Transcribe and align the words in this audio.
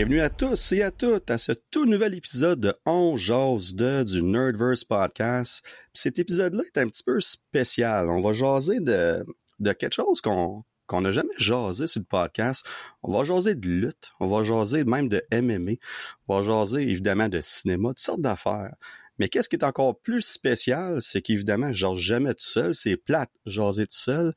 Bienvenue 0.00 0.22
à 0.22 0.30
tous 0.30 0.72
et 0.72 0.80
à 0.80 0.90
toutes 0.90 1.30
à 1.30 1.36
ce 1.36 1.52
tout 1.52 1.84
nouvel 1.84 2.14
épisode 2.14 2.58
de 2.58 2.74
On 2.86 3.18
jase 3.18 3.74
de 3.74 4.02
du 4.02 4.22
Nerdverse 4.22 4.82
Podcast. 4.82 5.62
cet 5.92 6.18
épisode-là 6.18 6.62
est 6.64 6.78
un 6.78 6.88
petit 6.88 7.02
peu 7.02 7.20
spécial. 7.20 8.08
On 8.08 8.18
va 8.20 8.32
jaser 8.32 8.80
de, 8.80 9.22
de 9.58 9.72
quelque 9.74 9.92
chose 9.92 10.22
qu'on 10.22 10.64
qu'on 10.86 11.02
n'a 11.02 11.10
jamais 11.10 11.28
jasé 11.36 11.86
sur 11.86 12.00
le 12.00 12.06
podcast. 12.06 12.64
On 13.02 13.12
va 13.12 13.24
jaser 13.24 13.54
de 13.54 13.68
lutte, 13.68 14.12
on 14.20 14.26
va 14.26 14.42
jaser 14.42 14.84
même 14.84 15.10
de 15.10 15.22
MMA, 15.30 15.72
on 16.28 16.40
va 16.40 16.46
jaser 16.46 16.80
évidemment 16.80 17.28
de 17.28 17.42
cinéma, 17.42 17.90
toutes 17.90 17.98
sortes 17.98 18.22
d'affaires. 18.22 18.76
Mais 19.18 19.28
qu'est-ce 19.28 19.50
qui 19.50 19.56
est 19.56 19.64
encore 19.64 20.00
plus 20.00 20.22
spécial, 20.22 21.02
c'est 21.02 21.20
qu'évidemment, 21.20 21.74
je 21.74 21.78
jase 21.80 21.98
jamais 21.98 22.32
tout 22.32 22.46
seul, 22.46 22.74
c'est 22.74 22.96
plate 22.96 23.30
jaser 23.44 23.86
tout 23.86 23.98
seul. 23.98 24.32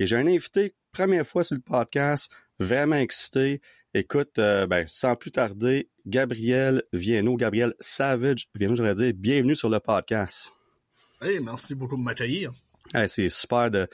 Et 0.00 0.06
j'ai 0.08 0.16
un 0.16 0.26
invité, 0.26 0.74
première 0.90 1.24
fois 1.24 1.44
sur 1.44 1.54
le 1.54 1.62
podcast, 1.62 2.32
vraiment 2.58 2.96
excité. 2.96 3.60
Écoute, 3.98 4.38
euh, 4.38 4.66
ben, 4.66 4.84
sans 4.88 5.16
plus 5.16 5.30
tarder, 5.30 5.88
Gabriel 6.04 6.82
Vienno, 6.92 7.34
Gabriel 7.36 7.72
Savage 7.80 8.50
Vienno, 8.54 8.74
j'aurais 8.74 8.94
dire, 8.94 9.14
bienvenue 9.16 9.56
sur 9.56 9.70
le 9.70 9.80
podcast. 9.80 10.52
Hey, 11.22 11.40
merci 11.40 11.74
beaucoup 11.74 11.96
de 11.96 12.02
m'accueillir. 12.02 12.52
c'est 13.06 13.30
super 13.30 13.70
de, 13.70 13.88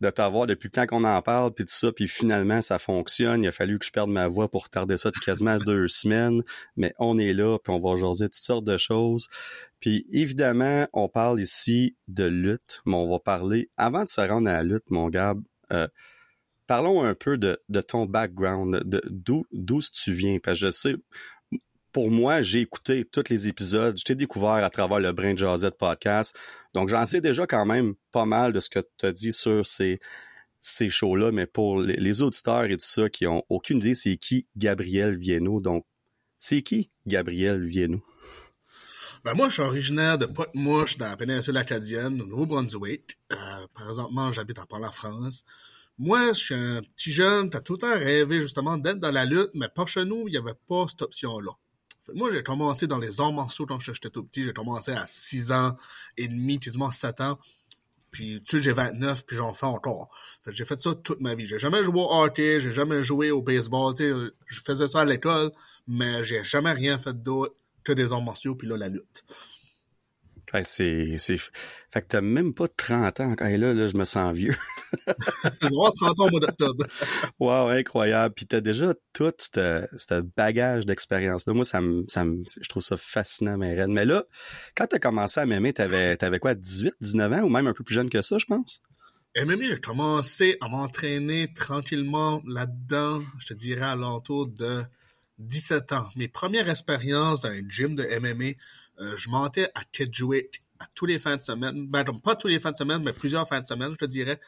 de 0.00 0.08
t'avoir 0.08 0.46
depuis 0.46 0.68
le 0.68 0.70
temps 0.70 0.86
qu'on 0.86 1.04
en 1.04 1.20
parle, 1.20 1.52
puis 1.52 1.66
tout 1.66 1.74
ça, 1.74 1.92
puis 1.92 2.08
finalement, 2.08 2.62
ça 2.62 2.78
fonctionne. 2.78 3.42
Il 3.42 3.48
a 3.48 3.52
fallu 3.52 3.78
que 3.78 3.84
je 3.84 3.92
perde 3.92 4.08
ma 4.08 4.28
voix 4.28 4.50
pour 4.50 4.64
retarder 4.64 4.96
ça 4.96 5.10
depuis 5.10 5.26
quasiment 5.26 5.58
deux 5.66 5.88
semaines, 5.88 6.42
mais 6.78 6.94
on 6.98 7.18
est 7.18 7.34
là, 7.34 7.58
puis 7.58 7.70
on 7.70 7.80
va 7.80 8.00
jaser 8.00 8.30
toutes 8.30 8.36
sortes 8.36 8.64
de 8.64 8.78
choses. 8.78 9.28
Puis 9.78 10.06
évidemment, 10.10 10.86
on 10.94 11.10
parle 11.10 11.38
ici 11.38 11.98
de 12.08 12.24
lutte, 12.24 12.80
mais 12.86 12.94
on 12.94 13.10
va 13.10 13.18
parler, 13.18 13.68
avant 13.76 14.04
de 14.04 14.08
se 14.08 14.22
rendre 14.22 14.48
à 14.48 14.54
la 14.54 14.62
lutte, 14.62 14.90
mon 14.90 15.10
gars, 15.10 15.34
euh, 15.70 15.86
parlons 16.66 17.02
un 17.02 17.14
peu 17.14 17.36
de, 17.38 17.58
ton 17.86 18.06
background, 18.06 18.82
d'où 18.84 19.44
d'où 19.52 19.80
tu 19.80 20.12
viens, 20.12 20.38
parce 20.38 20.60
que 20.60 20.66
je 20.66 20.70
sais, 20.70 20.96
pour 21.92 22.10
moi, 22.10 22.42
j'ai 22.42 22.60
écouté 22.60 23.04
tous 23.04 23.28
les 23.30 23.46
épisodes, 23.46 23.96
je 23.96 24.04
t'ai 24.04 24.14
découvert 24.14 24.64
à 24.64 24.70
travers 24.70 25.00
le 25.00 25.12
Brain 25.12 25.36
Jazette 25.36 25.78
podcast, 25.78 26.36
donc 26.72 26.88
j'en 26.88 27.06
sais 27.06 27.20
déjà 27.20 27.46
quand 27.46 27.66
même 27.66 27.94
pas 28.10 28.26
mal 28.26 28.52
de 28.52 28.60
ce 28.60 28.68
que 28.68 28.80
tu 28.98 29.06
as 29.06 29.12
dit 29.12 29.32
sur 29.32 29.64
ces, 29.66 30.00
ces 30.60 30.88
shows-là, 30.88 31.30
mais 31.30 31.46
pour 31.46 31.80
les, 31.80 32.22
auditeurs 32.22 32.64
et 32.64 32.76
tout 32.76 32.86
ça 32.86 33.08
qui 33.08 33.26
ont 33.26 33.44
aucune 33.48 33.78
idée, 33.78 33.94
c'est 33.94 34.16
qui 34.16 34.46
Gabriel 34.56 35.16
Vienno, 35.16 35.60
donc 35.60 35.84
c'est 36.38 36.62
qui 36.62 36.90
Gabriel 37.06 37.64
Vienno? 37.64 38.02
Ben 39.24 39.34
moi, 39.34 39.48
je 39.48 39.54
suis 39.54 39.62
originaire 39.62 40.18
de 40.18 40.26
Pointe-Mouche, 40.26 40.98
dans 40.98 41.08
la 41.08 41.16
péninsule 41.16 41.56
acadienne, 41.56 42.20
au 42.20 42.26
Nouveau-Brunswick. 42.26 43.18
Euh, 43.32 43.36
présentement, 43.72 44.32
j'habite 44.32 44.58
à 44.58 44.66
Port-la-France. 44.66 45.44
Moi, 45.98 46.32
je 46.32 46.38
suis 46.38 46.54
un 46.54 46.80
petit 46.96 47.12
jeune, 47.12 47.50
t'as 47.50 47.60
tout 47.60 47.74
le 47.74 47.78
temps 47.78 47.94
rêvé 47.94 48.40
justement 48.40 48.76
d'être 48.76 48.98
dans 48.98 49.12
la 49.12 49.24
lutte, 49.24 49.50
mais 49.54 49.68
pas 49.68 49.86
chez 49.86 50.04
nous, 50.04 50.26
il 50.26 50.32
n'y 50.32 50.36
avait 50.36 50.58
pas 50.66 50.86
cette 50.88 51.02
option-là. 51.02 51.52
Moi, 52.12 52.30
j'ai 52.32 52.42
commencé 52.42 52.86
dans 52.86 52.98
les 52.98 53.20
arts 53.20 53.32
martiaux 53.32 53.64
quand 53.64 53.78
j'étais 53.78 54.10
tout 54.10 54.24
petit. 54.24 54.44
J'ai 54.44 54.52
commencé 54.52 54.92
à 54.92 55.06
6 55.06 55.52
ans 55.52 55.76
et 56.16 56.28
demi, 56.28 56.58
quasiment 56.58 56.90
7 56.90 57.20
ans. 57.20 57.38
Puis, 58.10 58.42
tu 58.44 58.58
sais, 58.58 58.62
j'ai 58.62 58.72
29, 58.72 59.24
puis 59.24 59.36
j'en 59.36 59.52
fais 59.52 59.66
encore. 59.66 60.10
j'ai 60.46 60.64
fait 60.64 60.80
ça 60.80 60.94
toute 60.94 61.20
ma 61.20 61.34
vie. 61.34 61.46
J'ai 61.46 61.58
jamais 61.58 61.82
joué 61.82 62.00
au 62.00 62.10
hockey, 62.10 62.60
j'ai 62.60 62.72
jamais 62.72 63.02
joué 63.02 63.30
au 63.30 63.40
baseball. 63.40 63.94
Tu 63.94 64.12
je 64.46 64.60
faisais 64.66 64.88
ça 64.88 65.00
à 65.00 65.04
l'école, 65.04 65.50
mais 65.86 66.24
j'ai 66.24 66.44
jamais 66.44 66.72
rien 66.72 66.98
fait 66.98 67.14
d'autre 67.22 67.54
que 67.84 67.92
des 67.92 68.12
arts 68.12 68.22
martiaux, 68.22 68.54
puis 68.54 68.66
là, 68.68 68.76
la 68.76 68.88
lutte 68.88 69.24
c'est, 70.62 71.16
c'est... 71.16 71.36
Fait 71.36 72.02
que 72.02 72.06
t'as 72.08 72.20
même 72.20 72.54
pas 72.54 72.68
30 72.68 73.20
ans. 73.20 73.34
Et 73.46 73.56
là, 73.56 73.72
là, 73.72 73.86
je 73.86 73.96
me 73.96 74.04
sens 74.04 74.32
vieux. 74.34 74.54
Je 75.06 75.66
vais 75.66 75.66
avoir 75.66 75.92
30 75.92 76.20
ans 76.20 76.26
au 76.26 76.30
mois 76.30 76.40
d'octobre. 76.40 76.84
wow, 77.40 77.68
incroyable. 77.68 78.34
Puis 78.34 78.46
t'as 78.46 78.60
déjà 78.60 78.94
tout 79.12 79.32
ce 79.38 80.20
bagage 80.36 80.86
d'expérience. 80.86 81.46
Moi, 81.46 81.64
ça 81.64 81.80
me, 81.80 82.04
ça 82.08 82.24
me, 82.24 82.42
je 82.60 82.68
trouve 82.68 82.82
ça 82.82 82.96
fascinant, 82.96 83.56
mais 83.56 83.86
Mais 83.88 84.04
là, 84.04 84.24
quand 84.76 84.86
t'as 84.86 84.98
commencé 84.98 85.40
à 85.40 85.46
m'aimer, 85.46 85.72
t'avais, 85.72 86.16
t'avais 86.16 86.38
quoi, 86.38 86.54
18, 86.54 86.94
19 87.00 87.32
ans 87.32 87.42
ou 87.42 87.48
même 87.48 87.66
un 87.66 87.72
peu 87.72 87.82
plus 87.82 87.94
jeune 87.94 88.10
que 88.10 88.22
ça, 88.22 88.38
je 88.38 88.46
pense? 88.46 88.82
MMA, 89.36 89.66
j'ai 89.66 89.80
commencé 89.80 90.56
à 90.60 90.68
m'entraîner 90.68 91.52
tranquillement 91.54 92.40
là-dedans, 92.46 93.20
je 93.40 93.46
te 93.48 93.54
dirais 93.54 93.86
à 93.86 93.96
l'entour 93.96 94.46
de 94.46 94.84
17 95.38 95.92
ans. 95.92 96.08
Mes 96.14 96.28
premières 96.28 96.70
expériences 96.70 97.40
dans 97.40 97.48
un 97.48 97.68
gym 97.68 97.96
de 97.96 98.04
MMA, 98.20 98.52
euh, 99.00 99.16
je 99.16 99.28
montais 99.28 99.70
à 99.74 99.82
Kedgewick 99.92 100.62
à 100.78 100.86
tous 100.94 101.06
les 101.06 101.18
fins 101.18 101.36
de 101.36 101.42
semaine. 101.42 101.86
Ben, 101.88 102.04
pas 102.22 102.36
tous 102.36 102.48
les 102.48 102.60
fins 102.60 102.72
de 102.72 102.76
semaine, 102.76 103.02
mais 103.02 103.12
plusieurs 103.12 103.48
fins 103.48 103.60
de 103.60 103.64
semaine, 103.64 103.92
je 103.92 103.96
te 103.96 104.04
dirais. 104.04 104.40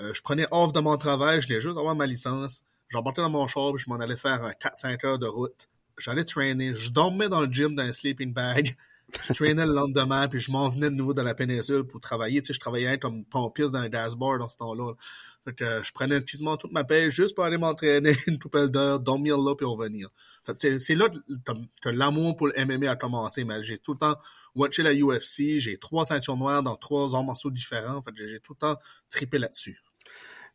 Euh, 0.00 0.12
je 0.12 0.22
prenais 0.22 0.46
off 0.50 0.72
de 0.72 0.80
mon 0.80 0.96
travail, 0.96 1.40
je 1.40 1.48
venais 1.48 1.60
juste 1.60 1.76
avoir 1.76 1.94
ma 1.94 2.06
licence. 2.06 2.64
J'embarquais 2.88 3.22
dans 3.22 3.30
mon 3.30 3.46
char, 3.46 3.76
je 3.76 3.88
m'en 3.88 3.96
allais 3.96 4.16
faire 4.16 4.42
un 4.42 4.52
4-5 4.52 5.06
heures 5.06 5.18
de 5.18 5.26
route. 5.26 5.68
J'allais 5.98 6.24
trainer. 6.24 6.74
Je 6.74 6.90
dormais 6.90 7.28
dans 7.28 7.40
le 7.40 7.50
gym 7.50 7.74
dans 7.74 7.82
un 7.82 7.92
sleeping 7.92 8.32
bag. 8.32 8.76
Je 9.28 9.34
traînais 9.34 9.66
le 9.66 9.72
lendemain, 9.72 10.26
puis 10.28 10.40
je 10.40 10.50
m'en 10.50 10.68
venais 10.68 10.90
de 10.90 10.94
nouveau 10.94 11.12
dans 11.12 11.22
la 11.22 11.34
péninsule 11.34 11.84
pour 11.84 12.00
travailler. 12.00 12.40
Tu 12.40 12.48
sais, 12.48 12.54
je 12.54 12.60
travaillais 12.60 12.98
comme 12.98 13.24
pompiste 13.24 13.70
dans 13.70 13.80
un 13.80 13.88
dashboard 13.88 14.40
dans 14.40 14.48
ce 14.48 14.56
temps-là. 14.56 14.94
Fait 15.44 15.54
que 15.54 15.64
euh, 15.64 15.82
je 15.82 15.92
prenais 15.92 16.22
quasiment 16.22 16.56
toute 16.56 16.72
ma 16.72 16.84
paix 16.84 17.10
juste 17.10 17.34
pour 17.34 17.44
aller 17.44 17.58
m'entraîner 17.58 18.12
une 18.26 18.38
poupelle 18.38 18.70
d'heures, 18.70 19.00
dormir 19.00 19.38
là, 19.38 19.54
puis 19.54 19.66
revenir. 19.66 20.08
Fait 20.44 20.52
c'est, 20.56 20.78
c'est 20.78 20.94
là 20.94 21.08
que, 21.08 21.88
l'amour 21.88 22.36
pour 22.36 22.48
le 22.48 22.64
MMA 22.64 22.90
a 22.90 22.96
commencé. 22.96 23.44
Mais 23.44 23.62
j'ai 23.62 23.78
tout 23.78 23.92
le 23.92 23.98
temps 23.98 24.16
watché 24.54 24.82
la 24.82 24.92
UFC. 24.94 25.58
J'ai 25.58 25.78
trois 25.78 26.04
ceintures 26.04 26.36
noires 26.36 26.62
dans 26.62 26.76
trois 26.76 27.08
morceaux 27.22 27.50
différents. 27.50 28.02
Fait 28.02 28.12
j'ai 28.14 28.40
tout 28.40 28.52
le 28.54 28.58
temps 28.58 28.76
trippé 29.10 29.38
là-dessus. 29.38 29.80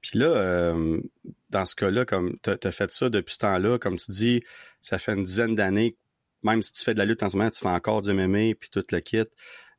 Puis 0.02 0.20
là, 0.20 0.28
euh, 0.28 1.02
dans 1.50 1.66
ce 1.66 1.76
cas-là, 1.76 2.06
comme 2.06 2.38
tu 2.44 2.52
as 2.52 2.72
fait 2.72 2.92
ça 2.92 3.10
depuis 3.10 3.34
ce 3.34 3.40
temps-là, 3.40 3.80
comme 3.80 3.98
tu 3.98 4.12
dis, 4.12 4.44
ça 4.80 5.00
fait 5.00 5.14
une 5.14 5.24
dizaine 5.24 5.56
d'années 5.56 5.98
même 6.44 6.62
si 6.62 6.72
tu 6.72 6.84
fais 6.84 6.94
de 6.94 7.00
la 7.00 7.06
lutte 7.06 7.24
en 7.24 7.30
ce 7.30 7.38
moment, 7.38 7.50
tu 7.50 7.60
fais 7.60 7.68
encore 7.68 8.02
du 8.02 8.14
MMA, 8.14 8.56
puis 8.60 8.70
tout 8.72 8.84
le 8.92 9.00
kit. 9.00 9.26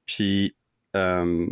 Puis, 0.04 0.56
euh, 0.96 1.46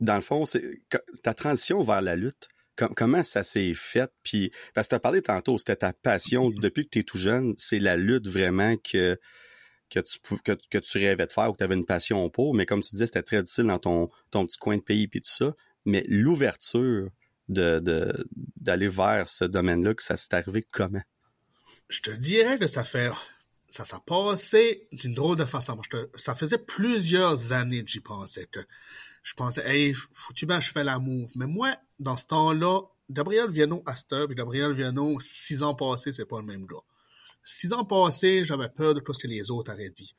dans 0.00 0.14
le 0.14 0.20
fond, 0.20 0.44
c'est 0.44 0.80
ta 1.22 1.34
transition 1.34 1.82
vers 1.82 2.02
la 2.02 2.16
lutte, 2.16 2.48
comment 2.88 3.22
ça 3.22 3.42
s'est 3.42 3.72
fait? 3.74 4.10
Puis, 4.22 4.52
parce 4.74 4.86
que 4.86 4.90
tu 4.90 4.94
as 4.96 5.00
parlé 5.00 5.22
tantôt, 5.22 5.58
c'était 5.58 5.76
ta 5.76 5.92
passion 5.92 6.48
depuis 6.48 6.84
que 6.84 6.90
tu 6.90 6.98
es 7.00 7.02
tout 7.02 7.18
jeune, 7.18 7.54
c'est 7.56 7.78
la 7.78 7.96
lutte 7.96 8.28
vraiment 8.28 8.76
que, 8.76 9.18
que, 9.90 10.00
tu, 10.00 10.18
que, 10.44 10.52
que 10.70 10.78
tu 10.78 10.98
rêvais 10.98 11.26
de 11.26 11.32
faire 11.32 11.50
ou 11.50 11.52
que 11.52 11.58
tu 11.58 11.64
avais 11.64 11.74
une 11.74 11.86
passion 11.86 12.28
pour. 12.30 12.54
Mais 12.54 12.66
comme 12.66 12.82
tu 12.82 12.90
disais, 12.90 13.06
c'était 13.06 13.22
très 13.22 13.42
difficile 13.42 13.66
dans 13.66 13.78
ton, 13.78 14.10
ton 14.30 14.46
petit 14.46 14.58
coin 14.58 14.76
de 14.76 14.82
pays 14.82 15.08
puis 15.08 15.20
tout 15.20 15.30
ça. 15.30 15.54
Mais 15.84 16.04
l'ouverture 16.08 17.10
de, 17.48 18.12
d'aller 18.56 18.88
vers 18.88 19.28
ce 19.28 19.44
domaine-là, 19.44 19.94
que 19.94 20.02
ça 20.02 20.16
s'est 20.16 20.34
arrivé 20.34 20.64
comment? 20.70 21.02
Je 21.88 22.00
te 22.00 22.10
dirais 22.10 22.58
que 22.58 22.66
ça 22.66 22.84
fait 22.84 23.10
ça 23.70 23.84
s'est 23.84 23.96
passé 24.04 24.88
d'une 24.92 25.14
drôle 25.14 25.36
de 25.36 25.44
façon. 25.44 25.80
ça 26.16 26.34
faisait 26.34 26.58
plusieurs 26.58 27.52
années 27.52 27.84
que 27.84 27.90
j'y 27.90 28.00
pensais. 28.00 28.46
Que 28.50 28.60
je 29.22 29.34
pensais, 29.34 29.62
hey, 29.64 29.94
foutu 29.94 30.44
ben, 30.46 30.60
je 30.60 30.70
fais 30.70 30.82
la 30.82 30.98
move. 30.98 31.30
Mais 31.36 31.46
moi, 31.46 31.76
dans 32.00 32.16
ce 32.16 32.26
temps-là, 32.26 32.80
Gabriel 33.08 33.50
Viano 33.50 33.82
à 33.86 33.94
et 33.94 34.34
Gabriel 34.34 34.72
Viano, 34.72 35.18
six 35.20 35.62
ans 35.62 35.74
passés, 35.74 36.12
c'est 36.12 36.26
pas 36.26 36.40
le 36.40 36.46
même 36.46 36.66
gars. 36.66 36.82
Six 37.44 37.72
ans 37.72 37.84
passés, 37.84 38.44
j'avais 38.44 38.68
peur 38.68 38.94
de 38.94 39.00
tout 39.00 39.14
ce 39.14 39.20
que 39.20 39.28
les 39.28 39.50
autres 39.50 39.72
auraient 39.72 39.90
dit. 39.90 40.14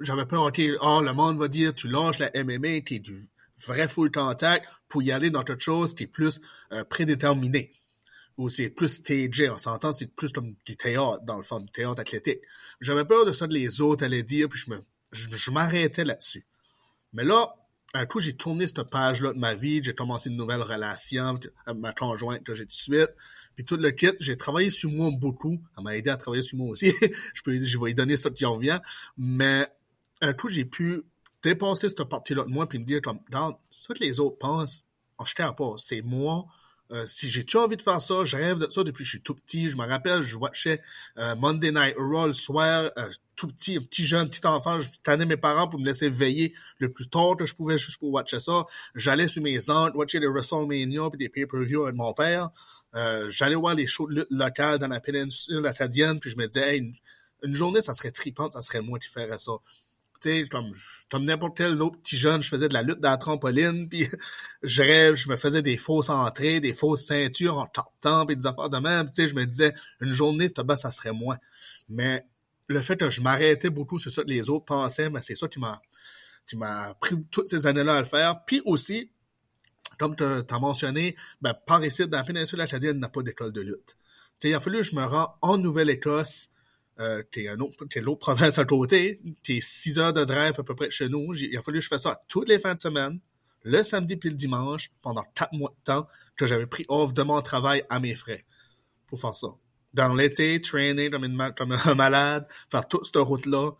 J'avais 0.00 0.26
peur, 0.26 0.44
ok, 0.44 0.60
oh, 0.80 1.02
le 1.02 1.12
monde 1.12 1.38
va 1.38 1.48
dire, 1.48 1.74
tu 1.74 1.88
lâches 1.88 2.18
la 2.18 2.30
MMA, 2.44 2.80
t'es 2.84 2.98
du 2.98 3.20
vrai 3.66 3.88
full 3.88 4.10
contact, 4.10 4.66
pour 4.88 5.02
y 5.02 5.12
aller 5.12 5.30
dans 5.30 5.42
quelque 5.42 5.62
chose 5.62 5.94
qui 5.94 6.04
est 6.04 6.08
plus 6.08 6.40
euh, 6.72 6.82
prédéterminé 6.84 7.72
ou 8.40 8.48
c'est 8.48 8.70
plus 8.70 8.88
stagé, 8.88 9.50
on 9.50 9.58
s'entend, 9.58 9.92
c'est 9.92 10.14
plus 10.14 10.32
comme 10.32 10.54
du 10.64 10.74
théâtre, 10.74 11.22
dans 11.24 11.36
le 11.36 11.42
fond, 11.42 11.60
du 11.60 11.70
théâtre 11.70 12.00
athlétique. 12.00 12.40
J'avais 12.80 13.04
peur 13.04 13.26
de 13.26 13.32
ça 13.32 13.46
que 13.46 13.52
les 13.52 13.82
autres 13.82 14.02
allaient 14.02 14.22
dire, 14.22 14.48
puis 14.48 14.58
je 14.58 14.70
me, 14.70 14.80
je, 15.12 15.50
m'arrêtais 15.50 16.04
là-dessus. 16.04 16.46
Mais 17.12 17.24
là, 17.24 17.54
un 17.94 18.06
coup, 18.06 18.20
j'ai 18.20 18.34
tourné 18.34 18.66
cette 18.66 18.82
page-là 18.84 19.32
de 19.32 19.38
ma 19.38 19.54
vie, 19.54 19.82
j'ai 19.82 19.94
commencé 19.94 20.30
une 20.30 20.36
nouvelle 20.36 20.62
relation 20.62 21.40
avec 21.66 21.80
ma 21.80 21.92
conjointe 21.92 22.44
que 22.44 22.54
j'ai 22.54 22.64
tout 22.64 22.68
de 22.68 22.72
suite, 22.72 23.10
puis 23.54 23.64
tout 23.64 23.76
le 23.76 23.90
kit, 23.90 24.12
j'ai 24.20 24.36
travaillé 24.36 24.70
sur 24.70 24.90
moi 24.90 25.10
beaucoup, 25.12 25.60
ça 25.74 25.82
m'a 25.82 25.96
aidé 25.96 26.10
à 26.10 26.16
travailler 26.16 26.42
sur 26.42 26.58
moi 26.58 26.68
aussi, 26.68 26.92
je 27.34 27.42
peux, 27.42 27.58
je 27.58 27.78
vais 27.78 27.86
lui 27.86 27.94
donner 27.94 28.16
ça 28.16 28.30
qui 28.30 28.46
en 28.46 28.58
vient, 28.58 28.80
mais 29.18 29.66
un 30.20 30.32
coup, 30.32 30.48
j'ai 30.48 30.64
pu 30.64 31.02
dépasser 31.42 31.88
cette 31.88 32.04
partie-là 32.04 32.44
de 32.44 32.50
moi, 32.50 32.68
puis 32.68 32.78
me 32.78 32.84
dire 32.84 33.00
comme, 33.02 33.20
dans 33.30 33.58
ce 33.70 33.92
que 33.92 33.98
les 33.98 34.20
autres 34.20 34.38
pensent, 34.38 34.84
oh, 35.18 35.24
je 35.26 35.34
pas, 35.34 35.74
c'est 35.78 36.02
moi, 36.02 36.46
euh, 36.92 37.06
si 37.06 37.30
j'ai-tu 37.30 37.56
envie 37.56 37.76
de 37.76 37.82
faire 37.82 38.00
ça, 38.00 38.24
je 38.24 38.36
rêve 38.36 38.58
de 38.58 38.68
ça 38.70 38.82
depuis 38.82 39.02
que 39.02 39.04
je 39.04 39.10
suis 39.10 39.22
tout 39.22 39.34
petit. 39.34 39.68
Je 39.68 39.76
me 39.76 39.86
rappelle, 39.86 40.22
je 40.22 40.36
watchais 40.36 40.82
euh, 41.18 41.36
Monday 41.36 41.70
Night 41.70 41.94
Raw 41.96 42.26
le 42.26 42.32
soir, 42.32 42.90
euh, 42.98 43.08
tout 43.40 43.48
petit, 43.48 43.78
un 43.78 43.80
petit 43.80 44.04
jeune, 44.04 44.28
petit 44.28 44.46
enfant. 44.46 44.80
Je 44.80 44.90
tenais 45.02 45.24
mes 45.24 45.38
parents 45.38 45.66
pour 45.66 45.80
me 45.80 45.86
laisser 45.86 46.10
veiller 46.10 46.52
le 46.78 46.92
plus 46.92 47.08
tard 47.08 47.36
que 47.38 47.46
je 47.46 47.54
pouvais 47.54 47.78
juste 47.78 47.98
pour 47.98 48.10
watcher 48.10 48.38
ça. 48.38 48.66
J'allais 48.94 49.28
sur 49.28 49.42
mes 49.42 49.70
aunt, 49.70 49.90
watcher 49.94 50.20
les 50.20 50.26
WrestleMania 50.26 51.08
et 51.14 51.16
des 51.16 51.28
pay-per-view 51.30 51.84
avec 51.84 51.96
mon 51.96 52.12
père. 52.12 52.50
J'allais 53.28 53.54
voir 53.54 53.74
les 53.74 53.86
shows 53.86 54.08
de 54.08 54.16
lutte 54.16 54.30
locales 54.30 54.78
dans 54.78 54.88
la 54.88 55.00
péninsule 55.00 55.66
acadienne, 55.66 56.20
puis 56.20 56.30
je 56.30 56.36
me 56.36 56.46
disais, 56.46 56.76
une, 57.42 57.54
journée, 57.54 57.80
ça 57.80 57.94
serait 57.94 58.10
tripante, 58.10 58.52
ça 58.52 58.60
serait 58.60 58.82
moi 58.82 58.98
qui 58.98 59.08
ferais 59.08 59.38
ça. 59.38 59.52
tu 60.20 60.30
sais, 60.30 60.48
comme, 60.50 60.70
comme 61.10 61.24
n'importe 61.24 61.56
quel 61.56 61.80
autre 61.80 61.98
petit 61.98 62.18
jeune, 62.18 62.42
je 62.42 62.48
faisais 62.50 62.68
de 62.68 62.74
la 62.74 62.82
lutte 62.82 63.00
dans 63.00 63.10
la 63.10 63.16
trampoline, 63.16 63.88
puis 63.88 64.06
je 64.62 64.82
rêve, 64.82 65.14
je 65.14 65.30
me 65.30 65.38
faisais 65.38 65.62
des 65.62 65.78
fausses 65.78 66.10
entrées, 66.10 66.60
des 66.60 66.74
fausses 66.74 67.06
ceintures 67.06 67.56
en 67.56 67.66
temps 68.02 68.26
puis 68.26 68.36
des 68.36 68.46
affaires 68.46 68.68
de 68.68 68.78
même, 68.78 69.06
tu 69.06 69.22
sais, 69.22 69.28
je 69.28 69.34
me 69.34 69.46
disais, 69.46 69.72
une 70.00 70.12
journée, 70.12 70.48
ça 70.76 70.90
serait 70.90 71.12
moi. 71.12 71.38
Mais 71.88 72.22
le 72.70 72.82
fait 72.82 72.96
que 72.96 73.10
je 73.10 73.20
m'arrêtais 73.20 73.68
beaucoup 73.68 73.98
sur 73.98 74.12
ça 74.12 74.22
que 74.22 74.28
les 74.28 74.48
autres 74.48 74.64
pensaient, 74.64 75.10
mais 75.10 75.20
c'est 75.22 75.34
ça 75.34 75.48
qui 75.48 75.58
m'a 75.58 75.82
qui 76.46 76.56
pris 77.00 77.16
toutes 77.30 77.48
ces 77.48 77.66
années-là 77.66 77.96
à 77.96 78.00
le 78.00 78.06
faire. 78.06 78.44
Puis 78.44 78.62
aussi, 78.64 79.10
comme 79.98 80.16
tu 80.16 80.24
as 80.24 80.58
mentionné, 80.58 81.16
ben, 81.40 81.54
par 81.66 81.84
ici, 81.84 82.06
dans 82.06 82.18
la 82.18 82.24
péninsule 82.24 82.60
acadienne, 82.60 82.96
il 82.96 83.00
n'y 83.00 83.04
a 83.04 83.08
pas 83.08 83.22
d'école 83.22 83.52
de 83.52 83.60
lutte. 83.60 83.96
sais, 84.36 84.50
il 84.50 84.54
a 84.54 84.60
fallu 84.60 84.78
que 84.78 84.84
je 84.84 84.94
me 84.94 85.04
rends 85.04 85.36
en 85.42 85.58
Nouvelle-Écosse, 85.58 86.50
euh, 87.00 87.22
autre, 87.58 87.84
t'es 87.86 88.00
l'autre 88.00 88.20
province 88.20 88.58
à 88.58 88.64
côté, 88.64 89.20
t'es 89.42 89.58
six 89.60 89.98
heures 89.98 90.12
de 90.12 90.24
drive 90.24 90.54
à 90.58 90.62
peu 90.62 90.74
près 90.74 90.90
chez 90.90 91.08
nous. 91.08 91.34
Il 91.34 91.56
a 91.56 91.62
fallu 91.62 91.78
que 91.78 91.84
je 91.84 91.88
fasse 91.88 92.02
ça 92.02 92.20
toutes 92.28 92.48
les 92.48 92.58
fins 92.58 92.74
de 92.74 92.80
semaine, 92.80 93.20
le 93.62 93.82
samedi 93.82 94.16
puis 94.16 94.30
le 94.30 94.36
dimanche, 94.36 94.90
pendant 95.02 95.24
quatre 95.34 95.52
mois 95.52 95.70
de 95.70 95.82
temps, 95.84 96.06
que 96.36 96.46
j'avais 96.46 96.66
pris 96.66 96.84
off 96.88 97.14
de 97.14 97.22
mon 97.22 97.40
travail 97.42 97.84
à 97.88 98.00
mes 98.00 98.14
frais 98.14 98.44
pour 99.06 99.20
faire 99.20 99.34
ça. 99.34 99.48
Dans 99.92 100.14
l'été, 100.14 100.60
trainer 100.60 101.10
comme, 101.10 101.72
un 101.72 101.94
malade, 101.94 102.46
faire 102.70 102.86
toute 102.86 103.06
cette 103.06 103.16
route-là, 103.16 103.72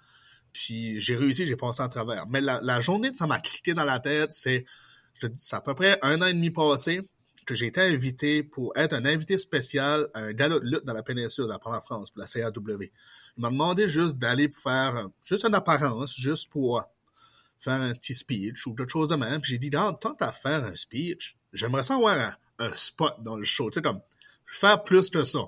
puis 0.53 1.01
j'ai 1.01 1.17
réussi, 1.17 1.47
j'ai 1.47 1.57
passé 1.57 1.83
à 1.83 1.89
travers. 1.89 2.27
Mais 2.29 2.41
la, 2.41 2.81
journée, 2.81 3.11
ça 3.15 3.27
m'a 3.27 3.39
cliqué 3.39 3.75
dans 3.75 3.85
la 3.85 4.01
tête, 4.01 4.33
c'est, 4.33 4.65
je 5.15 5.21
te 5.21 5.27
dis, 5.27 5.39
c'est 5.41 5.57
à 5.57 5.61
peu 5.61 5.75
près 5.75 5.99
un 6.03 6.21
an 6.23 6.27
et 6.27 6.33
demi 6.33 6.51
passé 6.51 7.01
que 7.47 7.55
j'ai 7.55 7.67
été 7.67 7.81
invité 7.81 8.43
pour 8.43 8.73
être 8.77 8.93
un 8.93 9.05
invité 9.05 9.39
spécial 9.39 10.09
à 10.15 10.21
un 10.21 10.33
galop 10.33 10.61
de 10.61 10.67
lutte 10.67 10.85
dans 10.85 10.93
la 10.93 11.03
péninsule, 11.03 11.47
la 11.47 11.59
la 11.65 11.81
France, 11.81 12.11
pour 12.11 12.21
la 12.21 12.27
CAW. 12.27 12.83
Il 13.37 13.43
m'a 13.43 13.51
demandé 13.51 13.89
juste 13.89 14.19
d'aller 14.19 14.49
pour 14.49 14.63
faire, 14.63 15.09
juste 15.25 15.45
une 15.45 15.55
apparence, 15.55 16.15
juste 16.17 16.51
pour 16.51 16.83
faire 17.59 17.81
un 17.81 17.95
petit 17.95 18.15
speech 18.15 18.67
ou 18.67 18.75
quelque 18.75 18.91
chose 18.91 19.09
de 19.09 19.17
même. 19.17 19.41
Puis 19.41 19.53
j'ai 19.53 19.59
dit, 19.59 19.71
tant 19.71 20.15
qu'à 20.15 20.33
faire 20.33 20.65
un 20.65 20.75
speech, 20.75 21.37
j'aimerais 21.53 21.83
ça 21.83 21.95
avoir 21.95 22.17
un, 22.19 22.35
un 22.61 22.71
spot 22.77 23.15
dans 23.23 23.37
le 23.37 23.45
show, 23.45 23.71
tu 23.71 23.77
sais, 23.77 23.83
comme, 23.83 24.01
faire 24.47 24.83
plus 24.83 25.11
que 25.11 25.25
ça. 25.25 25.41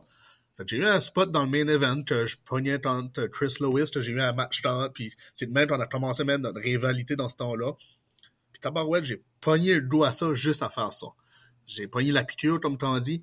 J'ai 0.66 0.76
eu 0.76 0.84
un 0.84 1.00
spot 1.00 1.31
dans 1.31 1.44
le 1.44 1.49
main 1.49 1.66
event, 1.66 2.02
que 2.02 2.26
je 2.26 2.37
pognais 2.44 2.81
contre 2.81 3.26
Chris 3.26 3.54
Lewis, 3.60 3.90
j'ai 3.94 4.12
eu 4.12 4.20
un 4.20 4.32
match 4.32 4.62
dans, 4.62 4.88
puis 4.90 5.12
c'est 5.32 5.46
de 5.46 5.52
même 5.52 5.66
qu'on 5.66 5.81
a 5.81 5.87
commencé 5.87 6.25
même 6.25 6.43
notre 6.43 6.60
rivalité 6.60 7.16
dans 7.16 7.28
ce 7.28 7.37
temps-là. 7.37 7.72
Puis 8.52 8.60
tabarouette, 8.60 9.04
j'ai 9.04 9.22
pogné 9.40 9.75
le 9.75 9.82
dos 9.82 10.04
à 10.04 10.12
ça 10.12 10.32
juste 10.34 10.62
à 10.62 10.69
faire 10.69 10.93
ça. 10.93 11.06
J'ai 11.66 11.88
pogné 11.88 12.12
la 12.12 12.22
piqûre, 12.22 12.60
comme 12.60 12.76
t'en 12.76 12.99
dit, 13.00 13.22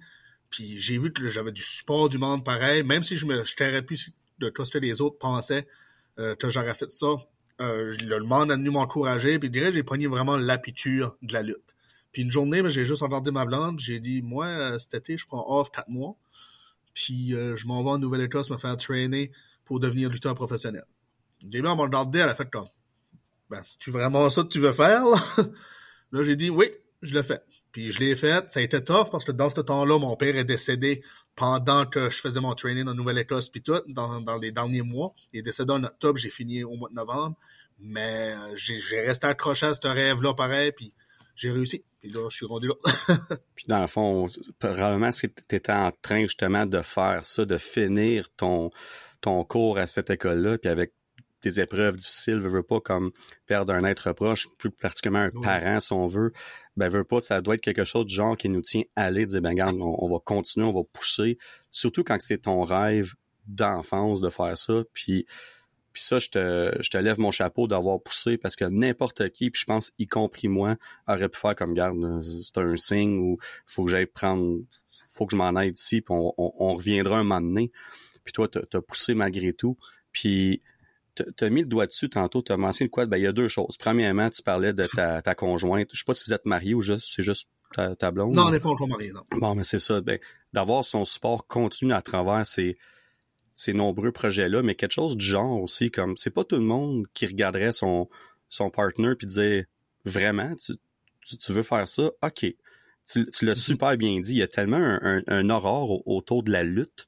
puis 0.49 0.79
j'ai 0.79 0.97
vu 0.97 1.13
que 1.13 1.27
j'avais 1.27 1.51
du 1.51 1.61
support 1.61 2.09
du 2.09 2.17
monde 2.17 2.43
pareil, 2.43 2.83
même 2.83 3.03
si 3.03 3.15
je 3.15 3.25
me 3.25 3.43
je 3.43 3.79
plus 3.81 4.11
de 4.39 4.49
tout 4.49 4.65
ce 4.65 4.71
que 4.71 4.77
les 4.79 5.01
autres 5.01 5.17
pensaient 5.19 5.67
euh, 6.17 6.35
que 6.35 6.49
j'aurais 6.49 6.73
fait 6.73 6.89
ça. 6.89 7.07
Euh, 7.61 7.95
le 7.99 8.19
monde 8.21 8.51
a 8.51 8.55
venu 8.55 8.71
m'encourager, 8.71 9.37
puis 9.37 9.49
dirais 9.49 9.71
j'ai 9.71 9.83
pogné 9.83 10.07
vraiment 10.07 10.37
la 10.37 10.57
de 10.57 11.33
la 11.33 11.41
lutte. 11.43 11.75
Puis 12.11 12.23
une 12.23 12.31
journée, 12.31 12.61
ben, 12.61 12.69
j'ai 12.69 12.85
juste 12.85 13.01
regardé 13.01 13.31
ma 13.31 13.45
blonde, 13.45 13.79
j'ai 13.79 13.99
dit, 13.99 14.21
moi, 14.21 14.45
euh, 14.45 14.79
cet 14.79 14.95
été, 14.95 15.17
je 15.17 15.27
prends 15.27 15.45
off 15.47 15.69
quatre 15.69 15.89
mois. 15.89 16.15
Puis 16.99 17.33
euh, 17.33 17.55
je 17.55 17.65
m'en 17.65 17.81
vais 17.81 17.91
en 17.91 17.97
Nouvelle-Écosse 17.97 18.49
me 18.49 18.57
faire 18.57 18.75
trainer 18.75 19.31
pour 19.63 19.79
devenir 19.79 20.09
lutteur 20.09 20.35
professionnel. 20.35 20.83
Au 21.41 21.47
début, 21.47 21.69
on 21.69 21.77
m'a 21.77 21.83
regardé, 21.83 22.19
elle 22.19 22.27
a 22.27 22.35
fait 22.35 22.49
comme, 22.49 22.67
ben, 23.49 23.61
c'est-tu 23.63 23.89
vraiment 23.89 24.29
ça 24.29 24.43
que 24.43 24.49
tu 24.49 24.59
veux 24.59 24.73
faire, 24.73 25.05
là? 25.05 25.17
là, 26.11 26.23
j'ai 26.23 26.35
dit, 26.35 26.49
oui, 26.49 26.69
je 27.01 27.13
le 27.13 27.21
fais. 27.21 27.39
Puis 27.71 27.93
je 27.93 28.01
l'ai 28.01 28.17
fait. 28.17 28.51
Ça 28.51 28.59
a 28.59 28.63
été 28.63 28.83
tough 28.83 29.09
parce 29.11 29.23
que 29.23 29.31
dans 29.31 29.49
ce 29.49 29.61
temps-là, 29.61 29.97
mon 29.97 30.17
père 30.17 30.35
est 30.35 30.43
décédé 30.43 31.01
pendant 31.35 31.85
que 31.85 32.09
je 32.09 32.19
faisais 32.19 32.41
mon 32.41 32.53
training 32.53 32.85
en 32.89 32.93
Nouvelle-Écosse 32.95 33.47
puis 33.47 33.61
tout, 33.61 33.79
dans, 33.87 34.19
dans 34.19 34.37
les 34.37 34.51
derniers 34.51 34.81
mois. 34.81 35.13
Il 35.31 35.39
est 35.39 35.43
décédé 35.43 35.71
en 35.71 35.83
octobre, 35.85 36.19
j'ai 36.19 36.29
fini 36.29 36.65
au 36.65 36.75
mois 36.75 36.89
de 36.89 36.95
novembre. 36.95 37.37
Mais 37.79 38.33
euh, 38.33 38.55
j'ai 38.57 38.99
resté 39.05 39.27
accroché 39.27 39.67
à 39.67 39.73
ce 39.73 39.87
rêve-là 39.87 40.33
pareil, 40.33 40.73
puis 40.73 40.93
j'ai 41.39 41.51
réussi. 41.51 41.83
Puis 41.99 42.09
là, 42.09 42.27
je 42.29 42.35
suis 42.35 42.45
rendu 42.45 42.67
là. 42.67 42.75
puis 43.55 43.65
dans 43.67 43.81
le 43.81 43.87
fond, 43.87 44.27
probablement, 44.59 45.11
ce 45.11 45.25
que 45.25 45.31
tu 45.47 45.55
étais 45.55 45.71
en 45.71 45.91
train 46.01 46.21
justement 46.23 46.65
de 46.65 46.81
faire 46.81 47.23
ça, 47.23 47.45
de 47.45 47.57
finir 47.57 48.29
ton, 48.35 48.71
ton 49.21 49.43
cours 49.45 49.77
à 49.77 49.87
cette 49.87 50.09
école-là, 50.09 50.57
puis 50.57 50.69
avec 50.69 50.93
des 51.41 51.61
épreuves 51.61 51.95
difficiles, 51.95 52.39
veux, 52.39 52.49
veux 52.49 52.63
pas 52.63 52.81
comme 52.81 53.11
perdre 53.45 53.73
un 53.73 53.85
être 53.85 54.11
proche, 54.11 54.47
plus 54.57 54.69
particulièrement 54.69 55.29
un 55.33 55.41
parent, 55.41 55.79
si 55.79 55.93
on 55.93 56.05
veut, 56.05 56.33
ben 56.75 56.89
veux 56.89 57.05
pas, 57.05 57.21
ça 57.21 57.39
doit 57.39 57.55
être 57.55 57.61
quelque 57.61 57.85
chose 57.85 58.05
de 58.05 58.11
genre 58.11 58.35
qui 58.35 58.49
nous 58.49 58.61
tient 58.61 58.83
à 58.97 59.05
aller, 59.05 59.25
dire 59.25 59.41
ben 59.41 59.51
regarde, 59.51 59.77
on, 59.79 60.09
va 60.09 60.19
continuer, 60.19 60.67
on 60.67 60.71
va 60.71 60.83
pousser, 60.91 61.37
surtout 61.71 62.03
quand 62.03 62.17
c'est 62.19 62.39
ton 62.39 62.63
rêve 62.63 63.13
d'enfance 63.47 64.19
de 64.19 64.29
faire 64.29 64.57
ça, 64.57 64.83
puis 64.93 65.25
puis 65.99 66.05
ça, 66.05 66.17
je 66.17 66.29
te, 66.29 66.77
je 66.79 66.89
te 66.89 66.97
lève 66.97 67.19
mon 67.19 67.29
chapeau 67.29 67.67
d'avoir 67.67 68.01
poussé 68.01 68.37
parce 68.37 68.55
que 68.55 68.63
n'importe 68.63 69.31
qui, 69.31 69.51
puis 69.51 69.59
je 69.59 69.65
pense, 69.65 69.91
y 69.99 70.07
compris 70.07 70.47
moi, 70.47 70.77
aurait 71.09 71.27
pu 71.27 71.37
faire 71.37 71.55
comme 71.55 71.73
garde, 71.73 72.21
c'est 72.21 72.57
un 72.57 72.77
signe 72.77 73.19
où 73.19 73.37
faut 73.65 73.83
que 73.83 73.91
j'aille 73.91 74.05
prendre, 74.05 74.59
faut 75.13 75.25
que 75.25 75.33
je 75.33 75.35
m'en 75.35 75.59
aide 75.59 75.77
ici, 75.77 75.99
puis 75.99 76.15
on, 76.17 76.33
on, 76.37 76.73
reviendra 76.73 77.17
un 77.17 77.25
moment 77.25 77.41
donné. 77.41 77.69
Puis 78.23 78.31
toi, 78.31 78.47
t'as 78.47 78.79
poussé 78.79 79.13
malgré 79.13 79.51
tout. 79.51 79.75
Puis 80.13 80.61
tu 81.15 81.43
as 81.43 81.49
mis 81.49 81.63
le 81.63 81.67
doigt 81.67 81.85
dessus 81.85 82.09
tantôt, 82.09 82.41
tu 82.41 82.53
as 82.53 82.57
mentionné 82.57 82.87
quoi? 82.87 83.05
Ben, 83.05 83.17
il 83.17 83.23
y 83.23 83.27
a 83.27 83.33
deux 83.33 83.49
choses. 83.49 83.75
Premièrement, 83.75 84.29
tu 84.29 84.41
parlais 84.41 84.71
de 84.71 84.83
ta, 84.83 85.21
ta 85.21 85.35
conjointe. 85.35 85.89
Je 85.91 85.99
sais 85.99 86.05
pas 86.05 86.13
si 86.13 86.23
vous 86.25 86.31
êtes 86.31 86.45
marié 86.45 86.75
ou 86.75 86.81
juste 86.81 87.07
c'est 87.13 87.23
juste 87.23 87.49
ta, 87.75 88.11
blonde. 88.11 88.35
Non, 88.35 88.43
on 88.43 88.51
n'est 88.51 88.61
pas 88.61 88.69
encore 88.69 88.87
marié, 88.87 89.11
non. 89.11 89.23
Bon, 89.31 89.53
mais 89.53 89.65
c'est 89.65 89.79
ça. 89.79 89.99
Ben, 89.99 90.17
d'avoir 90.53 90.85
son 90.85 91.03
support 91.03 91.45
continu 91.45 91.91
à 91.91 92.01
travers 92.01 92.45
ces, 92.45 92.77
ces 93.59 93.73
nombreux 93.73 94.13
projets-là, 94.13 94.63
mais 94.63 94.73
quelque 94.73 94.93
chose 94.93 95.17
du 95.17 95.25
genre 95.25 95.61
aussi, 95.61 95.91
comme 95.91 96.15
c'est 96.15 96.29
pas 96.29 96.45
tout 96.45 96.55
le 96.55 96.61
monde 96.61 97.07
qui 97.13 97.25
regarderait 97.25 97.73
son, 97.73 98.07
son 98.47 98.69
partner 98.69 99.15
puis 99.17 99.27
disait 99.27 99.67
vraiment, 100.05 100.55
tu, 100.55 100.75
tu, 101.37 101.51
veux 101.51 101.61
faire 101.61 101.85
ça? 101.85 102.09
OK. 102.21 102.39
Tu, 102.39 102.55
tu 103.05 103.45
l'as 103.45 103.51
mm-hmm. 103.51 103.55
super 103.57 103.97
bien 103.97 104.17
dit. 104.21 104.31
Il 104.31 104.37
y 104.37 104.43
a 104.43 104.47
tellement 104.47 104.77
un, 104.77 105.21
un, 105.27 105.49
aurore 105.49 106.07
autour 106.07 106.43
de 106.43 106.53
la 106.53 106.63
lutte 106.63 107.07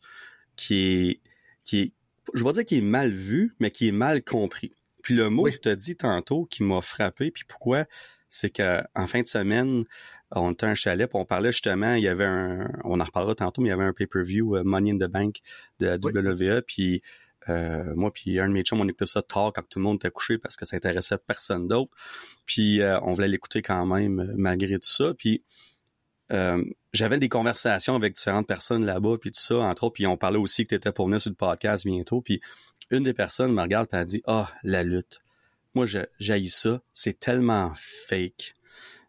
qui 0.57 0.75
est, 0.75 1.21
qui 1.63 1.80
est, 1.80 1.94
je 2.33 2.44
vais 2.44 2.51
dire 2.51 2.65
qu'il 2.65 2.80
est 2.80 2.81
mal 2.81 3.12
vu, 3.12 3.56
mais 3.62 3.71
qui 3.71 3.88
est 3.88 3.94
mal 3.94 4.21
compris. 4.21 4.74
Puis 5.03 5.15
le 5.15 5.30
mot 5.30 5.45
que 5.45 5.56
tu 5.56 5.69
as 5.69 5.77
dit 5.77 5.95
tantôt 5.95 6.44
qui 6.44 6.63
m'a 6.63 6.81
frappé, 6.81 7.31
puis 7.31 7.45
pourquoi, 7.48 7.86
c'est 8.31 8.50
qu'en 8.50 9.07
fin 9.07 9.22
de 9.22 9.28
semaine, 9.28 9.83
on 10.31 10.54
était 10.54 10.66
un 10.66 10.74
chalet, 10.74 11.07
puis 11.07 11.19
on 11.19 11.25
parlait 11.25 11.51
justement, 11.51 11.94
il 11.94 12.04
y 12.04 12.07
avait 12.07 12.25
un, 12.25 12.72
on 12.86 13.00
en 13.00 13.04
reparlera 13.04 13.36
tantôt, 13.36 13.62
mais 13.62 13.68
il 13.68 13.72
y 13.72 13.74
avait 13.74 13.83
un 13.83 13.94
pay-per-view 13.94 14.56
euh, 14.56 14.63
Money 14.63 14.92
in 14.92 14.98
the 14.98 15.12
Bank 15.12 15.42
de 15.80 15.88
la 15.88 15.98
WWE, 15.98 16.62
puis 16.62 17.03
euh, 17.50 17.94
moi 17.96 18.12
puis 18.13 18.39
un 18.39 18.48
de 18.48 18.53
mes 18.53 18.63
chums, 18.63 18.79
on 18.79 18.88
écoutait 18.88 19.05
ça 19.05 19.22
tard 19.22 19.51
quand 19.53 19.67
tout 19.67 19.79
le 19.79 19.84
monde 19.84 19.98
était 19.98 20.12
couché 20.12 20.38
parce 20.38 20.55
que 20.55 20.65
ça 20.65 20.77
intéressait 20.77 21.17
personne 21.17 21.67
d'autre. 21.67 21.91
Puis 22.46 22.82
euh, 22.82 23.00
on 23.01 23.13
voulait 23.13 23.27
l'écouter 23.27 23.62
quand 23.62 23.86
même 23.86 24.32
malgré 24.38 24.75
tout 24.75 24.88
ça. 24.88 25.13
Puis 25.13 25.44
euh, 26.32 26.63
j'avais 26.94 27.17
des 27.17 27.29
conversations 27.29 27.96
avec 27.96 28.13
différentes 28.15 28.48
personnes 28.48 28.86
là-bas, 28.86 29.17
puis 29.20 29.32
tout 29.32 29.41
ça, 29.41 29.58
entre 29.58 29.86
autres, 29.86 29.94
puis 29.94 30.08
on 30.08 30.17
parlait 30.17 30.38
aussi 30.38 30.63
que 30.63 30.70
tu 30.70 30.75
étais 30.75 30.91
pour 30.91 31.08
venir 31.08 31.20
sur 31.20 31.32
le 31.32 31.36
podcast 31.36 31.86
bientôt, 31.86 32.22
puis 32.22 32.41
une 32.89 33.03
des 33.03 33.13
personnes 33.13 33.53
me 33.53 33.62
regarde 33.62 33.88
et 33.91 33.98
elle 33.98 34.05
dit 34.05 34.22
«Ah, 34.27 34.50
la 34.63 34.84
lutte. 34.84 35.22
Moi, 35.74 35.86
j'haïs 36.20 36.50
ça. 36.50 36.82
C'est 36.94 37.20
tellement 37.20 37.72
fake.» 37.75 38.56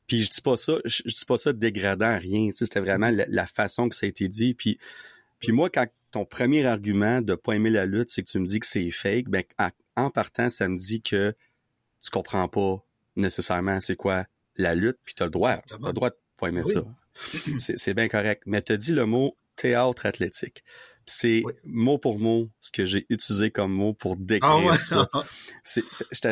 Puis 0.06 0.20
je 0.20 0.30
dis 0.30 0.40
pas 0.40 0.56
ça, 0.56 0.78
je, 0.84 1.02
dis 1.04 1.24
pas 1.26 1.38
ça 1.38 1.52
dégradant 1.52 2.18
rien. 2.18 2.50
C'était 2.52 2.80
vraiment 2.80 3.10
la, 3.10 3.46
façon 3.46 3.88
que 3.88 3.96
ça 3.96 4.06
a 4.06 4.08
été 4.08 4.28
dit. 4.28 4.52
Puis, 4.52 4.78
puis 5.38 5.52
moi, 5.52 5.70
quand 5.70 5.86
ton 6.10 6.24
premier 6.24 6.66
argument 6.66 7.22
de 7.22 7.34
pas 7.34 7.54
aimer 7.54 7.70
la 7.70 7.86
lutte, 7.86 8.10
c'est 8.10 8.22
que 8.22 8.30
tu 8.30 8.38
me 8.38 8.46
dis 8.46 8.60
que 8.60 8.66
c'est 8.66 8.90
fake, 8.90 9.28
ben 9.28 9.44
en 9.96 10.10
partant, 10.10 10.50
ça 10.50 10.68
me 10.68 10.76
dit 10.76 11.00
que 11.00 11.34
tu 12.02 12.10
comprends 12.10 12.48
pas 12.48 12.84
nécessairement 13.16 13.80
c'est 13.80 13.96
quoi 13.96 14.26
la 14.56 14.74
lutte, 14.74 14.98
puis 15.04 15.14
tu 15.14 15.22
as 15.22 15.26
le 15.26 15.30
droit. 15.30 15.58
Tu 15.66 15.74
as 15.74 15.86
le 15.86 15.92
droit 15.92 16.10
de 16.10 16.16
pas 16.36 16.48
aimer 16.48 16.62
ça. 16.62 16.82
C'est 17.58 17.94
bien 17.94 18.08
correct. 18.08 18.42
Mais 18.46 18.62
tu 18.62 18.72
as 18.72 18.76
dit 18.76 18.92
le 18.92 19.06
mot 19.06 19.36
théâtre 19.56 20.06
athlétique. 20.06 20.64
C'est 21.06 21.42
mot 21.64 21.98
pour 21.98 22.18
mot 22.18 22.50
ce 22.60 22.70
que 22.70 22.84
j'ai 22.84 23.06
utilisé 23.08 23.50
comme 23.50 23.72
mot 23.72 23.92
pour 23.92 24.16
décrire 24.16 24.70
ah 24.70 24.76
ça. 24.76 25.08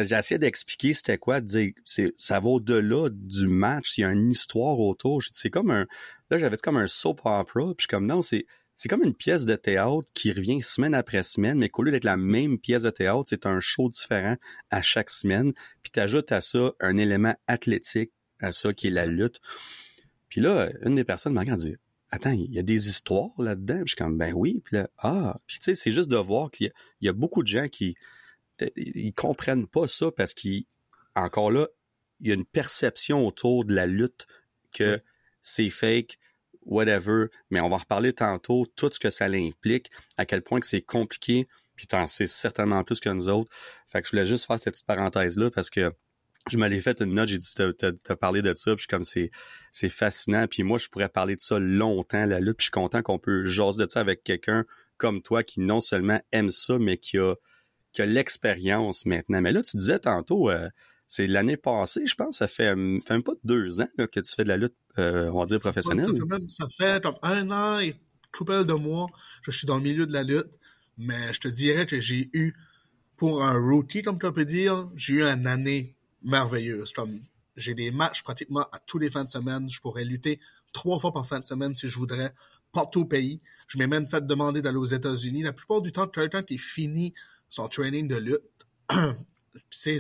J'ai 0.03 0.17
essayé 0.17 0.39
d'expliquer 0.39 0.93
c'était 0.95 1.19
quoi, 1.19 1.41
de 1.41 1.47
dire 1.47 1.73
ça 2.17 2.41
va 2.41 2.49
au-delà 2.49 3.09
du 3.11 3.49
match, 3.49 3.99
il 3.99 4.03
y 4.03 4.05
a 4.05 4.11
une 4.11 4.31
histoire 4.31 4.79
autour. 4.79 5.23
C'est 5.33 5.51
comme 5.51 5.71
un. 5.71 5.87
Là, 6.31 6.39
j'avais 6.39 6.57
comme 6.57 6.77
un 6.77 6.87
soap 6.87 7.21
opera, 7.25 7.75
puis 7.75 7.75
je 7.79 7.83
suis 7.83 7.89
comme 7.89 8.07
non, 8.07 8.23
c'est. 8.23 8.47
C'est 8.77 8.89
comme 8.89 9.03
une 9.03 9.15
pièce 9.15 9.45
de 9.45 9.57
théâtre 9.57 10.09
qui 10.15 10.33
revient 10.33 10.63
semaine 10.63 10.95
après 10.95 11.23
semaine, 11.23 11.59
mais 11.59 11.69
qu'au 11.69 11.83
lieu 11.83 11.91
d'être 11.91 12.05
la 12.05 12.17
même 12.17 12.59
pièce 12.59 12.85
de 12.85 12.89
théâtre, 12.89 13.25
c'est 13.27 13.45
un 13.45 13.61
show 13.61 13.91
différent 13.91 14.37
à 14.71 14.81
chaque 14.81 15.11
semaine. 15.11 15.53
Puis 15.83 15.93
tu 15.93 16.01
ajoutes 16.01 16.33
à 16.33 16.41
ça 16.41 16.73
un 16.81 16.97
élément 16.97 17.35
athlétique 17.47 18.11
à 18.41 18.53
ça 18.53 18.73
qui 18.73 18.87
est 18.87 18.91
la 18.91 19.05
lutte. 19.05 19.41
Puis 20.31 20.41
là, 20.41 20.71
une 20.83 20.95
des 20.95 21.05
personnes 21.05 21.35
m'a 21.35 21.45
dit 21.45 21.77
Attends, 22.13 22.33
il 22.33 22.53
y 22.53 22.59
a 22.59 22.63
des 22.63 22.89
histoires 22.89 23.31
là-dedans? 23.39 23.81
je 23.81 23.93
suis 23.93 23.97
comme 23.97 24.19
Ben 24.19 24.33
oui. 24.35 24.63
Puis 24.65 24.77
là, 24.77 24.91
ah, 24.99 25.37
puis 25.47 25.59
tu 25.59 25.65
sais, 25.65 25.75
c'est 25.75 25.91
juste 25.91 26.11
de 26.11 26.17
voir 26.17 26.51
qu'il 26.51 26.73
y, 27.01 27.09
a 27.09 27.13
beaucoup 27.13 27.43
de 27.43 27.49
gens 27.49 27.69
qui 27.69 27.95
ils 28.77 29.15
comprennent 29.15 29.67
pas 29.67 29.89
ça 29.89 30.11
parce 30.11 30.35
qu'encore 30.35 31.51
là, 31.51 31.69
il 32.19 32.29
y 32.29 32.31
a 32.31 32.35
une 32.35 32.45
perception 32.45 33.27
autour 33.27 33.65
de 33.65 33.75
la 33.75 33.87
lutte 33.87 34.27
que 34.73 35.01
c'est 35.41 35.71
fake, 35.71 36.19
whatever, 36.63 37.27
mais 37.49 37.61
on 37.61 37.69
va 37.69 37.77
en 37.77 37.79
reparler 37.79 38.13
tantôt, 38.13 38.67
tout 38.77 38.91
ce 38.93 38.99
que 38.99 39.11
ça 39.11 39.27
implique, 39.27 39.91
à 40.17 40.27
quel 40.27 40.43
point 40.43 40.61
que 40.61 40.67
c'est 40.67 40.83
compliqué, 40.83 41.49
puis 41.77 41.87
t'en 41.87 42.07
sais 42.07 42.27
certainement 42.27 42.85
plus 42.85 43.01
que 43.01 43.09
nous 43.09 43.29
autres. 43.29 43.51
Fait 43.87 44.03
que 44.03 44.09
je 44.09 44.13
voulais 44.13 44.27
juste 44.27 44.47
faire 44.47 44.59
cette 44.59 44.75
petite 44.75 44.87
parenthèse-là 44.87 45.51
parce 45.51 45.71
que 45.71 45.93
je 46.49 46.57
m'allais 46.57 46.81
fait 46.81 47.01
une 47.01 47.15
note, 47.15 47.29
j'ai 47.29 47.39
dit 47.39 47.55
t'as 47.55 48.17
parlé 48.17 48.43
de 48.43 48.55
ça, 48.55 48.75
puis 48.75 48.87
comme 48.87 49.05
c'est 49.05 49.31
c'est 49.73 49.89
fascinant, 49.89 50.47
puis 50.47 50.63
moi 50.63 50.79
je 50.79 50.89
pourrais 50.89 51.09
parler 51.09 51.37
de 51.37 51.41
ça 51.41 51.59
longtemps 51.59 52.25
la 52.25 52.41
lutte, 52.41 52.59
puis 52.59 52.65
je 52.65 52.67
suis 52.67 52.71
content 52.71 53.03
qu'on 53.03 53.19
peut 53.19 53.45
jaser 53.45 53.85
de 53.85 53.91
ça 53.91 54.01
avec 54.01 54.25
quelqu'un 54.25 54.65
comme 54.97 55.23
toi 55.23 55.43
qui 55.43 55.61
non 55.61 55.81
seulement 55.81 56.21
aime 56.33 56.51
ça, 56.51 56.79
mais 56.79 56.97
qui 56.97 57.19
a 57.19 57.35
qui 57.93 58.03
a 58.03 58.07
l'expérience 58.07 59.05
maintenant. 59.07 59.41
Mais 59.41 59.53
là 59.53 59.63
tu 59.63 59.77
disais 59.77 59.99
tantôt, 59.99 60.51
euh, 60.51 60.69
c'est 61.07 61.27
l'année 61.27 61.57
passée, 61.57 62.07
je 62.07 62.15
pense, 62.15 62.39
ça 62.39 62.47
fait, 62.47 62.73
fait 62.75 63.11
même 63.11 63.23
pas 63.23 63.33
deux 63.45 63.81
ans 63.81 63.89
là, 63.99 64.07
que 64.07 64.21
tu 64.21 64.35
fais 64.35 64.45
de 64.45 64.49
la 64.49 64.57
lutte, 64.57 64.77
euh, 64.99 65.29
on 65.31 65.41
va 65.41 65.45
dire 65.45 65.61
professionnelle. 65.61 66.07
Ça 66.07 66.13
fait, 66.13 66.25
même, 66.25 66.49
ça 66.49 66.67
fait 66.69 67.03
comme 67.03 67.17
un 67.23 67.51
an 67.51 67.81
et 67.81 67.97
tout 68.33 68.45
de 68.45 68.73
mois, 68.75 69.09
je 69.43 69.51
suis 69.51 69.67
dans 69.67 69.77
le 69.77 69.83
milieu 69.83 70.07
de 70.07 70.13
la 70.13 70.23
lutte, 70.23 70.59
mais 70.97 71.33
je 71.33 71.41
te 71.41 71.49
dirais 71.49 71.85
que 71.85 72.01
j'ai 72.01 72.31
eu 72.33 72.55
pour 73.17 73.43
un 73.43 73.59
rookie, 73.59 74.03
comme 74.03 74.19
tu 74.19 74.33
peux 74.33 74.45
dire, 74.45 74.89
j'ai 74.95 75.15
eu 75.15 75.23
une 75.23 75.47
année 75.47 75.97
merveilleuse. 76.23 76.93
Comme 76.93 77.21
j'ai 77.57 77.75
des 77.75 77.91
matchs 77.91 78.23
pratiquement 78.23 78.67
à 78.73 78.79
tous 78.87 78.99
les 78.99 79.11
fins 79.11 79.25
de 79.25 79.29
semaine. 79.29 79.69
Je 79.69 79.81
pourrais 79.81 80.05
lutter 80.05 80.41
trois 80.73 80.99
fois 80.99 81.13
par 81.13 81.27
fin 81.27 81.41
de 81.41 81.45
semaine 81.45 81.75
si 81.75 81.89
je 81.89 81.97
voudrais, 81.99 82.33
partout 82.73 83.03
au 83.03 83.05
pays. 83.05 83.41
Je 83.69 83.79
m'ai 83.79 83.87
même 83.87 84.09
fait 84.09 84.27
demander 84.27 84.63
d'aller 84.63 84.79
aux 84.79 84.87
États-Unis. 84.87 85.43
La 85.43 85.53
plupart 85.53 85.81
du 85.81 85.93
temps, 85.93 86.09
quelqu'un 86.09 86.43
qui 86.43 86.59
finit 86.59 87.13
son 87.49 87.69
training 87.69 88.09
de 88.09 88.17
lutte, 88.17 88.67
c'est 89.71 89.99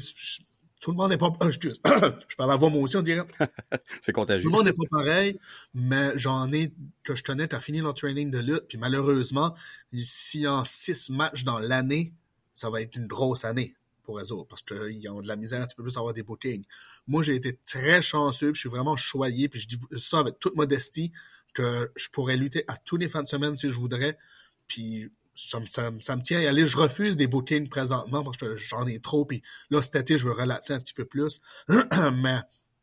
tout 0.81 0.93
le 0.93 0.97
monde 0.97 1.11
n'est 1.11 1.19
pas 1.19 1.31
excuse, 1.47 1.79
je 2.29 2.37
parle 2.37 2.53
à 2.53 2.57
voix 2.57 2.71
moi 2.71 2.81
aussi 2.81 2.97
on 2.97 3.03
dirait 3.03 3.27
c'est 4.01 4.13
contagieux 4.13 4.45
tout 4.45 4.51
le 4.51 4.57
monde 4.57 4.65
n'est 4.65 4.73
pas 4.73 4.89
pareil 4.91 5.39
mais 5.75 6.17
j'en 6.17 6.51
ai 6.53 6.73
que 7.03 7.15
je 7.15 7.23
tenais 7.23 7.53
à 7.55 7.61
finir 7.61 7.85
leur 7.85 7.93
training 7.93 8.31
de 8.31 8.39
lutte 8.39 8.65
puis 8.67 8.79
malheureusement 8.79 9.55
s'il 9.93 10.41
y 10.41 10.47
a 10.47 10.63
six 10.65 11.11
matchs 11.11 11.45
dans 11.45 11.59
l'année 11.59 12.15
ça 12.55 12.71
va 12.71 12.81
être 12.81 12.97
une 12.97 13.07
grosse 13.07 13.45
année 13.45 13.75
pour 14.19 14.47
parce 14.47 14.63
qu'ils 14.63 15.09
ont 15.11 15.21
de 15.21 15.29
la 15.29 15.37
misère 15.37 15.63
un 15.63 15.67
petit 15.67 15.77
peu 15.77 15.83
plus 15.83 15.97
à 15.97 16.01
avoir 16.01 16.15
des 16.15 16.23
bookings. 16.23 16.65
Moi, 17.07 17.23
j'ai 17.23 17.35
été 17.35 17.57
très 17.57 18.03
chanceux, 18.03 18.53
puis 18.53 18.57
je 18.57 18.61
suis 18.61 18.69
vraiment 18.69 18.97
choyé, 18.97 19.49
puis 19.49 19.61
je 19.61 19.69
dis 19.69 19.79
ça 19.97 20.19
avec 20.19 20.39
toute 20.39 20.57
modestie, 20.57 21.13
que 21.55 21.91
je 21.97 22.09
pourrais 22.11 22.37
lutter 22.37 22.65
à 22.69 22.77
tous 22.77 22.97
les 22.97 23.09
fins 23.09 23.23
de 23.23 23.29
semaine 23.29 23.57
si 23.57 23.69
je 23.69 23.75
voudrais, 23.75 24.17
puis 24.67 25.11
ça, 25.35 25.59
me 25.61 26.23
tient 26.23 26.41
à 26.41 26.49
aller. 26.49 26.67
Je 26.67 26.77
refuse 26.77 27.17
des 27.17 27.27
bookings 27.27 27.69
présentement 27.69 28.23
parce 28.23 28.37
que 28.37 28.57
j'en 28.57 28.87
ai 28.87 29.01
trop, 29.01 29.25
puis 29.25 29.43
là, 29.71 29.83
cet 29.83 29.97
été, 29.97 30.19
je 30.19 30.27
veux 30.27 30.33
relaxer 30.33 30.73
un 30.73 30.81
petit 30.81 30.95
peu 30.95 31.05
plus, 31.05 31.41
mais 31.69 32.39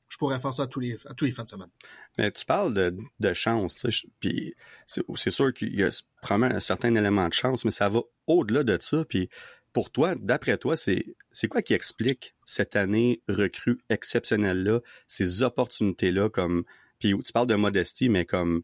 je 0.09 0.17
pourrais 0.17 0.39
faire 0.39 0.53
ça 0.53 0.63
à 0.63 0.67
tous 0.67 0.79
les, 0.79 0.97
tous 1.17 1.25
les 1.25 1.31
fins 1.31 1.43
de 1.43 1.49
semaine. 1.49 1.69
Mais 2.17 2.31
tu 2.31 2.45
parles 2.45 2.73
de, 2.73 3.33
chance, 3.33 3.85
puis 4.19 4.55
c'est 4.87 5.31
sûr 5.31 5.53
qu'il 5.53 5.75
y 5.75 5.83
a 5.83 6.03
probablement 6.21 6.55
un 6.55 6.59
certain 6.59 6.95
élément 6.95 7.27
de 7.27 7.33
chance, 7.33 7.65
mais 7.65 7.71
ça 7.71 7.89
va 7.89 8.01
au-delà 8.25 8.63
de 8.63 8.77
ça, 8.81 9.05
puis 9.05 9.29
pour 9.77 9.91
toi, 9.91 10.15
d'après 10.15 10.57
toi, 10.57 10.75
c'est 10.75 11.47
quoi 11.51 11.61
qui 11.61 11.75
explique 11.75 12.33
cette 12.43 12.75
année 12.75 13.21
recrue 13.29 13.77
exceptionnelle-là, 13.89 14.79
ces 15.05 15.43
opportunités-là, 15.43 16.31
comme 16.31 16.63
puis 16.97 17.13
tu 17.23 17.31
parles 17.31 17.45
de 17.45 17.53
modestie, 17.53 18.09
mais 18.09 18.25
comme 18.25 18.63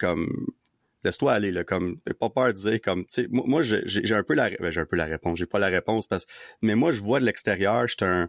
comme 0.00 0.48
laisse-toi 1.04 1.32
aller 1.32 1.52
là, 1.52 1.62
comme 1.62 1.94
pas 2.18 2.28
peur 2.28 2.48
de 2.48 2.58
dire 2.58 2.80
comme 2.80 3.06
tu 3.06 3.22
sais, 3.22 3.28
moi, 3.30 3.62
j'ai 3.62 4.14
un 4.16 4.24
peu 4.24 4.34
la 4.34 4.50
ben, 4.50 4.76
un 4.76 4.84
peu 4.84 4.96
la 4.96 5.04
réponse, 5.04 5.38
j'ai 5.38 5.46
pas 5.46 5.60
la 5.60 5.68
réponse 5.68 6.08
parce 6.08 6.26
mais 6.60 6.74
moi 6.74 6.90
je 6.90 7.00
vois 7.00 7.20
de 7.20 7.24
l'extérieur, 7.24 7.86
je 7.86 7.94
suis 7.94 8.04
un 8.04 8.28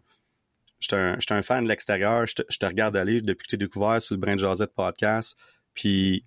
un, 0.91 1.17
un 1.31 1.41
fan 1.41 1.63
de 1.63 1.69
l'extérieur, 1.69 2.27
je 2.27 2.35
te, 2.35 2.65
regarde 2.67 2.95
aller 2.95 3.21
depuis 3.21 3.45
que 3.45 3.49
tu 3.49 3.55
es 3.55 3.57
découvert 3.57 3.99
sur 4.03 4.13
le 4.13 4.21
Brain 4.21 4.37
Josette 4.37 4.75
podcast, 4.75 5.35
puis 5.73 6.25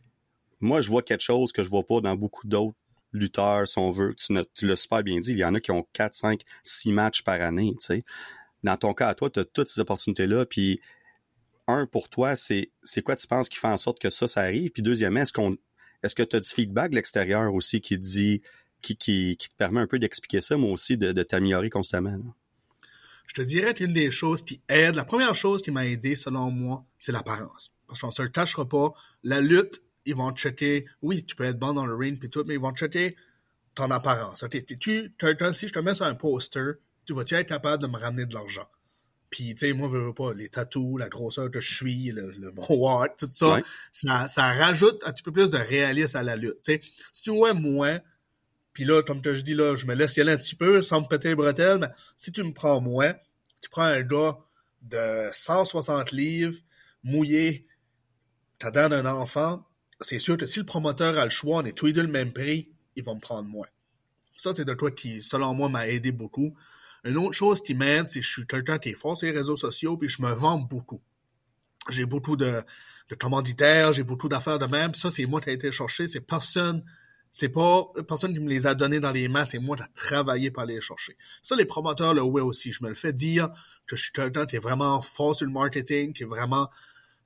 moi 0.58 0.80
je 0.80 0.90
vois 0.90 1.02
quelque 1.02 1.22
chose 1.22 1.52
que 1.52 1.62
je 1.62 1.70
vois 1.70 1.86
pas 1.86 2.00
dans 2.00 2.16
beaucoup 2.16 2.48
d'autres 2.48 2.76
lutteurs, 3.12 3.66
si 3.66 3.78
on 3.78 3.90
veut. 3.90 4.14
Tu, 4.14 4.66
l'as 4.66 4.76
super 4.76 5.02
bien 5.02 5.18
dit, 5.20 5.32
il 5.32 5.38
y 5.38 5.44
en 5.44 5.54
a 5.54 5.60
qui 5.60 5.70
ont 5.70 5.86
4, 5.92 6.14
5, 6.14 6.40
6 6.62 6.92
matchs 6.92 7.22
par 7.22 7.40
année, 7.40 7.74
tu. 7.84 8.04
Dans 8.62 8.76
ton 8.76 8.94
cas, 8.94 9.08
à 9.08 9.14
toi, 9.14 9.30
tu 9.30 9.40
as 9.40 9.44
toutes 9.44 9.68
ces 9.68 9.80
opportunités-là, 9.80 10.46
puis 10.46 10.80
un, 11.68 11.86
pour 11.86 12.08
toi, 12.08 12.36
c'est 12.36 12.70
quoi 13.04 13.16
tu 13.16 13.26
penses 13.26 13.48
qui 13.48 13.58
fait 13.58 13.68
en 13.68 13.76
sorte 13.76 14.00
que 14.00 14.10
ça, 14.10 14.28
ça 14.28 14.42
arrive? 14.42 14.70
Puis 14.70 14.82
deuxièmement, 14.82 15.20
est-ce 15.20 15.32
qu'on 15.32 15.56
est-ce 16.02 16.14
que 16.14 16.22
tu 16.22 16.36
as 16.36 16.40
du 16.40 16.48
feedback 16.48 16.90
de 16.90 16.96
l'extérieur 16.96 17.52
aussi 17.52 17.80
qui 17.80 17.98
dit 17.98 18.42
qui, 18.82 18.96
qui, 18.96 19.36
te 19.36 19.54
permet 19.56 19.80
un 19.80 19.86
peu 19.86 19.98
d'expliquer 19.98 20.40
ça, 20.40 20.56
mais 20.56 20.70
aussi 20.70 20.96
de, 20.96 21.12
de 21.12 21.22
t'améliorer 21.22 21.70
constamment? 21.70 22.16
Je 23.26 23.34
te 23.34 23.42
dirais 23.42 23.74
qu'une 23.74 23.92
des 23.92 24.10
choses 24.10 24.44
qui 24.44 24.60
aide, 24.68 24.94
la 24.94 25.04
première 25.04 25.34
chose 25.34 25.62
qui 25.62 25.72
m'a 25.72 25.86
aidé, 25.86 26.14
selon 26.14 26.50
moi, 26.50 26.84
c'est 26.98 27.10
l'apparence. 27.10 27.72
Parce 27.88 28.00
qu'on 28.00 28.12
se 28.12 28.22
le 28.22 28.28
cachera 28.28 28.68
pas, 28.68 28.92
la 29.24 29.40
lutte 29.40 29.82
ils 30.06 30.14
vont 30.14 30.32
checker, 30.32 30.86
oui, 31.02 31.24
tu 31.24 31.36
peux 31.36 31.44
être 31.44 31.58
bon 31.58 31.74
dans 31.74 31.84
le 31.84 31.94
ring 31.94 32.18
puis 32.18 32.30
tout, 32.30 32.44
mais 32.46 32.54
ils 32.54 32.60
vont 32.60 32.72
checker 32.72 33.16
ton 33.74 33.90
apparence. 33.90 34.42
Ok, 34.42 34.64
tu, 34.64 35.12
si 35.52 35.68
je 35.68 35.72
te 35.72 35.78
mets 35.80 35.94
sur 35.94 36.06
un 36.06 36.14
poster, 36.14 36.78
tu 37.04 37.12
vas-tu 37.12 37.34
être 37.34 37.48
capable 37.48 37.82
de 37.82 37.88
me 37.88 37.98
ramener 37.98 38.24
de 38.24 38.34
l'argent? 38.34 38.66
Puis, 39.28 39.54
tu 39.54 39.66
sais, 39.66 39.72
moi, 39.72 39.90
je 39.92 39.98
veux 39.98 40.14
pas, 40.14 40.32
les 40.32 40.48
tatous, 40.48 40.98
la 40.98 41.08
grosseur 41.08 41.50
que 41.50 41.60
je 41.60 41.74
suis, 41.74 42.12
le, 42.12 42.30
le 42.30 42.52
tout 43.18 43.28
ça, 43.30 43.58
ça, 43.92 44.28
ça 44.28 44.52
rajoute 44.52 45.02
un 45.04 45.12
petit 45.12 45.22
peu 45.22 45.32
plus 45.32 45.50
de 45.50 45.58
réalisme 45.58 46.16
à 46.16 46.22
la 46.22 46.36
lutte, 46.36 46.60
tu 46.62 46.74
sais. 46.74 46.80
Si 47.12 47.22
tu 47.22 47.30
vois 47.30 47.52
moi, 47.52 48.00
puis 48.72 48.84
là, 48.84 49.02
comme 49.02 49.20
je 49.24 49.40
dis, 49.42 49.54
là, 49.54 49.74
je 49.74 49.86
me 49.86 49.94
laisse 49.94 50.16
y 50.16 50.20
aller 50.20 50.32
un 50.32 50.36
petit 50.36 50.54
peu 50.54 50.80
sans 50.80 51.00
me 51.00 51.06
péter 51.06 51.28
les 51.28 51.34
bretelles, 51.34 51.78
mais 51.78 51.88
si 52.16 52.30
tu 52.30 52.42
me 52.44 52.52
prends 52.52 52.80
moi, 52.80 53.14
tu 53.60 53.68
prends 53.68 53.82
un 53.82 54.02
gars 54.02 54.38
de 54.82 55.28
160 55.32 56.12
livres, 56.12 56.58
mouillé, 57.02 57.66
t'as 58.58 58.70
donné 58.70 58.96
un 58.96 59.06
enfant, 59.06 59.66
c'est 60.00 60.18
sûr 60.18 60.36
que 60.36 60.46
si 60.46 60.58
le 60.58 60.66
promoteur 60.66 61.18
a 61.18 61.24
le 61.24 61.30
choix, 61.30 61.58
on 61.58 61.64
est 61.64 61.72
tous 61.72 61.86
les 61.86 61.92
deux 61.92 62.02
le 62.02 62.08
même 62.08 62.32
prix, 62.32 62.68
ils 62.96 63.04
vont 63.04 63.14
me 63.14 63.20
prendre 63.20 63.48
moins. 63.48 63.66
Ça, 64.36 64.52
c'est 64.52 64.64
de 64.64 64.74
quoi 64.74 64.90
qui, 64.90 65.22
selon 65.22 65.54
moi, 65.54 65.68
m'a 65.68 65.88
aidé 65.88 66.12
beaucoup. 66.12 66.54
Une 67.04 67.16
autre 67.16 67.32
chose 67.32 67.62
qui 67.62 67.74
m'aide, 67.74 68.06
c'est 68.06 68.20
que 68.20 68.26
je 68.26 68.30
suis 68.30 68.46
quelqu'un 68.46 68.78
qui 68.78 68.90
est 68.90 68.94
fort 68.94 69.16
sur 69.16 69.26
les 69.26 69.34
réseaux 69.36 69.56
sociaux, 69.56 69.96
puis 69.96 70.08
je 70.08 70.20
me 70.20 70.32
vends 70.32 70.58
beaucoup. 70.58 71.00
J'ai 71.88 72.04
beaucoup 72.04 72.36
de, 72.36 72.62
de 73.08 73.14
commanditaires, 73.14 73.92
j'ai 73.92 74.02
beaucoup 74.02 74.28
d'affaires 74.28 74.58
de 74.58 74.66
même. 74.66 74.94
Ça, 74.94 75.10
c'est 75.10 75.24
moi 75.26 75.40
qui 75.40 75.50
ai 75.50 75.52
été 75.54 75.70
chercher. 75.72 76.06
C'est 76.06 76.20
personne, 76.20 76.84
c'est 77.32 77.48
pas 77.48 77.84
personne 78.06 78.32
qui 78.32 78.40
me 78.40 78.48
les 78.48 78.66
a 78.66 78.74
donnés 78.74 79.00
dans 79.00 79.12
les 79.12 79.28
mains, 79.28 79.44
c'est 79.44 79.58
moi 79.58 79.76
qui 79.76 79.84
ai 79.84 79.86
travaillé 79.94 80.50
pour 80.50 80.62
aller 80.62 80.74
les 80.74 80.80
chercher. 80.80 81.16
Ça, 81.42 81.54
les 81.54 81.64
promoteurs 81.64 82.12
le 82.12 82.22
ouais 82.22 82.42
aussi. 82.42 82.72
Je 82.72 82.82
me 82.82 82.88
le 82.88 82.94
fais 82.94 83.12
dire 83.12 83.48
que 83.86 83.96
je 83.96 84.02
suis 84.02 84.12
quelqu'un 84.12 84.46
qui 84.46 84.56
est 84.56 84.60
vraiment 84.60 85.00
fort 85.00 85.34
sur 85.34 85.46
le 85.46 85.52
marketing, 85.52 86.12
qui 86.12 86.24
est 86.24 86.26
vraiment 86.26 86.68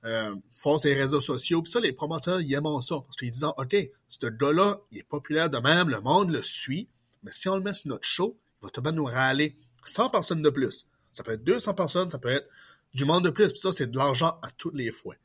euh, 0.05 0.35
font 0.53 0.77
ses 0.77 0.93
réseaux 0.93 1.21
sociaux. 1.21 1.61
Puis 1.61 1.71
ça, 1.71 1.79
les 1.79 1.93
promoteurs, 1.93 2.41
ils 2.41 2.53
aiment 2.53 2.81
ça. 2.81 2.95
Parce 3.05 3.15
qu'ils 3.17 3.31
disent, 3.31 3.43
OK, 3.43 3.75
ce 4.09 4.27
gars-là, 4.27 4.79
il 4.91 4.99
est 4.99 5.03
populaire 5.03 5.49
de 5.49 5.59
même, 5.59 5.89
le 5.89 6.01
monde 6.01 6.31
le 6.31 6.43
suit, 6.43 6.87
mais 7.23 7.31
si 7.31 7.47
on 7.49 7.55
le 7.55 7.61
met 7.61 7.73
sur 7.73 7.89
notre 7.89 8.07
show, 8.07 8.37
il 8.61 8.65
va 8.65 8.69
tout 8.71 8.81
nous 8.91 9.05
râler 9.05 9.55
100 9.85 10.09
personnes 10.09 10.41
de 10.41 10.49
plus. 10.49 10.85
Ça 11.11 11.23
peut 11.23 11.31
être 11.31 11.43
200 11.43 11.73
personnes, 11.73 12.09
ça 12.09 12.19
peut 12.19 12.29
être 12.29 12.47
du 12.93 13.05
monde 13.05 13.23
de 13.23 13.29
plus. 13.29 13.49
Puis 13.49 13.59
ça, 13.59 13.71
c'est 13.71 13.89
de 13.89 13.97
l'argent 13.97 14.37
à 14.41 14.49
toutes 14.57 14.75
les 14.75 14.91
fois. 14.91 15.15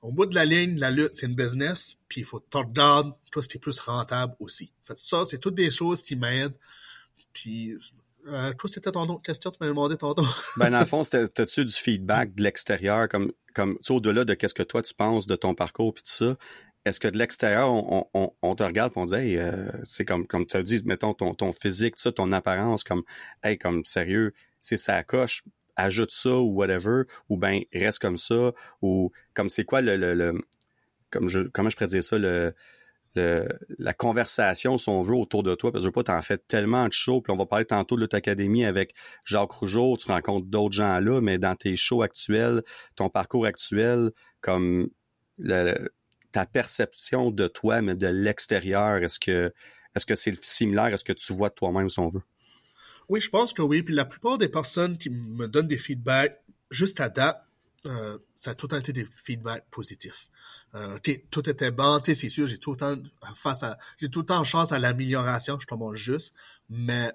Au 0.00 0.12
bout 0.12 0.26
de 0.26 0.34
la 0.34 0.44
ligne, 0.44 0.78
la 0.78 0.90
lutte, 0.90 1.14
c'est 1.14 1.26
une 1.26 1.34
business, 1.34 1.96
puis 2.06 2.20
il 2.20 2.24
faut 2.24 2.42
regarder 2.52 3.10
tout 3.32 3.42
ce 3.42 3.48
qui 3.48 3.56
est 3.56 3.60
plus 3.60 3.80
rentable 3.80 4.34
aussi. 4.38 4.70
En 4.84 4.86
fait, 4.86 4.98
ça, 4.98 5.24
c'est 5.24 5.38
toutes 5.38 5.56
des 5.56 5.70
choses 5.70 6.02
qui 6.02 6.14
m'aident. 6.14 6.56
Puis 7.32 7.76
euh, 8.28 8.52
c'était 8.66 8.92
ton 8.92 9.02
autre 9.08 9.22
question, 9.22 9.50
tu 9.50 9.58
m'as 9.60 9.68
demandé 9.68 9.96
tantôt. 9.96 10.24
ben, 10.58 10.70
dans 10.70 10.80
le 10.80 10.84
fond, 10.84 11.02
t'as-tu 11.02 11.64
du 11.64 11.72
feedback 11.72 12.34
de 12.34 12.42
l'extérieur, 12.42 13.08
comme, 13.08 13.32
comme, 13.54 13.78
au-delà 13.88 14.24
de 14.24 14.34
qu'est-ce 14.34 14.54
que 14.54 14.62
toi 14.62 14.82
tu 14.82 14.94
penses 14.94 15.26
de 15.26 15.36
ton 15.36 15.54
parcours 15.54 15.94
puis 15.94 16.02
tout 16.02 16.10
ça? 16.10 16.36
Est-ce 16.84 17.00
que 17.00 17.08
de 17.08 17.18
l'extérieur, 17.18 17.72
on, 17.72 18.08
on, 18.14 18.32
on, 18.40 18.54
te 18.54 18.62
regarde 18.62 18.92
et 18.94 18.98
on 18.98 19.04
dit, 19.04 19.14
hey, 19.14 19.36
euh, 19.36 19.68
c'est 19.84 20.04
comme, 20.04 20.26
comme 20.26 20.46
tu 20.46 20.56
as 20.56 20.62
dit, 20.62 20.82
mettons, 20.84 21.12
ton, 21.12 21.34
ton 21.34 21.52
physique, 21.52 21.98
ça, 21.98 22.12
ton 22.12 22.32
apparence, 22.32 22.84
comme, 22.84 23.02
hey, 23.42 23.58
comme, 23.58 23.84
sérieux, 23.84 24.32
c'est 24.60 24.76
ça 24.76 25.02
coche, 25.02 25.44
ajoute 25.76 26.10
ça 26.10 26.36
ou 26.38 26.54
whatever, 26.54 27.02
ou 27.28 27.36
ben, 27.36 27.62
reste 27.74 27.98
comme 27.98 28.18
ça, 28.18 28.52
ou 28.80 29.10
comme, 29.34 29.48
c'est 29.48 29.64
quoi 29.64 29.80
le, 29.80 29.96
le, 29.96 30.14
le 30.14 30.40
comme 31.10 31.28
je, 31.28 31.40
comment 31.40 31.68
je 31.68 31.76
pourrais 31.76 31.88
dire 31.88 32.04
ça, 32.04 32.18
le, 32.18 32.54
la 33.78 33.94
conversation, 33.94 34.78
si 34.78 34.88
on 34.88 35.00
veut, 35.00 35.14
autour 35.14 35.42
de 35.42 35.54
toi, 35.54 35.72
parce 35.72 35.82
que 35.82 35.84
je 35.84 35.88
veux 35.88 35.92
pas, 35.92 36.04
t'en 36.04 36.22
fais 36.22 36.38
tellement 36.38 36.86
de 36.86 36.92
shows, 36.92 37.20
puis 37.20 37.32
on 37.32 37.36
va 37.36 37.46
parler 37.46 37.64
tantôt 37.64 37.96
de 37.96 38.06
l'Académie 38.10 38.64
avec 38.64 38.94
Jacques 39.24 39.52
Rougeau, 39.52 39.96
tu 39.96 40.10
rencontres 40.10 40.46
d'autres 40.46 40.74
gens 40.74 41.00
là, 41.00 41.20
mais 41.20 41.38
dans 41.38 41.54
tes 41.54 41.76
shows 41.76 42.02
actuels, 42.02 42.62
ton 42.96 43.08
parcours 43.08 43.46
actuel, 43.46 44.10
comme 44.40 44.88
ta 46.32 46.46
perception 46.46 47.30
de 47.30 47.46
toi, 47.46 47.82
mais 47.82 47.94
de 47.94 48.08
l'extérieur, 48.08 49.02
est-ce 49.02 49.18
que 49.18 49.52
est-ce 49.94 50.06
que 50.06 50.14
c'est 50.14 50.36
similaire? 50.44 50.92
À 50.94 50.96
ce 50.96 51.04
que 51.04 51.12
tu 51.12 51.32
vois 51.32 51.48
de 51.48 51.54
toi-même, 51.54 51.88
si 51.88 51.98
on 51.98 52.08
veut? 52.08 52.22
Oui, 53.08 53.20
je 53.20 53.30
pense 53.30 53.52
que 53.52 53.62
oui. 53.62 53.82
Puis 53.82 53.94
la 53.94 54.04
plupart 54.04 54.38
des 54.38 54.48
personnes 54.48 54.98
qui 54.98 55.10
me 55.10 55.48
donnent 55.48 55.66
des 55.66 55.78
feedbacks, 55.78 56.38
juste 56.70 57.00
à 57.00 57.08
date, 57.08 57.42
euh, 57.86 58.18
ça 58.34 58.52
a 58.52 58.54
tout 58.54 58.74
été 58.74 58.92
des 58.92 59.06
feedbacks 59.12 59.68
positifs. 59.70 60.28
Euh, 60.74 60.98
tout 61.30 61.48
était 61.48 61.70
bon, 61.70 62.00
c'est 62.02 62.14
sûr, 62.14 62.46
j'ai 62.46 62.58
tout 62.58 62.72
le 62.72 62.76
temps 62.76 62.96
face 63.34 63.62
à, 63.62 63.78
j'ai 63.98 64.08
tout 64.08 64.20
le 64.20 64.26
temps 64.26 64.44
chance 64.44 64.72
à 64.72 64.78
l'amélioration, 64.78 65.58
je 65.58 65.66
tombe 65.66 65.94
juste, 65.94 66.34
mais 66.68 67.12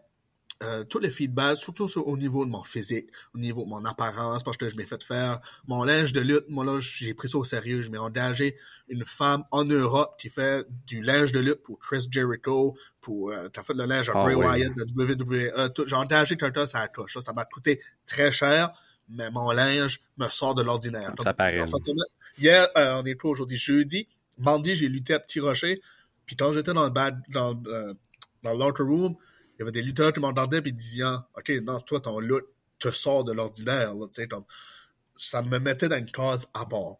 euh, 0.63 0.83
tous 0.85 0.99
les 0.99 1.09
feedbacks, 1.09 1.57
surtout 1.57 1.89
au 1.99 2.17
niveau 2.17 2.45
de 2.45 2.49
mon 2.49 2.63
physique, 2.63 3.09
au 3.35 3.37
niveau 3.37 3.63
de 3.63 3.69
mon 3.69 3.83
apparence, 3.85 4.43
parce 4.43 4.55
que 4.55 4.69
je 4.69 4.77
m'ai 4.77 4.85
fait 4.85 5.03
faire 5.03 5.41
mon 5.67 5.83
linge 5.83 6.13
de 6.13 6.21
lutte. 6.21 6.45
Moi, 6.47 6.63
là, 6.63 6.79
j'ai 6.79 7.13
pris 7.13 7.27
ça 7.27 7.37
au 7.37 7.43
sérieux. 7.43 7.81
Je 7.81 7.89
m'ai 7.89 7.97
engagé 7.97 8.55
une 8.87 9.05
femme 9.05 9.43
en 9.51 9.65
Europe 9.65 10.15
qui 10.17 10.29
fait 10.29 10.65
du 10.87 11.01
linge 11.01 11.31
de 11.31 11.39
lutte 11.39 11.63
pour 11.63 11.79
Chris 11.79 12.07
Jericho, 12.09 12.77
pour, 13.01 13.31
euh, 13.31 13.49
t'as 13.49 13.63
fait 13.63 13.73
le 13.73 13.85
linge 13.85 14.09
à 14.09 14.13
ah 14.15 14.23
Bray 14.23 14.35
Wyatt 14.35 14.73
de 14.73 14.85
WWE. 14.95 15.85
J'ai 15.85 15.95
engagé 15.95 16.37
quelqu'un, 16.37 16.65
ça 16.65 16.87
touche. 16.87 17.17
Ça 17.19 17.33
m'a 17.33 17.45
coûté 17.45 17.81
très 18.05 18.31
cher, 18.31 18.71
mais 19.09 19.29
mon 19.31 19.51
linge 19.51 19.99
me 20.17 20.27
sort 20.27 20.55
de 20.55 20.61
l'ordinaire. 20.61 21.13
Ça 21.21 21.33
paraît. 21.33 21.63
hier, 22.37 22.67
euh, 22.77 23.01
on 23.01 23.05
est 23.05 23.15
quoi 23.15 23.31
aujourd'hui? 23.31 23.57
Jeudi. 23.57 24.07
Mardi, 24.37 24.75
j'ai 24.75 24.89
lutté 24.89 25.13
à 25.13 25.19
Petit 25.19 25.39
Rocher. 25.39 25.81
Puis 26.25 26.35
quand 26.35 26.53
j'étais 26.53 26.73
dans 26.73 26.85
le 26.85 26.89
bad, 26.89 27.21
dans, 27.29 27.61
euh, 27.67 27.93
dans 28.43 28.53
locker 28.53 28.83
room, 28.83 29.15
il 29.55 29.59
y 29.59 29.61
avait 29.61 29.71
des 29.71 29.81
lutteurs 29.81 30.13
qui 30.13 30.19
m'entendaient 30.19 30.61
puis 30.61 30.73
disaient 30.73 31.03
OK, 31.37 31.49
non, 31.63 31.79
toi, 31.81 31.99
ton 31.99 32.19
look 32.19 32.45
te 32.79 32.91
sort 32.91 33.23
de 33.23 33.33
l'ordinaire. 33.33 33.93
Ça 35.15 35.41
me 35.41 35.59
mettait 35.59 35.89
dans 35.89 35.97
une 35.97 36.11
case 36.11 36.47
à 36.53 36.65
bord. 36.65 36.99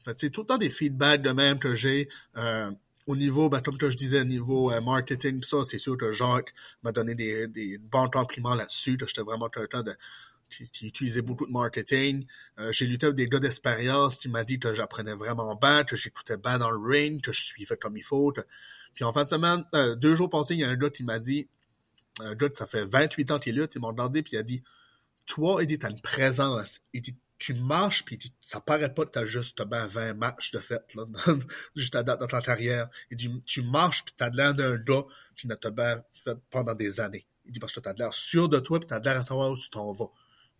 Fait 0.00 0.18
c'est 0.18 0.30
tout 0.30 0.42
le 0.42 0.46
temps 0.46 0.58
des 0.58 0.70
feedbacks 0.70 1.22
de 1.22 1.30
même 1.30 1.58
que 1.58 1.74
j'ai. 1.74 2.08
Euh, 2.36 2.70
au 3.06 3.16
niveau, 3.16 3.48
ben, 3.50 3.60
comme 3.60 3.78
je 3.78 3.96
disais, 3.96 4.20
au 4.20 4.24
niveau 4.24 4.72
euh, 4.72 4.80
marketing, 4.80 5.42
ça, 5.42 5.58
c'est 5.64 5.78
sûr 5.78 5.96
que 5.96 6.12
Jacques 6.12 6.54
m'a 6.82 6.92
donné 6.92 7.14
des, 7.14 7.48
des 7.48 7.78
bons 7.78 8.08
compliments 8.08 8.54
là-dessus. 8.54 8.98
J'étais 9.00 9.22
vraiment 9.22 9.48
quelqu'un 9.48 9.82
de 9.82 9.94
qui, 10.50 10.68
qui, 10.70 10.88
utilisait 10.88 11.22
beaucoup 11.22 11.46
de 11.46 11.52
marketing. 11.52 12.26
Euh, 12.58 12.72
j'ai 12.72 12.86
lutté 12.86 13.06
avec 13.06 13.16
des 13.16 13.28
gars 13.28 13.40
d'expérience 13.40 14.18
qui 14.18 14.28
m'a 14.28 14.44
dit 14.44 14.58
que 14.58 14.74
j'apprenais 14.74 15.14
vraiment 15.14 15.54
bien, 15.56 15.84
que 15.84 15.96
j'écoutais 15.96 16.36
bien 16.36 16.58
dans 16.58 16.70
le 16.70 16.78
ring, 16.78 17.20
que 17.22 17.32
je 17.32 17.42
suivais 17.42 17.76
comme 17.76 17.96
il 17.96 18.04
faut. 18.04 18.32
Puis 18.94 19.04
en 19.04 19.12
fin 19.12 19.22
de 19.22 19.28
semaine, 19.28 19.64
euh, 19.74 19.94
deux 19.94 20.14
jours 20.14 20.30
passés, 20.30 20.54
il 20.54 20.60
y 20.60 20.64
a 20.64 20.68
un 20.68 20.76
gars 20.76 20.90
qui 20.90 21.02
m'a 21.02 21.18
dit, 21.18 21.48
un 22.20 22.34
gars, 22.34 22.48
ça 22.52 22.66
fait 22.66 22.84
28 22.84 23.30
ans 23.32 23.38
qu'il 23.38 23.56
lutte, 23.56 23.74
il 23.74 23.80
m'a 23.80 23.88
regardé 23.88 24.22
puis 24.22 24.34
il 24.34 24.38
a 24.38 24.42
dit, 24.42 24.62
toi, 25.26 25.58
il 25.62 25.66
dit, 25.66 25.78
t'as 25.78 25.90
une 25.90 26.00
présence. 26.00 26.80
Il 26.92 27.02
dit, 27.02 27.16
tu 27.38 27.54
marches 27.54 28.04
puis 28.04 28.18
ça 28.40 28.60
paraît 28.60 28.92
pas 28.92 29.04
que 29.04 29.10
t'as 29.10 29.24
juste 29.24 29.60
ben 29.62 29.86
20 29.86 30.14
matchs 30.14 30.52
de 30.52 30.58
fait, 30.58 30.94
là, 30.94 31.04
juste 31.76 31.94
à 31.96 32.02
date 32.02 32.20
dans 32.20 32.26
ta 32.26 32.40
carrière. 32.40 32.88
Il 33.10 33.16
dit, 33.16 33.42
tu 33.44 33.62
marches 33.62 34.04
puis 34.04 34.14
t'as 34.16 34.30
l'air 34.30 34.54
d'un 34.54 34.76
gars 34.76 35.04
qui 35.36 35.48
n'a 35.48 35.56
pas 35.56 36.04
fait 36.12 36.38
pendant 36.50 36.74
des 36.74 37.00
années. 37.00 37.26
Il 37.46 37.52
dit, 37.52 37.58
parce 37.58 37.72
que 37.72 37.80
t'as 37.80 37.92
l'air 37.94 38.14
sûr 38.14 38.48
de 38.48 38.58
toi 38.60 38.78
puis 38.78 38.86
t'as 38.86 39.00
l'air 39.00 39.18
à 39.18 39.22
savoir 39.22 39.50
où 39.50 39.58
tu 39.58 39.68
t'en 39.70 39.92
vas. 39.92 40.10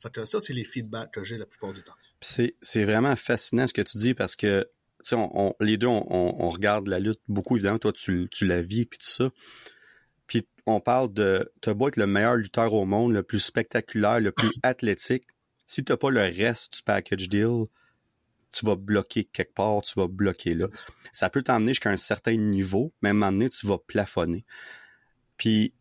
Fait 0.05 0.13
que 0.13 0.25
ça, 0.25 0.39
c'est 0.39 0.53
les 0.53 0.65
feedbacks 0.65 1.11
que 1.11 1.25
j'ai 1.25 1.39
la 1.39 1.47
plupart 1.47 1.73
du 1.73 1.83
temps. 1.83 1.95
C'est, 2.21 2.85
vraiment 2.85 3.17
fascinant 3.17 3.67
ce 3.67 3.73
que 3.73 3.83
tu 3.83 3.99
dis 3.99 4.15
parce 4.15 4.37
que 4.37 4.69
on, 5.13 5.55
les 5.61 5.77
deux, 5.77 5.87
on, 5.89 6.49
regarde 6.49 6.87
la 6.89 7.01
lutte 7.01 7.21
beaucoup, 7.29 7.57
évidemment. 7.57 7.79
Toi, 7.79 7.93
tu, 7.93 8.29
la 8.43 8.63
vis 8.63 8.87
puis 8.87 8.99
tout 8.99 9.11
ça 9.11 9.31
on 10.67 10.81
parle 10.81 11.13
de 11.13 11.53
t'as 11.61 11.75
beau 11.75 11.89
être 11.89 11.97
le 11.97 12.07
meilleur 12.07 12.37
lutteur 12.37 12.73
au 12.73 12.85
monde, 12.85 13.13
le 13.13 13.23
plus 13.23 13.41
spectaculaire, 13.41 14.21
le 14.21 14.33
plus 14.33 14.51
athlétique, 14.63 15.25
si 15.67 15.85
t'as 15.85 15.97
pas 15.97 16.11
le 16.11 16.23
reste 16.23 16.75
du 16.75 16.83
package 16.83 17.29
deal, 17.29 17.67
tu 18.53 18.65
vas 18.65 18.77
bloquer 18.77 19.25
quelque 19.25 19.55
part, 19.55 19.83
tu 19.83 19.99
vas 19.99 20.07
bloquer 20.07 20.55
là. 20.55 20.67
Ça 21.13 21.29
peut 21.29 21.43
t'emmener 21.43 21.73
jusqu'à 21.73 21.91
un 21.91 21.97
certain 21.97 22.37
niveau, 22.37 22.93
mais 23.03 23.09
à 23.09 23.11
un 23.11 23.15
moment 23.15 23.33
donné, 23.33 23.49
tu 23.49 23.67
vas 23.67 23.79
plafonner. 23.79 24.45
Puis 25.37 25.75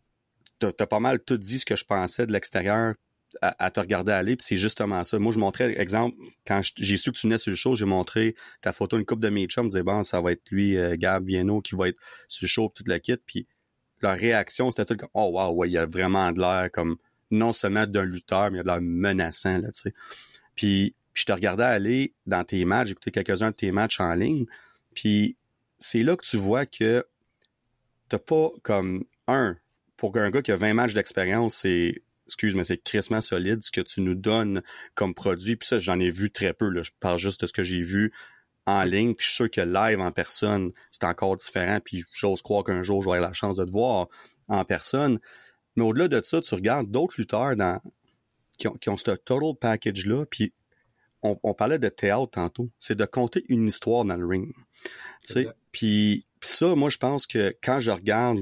t'as 0.60 0.72
as 0.80 0.88
pas 0.88 1.00
mal 1.00 1.20
tout 1.20 1.38
dit 1.38 1.60
ce 1.60 1.66
que 1.66 1.76
je 1.76 1.86
pensais 1.86 2.26
de 2.26 2.32
l'extérieur 2.32 2.96
à, 3.42 3.72
te 3.72 3.80
regarder 3.80 4.12
aller, 4.12 4.36
puis 4.36 4.46
c'est 4.46 4.58
justement 4.58 5.04
ça. 5.04 5.20
Moi, 5.20 5.32
je 5.34 5.40
montrais, 5.40 5.80
exemple, 5.80 6.18
quand 6.46 6.62
j'ai 6.78 6.98
su 6.98 7.12
que 7.12 7.18
tu 7.18 7.28
venais 7.28 7.38
sur 7.38 7.50
le 7.50 7.56
show, 7.56 7.76
j'ai 7.76 7.86
montré 7.86 8.36
ta 8.62 8.72
photo, 8.72 8.98
une 8.98 9.06
coupe 9.06 9.20
de 9.20 9.30
mes 9.30 9.46
chums, 9.48 9.66
je 9.66 9.70
disais, 9.70 9.84
bon, 9.84 10.04
ça 10.04 10.22
va 10.22 10.32
être 10.32 10.50
lui, 10.52 10.78
euh, 10.78 10.96
Gab 10.98 11.26
Vienno, 11.26 11.62
qui 11.62 11.76
va 11.76 11.90
être 11.90 12.00
sur 12.28 12.44
le 12.46 12.48
show, 12.48 12.72
tout 12.76 12.84
le 12.86 12.98
kit, 12.98 13.18
puis 13.18 13.48
leur 14.02 14.18
réaction, 14.18 14.70
c'était 14.72 14.86
tout 14.86 14.98
comme 14.98 15.10
Oh 15.14 15.32
wow, 15.34 15.54
ouais, 15.54 15.70
il 15.70 15.74
y 15.74 15.78
a 15.78 15.86
vraiment 15.86 16.32
de 16.32 16.40
l'air 16.40 16.70
comme 16.72 16.98
non 17.32 17.54
seulement 17.54 17.88
d'un 17.88 18.04
lutteur, 18.04 18.52
mais 18.52 18.58
il 18.58 18.58
y 18.58 18.60
a 18.60 18.64
de 18.64 18.68
l'air 18.68 18.82
menaçant, 18.82 19.58
là, 19.58 19.72
tu 19.72 19.82
sais. 19.82 19.94
Puis, 20.56 20.96
je 21.14 21.26
te 21.26 21.32
regardais 21.32 21.64
aller 21.64 22.14
dans 22.26 22.44
tes 22.44 22.66
matchs, 22.66 22.90
j'écoutais 22.90 23.12
quelques-uns 23.12 23.52
de 23.52 23.56
tes 23.56 23.72
matchs 23.72 24.00
en 24.00 24.14
ligne, 24.14 24.46
puis 24.94 25.38
c'est 25.80 26.04
là 26.04 26.16
que 26.16 26.26
tu 26.26 26.38
vois 26.38 26.66
que 26.66 27.06
t'as 28.10 28.20
pas 28.20 28.50
comme 28.64 29.06
un, 29.28 29.58
pour 29.98 30.18
un 30.18 30.30
gars 30.30 30.42
qui 30.42 30.52
a 30.52 30.56
20 30.56 30.74
matchs 30.74 30.94
d'expérience, 30.94 31.56
c'est 31.56 32.02
excuse, 32.28 32.56
mais 32.56 32.64
c'est 32.64 32.78
crissement 32.78 33.22
solide 33.22 33.64
ce 33.64 33.72
que 33.72 33.82
tu 33.82 34.02
nous 34.02 34.16
donnes 34.16 34.62
comme 34.96 35.14
produit. 35.14 35.56
Puis 35.56 35.68
ça, 35.68 35.78
j'en 35.78 36.00
ai 36.00 36.10
vu 36.10 36.32
très 36.32 36.54
peu. 36.54 36.70
Là. 36.70 36.82
Je 36.82 36.92
parle 37.00 37.18
juste 37.18 37.42
de 37.42 37.48
ce 37.48 37.54
que 37.54 37.64
j'ai 37.64 37.82
vu 37.82 38.14
en 38.66 38.84
ligne, 38.84 39.14
puis 39.14 39.26
je 39.26 39.30
suis 39.30 39.36
sûr 39.36 39.52
que 39.52 39.62
live 39.62 40.00
en 40.00 40.12
personne, 40.12 40.72
c'est 40.90 41.04
encore 41.04 41.36
différent, 41.36 41.80
puis 41.84 42.06
j'ose 42.14 42.42
croire 42.42 42.64
qu'un 42.64 42.82
jour, 42.82 43.02
j'aurai 43.02 43.20
la 43.20 43.34
chance 43.34 43.58
de 43.58 43.66
te 43.66 43.72
voir 43.72 44.08
en 44.48 44.64
personne. 44.64 45.20
Mais 45.76 45.84
au-delà 45.84 46.08
de 46.08 46.22
ça, 46.24 46.40
tu 46.40 46.56
regardes 46.56 46.90
d'autres 46.90 47.16
lutteurs 47.18 47.58
dans, 47.58 47.82
qui, 48.58 48.68
ont, 48.70 48.76
qui 48.76 48.90
ont 48.90 48.96
ce 48.96 49.04
total 49.04 49.40
package-là, 49.60 50.26
puis 50.30 50.54
on, 51.24 51.54
parlait 51.54 51.80
de 51.80 51.88
théâtre 51.88 52.32
tantôt, 52.32 52.70
c'est 52.80 52.98
de 52.98 53.06
compter 53.06 53.46
une 53.48 53.68
histoire 53.68 54.04
dans 54.04 54.18
le 54.18 54.26
ring. 54.26 54.54
Puis, 55.24 55.48
puis 55.72 56.26
ça, 56.42 56.76
moi, 56.76 56.90
je 56.90 56.98
pense 56.98 57.26
que 57.26 57.56
quand 57.64 57.80
je 57.80 57.92
regarde 57.92 58.40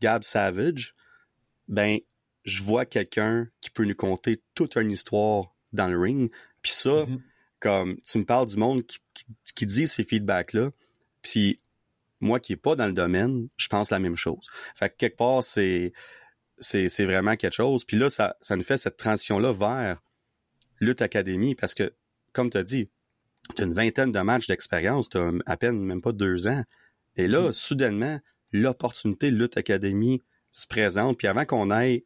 Gab 0.00 0.22
Savage, 0.22 0.94
ben, 1.66 1.98
je 2.46 2.62
vois 2.62 2.86
quelqu'un 2.86 3.48
qui 3.60 3.70
peut 3.70 3.84
nous 3.84 3.94
conter 3.94 4.42
toute 4.54 4.76
une 4.76 4.90
histoire 4.90 5.54
dans 5.72 5.88
le 5.88 5.98
ring. 5.98 6.30
Puis 6.62 6.72
ça, 6.72 7.04
mm-hmm 7.04 7.20
comme 7.60 8.00
tu 8.02 8.18
me 8.18 8.24
parles 8.24 8.46
du 8.46 8.56
monde 8.56 8.82
qui, 9.54 9.66
dit 9.66 9.86
ces 9.86 10.04
feedbacks-là, 10.04 10.70
puis 11.22 11.60
moi 12.20 12.40
qui 12.40 12.52
est 12.52 12.56
pas 12.56 12.76
dans 12.76 12.86
le 12.86 12.92
domaine, 12.92 13.48
je 13.56 13.68
pense 13.68 13.90
la 13.90 13.98
même 13.98 14.16
chose. 14.16 14.46
Fait 14.74 14.90
que 14.90 14.96
quelque 14.96 15.16
part, 15.16 15.42
c'est 15.42 15.92
c'est 16.58 17.04
vraiment 17.04 17.36
quelque 17.36 17.54
chose. 17.54 17.84
Puis 17.84 17.98
là, 17.98 18.08
ça, 18.08 18.36
ça 18.40 18.56
nous 18.56 18.62
fait 18.62 18.78
cette 18.78 18.96
transition-là 18.96 19.52
vers 19.52 20.02
Lutte 20.80 21.02
Académie, 21.02 21.54
parce 21.54 21.74
que, 21.74 21.92
comme 22.32 22.50
tu 22.50 22.56
as 22.56 22.62
dit, 22.62 22.88
tu 23.54 23.62
as 23.62 23.66
une 23.66 23.74
vingtaine 23.74 24.10
de 24.12 24.20
matchs 24.20 24.46
d'expérience, 24.46 25.10
tu 25.10 25.18
as 25.18 25.32
à 25.44 25.56
peine 25.56 25.78
même 25.80 26.00
pas 26.00 26.12
deux 26.12 26.46
ans. 26.46 26.62
Et 27.16 27.28
là, 27.28 27.48
mm-hmm. 27.48 27.52
soudainement, 27.52 28.20
l'opportunité 28.52 29.30
Lutte 29.30 29.56
Académie 29.56 30.22
se 30.50 30.66
présente. 30.66 31.18
Puis 31.18 31.26
avant 31.26 31.44
qu'on 31.44 31.70
aille 31.70 32.04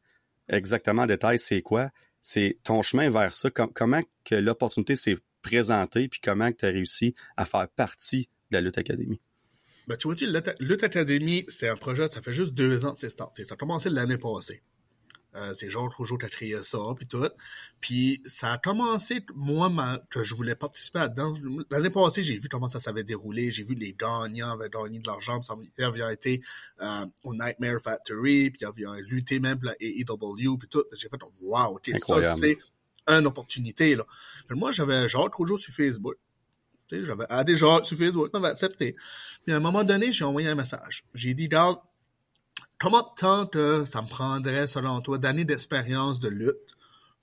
exactement 0.51 1.03
en 1.03 1.07
détail 1.07 1.39
c'est 1.39 1.63
quoi, 1.63 1.91
c'est 2.21 2.57
ton 2.65 2.83
chemin 2.83 3.11
vers 3.11 3.35
ça. 3.35 3.51
comment 3.51 4.03
que 4.25 4.35
l'opportunité 4.35 4.97
s'est 4.97 5.17
présenter, 5.43 6.09
puis 6.09 6.21
comment 6.23 6.53
tu 6.53 6.67
as 6.67 6.69
réussi 6.69 7.15
à 7.37 7.45
faire 7.45 7.69
partie 7.69 8.29
de 8.51 8.57
la 8.57 8.61
Lutte 8.61 8.79
Académie? 8.79 9.21
Ben, 9.87 9.97
tu 9.97 10.07
vois-tu, 10.07 10.27
Lutte 10.61 10.85
Académie, 10.85 11.45
c'est 11.49 11.69
un 11.69 11.77
projet, 11.77 12.07
ça 12.09 12.23
fait 12.23 12.33
juste 12.33 12.55
deux 12.55 12.85
ans 12.85 12.93
que 12.93 13.01
c'est 13.01 13.11
starté. 13.11 13.45
Ça 13.45 13.55
a 13.55 13.57
commencé 13.57 13.91
l'année 13.91 14.19
passée. 14.19 14.63
Euh, 15.37 15.55
c'est 15.55 15.71
Georges 15.71 15.95
Rougeau 15.95 16.19
qui 16.19 16.27
a 16.27 16.29
créé 16.29 16.57
ça, 16.63 16.79
puis 16.97 17.07
tout. 17.07 17.29
Puis 17.81 18.21
ça 18.27 18.53
a 18.53 18.59
commencé, 18.59 19.25
moi, 19.35 19.71
que 20.11 20.25
je 20.25 20.35
voulais 20.35 20.57
participer 20.57 21.01
là-dedans. 21.01 21.35
L'année 21.71 21.91
passée, 21.91 22.25
j'ai 22.25 22.39
vu 22.39 22.49
comment 22.49 22.69
ça 22.69 22.81
s'avait 22.81 23.05
déroulé. 23.05 23.53
J'ai 23.53 23.63
vu 23.63 23.75
les 23.75 23.93
gagnants 23.93 24.53
avaient 24.53 24.69
gagné 24.69 24.99
de 24.99 25.07
l'argent. 25.07 25.41
Ils 25.79 25.85
avaient 25.85 26.13
été 26.13 26.43
euh, 26.81 27.07
au 27.23 27.35
Nightmare 27.35 27.81
Factory, 27.81 28.51
puis 28.51 28.61
ils 28.63 28.67
avaient 28.67 29.03
lutté 29.03 29.39
même 29.39 29.59
pour 29.59 29.67
la 29.67 29.77
AEW, 29.81 30.59
puis 30.59 30.69
tout. 30.69 30.85
J'ai 30.93 31.09
fait, 31.09 31.21
wow, 31.43 31.77
ok, 31.77 31.91
ça, 31.99 32.23
c'est 32.35 32.59
une 33.07 33.27
opportunité, 33.27 33.97
là. 33.97 34.05
moi, 34.51 34.73
j'avais 34.73 35.09
Jacques 35.09 35.37
toujours 35.37 35.59
sur 35.59 35.73
Facebook. 35.73 36.17
J'avais 36.91 37.25
ah, 37.29 37.45
des 37.45 37.55
Jacques 37.55 37.87
sur 37.87 37.97
Facebook, 37.97 38.33
m'avait 38.33 38.49
accepté. 38.49 38.97
Puis 39.45 39.55
à 39.55 39.57
un 39.57 39.61
moment 39.61 39.85
donné, 39.85 40.13
j'ai 40.13 40.25
envoyé 40.25 40.49
un 40.49 40.55
message. 40.55 41.05
J'ai 41.15 41.35
dit, 41.35 41.45
regarde, 41.45 41.79
comment 42.81 43.03
de 43.03 43.15
temps 43.21 43.47
que 43.47 43.85
ça 43.85 44.03
me 44.03 44.09
prendrait, 44.09 44.67
selon 44.67 45.01
toi, 45.01 45.19
d'années 45.19 45.45
d'expérience 45.45 46.19
de 46.19 46.29
lutte 46.29 46.57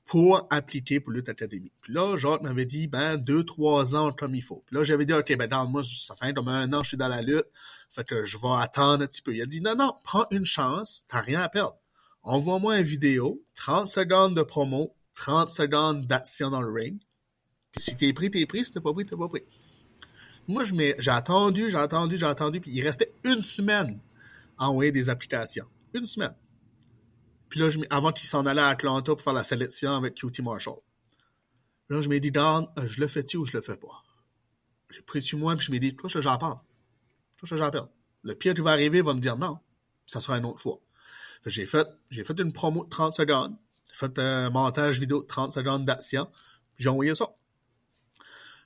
pour 0.05 0.47
appliquer 0.49 1.01
pour 1.01 1.11
Lutte 1.11 1.27
Académie? 1.27 1.71
Puis 1.81 1.93
là, 1.93 2.15
Jacques 2.15 2.43
m'avait 2.43 2.65
dit, 2.65 2.87
ben, 2.87 3.17
deux, 3.17 3.43
trois 3.43 3.95
ans 3.95 4.13
comme 4.13 4.35
il 4.35 4.43
faut. 4.43 4.63
Puis 4.67 4.75
là, 4.75 4.83
j'avais 4.85 5.05
dit, 5.05 5.13
OK, 5.13 5.35
ben, 5.35 5.49
dans 5.49 5.67
moi, 5.67 5.81
ça 5.83 6.15
fait 6.15 6.33
comme 6.33 6.47
un 6.47 6.71
an 6.71 6.83
je 6.83 6.89
suis 6.89 6.97
dans 6.97 7.09
la 7.09 7.21
lutte. 7.21 7.47
Fait 7.89 8.05
que 8.05 8.23
je 8.25 8.37
vais 8.37 8.61
attendre 8.61 9.03
un 9.03 9.07
petit 9.07 9.21
peu. 9.21 9.35
Il 9.35 9.41
a 9.41 9.45
dit, 9.45 9.59
non, 9.59 9.75
non, 9.75 9.95
prends 10.03 10.27
une 10.31 10.45
chance, 10.45 11.03
t'as 11.07 11.21
rien 11.21 11.41
à 11.41 11.49
perdre. 11.49 11.75
Envoie-moi 12.21 12.77
une 12.77 12.85
vidéo, 12.85 13.43
30 13.55 13.87
secondes 13.87 14.35
de 14.35 14.43
promo, 14.43 14.95
30 15.15 15.49
secondes 15.49 16.05
d'action 16.05 16.51
dans 16.51 16.61
le 16.61 16.71
ring. 16.71 16.99
Puis 17.71 17.83
si 17.83 17.97
t'es 17.97 18.13
pris, 18.13 18.29
t'es 18.29 18.45
pris. 18.45 18.65
Si 18.65 18.73
t'es 18.73 18.81
pas 18.81 18.93
pris, 18.93 19.05
t'es 19.05 19.15
pas 19.15 19.27
pris. 19.27 19.43
Moi, 20.47 20.63
j'ai 20.65 21.11
attendu, 21.11 21.71
j'ai 21.71 21.77
attendu, 21.77 22.17
j'ai 22.17 22.25
attendu, 22.25 22.61
puis 22.61 22.71
il 22.71 22.81
restait 22.81 23.11
une 23.23 23.41
semaine 23.41 23.99
envoyer 24.57 24.91
des 24.91 25.09
applications. 25.09 25.65
Une 25.93 26.07
semaine. 26.07 26.35
Puis 27.49 27.59
là, 27.59 27.69
je, 27.69 27.79
avant 27.89 28.11
qu'il 28.11 28.27
s'en 28.27 28.45
allait 28.45 28.61
à 28.61 28.67
Atlanta 28.67 29.13
pour 29.13 29.21
faire 29.21 29.33
la 29.33 29.43
sélection 29.43 29.95
avec 29.95 30.15
QT 30.15 30.41
Marshall. 30.41 30.79
Là, 31.89 32.01
je 32.01 32.09
m'ai 32.09 32.19
dit, 32.19 32.31
Dan, 32.31 32.67
euh, 32.77 32.87
je 32.87 32.99
le 32.99 33.07
fais-tu 33.07 33.37
ou 33.37 33.45
je 33.45 33.55
le 33.55 33.61
fais 33.61 33.77
pas? 33.77 34.03
J'ai 34.89 35.01
pris 35.01 35.21
sur 35.21 35.39
moi, 35.39 35.55
puis 35.55 35.65
je 35.65 35.71
m'ai 35.71 35.79
dit, 35.79 35.95
toi, 35.95 36.09
je 36.09 36.19
j'en 36.19 36.37
parle. 36.37 36.59
Toi, 37.37 37.47
je 37.47 37.55
j'en 37.55 37.71
parle. 37.71 37.87
Le 38.23 38.35
pire 38.35 38.53
qui 38.53 38.61
va 38.61 38.71
arriver 38.71 39.01
va 39.01 39.13
me 39.13 39.19
dire 39.19 39.37
non. 39.37 39.59
Ça 40.05 40.21
sera 40.21 40.37
une 40.37 40.45
autre 40.45 40.59
fois. 40.59 40.79
J'ai 41.45 41.65
fait, 41.65 41.87
j'ai 42.09 42.23
fait 42.23 42.37
une 42.39 42.51
promo 42.51 42.83
de 42.83 42.89
30 42.89 43.15
secondes 43.15 43.55
fait 43.97 44.19
un 44.19 44.49
montage 44.49 44.99
vidéo 44.99 45.21
de 45.21 45.27
30 45.27 45.51
secondes 45.51 45.85
d'action. 45.85 46.29
J'ai 46.77 46.89
envoyé 46.89 47.15
ça. 47.15 47.33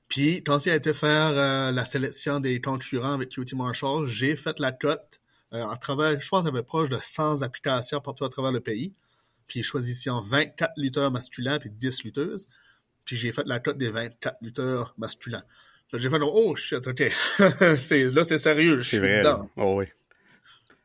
Puis, 0.10 0.44
quand 0.44 0.66
il 0.66 0.72
a 0.72 0.76
été 0.76 0.94
faire 0.94 1.32
euh, 1.36 1.72
la 1.72 1.86
sélection 1.86 2.42
des 2.42 2.60
concurrents 2.60 3.14
avec 3.14 3.30
QT 3.30 3.56
Marshall, 3.56 4.06
j'ai 4.08 4.36
fait 4.36 4.60
la 4.60 4.74
cote 4.74 5.21
à 5.52 5.78
travers, 5.78 6.20
je 6.20 6.30
pense, 6.30 6.42
qu'il 6.42 6.54
y 6.54 6.58
avait 6.58 6.64
proche 6.64 6.90
de 6.90 6.98
100 7.00 7.42
applications 7.42 8.00
partout 8.00 8.26
à 8.26 8.30
travers 8.30 8.52
le 8.52 8.62
pays. 8.62 8.94
puis 9.48 9.60
ils 9.60 9.64
choisissaient 9.64 10.12
24 10.24 10.74
lutteurs 10.78 11.12
masculins 11.12 11.60
puis 11.60 11.70
10 11.70 12.04
lutteuses. 12.04 12.48
Puis 13.04 13.18
j'ai 13.18 13.32
fait 13.32 13.46
la 13.46 13.60
cote 13.60 13.78
des 13.78 13.90
24 13.90 14.38
lutteurs 14.42 14.94
masculins. 14.98 15.44
J'ai 15.94 16.10
fait, 16.10 16.20
oh 16.22 16.56
shit, 16.56 16.88
ok. 16.88 17.04
là, 17.40 17.76
c'est 17.78 18.38
sérieux, 18.38 18.80
je 18.80 18.88
suis 18.88 19.00
dedans. 19.00 19.50
Oh, 19.58 19.76
oui. 19.80 19.86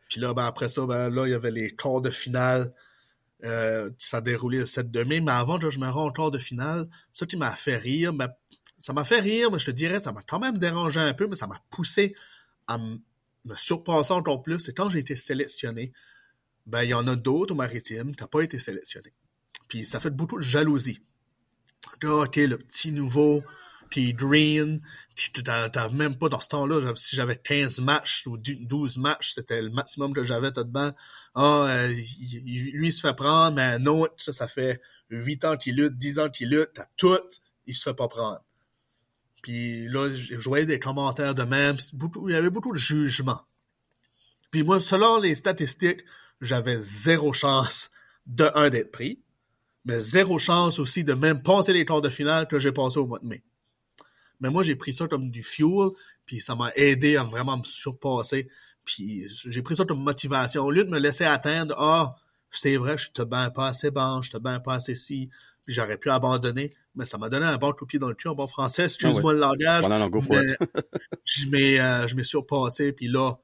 Puis 0.09 0.20
là, 0.20 0.35
ben, 0.35 0.46
après 0.46 0.68
ça, 0.68 0.85
ben, 0.85 1.11
là, 1.11 1.26
il 1.26 1.31
y 1.31 1.35
avait 1.35 1.50
les 1.52 1.70
quarts 1.70 2.00
de 2.00 2.11
finale. 2.11 2.72
Euh, 3.44 3.90
ça 3.98 4.16
a 4.16 4.20
déroulé 4.20 4.59
le 4.59 4.66
7 4.66 4.90
de 4.90 5.05
mai, 5.05 5.20
mais 5.20 5.33
avant 5.33 5.59
que 5.59 5.70
je 5.70 5.79
me 5.79 5.88
rends 5.88 6.09
au 6.09 6.11
quart 6.11 6.31
de 6.31 6.38
finale, 6.38 6.87
ça 7.12 7.26
qui 7.26 7.37
m'a 7.37 7.55
fait 7.55 7.76
rire, 7.76 8.12
ben, 8.12 8.29
ça 8.79 8.92
m'a 8.92 9.05
fait 9.05 9.20
rire, 9.20 9.50
mais 9.50 9.59
je 9.59 9.66
te 9.66 9.70
dirais, 9.70 10.00
ça 10.00 10.12
m'a 10.12 10.22
quand 10.22 10.40
même 10.40 10.59
dérangé 10.59 11.00
un 11.00 11.12
peu, 11.12 11.26
mais 11.26 11.37
ça 11.37 11.46
m'a 11.46 11.61
poussé 11.70 12.14
à 12.66 12.79
me 13.47 13.57
surpasser 13.57 14.13
encore 14.13 14.43
plus. 14.43 14.61
C'est 14.61 14.75
quand 14.75 14.91
j'ai 14.91 14.99
été 14.99 15.17
sélectionné, 15.17 15.93
ben, 16.67 16.83
il 16.83 16.91
y 16.91 16.95
en 16.95 17.07
a 17.07 17.17
d'autres 17.17 17.53
au 17.53 17.57
maritime 17.57 18.15
qui 18.15 18.23
n'ont 18.23 18.29
pas 18.29 18.43
été 18.43 18.59
sélectionnés. 18.59 19.15
Puis 19.69 19.85
ça 19.85 20.01
fait 20.01 20.11
beaucoup 20.11 20.39
de 20.39 20.43
jalousie. 20.43 21.01
OK, 22.03 22.37
le 22.37 22.59
petit 22.59 22.93
nouveau, 22.93 23.43
puis 23.91 24.13
Green, 24.13 24.81
t'as 25.45 25.89
même 25.91 26.19
pas 26.19 26.29
dans 26.29 26.41
ce 26.41 26.49
temps-là, 26.49 26.93
si 26.97 27.17
j'avais 27.17 27.37
15 27.37 27.81
matchs 27.81 28.27
ou 28.27 28.37
12 28.37 28.99
matchs, 28.99 29.35
c'était 29.35 29.63
le 29.63 29.71
maximum 29.71 30.13
que 30.13 30.25
j'avais 30.25 30.53
tout 30.53 30.65
dedans. 30.65 30.93
Ah, 31.35 31.67
euh, 31.69 31.89
lui, 31.89 32.89
il 32.89 32.93
se 32.93 33.01
fait 33.01 33.15
prendre, 33.15 33.57
mais 33.57 33.63
un 33.63 33.87
autre, 33.87 34.15
ça, 34.19 34.33
ça 34.33 34.49
fait 34.49 34.81
8 35.11 35.45
ans 35.45 35.57
qu'il 35.57 35.77
lutte, 35.77 35.97
10 35.97 36.19
ans 36.19 36.29
qu'il 36.29 36.51
lutte, 36.51 36.71
t'as 36.75 36.87
tout, 36.97 37.21
il 37.67 37.75
se 37.75 37.83
fait 37.83 37.95
pas 37.95 38.09
prendre. 38.09 38.41
Puis 39.47 39.87
là, 39.87 40.11
je 40.11 40.49
voyais 40.49 40.67
des 40.67 40.81
commentaires 40.81 41.33
de 41.33 41.45
même, 41.45 41.77
il 42.27 42.33
y 42.33 42.35
avait 42.35 42.51
beaucoup 42.51 42.73
de 42.73 42.79
jugement. 42.79 43.41
Puis 44.51 44.65
moi, 44.65 44.81
selon 44.81 45.21
les 45.21 45.37
statistiques, 45.37 46.01
j'avais 46.41 46.77
zéro 46.81 47.33
chance 47.33 47.93
de 48.27 48.51
un 48.57 48.71
d'être 48.71 48.91
pris, 48.91 49.21
mais 49.85 50.03
zéro 50.03 50.41
chance 50.41 50.81
aussi 50.81 51.05
de 51.05 51.15
même 51.15 51.45
passer 51.45 51.73
les 51.73 51.85
quarts 51.85 52.01
de 52.01 52.09
finale 52.09 52.49
que 52.49 52.59
j'ai 52.59 52.73
passé 52.73 52.99
au 52.99 53.07
mois 53.07 53.21
de 53.21 53.27
mai. 53.27 53.45
Mais 54.41 54.51
moi, 54.51 54.65
j'ai 54.65 54.75
pris 54.75 54.93
ça 54.93 55.07
comme 55.07 55.31
du 55.31 55.45
fuel, 55.45 55.91
puis 56.25 56.41
ça 56.41 56.57
m'a 56.57 56.73
aidé 56.75 57.17
à 57.17 57.23
vraiment 57.23 57.57
me 57.57 57.63
surpasser. 57.63 58.51
Puis 58.85 59.29
j'ai 59.49 59.63
pris 59.63 59.77
ça 59.77 59.85
comme 59.85 60.03
motivation. 60.03 60.65
Au 60.65 60.73
lieu 60.73 60.83
de 60.83 60.91
me 60.91 60.99
laisser 60.99 61.25
atteindre, 61.25 61.77
ah, 61.79 62.17
c'est 62.51 62.79
vrai, 62.79 62.99
je 62.99 63.13
te 63.13 63.23
bien 63.23 63.51
pas 63.51 63.69
assez 63.69 63.93
bon, 63.93 64.23
je 64.23 64.33
te 64.33 64.39
bien 64.39 64.59
pas 64.59 64.75
assez 64.75 64.97
si, 64.97 65.31
puis 65.66 65.74
j'aurais 65.74 65.98
pu 65.98 66.11
abandonner. 66.11 66.72
Mais 66.94 67.05
ça 67.05 67.18
m'a 67.18 67.29
donné 67.29 67.44
un 67.44 67.59
bon 67.59 67.72
coup 67.72 67.85
de 67.85 67.90
pied 67.90 67.98
dans 67.98 68.09
le 68.09 68.14
cul 68.14 68.29
en 68.29 68.35
bon 68.35 68.46
français, 68.46 68.85
excuse-moi 68.85 69.35
le 69.35 69.40
langage. 69.40 69.85
je 71.24 71.48
m'ai 71.48 71.79
euh, 71.79 72.09
je 72.09 72.14
m'ai 72.14 72.24
surpassé, 72.24 72.92
puis 72.92 73.09
là, 73.09 73.35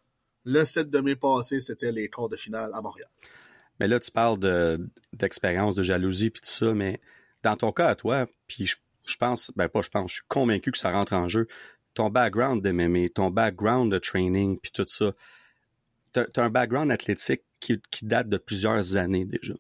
le 0.44 0.64
7 0.64 0.88
de 0.88 1.00
mai 1.00 1.16
passé, 1.16 1.60
c'était 1.60 1.92
les 1.92 2.08
quarts 2.08 2.30
de 2.30 2.36
finale 2.36 2.70
à 2.72 2.80
Montréal. 2.80 3.08
Mais 3.78 3.88
là, 3.88 4.00
tu 4.00 4.10
parles 4.10 4.38
d'expérience, 5.12 5.74
de, 5.74 5.82
jalousie, 5.82 6.30
puis 6.30 6.40
tout 6.40 6.50
ça, 6.50 6.72
mais 6.72 7.00
dans 7.42 7.56
ton 7.56 7.72
cas 7.72 7.88
à 7.88 7.94
toi, 7.94 8.26
puis 8.46 8.66
je 8.66 8.76
je 9.06 9.16
pense, 9.16 9.52
ben 9.56 9.68
pas 9.68 9.82
je 9.82 9.90
pense, 9.90 10.10
je 10.10 10.16
suis 10.16 10.26
convaincu 10.28 10.72
que 10.72 10.78
ça 10.78 10.92
rentre 10.92 11.12
en 11.12 11.28
jeu. 11.28 11.48
Ton 11.94 12.10
background 12.10 12.62
de 12.62 12.70
mémé, 12.70 13.10
ton 13.10 13.30
background 13.30 13.92
de 13.92 13.98
training, 13.98 14.58
puis 14.58 14.72
tout 14.72 14.86
ça, 14.88 15.12
t'as 16.12 16.24
as 16.36 16.40
un 16.40 16.50
background 16.50 16.90
athlétique 16.90 17.42
qui, 17.60 17.80
date 18.02 18.28
de 18.28 18.38
plusieurs 18.38 18.96
années 18.96 19.24
déjà. 19.24 19.54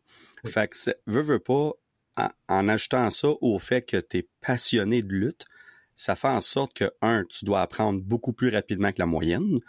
Fait 0.44 0.68
que, 0.68 0.76
veux, 1.06 1.22
veux 1.22 1.38
pas, 1.38 1.72
en, 2.16 2.68
ajoutant 2.68 3.10
ça 3.10 3.28
au 3.40 3.58
fait 3.58 3.82
que 3.82 3.96
tu 3.96 4.18
es 4.18 4.28
passionné 4.40 5.02
de 5.02 5.12
lutte, 5.12 5.46
ça 5.94 6.16
fait 6.16 6.28
en 6.28 6.40
sorte 6.40 6.74
que, 6.74 6.90
un, 7.00 7.24
tu 7.28 7.44
dois 7.44 7.62
apprendre 7.62 8.00
beaucoup 8.00 8.32
plus 8.32 8.48
rapidement 8.48 8.92
que 8.92 8.98
la 8.98 9.06
moyenne. 9.06 9.60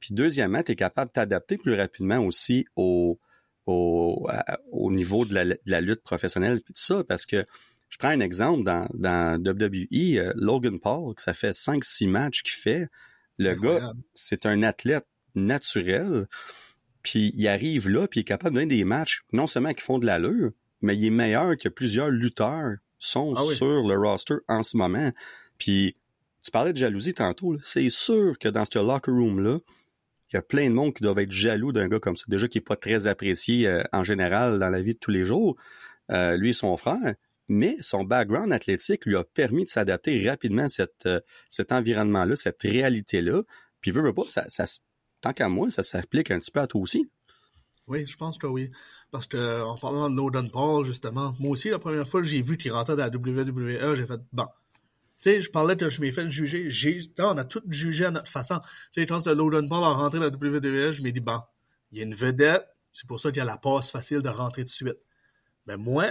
Puis 0.00 0.14
deuxièmement, 0.14 0.62
tu 0.62 0.72
es 0.72 0.76
capable 0.76 1.10
de 1.10 1.14
t'adapter 1.14 1.58
plus 1.58 1.74
rapidement 1.74 2.18
aussi 2.18 2.66
au, 2.76 3.18
au, 3.66 4.28
au 4.72 4.92
niveau 4.92 5.24
de 5.24 5.34
la, 5.34 5.44
de 5.44 5.58
la 5.66 5.80
lutte 5.80 6.02
professionnelle, 6.02 6.60
puis 6.60 6.74
tout 6.74 6.82
ça, 6.82 7.04
parce 7.04 7.26
que 7.26 7.46
je 7.88 7.98
prends 7.98 8.08
un 8.08 8.20
exemple 8.20 8.64
dans, 8.64 8.88
dans 8.94 9.40
WWE, 9.40 10.18
euh, 10.18 10.32
Logan 10.34 10.78
Paul, 10.80 11.14
que 11.14 11.22
ça 11.22 11.34
fait 11.34 11.52
5-6 11.52 12.08
matchs 12.08 12.42
qu'il 12.42 12.54
fait. 12.54 12.88
Le 13.38 13.54
gars, 13.54 13.92
c'est 14.14 14.46
un 14.46 14.62
athlète 14.62 15.06
naturel. 15.34 16.26
Puis 17.02 17.32
il 17.36 17.46
arrive 17.46 17.88
là, 17.88 18.08
puis 18.08 18.20
il 18.20 18.22
est 18.22 18.24
capable 18.24 18.54
de 18.56 18.60
donner 18.60 18.76
des 18.76 18.84
matchs, 18.84 19.22
non 19.32 19.46
seulement 19.46 19.72
qui 19.72 19.84
font 19.84 19.98
de 19.98 20.06
l'allure, 20.06 20.50
mais 20.86 20.96
il 20.96 21.04
est 21.04 21.10
meilleur 21.10 21.56
que 21.56 21.68
plusieurs 21.68 22.10
lutteurs 22.10 22.76
sont 22.98 23.34
ah 23.36 23.42
sur 23.54 23.86
le 23.86 23.98
roster 23.98 24.36
en 24.48 24.62
ce 24.62 24.76
moment. 24.76 25.12
Puis 25.58 25.96
tu 26.42 26.50
parlais 26.50 26.72
de 26.72 26.78
jalousie 26.78 27.14
tantôt, 27.14 27.56
c'est 27.60 27.90
sûr 27.90 28.38
que 28.38 28.48
dans 28.48 28.64
ce 28.64 28.78
locker 28.78 29.10
room-là, 29.10 29.58
il 30.32 30.36
y 30.36 30.38
a 30.38 30.42
plein 30.42 30.68
de 30.68 30.74
monde 30.74 30.94
qui 30.94 31.02
doivent 31.02 31.18
être 31.18 31.30
jaloux 31.30 31.72
d'un 31.72 31.88
gars 31.88 32.00
comme 32.00 32.16
ça. 32.16 32.24
Déjà 32.28 32.48
qui 32.48 32.58
n'est 32.58 32.64
pas 32.64 32.76
très 32.76 33.06
apprécié 33.06 33.66
euh, 33.66 33.82
en 33.92 34.02
général 34.02 34.58
dans 34.58 34.70
la 34.70 34.80
vie 34.80 34.94
de 34.94 34.98
tous 34.98 35.10
les 35.10 35.24
jours. 35.24 35.56
Euh, 36.10 36.36
lui 36.36 36.50
et 36.50 36.52
son 36.52 36.76
frère 36.76 37.16
mais 37.48 37.76
son 37.80 38.04
background 38.04 38.52
athlétique 38.52 39.06
lui 39.06 39.16
a 39.16 39.24
permis 39.24 39.64
de 39.64 39.68
s'adapter 39.68 40.28
rapidement 40.28 40.64
à 40.64 40.68
cette, 40.68 41.06
euh, 41.06 41.20
cet 41.48 41.72
environnement-là, 41.72 42.36
cette 42.36 42.62
réalité-là. 42.62 43.42
Puis, 43.80 43.90
veut, 43.90 44.02
veut 44.02 44.14
pas, 44.14 44.26
ça, 44.26 44.44
ça, 44.48 44.64
tant 45.20 45.32
qu'à 45.32 45.48
moi, 45.48 45.70
ça 45.70 45.82
s'applique 45.82 46.30
un 46.30 46.38
petit 46.38 46.50
peu 46.50 46.60
à 46.60 46.66
toi 46.66 46.80
aussi. 46.80 47.08
Oui, 47.88 48.06
je 48.06 48.16
pense 48.16 48.38
que 48.38 48.46
oui. 48.46 48.70
Parce 49.10 49.26
que 49.26 49.62
en 49.62 49.76
parlant 49.76 50.10
de 50.10 50.16
Logan 50.16 50.50
Paul, 50.50 50.84
justement, 50.84 51.34
moi 51.38 51.52
aussi, 51.52 51.70
la 51.70 51.78
première 51.78 52.08
fois 52.08 52.20
que 52.20 52.26
j'ai 52.26 52.42
vu 52.42 52.56
qu'il 52.56 52.72
rentrait 52.72 52.96
dans 52.96 53.04
la 53.04 53.08
WWE, 53.08 53.94
j'ai 53.94 54.06
fait 54.06 54.20
bon. 54.32 54.46
Tu 55.18 55.22
sais, 55.22 55.40
je 55.40 55.50
parlais 55.50 55.76
que 55.76 55.88
je 55.88 56.00
m'ai 56.00 56.12
fait 56.12 56.28
juger. 56.30 56.70
J'ai, 56.70 57.00
on 57.20 57.38
a 57.38 57.44
tout 57.44 57.62
jugé 57.68 58.04
à 58.04 58.10
notre 58.10 58.30
façon. 58.30 58.58
Tu 58.92 59.00
sais, 59.00 59.06
quand 59.06 59.24
Logan 59.26 59.68
Paul 59.68 59.84
a 59.84 59.88
rentré 59.88 60.18
dans 60.18 60.26
la 60.26 60.30
WWE, 60.30 60.92
je 60.92 61.02
m'ai 61.02 61.12
dit 61.12 61.20
bon, 61.20 61.40
il 61.92 61.98
y 61.98 62.00
a 62.00 62.04
une 62.04 62.14
vedette, 62.14 62.66
c'est 62.92 63.06
pour 63.06 63.20
ça 63.20 63.30
qu'il 63.30 63.38
y 63.38 63.42
a 63.42 63.44
la 63.44 63.56
passe 63.56 63.90
facile 63.90 64.20
de 64.20 64.28
rentrer 64.28 64.62
tout 64.62 64.70
de 64.70 64.74
suite. 64.74 64.98
Mais 65.66 65.76
moi, 65.76 66.06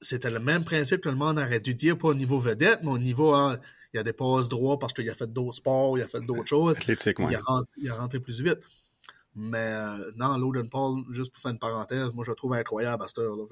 c'était 0.00 0.30
le 0.30 0.40
même 0.40 0.64
principe 0.64 1.00
que 1.00 1.08
le 1.08 1.16
monde 1.16 1.38
aurait 1.38 1.60
dû 1.60 1.74
dire, 1.74 1.98
pas 1.98 2.08
au 2.08 2.14
niveau 2.14 2.38
vedette, 2.38 2.80
mais 2.82 2.90
au 2.90 2.98
niveau, 2.98 3.34
hein, 3.34 3.58
il 3.92 4.00
a 4.00 4.02
des 4.02 4.12
passes 4.12 4.48
droits 4.48 4.78
parce 4.78 4.92
qu'il 4.92 5.08
a 5.08 5.14
fait 5.14 5.32
d'autres 5.32 5.56
sports, 5.56 5.98
il 5.98 6.02
a 6.02 6.08
fait 6.08 6.20
d'autres 6.20 6.46
choses. 6.46 6.76
Athlétique, 6.76 7.16
il, 7.18 7.34
a 7.34 7.40
rentré, 7.40 7.72
il 7.76 7.90
a 7.90 7.94
rentré 7.94 8.20
plus 8.20 8.40
vite. 8.40 8.58
Mais 9.40 9.72
euh, 9.72 10.10
non, 10.16 10.36
Logan 10.36 10.68
Paul, 10.68 11.04
juste 11.10 11.32
pour 11.32 11.40
faire 11.40 11.52
une 11.52 11.60
parenthèse, 11.60 12.10
moi 12.12 12.24
je 12.24 12.32
le 12.32 12.34
trouve 12.34 12.54
incroyable 12.54 13.04
à. 13.04 13.06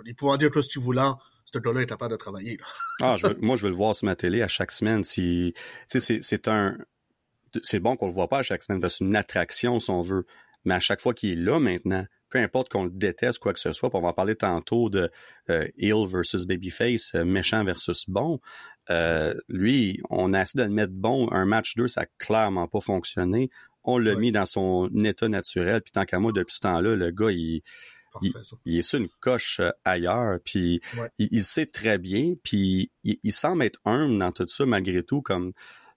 Il 0.05 0.16
pouvait 0.16 0.37
dire 0.37 0.51
tout 0.51 0.61
ce 0.61 0.68
qu'il 0.68 0.83
voulait, 0.83 1.01
ce 1.44 1.59
gars-là 1.59 1.83
est 1.83 1.87
capable 1.87 2.11
de 2.11 2.16
travailler. 2.16 2.59
ah, 3.01 3.16
je 3.16 3.29
moi 3.40 3.55
je 3.55 3.62
veux 3.62 3.70
le 3.70 3.77
voir 3.77 3.94
sur 3.94 4.07
ma 4.07 4.16
télé 4.16 4.42
à 4.42 4.49
chaque 4.49 4.72
semaine. 4.72 5.05
Si, 5.05 5.55
c'est, 5.87 6.49
un, 6.49 6.77
c'est 7.62 7.79
bon 7.79 7.96
qu'on 7.96 8.07
le 8.07 8.12
voit 8.12 8.29
pas 8.29 8.38
à 8.38 8.42
chaque 8.42 8.62
semaine 8.62 8.81
parce 8.81 8.94
que 8.94 8.99
c'est 8.99 9.05
une 9.05 9.16
attraction 9.16 9.79
si 9.79 9.90
on 9.90 10.01
veut. 10.01 10.27
Mais 10.64 10.75
à 10.75 10.81
chaque 10.81 11.01
fois 11.01 11.14
qu'il 11.14 11.31
est 11.31 11.40
là 11.40 11.61
maintenant, 11.61 12.05
peu 12.31 12.40
importe 12.40 12.68
qu'on 12.68 12.85
le 12.85 12.90
déteste, 12.90 13.38
quoi 13.38 13.53
que 13.53 13.61
ce 13.61 13.72
soit, 13.72 13.88
on 13.94 14.01
va 14.01 14.09
en 14.09 14.12
parler 14.12 14.35
tantôt 14.35 14.90
de 14.90 15.11
euh, 15.51 15.68
Ill 15.77 16.05
versus 16.07 16.46
Babyface, 16.46 17.14
euh, 17.14 17.25
méchant 17.25 17.62
versus 17.64 18.11
bon. 18.11 18.40
Euh, 18.90 19.35
lui, 19.49 20.01
on 20.11 20.35
a 20.35 20.42
essayé 20.42 20.64
de 20.64 20.68
le 20.68 20.75
mettre 20.75 20.92
bon. 20.92 21.31
Un 21.31 21.46
match 21.46 21.77
2, 21.77 21.87
ça 21.87 22.03
n'a 22.03 22.07
clairement 22.18 22.66
pas 22.66 22.81
fonctionné. 22.81 23.51
On 23.87 23.99
l'a 23.99 24.16
mis 24.16 24.33
dans 24.33 24.46
son 24.46 24.90
état 25.05 25.29
naturel. 25.29 25.81
Puis 25.81 25.92
tant 25.92 26.05
qu'à 26.05 26.18
moi, 26.18 26.33
depuis 26.33 26.57
ce 26.57 26.61
temps-là, 26.61 26.96
le 26.96 27.11
gars, 27.11 27.31
il, 27.31 27.62
il, 28.64 28.79
est 28.79 28.83
sur 28.83 29.01
une 29.01 29.09
coche 29.20 29.61
ailleurs. 29.85 30.38
Puis 30.44 30.81
il, 31.18 31.44
sait 31.44 31.66
très 31.66 31.99
bien. 31.99 32.35
Puis 32.42 32.90
il, 33.05 33.33
semble 33.33 33.64
être 33.64 33.81
humble 33.85 34.18
dans 34.18 34.33
tout 34.33 34.46
ça, 34.46 34.66
malgré 34.66 35.03
tout, 35.03 35.22
comme... 35.22 35.53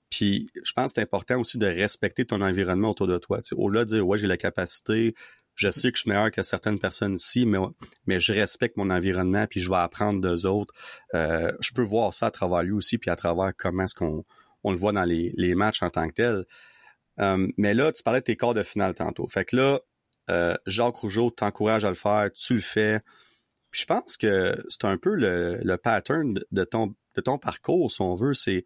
Puis 0.09 0.49
je 0.63 0.73
pense 0.73 0.91
que 0.91 0.95
c'est 0.95 1.01
important 1.01 1.39
aussi 1.39 1.59
de 1.59 1.67
respecter 1.67 2.25
ton 2.25 2.41
environnement 2.41 2.89
autour 2.89 3.07
de 3.07 3.19
toi. 3.19 3.41
Au-delà 3.55 3.85
de 3.85 3.89
dire 3.89 4.07
ouais 4.07 4.17
j'ai 4.17 4.25
la 4.25 4.37
capacité, 4.37 5.13
je 5.53 5.69
sais 5.69 5.91
que 5.91 5.97
je 5.97 6.01
suis 6.01 6.09
meilleur 6.09 6.31
que 6.31 6.41
certaines 6.41 6.79
personnes 6.79 7.13
ici, 7.13 7.45
mais, 7.45 7.59
mais 8.07 8.19
je 8.19 8.33
respecte 8.33 8.75
mon 8.75 8.89
environnement, 8.89 9.45
puis 9.45 9.59
je 9.59 9.69
vais 9.69 9.75
apprendre 9.75 10.19
d'eux 10.19 10.47
autres. 10.47 10.73
Euh, 11.13 11.51
je 11.59 11.73
peux 11.73 11.83
voir 11.83 12.13
ça 12.13 12.27
à 12.27 12.31
travers 12.31 12.63
lui 12.63 12.71
aussi, 12.71 12.97
puis 12.97 13.11
à 13.11 13.15
travers 13.15 13.51
comment 13.55 13.83
est-ce 13.83 13.93
qu'on 13.93 14.25
on 14.63 14.71
le 14.71 14.77
voit 14.77 14.93
dans 14.93 15.03
les, 15.03 15.33
les 15.37 15.55
matchs 15.55 15.83
en 15.83 15.89
tant 15.89 16.07
que 16.07 16.13
tel. 16.13 16.45
Euh, 17.19 17.47
mais 17.57 17.73
là, 17.73 17.91
tu 17.91 18.03
parlais 18.03 18.21
de 18.21 18.25
tes 18.25 18.35
corps 18.35 18.53
de 18.53 18.63
finale 18.63 18.93
tantôt. 18.93 19.27
Fait 19.27 19.45
que 19.45 19.55
là, 19.55 19.79
euh, 20.29 20.55
Jacques 20.65 20.95
Rougeau 20.97 21.29
t'encourage 21.29 21.85
à 21.85 21.89
le 21.89 21.95
faire, 21.95 22.31
tu 22.33 22.55
le 22.55 22.61
fais. 22.61 23.01
Puis 23.71 23.81
je 23.81 23.85
pense 23.85 24.17
que 24.17 24.57
c'est 24.67 24.85
un 24.85 24.97
peu 24.97 25.15
le, 25.15 25.59
le 25.61 25.77
pattern 25.77 26.39
de 26.51 26.63
ton, 26.63 26.95
de 27.15 27.21
ton 27.21 27.37
parcours, 27.37 27.91
si 27.91 28.01
on 28.01 28.15
veut, 28.15 28.33
c'est 28.33 28.65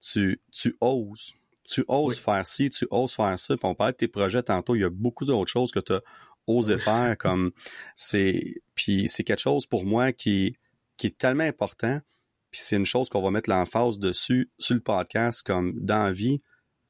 tu, 0.00 0.40
tu 0.50 0.76
oses. 0.80 1.32
Tu 1.64 1.84
oses 1.88 2.18
faire 2.18 2.46
ci, 2.46 2.68
tu 2.70 2.86
oses 2.90 3.14
faire 3.14 3.38
ça. 3.38 3.56
Puis 3.56 3.64
on 3.66 3.74
parlait 3.74 3.92
de 3.92 3.98
tes 3.98 4.08
projets 4.08 4.42
tantôt, 4.42 4.74
il 4.74 4.80
y 4.80 4.84
a 4.84 4.90
beaucoup 4.90 5.24
d'autres 5.24 5.50
choses 5.50 5.70
que 5.70 5.80
tu 5.80 5.92
as 5.92 6.02
oser 6.46 6.78
faire 6.78 7.16
comme 7.18 7.52
c'est 7.94 8.62
puis 8.74 9.08
c'est 9.08 9.24
quelque 9.24 9.40
chose 9.40 9.66
pour 9.66 9.84
moi 9.84 10.12
qui 10.12 10.56
qui 10.96 11.08
est 11.08 11.18
tellement 11.18 11.44
important 11.44 12.00
puis 12.50 12.60
c'est 12.62 12.76
une 12.76 12.84
chose 12.84 13.08
qu'on 13.08 13.22
va 13.22 13.30
mettre 13.30 13.48
l'emphase 13.48 13.98
dessus 13.98 14.50
sur 14.58 14.74
le 14.74 14.80
podcast 14.80 15.42
comme 15.44 15.72
dans 15.78 16.04
la 16.04 16.12
vie 16.12 16.42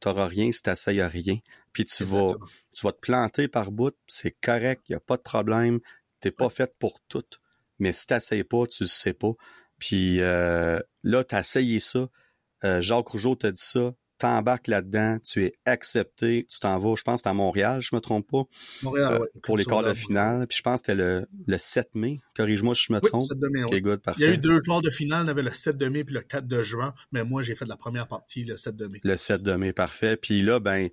t'auras 0.02 0.26
rien 0.26 0.52
si 0.52 0.62
t'essayes 0.62 1.00
à 1.00 1.08
rien. 1.08 1.38
Puis 1.72 1.84
tu 1.86 2.04
vas 2.04 2.34
tu 2.72 2.86
vas 2.86 2.92
te 2.92 3.00
planter 3.00 3.48
par 3.48 3.70
bout 3.70 3.94
c'est 4.06 4.36
correct 4.40 4.82
y 4.88 4.94
a 4.94 5.00
pas 5.00 5.16
de 5.16 5.22
problème 5.22 5.80
t'es 6.20 6.30
pas 6.30 6.50
fait 6.50 6.74
pour 6.78 7.00
tout. 7.08 7.24
Mais 7.78 7.92
si 7.92 8.06
t'essayes 8.06 8.44
pas 8.44 8.66
tu 8.66 8.84
le 8.84 8.88
sais 8.88 9.14
pas. 9.14 9.32
Puis 9.78 10.20
euh, 10.20 10.78
là 11.02 11.24
t'as 11.24 11.40
essayé 11.40 11.78
ça 11.78 12.08
euh, 12.64 12.80
Jacques 12.80 13.08
Rougeau 13.08 13.34
t'a 13.34 13.50
dit 13.50 13.60
ça 13.62 13.94
t'embarques 14.22 14.68
là-dedans, 14.68 15.18
tu 15.22 15.44
es 15.44 15.52
accepté, 15.64 16.46
tu 16.48 16.60
t'en 16.60 16.78
vas, 16.78 16.94
je 16.96 17.02
pense, 17.02 17.26
à 17.26 17.34
Montréal, 17.34 17.80
je 17.80 17.94
me 17.94 18.00
trompe 18.00 18.30
pas. 18.30 18.42
Montréal, 18.82 19.14
euh, 19.14 19.18
ouais. 19.20 19.28
Pour 19.42 19.56
les 19.56 19.64
quarts 19.64 19.82
de 19.82 19.92
finale. 19.94 20.46
Puis 20.46 20.58
je 20.58 20.62
pense 20.62 20.80
que 20.82 20.86
c'était 20.86 20.94
le, 20.94 21.26
le 21.46 21.58
7 21.58 21.94
mai. 21.94 22.20
Corrige-moi 22.36 22.74
si 22.74 22.84
je 22.88 22.92
me 22.92 23.00
Oui, 23.02 23.08
trompe. 23.08 23.22
7 23.22 23.38
de 23.38 23.48
mai, 23.48 23.80
good, 23.80 24.00
Il 24.18 24.22
y 24.22 24.26
a 24.26 24.32
eu 24.32 24.38
deux 24.38 24.60
quarts 24.60 24.80
de 24.80 24.90
finale, 24.90 25.24
on 25.26 25.28
avait 25.28 25.42
le 25.42 25.50
7 25.52 25.76
de 25.76 25.88
mai 25.88 26.04
puis 26.04 26.14
le 26.14 26.22
4 26.22 26.46
de 26.46 26.62
juin, 26.62 26.94
mais 27.10 27.24
moi 27.24 27.42
j'ai 27.42 27.54
fait 27.54 27.66
la 27.66 27.76
première 27.76 28.06
partie 28.08 28.44
le 28.44 28.56
7 28.56 28.76
de 28.76 28.86
mai. 28.86 29.00
Le 29.02 29.16
7 29.16 29.42
de 29.42 29.54
mai, 29.54 29.72
parfait. 29.72 30.16
Puis 30.16 30.40
là, 30.42 30.60
ben, 30.60 30.88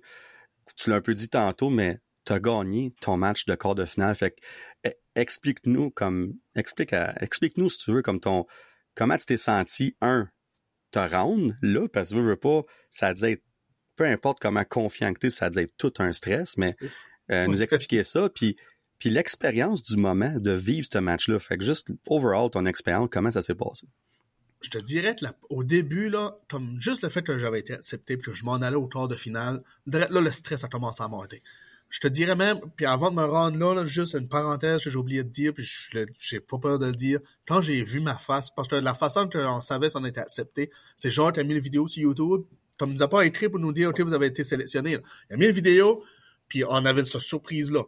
tu 0.76 0.90
l'as 0.90 0.96
un 0.96 1.00
peu 1.00 1.14
dit 1.14 1.28
tantôt, 1.28 1.70
mais 1.70 1.98
tu 2.24 2.32
as 2.32 2.40
gagné 2.40 2.94
ton 3.00 3.16
match 3.16 3.46
de 3.46 3.54
quart 3.54 3.74
de 3.74 3.84
finale. 3.84 4.14
Fait 4.14 4.32
que, 4.32 4.36
eh, 4.84 4.96
explique-nous 5.14 5.90
comme, 5.90 6.34
explique 6.54 6.92
à- 6.92 7.14
explique-nous 7.20 7.68
si 7.70 7.78
tu 7.78 7.92
veux, 7.92 8.02
comme 8.02 8.20
ton, 8.20 8.46
comment 8.94 9.16
tu 9.16 9.26
t'es 9.26 9.36
senti, 9.36 9.96
un, 10.00 10.28
te 10.90 10.98
rendre 10.98 11.54
là, 11.62 11.88
parce 11.88 12.10
que 12.10 12.14
veux, 12.16 12.22
veux 12.22 12.36
pas, 12.36 12.62
ça 12.88 13.12
disait 13.14 13.32
être, 13.32 13.42
peu 13.96 14.04
importe 14.04 14.38
comment 14.40 14.64
confiant 14.64 15.12
que 15.12 15.18
t'es, 15.20 15.30
ça 15.30 15.48
disait 15.50 15.64
être 15.64 15.76
tout 15.76 15.92
un 15.98 16.12
stress, 16.12 16.56
mais 16.56 16.76
euh, 17.30 17.46
nous 17.46 17.62
expliquer 17.62 18.02
ça, 18.04 18.28
puis 18.28 18.56
puis 18.98 19.08
l'expérience 19.08 19.82
du 19.82 19.96
moment 19.96 20.34
de 20.38 20.50
vivre 20.52 20.86
ce 20.92 20.98
match-là. 20.98 21.38
Fait 21.38 21.56
que 21.56 21.64
juste, 21.64 21.88
overall, 22.08 22.50
ton 22.50 22.66
expérience, 22.66 23.08
comment 23.10 23.30
ça 23.30 23.40
s'est 23.40 23.54
passé? 23.54 23.86
Je 24.60 24.68
te 24.68 24.76
dirais 24.76 25.16
que 25.16 25.24
la- 25.24 25.32
au 25.48 25.64
début, 25.64 26.10
là, 26.10 26.36
comme 26.50 26.78
juste 26.78 27.02
le 27.02 27.08
fait 27.08 27.22
que 27.22 27.38
j'avais 27.38 27.60
été 27.60 27.72
accepté 27.72 28.18
puis 28.18 28.30
que 28.30 28.36
je 28.36 28.44
m'en 28.44 28.56
allais 28.56 28.76
au 28.76 28.86
quart 28.86 29.08
de 29.08 29.14
finale, 29.14 29.62
là, 29.86 30.06
le 30.10 30.30
stress 30.30 30.64
a 30.64 30.68
commencé 30.68 31.02
à 31.02 31.08
monter. 31.08 31.42
Je 31.90 31.98
te 31.98 32.06
dirais 32.06 32.36
même, 32.36 32.60
puis 32.76 32.86
avant 32.86 33.10
de 33.10 33.16
me 33.16 33.24
rendre 33.24 33.58
là, 33.58 33.74
là, 33.74 33.84
juste 33.84 34.14
une 34.14 34.28
parenthèse 34.28 34.84
que 34.84 34.90
j'ai 34.90 34.96
oublié 34.96 35.24
de 35.24 35.28
dire, 35.28 35.52
puis 35.52 35.64
je 35.64 36.06
j'ai 36.18 36.38
pas 36.38 36.58
peur 36.58 36.78
de 36.78 36.86
le 36.86 36.92
dire, 36.92 37.18
quand 37.48 37.60
j'ai 37.60 37.82
vu 37.82 38.00
ma 38.00 38.14
face, 38.14 38.50
parce 38.50 38.68
que 38.68 38.76
la 38.76 38.94
façon 38.94 39.28
qu'on 39.28 39.60
savait 39.60 39.90
si 39.90 39.96
on 39.96 40.04
était 40.04 40.20
accepté, 40.20 40.70
c'est 40.96 41.10
genre, 41.10 41.32
t'as 41.32 41.42
mis 41.42 41.54
une 41.54 41.60
vidéo 41.60 41.88
sur 41.88 42.02
YouTube, 42.02 42.42
comme 42.78 42.92
nous 42.92 43.02
a 43.02 43.08
pas 43.08 43.26
écrit 43.26 43.48
pour 43.48 43.58
nous 43.58 43.72
dire, 43.72 43.90
OK, 43.90 44.00
vous 44.00 44.14
avez 44.14 44.26
été 44.26 44.44
sélectionné. 44.44 44.98
Il 45.30 45.34
a 45.34 45.36
mis 45.36 45.46
une 45.46 45.52
vidéo, 45.52 46.04
puis 46.48 46.64
on 46.64 46.84
avait 46.84 47.02
cette 47.02 47.20
surprise-là. 47.20 47.82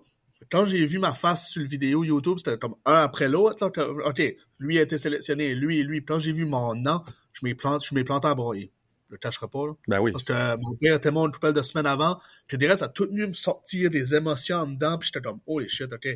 Quand 0.51 0.65
j'ai 0.65 0.85
vu 0.85 0.99
ma 0.99 1.15
face 1.15 1.49
sur 1.51 1.63
le 1.63 1.69
vidéo 1.69 2.03
YouTube, 2.03 2.39
c'était 2.39 2.59
comme 2.59 2.75
un 2.85 2.97
après 2.97 3.29
l'autre. 3.29 3.71
OK, 4.05 4.37
lui 4.59 4.79
a 4.79 4.83
été 4.83 4.99
sélectionné, 4.99 5.55
lui 5.55 5.79
et 5.79 5.83
lui. 5.85 6.01
Puis 6.01 6.07
quand 6.15 6.19
j'ai 6.19 6.33
vu 6.33 6.45
mon 6.45 6.75
nom, 6.75 7.03
je 7.33 7.41
m'ai 7.45 7.55
planté, 7.55 7.87
je 7.89 8.03
planté 8.03 8.29
à 8.29 8.35
broyer. 8.35 8.73
Je 9.13 9.17
le 9.17 9.19
cacherai 9.19 9.47
pas, 9.47 9.67
là. 9.67 9.73
Ben 9.89 10.01
oui. 10.01 10.11
Parce 10.11 10.25
que 10.25 10.33
euh, 10.33 10.57
mon 10.59 10.75
père 10.77 10.97
était 10.97 11.11
mort 11.11 11.27
une 11.27 11.33
poubelle 11.33 11.53
de 11.53 11.61
semaine 11.61 11.85
avant. 11.85 12.19
Puis 12.47 12.57
direct, 12.57 12.79
ça 12.79 12.87
a 12.87 12.89
tout 12.89 13.05
venu 13.05 13.27
me 13.27 13.35
sortir 13.35 13.91
des 13.91 14.15
émotions 14.15 14.57
en 14.57 14.67
dedans. 14.67 14.97
Puis 14.97 15.11
j'étais 15.13 15.21
comme, 15.21 15.41
holy 15.47 15.69
shit, 15.69 15.93
OK. 15.93 16.09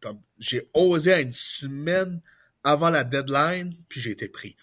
Comme, 0.00 0.18
j'ai 0.38 0.70
osé 0.72 1.12
à 1.12 1.20
une 1.20 1.30
semaine 1.30 2.22
avant 2.64 2.88
la 2.88 3.04
deadline, 3.04 3.74
puis 3.90 4.00
j'ai 4.00 4.12
été 4.12 4.30
pris. 4.30 4.56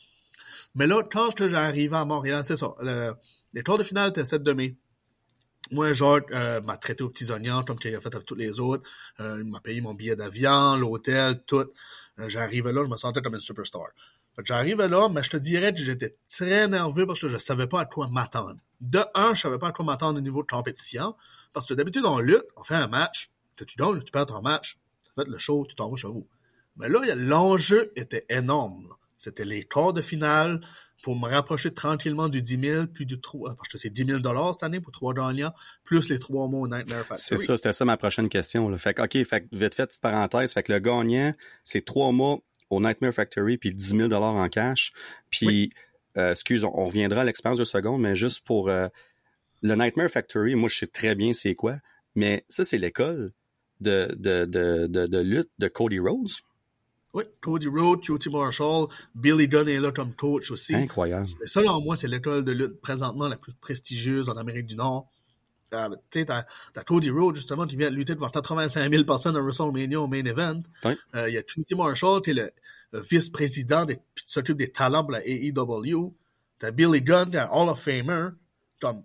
Mais 0.74 0.88
là, 0.88 1.04
quand 1.04 1.30
arrivé 1.54 1.96
à 1.96 2.06
Montréal, 2.06 2.44
c'est 2.44 2.56
ça. 2.56 2.74
Le, 2.82 3.14
les 3.54 3.62
tours 3.62 3.78
de 3.78 3.84
finale 3.84 4.10
étaient 4.10 4.26
7 4.26 4.42
de 4.42 4.54
mai. 4.54 4.78
Moi, 5.72 5.94
genre, 5.94 6.22
euh, 6.32 6.62
m'a 6.62 6.78
traité 6.78 7.04
aux 7.04 7.10
petits 7.10 7.30
oignons, 7.30 7.62
comme 7.62 7.78
qu'il 7.78 7.96
a 7.96 8.02
fait 8.02 8.14
avec 8.16 8.26
tous 8.26 8.34
les 8.34 8.60
autres. 8.60 8.90
Euh, 9.20 9.38
il 9.40 9.46
m'a 9.46 9.60
payé 9.60 9.80
mon 9.82 9.94
billet 9.94 10.16
d'avion, 10.16 10.76
l'hôtel, 10.76 11.44
tout. 11.46 11.68
Euh, 12.20 12.30
j'arrivais 12.30 12.74
là, 12.74 12.84
je 12.84 12.90
me 12.90 12.98
sentais 12.98 13.22
comme 13.22 13.36
une 13.36 13.40
superstar. 13.40 13.90
Fait 14.40 14.46
j'arrivais 14.46 14.88
là, 14.88 15.10
mais 15.10 15.22
je 15.22 15.30
te 15.32 15.38
dirais 15.38 15.74
que 15.74 15.84
j'étais 15.84 16.16
très 16.26 16.68
nerveux 16.68 17.06
parce 17.06 17.20
que 17.20 17.28
je 17.28 17.38
savais 17.38 17.68
pas 17.68 17.82
à 17.82 17.86
quoi 17.86 18.08
m'attendre. 18.08 18.56
De 18.80 19.00
un, 19.14 19.34
je 19.34 19.42
savais 19.42 19.58
pas 19.58 19.68
à 19.68 19.72
quoi 19.74 19.84
m'attendre 19.84 20.18
au 20.18 20.22
niveau 20.22 20.44
de 20.44 20.48
compétition. 20.48 21.16
Parce 21.52 21.66
que 21.66 21.74
d'habitude, 21.74 22.06
on 22.06 22.20
lutte, 22.20 22.46
on 22.56 22.64
fait 22.64 22.76
un 22.76 22.88
match, 22.88 23.32
tu 23.58 23.76
donnes, 23.78 24.02
tu 24.02 24.12
perds 24.12 24.28
ton 24.28 24.42
match, 24.42 24.78
tu 25.04 25.12
fais 25.14 25.30
le 25.30 25.38
show, 25.38 25.66
tu 25.68 25.76
t'en 25.76 25.94
chez 25.96 26.08
vous. 26.08 26.26
Mais 26.78 26.88
là, 26.88 27.02
l'enjeu 27.16 27.92
était 27.98 28.26
énorme. 28.30 28.88
C'était 29.18 29.44
les 29.44 29.66
quarts 29.66 29.92
de 29.92 30.02
finale 30.02 30.62
pour 31.04 31.18
me 31.18 31.28
rapprocher 31.28 31.74
tranquillement 31.74 32.30
du 32.30 32.42
10 32.42 32.60
000, 32.62 32.88
puis 32.88 33.06
du 33.06 33.20
3, 33.20 33.56
parce 33.56 33.68
que 33.68 33.78
c'est 33.78 33.90
10 33.90 34.22
000 34.22 34.54
cette 34.54 34.64
année 34.64 34.80
pour 34.80 34.92
trois 34.92 35.14
gagnants, 35.14 35.54
plus 35.84 36.10
les 36.10 36.20
trois 36.20 36.48
mois 36.48 36.62
au 36.62 36.68
Nightmare 36.68 37.06
Factory. 37.06 37.20
C'est 37.20 37.38
ça, 37.38 37.58
c'était 37.58 37.74
ça 37.74 37.84
ma 37.84 37.98
prochaine 37.98 38.30
question. 38.30 38.78
Fait 38.78 38.94
que, 38.94 39.02
OK, 39.02 39.26
fait 39.26 39.46
vite 39.52 39.76
fait, 39.76 39.88
petite 39.88 40.02
parenthèse. 40.02 40.54
Fait 40.54 40.64
que 40.64 40.72
le 40.72 40.80
gagnant, 40.80 41.34
c'est 41.64 41.84
trois 41.84 42.12
mois 42.12 42.40
au 42.70 42.80
Nightmare 42.80 43.14
Factory, 43.14 43.58
puis 43.58 43.74
10 43.74 43.98
000 43.98 44.14
en 44.14 44.50
cash. 44.50 44.94
Puis, 45.30 45.72
euh, 46.18 46.32
excuse, 46.32 46.64
on, 46.64 46.72
on 46.74 46.86
reviendra 46.86 47.22
à 47.22 47.24
l'expérience 47.24 47.60
de 47.60 47.66
seconde, 47.66 48.02
mais 48.02 48.16
juste 48.16 48.46
pour 48.46 48.70
euh, 48.70 48.88
le 49.62 49.76
Nightmare 49.76 50.10
Factory, 50.10 50.56
moi, 50.56 50.70
je 50.70 50.78
sais 50.78 50.88
très 50.88 51.16
bien 51.16 51.34
c'est 51.34 51.56
quoi, 51.56 51.78
mais 52.16 52.46
ça, 52.48 52.66
c'est 52.66 52.78
l'école 52.78 53.32
de, 53.82 54.14
de, 54.18 54.46
de, 54.46 54.88
de, 54.88 55.20
lutte 55.20 55.52
de 55.58 55.68
Cody 55.68 56.00
Rhodes. 56.00 56.32
Oui, 57.14 57.24
Cody 57.42 57.68
Rhodes, 57.68 58.02
QT 58.02 58.30
Marshall, 58.30 58.88
Billy 59.16 59.48
Gunn 59.48 59.68
est 59.68 59.80
là 59.80 59.92
comme 59.92 60.14
coach 60.14 60.52
aussi. 60.52 60.76
Incroyable. 60.76 61.28
Selon 61.46 61.82
moi, 61.82 61.96
c'est 61.96 62.08
l'école 62.08 62.46
de 62.46 62.52
lutte 62.52 62.80
présentement 62.82 63.28
la 63.28 63.38
plus 63.38 63.54
prestigieuse 63.54 64.30
en 64.30 64.38
Amérique 64.38 64.68
du 64.68 64.76
Nord. 64.76 65.10
Euh, 65.74 65.90
tu 66.10 66.20
sais, 66.20 66.26
t'as, 66.26 66.44
t'as 66.74 66.84
Cody 66.84 67.10
Rhodes, 67.12 67.36
justement, 67.36 67.66
qui 67.68 67.76
vient 67.76 67.90
de 67.92 67.96
lutter 67.96 68.16
devant 68.16 68.30
85 68.30 68.90
000 68.92 69.04
personnes 69.04 69.36
à 69.36 69.40
WrestleMania 69.42 70.00
au 70.02 70.08
main 70.08 70.24
event. 70.26 70.62
Oui. 70.86 70.94
Euh, 71.16 71.30
Il 71.30 71.36
y 71.36 71.38
a 71.38 71.44
QT 71.44 71.76
Marshall, 71.76 72.22
qui 72.22 72.32
est 72.32 72.34
le, 72.34 72.50
le 72.92 73.02
vice-président 73.02 73.86
des, 73.86 73.98
qui 73.98 74.24
s'occupe 74.26 74.58
des 74.58 74.72
talents 74.72 75.04
pour 75.04 75.12
la 75.12 75.22
AEW. 75.28 76.14
T'as 76.58 76.72
Billy 76.72 77.02
Gunn, 77.02 77.30
qui 77.30 77.36
est 77.36 77.40
un 77.40 77.50
Hall 77.52 77.70
of 77.70 77.80
Famer. 77.82 78.30
Comme, 78.82 79.04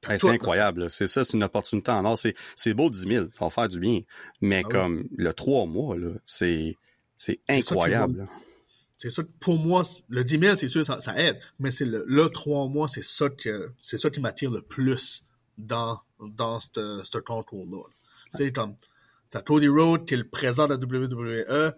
tout, 0.00 0.10
c'est 0.16 0.28
incroyable. 0.30 0.82
là. 0.82 0.88
C'est 0.88 1.06
ça, 1.06 1.24
c'est 1.24 1.36
une 1.36 1.42
opportunité 1.42 1.90
en 1.90 2.04
or. 2.04 2.18
C'est, 2.18 2.34
c'est 2.54 2.74
beau 2.74 2.88
10 2.90 3.00
000, 3.08 3.28
ça 3.30 3.44
va 3.44 3.50
faire 3.50 3.68
du 3.68 3.80
bien. 3.80 4.02
Mais 4.40 4.62
Ah 4.64 4.68
oui. 4.68 4.72
comme 4.72 5.04
le 5.16 5.32
trois 5.32 5.66
mois, 5.66 5.96
là, 5.96 6.10
c'est, 6.24 6.76
incroyable. 7.48 8.28
C'est 8.96 9.10
ça 9.10 9.22
que 9.22 9.28
pour 9.40 9.58
moi, 9.58 9.82
le 10.08 10.22
10 10.24 10.38
000, 10.38 10.56
c'est 10.56 10.68
sûr, 10.68 10.84
ça, 10.84 11.00
ça 11.00 11.18
aide. 11.20 11.38
Mais 11.60 11.70
c'est 11.70 11.84
le, 11.84 12.04
le 12.06 12.28
3 12.28 12.68
mois, 12.68 12.88
c'est 12.88 13.02
ça 13.04 13.28
que, 13.28 13.70
c'est 13.80 13.96
ça 13.98 14.10
qui 14.10 14.20
m'attire 14.20 14.50
le 14.50 14.60
plus 14.62 15.22
dans, 15.58 16.00
dans 16.20 16.60
ce, 16.60 17.18
concours-là. 17.18 17.82
C'est 18.30 18.52
comme, 18.52 18.76
t'as 19.30 19.42
Cody 19.42 19.68
Rhodes, 19.68 20.06
qui 20.06 20.16
le 20.16 20.28
président 20.28 20.68
de 20.68 20.74
la 20.74 20.78
WWE, 20.78 21.74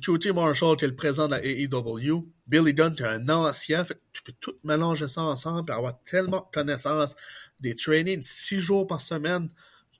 QT 0.00 0.32
Marshall, 0.34 0.76
qui 0.76 0.84
est 0.84 0.88
le 0.88 0.96
président 0.96 1.26
de 1.26 1.32
la 1.32 1.44
AEW, 1.44 2.26
Billy 2.46 2.74
Gunn, 2.74 2.94
qui 2.94 3.02
est 3.02 3.06
un 3.06 3.28
ancien, 3.28 3.84
fait 3.84 4.00
tu 4.12 4.22
peux 4.22 4.32
tout 4.40 4.54
mélanger 4.64 5.08
ça 5.08 5.22
ensemble 5.22 5.70
et 5.70 5.74
avoir 5.74 6.02
tellement 6.02 6.40
de 6.40 6.52
connaissances, 6.52 7.14
des 7.60 7.74
trainings 7.74 8.22
six 8.22 8.60
jours 8.60 8.86
par 8.86 9.00
semaine, 9.00 9.48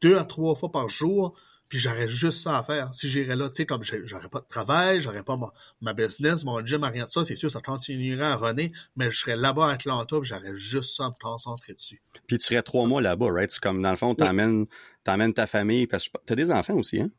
deux 0.02 0.16
à 0.16 0.24
trois 0.24 0.54
fois 0.54 0.70
par 0.70 0.88
jour, 0.88 1.38
puis 1.68 1.78
j'aurais 1.78 2.08
juste 2.08 2.42
ça 2.42 2.58
à 2.58 2.62
faire. 2.62 2.94
Si 2.94 3.08
j'irais 3.08 3.36
là, 3.36 3.48
tu 3.48 3.54
sais, 3.54 3.66
comme 3.66 3.82
j'aurais 3.82 4.28
pas 4.28 4.40
de 4.40 4.46
travail, 4.46 5.00
j'aurais 5.00 5.22
pas 5.22 5.36
ma, 5.36 5.52
ma 5.80 5.92
business, 5.92 6.44
mon 6.44 6.64
gym, 6.64 6.82
rien 6.84 7.04
de 7.04 7.10
ça, 7.10 7.24
c'est 7.24 7.36
sûr, 7.36 7.50
ça 7.50 7.60
continuerait 7.60 8.24
à 8.24 8.36
runner, 8.36 8.72
mais 8.96 9.10
je 9.10 9.18
serais 9.20 9.36
là-bas 9.36 9.68
à 9.68 9.72
Atlanta, 9.72 10.18
puis 10.20 10.28
j'aurais 10.28 10.56
juste 10.56 10.96
ça 10.96 11.06
à 11.06 11.08
me 11.08 11.14
concentrer 11.20 11.74
dessus. 11.74 12.00
Puis 12.26 12.38
tu 12.38 12.46
serais 12.46 12.62
trois 12.62 12.86
mois 12.86 13.00
là-bas, 13.00 13.30
right? 13.30 13.50
C'est 13.50 13.60
comme, 13.60 13.82
dans 13.82 13.90
le 13.90 13.96
fond, 13.96 14.14
t'emmènes, 14.14 14.66
t'emmènes 15.04 15.34
ta 15.34 15.46
famille, 15.46 15.86
parce 15.86 16.08
que 16.08 16.18
t'as 16.24 16.34
des 16.34 16.50
enfants 16.50 16.74
aussi, 16.74 17.00
hein? 17.00 17.10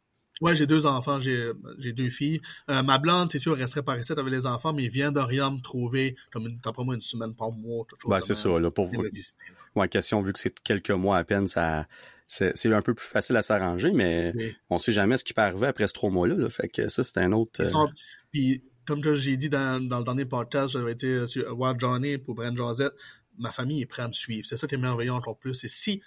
Ouais, 0.42 0.56
j'ai 0.56 0.68
deux 0.68 0.86
enfants, 0.86 1.20
j'ai 1.20 1.52
j'ai 1.80 1.92
deux 1.92 2.10
filles. 2.10 2.40
Euh, 2.70 2.82
ma 2.82 2.98
blonde, 2.98 3.30
c'est 3.30 3.40
sûr, 3.40 3.56
elle 3.56 3.62
resterait 3.64 3.84
par 3.84 4.00
ici 4.00 4.14
avec 4.14 4.32
les 4.32 4.46
enfants, 4.46 4.72
mais 4.72 4.84
il 4.84 4.90
vient 4.90 5.12
me 5.12 5.62
trouver 5.62 6.16
comme 6.32 6.48
une, 6.48 6.58
d'après 6.64 6.86
moi 6.86 6.96
une 6.96 7.02
semaine 7.02 7.36
par 7.36 7.52
mois. 7.52 7.86
quelque 7.90 8.02
chose 8.02 8.10
Ben, 8.10 8.22
c'est 8.22 8.36
ça, 8.36 8.58
là, 8.58 8.72
pour 8.72 8.86
vous. 8.86 9.02
visiter, 9.12 9.44
là. 9.50 9.82
Ouais, 9.82 9.90
question, 9.90 10.22
vu 10.22 10.32
que 10.32 10.40
c'est 10.40 10.58
quelques 10.62 10.92
mois 10.92 11.18
à 11.18 11.26
peine, 11.26 11.48
ça, 11.50 11.88
c'est, 12.32 12.52
c'est 12.56 12.72
un 12.72 12.82
peu 12.84 12.94
plus 12.94 13.08
facile 13.08 13.36
à 13.38 13.42
s'arranger, 13.42 13.92
mais 13.92 14.32
Oui. 14.36 14.56
on 14.70 14.78
sait 14.78 14.92
jamais 14.92 15.18
ce 15.18 15.24
qui 15.24 15.34
peut 15.34 15.42
arriver 15.42 15.66
après 15.68 15.88
ces 15.88 15.94
trois 15.94 16.12
mois-là, 16.12 16.36
là. 16.36 16.50
Fait 16.50 16.70
que 16.70 16.88
ça, 16.88 17.04
c'est 17.04 17.18
un 17.18 17.32
autre, 17.32 17.60
euh, 17.60 17.88
Puis, 18.32 18.62
comme 18.86 19.02
que 19.02 19.16
j'ai 19.16 19.36
dit 19.36 19.50
dans, 19.50 19.84
dans 19.86 19.98
le 19.98 20.04
dernier 20.06 20.26
podcast, 20.26 20.74
j'avais 20.74 20.92
été 20.92 21.08
euh, 21.08 21.28
sur 21.28 21.60
Wild 21.60 21.80
Johnny 21.80 22.20
pour 22.20 22.36
Brent 22.36 22.56
Josette, 22.56 22.94
ma 23.40 23.52
famille 23.52 23.82
est 23.82 23.88
prête 23.88 24.06
à 24.06 24.08
me 24.10 24.14
suivre. 24.14 24.46
C'est 24.48 24.58
ça 24.58 24.68
qui 24.68 24.76
est 24.76 24.80
merveilleux 24.80 25.12
encore 25.12 25.40
plus. 25.40 25.64
Et 25.64 25.68
si, 25.68 26.02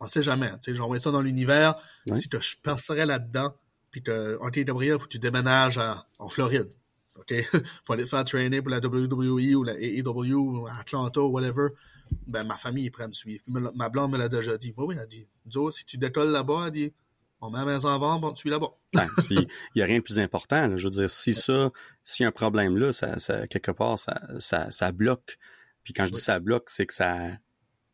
on 0.00 0.08
sait 0.08 0.22
jamais, 0.22 0.48
tu 0.50 0.56
sais, 0.62 0.74
j'envoie 0.74 0.98
ça 0.98 1.10
dans 1.10 1.20
l'univers, 1.22 1.74
si 2.14 2.28
que 2.30 2.40
je 2.40 2.56
passerais 2.62 3.04
là-dedans, 3.06 3.54
puis 3.90 4.02
que, 4.02 4.36
OK, 4.40 4.58
Gabriel, 4.60 4.98
faut 4.98 5.04
que 5.04 5.10
tu 5.10 5.18
déménages 5.18 5.76
à, 5.78 6.06
en 6.18 6.28
Floride. 6.28 6.68
OK? 7.18 7.34
pour 7.84 7.94
aller 7.94 8.06
faire 8.06 8.24
traîner 8.24 8.62
pour 8.62 8.70
la 8.70 8.78
WWE 8.78 9.56
ou 9.56 9.64
la 9.64 9.74
AEW 9.78 10.34
ou 10.34 10.66
Atlanta 10.66 11.20
ou 11.20 11.30
whatever. 11.30 11.68
Ben, 12.26 12.44
ma 12.44 12.54
famille 12.54 12.90
à 12.98 13.08
me 13.08 13.12
suivre. 13.12 13.42
Ma 13.48 13.88
blonde 13.88 14.12
me 14.12 14.18
l'a 14.18 14.28
déjà 14.28 14.56
dit. 14.56 14.72
Oui, 14.76 14.86
oui, 14.88 14.94
elle 14.96 15.02
a 15.02 15.06
dit, 15.06 15.28
Joe, 15.46 15.74
si 15.74 15.84
tu 15.84 15.98
décolles 15.98 16.30
là-bas, 16.30 16.64
elle 16.66 16.72
dit, 16.72 16.92
on 17.40 17.50
met 17.50 17.58
la 17.58 17.64
maison 17.64 17.88
en 17.88 17.98
vente, 17.98 18.24
on 18.24 18.32
te 18.32 18.38
suit 18.38 18.50
là-bas. 18.50 18.70
ben, 18.94 19.06
il 19.30 19.48
y 19.74 19.82
a 19.82 19.84
rien 19.84 19.98
de 19.98 20.02
plus 20.02 20.18
important, 20.18 20.66
là. 20.68 20.76
Je 20.76 20.84
veux 20.84 20.90
dire, 20.90 21.10
si 21.10 21.34
ça, 21.34 21.70
s'il 22.02 22.24
y 22.24 22.26
a 22.26 22.28
un 22.28 22.32
problème 22.32 22.76
là, 22.76 22.92
ça, 22.92 23.18
ça, 23.18 23.46
quelque 23.46 23.72
part, 23.72 23.98
ça, 23.98 24.20
ça, 24.38 24.70
ça 24.70 24.92
bloque. 24.92 25.38
Puis 25.84 25.92
quand 25.92 26.06
je 26.06 26.12
dis 26.12 26.20
ça 26.20 26.38
bloque, 26.38 26.70
c'est 26.70 26.86
que 26.86 26.94
ça, 26.94 27.28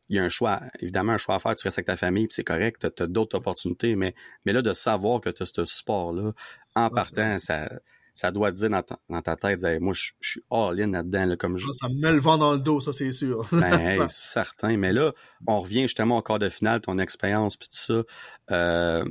il 0.08 0.16
y 0.16 0.18
a 0.18 0.24
un 0.24 0.28
choix, 0.28 0.60
évidemment, 0.80 1.12
un 1.12 1.18
choix 1.18 1.36
à 1.36 1.38
faire, 1.38 1.54
tu 1.54 1.64
restes 1.64 1.78
avec 1.78 1.86
ta 1.86 1.96
famille, 1.96 2.26
puis 2.26 2.34
c'est 2.34 2.44
correct, 2.44 2.86
t'as, 2.94 3.04
as, 3.04 3.06
d'autres 3.06 3.36
opportunités, 3.36 3.96
mais, 3.96 4.14
mais 4.44 4.52
là, 4.52 4.62
de 4.62 4.72
savoir 4.72 5.20
que 5.20 5.30
tu 5.30 5.42
as 5.42 5.46
ce 5.46 5.64
sport-là, 5.64 6.32
en 6.74 6.84
Ouais, 6.84 6.90
partant, 6.94 7.38
ça, 7.38 7.70
ça 8.14 8.30
doit 8.30 8.50
te 8.52 8.56
dire 8.56 8.70
dans 8.70 8.82
ta, 8.82 8.98
dans 9.08 9.22
ta 9.22 9.36
tête, 9.36 9.62
hey, 9.64 9.78
moi, 9.80 9.94
je, 9.94 10.12
je 10.20 10.30
suis 10.30 10.42
all-in 10.50 10.90
là-dedans, 10.90 11.26
là, 11.26 11.36
comme 11.36 11.56
je, 11.56 11.66
Ça 11.72 11.88
me 11.88 11.94
met 12.00 12.12
le 12.12 12.20
vent 12.20 12.36
dans 12.38 12.52
le 12.52 12.58
dos, 12.58 12.80
ça, 12.80 12.92
c'est 12.92 13.12
sûr. 13.12 13.46
ben, 13.52 13.72
hey, 13.80 14.00
certain. 14.08 14.76
Mais 14.76 14.92
là, 14.92 15.12
on 15.46 15.60
revient 15.60 15.82
justement 15.82 16.18
au 16.18 16.22
quart 16.22 16.38
de 16.38 16.48
finale, 16.48 16.80
ton 16.80 16.98
expérience, 16.98 17.56
puis 17.56 17.68
tout 17.68 17.76
ça. 17.76 18.02
Euh, 18.50 19.04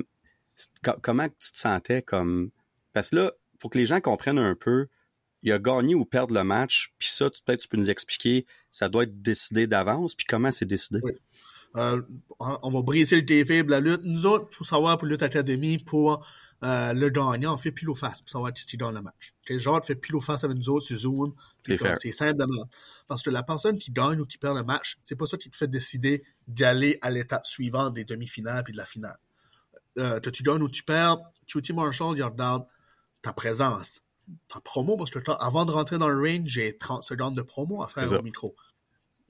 co- 0.84 0.98
comment 1.02 1.28
tu 1.28 1.52
te 1.52 1.58
sentais 1.60 2.02
comme... 2.02 2.52
Parce 2.94 3.10
que 3.12 3.16
là, 3.18 3.32
pour 3.60 3.70
que 3.70 3.78
les 3.78 3.86
gens 3.86 4.02
comprennent 4.02 4.40
un 4.40 4.56
peu, 4.56 4.88
il 5.44 5.52
a 5.52 5.60
gagné 5.60 5.96
ou 5.96 6.06
perdre 6.06 6.34
le 6.34 6.44
match, 6.44 6.94
puis 7.00 7.10
ça, 7.10 7.30
peut-être 7.30 7.62
tu 7.62 7.68
peux 7.68 7.78
nous 7.78 7.90
expliquer, 7.90 8.46
ça 8.70 8.90
doit 8.90 9.04
être 9.04 9.22
décidé 9.22 9.66
d'avance, 9.68 10.14
puis 10.16 10.26
comment 10.28 10.52
c'est 10.52 10.66
décidé? 10.66 11.00
Oui. 11.04 11.14
Euh, 11.78 12.02
on 12.40 12.70
va 12.70 12.82
briser 12.82 13.16
le 13.16 13.26
TV, 13.26 13.64
la 13.64 13.80
lutte. 13.80 14.02
Nous 14.04 14.26
autres, 14.26 14.50
pour 14.50 14.66
savoir 14.66 14.98
pour 14.98 15.08
Lutte 15.08 15.24
Academy, 15.24 15.78
pour 15.78 16.26
euh, 16.64 16.94
le 16.94 17.10
gagnant, 17.10 17.56
on 17.56 17.58
fait 17.58 17.72
pile 17.72 17.90
ou 17.90 17.96
face 17.96 18.22
pour 18.22 18.30
savoir 18.30 18.54
qui 18.54 18.78
dans 18.78 18.92
le 18.92 19.02
match. 19.02 19.34
Okay? 19.44 19.60
Genre, 19.60 19.84
fait 19.84 19.96
pile 19.96 20.16
ou 20.16 20.22
face 20.22 20.44
avec 20.44 20.58
nous 20.58 20.70
autres 20.70 20.86
sur 20.86 20.98
Zoom. 20.98 21.34
C'est 21.66 22.12
simple 22.12 22.46
Parce 23.08 23.24
que 23.24 23.32
la 23.32 23.42
personne 23.42 23.80
qui 23.80 23.92
gagne 23.92 24.20
ou 24.20 24.26
qui 24.26 24.38
perd 24.38 24.56
le 24.56 24.64
match, 24.64 24.98
c'est 25.02 25.16
pas 25.16 25.26
ça 25.26 25.38
qui 25.38 25.50
te 25.50 25.58
fait 25.58 25.68
décider 25.68 26.24
d'y 26.48 26.64
à 26.64 27.10
l'étape 27.10 27.48
suivante 27.48 27.96
des 27.96 28.06
demi-finales 28.06 28.64
puis 28.64 28.74
de 28.74 28.78
la 28.78 28.86
finale. 28.86 29.18
Euh, 29.98 30.20
tu 30.20 30.44
gagnes 30.44 30.62
ou 30.62 30.70
tu 30.70 30.84
perds, 30.84 31.18
QT 31.48 31.74
Marshall, 31.74 32.18
il 32.18 32.24
regarde 32.24 32.66
ta 33.22 33.34
présence, 33.34 34.02
ta 34.48 34.60
promo, 34.62 34.96
parce 34.96 35.12
que 35.12 35.20
avant 35.40 35.66
de 35.66 35.72
rentrer 35.72 35.98
dans 35.98 36.08
le 36.10 36.20
ring, 36.20 36.46
j'ai 36.46 36.78
30 36.78 37.04
secondes 37.04 37.36
de 37.36 37.42
promo 37.42 37.82
à 37.84 37.88
faire 37.88 38.12
au 38.14 38.22
micro. 38.22 38.56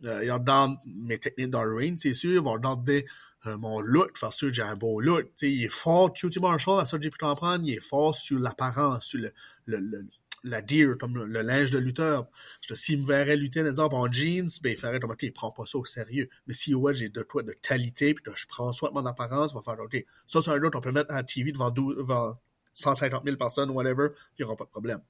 Euh, 0.04 0.24
il 0.24 0.32
regarde 0.32 0.78
mes 0.86 1.18
techniques 1.18 1.50
dans 1.50 1.64
le 1.64 1.76
ring, 1.76 1.98
c'est 1.98 2.14
sûr, 2.14 2.34
il 2.34 2.44
va 2.44 2.52
regarder 2.52 3.06
mon 3.46 3.80
look, 3.80 4.20
parce 4.20 4.40
que 4.40 4.54
j'ai 4.54 4.62
un 4.62 4.76
beau 4.76 5.02
look. 5.02 5.28
sais, 5.36 5.52
il 5.52 5.64
est 5.64 5.70
fort, 5.70 6.14
QT 6.14 6.40
Marshall, 6.40 6.80
à 6.80 6.86
ça 6.86 6.98
que 6.98 7.04
j'ai 7.04 7.10
pu 7.10 7.18
comprendre, 7.18 7.64
il 7.66 7.74
est 7.74 7.82
fort 7.82 8.16
sur 8.16 8.40
l'apparence, 8.40 9.06
sur 9.06 9.20
le, 9.20 9.32
le, 9.66 9.80
le, 9.80 10.06
la 10.44 10.66
gear, 10.66 10.98
comme 10.98 11.18
le, 11.18 11.42
linge 11.42 11.72
de 11.72 11.78
lutteur. 11.78 12.28
S'il 12.74 13.02
me 13.02 13.06
verrait 13.06 13.36
lutter, 13.36 13.62
exemple, 13.62 13.96
en 13.96 14.12
jeans, 14.12 14.50
ben, 14.62 14.72
il 14.72 14.78
ferait 14.78 15.00
comme, 15.00 15.12
OK, 15.12 15.24
il 15.24 15.34
prend 15.34 15.52
pas 15.52 15.66
ça 15.66 15.78
au 15.78 15.86
sérieux. 15.86 16.30
Mais 16.48 16.54
si, 16.54 16.74
ouais, 16.74 16.94
j'ai 16.94 17.10
de 17.10 17.24
quoi 17.24 17.44
de 17.44 17.54
qualité, 17.54 18.14
puis 18.14 18.24
que 18.24 18.32
je 18.36 18.46
prends 18.48 18.72
soin 18.74 18.90
de 18.90 18.96
mon 18.96 19.06
apparence, 19.06 19.54
va 19.54 19.62
faire, 19.62 19.80
OK, 19.80 20.04
ça, 20.28 20.42
c'est 20.42 20.52
un 20.52 20.62
autre, 20.64 20.78
on 20.78 20.82
peut 20.82 20.92
mettre 20.92 21.12
à 21.12 21.18
la 21.18 21.24
TV 21.24 21.52
devant, 21.52 21.70
12, 21.70 21.98
devant 21.98 22.40
150 22.74 23.24
000 23.24 23.38
personnes, 23.38 23.70
whatever, 23.70 24.10
il 24.38 24.44
n'y 24.44 24.46
aura 24.46 24.56
pas 24.56 24.66
de 24.66 24.70
problème. 24.70 25.02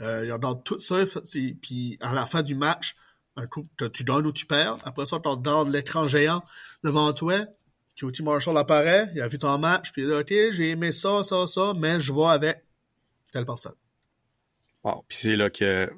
Euh, 0.00 0.32
regarde 0.32 0.62
tout 0.64 0.78
ça, 0.78 1.04
puis 1.60 1.98
à 2.00 2.14
la 2.14 2.26
fin 2.26 2.42
du 2.42 2.54
match, 2.54 2.96
un 3.38 3.46
coup, 3.46 3.66
tu 3.94 4.04
donnes 4.04 4.26
ou 4.26 4.32
tu 4.32 4.46
perds. 4.46 4.78
Après 4.84 5.06
ça, 5.06 5.18
tu 5.22 5.28
regardes 5.28 5.70
l'écran 5.70 6.08
géant 6.08 6.42
devant 6.82 7.12
toi. 7.12 7.36
QT 7.96 8.22
Marshall 8.22 8.56
apparaît, 8.58 9.10
il 9.14 9.20
a 9.20 9.28
vu 9.28 9.38
ton 9.38 9.58
match, 9.58 9.90
puis 9.92 10.02
il 10.02 10.08
dit, 10.08 10.14
OK, 10.14 10.28
j'ai 10.28 10.70
aimé 10.70 10.92
ça, 10.92 11.24
ça, 11.24 11.46
ça, 11.46 11.72
mais 11.76 12.00
je 12.00 12.12
vais 12.12 12.26
avec 12.26 12.62
telle 13.32 13.44
personne. 13.44 13.74
Wow. 14.84 15.04
Puis 15.08 15.18
c'est 15.22 15.36
là 15.36 15.50
que 15.50 15.90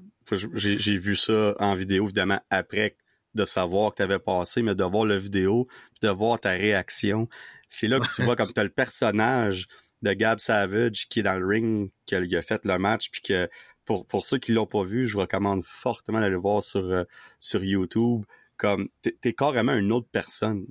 j'ai 0.54 0.98
vu 0.98 1.16
ça 1.16 1.54
en 1.58 1.74
vidéo, 1.74 2.04
évidemment, 2.04 2.40
après 2.48 2.96
de 3.34 3.44
savoir 3.44 3.92
que 3.92 3.96
tu 3.96 4.02
avais 4.02 4.18
passé, 4.18 4.62
mais 4.62 4.74
de 4.74 4.84
voir 4.84 5.04
la 5.04 5.16
vidéo, 5.16 5.66
puis 5.66 6.08
de 6.08 6.08
voir 6.08 6.40
ta 6.40 6.50
réaction. 6.50 7.28
C'est 7.68 7.86
là 7.86 8.00
que 8.00 8.12
tu 8.12 8.22
vois 8.22 8.34
comme 8.34 8.52
tu 8.52 8.60
as 8.60 8.64
le 8.64 8.70
personnage 8.70 9.68
de 10.02 10.12
Gab 10.12 10.40
Savage 10.40 11.08
qui 11.08 11.20
est 11.20 11.22
dans 11.22 11.38
le 11.38 11.46
ring, 11.46 11.90
qui 12.06 12.14
a, 12.14 12.42
fait 12.42 12.64
le 12.64 12.78
match, 12.78 13.10
puis 13.10 13.22
que 13.22 13.48
pour, 13.90 14.06
pour 14.06 14.24
ceux 14.24 14.38
qui 14.38 14.52
l'ont 14.52 14.68
pas 14.68 14.84
vu, 14.84 15.08
je 15.08 15.14
vous 15.14 15.18
recommande 15.18 15.64
fortement 15.64 16.20
d'aller 16.20 16.36
voir 16.36 16.62
sur, 16.62 16.84
euh, 16.84 17.02
sur 17.40 17.64
YouTube. 17.64 18.24
Comme 18.56 18.88
t'es 19.02 19.16
es 19.24 19.32
carrément 19.32 19.72
une 19.72 19.90
autre 19.90 20.06
personne. 20.12 20.64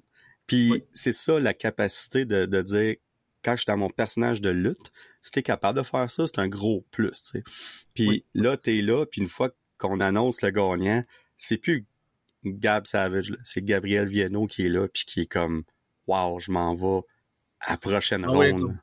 Puis 0.48 0.86
c'est 0.94 1.12
ça 1.12 1.38
la 1.38 1.54
capacité 1.54 2.24
de, 2.24 2.46
de 2.46 2.62
dire 2.62 2.96
quand 3.44 3.58
je 3.58 3.64
suis 3.64 3.66
dans 3.66 3.76
mon 3.76 3.90
personnage 3.90 4.40
de 4.40 4.52
lutte, 4.52 4.94
si 5.22 5.34
t'es 5.34 5.44
capable 5.44 5.80
de 5.80 5.84
faire 5.84 6.10
ça, 6.10 6.28
c'est 6.28 6.40
un 6.40 6.48
gros 6.48 6.86
plus, 6.92 7.12
tu 7.12 7.18
sais. 7.32 7.44
Puis 7.94 8.24
là, 8.34 8.56
t'es 8.56 8.82
là, 8.82 9.06
puis 9.06 9.20
une 9.20 9.28
fois 9.28 9.50
qu'on 9.78 10.00
annonce 10.00 10.42
le 10.42 10.52
gagnant, 10.52 11.02
c'est 11.36 11.58
plus 11.58 11.86
Gab 12.46 12.88
Savage, 12.88 13.36
c'est 13.44 13.66
Gabriel 13.66 14.08
Viano 14.08 14.48
qui 14.48 14.66
est 14.66 14.70
là, 14.70 14.88
puis 14.88 15.04
qui 15.06 15.22
est 15.22 15.26
comme, 15.26 15.64
wow, 16.08 16.40
je 16.40 16.54
m'en 16.54 16.74
vais 16.74 17.06
à 17.60 17.72
la 17.72 17.78
prochaine 17.78 18.24
ah 18.26 18.32
ronde. 18.32 18.78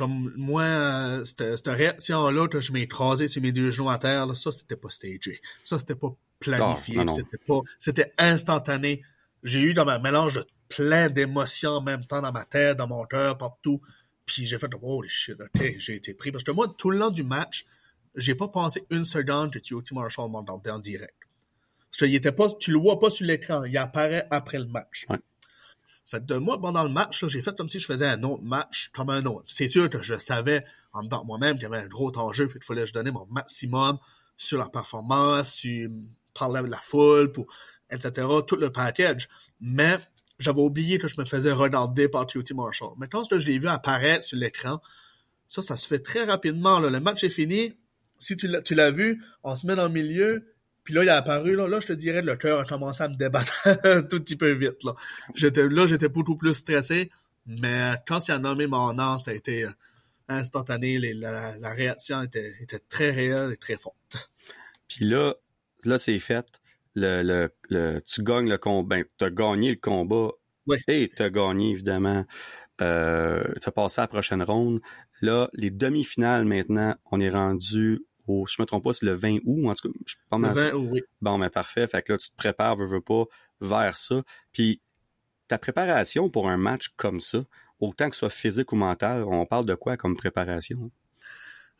Comme, 0.00 0.32
moi, 0.34 0.62
euh, 0.62 1.24
cette, 1.26 1.66
réaction-là, 1.66 2.48
que 2.48 2.62
je 2.62 2.72
m'écrasais 2.72 3.28
sur 3.28 3.42
mes 3.42 3.52
deux 3.52 3.70
genoux 3.70 3.90
à 3.90 3.98
terre, 3.98 4.26
là, 4.26 4.34
ça, 4.34 4.50
c'était 4.50 4.76
pas 4.76 4.88
stagé. 4.88 5.42
Ça, 5.62 5.78
c'était 5.78 5.94
pas 5.94 6.08
planifié. 6.38 6.96
C'était 7.08 7.36
pas, 7.36 7.60
c'était 7.78 8.10
instantané. 8.16 9.02
J'ai 9.42 9.60
eu 9.60 9.74
dans 9.74 9.84
ma 9.84 9.98
mélange 9.98 10.36
de 10.36 10.46
plein 10.70 11.10
d'émotions 11.10 11.72
en 11.72 11.82
même 11.82 12.02
temps 12.06 12.22
dans 12.22 12.32
ma 12.32 12.46
tête, 12.46 12.78
dans 12.78 12.88
mon 12.88 13.04
cœur, 13.04 13.36
partout. 13.36 13.82
Puis 14.24 14.46
j'ai 14.46 14.58
fait, 14.58 14.70
holy 14.80 15.10
shit, 15.10 15.38
ok, 15.38 15.74
j'ai 15.76 15.96
été 15.96 16.14
pris. 16.14 16.32
Parce 16.32 16.44
que 16.44 16.50
moi, 16.50 16.74
tout 16.78 16.88
le 16.88 16.96
long 16.96 17.10
du 17.10 17.22
match, 17.22 17.66
j'ai 18.14 18.34
pas 18.34 18.48
pensé 18.48 18.86
une 18.88 19.04
seconde 19.04 19.52
que 19.52 19.58
QT 19.58 19.92
Marshall 19.92 20.30
m'a 20.30 20.38
en 20.38 20.78
direct. 20.78 21.14
Parce 21.90 21.98
qu'il 21.98 22.14
était 22.14 22.32
pas, 22.32 22.48
tu 22.58 22.72
le 22.72 22.78
vois 22.78 22.98
pas 22.98 23.10
sur 23.10 23.26
l'écran, 23.26 23.64
il 23.64 23.76
apparaît 23.76 24.26
après 24.30 24.58
le 24.58 24.66
match. 24.66 25.04
Ouais. 25.10 25.18
Fait 26.10 26.26
de 26.26 26.34
moi, 26.34 26.60
pendant 26.60 26.82
le 26.82 26.88
match, 26.88 27.24
j'ai 27.26 27.40
fait 27.40 27.56
comme 27.56 27.68
si 27.68 27.78
je 27.78 27.86
faisais 27.86 28.06
un 28.06 28.24
autre 28.24 28.42
match 28.42 28.90
comme 28.92 29.10
un 29.10 29.24
autre. 29.26 29.44
C'est 29.46 29.68
sûr 29.68 29.88
que 29.88 30.02
je 30.02 30.14
savais 30.14 30.64
en 30.92 31.04
dedans 31.04 31.24
moi-même 31.24 31.54
qu'il 31.54 31.62
y 31.62 31.66
avait 31.66 31.84
un 31.84 31.86
gros 31.86 32.10
enjeu, 32.18 32.48
puis 32.48 32.58
il 32.60 32.64
fallait 32.64 32.80
que 32.80 32.88
je 32.88 32.92
donnais 32.92 33.12
mon 33.12 33.26
maximum 33.26 33.96
sur 34.36 34.58
la 34.58 34.68
performance, 34.68 35.52
sur 35.52 35.88
parler 36.34 36.58
avec 36.58 36.72
la 36.72 36.80
foule, 36.80 37.30
pour, 37.30 37.46
etc., 37.90 38.26
tout 38.44 38.56
le 38.56 38.72
package. 38.72 39.28
Mais 39.60 39.98
j'avais 40.40 40.60
oublié 40.60 40.98
que 40.98 41.06
je 41.06 41.14
me 41.20 41.24
faisais 41.24 41.52
regarder 41.52 42.08
par 42.08 42.26
QT 42.26 42.54
Marshall. 42.54 42.94
Mais 42.98 43.06
quand 43.06 43.22
je 43.30 43.46
l'ai 43.46 43.60
vu 43.60 43.68
apparaître 43.68 44.24
sur 44.24 44.36
l'écran, 44.36 44.82
ça, 45.46 45.62
ça 45.62 45.76
se 45.76 45.86
fait 45.86 46.00
très 46.00 46.24
rapidement. 46.24 46.80
Là. 46.80 46.90
Le 46.90 46.98
match 46.98 47.22
est 47.22 47.30
fini. 47.30 47.76
Si 48.18 48.36
tu 48.36 48.74
l'as 48.74 48.90
vu, 48.90 49.22
on 49.44 49.54
se 49.54 49.64
met 49.64 49.76
dans 49.76 49.86
le 49.86 49.92
milieu, 49.92 50.49
puis 50.84 50.94
là, 50.94 51.02
il 51.02 51.08
a 51.08 51.16
apparu, 51.16 51.56
là, 51.56 51.68
là 51.68 51.80
je 51.80 51.88
te 51.88 51.92
dirais, 51.92 52.22
le 52.22 52.36
cœur 52.36 52.60
a 52.60 52.64
commencé 52.64 53.02
à 53.02 53.08
me 53.08 53.16
débattre 53.16 53.68
un 53.84 54.02
tout 54.08 54.20
petit 54.20 54.36
peu 54.36 54.52
vite. 54.52 54.82
Là, 54.84 54.94
j'étais, 55.34 55.68
là, 55.68 55.86
j'étais 55.86 56.08
beaucoup 56.08 56.36
plus 56.36 56.54
stressé, 56.54 57.10
mais 57.46 57.94
quand 58.06 58.26
il 58.28 58.32
a 58.32 58.38
nommé 58.38 58.66
mon 58.66 58.92
nom, 58.92 59.18
ça 59.18 59.30
a 59.30 59.34
été 59.34 59.64
euh, 59.64 59.70
instantané. 60.28 60.98
la, 60.98 61.56
la, 61.58 61.72
réaction 61.72 62.22
était, 62.22 62.54
était 62.60 62.80
très 62.88 63.10
réelle 63.10 63.52
et 63.52 63.56
très 63.56 63.76
forte. 63.76 64.30
Puis 64.88 65.04
là, 65.04 65.34
là, 65.84 65.98
c'est 65.98 66.18
fait 66.18 66.60
le, 66.94 67.50
le, 67.68 68.00
tu 68.00 68.22
gagnes 68.22 68.48
le 68.48 68.58
combat, 68.58 68.96
ben, 68.96 69.04
tu 69.18 69.24
as 69.24 69.30
gagné 69.30 69.70
le 69.70 69.76
combat 69.76 70.30
et 70.88 71.10
tu 71.14 71.22
as 71.22 71.30
gagné, 71.30 71.70
évidemment, 71.70 72.24
euh, 72.80 73.44
tu 73.60 73.68
as 73.68 73.72
passé 73.72 74.00
à 74.00 74.04
la 74.04 74.08
prochaine 74.08 74.42
ronde. 74.42 74.80
Là, 75.20 75.50
les 75.52 75.70
demi-finales, 75.70 76.44
maintenant, 76.44 76.94
on 77.10 77.20
est 77.20 77.30
rendu 77.30 78.04
au, 78.30 78.46
je 78.46 78.60
me 78.60 78.66
trompe 78.66 78.84
pas, 78.84 78.92
c'est 78.92 79.06
le 79.06 79.14
20 79.14 79.38
août, 79.44 79.68
en 79.68 79.74
tout 79.74 79.88
cas, 79.88 79.98
je 80.06 80.14
suis 80.14 80.22
pas 80.28 80.38
mal. 80.38 80.54
Le 80.54 80.60
20 80.60 80.72
août, 80.74 80.88
oui. 80.92 81.02
Bon, 81.20 81.38
mais 81.38 81.50
parfait. 81.50 81.86
Fait 81.86 82.02
que 82.02 82.12
là, 82.12 82.18
tu 82.18 82.30
te 82.30 82.36
prépares, 82.36 82.76
veux, 82.76 82.86
veux 82.86 83.00
pas, 83.00 83.24
vers 83.60 83.96
ça. 83.96 84.22
Puis, 84.52 84.80
ta 85.48 85.58
préparation 85.58 86.30
pour 86.30 86.48
un 86.48 86.56
match 86.56 86.90
comme 86.96 87.20
ça, 87.20 87.44
autant 87.80 88.08
que 88.08 88.14
ce 88.14 88.20
soit 88.20 88.30
physique 88.30 88.72
ou 88.72 88.76
mental, 88.76 89.24
on 89.24 89.44
parle 89.46 89.66
de 89.66 89.74
quoi 89.74 89.96
comme 89.96 90.16
préparation? 90.16 90.90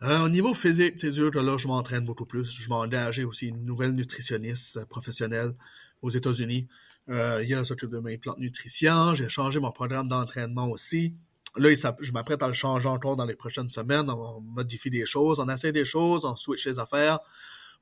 Euh, 0.03 0.25
au 0.25 0.29
niveau 0.29 0.55
physique, 0.55 0.95
c'est 0.97 1.13
sûr 1.13 1.31
que 1.31 1.39
là, 1.39 1.59
je 1.59 1.69
m'entraîne 1.69 2.05
beaucoup 2.05 2.25
plus. 2.25 2.51
Je 2.51 2.69
m'engage 2.71 3.19
aussi 3.21 3.49
une 3.49 3.65
nouvelle 3.65 3.93
nutritionniste 3.93 4.79
euh, 4.79 4.87
professionnelle 4.87 5.53
aux 6.01 6.09
États-Unis. 6.09 6.69
Euh, 7.11 7.41
il 7.43 7.49
y 7.49 7.55
a 7.55 7.65
s'occupe 7.65 7.91
de 7.91 7.99
mes 7.99 8.17
plans 8.17 8.35
de 8.35 8.41
nutrition. 8.41 9.15
J'ai 9.15 9.29
changé 9.29 9.61
mon 9.61 9.73
programme 9.73 10.09
d'entraînement 10.09 10.69
aussi. 10.69 11.15
Là, 11.57 11.73
je 11.75 12.13
m'apprête 12.13 12.43
à 12.43 12.47
le 12.47 12.55
changer 12.55 12.89
encore 12.89 13.17
dans 13.17 13.25
les 13.25 13.35
prochaines 13.35 13.69
semaines. 13.69 14.09
On 14.09 14.41
modifie 14.41 14.91
des 14.91 15.05
choses, 15.05 15.41
on 15.41 15.49
essaie 15.49 15.73
des 15.73 15.85
choses, 15.85 16.25
on 16.25 16.37
switch 16.37 16.67
les 16.67 16.79
affaires. 16.79 17.19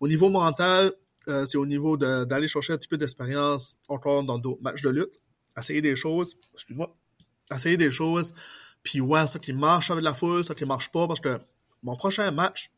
Au 0.00 0.08
niveau 0.08 0.30
mental, 0.30 0.92
euh, 1.28 1.44
c'est 1.44 1.58
au 1.58 1.66
niveau 1.66 1.96
d'aller 1.96 2.48
chercher 2.48 2.72
un 2.72 2.78
petit 2.78 2.88
peu 2.88 2.96
d'expérience 2.96 3.76
encore 3.88 4.22
dans 4.22 4.38
d'autres 4.38 4.62
matchs 4.62 4.82
de 4.82 4.90
lutte. 4.90 5.20
Essayer 5.56 5.82
des 5.82 5.96
choses. 5.96 6.36
Excuse-moi. 6.54 6.94
Essayer 7.54 7.76
des 7.76 7.90
choses. 7.90 8.34
Puis 8.82 9.00
ouais, 9.00 9.26
ça 9.26 9.38
qui 9.38 9.52
marche 9.52 9.90
avec 9.90 10.04
la 10.04 10.14
foule, 10.14 10.44
ça 10.44 10.54
qui 10.54 10.64
marche 10.64 10.90
pas, 10.90 11.06
parce 11.06 11.20
que 11.20 11.38
mon 11.82 11.96
prochain 11.96 12.30
match, 12.30 12.70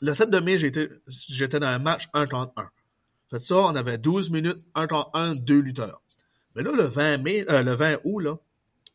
le 0.00 0.12
7 0.12 0.30
de 0.30 0.38
mai, 0.40 0.58
j'étais, 0.58 0.88
dans 1.58 1.66
un 1.66 1.78
match 1.78 2.08
1 2.12 2.26
contre 2.26 2.52
1. 2.56 2.70
Fait 3.30 3.38
ça, 3.38 3.56
on 3.56 3.74
avait 3.74 3.98
12 3.98 4.30
minutes, 4.30 4.58
1 4.74 4.86
contre 4.88 5.10
1, 5.14 5.36
2 5.36 5.60
lutteurs. 5.60 6.02
Mais 6.54 6.62
là, 6.62 6.72
le 6.72 6.84
20 6.84 7.18
mai, 7.18 7.46
euh, 7.48 7.62
le 7.62 7.72
20 7.72 7.98
août, 8.04 8.20
là, 8.20 8.36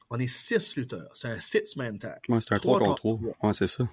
on 0.10 0.20
est 0.20 0.28
6 0.28 0.76
lutteurs. 0.76 1.10
C'est 1.16 1.30
un 1.30 1.38
6-man 1.38 2.00
tag. 2.00 2.20
Ouais, 2.30 2.40
c'est 2.42 2.54
un 2.54 2.60
3 2.60 2.80
contre 2.80 2.96
3. 2.96 3.20
Ouais, 3.44 3.54
c'est 3.54 3.68
ça. 3.68 3.88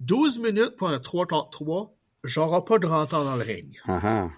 12 0.00 0.38
minutes 0.38 0.76
pour 0.76 0.88
un 0.88 0.98
3 0.98 1.26
contre 1.26 1.50
3, 1.50 1.94
j'aurai 2.24 2.64
pas 2.64 2.78
de 2.78 2.86
rentrant 2.86 3.24
dans 3.24 3.36
le 3.36 3.44
ring. 3.44 3.80
Uh 3.86 3.92
-huh. 3.92 4.30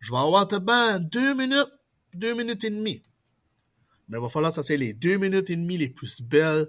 Je 0.00 0.12
vais 0.12 0.18
avoir 0.18 0.46
te 0.48 0.56
ben 0.56 0.98
2 0.98 1.34
minutes, 1.34 1.72
2 2.14 2.34
minutes 2.34 2.64
et 2.64 2.70
demie. 2.70 3.02
Mais 4.08 4.18
il 4.18 4.22
va 4.22 4.28
falloir 4.28 4.52
que 4.52 4.56
ça 4.56 4.62
c'est 4.62 4.76
les 4.76 4.94
2 4.94 5.18
minutes 5.18 5.50
et 5.50 5.56
demie 5.56 5.78
les 5.78 5.88
plus 5.88 6.22
belles 6.22 6.68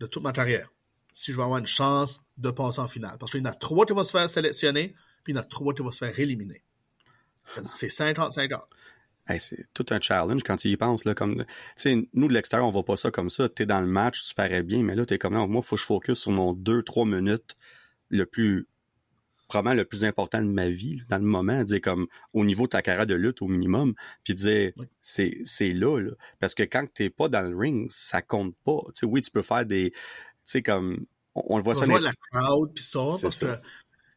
de 0.00 0.06
toute 0.06 0.22
ma 0.22 0.32
carrière 0.32 0.68
si 1.16 1.32
je 1.32 1.38
vais 1.38 1.44
avoir 1.44 1.58
une 1.58 1.66
chance 1.66 2.20
de 2.36 2.50
passer 2.50 2.78
en 2.80 2.88
finale. 2.88 3.16
Parce 3.18 3.32
qu'il 3.32 3.40
y 3.40 3.46
en 3.46 3.50
a 3.50 3.54
trois 3.54 3.86
qui 3.86 3.94
vont 3.94 4.04
se 4.04 4.10
faire 4.10 4.28
sélectionner, 4.28 4.94
puis 5.24 5.32
il 5.32 5.36
y 5.36 5.38
en 5.38 5.40
a 5.40 5.44
trois 5.44 5.72
qui 5.72 5.80
vont 5.80 5.90
se 5.90 6.04
faire 6.04 6.20
éliminer. 6.20 6.62
C'est 7.62 7.86
50-50. 7.88 8.60
C'est 9.38 9.66
tout 9.74 9.86
un 9.90 10.00
challenge 10.00 10.42
quand 10.42 10.56
tu 10.56 10.68
y 10.68 10.76
penses. 10.76 11.04
Là, 11.04 11.14
comme, 11.14 11.44
nous, 12.14 12.28
de 12.28 12.32
l'extérieur, 12.32 12.66
on 12.66 12.70
voit 12.70 12.84
pas 12.84 12.96
ça 12.96 13.10
comme 13.10 13.30
ça. 13.30 13.48
Tu 13.48 13.62
es 13.62 13.66
dans 13.66 13.80
le 13.80 13.86
match, 13.86 14.28
tu 14.28 14.34
parais 14.34 14.62
bien, 14.62 14.82
mais 14.82 14.94
là, 14.94 15.04
tu 15.04 15.14
es 15.14 15.18
comme, 15.18 15.34
moi, 15.34 15.46
il 15.48 15.66
faut 15.66 15.76
que 15.76 15.80
je 15.80 15.86
focus 15.86 16.18
sur 16.18 16.32
mon 16.32 16.52
2-3 16.54 17.08
minutes 17.08 17.56
le 18.08 18.26
plus 18.26 18.68
probablement 19.48 19.76
le 19.76 19.84
plus 19.84 20.04
important 20.04 20.42
de 20.42 20.48
ma 20.48 20.68
vie, 20.68 21.02
dans 21.08 21.18
le 21.18 21.24
moment, 21.24 21.62
dire 21.62 21.80
comme 21.80 22.08
au 22.32 22.44
niveau 22.44 22.64
de 22.64 22.70
ta 22.70 22.82
carrière 22.82 23.06
de 23.06 23.14
lutte 23.14 23.42
au 23.42 23.46
minimum, 23.46 23.94
puis 24.24 24.34
dire 24.34 24.72
c'est 25.00 25.38
c'est 25.44 25.72
là, 25.72 26.00
là, 26.00 26.10
parce 26.40 26.56
que 26.56 26.64
quand 26.64 26.84
t'es 26.92 27.10
pas 27.10 27.28
dans 27.28 27.42
le 27.42 27.56
ring, 27.56 27.86
ça 27.88 28.22
compte 28.22 28.56
pas. 28.64 28.80
Tu 28.86 28.92
sais, 28.94 29.06
oui, 29.06 29.22
tu 29.22 29.30
peux 29.30 29.42
faire 29.42 29.64
des 29.64 29.92
sais, 30.46 30.62
comme, 30.62 31.06
on, 31.34 31.58
le 31.58 31.64
voit 31.64 31.74
ça. 31.74 31.82
On 31.84 31.88
voit 31.88 32.00
la 32.00 32.12
crowd, 32.30 32.72
puis 32.74 32.84
ça, 32.84 33.06
parce 33.20 33.38
que 33.38 33.46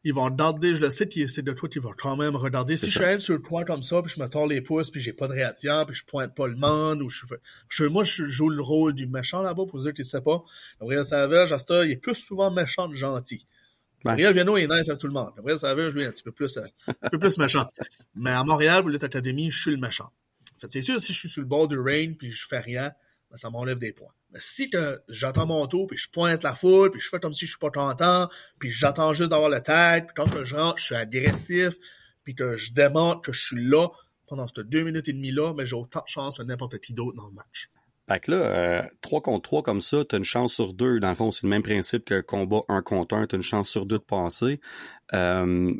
ils 0.02 0.14
vont 0.14 0.24
regarder, 0.24 0.76
je 0.76 0.80
le 0.80 0.90
sais 0.90 1.08
c'est 1.28 1.42
de 1.42 1.52
toi 1.52 1.68
qu'ils 1.68 1.82
vont 1.82 1.92
quand 1.96 2.16
même 2.16 2.34
regarder. 2.34 2.76
Si 2.76 2.88
je 2.88 3.02
suis 3.02 3.20
sur 3.20 3.34
le 3.34 3.42
toit 3.42 3.64
comme 3.64 3.82
ça, 3.82 4.00
puis 4.02 4.12
je 4.14 4.20
me 4.20 4.28
tords 4.28 4.46
les 4.46 4.62
pouces, 4.62 4.90
puis 4.90 5.00
j'ai 5.00 5.12
pas 5.12 5.28
de 5.28 5.34
réaction, 5.34 5.84
puis 5.86 5.94
je 5.94 6.04
pointe 6.04 6.34
pas 6.34 6.46
le 6.46 6.56
monde, 6.56 7.02
ou 7.02 7.10
je, 7.10 7.26
je 7.68 7.84
moi, 7.84 8.04
je 8.04 8.24
joue 8.24 8.48
le 8.48 8.62
rôle 8.62 8.94
du 8.94 9.06
méchant 9.06 9.42
là-bas, 9.42 9.64
pour 9.68 9.82
ceux 9.82 9.92
qui 9.92 10.00
ne 10.00 10.06
savent 10.06 10.22
pas. 10.22 10.42
Gabriel 10.80 11.04
Savage, 11.04 11.52
à 11.52 11.58
il 11.84 11.90
est 11.90 11.96
plus 11.96 12.14
souvent 12.14 12.50
méchant 12.50 12.88
que 12.88 12.96
gentil. 12.96 13.46
Gabriel 14.02 14.32
Viano 14.32 14.56
est 14.56 14.66
nice 14.66 14.88
avec 14.88 14.98
tout 14.98 15.06
le 15.06 15.12
monde. 15.12 15.32
Gabriel 15.36 15.58
Savage, 15.58 15.92
lui, 15.94 16.02
est 16.02 16.06
un 16.06 16.12
petit 16.12 16.22
peu 16.22 16.32
plus, 16.32 16.56
euh, 16.56 16.62
un 17.02 17.08
peu 17.10 17.18
plus 17.18 17.36
méchant. 17.36 17.68
Mais 18.14 18.30
à 18.30 18.42
Montréal, 18.44 18.80
pour 18.80 18.88
l'État 18.88 19.06
Académie, 19.06 19.50
je 19.50 19.60
suis 19.60 19.70
le 19.70 19.76
méchant. 19.76 20.10
En 20.56 20.58
fait, 20.58 20.70
c'est 20.70 20.82
sûr, 20.82 21.00
si 21.02 21.12
je 21.12 21.18
suis 21.18 21.28
sur 21.28 21.42
le 21.42 21.48
bord 21.48 21.68
du 21.68 21.78
rain, 21.78 22.14
puis 22.18 22.30
je 22.30 22.46
fais 22.46 22.60
rien, 22.60 22.92
ben, 23.30 23.36
ça 23.36 23.50
m'enlève 23.50 23.78
des 23.78 23.92
points. 23.92 24.12
Mais 24.32 24.40
si 24.42 24.70
j'attends 25.08 25.46
mon 25.46 25.66
tour, 25.66 25.86
puis 25.86 25.96
je 25.96 26.08
pointe 26.10 26.42
la 26.42 26.54
foule, 26.54 26.90
puis 26.90 27.00
je 27.00 27.08
fais 27.08 27.20
comme 27.20 27.32
si 27.32 27.46
je 27.46 27.50
suis 27.50 27.58
pas 27.58 27.70
content, 27.70 28.28
puis 28.58 28.70
j'attends 28.70 29.14
juste 29.14 29.30
d'avoir 29.30 29.50
le 29.50 29.60
tag, 29.60 30.06
puis 30.06 30.14
quand 30.14 30.44
je 30.44 30.54
rentre, 30.54 30.78
je 30.78 30.84
suis 30.84 30.94
agressif, 30.94 31.74
puis 32.24 32.34
que 32.34 32.56
je 32.56 32.72
démontre 32.72 33.22
que 33.22 33.32
je 33.32 33.40
suis 33.40 33.64
là 33.64 33.88
pendant 34.26 34.46
ces 34.46 34.64
deux 34.64 34.82
minutes 34.82 35.08
et 35.08 35.12
demie 35.12 35.32
là, 35.32 35.52
mais 35.56 35.66
j'ai 35.66 35.76
autant 35.76 36.00
de 36.00 36.08
chance 36.08 36.38
que 36.38 36.42
n'importe 36.42 36.78
qui 36.78 36.92
d'autre 36.92 37.16
dans 37.16 37.26
le 37.26 37.34
match. 37.34 37.68
Fait 38.08 38.18
que 38.18 38.32
là, 38.32 38.36
euh, 38.38 38.82
3 39.02 39.20
contre 39.22 39.42
3 39.42 39.62
comme 39.62 39.80
ça, 39.80 40.04
t'as 40.04 40.18
une 40.18 40.24
chance 40.24 40.52
sur 40.54 40.74
deux. 40.74 40.98
Dans 40.98 41.10
le 41.10 41.14
fond, 41.14 41.30
c'est 41.30 41.44
le 41.44 41.48
même 41.48 41.62
principe 41.62 42.04
que 42.04 42.20
combat 42.20 42.62
1 42.68 42.82
contre 42.82 43.14
1, 43.14 43.28
t'as 43.28 43.36
une 43.36 43.42
chance 43.42 43.68
sur 43.68 43.84
deux 43.84 43.98
de 43.98 44.02
passer. 44.02 44.60
Euh, 45.12 45.72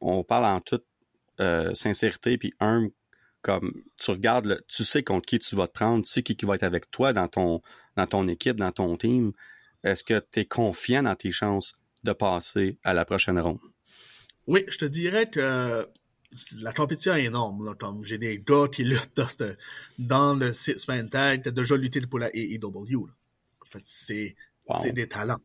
on 0.00 0.22
parle 0.22 0.44
en 0.44 0.60
toute 0.60 0.84
euh, 1.40 1.74
sincérité 1.74 2.38
puis 2.38 2.54
un 2.60 2.88
comme 3.42 3.72
tu 3.96 4.10
regardes, 4.10 4.46
le, 4.46 4.60
tu 4.68 4.84
sais 4.84 5.02
contre 5.02 5.26
qui 5.26 5.38
tu 5.38 5.56
vas 5.56 5.66
te 5.66 5.72
prendre, 5.72 6.04
tu 6.04 6.12
sais 6.12 6.22
qui, 6.22 6.36
qui 6.36 6.46
va 6.46 6.54
être 6.54 6.62
avec 6.62 6.90
toi 6.90 7.12
dans 7.12 7.28
ton, 7.28 7.62
dans 7.96 8.06
ton 8.06 8.28
équipe, 8.28 8.56
dans 8.56 8.72
ton 8.72 8.96
team. 8.96 9.32
Est-ce 9.82 10.04
que 10.04 10.22
tu 10.32 10.40
es 10.40 10.44
confiant 10.44 11.02
dans 11.02 11.16
tes 11.16 11.30
chances 11.30 11.74
de 12.04 12.12
passer 12.12 12.78
à 12.84 12.92
la 12.92 13.04
prochaine 13.04 13.38
ronde? 13.38 13.58
Oui, 14.46 14.64
je 14.68 14.78
te 14.78 14.84
dirais 14.84 15.30
que 15.30 15.86
la 16.62 16.72
compétition 16.72 17.14
est 17.14 17.24
énorme. 17.24 17.64
Là, 17.64 17.74
comme 17.74 18.04
j'ai 18.04 18.18
des 18.18 18.38
gars 18.38 18.68
qui 18.70 18.84
luttent 18.84 19.16
dans, 19.16 19.54
dans 19.98 20.34
le 20.34 20.52
six-man 20.52 21.08
tag, 21.08 21.42
t'as 21.42 21.50
déjà 21.50 21.76
lutté 21.76 22.00
pour 22.02 22.18
la 22.18 22.34
AEW. 22.34 23.06
Là. 23.06 23.12
En 23.62 23.64
fait, 23.64 23.82
c'est 23.84 24.36
des 24.92 25.08
talents. 25.08 25.40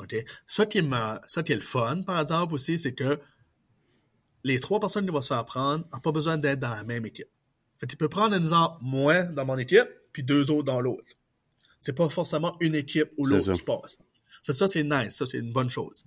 Okay? 0.00 0.24
Ce 0.46 0.62
qui 0.62 0.82
me, 0.82 1.18
ce 1.26 1.40
qui 1.40 1.52
est 1.52 1.56
le 1.56 1.60
fun, 1.60 2.02
par 2.02 2.20
exemple, 2.20 2.54
aussi, 2.54 2.78
c'est 2.78 2.94
que 2.94 3.18
les 4.44 4.60
trois 4.60 4.80
personnes 4.80 5.04
qui 5.04 5.12
vont 5.12 5.20
se 5.20 5.28
faire 5.28 5.44
prendre 5.44 5.84
n'ont 5.92 6.00
pas 6.00 6.12
besoin 6.12 6.38
d'être 6.38 6.60
dans 6.60 6.70
la 6.70 6.84
même 6.84 7.04
équipe. 7.06 7.28
Fait 7.78 7.86
tu 7.86 7.96
peux 7.96 8.08
prendre, 8.08 8.34
exemple, 8.34 8.78
moi 8.80 9.22
dans 9.22 9.44
mon 9.44 9.58
équipe, 9.58 9.88
puis 10.12 10.22
deux 10.22 10.50
autres 10.50 10.64
dans 10.64 10.80
l'autre. 10.80 11.12
C'est 11.80 11.94
pas 11.94 12.08
forcément 12.08 12.56
une 12.60 12.74
équipe 12.74 13.10
ou 13.16 13.26
l'autre 13.26 13.52
qui 13.52 13.62
passe. 13.62 13.98
Fait 14.44 14.52
ça, 14.52 14.66
c'est 14.68 14.82
nice. 14.82 15.16
Ça, 15.16 15.26
c'est 15.26 15.38
une 15.38 15.52
bonne 15.52 15.70
chose. 15.70 16.04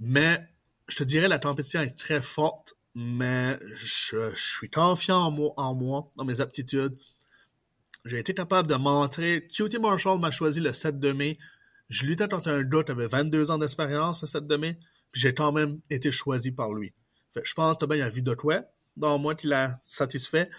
Mais, 0.00 0.48
je 0.88 0.96
te 0.96 1.04
dirais, 1.04 1.28
la 1.28 1.38
compétition 1.38 1.80
est 1.80 1.96
très 1.96 2.22
forte, 2.22 2.74
mais 2.94 3.58
je, 3.74 4.32
suis 4.34 4.68
confiant 4.68 5.18
en 5.18 5.30
moi, 5.30 5.52
en 5.56 5.74
moi, 5.74 6.10
dans 6.16 6.24
mes 6.24 6.40
aptitudes. 6.40 6.96
J'ai 8.04 8.18
été 8.18 8.34
capable 8.34 8.68
de 8.68 8.74
montrer. 8.74 9.48
QT 9.48 9.78
Marshall 9.78 10.18
m'a 10.18 10.30
choisi 10.30 10.60
le 10.60 10.72
7 10.72 10.98
de 10.98 11.12
mai. 11.12 11.38
Je 11.88 12.06
luttais 12.06 12.28
contre 12.28 12.48
un 12.48 12.62
gars 12.62 12.82
qui 12.82 12.90
avait 12.90 13.06
22 13.06 13.50
ans 13.50 13.58
d'expérience 13.58 14.22
le 14.22 14.26
7 14.26 14.46
de 14.46 14.56
mai, 14.56 14.78
puis 15.12 15.20
j'ai 15.20 15.34
quand 15.34 15.52
même 15.52 15.80
été 15.90 16.10
choisi 16.10 16.50
par 16.50 16.72
lui. 16.72 16.92
Fait, 17.32 17.42
je 17.44 17.54
pense 17.54 17.76
que 17.76 17.86
bien, 17.86 17.96
il 17.96 18.02
a 18.02 18.10
vu 18.10 18.22
de 18.22 18.34
toi 18.34 18.62
dans 18.96 19.18
moi 19.18 19.34
qui 19.34 19.46
l'a 19.46 19.80
satisfait. 19.84 20.50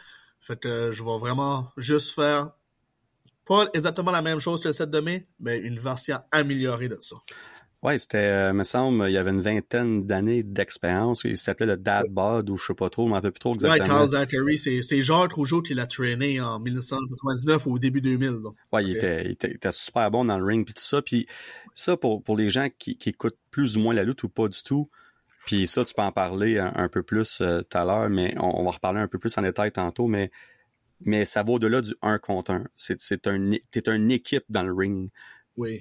Fait 0.44 0.60
que 0.60 0.92
je 0.92 1.04
vais 1.04 1.18
vraiment 1.20 1.72
juste 1.78 2.14
faire 2.14 2.52
pas 3.46 3.68
exactement 3.74 4.12
la 4.12 4.22
même 4.22 4.42
chose 4.42 4.62
que 4.62 4.68
le 4.68 4.74
7 4.74 4.90
de 4.90 5.00
mai, 5.00 5.28
mais 5.40 5.58
une 5.58 5.80
version 5.80 6.18
améliorée 6.32 6.90
de 6.90 6.98
ça. 7.00 7.16
Oui, 7.82 7.98
c'était, 7.98 8.18
euh, 8.18 8.54
me 8.54 8.64
semble, 8.64 9.10
il 9.10 9.14
y 9.14 9.18
avait 9.18 9.32
une 9.32 9.42
vingtaine 9.42 10.06
d'années 10.06 10.44
d'expérience. 10.44 11.24
Il 11.24 11.38
s'appelait 11.38 11.66
le 11.66 11.78
Dad 11.78 12.08
Bod 12.10 12.50
ou 12.50 12.58
je 12.58 12.66
sais 12.68 12.74
pas 12.74 12.90
trop, 12.90 13.06
je 13.06 13.10
m'en 13.10 13.16
rappelle 13.16 13.32
plus 13.32 13.40
trop 13.40 13.54
exactement. 13.54 13.84
Ouais, 13.84 13.90
Carl 13.90 14.08
Zachary, 14.08 14.58
c'est, 14.58 14.82
c'est 14.82 15.02
Jacques 15.02 15.34
Rougeau 15.34 15.62
qui 15.62 15.74
l'a 15.74 15.88
traîné 15.88 16.42
en 16.42 16.60
1999 16.60 17.66
ou 17.68 17.76
au 17.76 17.80
début 17.80 18.02
2000. 18.02 18.32
Oui, 18.72 18.84
il, 18.84 18.96
était, 18.96 19.26
il, 19.26 19.32
était, 19.32 19.72
super 19.72 20.12
bon 20.12 20.26
dans 20.26 20.38
le 20.38 20.46
ring 20.46 20.66
puis 20.66 20.74
tout 20.74 20.84
ça. 20.84 21.02
Puis 21.02 21.26
ça, 21.74 21.96
pour, 21.96 22.22
pour 22.22 22.36
les 22.36 22.50
gens 22.50 22.68
qui, 22.78 22.98
qui 22.98 23.10
écoutent 23.10 23.40
plus 23.50 23.78
ou 23.78 23.82
moins 23.82 23.94
la 23.94 24.04
lutte 24.04 24.24
ou 24.24 24.30
pas 24.30 24.48
du 24.48 24.62
tout, 24.64 24.90
puis 25.46 25.68
ça, 25.68 25.84
tu 25.84 25.94
peux 25.94 26.02
en 26.02 26.12
parler 26.12 26.58
un, 26.58 26.88
peu 26.90 27.04
plus 27.04 27.42
euh, 27.42 27.62
tout 27.62 27.78
à 27.78 27.84
l'heure, 27.84 28.10
mais 28.10 28.34
on, 28.40 28.64
va 28.64 28.72
reparler 28.72 29.02
un 29.02 29.08
peu 29.08 29.20
plus 29.20 29.38
en 29.38 29.42
détail 29.42 29.72
tantôt, 29.72 30.08
mais, 30.08 30.32
mais 31.02 31.26
ça 31.26 31.44
va 31.44 31.54
au-delà 31.54 31.82
du 31.82 31.94
1 32.02 32.20
contre 32.20 32.52
1. 32.52 32.64
C'est, 32.76 33.00
c'est 33.02 33.28
un, 33.28 33.52
t'es 33.72 33.90
une 33.90 34.12
équipe 34.12 34.46
dans 34.50 34.64
le 34.64 34.74
ring 34.74 35.10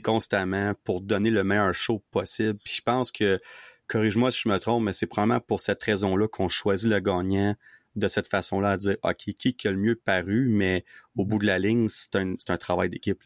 constamment 0.03 0.75
pour 0.85 1.01
donner 1.01 1.31
le 1.31 1.45
meilleur 1.45 1.73
show 1.75 2.03
possible. 2.11 2.59
Puis 2.65 2.75
je 2.77 2.83
pense 2.83 3.11
que, 3.13 3.39
corrige-moi 3.87 4.31
si 4.31 4.43
je 4.45 4.49
me 4.49 4.59
trompe, 4.59 4.85
mais 4.85 4.93
c'est 4.93 5.07
probablement 5.07 5.41
pour 5.41 5.61
cette 5.61 5.83
raison-là 5.83 6.29
qu'on 6.29 6.49
choisit 6.49 6.91
le 6.91 7.01
gagnant 7.01 7.55
de 7.95 8.09
cette 8.09 8.29
façon-là 8.29 8.73
à 8.73 8.77
dire, 8.77 8.97
OK, 9.03 9.17
qui 9.17 9.55
qui 9.55 9.69
a 9.69 9.71
le 9.71 9.77
mieux 9.77 9.97
paru, 9.97 10.49
mais 10.49 10.85
au 11.17 11.25
bout 11.25 11.39
de 11.39 11.47
la 11.47 11.59
ligne, 11.59 11.89
c'est 11.89 12.17
un, 12.17 12.35
c'est 12.39 12.51
un 12.51 12.57
travail 12.57 12.89
d'équipe. 12.89 13.23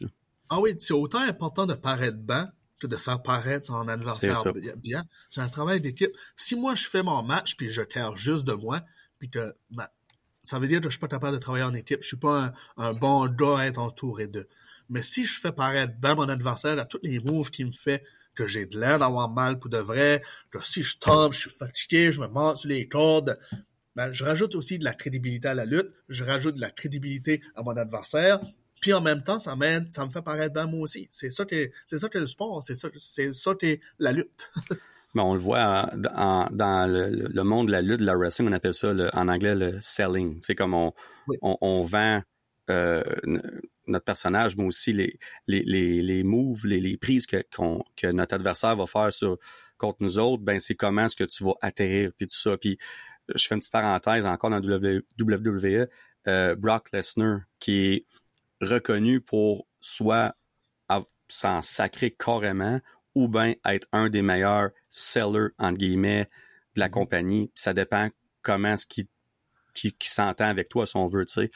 Ah 0.49 0.59
oui, 0.59 0.75
c'est 0.79 0.93
autant 0.93 1.19
important 1.19 1.65
de 1.65 1.73
paraître 1.73 2.17
bas 2.17 2.51
que 2.79 2.87
de 2.87 2.95
faire 2.95 3.21
paraître 3.21 3.65
son 3.65 3.87
adversaire 3.87 4.43
bien. 4.77 5.05
C'est 5.29 5.41
un 5.41 5.49
travail 5.49 5.81
d'équipe. 5.81 6.11
Si 6.35 6.55
moi, 6.55 6.75
je 6.75 6.87
fais 6.87 7.03
mon 7.03 7.23
match, 7.23 7.55
puis 7.55 7.71
je 7.71 7.81
care 7.81 8.15
juste 8.15 8.45
de 8.45 8.53
moi, 8.53 8.81
puis 9.19 9.29
que 9.29 9.55
ça 10.43 10.59
veut 10.59 10.67
dire 10.67 10.79
que 10.79 10.85
je 10.85 10.91
suis 10.91 10.99
pas 10.99 11.07
capable 11.07 11.33
de 11.33 11.41
travailler 11.41 11.65
en 11.65 11.73
équipe. 11.73 12.01
Je 12.01 12.07
suis 12.07 12.17
pas 12.17 12.53
un, 12.77 12.93
bon 12.93 13.27
gars 13.27 13.59
à 13.59 13.65
être 13.65 13.79
entouré 13.79 14.27
d'eux. 14.27 14.47
Mais 14.89 15.03
si 15.03 15.25
je 15.25 15.39
fais 15.39 15.51
paraître 15.51 15.93
bien 15.99 16.15
mon 16.15 16.29
adversaire 16.29 16.79
à 16.79 16.85
tous 16.85 16.99
les 17.03 17.19
moves 17.19 17.51
qu'il 17.51 17.65
me 17.65 17.71
fait, 17.71 18.03
que 18.33 18.47
j'ai 18.47 18.67
de 18.67 18.79
l'air 18.79 18.99
d'avoir 18.99 19.29
mal 19.29 19.59
pour 19.59 19.69
de 19.69 19.79
vrai, 19.79 20.23
que 20.51 20.63
si 20.63 20.83
je 20.83 20.97
tombe, 20.99 21.33
je 21.33 21.39
suis 21.39 21.49
fatigué, 21.49 22.11
je 22.11 22.21
me 22.21 22.27
monte 22.27 22.57
sur 22.57 22.69
les 22.69 22.87
cordes, 22.87 23.35
ben, 23.95 24.13
je 24.13 24.23
rajoute 24.23 24.53
aussi 24.53 24.77
de 24.77 24.85
la 24.85 24.93
crédibilité 24.93 25.47
à 25.47 25.55
la 25.55 25.65
lutte, 25.65 25.89
je 26.07 26.23
rajoute 26.23 26.55
de 26.55 26.61
la 26.61 26.69
crédibilité 26.69 27.41
à 27.55 27.63
mon 27.63 27.75
adversaire, 27.75 28.39
puis 28.79 28.93
en 28.93 29.01
même 29.01 29.21
temps, 29.21 29.39
ça 29.39 29.55
m'aide, 29.55 29.91
ça 29.91 30.05
me 30.05 30.11
fait 30.11 30.21
paraître 30.21 30.53
bien 30.53 30.67
moi 30.67 30.81
aussi. 30.81 31.07
C'est 31.09 31.29
ça 31.29 31.45
que 31.45 31.69
c'est 31.85 31.97
ça 31.97 32.09
que 32.09 32.17
le 32.17 32.27
sport, 32.27 32.63
c'est 32.63 32.75
ça, 32.75 32.89
c'est 32.95 33.33
ça 33.33 33.53
que 33.55 33.77
la 33.99 34.11
lutte. 34.11 34.51
Mais 35.13 35.21
on 35.21 35.33
le 35.33 35.39
voit 35.39 35.89
dans 35.95 36.91
le, 36.91 37.43
monde 37.43 37.67
de 37.67 37.71
la 37.71 37.81
lutte, 37.81 38.01
de 38.01 38.05
la 38.05 38.15
wrestling, 38.15 38.49
on 38.49 38.51
appelle 38.51 38.73
ça 38.73 38.93
en 39.13 39.27
anglais 39.29 39.55
le 39.55 39.79
selling. 39.81 40.37
C'est 40.41 40.53
comme 40.53 40.75
on, 40.75 40.93
on, 41.41 41.81
vend 41.81 42.21
euh, 42.69 43.01
notre 43.87 44.05
personnage, 44.05 44.57
mais 44.57 44.65
aussi 44.65 44.93
les, 44.93 45.17
les, 45.47 45.63
les, 45.63 46.03
les 46.03 46.23
moves, 46.23 46.67
les, 46.67 46.79
les 46.79 46.97
prises 46.97 47.25
que, 47.25 47.43
que 47.95 48.07
notre 48.11 48.35
adversaire 48.35 48.75
va 48.75 48.85
faire 48.85 49.11
sur, 49.11 49.39
contre 49.77 49.97
nous 50.01 50.19
autres, 50.19 50.43
ben 50.43 50.59
c'est 50.59 50.75
comment 50.75 51.05
est-ce 51.05 51.15
que 51.15 51.23
tu 51.23 51.43
vas 51.43 51.53
atterrir, 51.61 52.11
puis 52.17 52.27
tout 52.27 52.35
ça. 52.35 52.57
Puis 52.57 52.77
je 53.33 53.47
fais 53.47 53.55
une 53.55 53.59
petite 53.59 53.73
parenthèse 53.73 54.25
encore 54.25 54.49
dans 54.49 54.59
WWE, 54.59 55.87
euh, 56.27 56.55
Brock 56.55 56.91
Lesnar, 56.91 57.41
qui 57.59 57.77
est 57.77 58.05
reconnu 58.61 59.21
pour 59.21 59.67
soit 59.79 60.35
s'en 61.29 61.61
sacrer 61.61 62.11
carrément 62.11 62.79
ou 63.13 63.27
bien 63.27 63.55
être 63.65 63.87
un 63.91 64.09
des 64.09 64.21
meilleurs 64.21 64.69
sellers, 64.87 65.49
entre 65.57 65.77
guillemets, 65.77 66.29
de 66.75 66.79
la 66.79 66.87
mm-hmm. 66.87 66.91
compagnie. 66.91 67.51
ça 67.53 67.73
dépend 67.73 68.09
comment 68.41 68.77
ce 68.77 68.85
qui, 68.85 69.09
qui, 69.73 70.09
s'entend 70.09 70.45
avec 70.45 70.69
toi, 70.69 70.85
si 70.85 70.95
on 70.95 71.07
veut, 71.07 71.25
tu 71.25 71.33
sais. 71.33 71.51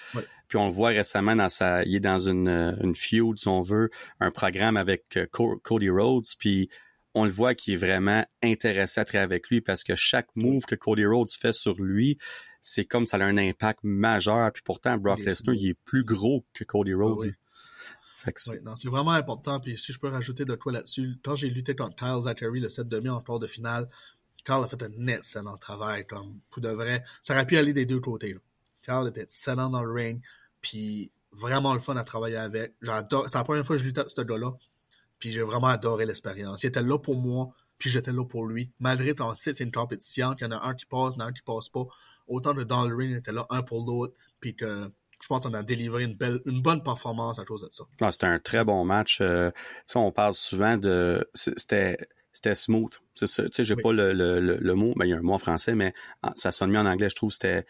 Puis 0.47 0.57
on 0.57 0.65
le 0.65 0.73
voit 0.73 0.89
récemment 0.89 1.35
dans 1.35 1.49
sa, 1.49 1.83
il 1.83 1.95
est 1.95 2.01
dans 2.01 2.19
une, 2.19 2.77
une 2.81 2.95
feud, 2.95 3.39
si 3.39 3.47
on 3.47 3.61
veut, 3.61 3.89
un 4.19 4.31
programme 4.31 4.75
avec 4.75 5.15
euh, 5.15 5.25
Cody 5.63 5.89
Rhodes, 5.89 6.25
puis 6.37 6.69
on 7.13 7.23
le 7.23 7.29
voit 7.31 7.55
qu'il 7.55 7.73
est 7.73 7.77
vraiment 7.77 8.25
intéressé 8.43 8.99
à 8.99 9.05
travailler 9.05 9.23
avec 9.23 9.49
lui 9.49 9.61
parce 9.61 9.83
que 9.83 9.95
chaque 9.95 10.27
move 10.35 10.65
que 10.65 10.75
Cody 10.75 11.05
Rhodes 11.05 11.29
fait 11.29 11.53
sur 11.53 11.75
lui, 11.81 12.17
c'est 12.61 12.85
comme 12.85 13.05
ça 13.05 13.17
a 13.17 13.23
un 13.23 13.37
impact 13.37 13.79
majeur. 13.83 14.51
Puis 14.53 14.63
pourtant, 14.63 14.97
Brock 14.97 15.19
Lesnar, 15.19 15.55
il 15.55 15.69
est 15.69 15.73
plus 15.73 16.03
gros 16.03 16.45
que 16.53 16.63
Cody 16.63 16.93
Rhodes. 16.93 17.21
oui. 17.21 17.33
c'est 18.75 18.89
vraiment 18.89 19.11
important. 19.11 19.59
Puis 19.59 19.77
si 19.77 19.91
je 19.91 19.99
peux 19.99 20.09
rajouter 20.09 20.45
de 20.45 20.55
quoi 20.55 20.71
là-dessus, 20.71 21.17
quand 21.23 21.35
j'ai 21.35 21.49
lutté 21.49 21.75
contre 21.75 21.95
Kyle 21.95 22.21
Zachary 22.21 22.59
le 22.59 22.69
7 22.69 22.87
demi 22.87 23.09
en 23.09 23.19
quart 23.21 23.39
de 23.39 23.47
finale, 23.47 23.89
Kyle 24.45 24.61
a 24.63 24.67
fait 24.67 24.81
un 24.83 25.07
excellent 25.07 25.57
travail, 25.57 26.05
comme 26.05 26.39
pour 26.49 26.61
de 26.61 26.69
vrai. 26.69 27.03
Ça 27.21 27.33
aurait 27.33 27.45
pu 27.45 27.57
aller 27.57 27.73
des 27.73 27.85
deux 27.85 27.99
côtés. 27.99 28.33
Là. 28.33 28.39
Kyle 28.83 29.09
était 29.09 29.21
excellent 29.21 29.69
dans 29.69 29.83
le 29.83 29.91
ring, 29.91 30.21
puis 30.61 31.11
vraiment 31.31 31.73
le 31.73 31.79
fun 31.79 31.95
à 31.95 32.03
travailler 32.03 32.37
avec. 32.37 32.73
J'adore. 32.81 33.27
C'est 33.29 33.37
la 33.37 33.43
première 33.43 33.65
fois 33.65 33.75
que 33.75 33.81
je 33.81 33.87
luttais 33.87 33.99
avec 34.01 34.11
ce 34.11 34.21
gars-là, 34.21 34.51
puis 35.19 35.31
j'ai 35.31 35.41
vraiment 35.41 35.67
adoré 35.67 36.05
l'expérience. 36.05 36.63
Il 36.63 36.67
était 36.67 36.81
là 36.81 36.97
pour 36.97 37.17
moi, 37.17 37.51
puis 37.77 37.89
j'étais 37.89 38.11
là 38.11 38.25
pour 38.25 38.45
lui. 38.45 38.71
Malgré 38.79 39.13
que 39.13 39.23
c'est 39.35 39.59
une 39.59 39.71
compétition, 39.71 40.33
qu'il 40.33 40.45
y 40.45 40.47
en 40.47 40.51
a 40.51 40.67
un 40.67 40.73
qui 40.73 40.85
passe, 40.85 41.15
il 41.15 41.19
y 41.19 41.21
en 41.21 41.25
a 41.25 41.29
un 41.29 41.33
qui 41.33 41.41
passe 41.41 41.69
pas 41.69 41.85
autant 42.31 42.53
de 42.53 42.63
dans 42.63 42.87
le 42.87 42.95
ring 42.95 43.15
était 43.15 43.31
là 43.31 43.45
un 43.49 43.61
pour 43.61 43.85
l'autre, 43.85 44.13
puis 44.39 44.55
que 44.55 44.89
je 45.21 45.27
pense 45.27 45.43
qu'on 45.43 45.53
a 45.53 45.63
délivré 45.63 46.03
une 46.03 46.15
belle, 46.15 46.39
une 46.45 46.61
bonne 46.61 46.81
performance 46.81 47.39
à 47.39 47.45
cause 47.45 47.61
de 47.61 47.67
ça. 47.69 47.83
Ah, 48.01 48.11
c'était 48.11 48.25
un 48.25 48.39
très 48.39 48.65
bon 48.65 48.83
match. 48.83 49.19
Euh, 49.21 49.51
on 49.95 50.11
parle 50.11 50.33
souvent 50.33 50.77
de, 50.77 51.29
c'était, 51.33 51.97
c'était 52.31 52.55
smooth. 52.55 52.93
Tu 53.15 53.27
sais, 53.27 53.49
j'ai 53.59 53.75
pas 53.75 53.93
le, 53.93 54.13
le, 54.13 54.39
le, 54.39 54.75
mot, 54.75 54.93
mais 54.95 55.07
il 55.07 55.11
y 55.11 55.13
a 55.13 55.17
un 55.17 55.21
mot 55.21 55.33
en 55.33 55.37
français, 55.37 55.75
mais 55.75 55.93
ça 56.35 56.51
sonne 56.51 56.71
mieux 56.71 56.79
en 56.79 56.87
anglais, 56.87 57.09
je 57.09 57.15
trouve. 57.15 57.31
C'était 57.31 57.65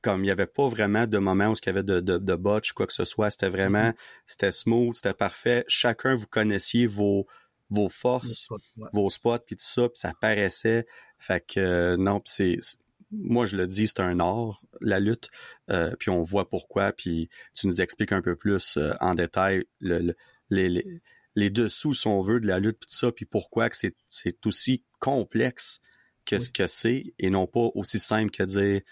comme 0.00 0.24
il 0.24 0.28
y 0.28 0.30
avait 0.30 0.46
pas 0.46 0.68
vraiment 0.68 1.06
de 1.06 1.18
moment 1.18 1.48
où 1.48 1.54
il 1.54 1.66
y 1.66 1.68
avait 1.68 1.82
de, 1.82 2.00
de, 2.00 2.16
de 2.16 2.34
botch, 2.34 2.72
quoi 2.72 2.86
que 2.86 2.92
ce 2.92 3.04
soit. 3.04 3.30
C'était 3.30 3.48
vraiment, 3.48 3.90
mm-hmm. 3.90 4.22
c'était 4.24 4.52
smooth, 4.52 4.94
c'était 4.94 5.14
parfait. 5.14 5.64
Chacun, 5.68 6.14
vous 6.14 6.26
connaissiez 6.26 6.86
vos, 6.86 7.26
vos 7.68 7.88
forces, 7.88 8.48
vos 8.92 9.10
spots, 9.10 9.40
puis 9.46 9.56
tout 9.56 9.64
ça, 9.64 9.82
puis 9.82 9.98
ça 9.98 10.12
paraissait. 10.18 10.86
Fait 11.18 11.44
que 11.44 11.60
euh, 11.60 11.96
non, 11.96 12.20
puis 12.20 12.32
c'est 12.32 12.78
moi 13.10 13.46
je 13.46 13.56
le 13.56 13.66
dis, 13.66 13.88
c'est 13.88 14.00
un 14.00 14.20
art 14.20 14.62
la 14.80 15.00
lutte, 15.00 15.30
euh, 15.70 15.94
puis 15.98 16.10
on 16.10 16.22
voit 16.22 16.48
pourquoi, 16.48 16.92
puis 16.92 17.28
tu 17.54 17.66
nous 17.66 17.80
expliques 17.80 18.12
un 18.12 18.22
peu 18.22 18.36
plus 18.36 18.76
euh, 18.76 18.92
en 19.00 19.14
détail 19.14 19.64
le, 19.80 20.14
les, 20.50 21.00
les, 21.34 21.50
dessous, 21.50 21.94
si 21.94 22.06
on 22.06 22.20
veut, 22.20 22.40
de 22.40 22.46
la 22.46 22.58
lutte, 22.58 22.78
puis 22.78 22.88
tout 22.88 22.96
ça, 22.96 23.12
puis 23.12 23.24
pourquoi 23.24 23.70
que 23.70 23.76
c'est 23.76 24.46
aussi 24.46 24.84
complexe 24.98 25.80
que 26.24 26.38
ce 26.38 26.50
que 26.50 26.66
c'est 26.66 27.14
et 27.18 27.30
non 27.30 27.46
pas 27.46 27.70
aussi 27.74 27.98
simple 27.98 28.30
que 28.30 28.42
dire 28.42 28.82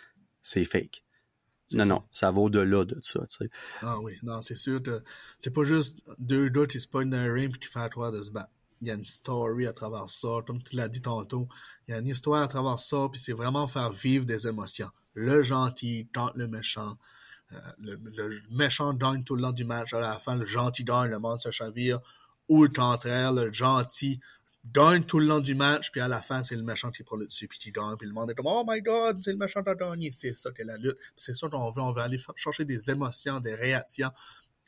c'est 0.43 0.65
fake. 0.65 1.05
Non, 1.73 1.87
non, 1.87 2.05
ça 2.13 2.31
va 2.31 2.41
au-delà 2.41 2.85
de 2.85 2.99
ça, 3.03 3.21
tu 3.27 3.37
sais. 3.37 3.51
Ah 3.83 3.99
oui, 4.01 4.13
non, 4.23 4.41
c'est 4.43 4.55
sûr. 4.55 4.81
C'est 5.39 5.53
pas 5.53 5.65
juste 5.65 6.03
deux 6.19 6.49
gars 6.49 6.67
qui 6.67 6.79
se 6.79 6.87
pognent 6.87 7.11
dans 7.11 7.17
un 7.17 7.33
ring 7.33 7.53
et 7.55 7.59
qui 7.59 7.67
font 7.67 7.81
à 7.81 7.89
toi 7.89 8.11
de 8.13 8.23
se 8.23 8.31
battre. 8.31 8.53
Il 8.83 8.89
y 8.89 8.91
a 8.91 8.95
une 8.95 9.05
story 9.05 9.67
à 9.67 9.73
travers 9.73 10.09
ça, 10.09 10.29
comme 10.47 10.63
tu 10.63 10.77
l'as 10.77 10.89
dit 10.89 11.03
tantôt. 11.03 11.49
Il 11.87 11.93
y 11.93 11.95
a 11.95 12.01
une 12.01 12.09
histoire 12.09 12.43
à 12.43 12.49
travers 12.49 12.79
ça, 12.79 13.09
puis 13.11 13.21
c'est 13.21 13.33
vraiment 13.33 13.67
faire 13.67 13.91
vivre 13.91 14.27
des 14.27 14.47
émotions. 14.47 14.91
Le 15.15 15.43
gentil 15.43 16.09
tente 16.13 16.33
le 16.35 16.49
méchant. 16.49 16.97
Euh, 17.53 17.57
le, 17.79 18.31
méchant 18.51 18.93
gagne 18.95 19.23
tout 19.23 19.37
le 19.37 19.43
long 19.43 19.53
du 19.53 19.65
match. 19.65 19.93
À 19.93 20.01
la 20.01 20.19
fin, 20.19 20.35
le 20.35 20.45
gentil 20.45 20.85
gagne, 20.85 21.11
le 21.11 21.19
monde 21.19 21.41
se 21.41 21.51
chavire. 21.51 22.01
Ou 22.49 22.65
le 22.65 22.71
contraire, 22.71 23.33
le 23.33 23.53
gentil 23.53 24.21
gagne 24.73 25.05
tout 25.05 25.19
le 25.19 25.27
long 25.27 25.41
du 25.41 25.55
match, 25.55 25.91
puis 25.91 26.01
à 26.01 26.09
la 26.09 26.23
fin, 26.23 26.43
c'est 26.43 26.57
le 26.57 26.63
méchant 26.63 26.91
qui 26.91 27.03
prend 27.03 27.17
le 27.17 27.27
dessus, 27.27 27.49
puis 27.49 27.59
qui 27.59 27.71
gagne, 27.71 27.97
puis 27.99 28.07
le 28.09 28.15
monde 28.15 28.31
est 28.31 28.35
comme 28.35 28.47
«Oh 28.49 28.65
my 28.67 28.81
God, 28.81 29.21
c'est 29.23 29.33
le 29.33 29.37
méchant 29.37 29.63
qui 29.63 29.69
a 29.69 29.75
gagné!» 29.75 30.11
C'est 30.13 30.35
ça 30.35 30.51
qu'est 30.53 30.65
la 30.65 30.77
lutte. 30.77 30.97
C'est 31.17 31.37
ça 31.37 31.49
qu'on 31.49 31.71
veut. 31.71 31.83
On 31.83 31.93
veut 31.93 32.01
aller 32.01 32.19
chercher 32.37 32.65
des 32.65 32.91
émotions, 32.91 33.41
des 33.41 33.55
réactions. 33.55 34.11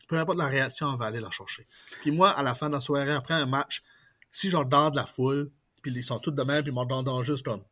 Peu 0.06 0.18
importe 0.18 0.38
la 0.38 0.46
réaction, 0.46 0.88
on 0.88 0.96
va 0.96 1.06
aller 1.06 1.20
la 1.20 1.30
chercher. 1.30 1.66
Puis 2.02 2.10
moi, 2.10 2.30
à 2.30 2.42
la 2.42 2.54
fin 2.54 2.68
de 2.68 2.74
la 2.74 2.80
soirée, 2.80 3.12
après 3.12 3.34
un 3.34 3.46
match, 3.46 3.82
si 4.36 4.50
j'en 4.50 4.64
de 4.64 4.96
la 4.96 5.06
foule, 5.06 5.50
puis 5.80 5.90
ils 5.94 6.04
sont 6.04 6.18
tous 6.18 6.30
de 6.30 6.42
même, 6.42 6.62
puis 6.62 6.70
ils 6.70 6.74
m'entendent 6.74 7.24
juste 7.24 7.46
comme 7.46 7.62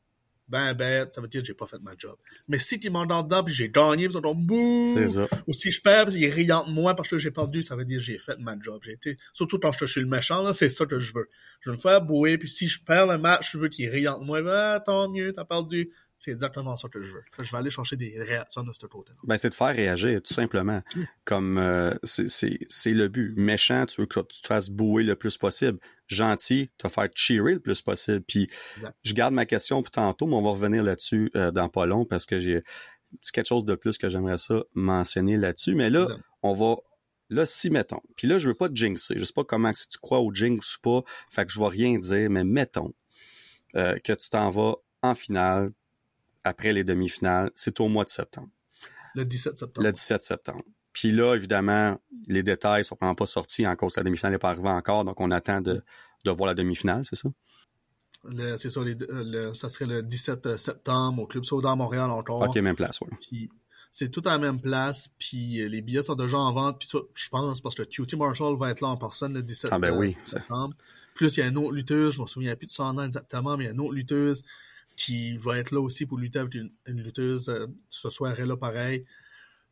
ben 0.48 0.74
bête, 0.74 1.12
ça 1.12 1.20
veut 1.20 1.28
dire 1.28 1.40
que 1.40 1.46
j'ai 1.46 1.54
pas 1.54 1.66
fait 1.66 1.78
ma 1.82 1.92
job. 1.96 2.16
Mais 2.48 2.58
si 2.58 2.78
tu 2.78 2.88
m'entendent 2.90 3.28
dedans 3.28 3.44
puis 3.44 3.52
j'ai 3.52 3.68
gagné, 3.68 4.08
puis 4.08 4.16
ils 4.18 4.22
sont 4.22 4.34
bouh! 4.34 4.98
Ou 5.46 5.52
si 5.52 5.70
je 5.70 5.80
perds, 5.80 6.06
puis 6.06 6.20
ils 6.20 6.30
rient 6.30 6.46
de 6.46 6.70
moi 6.70 6.94
parce 6.94 7.08
que 7.08 7.18
j'ai 7.18 7.30
perdu, 7.30 7.62
ça 7.62 7.76
veut 7.76 7.84
dire 7.84 7.98
que 7.98 8.02
j'ai 8.02 8.18
fait 8.18 8.38
ma 8.38 8.54
job. 8.60 8.80
J'ai 8.82 8.92
été, 8.92 9.16
surtout 9.32 9.58
quand 9.58 9.72
je 9.72 9.84
suis 9.86 10.00
le 10.00 10.06
méchant, 10.06 10.42
là, 10.42 10.54
c'est 10.54 10.68
ça 10.70 10.86
que 10.86 10.98
je 10.98 11.14
veux. 11.14 11.28
Je 11.60 11.70
veux 11.70 11.76
me 11.76 11.80
faire 11.80 12.00
bouer, 12.02 12.38
puis 12.38 12.48
si 12.48 12.66
je 12.66 12.82
perds 12.82 13.06
le 13.06 13.18
match, 13.18 13.52
je 13.52 13.58
veux 13.58 13.68
qu'ils 13.68 13.88
rient 13.88 14.04
de 14.04 14.24
moi, 14.24 14.42
ben, 14.42 14.80
tant 14.80 15.10
mieux, 15.10 15.32
t'as 15.32 15.44
perdu. 15.44 15.90
C'est 16.18 16.30
exactement 16.30 16.76
ça 16.76 16.88
que 16.88 17.02
je 17.02 17.12
veux. 17.12 17.22
Je 17.38 17.50
vais 17.50 17.58
aller 17.58 17.70
chercher 17.70 17.96
des 17.96 18.14
réactions 18.18 18.62
de 18.62 18.72
ce 18.72 18.86
côté-là. 18.86 19.18
Ben, 19.24 19.36
c'est 19.36 19.50
de 19.50 19.54
faire 19.54 19.74
réagir, 19.74 20.22
tout 20.22 20.32
simplement. 20.32 20.82
Comme 21.24 21.58
euh, 21.58 21.94
c'est 22.04 22.92
le 22.92 23.08
but. 23.08 23.34
Méchant, 23.36 23.84
tu 23.86 24.00
veux 24.00 24.06
que 24.06 24.20
tu 24.20 24.40
te 24.40 24.46
fasses 24.46 24.70
bouer 24.70 25.02
le 25.02 25.16
plus 25.16 25.36
possible. 25.36 25.78
Gentil, 26.06 26.70
tu 26.78 26.84
vas 26.84 26.88
faire 26.88 27.08
cheerer 27.14 27.54
le 27.54 27.60
plus 27.60 27.82
possible. 27.82 28.22
Puis 28.22 28.48
je 29.02 29.14
garde 29.14 29.34
ma 29.34 29.46
question 29.46 29.82
pour 29.82 29.90
tantôt, 29.90 30.26
mais 30.26 30.34
on 30.34 30.42
va 30.42 30.50
revenir 30.50 30.82
là-dessus 30.82 31.30
euh, 31.36 31.50
dans 31.50 31.68
pas 31.68 31.86
long 31.86 32.04
parce 32.04 32.26
que 32.26 32.38
j'ai 32.38 32.62
quelque 33.32 33.46
chose 33.46 33.64
de 33.64 33.74
plus 33.74 33.98
que 33.98 34.08
j'aimerais 34.08 34.38
ça 34.38 34.62
mentionner 34.74 35.36
là-dessus. 35.36 35.74
Mais 35.74 35.90
là, 35.90 36.08
on 36.42 36.52
va 36.52 36.76
là, 37.30 37.46
si 37.46 37.70
mettons, 37.70 38.00
puis 38.16 38.28
là, 38.28 38.38
je 38.38 38.48
veux 38.48 38.54
pas 38.54 38.68
te 38.68 38.74
jinxer, 38.74 39.14
je 39.16 39.24
sais 39.24 39.32
pas 39.32 39.44
comment 39.44 39.72
si 39.74 39.88
tu 39.88 39.98
crois 39.98 40.20
au 40.20 40.32
jinx 40.32 40.76
ou 40.76 40.80
pas, 40.80 41.02
fait 41.30 41.44
que 41.46 41.52
je 41.52 41.58
vais 41.58 41.68
rien 41.68 41.98
dire, 41.98 42.30
mais 42.30 42.44
mettons 42.44 42.92
euh, 43.76 43.98
que 43.98 44.12
tu 44.12 44.30
t'en 44.30 44.50
vas 44.50 44.76
en 45.02 45.14
finale, 45.14 45.72
après 46.44 46.72
les 46.72 46.84
demi-finales, 46.84 47.50
c'est 47.54 47.80
au 47.80 47.88
mois 47.88 48.04
de 48.04 48.10
septembre. 48.10 48.50
Le 49.14 49.24
17 49.24 49.58
septembre. 49.58 49.86
Le 49.86 49.92
17 49.92 50.22
septembre. 50.22 50.64
Puis 50.92 51.10
là, 51.10 51.34
évidemment, 51.34 52.00
les 52.28 52.42
détails 52.42 52.84
sont 52.84 52.96
vraiment 53.00 53.14
pas 53.14 53.26
sortis 53.26 53.66
en 53.66 53.74
cause 53.74 53.96
la 53.96 54.04
demi-finale 54.04 54.32
n'est 54.32 54.38
pas 54.38 54.50
arrivée 54.50 54.68
encore, 54.68 55.04
donc 55.04 55.20
on 55.20 55.30
attend 55.30 55.60
de, 55.60 55.82
de 56.24 56.30
voir 56.30 56.46
la 56.46 56.54
demi-finale, 56.54 57.04
c'est 57.04 57.16
ça? 57.16 57.28
C'est 58.56 58.70
ça, 58.70 58.80
ça 59.54 59.68
serait 59.68 59.86
le 59.86 60.02
17 60.02 60.56
septembre 60.56 61.22
au 61.22 61.26
Club 61.26 61.44
Soda 61.44 61.72
à 61.72 61.76
Montréal 61.76 62.10
encore. 62.10 62.42
OK, 62.42 62.56
même 62.56 62.76
place, 62.76 63.00
oui. 63.02 63.50
c'est 63.92 64.08
tout 64.08 64.22
à 64.24 64.30
la 64.30 64.38
même 64.38 64.60
place, 64.60 65.10
puis 65.18 65.68
les 65.68 65.82
billets 65.82 66.02
sont 66.02 66.14
déjà 66.14 66.38
en 66.38 66.52
vente, 66.52 66.78
puis 66.78 66.88
je 67.14 67.28
pense, 67.28 67.60
parce 67.60 67.74
que 67.74 67.82
QT 67.82 68.16
Marshall 68.16 68.56
va 68.56 68.70
être 68.70 68.80
là 68.80 68.88
en 68.88 68.96
personne 68.96 69.34
le 69.34 69.42
17 69.42 69.70
ah 69.72 69.78
ben 69.78 69.94
oui, 69.94 70.16
septembre. 70.24 70.74
Plus, 71.14 71.36
il 71.36 71.40
y 71.40 71.42
a 71.42 71.48
une 71.48 71.58
autre 71.58 71.72
lutteuse, 71.72 72.14
je 72.14 72.22
me 72.22 72.26
souviens 72.26 72.56
plus 72.56 72.66
de 72.66 72.72
son 72.72 72.94
nom 72.94 73.04
exactement, 73.04 73.56
mais 73.56 73.64
il 73.64 73.66
y 73.66 73.70
a 73.70 73.72
une 73.72 73.80
autre 73.80 73.94
lutteuse 73.94 74.42
qui 74.96 75.36
va 75.36 75.58
être 75.58 75.72
là 75.72 75.80
aussi 75.80 76.06
pour 76.06 76.18
lutter 76.18 76.38
avec 76.38 76.54
une, 76.54 76.70
lutteuse 76.86 77.48
euh, 77.48 77.66
ce 77.90 78.10
soir-là, 78.10 78.56
pareil. 78.56 79.04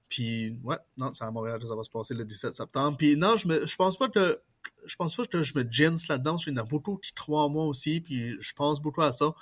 Puis, 0.08 0.58
ouais, 0.62 0.76
non, 0.98 1.12
c'est 1.14 1.24
à 1.24 1.30
Montréal 1.30 1.58
que 1.58 1.66
ça 1.66 1.74
va 1.74 1.82
se 1.84 1.90
passer 1.90 2.14
le 2.14 2.24
17 2.24 2.54
septembre. 2.54 2.96
Puis, 2.98 3.16
non, 3.16 3.36
je 3.36 3.48
me, 3.48 3.66
je 3.66 3.76
pense 3.76 3.96
pas 3.96 4.08
que, 4.08 4.40
je 4.84 4.96
pense 4.96 5.16
pas 5.16 5.24
que 5.24 5.42
je 5.42 5.56
me 5.56 5.64
jinx 5.64 6.08
là-dedans. 6.08 6.36
Il 6.46 6.50
y 6.50 6.52
en 6.52 6.62
a 6.62 6.64
beaucoup 6.64 6.96
qui 6.96 7.14
croient 7.14 7.44
en 7.44 7.48
moi 7.48 7.64
aussi, 7.64 8.00
puis 8.00 8.36
je 8.38 8.52
pense 8.54 8.82
beaucoup 8.82 9.02
à 9.02 9.12
ça. 9.12 9.32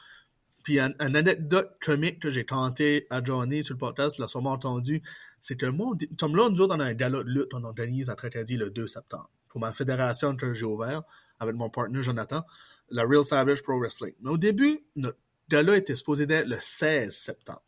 Puis, 0.63 0.79
une, 0.79 0.95
anecdote 1.01 1.77
comique 1.81 2.21
que 2.21 2.31
j'ai 2.31 2.45
tenté 2.45 3.07
à 3.11 3.25
Johnny 3.25 3.65
sur 3.65 3.75
le 3.75 3.79
podcast, 3.79 4.19
l'a 4.19 4.29
sûrement 4.29 4.53
entendu, 4.53 5.03
c'est 5.41 5.57
que 5.57 5.67
moi, 5.67 5.97
comme 6.19 6.37
là, 6.37 6.49
nous 6.51 6.63
on 6.63 6.71
a 6.71 6.85
un 6.85 6.95
gala 6.95 7.25
de 7.25 7.29
lutte, 7.31 7.55
on 7.55 7.65
organise 7.65 8.11
à 8.11 8.15
Tracadie 8.15 8.57
le 8.57 8.71
2 8.71 8.87
septembre. 8.87 9.31
Pour 9.49 9.61
ma 9.61 9.73
fédération 9.73 10.37
que 10.37 10.53
j'ai 10.53 10.67
ouvert 10.67 11.03
avec 11.41 11.57
mon 11.57 11.71
partenaire 11.71 12.03
Jonathan, 12.03 12.45
la 12.91 13.05
Real 13.05 13.25
Savage 13.25 13.63
Pro 13.63 13.79
Wrestling. 13.81 14.15
Mais 14.21 14.31
au 14.31 14.39
début, 14.39 14.85
notre 14.95 15.19
gala 15.51 15.77
était 15.77 15.97
supposé 15.97 16.27
d'être 16.27 16.47
le 16.47 16.57
16 16.59 17.15
septembre. 17.15 17.65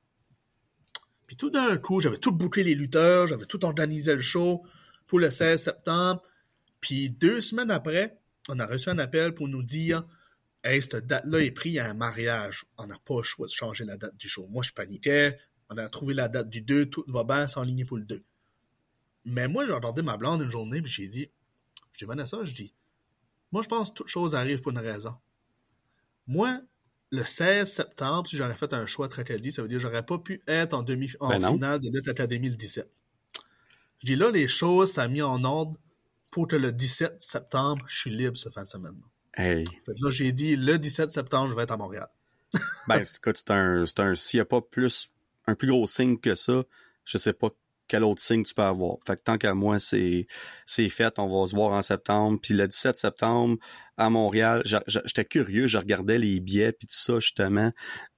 Puis 1.26 1.36
tout 1.36 1.50
d'un 1.50 1.76
coup, 1.78 2.00
j'avais 2.00 2.18
tout 2.18 2.32
bouclé 2.32 2.62
les 2.62 2.74
lutteurs, 2.74 3.26
j'avais 3.26 3.46
tout 3.46 3.64
organisé 3.64 4.14
le 4.14 4.20
show 4.20 4.62
pour 5.06 5.18
le 5.18 5.30
16 5.30 5.60
septembre. 5.60 6.22
Puis 6.80 7.10
deux 7.10 7.40
semaines 7.40 7.70
après, 7.70 8.18
on 8.48 8.58
a 8.58 8.66
reçu 8.66 8.88
un 8.88 8.98
appel 8.98 9.34
pour 9.34 9.48
nous 9.48 9.62
dire 9.62 10.04
Hey, 10.64 10.80
cette 10.80 11.06
date-là 11.06 11.40
est 11.40 11.50
prise 11.50 11.78
à 11.78 11.90
un 11.90 11.94
mariage. 11.94 12.66
On 12.78 12.86
n'a 12.86 12.96
pas 13.04 13.16
le 13.16 13.22
choix 13.24 13.46
de 13.46 13.52
changer 13.52 13.84
la 13.84 13.96
date 13.96 14.16
du 14.16 14.28
show. 14.28 14.46
Moi, 14.48 14.62
je 14.62 14.70
paniquais. 14.70 15.36
On 15.70 15.76
a 15.76 15.88
trouvé 15.88 16.14
la 16.14 16.28
date 16.28 16.48
du 16.48 16.62
2, 16.62 16.86
tout 16.86 17.04
va 17.08 17.24
bien 17.24 17.48
s'enligner 17.48 17.84
pour 17.84 17.96
le 17.96 18.04
2. 18.04 18.22
Mais 19.24 19.48
moi, 19.48 19.66
j'ai 19.66 19.72
entendu 19.72 20.02
ma 20.02 20.16
blonde 20.16 20.42
une 20.42 20.50
journée, 20.50 20.80
puis 20.82 20.90
j'ai 20.90 21.08
dit, 21.08 21.30
je 21.92 22.04
dis, 22.04 22.26
ça, 22.26 22.44
je 22.44 22.54
dis, 22.54 22.74
moi, 23.50 23.62
je 23.62 23.68
pense 23.68 23.90
que 23.90 23.94
toute 23.94 24.08
chose 24.08 24.34
arrive 24.34 24.60
pour 24.60 24.72
une 24.72 24.78
raison. 24.78 25.14
Moi, 26.26 26.60
le 27.12 27.24
16 27.24 27.70
septembre, 27.70 28.26
si 28.26 28.36
j'aurais 28.36 28.56
fait 28.56 28.72
un 28.72 28.86
choix 28.86 29.06
Tracadie, 29.06 29.52
ça 29.52 29.60
veut 29.62 29.68
dire 29.68 29.76
que 29.76 29.82
j'aurais 29.82 30.04
pas 30.04 30.18
pu 30.18 30.42
être 30.48 30.72
en 30.72 30.82
demi 30.82 31.10
en 31.20 31.28
ben 31.28 31.46
finale 31.46 31.78
de 31.78 31.90
Lutte 31.90 32.08
Académie 32.08 32.48
le 32.48 32.56
17. 32.56 32.90
Je 33.98 34.06
dis 34.06 34.16
là, 34.16 34.30
les 34.30 34.48
choses, 34.48 34.92
ça 34.92 35.02
a 35.02 35.08
mis 35.08 35.20
en 35.20 35.44
ordre 35.44 35.78
pour 36.30 36.48
que 36.48 36.56
le 36.56 36.72
17 36.72 37.16
septembre, 37.20 37.84
je 37.86 38.00
suis 38.00 38.10
libre 38.10 38.36
ce 38.38 38.48
fin 38.48 38.64
de 38.64 38.68
semaine. 38.68 38.96
Hey. 39.36 39.64
là, 39.86 40.10
j'ai 40.10 40.32
dit 40.32 40.56
le 40.56 40.78
17 40.78 41.10
septembre, 41.10 41.50
je 41.50 41.54
vais 41.54 41.64
être 41.64 41.72
à 41.72 41.76
Montréal. 41.76 42.08
ben, 42.88 43.02
écoute, 43.02 43.36
c'est 43.36 43.50
un, 43.50 43.84
c'est 43.84 44.00
un, 44.00 44.14
s'il 44.14 44.38
n'y 44.38 44.42
a 44.42 44.46
pas 44.46 44.62
plus, 44.62 45.12
un 45.46 45.54
plus 45.54 45.68
gros 45.68 45.86
signe 45.86 46.18
que 46.18 46.34
ça, 46.34 46.64
je 47.04 47.18
sais 47.18 47.34
pas 47.34 47.50
quel 47.92 48.04
autre 48.04 48.22
signe 48.22 48.42
tu 48.42 48.54
peux 48.54 48.62
avoir. 48.62 48.96
Fait 49.06 49.16
que 49.16 49.20
tant 49.20 49.36
qu'à 49.36 49.52
moi, 49.52 49.78
c'est, 49.78 50.26
fait. 50.66 51.18
On 51.18 51.28
va 51.28 51.46
se 51.46 51.54
voir 51.54 51.72
en 51.72 51.82
septembre. 51.82 52.38
Puis 52.42 52.54
le 52.54 52.66
17 52.66 52.96
septembre, 52.96 53.58
à 53.98 54.08
Montréal, 54.08 54.62
j'étais 54.64 55.26
curieux. 55.26 55.66
Je 55.66 55.76
regardais 55.76 56.16
les 56.16 56.40
billets 56.40 56.72
puis 56.72 56.86
tout 56.86 56.96
ça, 56.96 57.18
justement. 57.18 57.70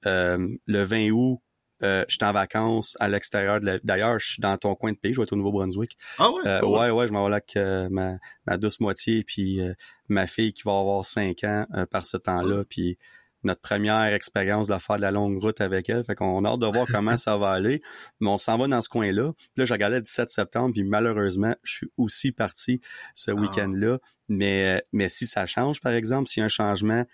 Euh, 0.07 0.47
le 0.69 0.83
20 0.85 1.11
août, 1.11 1.41
euh, 1.83 2.05
j'étais 2.07 2.25
en 2.25 2.31
vacances 2.31 2.97
à 3.01 3.09
l'extérieur. 3.09 3.59
D'ailleurs, 3.83 4.21
je 4.21 4.35
suis 4.35 4.41
dans 4.41 4.57
ton 4.57 4.77
coin 4.77 4.93
de 4.93 4.97
pays. 4.97 5.13
Je 5.13 5.19
vais 5.19 5.25
être 5.25 5.33
au 5.33 5.37
Nouveau-Brunswick. 5.37 5.99
Ah 6.21 6.31
ouais? 6.31 6.47
Euh, 6.47 6.61
ouais, 6.65 6.91
ouais, 6.91 7.09
je 7.09 7.13
m'en 7.13 7.25
vais 7.25 7.31
là 7.31 7.37
avec 7.39 7.57
euh, 7.57 7.89
ma, 7.91 8.19
ma 8.47 8.57
douce 8.57 8.79
moitié 8.79 9.25
puis 9.25 9.61
ma 10.09 10.29
fille 10.29 10.53
qui 10.53 10.63
va 10.63 10.79
avoir 10.79 11.05
5 11.05 11.43
ans 11.43 11.67
par 11.91 12.07
ce 12.07 12.17
temps-là. 12.17 12.63
Puis 12.63 12.97
notre 13.45 13.61
première 13.61 14.13
expérience 14.13 14.69
de 14.69 14.79
faire 14.79 14.97
de 14.97 15.03
la 15.03 15.11
longue 15.11 15.41
route 15.43 15.61
avec 15.61 15.89
elle. 15.89 16.05
Fait 16.05 16.15
qu'on 16.15 16.45
a 16.45 16.51
hâte 16.51 16.61
de 16.61 16.67
voir 16.67 16.87
comment 16.93 17.17
ça 17.17 17.37
va 17.37 17.51
aller. 17.51 17.83
Mais 18.21 18.29
on 18.29 18.39
s'en 18.39 18.59
va 18.59 18.67
dans 18.67 18.83
ce 18.83 18.89
coin-là. 18.89 19.33
Là, 19.57 19.65
je 19.65 19.73
regardais 19.73 19.97
le 19.97 20.03
17 20.03 20.31
septembre, 20.31 20.73
puis 20.73 20.85
malheureusement, 20.85 21.55
je 21.63 21.73
suis 21.73 21.91
aussi 21.97 22.33
parti 22.33 22.81
ce 23.15 23.31
ah. 23.31 23.35
week-end-là. 23.35 23.99
Mais, 24.29 24.83
mais 24.93 25.09
si 25.09 25.27
ça 25.27 25.47
change, 25.47 25.81
par 25.81 25.93
exemple, 25.93 26.29
s'il 26.29 26.41
y 26.41 26.43
a 26.43 26.47
un 26.47 26.49
changement, 26.49 27.05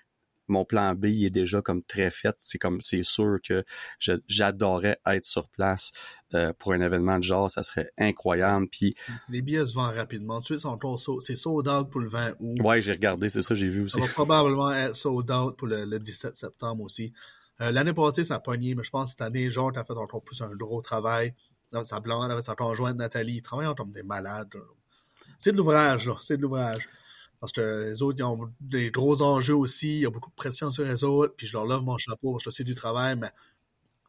mon 0.51 0.64
plan 0.64 0.94
B 0.94 1.07
est 1.07 1.30
déjà 1.30 1.62
comme 1.62 1.82
très 1.82 2.11
fait. 2.11 2.36
C'est 2.42 2.59
comme 2.59 2.80
c'est 2.80 3.03
sûr 3.03 3.38
que 3.42 3.64
j'adorais 4.26 4.98
être 5.07 5.24
sur 5.24 5.48
place 5.48 5.92
euh, 6.34 6.53
pour 6.59 6.72
un 6.72 6.80
événement 6.80 7.18
de 7.18 7.22
genre, 7.22 7.51
ça 7.51 7.62
serait 7.62 7.90
incroyable. 7.98 8.68
Puis 8.68 8.94
les 9.28 9.42
billets 9.42 9.66
se 9.66 9.74
vendent 9.74 9.94
rapidement. 9.94 10.40
Tu 10.40 10.59
sais, 10.59 10.68
c'est 11.20 11.36
sold 11.36 11.68
out 11.68 11.90
pour 11.90 12.01
le 12.01 12.09
20 12.09 12.34
août. 12.40 12.59
Ouais, 12.62 12.82
j'ai 12.82 12.92
regardé, 12.92 13.28
c'est 13.28 13.42
ça, 13.42 13.55
j'ai 13.55 13.68
vu 13.68 13.82
aussi. 13.82 13.98
Ça 13.98 14.07
va 14.07 14.09
probablement 14.09 14.70
être 14.72 14.94
sold 14.94 15.30
out 15.30 15.57
pour 15.57 15.68
le, 15.68 15.98
17 15.98 16.34
septembre 16.34 16.82
aussi. 16.82 17.12
Euh, 17.61 17.70
l'année 17.72 17.92
passée, 17.92 18.24
ça 18.24 18.36
a 18.36 18.40
pogné, 18.40 18.74
mais 18.74 18.84
je 18.84 18.90
pense 18.90 19.07
que 19.07 19.11
cette 19.11 19.22
année, 19.22 19.51
genre, 19.51 19.72
t'as 19.72 19.84
fait 19.84 19.92
encore 19.92 20.22
plus 20.22 20.40
un 20.42 20.55
gros 20.55 20.80
travail. 20.80 21.34
Sa 21.84 22.01
blonde 22.01 22.30
avec 22.30 22.42
sa 22.42 22.57
conjointe 22.57 22.96
Nathalie, 22.96 23.36
ils 23.36 23.42
travaillent 23.42 23.72
comme 23.76 23.92
des 23.92 24.03
malades. 24.03 24.48
C'est 25.38 25.53
de 25.53 25.57
l'ouvrage, 25.57 26.09
là. 26.09 26.14
C'est 26.22 26.36
de 26.36 26.42
l'ouvrage. 26.42 26.88
Parce 27.41 27.53
que 27.53 27.88
les 27.88 28.03
autres, 28.03 28.18
ils 28.18 28.24
ont 28.24 28.49
des 28.61 28.91
gros 28.91 29.22
enjeux 29.22 29.55
aussi, 29.55 29.97
il 29.97 30.01
y 30.01 30.07
a 30.07 30.11
beaucoup 30.11 30.30
de 30.30 30.34
pression 30.34 30.70
sur 30.70 30.84
les 30.84 31.05
autres, 31.05 31.34
puis 31.36 31.47
je 31.47 31.55
leur 31.55 31.66
lève 31.66 31.80
mon 31.80 31.97
chapeau 31.97 32.32
parce 32.32 32.45
que 32.45 32.51
c'est 32.51 32.64
du 32.64 32.74
travail, 32.74 33.16
mais 33.16 33.30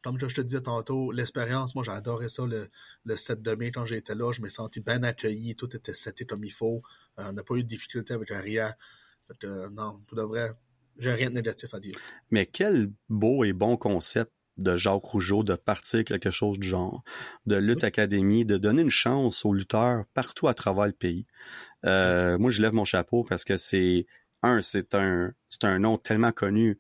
comme 0.04 0.20
je 0.20 0.26
te 0.26 0.42
disais 0.42 0.62
tantôt, 0.62 1.12
l'expérience, 1.12 1.76
moi 1.76 1.84
adoré 1.90 2.28
ça 2.28 2.46
le, 2.46 2.70
le 3.06 3.16
7 3.16 3.42
de 3.42 3.56
mai 3.56 3.72
quand 3.72 3.86
j'étais 3.86 4.16
là, 4.16 4.32
je 4.32 4.42
me 4.42 4.50
senti 4.50 4.82
bien 4.82 5.04
accueilli, 5.04 5.56
tout 5.56 5.74
était 5.76 5.94
seté 5.94 6.26
comme 6.26 6.44
il 6.44 6.52
faut, 6.52 6.82
euh, 7.20 7.26
on 7.30 7.34
n'a 7.34 7.44
pas 7.44 7.56
eu 7.56 7.64
de 7.64 7.68
difficulté 7.68 8.14
avec 8.14 8.30
rien. 8.30 8.74
Fait 9.28 9.38
que, 9.40 9.70
non, 9.70 10.02
pour 10.08 10.18
de 10.18 10.24
vrai, 10.24 10.52
j'ai 10.98 11.14
rien 11.14 11.30
de 11.30 11.36
négatif 11.36 11.74
à 11.74 11.80
dire. 11.80 11.98
Mais 12.32 12.46
quel 12.46 12.92
beau 13.10 13.44
et 13.44 13.54
bon 13.54 13.78
concept 13.78 14.32
de 14.62 14.76
Jacques 14.76 15.04
Rougeau 15.04 15.44
de 15.44 15.56
partir 15.56 16.04
quelque 16.04 16.30
chose 16.30 16.60
du 16.60 16.68
genre, 16.68 17.04
de 17.46 17.56
Lutte 17.56 17.84
Académie, 17.84 18.46
de 18.46 18.58
donner 18.58 18.82
une 18.82 18.90
chance 18.90 19.46
aux 19.46 19.54
lutteurs 19.54 20.06
partout 20.14 20.48
à 20.48 20.54
travers 20.54 20.86
le 20.86 20.94
pays. 20.94 21.26
Euh, 21.86 22.38
moi, 22.38 22.52
je 22.52 22.62
lève 22.62 22.74
mon 22.74 22.86
chapeau 22.86 23.24
parce 23.28 23.44
que 23.44 23.58
c'est 23.58 24.06
un, 24.44 24.62
c'est 24.62 24.96
un, 24.96 25.34
c'est 25.50 25.66
un 25.66 25.80
nom 25.80 25.98
tellement 25.98 26.32
connu, 26.32 26.78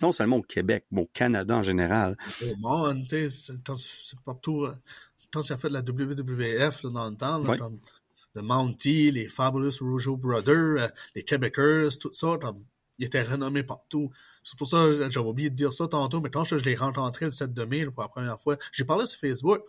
non 0.00 0.12
seulement 0.12 0.36
au 0.36 0.42
Québec, 0.42 0.86
mais 0.90 1.02
au 1.02 1.10
Canada 1.12 1.56
en 1.56 1.62
général. 1.62 2.16
Au 2.42 2.56
monde, 2.56 3.02
tu 3.02 3.30
sais, 3.30 3.30
c'est 3.30 4.20
partout. 4.24 4.66
Quand 5.32 5.42
ça 5.42 5.56
fait 5.56 5.68
de 5.68 5.74
la 5.74 5.80
WWF 5.80 6.82
là, 6.82 6.90
dans 6.90 7.10
le 7.10 7.16
temps, 7.16 7.38
là, 7.38 7.56
comme 7.56 7.78
le 8.34 8.42
Mountie, 8.42 9.10
les 9.10 9.28
Fabulous 9.28 9.78
Rougeau 9.80 10.16
Brothers, 10.16 10.82
euh, 10.82 10.88
les 11.14 11.22
Québécois, 11.22 11.88
tout 12.00 12.12
ça, 12.12 12.36
comme, 12.40 12.64
ils 12.98 13.06
étaient 13.06 13.22
renommés 13.22 13.62
partout. 13.62 14.10
C'est 14.42 14.58
pour 14.58 14.68
ça 14.68 14.76
que 14.84 15.10
j'avais 15.10 15.26
oublié 15.26 15.50
de 15.50 15.54
dire 15.54 15.72
ça 15.72 15.88
tantôt, 15.88 16.20
mais 16.20 16.30
quand 16.30 16.44
je, 16.44 16.58
je 16.58 16.64
l'ai 16.64 16.76
rencontré 16.76 17.24
le 17.24 17.32
7 17.32 17.52
de 17.52 17.64
mai 17.64 17.84
là, 17.84 17.90
pour 17.90 18.02
la 18.02 18.08
première 18.08 18.40
fois, 18.40 18.56
j'ai 18.72 18.84
parlé 18.84 19.06
sur 19.06 19.18
Facebook, 19.18 19.62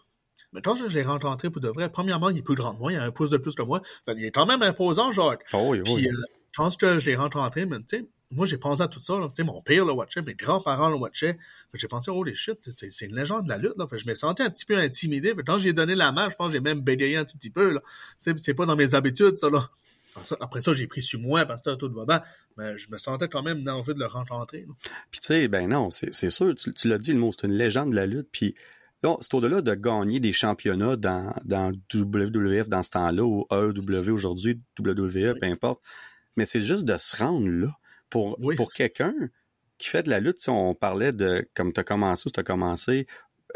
mais 0.53 0.61
quand 0.61 0.76
je, 0.76 0.88
je 0.88 0.95
l'ai 0.95 1.03
rencontré 1.03 1.49
pour 1.49 1.61
de 1.61 1.69
vrai, 1.69 1.89
premièrement, 1.89 2.30
il 2.30 2.38
est 2.38 2.41
plus 2.41 2.55
grand 2.55 2.73
que 2.73 2.80
moi, 2.80 2.91
il 2.91 2.97
a 2.97 3.03
un 3.03 3.11
pouce 3.11 3.30
de 3.30 3.38
plus 3.38 3.55
que 3.55 3.61
moi. 3.61 3.82
Fait, 4.05 4.13
il 4.17 4.26
est 4.26 4.32
quand 4.32 4.45
même 4.45 4.61
imposant, 4.61 5.11
genre. 5.11 5.36
Oh 5.53 5.67
oui, 5.69 5.82
oui. 5.86 5.95
Puis, 5.95 6.07
euh, 6.07 6.13
quand 6.55 6.69
je 6.80 7.05
l'ai 7.05 7.15
rencontré, 7.15 7.65
mais 7.65 7.78
tu 7.80 7.97
sais, 7.97 8.05
moi, 8.32 8.45
j'ai 8.45 8.57
pensé 8.57 8.82
à 8.82 8.88
tout 8.88 9.01
ça, 9.01 9.19
là. 9.19 9.28
Tu 9.28 9.36
sais, 9.36 9.43
mon 9.43 9.61
père 9.61 9.86
le 9.86 9.91
watchait, 9.91 10.21
mes 10.21 10.34
grands-parents 10.34 10.89
le 10.89 10.95
watchaient. 10.95 11.34
Fait 11.34 11.73
que 11.73 11.80
j'ai 11.80 11.88
pensé, 11.88 12.09
holy 12.09 12.36
shit, 12.36 12.57
c'est, 12.67 12.91
c'est 12.91 13.07
une 13.07 13.15
légende 13.15 13.43
de 13.43 13.49
la 13.49 13.57
lutte, 13.57 13.78
là. 13.78 13.86
Fait 13.86 13.99
je 13.99 14.07
me 14.07 14.13
sentais 14.13 14.43
un 14.43 14.49
petit 14.49 14.65
peu 14.65 14.78
intimidé. 14.78 15.36
Fait 15.36 15.43
quand 15.43 15.59
j'ai 15.59 15.73
donné 15.73 15.93
la 15.95 16.11
main, 16.11 16.30
je 16.30 16.36
pense 16.36 16.47
que 16.47 16.53
j'ai 16.53 16.61
même 16.61 16.80
bégayé 16.80 17.17
un 17.17 17.26
tout 17.26 17.38
petit 17.38 17.49
peu, 17.49 17.78
c'est 18.17 18.53
pas 18.53 18.65
dans 18.65 18.76
mes 18.76 18.95
habitudes, 18.95 19.38
ça, 19.38 19.49
là. 19.49 19.69
Après 20.39 20.61
ça, 20.61 20.74
j'ai 20.74 20.88
pris 20.88 21.01
sur 21.01 21.20
moi 21.20 21.45
parce 21.45 21.61
que 21.61 21.76
tout 21.76 21.91
va 21.91 22.05
bien. 22.05 22.22
Mais 22.57 22.78
je 22.78 22.89
me 22.91 22.97
sentais 22.97 23.28
quand 23.28 23.43
même 23.43 23.68
envie 23.68 23.93
de 23.93 23.99
le 23.99 24.05
rencontrer. 24.05 24.66
Puis 25.11 25.20
tu 25.20 25.28
sais, 25.28 25.47
ben 25.47 25.68
non, 25.70 25.89
c'est 25.89 26.30
sûr, 26.30 26.55
tu, 26.55 26.74
tu 26.74 26.88
l'as 26.88 26.97
dit 26.97 27.11
le 27.13 27.20
mot, 27.20 27.32
c'est 27.32 27.47
une 27.47 27.53
légende 27.53 27.91
de 27.91 27.95
la 27.95 28.05
lutte. 28.05 28.30
Puis 28.32 28.55
là, 29.03 29.18
c'est 29.20 29.34
au-delà 29.34 29.61
de 29.61 29.74
gagner 29.76 30.20
des 30.20 30.32
championnats 30.34 30.95
dans, 30.95 31.34
dans 31.43 31.72
WWF 31.93 32.70
dans 32.70 32.84
ce 32.84 32.91
temps-là, 32.91 33.24
ou 33.24 33.45
AEW 33.51 34.09
aujourd'hui, 34.11 34.61
WWE, 34.80 35.38
peu 35.39 35.45
importe. 35.47 35.82
Mais 36.38 36.45
c'est 36.45 36.61
juste 36.61 36.86
de 36.86 36.97
se 36.97 37.18
rendre 37.18 37.47
là. 37.47 37.78
Pour, 38.09 38.38
Oui. 38.39 38.55
pour 38.55 38.72
quelqu'un 38.72 39.13
qui 39.78 39.89
fait 39.89 40.03
de 40.03 40.09
la 40.09 40.20
lutte, 40.22 40.39
si 40.39 40.49
on 40.49 40.74
parlait 40.76 41.11
de, 41.11 41.47
comme 41.53 41.74
tu 41.74 41.80
as 41.80 41.84
commencé 41.84 42.28
ou 42.28 42.32
tu 42.32 42.39
as 42.39 42.43
commencé, 42.43 43.07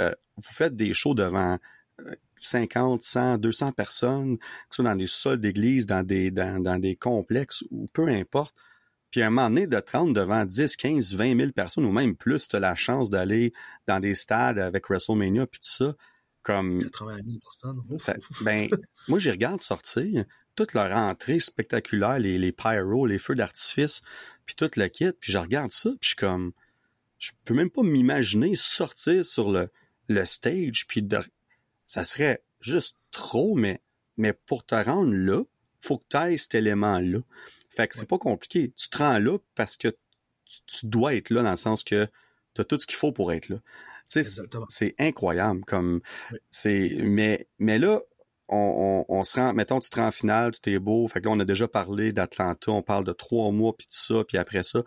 euh, 0.01 0.13
vous 0.35 0.51
faites 0.51 0.75
des 0.75 0.93
shows 0.93 1.13
devant 1.13 1.57
euh, 2.01 2.15
50, 2.41 3.01
100, 3.01 3.37
200 3.37 3.71
personnes, 3.71 4.37
que 4.37 4.45
ce 4.71 4.75
soit 4.77 4.85
dans 4.85 4.95
des 4.95 5.07
sols 5.07 5.39
d'église, 5.39 5.85
dans 5.85 6.03
des, 6.03 6.31
dans, 6.31 6.61
dans 6.61 6.79
des 6.79 6.95
complexes, 6.95 7.63
ou 7.71 7.87
peu 7.93 8.07
importe. 8.07 8.55
Puis 9.11 9.21
à 9.23 9.27
un 9.27 9.29
moment 9.31 9.49
donné, 9.49 9.65
de 9.67 9.79
te 9.79 9.91
rendre 9.97 10.13
devant 10.13 10.45
10, 10.45 10.75
15, 10.75 11.15
20 11.15 11.35
000 11.37 11.51
personnes, 11.51 11.85
ou 11.85 11.91
même 11.91 12.15
plus, 12.15 12.47
tu 12.47 12.55
as 12.55 12.59
la 12.59 12.75
chance 12.75 13.09
d'aller 13.09 13.53
dans 13.87 13.99
des 13.99 14.13
stades 14.13 14.59
avec 14.59 14.87
WrestleMania, 14.89 15.47
puis 15.47 15.59
tout 15.59 15.67
ça, 15.69 15.95
comme 16.43 16.79
80 16.83 17.15
000 17.25 17.39
personnes. 17.39 17.97
Ça- 17.97 18.15
ben, 18.41 18.69
moi, 19.07 19.19
j'y 19.19 19.31
regarde 19.31 19.61
sortir 19.61 20.25
toute 20.55 20.73
leur 20.73 20.95
entrée 20.95 21.39
spectaculaire, 21.39 22.19
les, 22.19 22.37
les 22.37 22.51
pyros, 22.51 23.05
les 23.05 23.17
feux 23.17 23.35
d'artifice, 23.35 24.01
puis 24.45 24.55
tout 24.55 24.69
le 24.75 24.87
kit, 24.89 25.11
puis 25.19 25.31
je 25.31 25.37
regarde 25.37 25.71
ça, 25.71 25.89
puis 25.89 25.99
je 26.01 26.07
suis 26.09 26.15
comme, 26.17 26.51
je 27.17 27.31
peux 27.45 27.53
même 27.53 27.69
pas 27.69 27.81
m'imaginer 27.83 28.55
sortir 28.55 29.25
sur 29.25 29.51
le, 29.51 29.69
le 30.07 30.25
stage, 30.25 30.85
puis 30.87 31.01
de, 31.01 31.17
ça 31.89 32.03
serait 32.03 32.43
juste 32.61 32.97
trop, 33.09 33.55
mais, 33.55 33.81
mais 34.15 34.31
pour 34.33 34.63
te 34.63 34.75
rendre 34.75 35.11
là, 35.13 35.41
faut 35.81 35.97
que 35.97 36.03
tu 36.09 36.17
ailles 36.17 36.37
cet 36.37 36.53
élément-là. 36.53 37.19
Fait 37.71 37.87
que 37.87 37.95
c'est 37.95 38.01
Ouais. 38.01 38.07
pas 38.07 38.19
compliqué. 38.19 38.71
Tu 38.77 38.89
te 38.89 38.97
rends 38.99 39.17
là 39.17 39.39
parce 39.55 39.75
que 39.75 39.87
tu, 40.45 40.59
tu 40.67 40.85
dois 40.85 41.15
être 41.15 41.31
là 41.31 41.41
dans 41.41 41.49
le 41.49 41.55
sens 41.55 41.83
que 41.83 42.07
tu 42.53 42.61
as 42.61 42.63
tout 42.63 42.77
ce 42.79 42.85
qu'il 42.85 42.95
faut 42.97 43.11
pour 43.11 43.31
être 43.33 43.49
là. 43.49 43.55
Tu 44.11 44.23
sais, 44.23 44.43
c'est- 44.69 44.95
incroyable 44.99 45.61
comme 45.65 46.01
Oui. 46.31 46.37
c'est 46.51 46.95
mais 46.99 47.47
mais 47.59 47.77
là 47.79 48.01
on, 48.49 49.05
on, 49.09 49.15
on 49.19 49.23
se 49.23 49.39
rend 49.39 49.53
mettons 49.53 49.79
tu 49.79 49.89
te 49.91 49.99
rends 49.99 50.07
en 50.07 50.11
finale 50.11 50.51
tout 50.51 50.67
est 50.69 50.79
beau 50.79 51.07
fait 51.07 51.21
que 51.21 51.25
là 51.25 51.31
on 51.31 51.39
a 51.39 51.45
déjà 51.45 51.67
parlé 51.67 52.11
d'Atlanta 52.11 52.71
on 52.71 52.81
parle 52.81 53.03
de 53.03 53.13
trois 53.13 53.51
mois 53.51 53.75
puis 53.77 53.85
tout 53.85 53.93
ça 53.93 54.23
puis 54.27 54.37
après 54.39 54.63
ça 54.63 54.81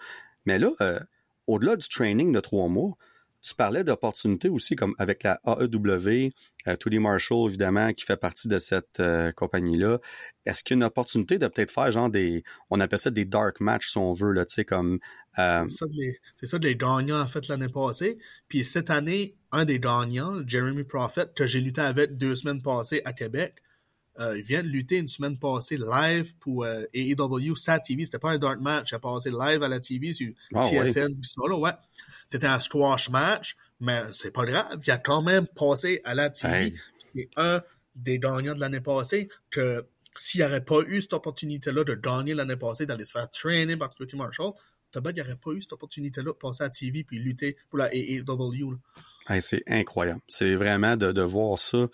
mais 0.44 0.58
là 0.58 0.72
euh, 0.80 0.98
au-delà 1.46 1.76
du 1.76 1.88
training 1.88 2.32
de 2.32 2.40
trois 2.40 2.66
mois 2.68 2.96
tu 3.42 3.54
parlais 3.54 3.84
d'opportunités 3.84 4.48
aussi 4.48 4.76
comme 4.76 4.94
avec 4.98 5.22
la 5.24 5.40
AEW 5.44 6.30
euh, 6.68 6.76
2D 6.76 7.00
Marshall 7.00 7.48
évidemment 7.48 7.92
qui 7.92 8.04
fait 8.04 8.16
partie 8.16 8.48
de 8.48 8.58
cette 8.58 9.00
euh, 9.00 9.32
compagnie 9.32 9.76
là 9.76 9.98
est-ce 10.46 10.62
qu'il 10.62 10.74
y 10.74 10.76
a 10.76 10.78
une 10.78 10.84
opportunité 10.84 11.38
de 11.38 11.46
peut-être 11.48 11.72
faire 11.72 11.90
genre 11.90 12.08
des 12.08 12.44
on 12.70 12.80
appelle 12.80 12.98
ça 12.98 13.10
des 13.10 13.24
dark 13.24 13.60
matchs 13.60 13.90
si 13.90 13.98
on 13.98 14.12
veut 14.12 14.32
là 14.32 14.44
tu 14.44 14.54
sais 14.54 14.64
comme 14.64 15.00
euh, 15.38 15.64
C'est 15.68 15.76
ça, 15.76 15.86
de 15.86 16.46
ça 16.46 16.58
les 16.58 16.76
gagnants, 16.76 17.20
en 17.20 17.26
fait, 17.26 17.48
l'année 17.48 17.68
passée. 17.68 18.18
Puis 18.48 18.64
cette 18.64 18.90
année, 18.90 19.36
un 19.50 19.64
des 19.64 19.80
gagnants, 19.80 20.46
Jeremy 20.46 20.84
Prophet, 20.84 21.26
que 21.34 21.46
j'ai 21.46 21.60
lutté 21.60 21.80
avec 21.80 22.16
deux 22.16 22.34
semaines 22.34 22.62
passées 22.62 23.02
à 23.04 23.12
Québec, 23.12 23.62
euh, 24.20 24.36
il 24.36 24.44
vient 24.44 24.62
de 24.62 24.68
lutter 24.68 24.98
une 24.98 25.08
semaine 25.08 25.38
passée 25.38 25.76
live 25.76 26.34
pour 26.38 26.64
euh, 26.64 26.84
AEW, 26.92 27.56
sa 27.56 27.78
TV. 27.78 28.04
C'était 28.04 28.18
pas 28.18 28.30
un 28.30 28.38
dark 28.38 28.60
match, 28.60 28.90
il 28.92 28.94
a 28.94 28.98
passé 28.98 29.30
live 29.30 29.62
à 29.62 29.68
la 29.68 29.80
TV 29.80 30.12
sur 30.12 30.32
Ah, 30.54 30.62
TSN. 30.62 31.14
Là, 31.48 31.56
ouais. 31.56 31.70
C'était 32.26 32.46
un 32.46 32.60
squash 32.60 33.10
match, 33.10 33.56
mais 33.80 34.00
c'est 34.12 34.32
pas 34.32 34.44
grave. 34.44 34.80
Il 34.86 34.90
a 34.90 34.98
quand 34.98 35.22
même 35.22 35.46
passé 35.46 36.00
à 36.04 36.14
la 36.14 36.30
TV. 36.30 36.56
Hey. 36.56 36.74
C'est 37.14 37.28
un 37.36 37.62
des 37.94 38.18
gagnants 38.18 38.54
de 38.54 38.60
l'année 38.60 38.80
passée 38.80 39.28
que 39.50 39.86
s'il 40.16 40.40
n'y 40.40 40.46
aurait 40.46 40.64
pas 40.64 40.80
eu 40.86 41.00
cette 41.00 41.14
opportunité-là 41.14 41.84
de 41.84 41.94
gagner 41.94 42.34
l'année 42.34 42.56
passée, 42.56 42.86
d'aller 42.86 43.04
se 43.04 43.12
faire 43.12 43.30
trainer 43.30 43.76
par 43.76 43.90
Curtis 43.90 44.16
Marshall, 44.16 44.52
Tobad 44.90 45.16
n'aurait 45.16 45.36
pas 45.36 45.52
eu 45.52 45.62
cette 45.62 45.72
opportunité-là 45.72 46.32
de 46.32 46.36
passer 46.36 46.64
à 46.64 46.66
la 46.66 46.70
TV 46.70 47.02
puis 47.02 47.18
lutter 47.18 47.56
pour 47.70 47.78
la 47.78 47.88
AEW. 47.94 48.78
Hey, 49.28 49.40
c'est 49.40 49.62
incroyable. 49.66 50.20
C'est 50.28 50.54
vraiment 50.54 50.96
de, 50.96 51.12
de 51.12 51.22
voir 51.22 51.58
ça. 51.58 51.88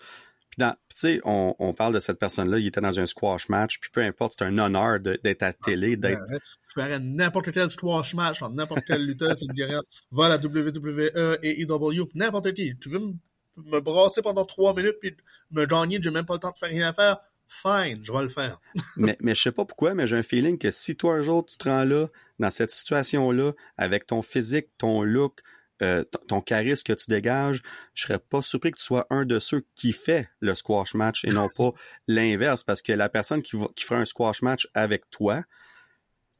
Puis, 0.49 0.67
tu 0.67 0.75
sais, 0.95 1.21
on, 1.23 1.55
on 1.59 1.73
parle 1.73 1.93
de 1.93 1.99
cette 1.99 2.19
personne-là, 2.19 2.59
il 2.59 2.67
était 2.67 2.81
dans 2.81 2.99
un 2.99 3.05
squash 3.05 3.49
match, 3.49 3.79
puis 3.79 3.89
peu 3.91 4.01
importe, 4.01 4.35
c'est 4.37 4.45
un 4.45 4.57
honneur 4.57 4.99
d'être 4.99 5.43
à 5.43 5.53
télé, 5.53 5.95
d'être. 5.95 6.21
Je 6.67 6.81
ferais 6.81 6.99
n'importe 6.99 7.51
quel 7.51 7.69
squash 7.69 8.13
match 8.15 8.41
n'importe 8.51 8.81
quel 8.85 9.05
lutteur, 9.05 9.35
ça 9.35 9.45
me 9.47 9.53
dirait, 9.53 9.77
va 10.11 10.25
à 10.25 10.29
la 10.29 10.37
WWE, 10.37 11.37
AEW, 11.41 12.09
n'importe 12.15 12.53
qui. 12.53 12.77
Tu 12.79 12.89
veux 12.89 12.99
me, 12.99 13.13
me 13.57 13.79
brasser 13.79 14.21
pendant 14.21 14.45
trois 14.45 14.73
minutes 14.73 14.97
puis 14.99 15.15
me 15.51 15.65
gagner, 15.65 15.99
j'ai 16.01 16.11
même 16.11 16.25
pas 16.25 16.33
le 16.33 16.39
temps 16.39 16.51
de 16.51 16.57
faire 16.57 16.69
rien 16.69 16.89
à 16.89 16.93
faire, 16.93 17.17
fine, 17.47 17.99
je 18.03 18.11
vais 18.11 18.23
le 18.23 18.29
faire. 18.29 18.59
mais, 18.97 19.17
mais 19.21 19.35
je 19.35 19.41
sais 19.41 19.51
pas 19.51 19.65
pourquoi, 19.65 19.93
mais 19.93 20.07
j'ai 20.07 20.17
un 20.17 20.23
feeling 20.23 20.57
que 20.57 20.71
si 20.71 20.95
toi 20.95 21.15
un 21.15 21.21
jour 21.21 21.45
tu 21.45 21.57
te 21.57 21.67
rends 21.67 21.85
là, 21.85 22.07
dans 22.39 22.49
cette 22.49 22.71
situation-là, 22.71 23.53
avec 23.77 24.05
ton 24.05 24.21
physique, 24.21 24.67
ton 24.77 25.03
look, 25.03 25.41
euh, 25.81 26.03
ton, 26.27 26.41
charisme 26.41 26.83
que 26.83 26.93
tu 26.93 27.05
dégages, 27.09 27.61
je 27.93 28.03
serais 28.03 28.19
pas 28.19 28.41
surpris 28.41 28.71
que 28.71 28.77
tu 28.77 28.83
sois 28.83 29.07
un 29.09 29.25
de 29.25 29.39
ceux 29.39 29.65
qui 29.75 29.93
fait 29.93 30.27
le 30.41 30.53
squash 30.55 30.93
match 30.93 31.23
et 31.25 31.29
non 31.29 31.47
pas 31.57 31.71
l'inverse, 32.07 32.63
parce 32.63 32.81
que 32.81 32.91
la 32.91 33.09
personne 33.09 33.41
qui, 33.41 33.55
va, 33.55 33.67
qui 33.75 33.85
fera 33.85 33.99
un 33.99 34.05
squash 34.05 34.41
match 34.41 34.67
avec 34.73 35.09
toi, 35.09 35.43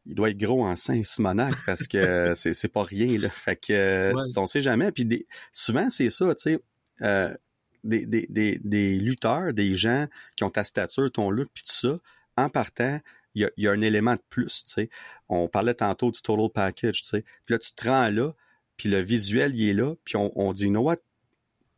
il 0.06 0.16
doit 0.16 0.30
être 0.30 0.38
gros 0.38 0.66
en 0.66 0.76
sein 0.76 1.04
Simonac 1.04 1.54
parce 1.66 1.88
que 1.88 2.32
c'est 2.36 2.54
c'est 2.54 2.68
pas 2.68 2.84
rien 2.84 3.18
là. 3.18 3.30
Fait 3.30 3.56
que 3.56 3.74
euh, 3.74 4.14
Ouais. 4.14 4.24
on 4.38 4.46
sait 4.46 4.62
jamais. 4.62 4.92
Puis 4.92 5.06
des- 5.06 5.28
souvent 5.52 5.90
c'est 5.90 6.10
ça, 6.10 6.34
tu 6.36 6.42
sais. 6.42 6.60
euh, 7.02 7.34
des, 7.84 8.06
des, 8.06 8.26
des, 8.30 8.60
des 8.62 8.96
lutteurs, 8.98 9.54
des 9.54 9.74
gens 9.74 10.08
qui 10.36 10.44
ont 10.44 10.50
ta 10.50 10.66
stature, 10.66 11.10
ton 11.12 11.30
look, 11.32 11.48
puis 11.54 11.64
tout 11.64 11.72
ça, 11.72 11.98
en 12.36 12.50
partant, 12.50 13.00
il 13.36 13.44
y 13.44 13.46
a, 13.46 13.52
il 13.56 13.64
y 13.64 13.68
a 13.70 13.72
un 13.72 13.80
élément 13.82 14.16
de 14.16 14.22
plus, 14.30 14.66
tu 14.66 14.74
sais. 14.74 14.90
On 15.30 15.48
parlait 15.48 15.76
tantôt 15.76 16.12
du 16.12 16.22
total 16.22 16.50
package, 16.54 17.04
tu 17.04 17.08
sais. 17.08 17.22
Puis 17.46 17.54
là, 17.54 17.60
tu 17.60 17.72
te 17.74 17.88
rends 17.88 18.10
là, 18.10 18.34
puis 18.80 18.88
le 18.88 19.02
visuel, 19.02 19.60
il 19.60 19.70
est 19.70 19.74
là, 19.74 19.94
puis 20.06 20.16
on, 20.16 20.32
on 20.40 20.54
dit, 20.54 20.64
you 20.64 20.70
know 20.70 20.82
what? 20.82 21.00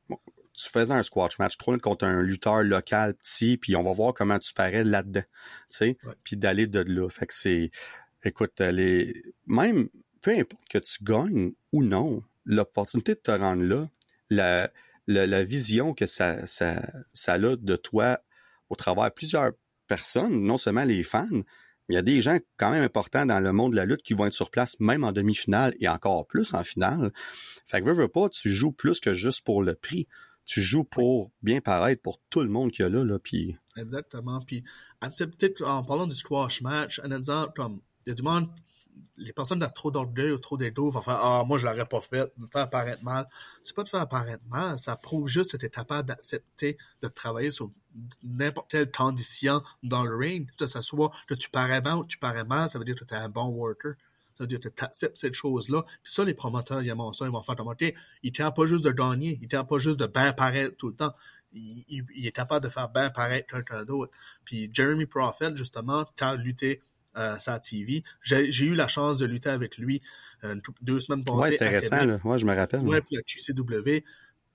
Bon, 0.07 0.19
Tu 0.53 0.69
faisais 0.69 0.93
un 0.93 1.01
squash 1.01 1.39
match, 1.39 1.57
trois 1.57 1.71
minutes 1.73 1.83
contre 1.83 2.05
un 2.05 2.21
lutteur 2.21 2.61
local 2.61 3.15
petit, 3.15 3.57
puis 3.57 3.75
on 3.75 3.81
va 3.81 3.91
voir 3.91 4.13
comment 4.13 4.37
tu 4.37 4.53
parais 4.53 4.83
là-dedans, 4.83 5.23
tu 5.23 5.27
sais. 5.69 5.97
Ouais. 6.03 6.13
Puis 6.23 6.37
d'aller 6.37 6.67
de 6.67 6.79
là. 6.79 7.09
Fait 7.09 7.25
que 7.25 7.33
c'est... 7.33 7.71
Écoute, 8.23 8.61
les... 8.61 9.19
même, 9.47 9.89
peu 10.21 10.29
importe 10.37 10.69
que 10.69 10.77
tu 10.77 11.03
gagnes 11.03 11.53
ou 11.71 11.83
non, 11.83 12.21
l'opportunité 12.45 13.15
de 13.15 13.19
te 13.19 13.31
rendre 13.31 13.63
là, 13.63 13.89
la, 14.29 14.71
la, 15.07 15.25
la 15.25 15.43
vision 15.43 15.95
que 15.95 16.05
ça, 16.05 16.45
ça, 16.45 16.87
ça 17.13 17.33
a 17.33 17.39
de 17.39 17.75
toi 17.75 18.19
au 18.69 18.75
travers 18.75 19.11
plusieurs 19.11 19.53
personnes, 19.87 20.43
non 20.43 20.59
seulement 20.59 20.83
les 20.83 21.01
fans, 21.01 21.41
mais 21.91 21.95
il 21.95 21.97
y 21.97 21.99
a 21.99 22.03
des 22.03 22.21
gens 22.21 22.37
quand 22.55 22.71
même 22.71 22.83
importants 22.83 23.25
dans 23.25 23.41
le 23.41 23.51
monde 23.51 23.73
de 23.73 23.75
la 23.75 23.85
lutte 23.85 24.01
qui 24.01 24.13
vont 24.13 24.25
être 24.25 24.33
sur 24.33 24.49
place 24.49 24.79
même 24.79 25.03
en 25.03 25.11
demi-finale 25.11 25.75
et 25.81 25.89
encore 25.89 26.25
plus 26.25 26.53
en 26.53 26.63
finale. 26.63 27.11
Fait 27.65 27.81
que 27.81 27.85
veux, 27.85 27.91
veux 27.91 28.07
pas, 28.07 28.29
tu 28.29 28.49
joues 28.49 28.71
plus 28.71 29.01
que 29.01 29.11
juste 29.11 29.43
pour 29.43 29.61
le 29.61 29.75
prix. 29.75 30.07
Tu 30.45 30.61
joues 30.61 30.85
pour 30.85 31.31
bien 31.41 31.59
paraître 31.59 32.01
pour 32.01 32.21
tout 32.29 32.39
le 32.39 32.47
monde 32.47 32.71
qu'il 32.71 32.83
y 32.83 32.85
a 32.85 32.89
là, 32.89 33.03
là, 33.03 33.19
puis 33.19 33.57
Exactement. 33.75 34.39
Puis, 34.39 34.63
en 35.01 35.83
parlant 35.83 36.07
du 36.07 36.15
squash 36.15 36.61
match, 36.61 37.01
exemple 37.03 37.51
comme, 37.57 37.81
il 38.05 38.09
y 38.09 38.11
a 38.13 38.15
du 38.15 38.23
monde 38.23 38.47
les 39.17 39.33
personnes 39.33 39.63
ont 39.63 39.69
trop 39.69 39.91
d'orgueil 39.91 40.31
ou 40.31 40.37
trop 40.37 40.57
d'ego 40.57 40.89
vont 40.89 41.01
faire 41.01 41.19
Ah, 41.21 41.43
moi, 41.45 41.57
je 41.57 41.65
l'aurais 41.65 41.85
pas 41.85 42.01
fait, 42.01 42.31
me 42.37 42.47
faire 42.47 42.63
apparaître 42.63 43.03
mal. 43.03 43.25
C'est 43.61 43.75
pas 43.75 43.83
de 43.83 43.89
faire 43.89 44.01
apparaître 44.01 44.43
mal, 44.49 44.77
ça 44.77 44.95
prouve 44.95 45.27
juste 45.27 45.51
que 45.51 45.57
tu 45.57 45.65
es 45.65 45.69
capable 45.69 46.07
d'accepter 46.07 46.77
de 47.01 47.07
travailler 47.07 47.51
sur 47.51 47.69
n'importe 48.23 48.71
quelle 48.71 48.91
condition 48.91 49.61
dans 49.83 50.03
le 50.03 50.15
ring, 50.15 50.49
que 50.57 50.65
ce 50.65 50.81
soit 50.81 51.11
que 51.27 51.33
tu 51.33 51.49
parais 51.49 51.81
bien 51.81 51.97
ou 51.97 52.03
que 52.03 52.07
tu 52.07 52.17
parais 52.17 52.45
mal, 52.45 52.69
ça 52.69 52.79
veut 52.79 52.85
dire 52.85 52.95
que 52.95 53.05
tu 53.05 53.13
es 53.13 53.17
un 53.17 53.29
bon 53.29 53.47
worker. 53.47 53.93
Ça 54.33 54.45
veut 54.45 54.47
dire 54.47 54.59
que 54.59 54.69
tu 54.69 54.83
acceptes 54.83 55.17
cette 55.17 55.33
chose-là. 55.33 55.83
Puis 56.03 56.13
ça, 56.13 56.23
les 56.23 56.33
promoteurs, 56.33 56.81
ils 56.81 56.89
aiment 56.89 57.13
ça, 57.13 57.25
ils 57.25 57.31
vont 57.31 57.43
faire 57.43 57.55
comme, 57.55 57.67
OK, 57.67 57.83
il 58.23 58.31
tient 58.31 58.51
pas 58.51 58.65
juste 58.65 58.85
de 58.85 58.91
gagner, 58.91 59.37
il 59.41 59.47
tient 59.47 59.65
pas 59.65 59.77
juste 59.77 59.99
de 59.99 60.07
bien 60.07 60.33
paraître 60.33 60.77
tout 60.77 60.87
le 60.87 60.95
temps. 60.95 61.13
Il, 61.53 61.83
il, 61.89 62.25
est 62.25 62.31
capable 62.31 62.63
de 62.65 62.69
faire 62.71 62.87
bien 62.87 63.09
paraître 63.09 63.45
quelqu'un 63.47 63.83
d'autre. 63.83 64.17
Puis 64.45 64.69
Jeremy 64.73 65.05
Prophet, 65.05 65.55
justement, 65.55 66.05
quand 66.17 66.33
lutté 66.33 66.81
euh, 67.17 67.35
sa 67.37 67.59
TV. 67.59 68.03
J'ai 68.21 68.65
eu 68.65 68.75
la 68.75 68.87
chance 68.87 69.17
de 69.17 69.25
lutter 69.25 69.49
avec 69.49 69.77
lui 69.77 70.01
euh, 70.43 70.55
deux 70.81 70.99
semaines 70.99 71.23
passées. 71.23 71.39
Ouais, 71.39 71.51
c'était 71.51 71.69
récent, 71.69 72.05
là. 72.05 72.19
Ouais, 72.23 72.37
je 72.37 72.45
me 72.45 72.55
rappelle. 72.55 72.81
Ouais, 72.81 73.01
puis 73.01 73.15
la 73.15 73.21
QCW. 73.21 74.03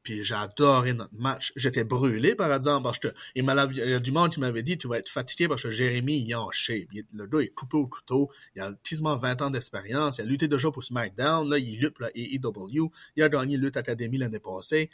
Puis 0.03 0.23
j'ai 0.23 0.37
adoré 0.37 0.93
notre 0.93 1.15
match. 1.15 1.53
J'étais 1.57 1.83
brûlé, 1.83 2.37
par 2.37 2.53
exemple, 2.53 2.85
parce 2.85 3.01
que 3.01 3.09
il, 3.35 3.45
y 3.45 3.93
a 3.93 3.99
du 3.99 4.13
monde 4.13 4.33
qui 4.33 4.39
m'avait 4.39 4.63
dit, 4.63 4.79
tu 4.79 4.87
vas 4.87 4.99
être 4.99 5.09
fatigué 5.09 5.49
parce 5.49 5.65
que 5.65 5.73
Jérémy, 5.73 6.21
il 6.21 6.31
est 6.31 6.35
en 6.35 6.49
shape. 6.53 6.87
le 7.13 7.27
gars 7.27 7.41
est 7.41 7.49
coupé 7.49 7.77
au 7.77 7.89
couteau. 7.89 8.31
Il 8.55 8.63
a 8.63 8.73
quasiment 8.89 9.17
20 9.17 9.43
ans 9.43 9.51
d'expérience. 9.51 10.19
Il 10.19 10.23
a 10.23 10.25
lutté 10.25 10.47
déjà 10.47 10.71
pour 10.71 10.85
SmackDown. 10.85 11.51
Là, 11.51 11.59
il 11.59 11.81
lutte 11.81 11.95
pour 11.95 12.05
la 12.05 12.11
AEW. 12.15 12.91
Il 13.17 13.23
a 13.25 13.29
gagné 13.29 13.57
Lutte 13.57 13.77
Academy 13.77 14.17
l'année 14.17 14.39
passée. 14.39 14.91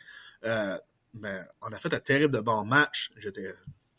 Euh, 0.46 0.78
mais 1.12 1.38
on 1.60 1.70
a 1.72 1.78
fait 1.78 1.92
un 1.92 2.00
terrible 2.00 2.34
de 2.34 2.40
bon 2.40 2.64
match. 2.64 3.10
J'étais 3.18 3.46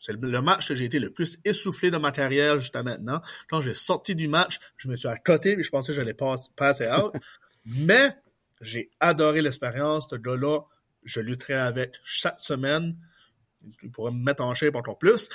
c'est 0.04 0.12
le 0.12 0.42
match 0.42 0.68
que 0.68 0.74
j'ai 0.74 0.84
été 0.84 0.98
le 0.98 1.08
plus 1.08 1.38
essoufflé 1.46 1.90
de 1.90 1.96
ma 1.96 2.12
carrière 2.12 2.60
jusqu'à 2.60 2.82
maintenant. 2.82 3.22
Quand 3.48 3.62
j'ai 3.62 3.72
sorti 3.72 4.14
du 4.14 4.28
match, 4.28 4.58
je 4.76 4.88
me 4.88 4.96
suis 4.96 5.08
accoté 5.08 5.58
et 5.58 5.62
je 5.62 5.70
pensais 5.70 5.92
que 5.92 5.96
j'allais 5.96 6.12
passer 6.12 6.86
out. 6.88 7.14
Mais 7.64 8.14
j'ai 8.60 8.90
adoré 9.00 9.40
l'expérience. 9.40 10.08
Ce 10.10 10.16
gars-là, 10.16 10.60
je 11.04 11.20
lutterai 11.20 11.54
avec 11.54 11.94
chaque 12.04 12.38
semaine. 12.38 12.98
Il 13.82 13.90
pourrait 13.90 14.12
me 14.12 14.22
mettre 14.22 14.44
en 14.44 14.54
shape 14.54 14.76
encore 14.76 14.98
plus. 14.98 15.30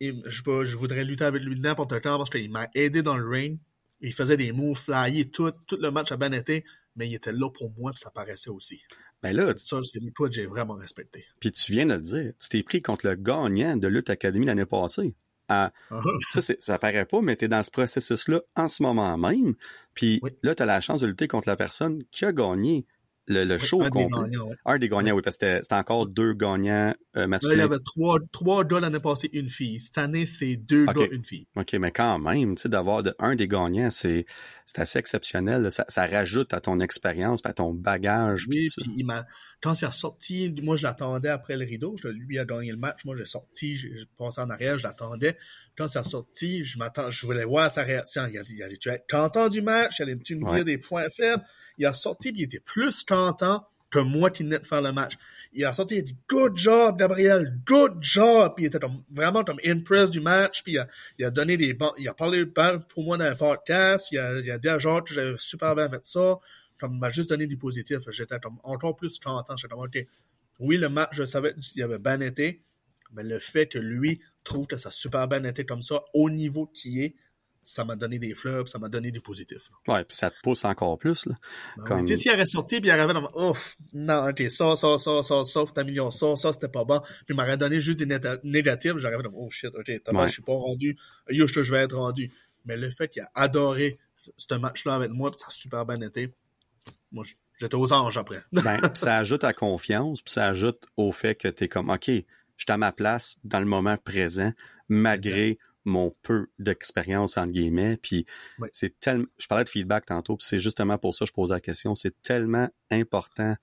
Et 0.00 0.14
je, 0.24 0.42
je 0.64 0.76
voudrais 0.78 1.04
lutter 1.04 1.24
avec 1.24 1.42
lui 1.42 1.60
n'importe 1.60 2.00
quand 2.00 2.16
parce 2.16 2.30
qu'il 2.30 2.50
m'a 2.50 2.66
aidé 2.74 3.02
dans 3.02 3.18
le 3.18 3.28
ring. 3.28 3.58
Il 4.00 4.14
faisait 4.14 4.38
des 4.38 4.52
moves 4.52 4.78
flyés. 4.78 5.28
Tout, 5.28 5.52
tout 5.66 5.76
le 5.76 5.90
match 5.90 6.12
a 6.12 6.16
bien 6.16 6.32
été, 6.32 6.64
mais 6.96 7.06
il 7.08 7.14
était 7.14 7.32
là 7.32 7.50
pour 7.50 7.70
moi 7.76 7.92
et 7.94 7.98
ça 7.98 8.10
paraissait 8.10 8.48
aussi. 8.48 8.82
Ben 9.22 9.34
là, 9.34 9.52
ça, 9.56 9.78
c'est 9.82 9.98
que 9.98 10.30
j'ai 10.30 10.46
vraiment 10.46 10.74
respecté. 10.74 11.24
Puis 11.40 11.50
tu 11.50 11.72
viens 11.72 11.86
de 11.86 11.94
le 11.94 12.00
dire, 12.00 12.32
tu 12.38 12.48
t'es 12.48 12.62
pris 12.62 12.82
contre 12.82 13.06
le 13.06 13.16
gagnant 13.16 13.76
de 13.76 13.88
Lutte 13.88 14.10
Academy 14.10 14.46
l'année 14.46 14.66
passée. 14.66 15.14
Ah, 15.48 15.72
ça, 16.32 16.40
ça 16.58 16.78
paraît 16.78 17.06
pas, 17.06 17.20
mais 17.20 17.36
tu 17.36 17.46
es 17.46 17.48
dans 17.48 17.62
ce 17.62 17.70
processus-là 17.70 18.42
en 18.54 18.68
ce 18.68 18.82
moment 18.82 19.16
même. 19.16 19.54
Puis 19.94 20.20
là, 20.42 20.54
tu 20.54 20.62
as 20.62 20.66
la 20.66 20.80
chance 20.80 21.00
de 21.00 21.06
lutter 21.06 21.26
contre 21.26 21.48
la 21.48 21.56
personne 21.56 22.04
qui 22.10 22.24
a 22.24 22.32
gagné 22.32 22.86
le, 23.28 23.44
le 23.44 23.58
show 23.58 23.80
un 23.82 23.88
complet. 23.90 24.06
Des 24.24 24.30
gagnants, 24.30 24.48
ouais. 24.48 24.56
Un 24.64 24.78
des 24.78 24.88
gagnants, 24.88 25.14
oui, 25.14 25.22
parce 25.22 25.36
que 25.38 25.60
c'était 25.62 25.74
encore 25.74 26.06
deux 26.06 26.32
gagnants 26.34 26.94
euh, 27.16 27.26
masculins. 27.26 27.50
Là, 27.50 27.56
il 27.56 27.60
y 27.60 27.72
avait 27.74 27.82
trois, 27.84 28.18
trois 28.32 28.64
gars 28.64 28.80
l'année 28.80 29.00
passée, 29.00 29.28
une 29.32 29.50
fille. 29.50 29.80
Cette 29.80 29.98
année, 29.98 30.26
c'est 30.26 30.56
deux 30.56 30.86
gars, 30.86 31.06
une 31.10 31.24
fille. 31.24 31.46
OK, 31.56 31.72
mais 31.74 31.92
quand 31.92 32.18
même, 32.18 32.54
tu 32.56 32.62
sais, 32.62 32.68
d'avoir 32.68 33.02
de, 33.02 33.14
un 33.18 33.34
des 33.34 33.48
gagnants, 33.48 33.90
c'est, 33.90 34.26
c'est 34.66 34.80
assez 34.80 34.98
exceptionnel. 34.98 35.70
Ça, 35.70 35.84
ça 35.88 36.06
rajoute 36.06 36.54
à 36.54 36.60
ton 36.60 36.80
expérience, 36.80 37.40
à 37.44 37.52
ton 37.52 37.72
bagage. 37.72 38.46
puis 38.48 38.60
Oui, 38.60 38.68
puis 38.76 38.92
il 38.98 39.06
quand 39.60 39.72
a 39.82 39.90
sorti, 39.90 40.54
moi, 40.62 40.76
je 40.76 40.84
l'attendais 40.84 41.28
après 41.30 41.56
le 41.56 41.64
rideau. 41.64 41.96
Je- 42.00 42.08
Lui 42.08 42.38
a 42.38 42.44
gagné 42.44 42.70
le 42.70 42.76
match. 42.76 43.04
Moi, 43.04 43.16
j'ai 43.16 43.24
sorti, 43.24 43.76
j'ai 43.76 43.90
passé 44.16 44.40
en 44.40 44.50
arrière, 44.50 44.78
je 44.78 44.84
l'attendais. 44.84 45.36
Quand 45.76 45.84
a 45.96 46.04
sorti, 46.04 46.62
je 46.64 46.78
m'attends, 46.78 47.10
je 47.10 47.26
voulais 47.26 47.44
voir 47.44 47.68
sa 47.70 47.82
réaction. 47.82 48.22
Il 48.30 48.38
allait, 48.38 48.48
il 48.50 48.62
allait 48.62 48.76
tu 48.76 48.88
être 48.88 49.06
content 49.10 49.48
du 49.48 49.60
match? 49.62 49.98
Il 49.98 50.02
allait-tu 50.04 50.36
me 50.36 50.44
dire 50.46 50.54
Ouais. 50.58 50.64
des 50.64 50.78
points 50.78 51.08
faibles? 51.10 51.42
Il 51.78 51.86
a 51.86 51.92
sorti, 51.92 52.32
puis 52.32 52.42
il 52.42 52.44
était 52.44 52.60
plus 52.60 53.04
content 53.04 53.64
que 53.90 53.98
moi 53.98 54.30
qui 54.30 54.42
venais 54.42 54.58
de 54.58 54.66
faire 54.66 54.82
le 54.82 54.92
match. 54.92 55.14
Il 55.52 55.64
a 55.64 55.72
sorti, 55.72 55.96
il 55.96 55.98
a 56.00 56.02
dit 56.02 56.16
Good 56.28 56.56
job, 56.56 56.98
Gabriel, 56.98 57.58
good 57.66 57.96
job! 58.00 58.52
Puis 58.54 58.64
il 58.64 58.68
était 58.68 58.78
vraiment 59.10 59.44
comme 59.44 59.58
impressed 59.64 60.10
du 60.10 60.20
match, 60.20 60.62
puis 60.62 60.76
il 61.18 61.24
a, 61.24 61.30
donné 61.30 61.56
des 61.56 61.76
il 61.98 62.08
a 62.08 62.14
parlé 62.14 62.44
pour 62.46 63.04
moi 63.04 63.16
dans 63.16 63.24
un 63.24 63.34
podcast, 63.34 64.08
il 64.12 64.18
a, 64.18 64.58
dit 64.58 64.68
à 64.68 64.78
Jacques 64.78 65.06
que 65.06 65.14
j'avais 65.14 65.34
super 65.38 65.74
bien 65.74 65.88
fait 65.88 66.04
ça, 66.04 66.38
comme 66.78 66.94
il 66.94 67.00
m'a 67.00 67.10
juste 67.10 67.30
donné 67.30 67.46
du 67.46 67.56
positif. 67.56 67.98
J'étais 68.10 68.38
comme 68.38 68.58
encore 68.62 68.94
plus 68.94 69.18
content. 69.18 69.54
Comme, 69.68 69.80
OK, 69.80 70.06
oui, 70.60 70.76
le 70.76 70.88
match, 70.88 71.10
je 71.12 71.24
savais 71.24 71.54
qu'il 71.54 71.82
avait 71.82 71.98
bien 71.98 72.20
été, 72.20 72.62
mais 73.12 73.22
le 73.22 73.38
fait 73.38 73.68
que 73.68 73.78
lui 73.78 74.20
trouve 74.44 74.66
que 74.66 74.76
ça 74.76 74.90
a 74.90 74.92
super 74.92 75.28
bien 75.28 75.44
été 75.44 75.64
comme 75.64 75.82
ça, 75.82 76.02
au 76.12 76.28
niveau 76.30 76.66
qui 76.66 77.02
est, 77.02 77.14
ça 77.70 77.84
m'a 77.84 77.96
donné 77.96 78.18
des 78.18 78.34
fleurs, 78.34 78.64
puis 78.64 78.70
ça 78.70 78.78
m'a 78.78 78.88
donné 78.88 79.10
du 79.10 79.20
positif. 79.20 79.68
là. 79.86 79.94
Ouais, 79.94 80.04
puis 80.04 80.16
ça 80.16 80.30
te 80.30 80.36
pousse 80.42 80.64
encore 80.64 80.98
plus. 80.98 81.26
Là. 81.26 81.34
Ben 81.76 81.84
Comme- 81.84 82.00
Tu 82.02 82.06
sais, 82.08 82.16
s'il 82.16 82.32
aurait 82.32 82.46
sorti, 82.46 82.80
puis 82.80 82.88
il 82.88 82.90
arrivait 82.90 83.12
dans 83.12 83.30
ouf, 83.34 83.76
non, 83.92 84.28
ok, 84.30 84.42
ça, 84.48 84.74
ça, 84.76 84.96
ça, 84.98 85.22
ça, 85.22 85.44
ça, 85.44 85.60
un 85.76 85.84
million, 85.84 86.10
ça, 86.10 86.34
ça, 86.36 86.52
c'était 86.52 86.68
pas 86.68 86.84
bon. 86.84 87.00
Puis 87.00 87.10
il 87.30 87.36
m'aurait 87.36 87.56
donné 87.58 87.80
juste 87.80 87.98
des 88.02 88.18
négatifs, 88.44 88.96
j'arrivais 88.96 89.22
dans 89.22 89.32
oh 89.34 89.50
shit, 89.50 89.74
ok, 89.74 89.90
t'as 90.04 90.12
Ouais. 90.12 90.28
je 90.28 90.32
suis 90.32 90.42
pas 90.42 90.52
rendu, 90.54 90.96
yo, 91.28 91.46
je 91.46 91.62
je 91.62 91.70
vais 91.72 91.82
être 91.82 91.96
rendu. 91.96 92.32
Mais 92.64 92.76
le 92.76 92.90
fait 92.90 93.08
qu'il 93.08 93.22
a 93.22 93.30
adoré 93.34 93.96
ce 94.36 94.54
match-là 94.54 94.94
avec 94.94 95.10
moi, 95.10 95.30
puis 95.30 95.38
ça 95.38 95.46
a 95.48 95.50
super 95.50 95.84
bien 95.86 96.00
été, 96.00 96.32
moi, 97.12 97.24
j'étais 97.60 97.74
aux 97.74 97.92
anges 97.92 98.16
après. 98.18 98.40
Ben, 98.52 98.78
puis 98.80 98.90
ça 98.94 99.18
ajoute 99.18 99.44
à 99.44 99.52
confiance, 99.52 100.22
puis 100.22 100.32
ça 100.32 100.46
ajoute 100.46 100.86
au 100.96 101.12
fait 101.12 101.34
que 101.34 101.48
tu 101.48 101.64
es 101.64 101.68
comme, 101.68 101.90
OK, 101.90 102.06
je 102.06 102.12
suis 102.64 102.72
à 102.72 102.76
ma 102.78 102.92
place 102.92 103.38
dans 103.44 103.60
le 103.60 103.66
moment 103.66 103.96
présent, 103.98 104.52
malgré 104.88 105.58
mon 105.88 106.14
peu 106.22 106.46
d'expérience, 106.58 107.36
entre 107.36 107.52
guillemets. 107.52 107.96
Puis 107.96 108.26
c'est 108.72 109.00
tellement... 109.00 109.26
Je 109.38 109.46
parlais 109.46 109.64
de 109.64 109.68
feedback 109.68 110.06
tantôt, 110.06 110.36
puis 110.36 110.46
c'est 110.46 110.58
justement 110.58 110.98
pour 110.98 111.14
ça 111.14 111.24
que 111.24 111.30
je 111.30 111.34
pose 111.34 111.50
la 111.50 111.60
question. 111.60 111.94
C'est 111.94 112.20
tellement 112.22 112.68
important. 112.90 113.56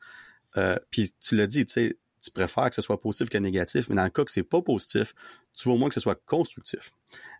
Euh, 0.57 0.77
puis 0.89 1.11
tu 1.21 1.35
l'as 1.35 1.47
dit, 1.47 1.65
tu 1.65 1.73
sais, 1.73 1.97
tu 2.21 2.31
préfères 2.31 2.69
que 2.69 2.75
ce 2.75 2.81
soit 2.81 2.99
positif 2.99 3.29
que 3.29 3.37
négatif, 3.37 3.87
mais 3.89 3.95
dans 3.95 4.03
le 4.03 4.09
cas 4.09 4.23
que 4.25 4.31
c'est 4.31 4.43
pas 4.43 4.61
positif, 4.61 5.13
tu 5.53 5.69
veux 5.69 5.75
au 5.75 5.77
moins 5.77 5.89
que 5.89 5.93
ce 5.95 5.99
soit 6.01 6.19
constructif. 6.25 6.91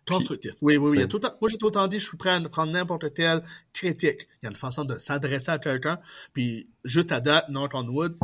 Constructif. 0.06 0.52
Oui, 0.62 0.76
oui, 0.76 0.86
oui. 0.86 0.90
Il 0.92 0.96
y 0.96 0.98
a 0.98 1.02
c'est- 1.02 1.08
tout 1.08 1.16
le 1.16 1.22
temps- 1.22 1.36
moi, 1.40 1.50
j'ai 1.50 1.58
tout 1.58 1.66
le 1.66 1.72
temps 1.72 1.88
dit, 1.88 1.98
je 1.98 2.04
suis 2.06 2.16
prêt 2.16 2.30
à 2.30 2.40
prendre 2.48 2.70
n'importe 2.72 3.12
quelle 3.12 3.42
critique. 3.72 4.28
Il 4.40 4.44
y 4.44 4.46
a 4.46 4.50
une 4.50 4.56
façon 4.56 4.84
de 4.84 4.94
s'adresser 4.94 5.50
à 5.50 5.58
quelqu'un. 5.58 5.98
Puis, 6.32 6.68
juste 6.84 7.10
à 7.10 7.20
date, 7.20 7.48
knock 7.48 7.72
on 7.74 7.88
wood, 7.88 8.16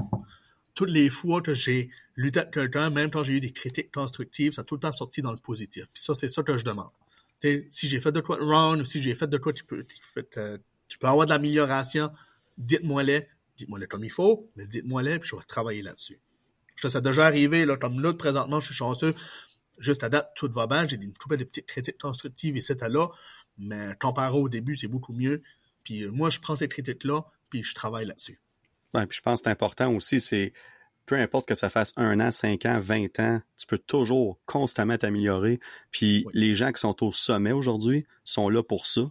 toutes 0.75 0.91
les 0.91 1.11
fois 1.11 1.43
que 1.43 1.55
j'ai 1.55 1.91
lutté 2.17 2.41
avec 2.41 2.53
quelqu'un, 2.53 2.91
même 2.91 3.11
quand 3.11 3.23
j'ai 3.23 3.35
eu 3.35 3.41
des 3.41 3.53
critiques 3.53 3.93
constructives, 3.93 4.53
ça 4.53 4.63
a 4.63 4.65
tout 4.65 4.75
le 4.75 4.81
temps 4.81 4.93
sorti 4.93 5.23
dans 5.23 5.33
le 5.33 5.39
positif. 5.39 5.85
Puis 5.93 6.03
ça, 6.03 6.15
c'est 6.15 6.29
ça 6.29 6.43
que 6.43 6.57
je 6.57 6.65
demande. 6.65 6.91
Tu 7.39 7.49
sais, 7.49 7.69
si 7.71 7.89
j'ai 7.89 8.01
fait 8.01 8.13
de 8.13 8.21
quoi 8.21 8.37
de 8.37 8.43
wrong 8.43 8.85
si 8.85 9.03
j'ai 9.03 9.15
fait 9.15 9.27
de 9.27 9.39
quoi 9.39 9.53
qui 9.53 9.63
peut, 9.63 9.85
euh, 10.37 10.59
tu 10.89 10.99
peux 10.99 11.07
avoir 11.07 11.27
de 11.27 11.31
l'amélioration, 11.31 12.11
dites-moi-les, 12.59 13.27
dites-moi-les 13.57 13.87
comme 13.87 14.05
il 14.05 14.11
faut, 14.11 14.51
mais 14.57 14.67
dites-moi-les, 14.67 15.19
puis 15.19 15.29
je 15.31 15.37
vais 15.37 15.43
travailler 15.43 15.83
là-dessus. 15.83 16.21
Ça, 16.77 16.91
ça 16.91 16.99
a 16.99 17.01
déjà 17.01 17.27
arrivé, 17.27 17.65
là, 17.65 17.77
comme 17.77 18.01
là, 18.01 18.13
présentement, 18.13 18.61
je 18.61 18.67
suis 18.67 18.75
chanceux. 18.75 19.15
Juste 19.79 20.03
à 20.05 20.09
date, 20.09 20.33
tout 20.35 20.51
va 20.51 20.67
bien. 20.67 20.87
J'ai 20.87 20.97
des, 20.97 21.11
tout 21.13 21.35
des 21.37 21.45
petites 21.45 21.67
critiques 21.67 22.01
constructives 22.01 22.57
et 22.57 22.89
là. 22.89 23.09
Mais 23.59 23.95
comparé 24.01 24.37
au 24.37 24.49
début, 24.49 24.77
c'est 24.77 24.89
beaucoup 24.89 25.13
mieux. 25.13 25.43
Puis 25.85 26.03
euh, 26.03 26.11
moi, 26.11 26.31
je 26.31 26.41
prends 26.41 26.57
ces 26.57 26.69
critiques-là, 26.69 27.25
puis 27.51 27.63
je 27.63 27.75
travaille 27.75 28.07
là-dessus. 28.07 28.42
Ouais, 28.95 29.07
puis 29.07 29.17
je 29.19 29.23
pense 29.23 29.41
que 29.41 29.45
c'est 29.45 29.51
important 29.51 29.93
aussi, 29.95 30.21
c'est 30.21 30.53
peu 31.07 31.17
importe 31.17 31.49
que 31.49 31.55
ça 31.55 31.69
fasse 31.71 31.93
un 31.97 32.21
an, 32.21 32.31
cinq 32.31 32.65
ans, 32.67 32.79
vingt 32.79 33.19
ans, 33.19 33.41
tu 33.57 33.67
peux 33.67 33.79
toujours 33.79 34.39
constamment 34.47 34.97
t'améliorer. 34.97 35.59
Puis 35.91 36.23
Oui. 36.27 36.33
les 36.35 36.55
gens 36.55 36.71
qui 36.73 36.81
sont 36.81 37.03
au 37.05 37.11
sommet 37.13 37.53
aujourd'hui 37.53 38.07
sont 38.25 38.49
là 38.49 38.63
pour 38.63 38.87
ça. 38.87 39.03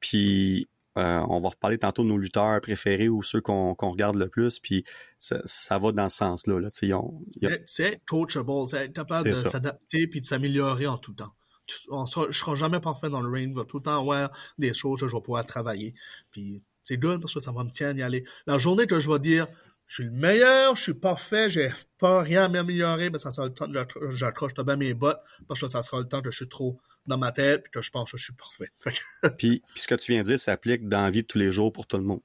Puis 0.00 0.68
euh, 0.98 1.20
on 1.28 1.40
va 1.40 1.50
reparler 1.50 1.76
tantôt 1.78 2.02
de 2.04 2.08
nos 2.08 2.16
lutteurs 2.16 2.58
préférés 2.62 3.08
ou 3.10 3.22
ceux 3.22 3.40
qu'on 3.42 3.74
regarde 3.74 4.16
le 4.16 4.28
plus. 4.28 4.58
Puis 4.58 4.84
ça, 5.18 5.40
ça 5.44 5.76
va 5.78 5.92
dans 5.92 6.08
ce 6.08 6.16
sens-là. 6.16 6.58
Là. 6.58 6.68
A- 6.68 7.48
C'est- 7.66 8.00
coachable, 8.06 8.50
c'est 8.66 8.86
être 8.86 8.92
capable 8.94 9.28
de 9.28 9.34
s'adapter 9.34 10.06
puis 10.08 10.20
de 10.20 10.24
s'améliorer 10.24 10.86
en 10.86 10.96
tout 10.96 11.12
temps. 11.12 11.32
Tu- 11.66 11.76
On 11.90 12.06
sera, 12.06 12.26
je 12.30 12.38
serai 12.38 12.56
jamais 12.56 12.80
parfait 12.80 13.10
dans 13.10 13.20
le 13.20 13.28
ring. 13.28 13.54
Je 13.54 13.60
vais 13.60 13.66
tout 13.66 13.76
le 13.76 13.82
temps 13.82 14.00
avoir 14.00 14.30
des 14.58 14.72
choses 14.72 15.00
que 15.00 15.06
je 15.08 15.14
vais 15.14 15.20
pouvoir 15.20 15.44
travailler. 15.44 15.94
Puis 16.30 16.62
c'est 16.86 16.96
good 16.96 17.20
parce 17.20 17.34
que 17.34 17.40
ça 17.40 17.52
va 17.52 17.64
me 17.64 17.70
tiendre 17.70 17.96
à 17.96 18.00
y 18.00 18.02
aller. 18.02 18.24
La 18.46 18.56
journée 18.58 18.86
que 18.86 18.98
je 19.00 19.10
vais 19.10 19.18
dire 19.18 19.46
je 19.86 19.94
suis 20.02 20.04
le 20.04 20.10
meilleur, 20.10 20.74
je 20.74 20.82
suis 20.82 20.94
parfait, 20.94 21.48
j'ai 21.48 21.70
pas 21.98 22.20
rien 22.20 22.44
à 22.44 22.48
m'améliorer, 22.48 23.08
mais 23.10 23.18
ça 23.18 23.30
sera 23.30 23.46
le 23.46 23.52
temps 23.54 23.66
que 23.66 23.72
j'accro- 23.72 24.10
j'accroche 24.10 24.54
bien 24.54 24.74
mes 24.76 24.94
bottes 24.94 25.20
parce 25.46 25.60
que 25.60 25.68
ça 25.68 25.80
sera 25.82 25.98
le 26.00 26.08
temps 26.08 26.22
que 26.22 26.30
je 26.32 26.36
suis 26.38 26.48
trop 26.48 26.80
dans 27.06 27.18
ma 27.18 27.30
tête 27.30 27.62
puis 27.62 27.70
que 27.70 27.82
je 27.82 27.90
pense 27.92 28.10
que 28.10 28.16
je 28.18 28.24
suis 28.24 28.32
parfait. 28.32 28.70
Puis, 29.38 29.62
puis 29.72 29.80
ce 29.80 29.86
que 29.86 29.94
tu 29.94 30.10
viens 30.12 30.22
de 30.22 30.26
dire 30.26 30.38
s'applique 30.40 30.88
dans 30.88 31.02
la 31.02 31.10
vie 31.10 31.22
de 31.22 31.26
tous 31.28 31.38
les 31.38 31.52
jours 31.52 31.72
pour 31.72 31.86
tout 31.86 31.98
le 31.98 32.02
monde. 32.02 32.20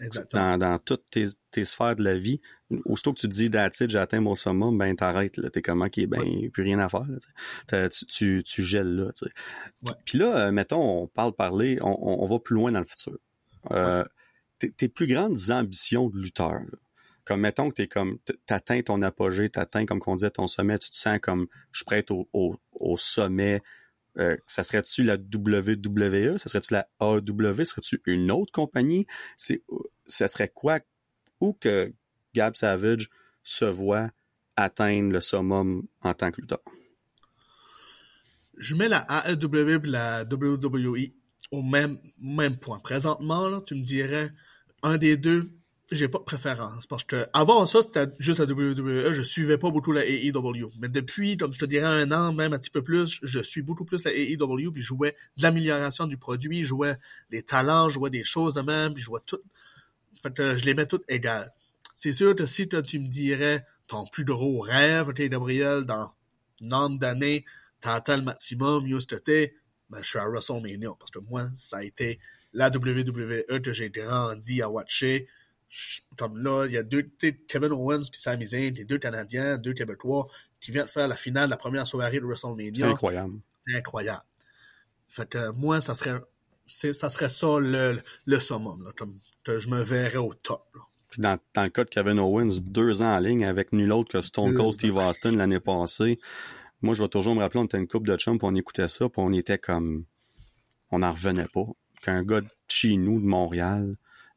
Exactement. 0.00 0.58
Dans, 0.58 0.58
dans 0.72 0.78
toutes 0.78 1.04
tes, 1.10 1.24
tes 1.50 1.64
sphères 1.64 1.96
de 1.96 2.04
la 2.04 2.16
vie. 2.18 2.40
Aussitôt 2.84 3.14
que 3.14 3.20
tu 3.20 3.28
te 3.28 3.32
dis 3.32 3.46
it, 3.46 3.88
j'ai 3.90 3.98
atteint 3.98 4.20
mon 4.20 4.34
summum, 4.34 4.76
ben 4.76 4.94
t'arrêtes. 4.94 5.38
là. 5.38 5.48
T'es 5.50 5.62
comme 5.62 5.82
OK, 5.82 5.98
ben 6.06 6.50
plus 6.50 6.62
rien 6.62 6.78
à 6.78 6.88
faire. 6.90 7.06
là, 7.72 7.88
tu 7.88 8.42
tu, 8.44 8.62
gèles 8.62 8.94
là. 8.94 9.10
Ouais. 9.82 9.92
Puis 10.04 10.18
là, 10.18 10.46
euh, 10.46 10.52
mettons, 10.52 11.02
on 11.02 11.06
parle 11.06 11.32
parler, 11.34 11.78
on, 11.80 11.88
on, 11.88 12.22
on 12.22 12.26
va 12.26 12.38
plus 12.38 12.54
loin 12.54 12.70
dans 12.70 12.80
le 12.80 12.84
futur. 12.84 13.16
Euh, 13.70 14.04
tes, 14.58 14.70
tes 14.70 14.88
plus 14.88 15.06
grandes 15.06 15.50
ambitions 15.50 16.08
de 16.08 16.18
lutteur, 16.18 16.52
là, 16.52 16.78
comme 17.24 17.40
mettons 17.40 17.68
que 17.68 17.74
t'es 17.74 17.88
comme 17.88 18.18
t'atteins 18.46 18.80
ton 18.82 19.02
apogée, 19.02 19.50
t'atteins, 19.50 19.84
comme 19.84 20.00
qu'on 20.00 20.16
disait, 20.16 20.30
ton 20.30 20.46
sommet, 20.46 20.78
tu 20.78 20.90
te 20.90 20.96
sens 20.96 21.18
comme 21.20 21.46
je 21.72 21.80
suis 21.80 21.84
prêt 21.84 22.04
au, 22.10 22.28
au, 22.32 22.56
au 22.80 22.96
sommet 22.96 23.62
euh, 24.18 24.36
ça 24.46 24.64
serait-tu 24.64 25.04
la 25.04 25.14
WWE? 25.14 26.38
Ça 26.38 26.48
serait-tu 26.48 26.74
la 26.74 26.88
AW? 26.98 27.64
Serait-tu 27.64 28.02
une 28.06 28.30
autre 28.30 28.52
compagnie? 28.52 29.06
C'est, 29.36 29.62
ça 30.06 30.28
serait 30.28 30.48
quoi? 30.48 30.80
Où 31.40 31.52
que 31.52 31.92
Gab 32.34 32.56
Savage 32.56 33.10
se 33.44 33.64
voit 33.64 34.10
atteindre 34.56 35.12
le 35.12 35.20
summum 35.20 35.86
en 36.02 36.14
tant 36.14 36.32
que 36.32 36.40
lutteur? 36.40 36.60
Je 38.56 38.74
mets 38.74 38.88
la 38.88 39.06
AEW 39.28 39.84
et 39.84 39.88
la 39.88 40.24
WWE 40.24 41.12
au 41.50 41.62
même, 41.62 41.98
même 42.20 42.56
point. 42.56 42.78
Présentement, 42.78 43.48
là, 43.48 43.60
tu 43.64 43.74
me 43.74 43.82
dirais, 43.82 44.30
un 44.82 44.98
des 44.98 45.16
deux, 45.16 45.50
j'ai 45.90 46.08
pas 46.08 46.18
de 46.18 46.24
préférence. 46.24 46.86
Parce 46.86 47.04
que 47.04 47.26
avant 47.32 47.64
ça, 47.66 47.82
c'était 47.82 48.12
juste 48.18 48.40
la 48.40 48.46
WWE. 48.46 49.12
Je 49.12 49.22
suivais 49.22 49.58
pas 49.58 49.70
beaucoup 49.70 49.92
la 49.92 50.04
AEW. 50.06 50.70
Mais 50.78 50.88
depuis, 50.88 51.36
comme 51.36 51.52
je 51.52 51.58
te 51.58 51.64
dirais, 51.64 51.86
un 51.86 52.12
an, 52.12 52.32
même 52.32 52.52
un 52.52 52.58
petit 52.58 52.70
peu 52.70 52.82
plus, 52.82 53.18
je 53.22 53.40
suis 53.40 53.62
beaucoup 53.62 53.84
plus 53.84 54.04
la 54.04 54.12
AEW. 54.12 54.72
Puis 54.72 54.82
je 54.82 54.88
jouais 54.88 55.16
de 55.36 55.42
l'amélioration 55.42 56.06
du 56.06 56.18
produit, 56.18 56.62
je 56.62 56.68
jouais 56.68 56.96
les 57.30 57.42
talents, 57.42 57.88
je 57.88 57.94
jouais 57.94 58.10
des 58.10 58.24
choses 58.24 58.54
de 58.54 58.60
même, 58.60 58.92
puis 58.92 59.00
je 59.00 59.06
jouais 59.06 59.20
tout. 59.24 59.40
Fait 60.22 60.32
que 60.32 60.56
je 60.56 60.64
les 60.64 60.74
mets 60.74 60.86
toutes 60.86 61.04
égales. 61.08 61.50
C'est 61.94 62.12
sûr 62.12 62.36
que 62.36 62.46
si 62.46 62.68
tu 62.68 62.98
me 62.98 63.08
dirais 63.08 63.64
ton 63.88 64.06
plus 64.06 64.24
gros 64.24 64.60
rêve, 64.60 65.12
t'es 65.14 65.28
Gabriel, 65.28 65.84
dans 65.84 66.12
nombre 66.60 66.98
d'années, 66.98 67.44
t'as 67.80 67.94
atteint 67.94 68.16
le 68.16 68.22
maximum, 68.22 68.84
mieux 68.84 68.98
que 68.98 69.16
t'es, 69.16 69.54
ben, 69.90 70.02
je 70.02 70.08
suis 70.08 70.18
à 70.18 70.26
WrestleMania. 70.28 70.90
Parce 70.98 71.10
que 71.10 71.18
moi, 71.18 71.46
ça 71.54 71.78
a 71.78 71.84
été 71.84 72.18
la 72.52 72.68
WWE 72.68 73.60
que 73.60 73.72
j'ai 73.72 73.90
grandi 73.90 74.62
à 74.62 74.70
watcher. 74.70 75.28
comme 76.16 76.42
là, 76.42 76.66
il 76.66 76.72
y 76.72 76.78
a 76.78 76.82
deux, 76.82 77.10
Kevin 77.48 77.72
Owens 77.72 78.08
puis 78.10 78.20
Sami 78.20 78.46
Zayn, 78.46 78.72
les 78.72 78.84
deux 78.84 78.98
Canadiens, 78.98 79.58
deux 79.58 79.74
Québécois, 79.74 80.28
qui 80.60 80.72
viennent 80.72 80.88
faire 80.88 81.08
la 81.08 81.16
finale 81.16 81.46
de 81.46 81.50
la 81.50 81.56
première 81.56 81.86
soirée 81.86 82.20
de 82.20 82.26
WrestleMania. 82.26 82.86
C'est 82.86 82.92
incroyable. 82.92 83.40
C'est 83.58 83.76
incroyable. 83.76 84.24
Fait 85.08 85.28
que 85.28 85.50
moi, 85.52 85.80
ça 85.80 85.94
serait, 85.94 86.20
ça 86.66 87.08
serait 87.08 87.28
ça 87.28 87.58
le, 87.58 88.00
le 88.26 88.40
summum, 88.40 88.82
là, 88.84 88.92
comme 88.96 89.18
que 89.44 89.58
je 89.58 89.68
me 89.68 89.82
verrais 89.82 90.16
au 90.16 90.34
top. 90.34 90.66
Là. 90.74 90.82
Puis 91.10 91.22
dans, 91.22 91.38
dans, 91.54 91.62
le 91.62 91.70
cas 91.70 91.84
de 91.84 91.88
Kevin 91.88 92.18
Owens, 92.18 92.60
deux 92.60 93.02
ans 93.02 93.16
en 93.16 93.18
ligne 93.18 93.44
avec 93.44 93.72
nul 93.72 93.92
autre 93.92 94.10
que 94.10 94.20
Stone 94.20 94.54
Cold 94.54 94.74
Steve 94.74 94.96
Austin 94.96 95.32
l'année 95.32 95.60
passée. 95.60 96.18
Moi, 96.82 96.94
je 96.94 97.02
vais 97.02 97.08
toujours 97.08 97.34
me 97.34 97.40
rappeler, 97.40 97.60
on 97.60 97.64
était 97.64 97.78
une 97.78 97.88
coupe 97.88 98.06
de 98.06 98.16
chum, 98.16 98.38
puis 98.38 98.46
on 98.48 98.54
écoutait 98.54 98.88
ça, 98.88 99.08
puis 99.08 99.22
on 99.24 99.32
était 99.32 99.58
comme... 99.58 100.04
On 100.90 101.00
n'en 101.00 101.12
revenait 101.12 101.48
pas. 101.52 101.66
Qu'un 102.02 102.22
gars 102.22 102.40
de 102.40 102.48
chez 102.68 102.96
nous, 102.96 103.20
de 103.20 103.26
Montréal, 103.26 103.96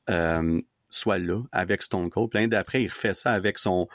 euh, 0.09 0.61
soit 0.89 1.19
là, 1.19 1.41
avec 1.51 1.83
Stone 1.83 2.09
Cold. 2.09 2.29
L'année 2.33 2.47
d'après, 2.47 2.83
il 2.83 2.87
refait 2.87 3.13
ça 3.13 3.31
avec 3.31 3.57
son, 3.57 3.87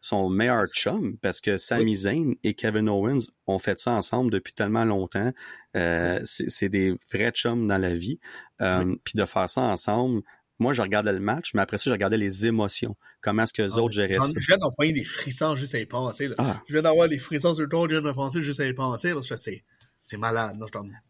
son 0.00 0.30
meilleur 0.30 0.66
chum, 0.68 1.18
parce 1.18 1.40
que 1.40 1.58
Sami 1.58 1.94
Zayn 1.94 2.34
et 2.44 2.54
Kevin 2.54 2.88
Owens 2.88 3.26
ont 3.46 3.58
fait 3.58 3.78
ça 3.78 3.92
ensemble 3.92 4.30
depuis 4.30 4.52
tellement 4.54 4.84
longtemps. 4.84 5.32
Euh, 5.76 6.20
c'est 6.24 6.68
des 6.68 6.96
vrais 7.12 7.32
chums 7.32 7.66
dans 7.66 7.78
la 7.78 7.94
vie. 7.94 8.20
Euh, 8.60 8.96
Puis 9.04 9.14
de 9.16 9.24
faire 9.24 9.50
ça 9.50 9.62
ensemble, 9.62 10.22
moi, 10.58 10.72
je 10.72 10.82
regardais 10.82 11.12
le 11.12 11.20
match, 11.20 11.54
mais 11.54 11.62
après 11.62 11.78
ça, 11.78 11.84
je 11.86 11.92
regardais 11.92 12.16
les 12.16 12.46
émotions. 12.46 12.96
Comment 13.20 13.44
est-ce 13.44 13.52
que 13.52 13.62
les 13.62 13.74
ah, 13.74 13.82
autres 13.82 13.94
géraient 13.94 14.14
ça? 14.14 14.26
Je 14.36 14.46
viens 14.46 14.58
d'envoyer 14.58 14.92
des 14.92 15.04
frissons 15.04 15.56
juste 15.56 15.74
à 15.74 15.80
y 15.80 15.86
penser. 15.86 16.28
Là. 16.28 16.34
Ah. 16.38 16.62
Je 16.66 16.72
viens 16.72 16.82
d'avoir 16.82 17.08
des 17.08 17.18
frissons 17.18 17.54
sur 17.54 17.62
le 17.62 17.68
tour, 17.68 17.88
je 17.88 17.94
viens 17.96 18.02
de 18.02 18.12
penser 18.12 18.40
juste 18.40 18.60
à 18.60 18.66
y 18.66 18.74
penser, 18.74 19.12
parce 19.12 19.28
que 19.28 19.36
c'est, 19.36 19.64
c'est 20.04 20.16
malade. 20.16 20.56
Là, 20.58 20.66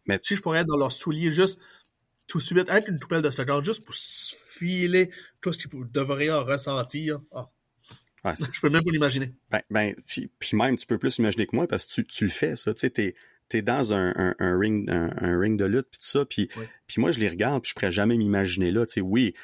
mais 0.07 0.19
si 0.23 0.37
je 0.37 0.43
pourrais 0.43 0.61
être 0.61 0.67
dans 0.67 0.77
leurs 0.77 0.93
souliers 0.93 1.33
juste 1.33 1.61
tout 2.27 2.39
de 2.39 2.43
suite, 2.43 2.69
être 2.69 2.89
une 2.89 2.99
poubelle 2.99 3.23
de 3.23 3.31
seconde 3.31 3.65
juste 3.65 3.87
pour 3.87 3.95
filer 3.95 5.11
tout 5.41 5.53
ce 5.53 5.59
qu'ils 5.59 5.91
devraient 5.91 6.31
ressentir. 6.31 7.21
Ah. 7.33 7.47
Ouais, 8.25 8.35
je 8.37 8.61
peux 8.61 8.69
même 8.69 8.83
pas 8.83 8.91
l'imaginer. 8.91 9.33
Ben, 9.51 9.63
ben 9.71 9.95
puis, 10.07 10.31
même, 10.53 10.77
tu 10.77 10.87
peux 10.87 10.99
plus 10.99 11.19
imaginer 11.19 11.47
que 11.47 11.55
moi 11.55 11.67
parce 11.67 11.87
que 11.87 11.95
tu, 11.95 12.07
tu 12.07 12.25
le 12.25 12.31
fais, 12.31 12.57
ça. 12.57 12.75
Tu 12.75 12.89
sais, 12.95 13.15
t'es, 13.49 13.63
dans 13.63 13.95
un, 13.95 14.13
un, 14.17 14.35
un 14.39 14.59
ring 14.59 14.89
un, 14.91 15.39
ring 15.39 15.59
de 15.59 15.65
lutte 15.65 15.89
puis 15.91 15.99
tout 15.99 16.07
ça 16.07 16.25
puis 16.25 16.49
puis 16.87 17.01
moi 17.01 17.13
je 17.13 17.19
les 17.19 17.29
regarde 17.29 17.63
puis 17.63 17.71
je 17.71 17.75
pourrais 17.75 17.93
jamais 17.93 18.17
m'imaginer 18.17 18.71
là 18.71 18.87
tu 18.87 18.95
sais 18.95 19.01
oui 19.01 19.35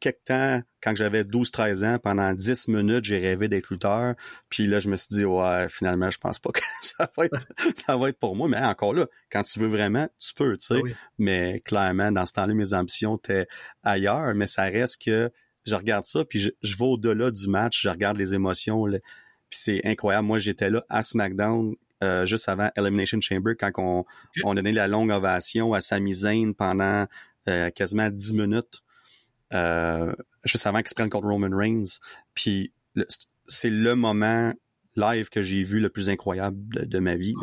quelque 0.00 0.24
temps 0.24 0.62
quand 0.82 0.96
j'avais 0.96 1.24
12 1.24 1.50
13 1.52 1.84
ans 1.84 1.98
pendant 2.02 2.32
10 2.32 2.68
minutes 2.68 3.04
j'ai 3.04 3.18
rêvé 3.18 3.48
d'être 3.48 3.70
lutteur 3.70 4.14
puis 4.48 4.66
là 4.66 4.78
je 4.78 4.88
me 4.88 4.96
suis 4.96 5.14
dit 5.14 5.24
ouais 5.24 5.68
finalement 5.68 6.10
je 6.10 6.18
pense 6.18 6.38
pas 6.38 6.50
que 6.50 6.60
ça 6.82 7.10
va 7.16 7.26
être 7.26 7.46
ça 7.86 7.96
va 7.96 8.08
être 8.08 8.18
pour 8.18 8.34
moi 8.34 8.48
mais 8.48 8.58
encore 8.58 8.94
là 8.94 9.06
quand 9.30 9.42
tu 9.42 9.60
veux 9.60 9.68
vraiment 9.68 10.08
tu 10.18 10.34
peux 10.34 10.56
tu 10.56 10.66
sais. 10.66 10.82
Ah 10.84 10.88
mais 11.18 11.60
clairement 11.64 12.10
dans 12.10 12.26
ce 12.26 12.32
temps-là 12.32 12.54
mes 12.54 12.74
ambitions 12.74 13.16
étaient 13.16 13.46
ailleurs 13.84 14.34
mais 14.34 14.46
ça 14.46 14.64
reste 14.64 15.02
que 15.04 15.30
je 15.64 15.76
regarde 15.76 16.04
ça 16.04 16.24
puis 16.24 16.40
je, 16.40 16.50
je 16.62 16.76
vais 16.76 16.84
au-delà 16.84 17.30
du 17.30 17.48
match 17.48 17.82
je 17.82 17.88
regarde 17.88 18.16
les 18.16 18.34
émotions 18.34 18.86
puis 19.52 19.60
c'est 19.60 19.82
incroyable. 19.84 20.26
Moi 20.26 20.38
j'étais 20.38 20.70
là 20.70 20.82
à 20.88 21.02
SmackDown 21.02 21.74
euh, 22.02 22.26
juste 22.26 22.48
avant 22.48 22.70
Elimination 22.76 23.20
Chamber, 23.20 23.54
quand 23.58 23.70
on, 23.78 24.04
on 24.44 24.54
donnait 24.54 24.72
la 24.72 24.88
longue 24.88 25.10
ovation 25.10 25.72
à 25.72 25.80
Sami 25.80 26.12
Zayn 26.12 26.52
pendant 26.52 27.06
euh, 27.48 27.70
quasiment 27.70 28.10
10 28.10 28.34
minutes, 28.34 28.82
euh, 29.52 30.12
juste 30.44 30.66
avant 30.66 30.78
qu'il 30.78 30.88
se 30.88 30.94
prenne 30.94 31.10
contre 31.10 31.28
Roman 31.28 31.56
Reigns. 31.56 31.98
Puis 32.34 32.72
c'est 33.46 33.70
le 33.70 33.94
moment 33.94 34.52
live 34.96 35.28
que 35.28 35.42
j'ai 35.42 35.62
vu 35.62 35.80
le 35.80 35.90
plus 35.90 36.10
incroyable 36.10 36.86
de, 36.88 36.98
ma 36.98 37.16
vie. 37.16 37.34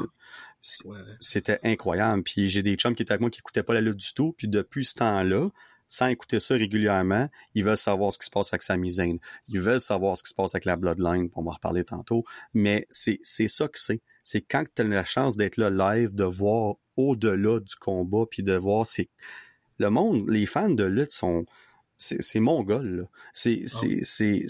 C'était 0.62 1.60
incroyable. 1.64 2.24
Puis 2.24 2.50
j'ai 2.50 2.64
des 2.64 2.76
chums 2.76 2.96
qui 2.96 3.04
étaient 3.04 3.14
avec 3.14 3.22
moi 3.22 3.30
qui 3.30 3.40
écoutaient 3.40 3.64
pas 3.64 3.74
la 3.74 3.82
lutte 3.82 3.98
du 3.98 4.14
tout. 4.14 4.34
Puis 4.38 4.48
depuis 4.48 4.86
ce 4.86 4.96
temps-là, 4.96 5.50
sans 5.88 6.08
écouter 6.08 6.40
ça 6.40 6.54
régulièrement, 6.56 7.28
ils 7.56 7.64
veulent 7.64 7.76
savoir 7.76 8.14
ce 8.14 8.20
qui 8.20 8.26
se 8.26 8.32
passe 8.32 8.54
avec 8.54 8.62
Sami 8.62 8.92
Zayn. 8.92 9.18
Ils 9.48 9.60
veulent 9.60 9.82
savoir 9.82 10.18
ce 10.18 10.24
qui 10.24 10.30
se 10.30 10.36
passe 10.36 10.54
avec 10.54 10.66
la 10.66 10.76
Bloodline, 10.76 11.30
on 11.36 11.44
va 11.44 11.50
en 11.50 11.54
reparler 11.54 11.84
tantôt. 11.84 12.24
Mais 12.54 12.88
c'est 12.92 13.20
ça 13.24 13.68
que 13.68 13.80
c'est 13.80 14.02
c'est 14.30 14.42
quand 14.42 14.64
tu 14.76 14.84
as 14.84 14.86
la 14.86 15.04
chance 15.04 15.38
d'être 15.38 15.58
là 15.58 15.72
live, 15.72 16.14
de 16.14 16.24
voir 16.24 16.76
au-delà 16.98 17.60
du 17.60 17.76
combat, 17.76 18.26
puis 18.30 18.44
de 18.44 18.54
voir 18.54 18.86
c'est 18.86 19.10
le 19.80 19.90
monde, 19.90 20.30
les 20.30 20.46
fans 20.46 20.70
de 20.70 20.84
lutte 20.84 21.12
sont 21.12 21.46
c'est 21.98 22.40
mon 22.40 22.64
gars 22.64 22.84
là. 22.84 23.04
C'est 23.34 23.64
ah 23.66 23.88
c'est 24.04 24.46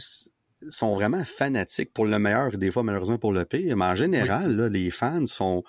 sont 0.69 0.93
vraiment 0.93 1.23
fanatiques 1.23 1.93
pour 1.93 2.05
le 2.05 2.19
meilleur 2.19 2.53
et 2.53 2.57
des 2.57 2.71
fois 2.71 2.83
malheureusement 2.83 3.17
pour 3.17 3.31
le 3.31 3.45
pire, 3.45 3.77
mais 3.77 3.85
en 3.85 3.95
général 3.95 4.53
là, 4.53 4.67
les 4.67 4.91
fans 4.91 5.25
sont 5.25 5.63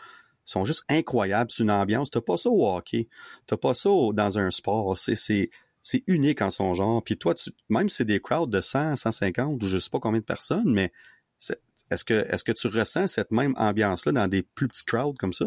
sont 0.45 0.65
juste 0.65 0.85
incroyables, 0.89 1.51
c'est 1.53 1.63
une 1.63 1.71
ambiance, 1.71 2.11
t'as 2.11 2.21
pas 2.21 2.37
ça 2.37 2.51
au 2.51 2.67
hockey, 2.67 3.07
t'as 3.47 3.57
pas 3.57 3.75
ça 3.75 3.91
dans 4.13 4.39
un 4.39 4.51
sport, 4.51 4.99
c'est 4.99 5.15
c'est 5.15 5.51
c'est 5.83 6.03
unique 6.09 6.43
en 6.43 6.51
son 6.51 6.75
genre. 6.75 7.03
Puis 7.03 7.17
toi, 7.17 7.35
tu, 7.35 7.53
même 7.69 7.89
si 7.89 7.99
c'est 7.99 8.05
des 8.05 8.21
crowds 8.21 8.51
de 8.51 8.61
100, 8.61 8.97
150 8.97 9.63
ou 9.63 9.67
je 9.67 9.79
sais 9.79 9.89
pas 9.89 10.01
combien 10.01 10.21
de 10.21 10.25
personnes, 10.25 10.71
mais 10.71 10.93
est-ce 11.91 12.05
que, 12.05 12.15
est-ce 12.15 12.45
que 12.45 12.53
tu 12.53 12.69
ressens 12.69 13.09
cette 13.09 13.33
même 13.33 13.55
ambiance-là 13.57 14.13
dans 14.13 14.29
des 14.29 14.43
plus 14.43 14.69
petits 14.69 14.85
crowds 14.85 15.17
comme 15.19 15.33
ça? 15.33 15.47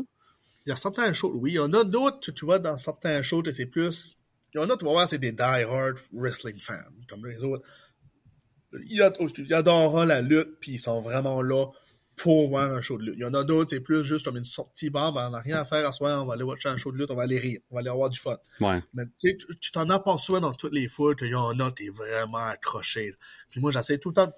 Il 0.65 0.69
y 0.69 0.71
a 0.71 0.75
certains 0.75 1.11
shows, 1.13 1.33
oui. 1.35 1.51
Il 1.51 1.55
y 1.55 1.59
en 1.59 1.73
a 1.73 1.83
d'autres, 1.83 2.31
tu 2.31 2.45
vois, 2.45 2.59
dans 2.59 2.77
certains 2.77 3.21
shows, 3.21 3.43
c'est 3.51 3.65
plus. 3.65 4.17
Il 4.53 4.61
y 4.61 4.63
en 4.63 4.69
a, 4.69 4.77
tu 4.77 4.85
vas 4.85 4.91
voir, 4.91 5.07
c'est 5.07 5.17
des 5.17 5.31
die-hard 5.31 5.97
wrestling 6.13 6.59
fans, 6.59 6.75
comme 7.09 7.25
les 7.25 7.43
autres. 7.43 7.65
Ils 8.89 9.01
adorent 9.53 10.05
la 10.05 10.21
lutte, 10.21 10.59
puis 10.59 10.73
ils 10.73 10.79
sont 10.79 11.01
vraiment 11.01 11.41
là 11.41 11.67
pour 12.15 12.49
voir 12.49 12.71
un 12.71 12.81
show 12.81 12.97
de 12.97 13.03
lutte. 13.03 13.15
Il 13.17 13.21
y 13.21 13.25
en 13.25 13.33
a 13.33 13.43
d'autres, 13.43 13.69
c'est 13.69 13.79
plus 13.79 14.03
juste 14.03 14.25
comme 14.25 14.37
une 14.37 14.43
sortie 14.43 14.89
bombe, 14.89 15.17
on 15.17 15.29
n'a 15.31 15.39
rien 15.39 15.57
à 15.57 15.65
faire 15.65 15.87
à 15.87 15.91
soir, 15.91 16.21
on 16.23 16.27
va 16.27 16.33
aller 16.33 16.43
watcher 16.43 16.69
un 16.69 16.77
show 16.77 16.91
de 16.91 16.97
lutte, 16.97 17.09
on 17.11 17.15
va 17.15 17.23
aller 17.23 17.39
rire, 17.39 17.59
on 17.71 17.75
va 17.75 17.79
aller 17.79 17.89
avoir 17.89 18.09
du 18.09 18.19
fun. 18.19 18.37
Ouais. 18.61 18.81
Mais 18.93 19.05
tu 19.19 19.31
sais, 19.31 19.37
tu 19.59 19.71
t'en 19.71 19.89
as 19.89 19.99
pas 19.99 20.17
souvent 20.17 20.39
dans 20.39 20.53
toutes 20.53 20.73
les 20.73 20.87
foules 20.87 21.15
qu'il 21.15 21.29
y 21.29 21.35
en 21.35 21.59
a, 21.59 21.71
t'es 21.71 21.89
vraiment 21.89 22.37
accroché. 22.37 23.15
Puis 23.49 23.59
moi, 23.59 23.71
j'essaie 23.71 23.97
tout 23.97 24.09
le 24.09 24.15
temps 24.15 24.33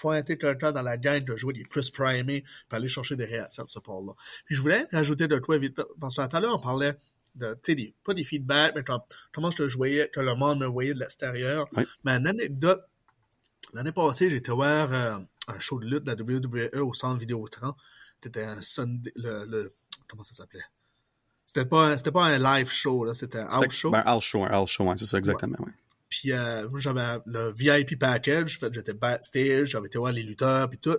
pointer 0.00 0.38
quelqu'un 0.38 0.72
dans 0.72 0.82
la 0.82 0.96
gang 0.96 1.24
de 1.24 1.36
jouer 1.36 1.52
des 1.52 1.64
plus 1.64 1.90
primés 1.90 2.44
pour 2.68 2.76
aller 2.76 2.88
chercher 2.88 3.16
des 3.16 3.24
réactions 3.24 3.64
de 3.64 3.68
ce 3.68 3.78
port-là. 3.78 4.12
Puis 4.44 4.54
je 4.54 4.60
voulais 4.60 4.86
rajouter 4.92 5.28
de 5.28 5.38
quoi 5.38 5.58
vite, 5.58 5.80
parce 6.00 6.16
que 6.16 6.26
tout 6.26 6.36
à 6.36 6.40
l'heure, 6.40 6.56
on 6.56 6.60
parlait 6.60 6.96
de, 7.34 7.56
tu 7.62 7.76
sais, 7.76 7.94
pas 8.04 8.14
des 8.14 8.24
feedbacks, 8.24 8.74
mais 8.74 8.82
comment 9.32 9.50
je 9.50 9.58
te 9.58 9.68
jouais, 9.68 10.10
que 10.12 10.20
le 10.20 10.34
monde 10.34 10.60
me 10.60 10.66
voyait 10.66 10.94
de 10.94 11.00
l'extérieur. 11.00 11.68
Mais 12.04 12.12
une 12.12 12.26
anecdote, 12.26 12.82
l'année 13.74 13.92
passée, 13.92 14.30
j'étais 14.30 14.52
voir 14.52 14.92
euh, 14.92 15.18
un 15.48 15.58
show 15.58 15.78
de 15.78 15.86
lutte 15.86 16.04
de 16.04 16.12
la 16.12 16.16
WWE 16.16 16.82
au 16.82 16.94
centre 16.94 17.18
Vidéotron. 17.18 17.74
C'était 18.22 18.44
un 18.44 18.60
Sunday, 18.62 19.12
le, 19.16 19.44
le, 19.46 19.72
comment 20.08 20.24
ça 20.24 20.34
s'appelait? 20.34 20.64
C'était 21.44 21.66
pas, 21.66 21.96
c'était 21.96 22.10
pas 22.10 22.24
un 22.24 22.38
live 22.38 22.68
show, 22.68 23.04
là, 23.04 23.14
c'était 23.14 23.38
un 23.38 23.46
house 23.46 23.72
show. 23.72 23.90
Ben, 23.90 24.02
house 24.04 24.24
show, 24.24 24.44
un 24.44 24.48
house 24.48 24.70
show, 24.70 24.92
c'est 24.96 25.06
ça 25.06 25.18
exactement, 25.18 25.58
ouais. 25.60 25.72
Puis 26.08 26.32
euh, 26.32 26.68
moi, 26.68 26.80
j'avais 26.80 27.18
le 27.26 27.52
VIP 27.52 27.98
package, 27.98 28.58
j'étais 28.72 28.94
backstage, 28.94 29.68
j'avais 29.68 29.86
été 29.86 29.98
voir 29.98 30.12
les 30.12 30.22
lutteurs, 30.22 30.68
puis 30.68 30.78
tout. 30.78 30.98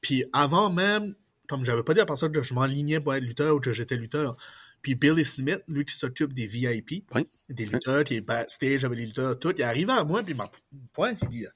Puis 0.00 0.24
avant 0.32 0.70
même, 0.70 1.14
comme 1.48 1.64
j'avais 1.64 1.82
pas 1.82 1.94
dit 1.94 2.00
à 2.00 2.06
personne 2.06 2.32
que 2.32 2.42
je 2.42 2.54
m'enlignais 2.54 3.00
pour 3.00 3.14
être 3.14 3.24
lutteur 3.24 3.56
ou 3.56 3.60
que 3.60 3.72
j'étais 3.72 3.96
lutteur, 3.96 4.36
puis 4.82 4.94
Billy 4.94 5.24
Smith, 5.24 5.62
lui 5.66 5.84
qui 5.84 5.94
s'occupe 5.94 6.32
des 6.32 6.46
VIP, 6.46 7.10
des 7.48 7.66
lutteurs, 7.66 8.04
qui 8.04 8.14
est 8.14 8.20
backstage 8.20 8.84
avec 8.84 8.98
les 8.98 9.06
lutteurs, 9.06 9.38
tout, 9.38 9.52
il 9.56 9.62
arrivé 9.64 9.92
à 9.92 10.04
moi, 10.04 10.22
puis 10.22 10.32
il 10.32 10.36
m'a 10.36 10.48
point, 10.92 11.14
il 11.22 11.28
dit, 11.28 11.46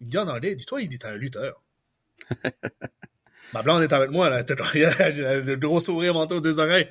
il 0.00 0.08
dit 0.08 0.18
en 0.18 0.28
anglais, 0.28 0.54
dis-toi, 0.54 0.80
il 0.80 0.88
dit, 0.88 0.98
t'es 0.98 1.08
un 1.08 1.16
lutteur. 1.16 1.62
Ma 3.52 3.62
blonde 3.62 3.82
est 3.82 3.92
avec 3.92 4.10
moi, 4.10 4.28
là, 4.28 4.44
j'ai 4.46 5.42
le 5.42 5.56
gros 5.56 5.80
sourire 5.80 6.14
monté 6.14 6.34
aux 6.34 6.40
deux 6.40 6.58
oreilles. 6.58 6.88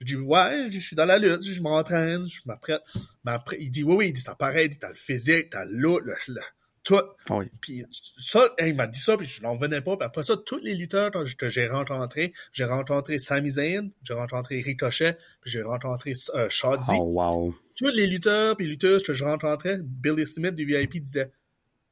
Je 0.00 0.06
dis, 0.06 0.16
ouais, 0.16 0.70
je 0.70 0.78
suis 0.78 0.96
dans 0.96 1.06
la 1.06 1.18
lutte, 1.18 1.42
je 1.42 1.60
m'entraîne, 1.62 2.28
je 2.28 2.40
m'apprête. 2.46 2.82
Mais 3.24 3.32
après, 3.32 3.56
il 3.60 3.70
dit, 3.70 3.82
oui, 3.82 3.94
oui, 3.96 4.06
il 4.08 4.12
dit, 4.12 4.20
ça 4.20 4.34
paraît, 4.34 4.66
il 4.66 4.70
dit, 4.70 4.78
t'as 4.78 4.90
le 4.90 4.94
physique, 4.94 5.50
t'as 5.50 5.64
le, 5.64 5.98
le, 6.04 6.40
tout. 6.86 7.02
Oui. 7.30 7.46
Puis 7.60 7.84
ça, 7.90 8.48
il 8.60 8.76
m'a 8.76 8.86
dit 8.86 8.98
ça, 8.98 9.16
puis 9.16 9.26
je 9.26 9.42
n'en 9.42 9.56
venais 9.56 9.80
pas. 9.80 9.96
Puis 9.96 10.06
après 10.06 10.22
ça, 10.22 10.36
tous 10.36 10.58
les 10.58 10.74
lutteurs 10.74 11.10
que 11.36 11.48
j'ai 11.50 11.66
rencontrés, 11.66 12.32
j'ai 12.52 12.64
rencontré 12.64 13.18
Sami 13.18 13.50
Zayn, 13.50 13.90
j'ai 14.02 14.14
rencontré 14.14 14.60
Ricochet, 14.60 15.18
puis 15.40 15.50
j'ai 15.50 15.62
rencontré 15.62 16.12
euh. 16.34 16.48
Oh, 16.62 17.02
wow. 17.02 17.54
Tous 17.76 17.88
les 17.88 18.06
lutteurs 18.06 18.56
puis 18.56 18.68
lutteuses 18.68 19.02
que 19.02 19.12
je 19.12 19.24
rencontrais, 19.24 19.80
Billy 19.82 20.26
Smith 20.26 20.54
du 20.54 20.64
VIP 20.64 21.02
disait, 21.02 21.32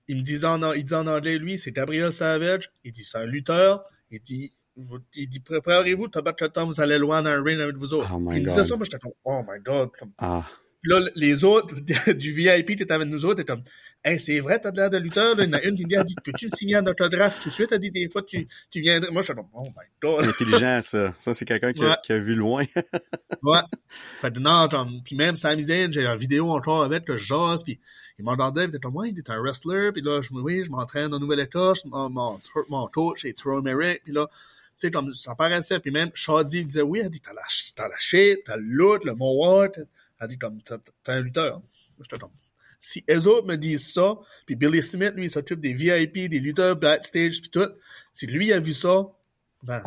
il 0.07 0.19
me 0.19 0.23
disait 0.23 0.47
en, 0.47 0.73
il 0.73 0.85
disait 0.85 0.97
en 0.97 1.09
anglais, 1.09 1.39
lui, 1.39 1.59
c'est 1.59 1.73
Gabriel 1.73 2.13
Savage. 2.13 2.71
Il 2.85 2.93
dit, 2.93 3.03
c'est 3.03 3.19
un 3.19 3.27
lutteur. 3.27 3.83
Il 4.13 4.21
dit, 4.21 4.53
il 5.15 5.29
dit, 5.29 5.41
préparez-vous, 5.41 6.09
battre 6.09 6.45
le 6.45 6.49
temps, 6.51 6.67
vous 6.67 6.81
allez 6.81 6.99
loin 6.99 7.23
dans 7.23 7.31
un 7.31 7.43
ring 7.43 7.61
avec 7.61 7.77
vous 7.77 7.95
autres. 7.95 8.11
Oh 8.15 8.19
my 8.19 8.37
il 8.39 8.45
disait 8.45 8.65
ça, 8.65 8.77
moi, 8.77 8.85
j'étais 8.85 8.99
comme, 8.99 9.13
oh 9.25 9.43
my 9.49 9.61
god. 9.63 9.91
Comme, 9.99 10.11
Ah. 10.19 10.45
puis 10.83 10.91
là, 10.93 11.01
les 11.15 11.45
autres 11.45 11.75
du 12.13 12.33
VIP 12.33 12.77
qui 12.77 12.83
étaient 12.83 12.93
avec 12.93 13.09
nous 13.09 13.25
autres, 13.25 13.41
étaient 13.41 13.53
comme, 13.53 13.63
hey, 14.05 14.19
c'est 14.19 14.41
vrai, 14.41 14.59
t'as 14.61 14.71
de 14.71 14.77
l'air 14.77 14.91
de 14.91 14.99
lutteur, 14.99 15.35
là. 15.37 15.45
Il 15.45 15.51
y 15.51 15.55
en 15.55 15.59
a 15.59 15.63
une 15.63 15.77
qui 15.77 15.85
me 15.85 15.89
dit, 15.89 15.95
elle 15.95 16.05
dit, 16.05 16.15
peux-tu 16.23 16.47
me 16.47 16.51
signer 16.51 16.77
un 16.77 16.87
autographe 16.87 17.39
tout 17.39 17.49
de 17.49 17.55
suite? 17.55 17.71
Elle 17.73 17.79
dit, 17.79 17.91
des 17.91 18.09
fois, 18.09 18.23
tu, 18.23 18.47
tu 18.71 18.81
viendrais. 18.81 19.11
Moi, 19.11 19.23
j'étais 19.23 19.35
comme, 19.35 19.49
oh 19.55 19.65
my 19.65 19.87
god. 20.03 20.27
Intelligent, 20.27 20.81
ça. 20.83 21.15
Ça, 21.19 21.33
c'est 21.35 21.45
quelqu'un 21.45 21.73
qui, 21.73 21.83
a- 21.85 21.89
Ouais. 21.91 21.97
qui 22.05 22.13
a 22.13 22.19
vu 22.19 22.35
loin. 22.35 22.65
Ouais. 23.43 23.59
Fait 24.17 24.33
que 24.33 24.39
non, 24.39 24.69
comme, 24.71 25.03
puis 25.05 25.17
même 25.17 25.37
Sami 25.37 25.65
Zayn, 25.65 25.93
j'ai 25.93 26.07
une 26.07 26.17
vidéo 26.17 26.51
encore 26.51 26.83
avec 26.83 27.05
que 27.05 27.17
je 27.19 27.27
jase, 27.27 27.63
puis 27.63 27.79
il 28.19 28.25
m'entendait, 28.25 28.65
il 28.65 28.69
était 28.69 28.79
comme, 28.79 28.97
ouais, 28.97 29.11
il 29.11 29.19
est 29.19 29.29
un 29.29 29.39
wrestler, 29.41 29.91
puis 29.93 30.01
là, 30.01 30.21
je 30.23 30.33
me, 30.33 30.41
oui, 30.41 30.65
je 30.65 30.71
m'entraîne 30.71 31.13
en 31.13 31.19
Nouvelle-Écosse, 31.19 31.85
mon, 31.85 32.09
mon, 32.09 32.41
mon 32.71 32.87
coach, 32.87 33.21
c'est 33.23 33.35
Troy 33.35 33.61
Merrick, 33.61 34.03
puis 34.05 34.15
là, 34.15 34.27
sais, 34.77 34.91
comme, 34.91 35.15
ça 35.15 35.35
paraissait, 35.35 35.81
puis 35.81 35.91
même, 35.91 36.11
Shadi 36.15 36.65
disait, 36.65 36.83
oui, 36.83 37.01
elle 37.03 37.11
dit, 37.11 37.21
t'as 37.21 37.33
la, 37.33 37.43
t'as 37.77 37.89
shit, 37.99 38.39
t'as 38.45 38.57
le 38.57 38.63
look, 38.63 39.05
le 39.05 39.15
mohawk, 39.15 39.79
elle 40.21 40.29
dit, 40.29 40.39
comme, 40.39 40.61
t'es 40.63 40.75
un 41.07 41.21
lutteur. 41.21 41.63
J'étais 42.01 42.19
comme, 42.19 42.31
si 42.81 43.05
eux 43.11 43.27
autres 43.29 43.47
me 43.47 43.57
disent 43.57 43.93
ça, 43.93 44.19
puis 44.47 44.57
Billy 44.57 44.83
Smith, 44.83 45.13
lui, 45.15 45.27
il 45.27 45.31
s'occupe 45.31 45.61
des 45.61 45.73
VIP, 45.73 46.29
des 46.29 46.41
lutteurs 46.41 46.77
backstage, 46.77 47.41
puis 47.41 47.51
tout, 47.51 47.71
si 48.13 48.27
lui 48.27 48.53
a 48.53 48.61
vu 48.61 48.75
ça, 48.75 49.07
ben, 49.63 49.83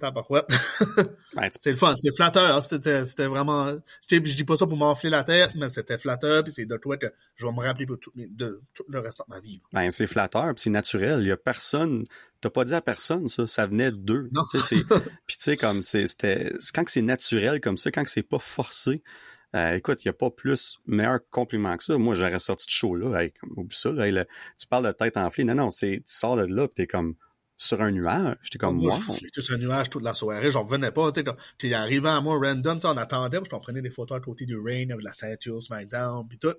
tabarouette. 0.00 0.46
Ben, 1.34 1.50
C'est 1.60 1.70
le 1.70 1.76
fun, 1.76 1.94
c'est 1.98 2.14
flatteur. 2.16 2.56
hein. 2.56 2.60
C'était, 2.62 3.26
vraiment. 3.26 3.66
Je 4.10 4.16
dis 4.18 4.44
pas 4.44 4.56
ça 4.56 4.66
pour 4.66 4.76
m'enfler 4.78 5.10
la 5.10 5.22
tête, 5.22 5.50
mais 5.54 5.68
c'était 5.68 5.98
flatteur, 5.98 6.42
puis 6.42 6.50
c'est 6.52 6.64
de 6.64 6.76
toi 6.78 6.96
que 6.96 7.06
je 7.36 7.44
vais 7.44 7.52
me 7.52 7.60
rappeler 7.60 7.84
pour 7.84 7.98
tout, 7.98 8.10
de, 8.16 8.62
tout 8.72 8.84
le 8.88 9.00
restant 9.00 9.24
de 9.28 9.34
ma 9.34 9.40
vie. 9.40 9.60
Ben, 9.72 9.90
c'est 9.90 10.06
flatteur, 10.06 10.46
puis 10.54 10.62
c'est 10.62 10.70
naturel. 10.70 11.20
Il 11.20 11.28
y 11.28 11.32
a 11.32 11.36
personne. 11.36 12.06
T'as 12.40 12.48
pas 12.50 12.64
dit 12.64 12.72
à 12.74 12.80
personne, 12.80 13.28
ça. 13.28 13.46
Ça 13.46 13.66
venait 13.66 13.92
d'eux. 13.92 14.30
Puis 15.26 15.36
tu 15.36 15.36
sais, 15.38 15.56
comme 15.56 15.82
c'est, 15.82 16.06
c'était, 16.06 16.52
quand 16.74 16.84
c'est 16.88 17.02
naturel 17.02 17.60
comme 17.60 17.76
ça, 17.76 17.90
quand 17.90 18.04
c'est 18.06 18.22
pas 18.22 18.38
forcé. 18.38 19.02
euh, 19.54 19.72
écoute, 19.74 20.04
il 20.04 20.08
y 20.08 20.10
a 20.10 20.12
pas 20.14 20.30
plus 20.30 20.78
meilleur 20.86 21.20
compliment 21.30 21.76
que 21.76 21.84
ça. 21.84 21.96
Moi, 21.98 22.14
j'aurais 22.14 22.38
sorti 22.38 22.66
de 22.66 22.70
show 22.70 22.94
là. 22.94 23.22
Hey, 23.22 23.32
oublie 23.56 23.76
ça. 23.76 23.90
Là, 23.90 24.06
Hey, 24.06 24.12
le- 24.12 24.26
tu 24.58 24.66
parles 24.66 24.86
de 24.86 24.92
tête 24.92 25.16
enflée. 25.16 25.44
Non, 25.44 25.54
non, 25.54 25.70
c'est, 25.70 25.96
tu 26.06 26.14
sors 26.14 26.36
de 26.36 26.44
là, 26.44 26.66
puis 26.68 26.74
t'es 26.76 26.86
comme 26.86 27.14
sur 27.56 27.80
un 27.80 27.90
nuage. 27.90 28.36
J'étais 28.42 28.58
comme 28.58 28.76
Moi, 28.76 28.98
wow. 29.08 29.14
J'étais 29.20 29.40
sur 29.40 29.54
un 29.54 29.58
nuage 29.58 29.90
toute 29.90 30.02
la 30.02 30.14
soirée, 30.14 30.50
j'en 30.50 30.64
revenais 30.64 30.90
pas, 30.90 31.10
tu 31.10 31.22
sais, 31.22 31.30
puis 31.58 31.68
il 31.68 31.74
arrivait 31.74 32.08
à 32.08 32.20
moi 32.20 32.38
random, 32.38 32.78
ça, 32.78 32.92
on 32.92 32.96
attendait, 32.96 33.40
puis 33.40 33.50
je 33.52 33.56
prenais 33.56 33.82
des 33.82 33.90
photos 33.90 34.18
à 34.18 34.20
côté 34.20 34.44
du 34.46 34.56
Rain, 34.56 34.90
avec 34.90 35.02
la 35.02 35.12
ceinture, 35.12 35.62
SmackDown, 35.62 36.26
puis 36.28 36.38
tout. 36.38 36.54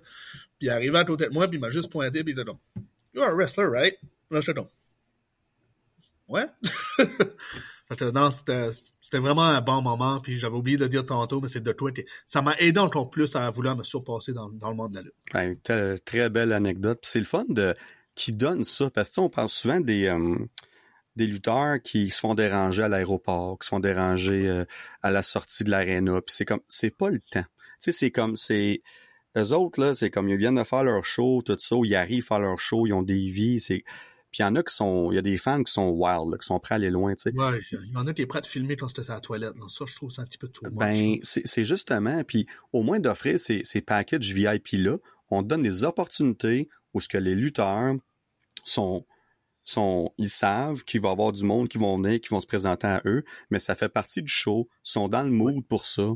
Puis 0.58 0.68
il 0.68 0.70
arrivait 0.70 0.98
à 0.98 1.06
côté 1.06 1.26
de 1.26 1.32
moi, 1.32 1.48
puis 1.48 1.58
il 1.58 1.62
m'a 1.62 1.70
juste 1.70 1.92
pointé, 1.92 2.24
puis 2.24 2.34
il 2.34 2.40
était 2.40 2.46
comme, 2.46 2.60
You're 3.14 3.28
a 3.28 3.34
wrestler, 3.34 3.66
right? 3.66 3.98
Là, 4.32 4.42
j'étais 4.42 4.54
comme, 4.54 4.70
Ouais? 6.28 6.46
Non, 8.14 8.32
c'était, 8.32 9.20
vraiment 9.20 9.44
un 9.44 9.62
bon 9.62 9.82
moment, 9.82 10.20
puis 10.20 10.38
j'avais 10.38 10.56
oublié 10.56 10.76
de 10.76 10.88
dire 10.88 11.06
tantôt, 11.06 11.40
mais 11.40 11.48
c'est 11.48 11.62
de 11.62 11.72
toi, 11.72 11.90
ça 12.26 12.42
m'a 12.42 12.54
aidé 12.58 12.82
encore 12.82 13.10
plus 13.10 13.34
à 13.38 13.50
vouloir 13.50 13.78
me 13.78 13.84
surpasser 13.84 14.34
dans, 14.34 14.50
dans 14.50 14.72
le 14.72 14.76
monde 14.76 14.92
de 14.92 14.96
la 14.96 15.02
lutte. 15.04 15.14
Ben, 15.34 16.00
très 16.04 16.30
belle 16.30 16.52
anecdote. 16.52 17.00
Puis 17.02 17.12
c'est 17.12 17.20
le 17.20 17.26
fun 17.26 17.46
de 17.48 17.76
qui 18.16 18.34
donne 18.34 18.66
ça 18.66 18.90
parce 18.90 19.12
que 19.12 19.22
on 19.22 19.30
parle 19.30 19.48
souvent 19.48 19.80
des 19.80 20.08
euh, 20.08 20.36
des 21.18 21.28
lutteurs 21.28 21.82
qui 21.84 22.10
se 22.10 22.20
font 22.20 22.36
déranger 22.36 22.84
à 22.84 22.88
l'aéroport, 22.88 23.60
qui 23.60 23.66
se 23.66 23.70
font 23.70 23.80
déranger 23.80 24.48
euh, 24.48 24.66
à 25.02 25.12
la 25.12 25.24
sortie 25.24 25.64
de 25.64 25.72
l'aréna. 25.72 26.22
Puis 26.22 26.36
c'est 26.36 26.46
comme 26.46 26.62
c'est 26.68 26.96
pas 26.96 27.10
le 27.10 27.20
temps. 27.20 27.44
Tu 27.44 27.76
sais, 27.80 27.92
c'est 27.92 28.12
comme 28.12 28.36
c'est 28.36 28.82
eux 29.38 29.54
autres 29.54 29.82
là, 29.82 29.94
c'est 29.94 30.10
comme 30.10 30.30
ils 30.30 30.38
viennent 30.38 30.56
de 30.56 30.64
faire 30.64 30.84
leur 30.84 31.04
show, 31.04 31.42
tout 31.46 31.58
ça, 31.60 31.76
ils 31.84 31.96
arrivent 31.96 32.24
à 32.24 32.28
faire 32.28 32.40
leur 32.40 32.60
show, 32.60 32.88
ils 32.88 32.94
ont 32.94 33.04
des 33.04 33.30
vies, 33.30 33.60
c'est 33.60 33.84
puis 34.32 34.40
il 34.40 34.42
y 34.42 34.46
en 34.46 34.56
a 34.56 34.64
qui 34.64 34.76
sont, 34.76 35.10
il 35.12 35.16
y 35.16 35.18
a 35.18 35.22
des 35.22 35.38
fans 35.38 35.64
qui 35.64 35.72
sont 35.72 35.90
wild, 35.90 36.30
là, 36.32 36.38
qui 36.38 36.46
sont 36.46 36.60
prêts 36.60 36.76
à 36.76 36.78
aller 36.78 36.90
loin, 36.90 37.16
tu 37.16 37.32
sais. 37.32 37.40
Ouais, 37.40 37.60
il 37.72 37.94
y 37.94 37.98
en 37.98 38.06
a 38.08 38.14
qui 38.14 38.24
est 38.24 38.26
prêt 38.26 38.40
à 38.40 38.42
te 38.42 38.48
filmer 38.48 38.76
quand 38.76 38.90
c'était 38.90 39.10
à 39.10 39.16
la 39.16 39.22
toilette, 39.22 39.56
là. 39.56 39.66
Ça, 39.70 39.86
je 39.88 39.96
trouve 39.96 40.12
ça 40.12 40.24
un 40.24 40.26
petit 40.26 40.38
peu 40.38 40.50
much. 40.64 40.74
Ben, 40.74 41.18
c'est 41.22 41.48
c'est 41.48 41.64
justement, 41.64 42.24
puis 42.26 42.46
au 42.74 42.84
moins 42.84 43.00
d'offrir 43.00 43.40
ces, 43.40 43.64
ces 43.64 43.80
packages 43.82 44.34
VIP-là, 44.34 44.98
on 45.30 45.44
donne 45.44 45.64
des 45.64 45.86
opportunités 45.86 46.68
où 46.94 47.00
ce 47.00 47.08
que 47.08 47.18
les 47.18 47.36
lutteurs 47.36 47.96
sont, 48.66 49.06
sont, 49.72 50.14
ils 50.18 50.30
savent 50.30 50.84
qu'il 50.84 51.02
va 51.02 51.10
y 51.10 51.12
avoir 51.12 51.32
du 51.32 51.44
monde 51.44 51.68
qui 51.68 51.78
vont 51.78 51.98
venir, 52.02 52.20
qui 52.22 52.30
vont 52.30 52.40
se 52.40 52.48
présenter 52.48 52.88
à 52.88 53.02
eux, 53.06 53.24
mais 53.50 53.60
ça 53.60 53.76
fait 53.76 53.90
partie 53.90 54.22
du 54.22 54.32
show, 54.32 54.68
ils 54.86 54.92
sont 54.92 55.08
dans 55.10 55.24
le 55.24 55.32
mood 55.32 55.64
pour 55.68 55.86
ça. 55.86 56.10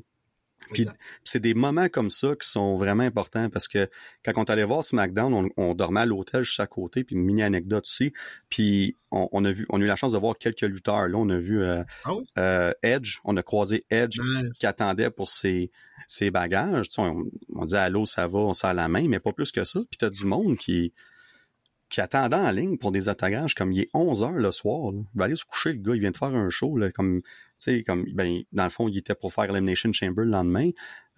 Puis 0.73 0.85
c'est 1.23 1.39
des 1.39 1.55
moments 1.55 1.89
comme 1.89 2.11
ça 2.11 2.35
qui 2.39 2.47
sont 2.47 2.75
vraiment 2.75 3.01
importants 3.03 3.49
parce 3.49 3.67
que 3.67 3.89
quand 4.23 4.33
on 4.37 4.43
est 4.45 4.51
allé 4.51 4.63
voir 4.63 4.83
SmackDown, 4.83 5.33
on, 5.33 5.49
on 5.57 5.73
dormait 5.73 6.01
à 6.01 6.05
l'hôtel 6.05 6.43
juste 6.43 6.59
à 6.59 6.67
côté, 6.67 7.03
puis 7.03 7.15
une 7.15 7.23
mini 7.23 7.41
anecdote 7.41 7.83
aussi. 7.85 8.13
Puis 8.47 8.95
on, 9.09 9.27
on 9.31 9.43
a 9.43 9.51
vu, 9.51 9.65
on 9.69 9.81
a 9.81 9.83
eu 9.83 9.87
la 9.87 9.95
chance 9.95 10.11
de 10.13 10.19
voir 10.19 10.37
quelques 10.37 10.61
lutteurs. 10.61 11.07
Là, 11.07 11.17
on 11.17 11.27
a 11.29 11.37
vu 11.39 11.61
euh, 11.63 11.83
Ah 12.05 12.13
oui? 12.13 12.23
euh, 12.37 12.71
Edge, 12.83 13.17
on 13.25 13.35
a 13.37 13.43
croisé 13.43 13.85
Edge 13.89 14.19
Nice. 14.19 14.59
qui 14.59 14.67
attendait 14.67 15.09
pour 15.09 15.31
ses, 15.31 15.71
ses 16.07 16.29
bagages. 16.29 16.89
Tu 16.89 16.95
sais, 16.95 17.01
on, 17.01 17.25
on 17.55 17.65
dit 17.65 17.75
allô, 17.75 18.05
ça 18.05 18.27
va, 18.27 18.37
on 18.39 18.53
serre 18.53 18.75
la 18.75 18.87
main, 18.87 19.07
mais 19.09 19.19
pas 19.19 19.33
plus 19.33 19.51
que 19.51 19.63
ça. 19.63 19.79
Puis 19.89 19.97
t'as 19.97 20.11
du 20.11 20.25
monde 20.25 20.57
qui 20.57 20.93
qui 21.91 22.01
attendait 22.01 22.37
en 22.37 22.49
ligne 22.49 22.77
pour 22.77 22.91
des 22.91 23.09
attagages 23.09 23.53
comme 23.53 23.71
il 23.71 23.81
est 23.81 23.89
11 23.93 24.23
heures 24.23 24.31
le 24.31 24.51
soir. 24.51 24.91
là. 24.91 24.99
Il 25.13 25.17
va 25.19 25.25
aller 25.25 25.35
se 25.35 25.45
coucher, 25.45 25.73
le 25.73 25.79
gars, 25.79 25.93
il 25.93 25.99
vient 26.01 26.09
de 26.11 26.17
faire 26.17 26.33
un 26.33 26.49
show, 26.49 26.77
là, 26.77 26.89
comme, 26.91 27.21
tu 27.21 27.27
sais, 27.59 27.83
comme, 27.83 28.05
ben, 28.13 28.41
dans 28.53 28.63
le 28.63 28.69
fond, 28.69 28.87
il 28.87 28.97
était 28.97 29.13
pour 29.13 29.33
faire 29.33 29.43
Elimination 29.43 29.91
Chamber 29.91 30.23
le 30.23 30.31
lendemain. 30.31 30.69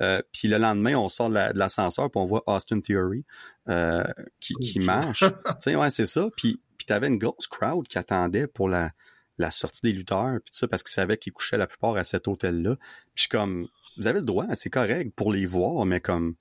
Euh, 0.02 0.22
puis 0.34 0.48
le 0.48 0.58
lendemain, 0.58 0.96
on 0.96 1.08
sort 1.08 1.30
de 1.30 1.36
la- 1.36 1.54
l'ascenseur, 1.54 2.10
puis 2.10 2.20
on 2.20 2.26
voit 2.26 2.44
Austin 2.48 2.82
Theory 2.82 3.24
euh, 3.70 4.04
qui, 4.42 4.56
qui 4.56 4.80
marche. 4.80 5.24
tu 5.46 5.54
sais, 5.60 5.76
ouais, 5.76 5.92
c'est 5.92 6.08
ça. 6.08 6.28
Puis, 6.36 6.60
puis 6.78 6.86
t'avais 6.88 7.08
une 7.08 7.20
grosse 7.20 7.48
crowd 7.48 7.88
qui 7.88 8.00
attendait 8.00 8.48
pour 8.48 8.68
la, 8.68 8.92
la 9.38 9.52
sortie 9.52 9.82
des 9.84 9.92
lutteurs, 9.92 10.40
puis 10.44 10.52
tout 10.52 10.58
ça, 10.58 10.68
parce 10.68 10.82
qu'ils 10.82 10.94
savaient 10.94 11.18
qu'ils 11.18 11.34
couchaient 11.34 11.58
la 11.58 11.68
plupart 11.68 11.96
à 11.98 12.04
cet 12.04 12.28
hôtel-là. 12.28 12.78
Puis 13.14 13.28
comme, 13.30 13.68
vous 13.98 14.08
avez 14.08 14.20
le 14.20 14.26
droit, 14.26 14.48
c'est 14.56 14.72
correct 14.72 15.14
pour 15.16 15.32
les 15.32 15.46
voir, 15.46 15.86
mais 15.86 16.02
comme, 16.02 16.34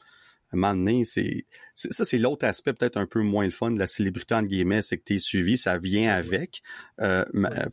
un 0.57 0.59
moment 0.59 0.75
donné, 0.75 1.05
c'est, 1.05 1.47
ça, 1.75 2.05
c'est 2.05 2.19
l'autre 2.19 2.47
aspect 2.47 2.73
peut-être 2.73 2.97
un 2.97 3.07
peu 3.07 3.21
moins 3.21 3.45
le 3.45 3.51
fun 3.51 3.71
de 3.71 3.79
la 3.79 3.87
célébrité, 3.87 4.35
entre 4.35 4.49
guillemets, 4.49 4.83
c'est 4.83 4.99
que 4.99 5.05
t'es 5.05 5.19
suivi, 5.19 5.57
ça 5.57 5.79
vient 5.79 6.13
avec, 6.13 6.63
euh, 7.01 7.25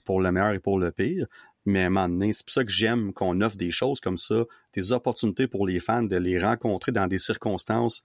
pour 0.04 0.22
le 0.22 0.32
meilleur 0.32 0.54
et 0.54 0.60
pour 0.60 0.80
le 0.80 0.92
pire. 0.92 1.28
Mais 1.66 1.84
à 1.84 1.88
un 1.88 1.90
moment 1.90 2.10
donné, 2.10 2.34
c'est 2.34 2.46
pour 2.46 2.54
ça 2.54 2.64
que 2.64 2.72
j'aime 2.72 3.14
qu'on 3.14 3.42
offre 3.42 3.58
des 3.58 3.72
choses 3.72 4.00
comme 4.00 4.18
ça, 4.18 4.46
des 4.74 4.94
opportunités 4.94 5.48
pour 5.48 5.68
les 5.68 5.80
fans 5.80 6.04
de 6.04 6.16
les 6.16 6.40
rencontrer 6.40 6.92
dans 6.92 7.08
des 7.08 7.20
circonstances 7.20 8.04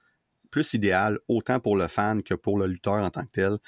plus 0.51 0.75
idéales, 0.75 1.19
autant 1.29 1.61
pour 1.61 1.77
le 1.77 1.89
fan 1.89 2.23
que 2.23 2.35
pour 2.35 2.59
le 2.59 2.67
lutteur 2.67 3.03
en 3.03 3.11
tant 3.11 3.25
que 3.25 3.31
tel. 3.31 3.55
Et 3.55 3.59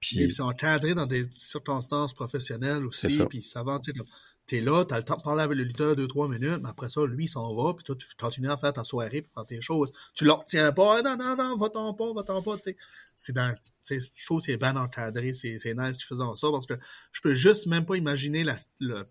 Puis, 0.00 0.16
puis 0.16 0.30
c'est 0.32 0.42
encadré 0.42 0.94
dans 0.94 1.06
des 1.06 1.24
circonstances 1.34 2.14
professionnelles 2.14 2.86
aussi, 2.86 3.18
puis 3.28 3.42
ça 3.42 3.62
va, 3.62 3.78
tu 3.78 3.92
sais, 3.92 3.98
comme, 3.98 4.06
t'es 4.50 4.60
là, 4.60 4.84
t'as 4.84 4.98
le 4.98 5.04
temps 5.04 5.16
de 5.16 5.22
parler 5.22 5.42
avec 5.44 5.56
le 5.56 5.62
lutteur 5.62 5.94
deux, 5.94 6.08
trois 6.08 6.26
minutes, 6.28 6.58
mais 6.60 6.68
après 6.68 6.88
ça, 6.88 7.06
lui, 7.06 7.26
il 7.26 7.28
s'en 7.28 7.54
va, 7.54 7.72
puis 7.72 7.84
toi, 7.84 7.94
tu 7.94 8.04
continues 8.16 8.50
à 8.50 8.56
faire 8.56 8.72
ta 8.72 8.82
soirée, 8.82 9.22
puis 9.22 9.30
faire 9.32 9.46
tes 9.46 9.60
choses. 9.60 9.92
Tu 10.12 10.24
le 10.24 10.32
retiens 10.32 10.72
pas, 10.72 10.98
Ah, 10.98 11.02
non, 11.02 11.16
non, 11.16 11.36
non, 11.36 11.56
va-t'en 11.56 11.94
pas, 11.94 12.12
va-t'en 12.12 12.42
pas, 12.42 12.56
tu 12.56 12.72
sais. 12.72 12.76
C'est 13.14 13.32
dans, 13.32 13.54
tu 13.86 14.00
sais, 14.00 14.10
je 14.12 14.26
trouve 14.26 14.40
c'est 14.40 14.56
bien 14.56 14.74
encadré, 14.74 15.34
c'est, 15.34 15.60
c'est 15.60 15.74
nice 15.74 15.96
qu'ils 15.96 16.06
faisant 16.06 16.34
ça, 16.34 16.48
parce 16.50 16.66
que 16.66 16.74
je 17.12 17.20
peux 17.20 17.32
juste 17.32 17.68
même 17.68 17.86
pas 17.86 17.94
imaginer 17.94 18.44
le, 18.80 19.04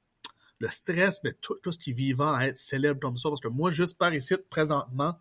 le 0.60 0.68
stress, 0.68 1.22
mais 1.24 1.32
tout, 1.40 1.56
tout 1.64 1.72
ce 1.72 1.80
qui 1.80 1.92
est 1.92 1.94
vivant 1.94 2.34
à 2.34 2.48
être 2.48 2.58
célèbre 2.58 3.00
comme 3.00 3.18
ça, 3.18 3.30
parce 3.30 3.40
que 3.40 3.48
moi, 3.48 3.72
juste 3.72 3.98
par 3.98 4.14
ici, 4.14 4.36
présentement, 4.50 5.18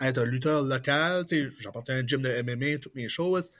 être 0.00 0.18
un 0.18 0.26
lutteur 0.26 0.62
local, 0.62 1.24
tu 1.26 1.42
sais, 1.42 1.56
j'appartiens 1.58 1.96
à 1.96 1.98
un 1.98 2.06
gym 2.06 2.22
de 2.22 2.42
MMA, 2.42 2.78
toutes 2.78 2.94
mes 2.94 3.08
choses, 3.08 3.50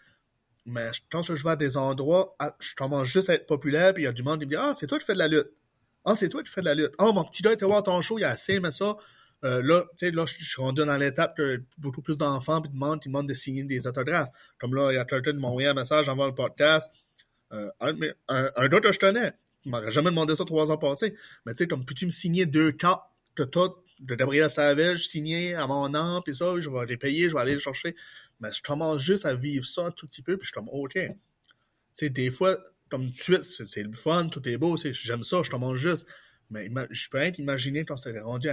mais 0.66 0.88
quand 1.10 1.22
je 1.22 1.32
vais 1.42 1.50
à 1.50 1.56
des 1.56 1.76
endroits, 1.76 2.36
ah, 2.38 2.54
je 2.60 2.76
commence 2.76 3.08
juste 3.08 3.28
à 3.28 3.34
être 3.34 3.46
populaire, 3.46 3.92
puis 3.92 4.04
il 4.04 4.06
y 4.06 4.08
a 4.08 4.12
du 4.12 4.22
monde 4.22 4.38
qui 4.38 4.46
me 4.46 4.50
dit 4.50 4.56
Ah, 4.56 4.72
c'est 4.72 4.86
toi 4.86 5.00
qui 5.00 5.04
fais 5.04 5.14
de 5.14 5.18
la 5.18 5.28
lutte. 5.28 5.50
Ah, 6.06 6.14
c'est 6.14 6.28
toi 6.28 6.42
qui 6.42 6.50
fais 6.50 6.60
de 6.60 6.66
la 6.66 6.74
lutte. 6.74 6.94
Ah, 6.98 7.10
mon 7.12 7.24
petit 7.24 7.42
gars 7.42 7.52
était 7.52 7.66
voir 7.66 7.82
ton 7.82 8.00
show, 8.00 8.18
il 8.18 8.24
a 8.24 8.30
assez 8.30 8.54
aimé 8.54 8.70
ça. 8.70 8.96
Euh, 9.44 9.60
là, 9.62 9.82
tu 9.98 10.06
sais, 10.06 10.10
là, 10.12 10.24
je 10.24 10.42
suis 10.42 10.62
rendu 10.62 10.84
dans 10.84 10.96
l'étape 10.96 11.36
que 11.36 11.62
beaucoup 11.78 12.00
plus 12.00 12.16
d'enfants 12.16 12.62
puis 12.62 12.70
de 12.70 12.76
monde 12.76 13.00
qui 13.00 13.08
demandent 13.08 13.28
de 13.28 13.34
signer 13.34 13.64
des 13.64 13.86
autographes. 13.86 14.30
Comme 14.58 14.74
là, 14.74 14.92
il 14.92 14.94
y 14.94 14.98
a 14.98 15.04
quelqu'un 15.04 15.32
qui 15.32 15.38
m'a 15.38 15.48
envoyé 15.48 15.68
un 15.68 15.74
message 15.74 16.08
avant 16.08 16.26
le 16.26 16.34
podcast. 16.34 16.92
Euh, 17.52 17.68
un, 17.80 17.94
un, 18.28 18.68
gars 18.68 18.80
que 18.80 18.92
je 18.92 18.98
tenais, 18.98 19.32
il 19.64 19.70
m'aurait 19.70 19.92
jamais 19.92 20.10
demandé 20.10 20.34
ça 20.34 20.44
trois 20.44 20.70
ans 20.70 20.78
passés. 20.78 21.14
Mais 21.44 21.52
tu 21.52 21.58
sais, 21.58 21.68
comme 21.68 21.84
peux-tu 21.84 22.06
me 22.06 22.10
signer 22.10 22.46
deux 22.46 22.72
cartes 22.72 23.04
de 23.36 23.44
tout, 23.44 23.74
de 24.00 24.14
Gabriel 24.14 24.48
Savage 24.48 25.08
signé 25.08 25.54
à 25.54 25.66
mon 25.66 25.88
nom, 25.88 26.22
puis 26.22 26.34
ça, 26.34 26.54
je 26.58 26.70
vais 26.70 26.86
les 26.86 26.96
payer, 26.96 27.28
je 27.28 27.34
vais 27.34 27.40
aller 27.40 27.54
les 27.54 27.60
chercher. 27.60 27.94
Mais 28.40 28.52
je 28.52 28.62
commence 28.62 29.00
juste 29.02 29.26
à 29.26 29.34
vivre 29.34 29.64
ça 29.64 29.86
un 29.86 29.90
tout 29.90 30.06
petit 30.06 30.22
peu, 30.22 30.36
puis 30.36 30.46
je 30.46 30.52
suis 30.52 30.54
comme, 30.54 30.68
OK. 30.68 30.94
Tu 30.94 31.10
sais, 31.94 32.10
des 32.10 32.30
fois, 32.30 32.58
comme 32.90 33.10
tout 33.10 33.32
de 33.32 33.42
suite, 33.42 33.44
c'est 33.44 33.82
le 33.82 33.92
fun, 33.92 34.28
tout 34.28 34.46
est 34.48 34.58
beau, 34.58 34.76
c'est- 34.76 34.92
j'aime 34.92 35.24
ça, 35.24 35.42
je 35.42 35.50
commence 35.50 35.76
juste. 35.76 36.06
Mais 36.48 36.68
je 36.90 37.08
peux 37.08 37.18
être 37.18 37.40
imaginer 37.40 37.84
quand 37.84 37.96
tu 37.96 38.08
es 38.08 38.20
rendu 38.20 38.48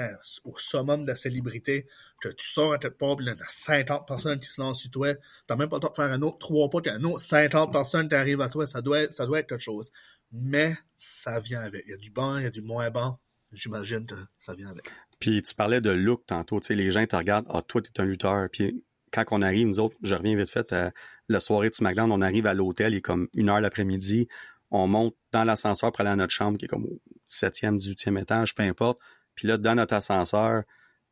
au 0.46 0.58
summum 0.58 1.04
de 1.04 1.08
la 1.08 1.16
célébrité, 1.16 1.86
que 2.22 2.30
tu 2.30 2.48
sors 2.48 2.74
à 2.74 2.80
tête 2.80 2.98
pauvre, 2.98 3.22
il 3.22 3.28
y 3.28 3.30
a 3.30 3.36
50 3.48 4.08
personnes 4.08 4.40
qui 4.40 4.50
se 4.50 4.60
lancent 4.60 4.82
sur 4.82 4.90
toi, 4.90 5.14
t'as 5.46 5.56
même 5.56 5.70
pas 5.70 5.76
le 5.76 5.82
temps 5.82 5.92
de 5.92 5.96
faire 5.96 6.12
un 6.12 6.22
autre 6.24 6.40
trois 6.40 6.70
pas, 6.72 6.82
qu'un 6.82 7.04
autre 7.04 7.20
50 7.20 7.72
personnes 7.72 8.10
qui 8.10 8.16
arrivent 8.16 8.42
à 8.42 8.50
toi, 8.50 8.66
ça 8.66 8.82
doit, 8.82 9.02
être, 9.02 9.14
ça 9.14 9.28
doit 9.28 9.40
être 9.42 9.50
quelque 9.50 9.62
chose. 9.62 9.92
Mais 10.32 10.76
ça 10.96 11.40
vient 11.40 11.62
avec. 11.62 11.84
Il 11.86 11.92
y 11.92 11.94
a 11.94 11.98
du 11.98 12.10
bon, 12.10 12.38
il 12.38 12.44
y 12.44 12.48
a 12.48 12.50
du 12.50 12.62
moins 12.62 12.90
bon. 12.90 13.16
J'imagine 13.52 14.08
que 14.08 14.16
ça 14.40 14.56
vient 14.56 14.70
avec. 14.70 14.86
Puis 15.20 15.44
tu 15.44 15.54
parlais 15.54 15.80
de 15.80 15.92
look 15.92 16.26
tantôt, 16.26 16.60
tu 16.60 16.68
sais, 16.68 16.76
les 16.76 16.90
gens 16.90 17.06
te 17.06 17.16
regardent, 17.16 17.46
ah, 17.50 17.62
toi, 17.62 17.80
t'es 17.84 18.02
un 18.02 18.06
lutteur. 18.06 18.48
Puis 18.52 18.84
quand 19.14 19.24
on 19.32 19.42
arrive, 19.42 19.68
nous 19.68 19.80
autres, 19.80 19.96
je 20.02 20.16
reviens 20.16 20.36
vite 20.36 20.50
fait 20.50 20.74
à 20.74 20.92
la 21.30 21.40
soirée 21.40 21.70
de 21.70 21.76
SmackDown, 21.76 22.12
on 22.12 22.22
arrive 22.22 22.48
à 22.48 22.54
l'hôtel, 22.54 22.94
il 22.94 22.98
est 22.98 23.02
comme 23.02 23.28
une 23.34 23.50
heure 23.50 23.62
l'après-midi, 23.62 24.28
on 24.72 24.88
monte 24.88 25.16
dans 25.32 25.44
l'ascenseur 25.44 25.92
pour 25.92 26.02
aller 26.02 26.10
à 26.10 26.16
notre 26.16 26.34
chambre, 26.34 26.58
qui 26.58 26.66
est 26.66 26.68
comme 26.68 26.86
au 26.86 27.00
17e, 27.30 27.78
18e 27.78 28.20
étage, 28.20 28.56
peu 28.56 28.64
importe. 28.64 29.00
Puis 29.36 29.48
là, 29.48 29.58
dans 29.58 29.76
notre 29.76 29.94
ascenseur, 29.94 30.64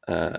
euh, 0.10 0.32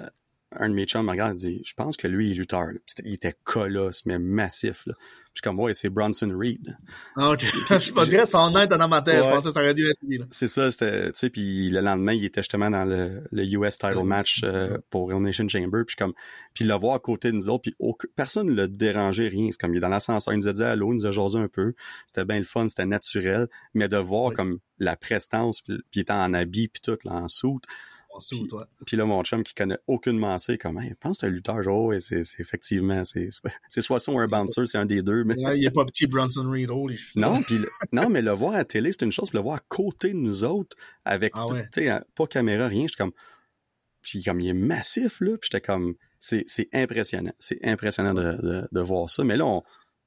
un 0.57 0.69
de 0.69 0.75
mes 0.75 0.85
chums 0.85 1.05
me 1.05 1.11
regarde 1.11 1.37
et 1.37 1.41
dit 1.41 1.63
Je 1.65 1.75
pense 1.75 1.97
que 1.97 2.07
lui, 2.07 2.29
il 2.29 2.33
est 2.33 2.35
lutteur. 2.37 2.67
Il 3.05 3.15
était 3.15 3.35
colosse, 3.45 4.07
mais 4.07 4.19
massif. 4.19 4.87
Là. 4.87 4.95
Je 5.35 5.39
suis 5.39 5.43
comme 5.43 5.59
Ouais, 5.59 5.73
c'est 5.73 5.89
Bronson 5.89 6.31
Reed. 6.37 6.77
Ah, 7.17 7.31
ok. 7.31 7.41
je 7.71 7.93
me 7.93 8.07
dirais 8.07 8.27
ça 8.27 8.41
en 8.41 8.55
aide 8.55 8.69
dans 8.69 8.89
ma 8.89 9.01
tête. 9.01 9.25
Je 9.25 9.31
pensais 9.31 9.49
que 9.49 9.55
ça 9.55 9.61
aurait 9.61 9.73
dû 9.73 9.89
être 9.89 9.99
lui. 10.03 10.21
C'est 10.31 10.49
ça, 10.49 10.71
c'était. 10.71 11.07
Tu 11.07 11.13
sais, 11.15 11.31
puis 11.31 11.71
le 11.71 11.81
lendemain, 11.81 12.13
il 12.13 12.25
était 12.25 12.43
justement 12.43 12.69
dans 12.69 12.85
le, 12.85 13.23
le 13.31 13.45
US 13.55 13.79
title 13.79 14.05
match 14.05 14.43
euh, 14.45 14.77
pour 14.91 15.09
Real 15.09 15.23
Nation 15.23 15.49
Chamber. 15.49 15.85
Puis 15.87 15.97
comme 15.97 16.13
puis 16.53 16.65
le 16.65 16.75
voir 16.75 16.97
à 16.97 16.99
côté 16.99 17.31
de 17.31 17.37
nous 17.37 17.49
autres, 17.49 17.63
puis 17.63 17.75
personne 18.15 18.49
ne 18.49 18.55
le 18.55 18.69
dérangeait, 18.69 19.29
rien. 19.29 19.49
C'est 19.51 19.59
comme 19.59 19.73
il 19.73 19.79
est 19.79 19.81
dans 19.81 19.89
l'ascenseur, 19.89 20.35
il 20.35 20.39
nous 20.39 20.49
a 20.49 20.53
dit 20.53 20.63
allô, 20.63 20.93
il 20.93 20.97
nous 20.97 21.07
a 21.07 21.13
jasé 21.13 21.39
un 21.39 21.49
peu. 21.49 21.73
C'était 22.07 22.27
bien 22.27 22.39
le 22.39 22.45
fun, 22.45 22.69
c'était 22.69 22.85
naturel. 22.85 23.49
Mais 23.73 23.89
de 23.89 23.97
voir 23.97 24.35
comme 24.35 24.59
la 24.79 24.97
prestance, 24.97 25.63
puis, 25.63 25.79
il 25.95 26.01
était 26.01 26.13
en 26.13 26.35
habit, 26.35 26.69
puis 26.69 26.83
tout, 26.83 26.99
là, 27.05 27.15
en 27.15 27.29
soute 27.29 27.65
puis, 28.31 28.47
toi? 28.47 28.69
Puis 28.87 28.97
là, 28.97 29.05
mon 29.05 29.23
chum 29.23 29.43
qui 29.43 29.55
connaît 29.55 29.79
aucunement 29.87 30.39
ça, 30.39 30.57
comme, 30.57 30.79
hey, 30.79 30.91
je 30.91 30.95
pense 30.95 31.19
que 31.19 31.21
c'est 31.21 31.27
un 31.27 31.31
lutteur, 31.31 31.63
genre, 31.63 31.95
et 31.95 32.01
c'est, 32.01 32.23
effectivement, 32.39 33.03
c'est, 33.05 33.31
soit 33.81 34.01
ça 34.01 34.13
ou 34.13 34.19
un 34.19 34.27
bouncer, 34.27 34.67
c'est 34.67 34.79
un 34.79 34.87
des 34.87 35.03
deux. 35.03 35.25
Mais... 35.25 35.35
il 35.57 35.65
est 35.65 35.71
pas 35.71 35.85
petit 35.85 36.07
Bronson 36.07 36.49
Reed, 36.51 36.71
Non, 37.17 37.41
puis, 37.43 37.57
non, 37.93 38.09
mais 38.09 38.23
le 38.23 38.33
voir 38.33 38.55
à 38.55 38.59
la 38.59 38.65
télé, 38.65 38.93
c'est 38.93 39.03
une 39.03 39.13
chose, 39.13 39.31
puis 39.31 39.39
le 39.39 39.43
voir 39.43 39.57
à 39.57 39.63
côté 39.69 40.13
de 40.13 40.19
nous 40.19 40.45
autres, 40.45 40.77
avec, 41.05 41.33
ah 41.37 41.47
tu 41.73 41.87
sais, 41.87 42.01
pas 42.15 42.27
caméra, 42.27 42.69
rien, 42.69 42.87
j'étais 42.87 43.03
comme, 43.03 43.13
puis 44.03 44.23
comme, 44.23 44.41
il 44.41 44.49
est 44.49 44.55
massif, 44.55 45.21
là, 45.21 45.37
puis 45.39 45.51
j'étais 45.51 45.65
comme, 45.65 45.95
c'est, 46.19 46.45
c'est 46.47 46.69
impressionnant, 46.73 47.33
c'est 47.39 47.65
impressionnant 47.65 48.15
de, 48.15 48.23
de, 48.43 48.69
de, 48.71 48.81
voir 48.81 49.09
ça. 49.09 49.25
Mais 49.25 49.37
là, 49.37 49.45
on, 49.47 49.63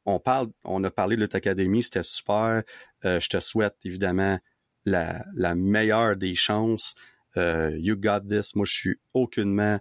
on 0.05 0.19
parle, 0.19 0.49
on 0.63 0.83
a 0.83 0.91
parlé 0.91 1.15
de 1.15 1.21
Lutte 1.21 1.35
Academy, 1.35 1.83
c'était 1.83 2.03
super. 2.03 2.63
Euh, 3.03 3.19
je 3.19 3.29
te 3.29 3.39
souhaite 3.39 3.75
évidemment 3.83 4.39
la, 4.85 5.25
la 5.35 5.55
meilleure 5.55 6.15
des 6.15 6.35
chances. 6.35 6.95
Euh, 7.38 7.75
you 7.79 7.95
got 7.95 8.21
this. 8.21 8.55
Moi, 8.55 8.65
je 8.65 8.73
suis 8.73 8.99
aucunement 9.13 9.79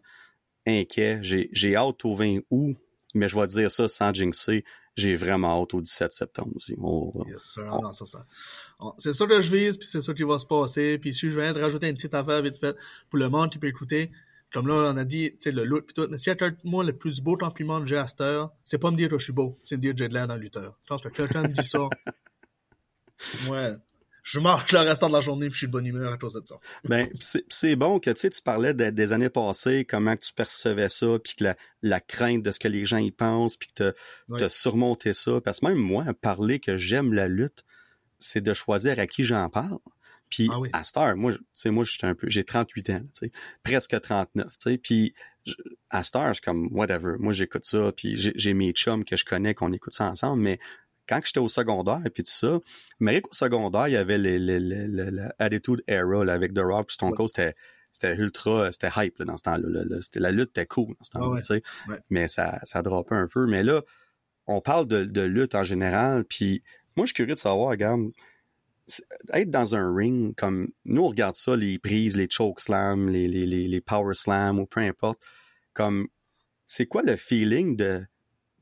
inquiet. 0.67 1.21
J'ai 1.23 1.77
hâte 1.77 2.05
au 2.05 2.15
20 2.15 2.41
août, 2.51 2.77
mais 3.15 3.29
je 3.29 3.39
vais 3.39 3.47
dire 3.47 3.71
ça 3.71 3.89
sans 3.89 4.13
jinxer. 4.13 4.65
J'ai 4.97 5.17
vraiment 5.17 5.61
hâte 5.61 5.75
au 5.75 5.81
17 5.81 6.13
septembre 6.13 6.53
aussi. 6.55 6.77
c'est 8.99 9.13
ça 9.13 9.27
que 9.27 9.41
je 9.41 9.51
vise, 9.51 9.77
puis 9.77 9.89
c'est 9.89 10.01
ça 10.01 10.15
qui 10.15 10.23
va 10.23 10.39
se 10.39 10.47
passer. 10.47 10.99
Puis 10.99 11.13
si 11.13 11.31
je 11.31 11.41
viens 11.41 11.53
de 11.53 11.61
rajouter 11.61 11.89
une 11.89 11.97
petite 11.97 12.15
affaire 12.15 12.43
vite 12.43 12.59
fait 12.59 12.77
pour 13.11 13.19
le 13.19 13.29
monde 13.29 13.51
qui 13.51 13.59
peut 13.59 13.67
écouter, 13.67 14.13
comme 14.53 14.69
là, 14.69 14.93
on 14.95 14.97
a 14.97 15.05
dit, 15.05 15.33
tu 15.33 15.37
sais, 15.41 15.51
le 15.51 15.65
look 15.65 15.87
pis 15.87 15.95
tout. 15.95 16.07
Mais 16.09 16.17
si 16.17 16.31
moi, 16.63 16.85
le 16.85 16.97
plus 16.97 17.21
beau 17.21 17.37
compliment 17.37 17.81
que 17.81 17.87
j'ai 17.87 17.97
à 17.97 18.07
cette 18.07 18.21
heure, 18.21 18.53
c'est 18.65 18.79
pas 18.79 18.93
me 18.93 18.97
dire 18.97 19.09
que 19.09 19.19
je 19.19 19.25
suis 19.25 19.33
beau, 19.33 19.59
c'est 19.65 19.77
me 19.77 19.81
dire 19.81 19.93
que 19.95 19.99
j'ai 19.99 20.09
de 20.09 20.15
l'air 20.15 20.29
dans 20.29 20.37
le 20.37 20.43
lutteur. 20.43 20.79
Je 20.85 20.89
pense 20.89 21.03
que 21.03 21.09
quelqu'un 21.09 21.43
me 21.43 21.49
dit 21.49 21.65
ça. 21.65 21.81
ouais, 23.51 23.75
je 24.25 24.41
marche 24.41 24.73
le 24.73 24.81
restant 24.81 25.09
de 25.09 25.13
la 25.13 25.21
journée 25.21 25.47
puis 25.49 25.53
je 25.53 25.59
suis 25.59 25.67
de 25.67 25.73
bonne 25.73 25.85
humeur 25.85 26.11
à 26.11 26.17
cause 26.17 26.33
de 26.33 26.43
ça. 26.43 26.57
Ben, 26.89 27.07
c'est 27.21 27.77
bon 27.77 28.01
que 28.01 28.11
tu 28.11 28.21
sais, 28.23 28.31
tu 28.31 28.41
parlais 28.41 28.73
des 28.73 29.13
années 29.13 29.29
passées, 29.29 29.85
comment 29.85 30.17
tu 30.17 30.33
percevais 30.33 30.89
ça, 30.89 31.19
puis 31.23 31.35
que 31.37 31.45
la, 31.83 32.01
crainte 32.01 32.43
de 32.43 32.51
ce 32.51 32.59
que 32.59 32.67
les 32.67 32.87
gens 32.87 32.97
y 32.97 33.11
pensent, 33.11 33.59
puis 33.59 33.69
que 33.69 33.95
tu 34.37 34.45
as 34.45 34.49
surmonté 34.49 35.13
ça. 35.13 35.43
Parce 35.43 35.61
que 35.61 35.67
même 35.67 35.77
moi, 35.77 36.07
parler 36.15 36.59
que 36.59 36.79
j'aime 36.79 37.13
la 37.13 37.29
lutte, 37.29 37.65
c'est 38.19 38.41
de 38.41 38.55
choisir 38.55 38.99
à 38.99 39.07
qui 39.07 39.25
j'en 39.25 39.51
parle. 39.51 39.79
Puis 40.31 40.49
ah 40.51 40.59
à 40.73 40.85
cette 40.85 40.97
heure, 40.97 41.17
moi, 41.17 41.33
tu 41.33 41.41
sais, 41.53 41.71
moi, 41.71 41.85
j'étais 41.85 42.07
un 42.07 42.15
peu, 42.15 42.31
j'ai 42.31 42.45
38 42.45 42.91
ans, 42.91 43.01
tu 43.01 43.09
sais, 43.13 43.33
presque 43.63 44.01
39, 44.01 44.47
tu 44.49 44.55
sais, 44.59 44.79
puis 44.79 45.15
à 45.91 46.03
cette 46.03 46.17
heure, 46.17 46.29
je 46.29 46.35
suis 46.35 46.43
comme, 46.43 46.69
whatever, 46.73 47.17
moi, 47.19 47.35
j'écoute 47.35 47.67
ça, 47.67 47.93
puis 47.95 48.17
j'ai 48.17 48.55
mes 48.55 48.73
chums 48.73 49.05
que 49.05 49.17
je 49.17 49.27
connais, 49.27 49.55
qu'on 49.55 49.73
écoute 49.73 49.93
ça 49.93 50.07
ensemble, 50.07 50.43
mais 50.43 50.59
quand 51.09 51.21
j'étais 51.25 51.41
au 51.41 51.49
secondaire 51.49 52.01
et 52.05 52.11
puis 52.11 52.23
tout 52.23 52.31
ça, 52.31 52.59
mais 53.01 53.21
qu'au 53.21 53.33
secondaire, 53.33 53.89
il 53.89 53.93
y 53.93 53.97
avait 53.97 54.19
l'Attitude 54.19 55.83
Era 55.87 56.25
là, 56.25 56.33
avec 56.33 56.55
The 56.55 56.61
Rock 56.61 56.91
Stone 56.91 57.13
Cold, 57.15 57.29
c'était 57.29 57.55
c'était 57.93 58.17
ultra, 58.17 58.73
c'était 58.73 58.91
hype 58.97 59.19
là, 59.21 59.25
dans 59.25 59.37
ce 59.37 59.45
temps-là. 59.45 59.85
La 60.17 60.31
lutte 60.33 60.51
était 60.51 60.67
cool 60.67 60.97
dans 60.99 61.05
ce 61.05 61.11
temps-là, 61.11 61.41
tu 61.41 61.47
sais. 61.47 61.63
Mais 62.11 62.27
ça, 62.27 62.59
ça 62.65 62.83
dropait 62.83 63.15
un 63.15 63.29
peu. 63.29 63.47
Mais 63.47 63.63
là, 63.63 63.83
on 64.47 64.61
parle 64.61 64.89
de, 64.89 65.05
de 65.05 65.21
lutte 65.21 65.55
en 65.55 65.63
général, 65.63 66.25
puis 66.25 66.65
moi, 66.97 67.07
je 67.07 67.11
suis 67.11 67.15
curieux 67.15 67.35
de 67.35 67.39
savoir, 67.39 67.71
regarde, 67.71 68.11
être 69.33 69.51
dans 69.51 69.77
un 69.77 69.95
ring 69.95 70.35
comme 70.35 70.69
nous, 70.85 71.03
on 71.03 71.09
regarde 71.09 71.37
ça, 71.37 71.57
les 71.57 71.79
prises, 71.79 72.17
les 72.17 72.29
choke 72.29 72.61
slams, 72.61 73.09
les, 73.09 73.29
les, 73.29 73.47
les, 73.47 73.69
les 73.69 73.81
power 73.81 74.15
slams 74.15 74.59
ou 74.59 74.67
peu 74.67 74.81
importe, 74.81 75.21
comme 75.73 76.09
c'est 76.67 76.87
quoi 76.87 77.03
le 77.03 77.17
feeling 77.17 77.77
de, 77.77 78.05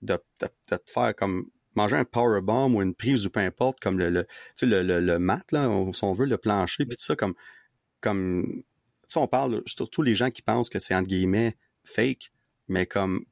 de, 0.02 0.18
de, 0.40 0.48
de 0.70 0.76
te 0.76 0.90
faire 0.92 1.14
comme 1.16 1.46
manger 1.74 1.96
un 1.96 2.04
powerbomb 2.04 2.74
ou 2.74 2.82
une 2.82 2.94
prise 2.94 3.26
ou 3.26 3.30
peu 3.30 3.40
importe, 3.40 3.80
comme 3.80 3.98
le, 3.98 4.10
le, 4.10 4.26
le, 4.62 4.82
le, 4.82 5.00
le 5.00 5.18
mat, 5.18 5.50
là, 5.52 5.68
si 5.92 6.04
on 6.04 6.12
veut, 6.12 6.26
le 6.26 6.38
plancher, 6.38 6.84
puis 6.86 6.96
tout 6.96 7.04
ça, 7.04 7.16
comme, 7.16 7.34
comme, 8.00 8.62
tu 9.08 9.18
on 9.18 9.26
parle, 9.26 9.62
surtout 9.66 10.02
les 10.02 10.14
gens 10.14 10.30
qui 10.30 10.42
pensent 10.42 10.68
que 10.68 10.78
c'est, 10.78 10.94
entre 10.94 11.08
guillemets, 11.08 11.56
fake, 11.84 12.32
mais 12.68 12.86
comme, 12.86 13.24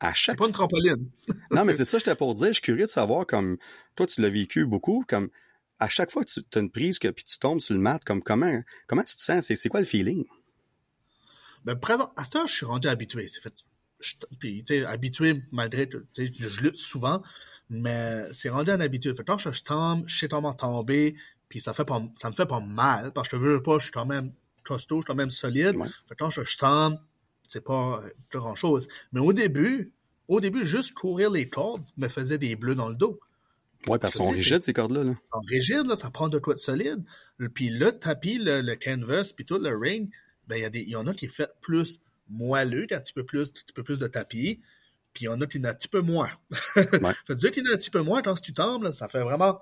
à 0.00 0.12
chaque... 0.12 0.34
C'est 0.34 0.38
pas 0.38 0.46
une 0.46 0.52
trampoline. 0.52 1.10
non, 1.50 1.64
mais 1.64 1.72
c'est 1.74 1.84
ça, 1.84 1.98
j'étais 1.98 2.14
pour 2.14 2.34
dire, 2.34 2.48
je 2.48 2.52
suis 2.54 2.62
curieux 2.62 2.86
de 2.86 2.90
savoir, 2.90 3.26
comme, 3.26 3.58
toi, 3.94 4.06
tu 4.06 4.20
l'as 4.20 4.30
vécu 4.30 4.64
beaucoup, 4.66 5.04
comme, 5.06 5.30
à 5.78 5.88
chaque 5.88 6.10
fois 6.10 6.24
que 6.24 6.30
tu 6.30 6.40
as 6.54 6.60
une 6.60 6.70
prise, 6.70 6.98
que, 6.98 7.08
puis 7.08 7.24
tu 7.24 7.38
tombes 7.38 7.60
sur 7.60 7.74
le 7.74 7.80
mat, 7.80 8.02
comme, 8.04 8.22
comment, 8.22 8.62
comment 8.86 9.02
tu 9.02 9.16
te 9.16 9.22
sens? 9.22 9.46
C'est, 9.46 9.56
c'est 9.56 9.68
quoi 9.68 9.80
le 9.80 9.86
feeling? 9.86 10.24
Ben, 11.64 11.76
présent, 11.76 12.12
à 12.16 12.24
ce 12.24 12.30
temps, 12.30 12.46
je 12.46 12.54
suis 12.54 12.66
rendu 12.66 12.88
habitué. 12.88 13.28
C'est 13.28 13.40
fait, 13.40 13.54
puis, 14.38 14.64
tu 14.64 14.74
sais, 14.74 14.84
habitué, 14.84 15.42
malgré, 15.52 15.88
tu 15.88 15.98
sais, 16.12 16.30
je 16.32 16.60
lutte 16.60 16.76
souvent, 16.76 17.22
mais 17.72 18.26
c'est 18.32 18.50
rendu 18.50 18.70
une 18.70 18.82
habitude. 18.82 19.16
Fait 19.16 19.24
que 19.24 19.32
quand 19.32 19.38
je 19.38 19.62
tombe, 19.62 20.04
je 20.06 20.18
sais 20.18 20.28
comment 20.28 20.52
tomber, 20.52 21.16
puis 21.48 21.58
ça 21.58 21.72
fait 21.72 21.86
pas, 21.86 22.02
ça 22.16 22.28
me 22.28 22.34
fait 22.34 22.46
pas 22.46 22.60
mal, 22.60 23.12
parce 23.12 23.28
que 23.28 23.38
je 23.38 23.42
veux 23.42 23.62
pas, 23.62 23.78
je 23.78 23.84
suis 23.84 23.92
quand 23.92 24.04
même 24.04 24.30
costaud, 24.62 24.96
je 24.96 25.00
suis 25.00 25.06
quand 25.06 25.14
même 25.14 25.30
solide. 25.30 25.74
Fait 26.06 26.14
que 26.14 26.22
quand 26.22 26.30
je 26.30 26.56
tombe, 26.56 26.98
c'est 27.48 27.64
pas 27.64 28.02
grand 28.30 28.54
chose. 28.54 28.88
Mais 29.12 29.20
au 29.20 29.32
début, 29.32 29.92
au 30.28 30.40
début, 30.40 30.66
juste 30.66 30.92
courir 30.92 31.30
les 31.30 31.48
cordes 31.48 31.82
me 31.96 32.08
faisait 32.08 32.38
des 32.38 32.56
bleus 32.56 32.74
dans 32.74 32.90
le 32.90 32.94
dos. 32.94 33.18
Ouais, 33.88 33.98
parce 33.98 34.16
qu'elles 34.16 34.26
sont 34.26 34.32
rigides, 34.32 34.62
ces 34.62 34.74
cordes-là. 34.74 35.02
Là. 35.04 35.14
Sont 35.22 35.44
rigides, 35.48 35.86
là, 35.86 35.96
ça 35.96 36.10
prend 36.10 36.28
de 36.28 36.38
quoi 36.38 36.54
de 36.54 36.58
solide. 36.58 37.02
Puis 37.54 37.70
le 37.70 37.92
tapis, 37.92 38.38
le, 38.38 38.74
canvas, 38.74 39.32
puis 39.34 39.44
tout 39.44 39.58
le 39.58 39.76
ring, 39.76 40.10
ben, 40.46 40.56
il 40.56 40.62
y, 40.62 40.64
a 40.64 40.70
des, 40.70 40.82
y 40.82 40.94
en 40.94 41.06
a 41.06 41.14
qui 41.14 41.24
est 41.24 41.34
fait 41.34 41.50
plus 41.60 42.00
moelleux, 42.28 42.86
qui 42.86 42.94
a 42.94 42.98
un 42.98 43.00
petit 43.00 43.14
peu 43.14 43.24
plus, 43.24 43.48
un 43.48 43.52
petit 43.52 43.72
peu 43.74 43.82
plus 43.82 43.98
de 43.98 44.06
tapis 44.06 44.60
puis 45.12 45.24
il 45.24 45.26
y 45.26 45.28
en 45.28 45.40
a 45.40 45.46
qui 45.46 45.58
en 45.58 45.64
a 45.64 45.70
un 45.70 45.74
petit 45.74 45.88
peu 45.88 46.00
moins. 46.00 46.30
Ouais. 46.76 46.84
ça 46.92 47.14
veut 47.28 47.34
dire 47.34 47.50
qu'il 47.50 47.64
y 47.64 47.68
en 47.68 47.70
a 47.70 47.74
un 47.74 47.78
petit 47.78 47.90
peu 47.90 48.02
moins 48.02 48.22
quand 48.22 48.40
tu 48.40 48.52
tombes, 48.52 48.84
là, 48.84 48.92
ça 48.92 49.08
fait 49.08 49.22
vraiment 49.22 49.60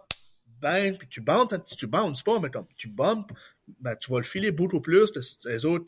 bang, 0.60 0.96
puis 0.96 1.08
tu 1.08 1.20
bounces, 1.20 1.54
tu 1.76 1.86
bounces 1.86 2.22
pas, 2.22 2.38
mais 2.38 2.50
comme 2.50 2.66
tu 2.76 2.88
bumpes, 2.88 3.32
ben, 3.80 3.96
tu 3.96 4.10
vas 4.10 4.18
le 4.18 4.24
filer 4.24 4.52
beaucoup 4.52 4.80
plus, 4.80 5.10
les 5.44 5.64
autres, 5.64 5.86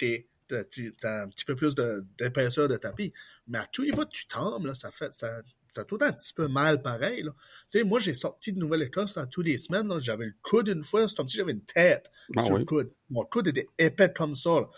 t'as, 0.48 0.64
t'as 1.00 1.22
un 1.22 1.28
petit 1.28 1.44
peu 1.44 1.54
plus 1.54 1.74
d'épaisseur 2.18 2.68
de, 2.68 2.76
tapis. 2.76 3.12
Mais 3.48 3.58
à 3.58 3.66
tous 3.66 3.82
les 3.82 3.92
fois 3.92 4.06
que 4.06 4.12
tu 4.12 4.26
tombes, 4.26 4.66
là, 4.66 4.74
ça 4.74 4.90
fait, 4.90 5.12
ça, 5.12 5.42
t'as 5.74 5.84
tout 5.84 5.98
un 6.00 6.12
petit 6.12 6.32
peu 6.32 6.48
mal 6.48 6.82
pareil, 6.82 7.22
là. 7.22 7.32
Tu 7.32 7.78
sais, 7.78 7.84
moi, 7.84 7.98
j'ai 7.98 8.14
sorti 8.14 8.52
de 8.52 8.58
Nouvelle-Écosse, 8.58 9.18
tous 9.30 9.42
les 9.42 9.58
semaines, 9.58 9.92
j'avais 10.00 10.26
le 10.26 10.34
coude 10.42 10.68
une 10.68 10.84
fois, 10.84 11.06
c'est 11.08 11.16
comme 11.16 11.28
si 11.28 11.36
j'avais 11.36 11.52
une 11.52 11.64
tête 11.64 12.10
ah 12.36 12.42
sur 12.42 12.58
le 12.58 12.64
coude. 12.64 12.90
Mon 13.10 13.24
coude 13.24 13.48
était 13.48 13.68
épais 13.78 14.12
comme 14.12 14.34
ça, 14.34 14.50
là. 14.50 14.68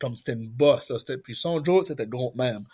comme 0.00 0.16
c'était 0.16 0.32
une 0.32 0.48
bosse, 0.48 0.90
là. 0.90 1.16
Puis 1.22 1.34
son 1.34 1.62
Joe, 1.62 1.86
c'était 1.86 2.06
gros 2.06 2.32
même. 2.36 2.64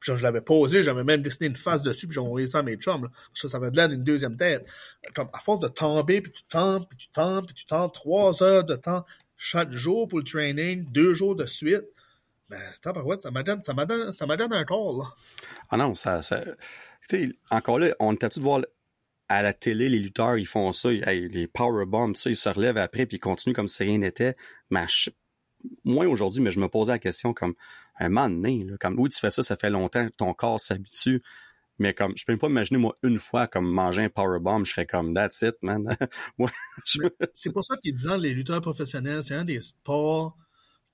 Puis 0.00 0.16
je 0.16 0.22
l'avais 0.22 0.40
posé, 0.40 0.82
j'avais 0.82 1.04
même 1.04 1.22
dessiné 1.22 1.48
une 1.48 1.56
face 1.56 1.82
dessus, 1.82 2.06
puis 2.06 2.14
j'ai 2.14 2.20
envoyé 2.20 2.46
ça 2.46 2.60
à 2.60 2.62
mes 2.62 2.76
chums. 2.76 3.04
Là. 3.04 3.10
Ça, 3.34 3.48
ça 3.48 3.58
avait 3.58 3.70
de 3.70 3.76
l'air 3.76 3.88
d'une 3.88 4.02
deuxième 4.02 4.36
tête. 4.36 4.66
Comme 5.14 5.28
à 5.32 5.38
force 5.38 5.60
de 5.60 5.68
tomber, 5.68 6.22
puis 6.22 6.32
tu 6.32 6.42
tombes, 6.44 6.86
puis 6.88 6.96
tu 6.96 7.08
tombes, 7.08 7.44
puis 7.46 7.54
tu 7.54 7.66
tombes, 7.66 7.92
trois 7.92 8.42
heures 8.42 8.64
de 8.64 8.76
temps 8.76 9.04
chaque 9.36 9.72
jour 9.72 10.08
pour 10.08 10.18
le 10.18 10.24
training, 10.24 10.84
deux 10.90 11.14
jours 11.14 11.34
de 11.34 11.46
suite. 11.46 11.84
Ben, 12.48 12.58
ça 12.82 12.92
donné, 12.92 13.20
ça 13.20 13.30
m'a 13.30 13.42
donné, 13.84 14.12
ça 14.12 14.26
m'a 14.26 14.36
donné 14.36 14.56
un 14.56 14.64
corps, 14.64 14.98
là. 14.98 15.04
Ah 15.70 15.76
non, 15.76 15.94
ça, 15.94 16.20
ça... 16.20 16.44
tu 17.08 17.26
sais, 17.26 17.32
encore 17.50 17.78
là, 17.78 17.94
on 18.00 18.12
était 18.12 18.28
tout 18.28 18.40
de 18.40 18.44
voir 18.44 18.60
à 19.28 19.42
la 19.42 19.52
télé, 19.52 19.88
les 19.88 20.00
lutteurs, 20.00 20.36
ils 20.36 20.46
font 20.46 20.72
ça, 20.72 20.90
les 20.90 21.46
powerbombs, 21.46 22.16
ça, 22.16 22.28
ils 22.28 22.36
se 22.36 22.48
relèvent 22.48 22.76
après, 22.76 23.06
puis 23.06 23.18
ils 23.18 23.20
continuent 23.20 23.54
comme 23.54 23.68
si 23.68 23.84
rien 23.84 23.98
n'était. 23.98 24.34
Mais 24.70 24.84
moi, 25.84 26.06
aujourd'hui, 26.06 26.42
mais 26.42 26.50
je 26.50 26.58
me 26.58 26.68
posais 26.68 26.92
la 26.92 26.98
question 26.98 27.32
comme, 27.32 27.54
un 28.06 28.08
moment 28.08 28.30
donné, 28.30 28.64
là, 28.64 28.76
comme 28.78 28.98
oui, 28.98 29.10
tu 29.10 29.20
fais 29.20 29.30
ça, 29.30 29.42
ça 29.42 29.56
fait 29.56 29.70
longtemps, 29.70 30.08
ton 30.16 30.32
corps 30.34 30.60
s'habitue, 30.60 31.22
Mais 31.78 31.94
comme, 31.94 32.12
je 32.16 32.24
peux 32.24 32.36
pas 32.36 32.48
imaginer, 32.48 32.78
moi, 32.78 32.96
une 33.02 33.18
fois, 33.18 33.46
comme 33.46 33.70
manger 33.70 34.04
un 34.04 34.08
powerbomb, 34.08 34.64
je 34.64 34.72
serais 34.72 34.86
comme, 34.86 35.14
that's 35.14 35.42
it, 35.42 35.56
man. 35.62 35.96
C'est 37.34 37.52
pour 37.52 37.64
ça 37.64 37.76
qu'ils 37.82 37.94
disent, 37.94 38.16
les 38.18 38.34
lutteurs 38.34 38.60
professionnels, 38.60 39.22
c'est 39.22 39.34
un 39.34 39.44
des 39.44 39.60
sports, 39.60 40.36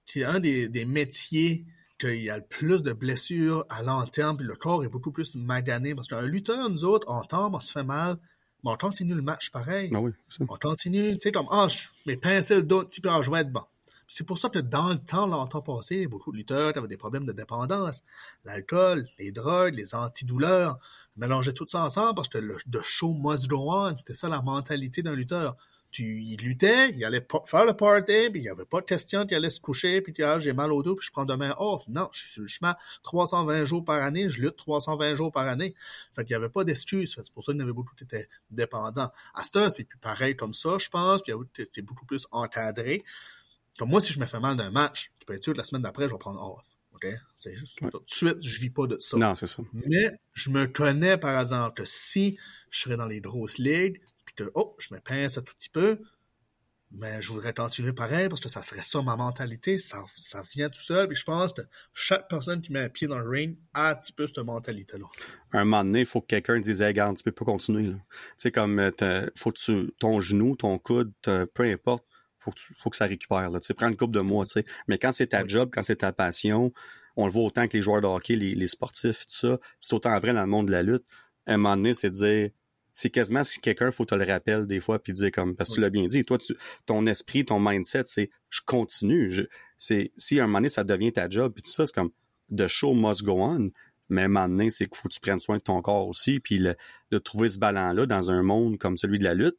c'est 0.04 0.24
un 0.24 0.40
des, 0.40 0.68
des 0.68 0.84
métiers 0.84 1.66
qu'il 1.98 2.22
y 2.22 2.30
a 2.30 2.38
le 2.38 2.44
plus 2.44 2.82
de 2.82 2.92
blessures 2.92 3.64
à 3.68 3.82
long 3.82 4.04
terme, 4.06 4.36
puis 4.36 4.46
le 4.46 4.54
corps 4.54 4.84
est 4.84 4.88
beaucoup 4.88 5.12
plus 5.12 5.36
magané. 5.36 5.94
Parce 5.94 6.08
qu'un 6.08 6.22
lutteur, 6.22 6.68
nous 6.68 6.84
autres, 6.84 7.06
on 7.08 7.22
tombe, 7.22 7.54
on 7.54 7.60
se 7.60 7.72
fait 7.72 7.84
mal, 7.84 8.16
mais 8.64 8.70
on 8.70 8.76
continue 8.76 9.14
le 9.14 9.22
match 9.22 9.50
pareil. 9.50 9.90
Ah 9.94 10.00
oui, 10.00 10.12
on 10.40 10.46
continue, 10.46 11.12
tu 11.14 11.18
sais, 11.22 11.32
comme, 11.32 11.46
ah, 11.50 11.68
je 11.68 11.88
mes 12.06 12.16
pincé 12.16 12.56
le 12.56 12.62
dos, 12.62 12.84
petit 12.84 13.00
peu, 13.00 13.08
je 13.22 13.30
vais 13.30 13.40
être 13.40 13.52
bon. 13.52 13.62
C'est 14.08 14.26
pour 14.26 14.38
ça 14.38 14.48
que 14.48 14.58
dans 14.58 14.90
le 14.90 14.98
temps, 14.98 15.26
longtemps 15.26 15.62
passé, 15.62 16.06
beaucoup 16.06 16.32
de 16.32 16.36
lutteurs 16.36 16.76
avaient 16.76 16.88
des 16.88 16.96
problèmes 16.96 17.26
de 17.26 17.32
dépendance. 17.32 18.02
L'alcool, 18.44 19.06
les 19.18 19.32
drogues, 19.32 19.74
les 19.74 19.94
antidouleurs, 19.94 20.78
mélangeaient 21.16 21.52
tout 21.52 21.66
ça 21.66 21.82
ensemble 21.82 22.14
parce 22.14 22.28
que 22.28 22.38
le 22.38 22.82
show 22.82 23.14
must 23.14 23.48
go 23.48 23.72
on, 23.72 23.96
c'était 23.96 24.14
ça 24.14 24.28
la 24.28 24.42
mentalité 24.42 25.02
d'un 25.02 25.14
lutteur 25.14 25.56
tu, 25.96 26.22
il 26.22 26.36
luttait, 26.42 26.90
il 26.90 27.04
allait 27.04 27.26
faire 27.46 27.64
le 27.64 27.74
party, 27.74 28.30
puis 28.30 28.40
il 28.40 28.42
n'y 28.42 28.48
avait 28.48 28.66
pas 28.66 28.80
de 28.80 28.86
question 28.86 29.24
qu'il 29.24 29.36
allait 29.36 29.50
se 29.50 29.60
coucher, 29.60 30.02
puis 30.02 30.12
ah, 30.22 30.38
j'ai 30.38 30.52
mal 30.52 30.72
au 30.72 30.82
dos, 30.82 30.94
puis 30.94 31.06
je 31.06 31.10
prends 31.10 31.24
demain 31.24 31.54
off. 31.58 31.88
Non, 31.88 32.08
je 32.12 32.20
suis 32.20 32.30
sur 32.30 32.42
le 32.42 32.48
chemin 32.48 32.76
320 33.02 33.64
jours 33.64 33.84
par 33.84 34.02
année, 34.02 34.28
je 34.28 34.42
lutte 34.42 34.56
320 34.56 35.14
jours 35.14 35.32
par 35.32 35.46
année. 35.46 35.74
Fait 36.14 36.24
qu'il 36.24 36.36
n'y 36.36 36.42
avait 36.42 36.50
pas 36.50 36.64
d'excuses. 36.64 37.14
C'est 37.16 37.32
pour 37.32 37.42
ça 37.42 37.52
qu'il 37.52 37.60
y 37.60 37.64
avait 37.64 37.72
beaucoup 37.72 37.94
qui 37.94 38.04
étaient 38.04 38.28
dépendants. 38.50 39.10
À 39.34 39.44
ce 39.44 39.70
c'est 39.70 39.84
plus 39.84 39.98
pareil 39.98 40.36
comme 40.36 40.52
ça, 40.52 40.76
je 40.78 40.88
pense, 40.90 41.22
puis 41.22 41.32
c'est 41.70 41.82
beaucoup 41.82 42.04
plus 42.04 42.26
encadré. 42.30 43.02
Comme 43.78 43.90
moi, 43.90 44.01
si 44.01 44.12
je 44.12 44.20
me 44.20 44.27
fais 44.27 44.40
mal 44.40 44.57
d'un 44.57 44.70
match, 44.70 45.12
tu 45.19 45.27
peux 45.27 45.35
être 45.35 45.44
sûr 45.44 45.53
que 45.53 45.59
la 45.59 45.65
semaine 45.65 45.82
d'après, 45.82 46.09
je 46.09 46.12
vais 46.12 46.19
prendre 46.19 46.40
off. 46.40 46.66
OK? 46.94 47.07
Tout 47.90 47.98
de 47.98 48.05
suite, 48.07 48.43
je 48.43 48.61
vis 48.61 48.70
pas 48.70 48.86
de 48.86 48.97
ça. 49.01 49.16
Non, 49.19 49.35
c'est 49.35 49.47
ça. 49.47 49.62
Mais 49.73 50.19
je 50.32 50.51
me 50.51 50.66
connais, 50.66 51.19
par 51.19 51.39
exemple, 51.40 51.82
que 51.82 51.85
si 51.85 52.39
je 52.70 52.81
serais 52.81 52.97
dans 52.97 53.07
les 53.07 53.20
grosses 53.20 53.59
ligues, 53.59 54.01
oh, 54.55 54.74
je 54.78 54.94
me 54.94 55.01
pince 55.01 55.39
un 55.39 55.43
tout 55.43 55.55
petit 55.55 55.69
peu, 55.69 55.98
mais 56.93 57.20
je 57.20 57.32
voudrais 57.32 57.53
continuer 57.53 57.93
pareil 57.93 58.28
parce 58.28 58.40
que 58.40 58.48
ça 58.48 58.62
serait 58.62 58.82
ça 58.82 59.03
ma 59.03 59.16
mentalité, 59.16 59.77
ça, 59.77 59.98
ça 60.16 60.43
vient 60.55 60.69
tout 60.69 60.81
seul. 60.81 61.09
Puis 61.09 61.16
je 61.16 61.24
pense 61.24 61.53
que 61.53 61.62
chaque 61.93 62.28
personne 62.28 62.62
qui 62.62 62.73
met 62.73 62.81
un 62.81 62.89
pied 62.89 63.09
dans 63.09 63.19
le 63.19 63.28
ring 63.28 63.57
a 63.74 63.90
un 63.90 63.94
petit 63.94 64.12
peu 64.12 64.27
cette 64.27 64.39
mentalité-là. 64.39 65.07
Un 65.53 65.65
moment 65.65 65.85
donné, 65.85 66.01
il 66.01 66.07
faut 66.07 66.20
que 66.20 66.27
quelqu'un 66.27 66.61
dise 66.61 66.81
hey, 66.81 66.89
regarde, 66.89 67.16
tu 67.16 67.24
peux 67.24 67.32
pas 67.32 67.44
continuer. 67.44 67.90
Tu 67.90 67.98
sais, 68.39 68.53
comme 68.53 68.78
euh, 68.78 69.27
faut 69.36 69.53
que 69.53 69.59
tu, 69.59 69.93
ton 69.98 70.20
genou, 70.20 70.57
ton 70.57 70.78
coude, 70.78 71.12
peu 71.23 71.65
importe, 71.65 72.05
faut 72.47 72.52
que, 72.52 72.60
faut 72.78 72.90
que 72.90 72.97
ça 72.97 73.06
récupère. 73.06 73.51
Tu 73.52 73.59
sais, 73.60 73.74
prends 73.74 73.89
une 73.89 73.97
couple 73.97 74.16
de 74.16 74.23
mois, 74.23 74.47
tu 74.47 74.52
sais. 74.52 74.64
Mais 74.89 74.98
quand 74.98 75.12
c'est 75.12 75.28
ta 75.28 75.47
job, 75.47 75.70
quand 75.73 75.82
c'est 75.82 75.97
ta 75.97 76.12
passion, 76.12 76.73
on 77.16 77.27
le 77.27 77.32
voit 77.32 77.44
autant 77.44 77.66
que 77.66 77.77
les 77.77 77.82
joueurs 77.82 78.01
de 78.01 78.06
hockey, 78.06 78.36
les, 78.36 78.55
les 78.55 78.66
sportifs, 78.66 79.27
tout 79.27 79.35
ça, 79.35 79.59
c'est 79.81 79.94
autant 79.94 80.18
vrai 80.18 80.32
dans 80.32 80.43
le 80.43 80.47
monde 80.47 80.66
de 80.66 80.73
la 80.73 80.82
lutte. 80.82 81.05
un 81.47 81.56
moment 81.56 81.77
donné, 81.77 81.94
c'est 81.94 82.10
de 82.10 82.14
dire 82.14 82.51
c'est 82.93 83.10
quasiment 83.10 83.44
si 83.44 83.60
quelqu'un 83.60 83.90
faut 83.90 84.06
te 84.06 84.14
le 84.14 84.24
rappeler 84.24 84.64
des 84.64 84.81
fois 84.81 84.98
puis 84.98 85.12
dire 85.12 85.31
comme 85.31 85.55
parce 85.55 85.68
que 85.68 85.74
tu 85.74 85.81
l'as 85.82 85.90
bien 85.90 86.06
dit 86.06 86.24
toi 86.24 86.39
tu 86.39 86.56
ton 86.86 87.06
esprit 87.06 87.44
ton 87.44 87.60
mindset 87.60 88.05
c'est 88.06 88.31
je 88.48 88.62
continue 88.64 89.31
je 89.31 89.43
c'est 89.77 90.12
si 90.16 90.40
à 90.40 90.44
un 90.44 90.47
moment 90.47 90.60
donné 90.60 90.70
ça 90.70 90.82
devient 90.82 91.12
ta 91.12 91.28
job 91.28 91.52
puis 91.52 91.62
tout 91.62 91.70
ça 91.70 91.85
c'est 91.86 91.94
comme 91.94 92.10
the 92.56 92.66
show 92.66 92.94
must 92.94 93.23
go 93.23 93.36
on 93.39 93.70
mais 94.09 94.23
à 94.23 94.24
un 94.24 94.28
moment 94.28 94.48
donné 94.48 94.70
c'est 94.70 94.86
qu'il 94.86 94.97
faut 94.97 95.10
que 95.10 95.12
tu 95.12 95.20
prennes 95.20 95.40
soin 95.40 95.56
de 95.56 95.60
ton 95.60 95.82
corps 95.82 96.09
aussi 96.09 96.40
puis 96.40 96.59
de 96.59 97.18
trouver 97.18 97.51
ce 97.51 97.59
ballon 97.59 97.93
là 97.93 98.06
dans 98.06 98.31
un 98.31 98.43
monde 98.43 98.78
comme 98.78 98.97
celui 98.97 99.18
de 99.18 99.24
la 99.24 99.35
lutte 99.35 99.59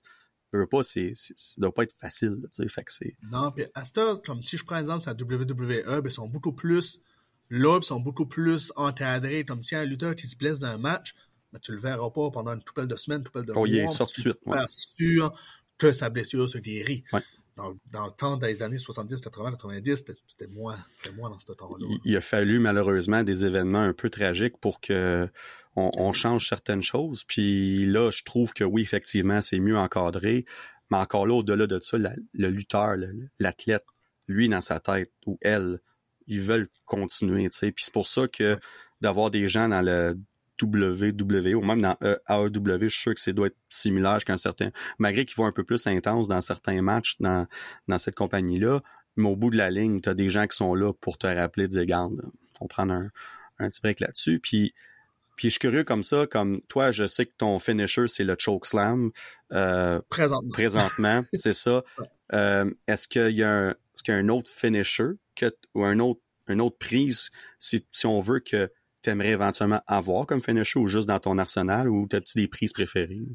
veux 0.53 0.67
pas 0.67 0.83
c'est 0.83 1.11
ça 1.13 1.55
doit 1.57 1.73
pas 1.73 1.83
être 1.83 1.95
facile 1.99 2.37
tu 2.51 2.63
sais 2.63 2.69
fait 2.69 2.83
que 2.83 2.91
c'est 2.91 3.15
non 3.31 3.51
puis 3.51 3.65
à 3.73 3.83
ce 3.85 4.17
comme 4.21 4.41
si 4.43 4.57
je 4.57 4.63
prends 4.63 4.77
exemple 4.77 5.03
la 5.05 5.13
WWE 5.13 5.83
ben, 5.85 6.01
ils 6.05 6.11
sont 6.11 6.27
beaucoup 6.27 6.53
plus 6.53 7.01
là 7.49 7.79
ils 7.81 7.85
sont 7.85 7.99
beaucoup 7.99 8.25
plus 8.25 8.71
encadrés 8.75 9.45
comme 9.45 9.63
si 9.63 9.75
un 9.75 9.83
lutteur 9.83 10.15
qui 10.15 10.27
se 10.27 10.37
blesse 10.37 10.59
dans 10.59 10.67
un 10.67 10.77
match 10.77 11.13
mais 11.53 11.59
tu 11.59 11.71
le 11.71 11.79
verras 11.79 12.09
pas 12.09 12.29
pendant 12.31 12.53
une 12.53 12.63
couple 12.63 12.87
de 12.87 12.95
semaines, 12.95 13.19
une 13.19 13.25
couple 13.25 13.45
de 13.45 13.51
oh, 13.51 13.59
mois. 13.59 13.67
Il 13.67 13.77
est 13.77 13.87
sorti 13.87 14.21
suite. 14.21 14.39
Ouais. 14.45 14.57
sûr 14.67 15.33
que 15.77 15.91
sa 15.91 16.09
blessure 16.09 16.49
se 16.49 16.57
guérit. 16.57 17.03
Ouais. 17.13 17.21
Dans, 17.55 17.73
dans, 17.91 18.05
le 18.05 18.11
temps 18.11 18.37
des 18.37 18.61
années 18.61 18.77
70, 18.77 19.19
80, 19.19 19.51
90, 19.51 19.95
c'était 19.95 20.47
moi, 20.51 20.75
moi 21.15 21.29
dans 21.29 21.39
ce 21.39 21.51
temps-là. 21.53 21.87
Il, 21.89 22.11
il, 22.11 22.15
a 22.15 22.21
fallu 22.21 22.59
malheureusement 22.59 23.23
des 23.23 23.45
événements 23.45 23.81
un 23.81 23.93
peu 23.93 24.11
tragiques 24.11 24.57
pour 24.59 24.79
que 24.79 25.27
on, 25.77 25.91
on 25.97 26.11
change 26.11 26.49
certaines 26.49 26.81
choses. 26.81 27.23
Puis 27.23 27.85
là, 27.85 28.09
je 28.11 28.23
trouve 28.23 28.53
que 28.53 28.63
oui, 28.63 28.81
effectivement, 28.81 29.39
c'est 29.41 29.59
mieux 29.59 29.77
encadré. 29.77 30.43
Mais 30.89 30.97
encore 30.97 31.27
là, 31.27 31.35
au-delà 31.35 31.67
de 31.67 31.79
ça, 31.79 31.97
la, 31.97 32.13
le 32.33 32.49
lutteur, 32.49 32.95
l'athlète, 33.39 33.85
lui, 34.27 34.49
dans 34.49 34.61
sa 34.61 34.79
tête, 34.79 35.11
ou 35.25 35.37
elle, 35.41 35.79
ils 36.25 36.41
veulent 36.41 36.67
continuer, 36.85 37.49
tu 37.49 37.57
sais. 37.57 37.71
Puis 37.71 37.85
c'est 37.85 37.93
pour 37.93 38.07
ça 38.07 38.27
que 38.27 38.59
d'avoir 38.99 39.29
des 39.29 39.47
gens 39.47 39.69
dans 39.69 39.81
le 39.81 40.17
WWE 40.61 41.53
ou 41.55 41.61
même 41.61 41.81
dans 41.81 41.95
AEW, 42.01 42.79
je 42.81 42.87
suis 42.87 43.01
sûr 43.01 43.13
que 43.13 43.19
c'est 43.19 43.33
doit 43.33 43.47
être 43.47 43.57
similaire 43.69 44.23
qu'un 44.25 44.37
certain, 44.37 44.71
malgré 44.97 45.25
qu'ils 45.25 45.37
vont 45.37 45.45
un 45.45 45.51
peu 45.51 45.63
plus 45.63 45.85
intense 45.85 46.27
dans 46.27 46.41
certains 46.41 46.81
matchs 46.81 47.17
dans, 47.19 47.45
dans 47.87 47.99
cette 47.99 48.15
compagnie-là, 48.15 48.81
mais 49.17 49.29
au 49.29 49.35
bout 49.35 49.51
de 49.51 49.57
la 49.57 49.69
ligne, 49.69 50.01
tu 50.01 50.09
as 50.09 50.15
des 50.15 50.29
gens 50.29 50.47
qui 50.47 50.57
sont 50.57 50.73
là 50.73 50.93
pour 50.93 51.19
te 51.19 51.27
rappeler, 51.27 51.67
dire, 51.67 51.85
garde, 51.85 52.23
on 52.59 52.67
prend 52.67 52.89
un, 52.89 53.11
un 53.59 53.69
petit 53.69 53.81
break 53.81 53.99
là-dessus. 53.99 54.39
Puis, 54.39 54.73
puis 55.37 55.49
je 55.49 55.51
suis 55.51 55.59
curieux 55.59 55.83
comme 55.83 56.03
ça, 56.03 56.25
comme 56.25 56.61
toi, 56.67 56.89
je 56.89 57.05
sais 57.05 57.27
que 57.27 57.33
ton 57.37 57.59
finisher, 57.59 58.07
c'est 58.07 58.23
le 58.23 58.35
choke 58.37 58.65
slam. 58.65 59.11
Euh, 59.53 60.01
présentement. 60.09 60.51
Présentement, 60.51 61.23
c'est 61.33 61.53
ça. 61.53 61.83
Euh, 62.33 62.69
est-ce 62.87 63.07
qu'il 63.07 63.35
y 63.35 63.43
a 63.43 63.51
un, 63.51 63.75
y 64.07 64.11
a 64.11 64.15
un 64.15 64.29
autre 64.29 64.49
finisher 64.49 65.11
que, 65.35 65.55
ou 65.75 65.85
un 65.85 65.99
autre, 65.99 66.19
une 66.47 66.59
autre 66.59 66.77
prise 66.79 67.29
si, 67.59 67.85
si 67.91 68.07
on 68.07 68.19
veut 68.19 68.39
que 68.39 68.71
t'aimerais 69.03 69.29
éventuellement 69.29 69.81
avoir 69.85 70.25
comme 70.25 70.41
finisher 70.41 70.79
ou 70.79 70.87
juste 70.87 71.07
dans 71.07 71.19
ton 71.19 71.37
arsenal 71.37 71.87
ou 71.87 72.07
t'as-tu 72.07 72.39
des 72.39 72.47
prises 72.47 72.73
préférées? 72.73 73.27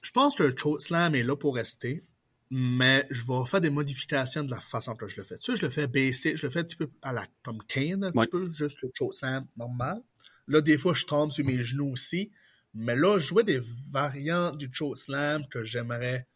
Je 0.00 0.10
pense 0.12 0.36
que 0.36 0.44
le 0.44 0.54
slam 0.78 1.16
est 1.16 1.24
là 1.24 1.36
pour 1.36 1.56
rester, 1.56 2.04
mais 2.52 3.04
je 3.10 3.22
vais 3.22 3.46
faire 3.46 3.60
des 3.60 3.70
modifications 3.70 4.44
de 4.44 4.50
la 4.52 4.60
façon 4.60 4.94
que 4.94 5.08
je 5.08 5.16
le 5.16 5.24
fais. 5.24 5.38
Tu 5.38 5.52
sais, 5.52 5.56
je 5.56 5.66
le 5.66 5.72
fais 5.72 5.88
baisser, 5.88 6.36
je 6.36 6.46
le 6.46 6.52
fais 6.52 6.60
un 6.60 6.64
petit 6.64 6.76
peu 6.76 6.88
à 7.02 7.12
la 7.12 7.26
comme 7.42 7.58
Kane, 7.66 8.04
un 8.04 8.12
petit 8.12 8.28
peu, 8.28 8.48
juste 8.54 8.82
le 8.82 8.90
slam 9.10 9.46
normal. 9.56 10.02
Là, 10.48 10.60
des 10.60 10.78
fois, 10.78 10.94
je 10.94 11.04
tombe 11.04 11.32
sur 11.32 11.44
mes 11.44 11.62
genoux 11.62 11.92
aussi. 11.92 12.30
Mais 12.74 12.96
là, 12.96 13.18
je 13.18 13.26
jouais 13.26 13.44
des 13.44 13.60
variantes 13.92 14.56
du 14.56 14.70
slam 14.94 15.46
que 15.48 15.62
j'aimerais 15.62 16.26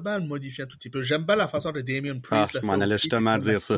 le 0.00 0.26
modifier 0.26 0.64
un 0.64 0.66
tout 0.66 0.76
petit 0.76 0.90
peu. 0.90 1.02
J'aime 1.02 1.24
bien 1.24 1.36
la 1.36 1.48
façon 1.48 1.72
de 1.72 1.80
Damien 1.80 2.18
Priest 2.20 2.56
ah, 2.56 2.60
je 2.60 2.66
m'en 2.66 2.74
allais 2.74 2.96
justement 2.96 3.36
dire 3.38 3.60
ça. 3.60 3.76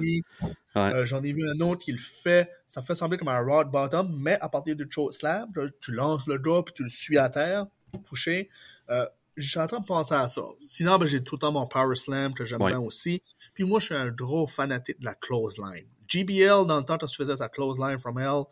Euh, 0.76 1.06
j'en 1.06 1.22
ai 1.22 1.32
vu 1.32 1.48
un 1.48 1.60
autre 1.60 1.84
qui 1.84 1.92
le 1.92 1.98
fait, 1.98 2.50
ça 2.66 2.82
fait 2.82 2.94
sembler 2.94 3.18
comme 3.18 3.28
un 3.28 3.40
rock 3.40 3.70
bottom, 3.70 4.16
mais 4.20 4.38
à 4.40 4.48
partir 4.48 4.76
du 4.76 4.86
choke 4.88 5.12
slam, 5.12 5.50
tu 5.80 5.92
lances 5.92 6.26
le 6.26 6.38
doigt 6.38 6.64
puis 6.64 6.74
tu 6.74 6.84
le 6.84 6.88
suis 6.88 7.18
à 7.18 7.28
terre, 7.28 7.66
couché. 8.08 8.48
Euh, 8.90 9.04
j'ai 9.36 9.60
en 9.60 9.66
train 9.66 9.80
de 9.80 9.86
penser 9.86 10.14
à 10.14 10.28
ça. 10.28 10.42
Sinon, 10.66 10.98
ben, 10.98 11.06
j'ai 11.06 11.22
tout 11.22 11.36
le 11.36 11.40
temps 11.40 11.52
mon 11.52 11.66
power 11.66 11.96
slam 11.96 12.34
que 12.34 12.44
j'aime 12.44 12.58
bien 12.58 12.80
aussi. 12.80 13.22
Puis 13.54 13.64
moi, 13.64 13.80
je 13.80 13.86
suis 13.86 13.94
un 13.94 14.08
gros 14.08 14.46
fanatique 14.46 15.00
de 15.00 15.04
la 15.04 15.14
close 15.14 15.58
line. 15.58 15.86
GBL, 16.08 16.66
dans 16.66 16.78
le 16.78 16.84
temps, 16.84 16.98
quand 16.98 17.06
tu 17.06 17.16
faisais 17.16 17.36
sa 17.36 17.48
close 17.48 17.78
line 17.78 17.98
from 17.98 18.18
hell, 18.18 18.44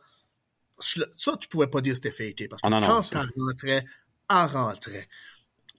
ça, 0.79 1.37
tu 1.39 1.49
pouvais 1.49 1.67
pas 1.67 1.81
dire 1.81 1.93
que 1.93 1.97
c'était 2.03 2.11
fake. 2.11 2.49
Parce 2.49 2.63
que 2.63 2.69
oh, 2.69 2.81
quand 2.85 3.03
ça 3.03 3.25
rentrait, 3.37 3.85
elle 4.31 4.47
rentrait. 4.47 5.09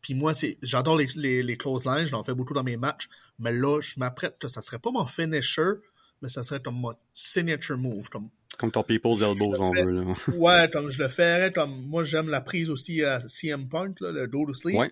Puis 0.02 0.14
moi, 0.14 0.34
c'est, 0.34 0.58
j'adore 0.62 0.98
les, 0.98 1.08
les, 1.16 1.44
les 1.44 1.58
close 1.58 1.86
lines, 1.86 2.08
j'en 2.08 2.24
fais 2.24 2.34
beaucoup 2.34 2.54
dans 2.54 2.64
mes 2.64 2.78
matchs, 2.78 3.10
mais 3.40 3.52
là, 3.52 3.82
je 3.82 4.00
m'apprête 4.00 4.38
que 4.40 4.48
ça 4.48 4.62
serait 4.62 4.80
pas 4.80 4.92
mon 4.92 5.06
finisher, 5.06 5.74
mais 6.22 6.30
ça 6.30 6.44
serait 6.44 6.60
comme 6.60 6.80
mon 6.80 6.94
signature 7.14 7.78
move. 7.78 8.10
Comme, 8.10 8.30
comme 8.58 8.72
ton 8.72 8.84
people's 8.84 9.22
elbows, 9.22 9.56
on 9.60 9.72
veut, 9.72 9.92
là. 9.92 10.14
ouais, 10.36 10.70
comme 10.72 10.90
je 10.90 11.04
le 11.04 11.10
ferais, 11.10 11.52
comme 11.52 11.86
moi, 11.88 12.04
j'aime 12.04 12.30
la 12.30 12.42
prise 12.42 12.70
aussi 12.70 13.04
à 13.04 13.22
CM 13.28 13.68
Punk, 13.68 14.00
là, 14.00 14.12
le 14.12 14.28
dos 14.28 14.46
to 14.46 14.54
sleep. 14.54 14.78
Ouais. 14.78 14.92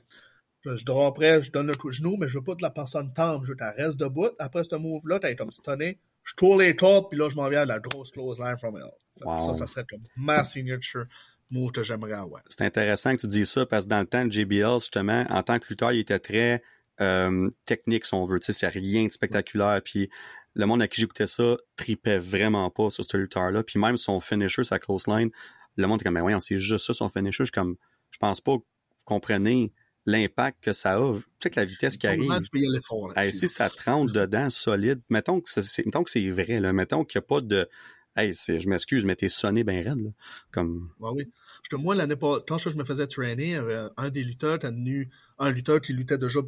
Je 0.65 0.83
dors 0.83 1.05
après, 1.05 1.43
je 1.43 1.51
donne 1.51 1.67
le 1.67 1.75
coup 1.75 1.89
de 1.89 1.93
genou, 1.93 2.17
mais 2.17 2.27
je 2.27 2.39
veux 2.39 2.43
pas 2.43 2.55
que 2.55 2.63
la 2.63 2.71
personne 2.71 3.13
tombe. 3.13 3.43
Je 3.43 3.49
veux 3.51 3.55
qu'elle 3.55 3.73
reste 3.77 3.99
debout. 3.99 4.31
Après 4.39 4.63
ce 4.63 4.75
move-là, 4.75 5.19
t'es 5.19 5.35
comme 5.35 5.51
stunné. 5.51 5.99
Je 6.23 6.33
tourne 6.33 6.59
les 6.59 6.75
tops, 6.75 7.07
puis 7.09 7.19
là, 7.19 7.29
je 7.29 7.35
m'en 7.35 7.47
viens 7.49 7.61
à 7.61 7.65
la 7.65 7.79
grosse 7.79 8.09
close 8.11 8.39
line 8.39 8.57
from 8.57 8.75
hell. 8.75 8.91
Wow. 9.21 9.39
Ça, 9.39 9.53
ça 9.53 9.67
serait 9.67 9.85
comme 9.89 10.03
ma 10.17 10.43
signature 10.43 11.05
move 11.51 11.71
que 11.71 11.83
j'aimerais 11.83 12.13
avoir. 12.13 12.41
C'est 12.49 12.65
intéressant 12.65 13.15
que 13.15 13.21
tu 13.21 13.27
dises 13.27 13.49
ça 13.49 13.65
parce 13.65 13.85
que 13.85 13.89
dans 13.89 13.99
le 13.99 14.07
temps 14.07 14.25
de 14.25 14.31
JBL, 14.31 14.79
justement, 14.79 15.25
en 15.29 15.43
tant 15.43 15.59
que 15.59 15.67
lutteur, 15.69 15.91
il 15.91 15.99
était 15.99 16.19
très 16.19 16.63
euh, 17.01 17.49
technique, 17.65 18.05
si 18.05 18.13
on 18.13 18.25
veut. 18.25 18.39
Tu 18.39 18.47
sais, 18.47 18.53
c'est 18.53 18.67
rien 18.67 19.05
de 19.05 19.11
spectaculaire. 19.11 19.81
Puis 19.83 20.09
le 20.53 20.65
monde 20.65 20.81
à 20.81 20.87
qui 20.87 21.01
j'écoutais 21.01 21.27
ça 21.27 21.57
tripait 21.75 22.17
vraiment 22.17 22.69
pas 22.69 22.89
sur 22.89 23.05
ce 23.05 23.17
lutteur-là. 23.17 23.63
Puis 23.63 23.79
même 23.79 23.97
son 23.97 24.19
finisher, 24.19 24.63
sa 24.63 24.79
close 24.79 25.07
line, 25.07 25.29
le 25.75 25.87
monde 25.87 25.99
était 25.99 26.05
comme, 26.05 26.15
mais 26.15 26.21
ouais, 26.21 26.35
c'est 26.39 26.57
juste 26.57 26.85
ça 26.85 26.93
son 26.93 27.09
finisher. 27.09 27.45
Je, 27.45 27.51
comme, 27.51 27.75
je 28.11 28.17
pense 28.17 28.41
pas 28.41 28.57
que 28.57 28.63
vous 28.63 29.05
comprenez 29.05 29.73
l'impact 30.05 30.63
que 30.63 30.73
ça 30.73 30.97
a. 30.97 31.13
Tu 31.13 31.23
sais 31.41 31.49
que 31.49 31.59
la 31.59 31.65
vitesse 31.65 31.97
qui 31.97 32.07
arrive. 32.07 32.31
Tu 32.43 32.49
peux 32.51 32.59
y 32.59 32.67
aller 32.67 32.79
fort, 32.87 33.11
hey, 33.17 33.33
si 33.33 33.47
ça 33.47 33.69
te 33.69 33.89
rentre 33.89 34.13
dedans 34.13 34.49
solide, 34.49 35.01
mettons 35.09 35.41
que 35.41 35.49
c'est, 35.49 35.85
mettons 35.85 36.03
que 36.03 36.11
c'est 36.11 36.29
vrai, 36.29 36.59
là, 36.59 36.73
mettons 36.73 37.03
qu'il 37.03 37.19
n'y 37.19 37.25
a 37.25 37.27
pas 37.27 37.41
de, 37.41 37.67
Hey, 38.15 38.33
je 38.33 38.69
m'excuse, 38.69 39.03
mais 39.05 39.15
t'es 39.15 39.27
sonné 39.27 39.63
bien 39.63 39.83
raide, 39.83 39.99
là. 39.99 40.09
Comme... 40.51 40.89
Ouais, 40.99 41.09
oui. 41.13 41.31
Parce 41.57 41.69
que 41.69 41.75
moi, 41.75 41.95
l'année 41.95 42.15
pas, 42.15 42.39
quand 42.47 42.57
je 42.57 42.69
me 42.69 42.85
faisais 42.85 43.07
trainer, 43.07 43.55
avait 43.55 43.87
un 43.97 44.09
des 44.09 44.23
lutteurs 44.23 44.53
a 44.53 44.57
tenu, 44.59 45.09
un 45.37 45.51
lutteur 45.51 45.81
qui 45.81 45.93
luttait 45.93 46.17
déjà 46.17 46.39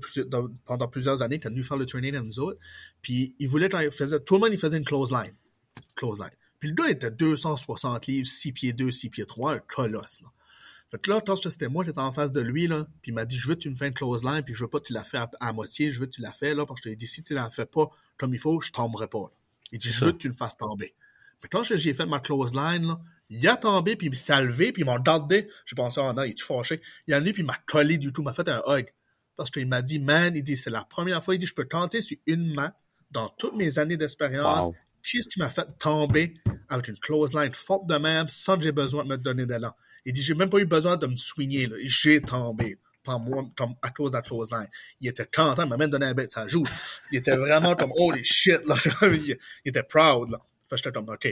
pendant 0.65 0.87
plusieurs 0.87 1.21
années, 1.21 1.39
qui 1.39 1.47
a 1.47 1.49
venu 1.49 1.63
faire 1.63 1.77
le 1.77 1.85
training 1.85 2.13
dans 2.13 2.23
nous 2.23 2.39
autres. 2.39 2.59
Puis, 3.01 3.35
il 3.39 3.49
voulait, 3.49 3.67
quand 3.67 3.79
il 3.79 3.91
faisait, 3.91 4.19
tout 4.21 4.35
le 4.35 4.41
monde, 4.41 4.53
il 4.53 4.59
faisait 4.59 4.77
une 4.77 4.85
close 4.85 5.11
line. 5.11 5.35
Close 5.95 6.19
line. 6.19 6.31
Puis 6.59 6.69
le 6.69 6.75
gars 6.75 6.89
était 6.89 7.11
260 7.11 8.07
livres, 8.07 8.27
6 8.27 8.51
pieds 8.51 8.73
2, 8.73 8.91
6 8.91 9.09
pieds 9.09 9.25
3, 9.25 9.53
un 9.53 9.59
colosse, 9.59 10.21
là. 10.21 10.29
Fait 10.89 11.01
que 11.01 11.09
là, 11.09 11.21
quand 11.25 11.35
c'était 11.35 11.67
moi, 11.67 11.83
j'étais 11.83 11.99
en 11.99 12.13
face 12.13 12.31
de 12.31 12.39
lui, 12.39 12.67
là, 12.67 12.87
puis 13.01 13.11
il 13.11 13.13
m'a 13.13 13.25
dit, 13.25 13.37
je 13.37 13.49
veux 13.49 13.55
que 13.55 13.59
tu 13.59 13.69
me 13.69 13.75
fais 13.75 13.87
une 13.87 13.93
close 13.93 14.23
line, 14.23 14.41
puis 14.43 14.53
je 14.53 14.63
veux 14.63 14.69
pas 14.69 14.79
que 14.79 14.85
tu 14.85 14.93
la 14.93 15.03
fais 15.03 15.19
à, 15.41 15.51
moitié, 15.51 15.91
je 15.91 15.99
veux 15.99 16.05
que 16.05 16.11
tu 16.11 16.21
la 16.21 16.31
fais, 16.31 16.55
là, 16.55 16.65
parce 16.65 16.79
que 16.79 16.89
je 16.89 16.95
dit, 16.95 17.07
si 17.07 17.23
tu 17.23 17.33
la 17.33 17.49
fais 17.51 17.65
pas 17.65 17.89
comme 18.15 18.33
il 18.33 18.39
faut, 18.39 18.61
je 18.61 18.71
tomberai 18.71 19.07
pas, 19.07 19.19
là. 19.19 19.37
Il 19.73 19.79
dit, 19.79 19.89
je 19.89 20.05
veux 20.05 20.13
que 20.13 20.17
tu 20.17 20.29
le 20.29 20.33
fasses 20.33 20.55
tomber. 20.55 20.93
Mais 21.43 21.49
quand 21.49 21.63
j'ai 21.63 21.93
fait 21.93 22.05
ma 22.05 22.19
close 22.19 22.53
line, 22.53 22.87
là, 22.87 22.99
il 23.29 23.47
a 23.47 23.57
tombé, 23.57 23.95
puis 23.95 24.07
il 24.07 24.15
s'est 24.15 24.41
levé, 24.41 24.71
puis 24.71 24.83
il 24.83 24.85
m'a 24.85 24.93
regardé. 24.93 25.49
J'ai 25.65 25.75
pensé, 25.75 25.99
oh 26.01 26.13
non, 26.13 26.23
il 26.23 26.31
est 26.31 26.33
tout 26.33 26.45
fâché. 26.45 26.81
Il 27.07 27.13
a 27.13 27.19
venu, 27.19 27.33
puis 27.33 27.41
il 27.41 27.45
m'a 27.45 27.57
collé 27.65 27.97
du 27.97 28.13
tout, 28.13 28.21
il 28.21 28.25
m'a 28.25 28.33
fait 28.33 28.47
un 28.47 28.61
hug. 28.65 28.87
Parce 29.35 29.51
qu'il 29.51 29.67
m'a 29.67 29.81
dit, 29.81 29.99
man, 29.99 30.35
il 30.35 30.43
dit, 30.43 30.57
c'est 30.57 30.69
la 30.69 30.83
première 30.83 31.23
fois, 31.23 31.35
il 31.35 31.37
dit, 31.37 31.45
je 31.45 31.53
peux 31.53 31.67
tenter 31.67 32.01
sur 32.01 32.17
une 32.25 32.53
main, 32.53 32.73
dans 33.11 33.29
toutes 33.37 33.55
mes 33.55 33.79
années 33.79 33.97
d'expérience, 33.97 34.71
qu'est-ce 35.03 35.29
qui 35.29 35.39
m'a 35.39 35.49
fait 35.49 35.67
tomber 35.79 36.33
avec 36.69 36.87
une 36.87 36.97
close 36.97 37.33
line 37.33 37.53
forte 37.53 37.87
de 37.87 37.95
même 37.95 38.27
sans 38.27 38.57
que 38.57 38.63
j'ai 38.63 38.71
besoin 38.71 39.03
de 39.03 39.09
me 39.09 39.17
donner 39.17 39.45
d'élan? 39.45 39.73
Il 40.05 40.13
dit, 40.13 40.21
j'ai 40.21 40.33
même 40.33 40.49
pas 40.49 40.59
eu 40.59 40.65
besoin 40.65 40.97
de 40.97 41.07
me 41.07 41.17
soigner, 41.17 41.69
J'ai 41.83 42.21
tombé. 42.21 42.77
Par 43.03 43.19
moi, 43.19 43.45
comme 43.55 43.73
à 43.81 43.89
cause 43.89 44.11
de 44.11 44.17
la 44.17 44.21
close 44.21 44.51
line. 44.51 44.67
Il 44.99 45.07
était 45.07 45.25
content, 45.25 45.63
il 45.63 45.69
m'a 45.69 45.77
même 45.77 45.89
donné 45.89 46.07
un 46.07 46.13
bête 46.13 46.29
sa 46.29 46.45
joue. 46.45 46.65
Il 47.09 47.19
était 47.19 47.37
vraiment 47.37 47.73
comme, 47.75 47.91
holy 47.95 48.21
shit, 48.21 48.59
là. 48.65 48.75
il 49.03 49.37
était 49.65 49.83
proud, 49.83 50.29
là. 50.29 50.39
Fait 50.69 50.77
j'étais 50.77 50.91
comme, 50.91 51.09
OK, 51.09 51.27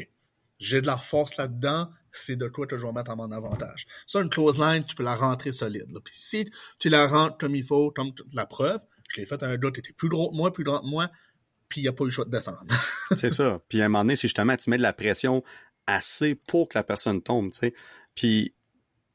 j'ai 0.58 0.82
de 0.82 0.88
la 0.88 0.98
force 0.98 1.38
là-dedans, 1.38 1.90
c'est 2.12 2.38
de 2.38 2.48
quoi 2.48 2.66
que 2.66 2.78
je 2.78 2.86
vais 2.86 2.92
mettre 2.94 3.12
à 3.12 3.16
mon 3.16 3.32
avantage. 3.32 3.86
Ça, 4.08 4.22
une 4.22 4.30
close 4.30 4.60
line, 4.60 4.86
tu 4.86 4.96
peux 4.96 5.04
la 5.04 5.16
rentrer 5.16 5.52
solide. 5.52 5.92
Puis 6.04 6.14
si 6.16 6.50
tu 6.80 6.90
la 6.90 7.08
rentres 7.08 7.38
comme 7.38 7.56
il 7.56 7.64
faut, 7.64 7.92
comme 7.92 8.12
la 8.34 8.46
preuve, 8.46 8.80
je 9.10 9.22
l'ai 9.22 9.28
fait 9.28 9.42
à 9.44 9.48
un 9.48 9.58
gars 9.58 9.72
qui 9.72 9.82
était 9.82 9.94
plus 9.94 10.10
gros 10.10 10.32
que 10.32 10.36
moi, 10.36 10.54
plus 10.54 10.64
grand 10.64 10.80
que 10.80 10.88
moi, 10.88 11.10
puis 11.68 11.82
il 11.82 11.88
a 11.88 11.94
pas 11.94 12.04
eu 12.04 12.08
le 12.08 12.12
choix 12.12 12.26
de 12.26 12.32
descendre. 12.32 12.66
c'est 13.18 13.30
ça. 13.30 13.62
Puis 13.68 13.82
à 13.82 13.86
un 13.86 13.90
moment 13.90 14.04
donné, 14.04 14.16
si 14.16 14.28
justement 14.28 14.56
tu 14.56 14.70
mets 14.70 14.78
de 14.78 14.82
la 14.82 14.94
pression 14.94 15.44
assez 15.88 16.36
pour 16.36 16.70
que 16.70 16.78
la 16.78 16.84
personne 16.84 17.22
tombe, 17.22 17.52
tu 17.52 17.60
sais. 17.60 17.74
Puis, 18.16 18.56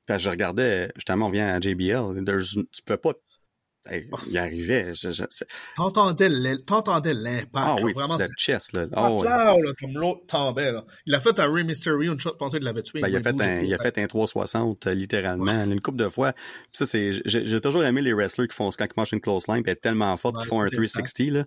je 0.09 0.28
regardais, 0.28 0.90
justement, 0.97 1.26
on 1.26 1.30
vient 1.30 1.48
à 1.48 1.60
JBL, 1.60 2.24
tu 2.72 2.82
peux 2.84 2.97
pas 2.97 3.14
il 4.27 4.39
arrivait. 4.39 4.93
T'entendais 6.66 7.15
l'impact. 7.15 7.51
Ah 7.55 7.77
oui, 7.82 7.93
vraiment. 7.93 8.19
Le 8.19 8.27
chest, 8.36 8.77
là. 8.77 8.86
Oh, 8.97 9.23
là, 9.23 9.57
comme 9.81 9.94
l'autre 9.94 10.27
tombait, 10.27 10.73
là. 10.73 10.85
Il 11.07 11.15
a 11.15 11.20
fait 11.20 11.39
un 11.40 11.51
Ray 11.51 11.65
Mysterio, 11.65 12.12
une 12.12 12.20
chose, 12.20 12.35
pensais 12.39 12.59
qu'il 12.59 12.66
l'avait 12.66 12.82
tué. 12.82 13.01
Ben, 13.01 13.09
il, 13.09 13.16
a 13.16 13.23
fait 13.23 13.40
un, 13.40 13.62
il 13.62 13.73
a 13.73 13.78
fait 13.78 13.98
un 13.98 14.07
360, 14.07 14.86
euh, 14.86 14.94
littéralement, 14.94 15.65
une 15.65 15.81
couple 15.81 15.98
de 15.98 16.09
fois. 16.09 16.35
ça, 16.73 16.86
c'est, 16.86 17.11
j'ai 17.24 17.61
toujours 17.61 17.85
aimé 17.85 18.02
les 18.02 18.12
wrestlers 18.12 18.48
qui 18.48 18.57
font, 18.57 18.69
quand 18.70 18.85
ils 18.85 18.97
mangent 18.97 19.12
une 19.12 19.20
close 19.20 19.48
line, 19.48 19.62
puis 19.62 19.73
être 19.73 19.81
tellement 19.81 20.16
fort 20.16 20.32
qu'ils 20.32 20.47
font 20.47 20.61
un 20.61 20.65
360, 20.65 21.28
là. 21.31 21.44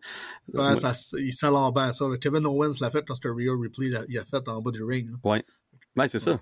Ouais, 0.53 0.75
ça, 0.75 0.93
il 1.19 1.33
s'alembait 1.33 1.93
ça. 1.93 2.05
Kevin 2.19 2.45
Owens 2.45 2.73
l'a 2.81 2.89
fait 2.89 3.03
quand 3.07 3.15
c'était 3.15 3.29
Rio 3.29 3.59
Ripley, 3.59 3.91
il 4.09 4.17
a 4.17 4.25
fait 4.25 4.47
en 4.47 4.61
bas 4.61 4.71
du 4.71 4.83
ring. 4.83 5.09
Là. 5.09 5.17
Ouais. 5.23 5.45
Ouais, 5.95 6.09
c'est 6.09 6.19
ça. 6.19 6.41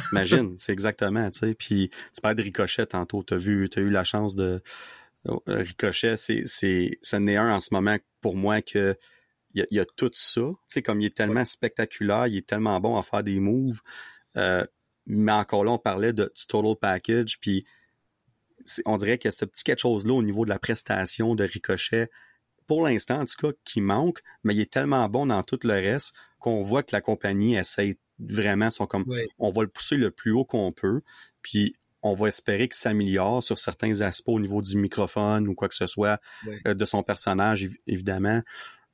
Imagine, 0.12 0.56
c'est 0.58 0.72
exactement, 0.72 1.30
tu 1.30 1.38
sais. 1.38 1.54
Puis 1.54 1.90
tu 2.14 2.20
parles 2.20 2.36
de 2.36 2.42
Ricochet 2.42 2.86
tantôt, 2.86 3.22
t'as 3.22 3.36
vu, 3.36 3.68
t'as 3.68 3.80
eu 3.80 3.90
la 3.90 4.04
chance 4.04 4.34
de 4.34 4.62
oh, 5.26 5.42
Ricochet, 5.46 6.16
c'est, 6.16 6.42
c'est, 6.44 6.98
ce 7.02 7.16
n'est 7.16 7.36
un 7.36 7.52
en 7.52 7.60
ce 7.60 7.72
moment 7.72 7.96
pour 8.20 8.36
moi 8.36 8.62
que 8.62 8.96
il 9.54 9.66
y, 9.70 9.80
a, 9.80 9.84
tout 9.84 10.10
ça, 10.12 10.42
tu 10.42 10.56
sais, 10.66 10.82
comme 10.82 11.00
il 11.00 11.06
est 11.06 11.16
tellement 11.16 11.44
spectaculaire, 11.44 12.26
il 12.26 12.36
est 12.36 12.46
tellement 12.46 12.78
bon 12.80 12.96
à 12.96 13.02
faire 13.02 13.24
des 13.24 13.40
moves. 13.40 13.80
Euh, 14.36 14.64
mais 15.06 15.32
encore 15.32 15.64
là, 15.64 15.72
on 15.72 15.78
parlait 15.78 16.12
de, 16.12 16.30
du 16.36 16.46
total 16.46 16.76
package, 16.80 17.40
puis 17.40 17.66
on 18.84 18.98
dirait 18.98 19.18
qu'il 19.18 19.28
y 19.28 19.30
a 19.30 19.32
ce 19.32 19.46
petit 19.46 19.64
quelque 19.64 19.80
chose-là 19.80 20.12
au 20.12 20.22
niveau 20.22 20.44
de 20.44 20.50
la 20.50 20.58
prestation 20.58 21.34
de 21.34 21.44
Ricochet, 21.44 22.10
pour 22.66 22.86
l'instant 22.86 23.20
en 23.20 23.24
tout 23.24 23.36
cas, 23.40 23.56
qui 23.64 23.80
manque, 23.80 24.20
mais 24.44 24.54
il 24.54 24.60
est 24.60 24.70
tellement 24.70 25.08
bon 25.08 25.26
dans 25.26 25.42
tout 25.42 25.58
le 25.64 25.74
reste 25.74 26.14
qu'on 26.38 26.62
voit 26.62 26.82
que 26.82 26.94
la 26.94 27.00
compagnie 27.00 27.56
essaie 27.56 27.98
vraiment 28.18 28.70
sont 28.70 28.86
comme 28.86 29.04
on 29.38 29.50
va 29.50 29.62
le 29.62 29.68
pousser 29.68 29.96
le 29.96 30.10
plus 30.10 30.32
haut 30.32 30.44
qu'on 30.44 30.72
peut, 30.72 31.02
puis 31.42 31.76
on 32.02 32.14
va 32.14 32.28
espérer 32.28 32.68
qu'il 32.68 32.76
s'améliore 32.76 33.42
sur 33.42 33.58
certains 33.58 34.00
aspects 34.00 34.28
au 34.28 34.40
niveau 34.40 34.62
du 34.62 34.76
microphone 34.76 35.48
ou 35.48 35.54
quoi 35.54 35.68
que 35.68 35.74
ce 35.74 35.86
soit 35.86 36.20
euh, 36.66 36.74
de 36.74 36.84
son 36.84 37.02
personnage, 37.02 37.68
évidemment. 37.86 38.42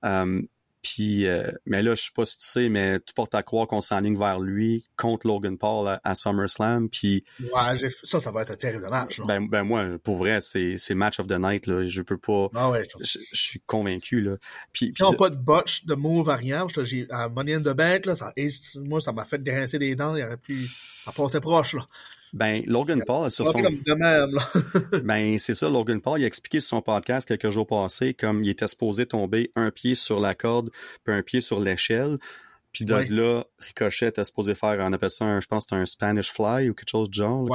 Euh, 0.05 0.43
puis, 0.85 1.27
euh, 1.27 1.51
mais 1.65 1.83
là, 1.83 1.95
je 1.95 2.03
sais 2.03 2.11
pas 2.15 2.27
si 2.27 2.37
tu 2.37 2.47
sais, 2.47 2.69
mais 2.69 3.01
tu 3.01 3.15
portes 3.15 3.35
à 3.35 3.43
croire 3.43 3.67
qu'on 3.67 3.81
s'enligne 3.81 4.19
vers 4.19 4.39
lui 4.39 4.85
contre 4.99 5.27
Logan 5.27 5.57
Paul 5.57 5.99
à, 6.05 6.15
SummerSlam. 6.15 6.91
Puis, 6.91 7.25
ouais, 7.41 7.89
ça, 8.03 8.21
ça 8.21 8.31
va 8.31 8.43
être 8.43 8.51
un 8.51 8.57
terrible 8.57 8.87
match. 8.91 9.19
Ben, 9.27 9.49
ben 9.49 9.65
moi, 9.65 9.87
pour 10.03 10.17
vrai, 10.17 10.43
c'est 10.43 10.77
c'est 10.77 10.95
match 10.95 11.19
of 11.21 11.27
the 11.27 11.39
night 11.39 11.67
là. 11.67 11.87
Je 11.87 12.03
peux 12.03 12.19
pas. 12.19 12.49
Ah 12.55 12.71
ouais, 12.71 12.87
je, 13.01 13.19
suis 13.33 13.61
convaincu 13.61 14.21
là. 14.21 14.37
Puis, 14.75 14.91
puis 14.91 15.05
pas 15.17 15.31
de 15.31 15.37
botch, 15.37 15.87
de 15.87 15.95
move 15.95 16.29
à 16.29 16.37
rien. 16.37 16.67
J'ai 16.83 17.07
à 17.09 17.31
Money 17.31 17.55
in 17.55 17.63
the 17.63 17.75
Bank 17.75 18.05
là, 18.05 18.15
ça, 18.15 18.35
moi, 18.77 19.01
ça 19.01 19.13
m'a 19.13 19.25
fait 19.25 19.43
grincer 19.43 19.79
des 19.79 19.97
dents. 19.97 20.15
Il 20.15 20.23
aurait 20.23 20.37
pu, 20.37 20.69
ça 21.03 21.13
passait 21.13 21.41
proche 21.41 21.73
là. 21.73 21.89
Ben, 22.35 22.65
Logan 22.67 23.01
Paul, 23.07 23.31
sur 23.31 23.47
son... 23.47 23.63
ben, 25.05 25.39
c'est 25.39 25.55
ça, 25.55 25.69
Logan 25.69 26.01
Paul, 26.01 26.21
il 26.21 26.25
a 26.25 26.27
expliqué 26.27 26.59
sur 26.59 26.71
son 26.71 26.83
podcast 26.83 27.29
quelques 27.29 27.51
jours 27.51 27.67
passés, 27.67 28.13
comme 28.13 28.43
il 28.43 28.51
était 28.51 28.67
supposé 28.67 29.07
tomber 29.07 29.53
un 29.55 29.71
pied 29.71 29.95
sur 29.95 30.19
la 30.19 30.35
corde, 30.35 30.71
puis 31.05 31.15
un 31.15 31.23
pied 31.23 31.41
sur 31.41 31.61
l'échelle. 31.61 32.19
Puis 32.73 32.85
de 32.85 32.95
là, 32.95 33.45
Ricochet 33.61 34.09
était 34.09 34.25
supposé 34.25 34.57
faire, 34.57 34.77
on 34.81 34.93
appelle 34.93 35.11
ça, 35.11 35.25
un, 35.25 35.39
je 35.39 35.47
pense, 35.47 35.73
un 35.73 35.87
Spanish 35.87 36.33
Fly 36.33 36.69
ou 36.71 36.75
quelque 36.75 36.91
chose 36.91 37.09
de 37.09 37.15
genre. 37.15 37.49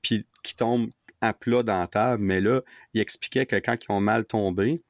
puis 0.00 0.26
qui 0.42 0.56
tombe 0.56 0.88
à 1.20 1.34
plat 1.34 1.62
dans 1.62 1.78
la 1.78 1.86
table. 1.86 2.22
Mais 2.22 2.40
là, 2.40 2.62
il 2.94 3.02
expliquait 3.02 3.44
que 3.44 3.56
quand 3.56 3.76
ils 3.82 3.92
ont 3.92 4.00
mal 4.00 4.24
tombé, 4.24 4.82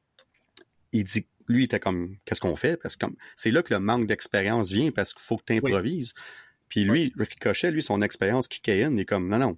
il 0.93 1.02
dit 1.02 1.27
lui, 1.48 1.62
il 1.62 1.65
était 1.65 1.81
comme, 1.81 2.16
qu'est-ce 2.24 2.40
qu'on 2.40 2.56
fait? 2.56 2.77
Parce 2.77 2.94
que 2.94 3.06
c'est 3.35 3.51
là 3.51 3.62
que 3.65 3.74
le 3.74 3.81
manque 3.81 4.06
d'expérience 4.06 4.70
vient 4.70 4.93
parce 4.93 5.12
qu'il 5.12 5.23
faut 5.23 5.36
que 5.36 5.44
tu 5.47 5.55
improvises. 5.55 6.15
Puis 6.75 6.83
lui, 6.83 7.13
Ricochet, 7.17 7.71
lui, 7.71 7.85
son 7.85 8.03
expérience 8.03 8.49
Kikain, 8.49 8.95
il 8.95 9.01
est 9.03 9.05
comme, 9.05 9.29
non, 9.29 9.39
non, 9.39 9.57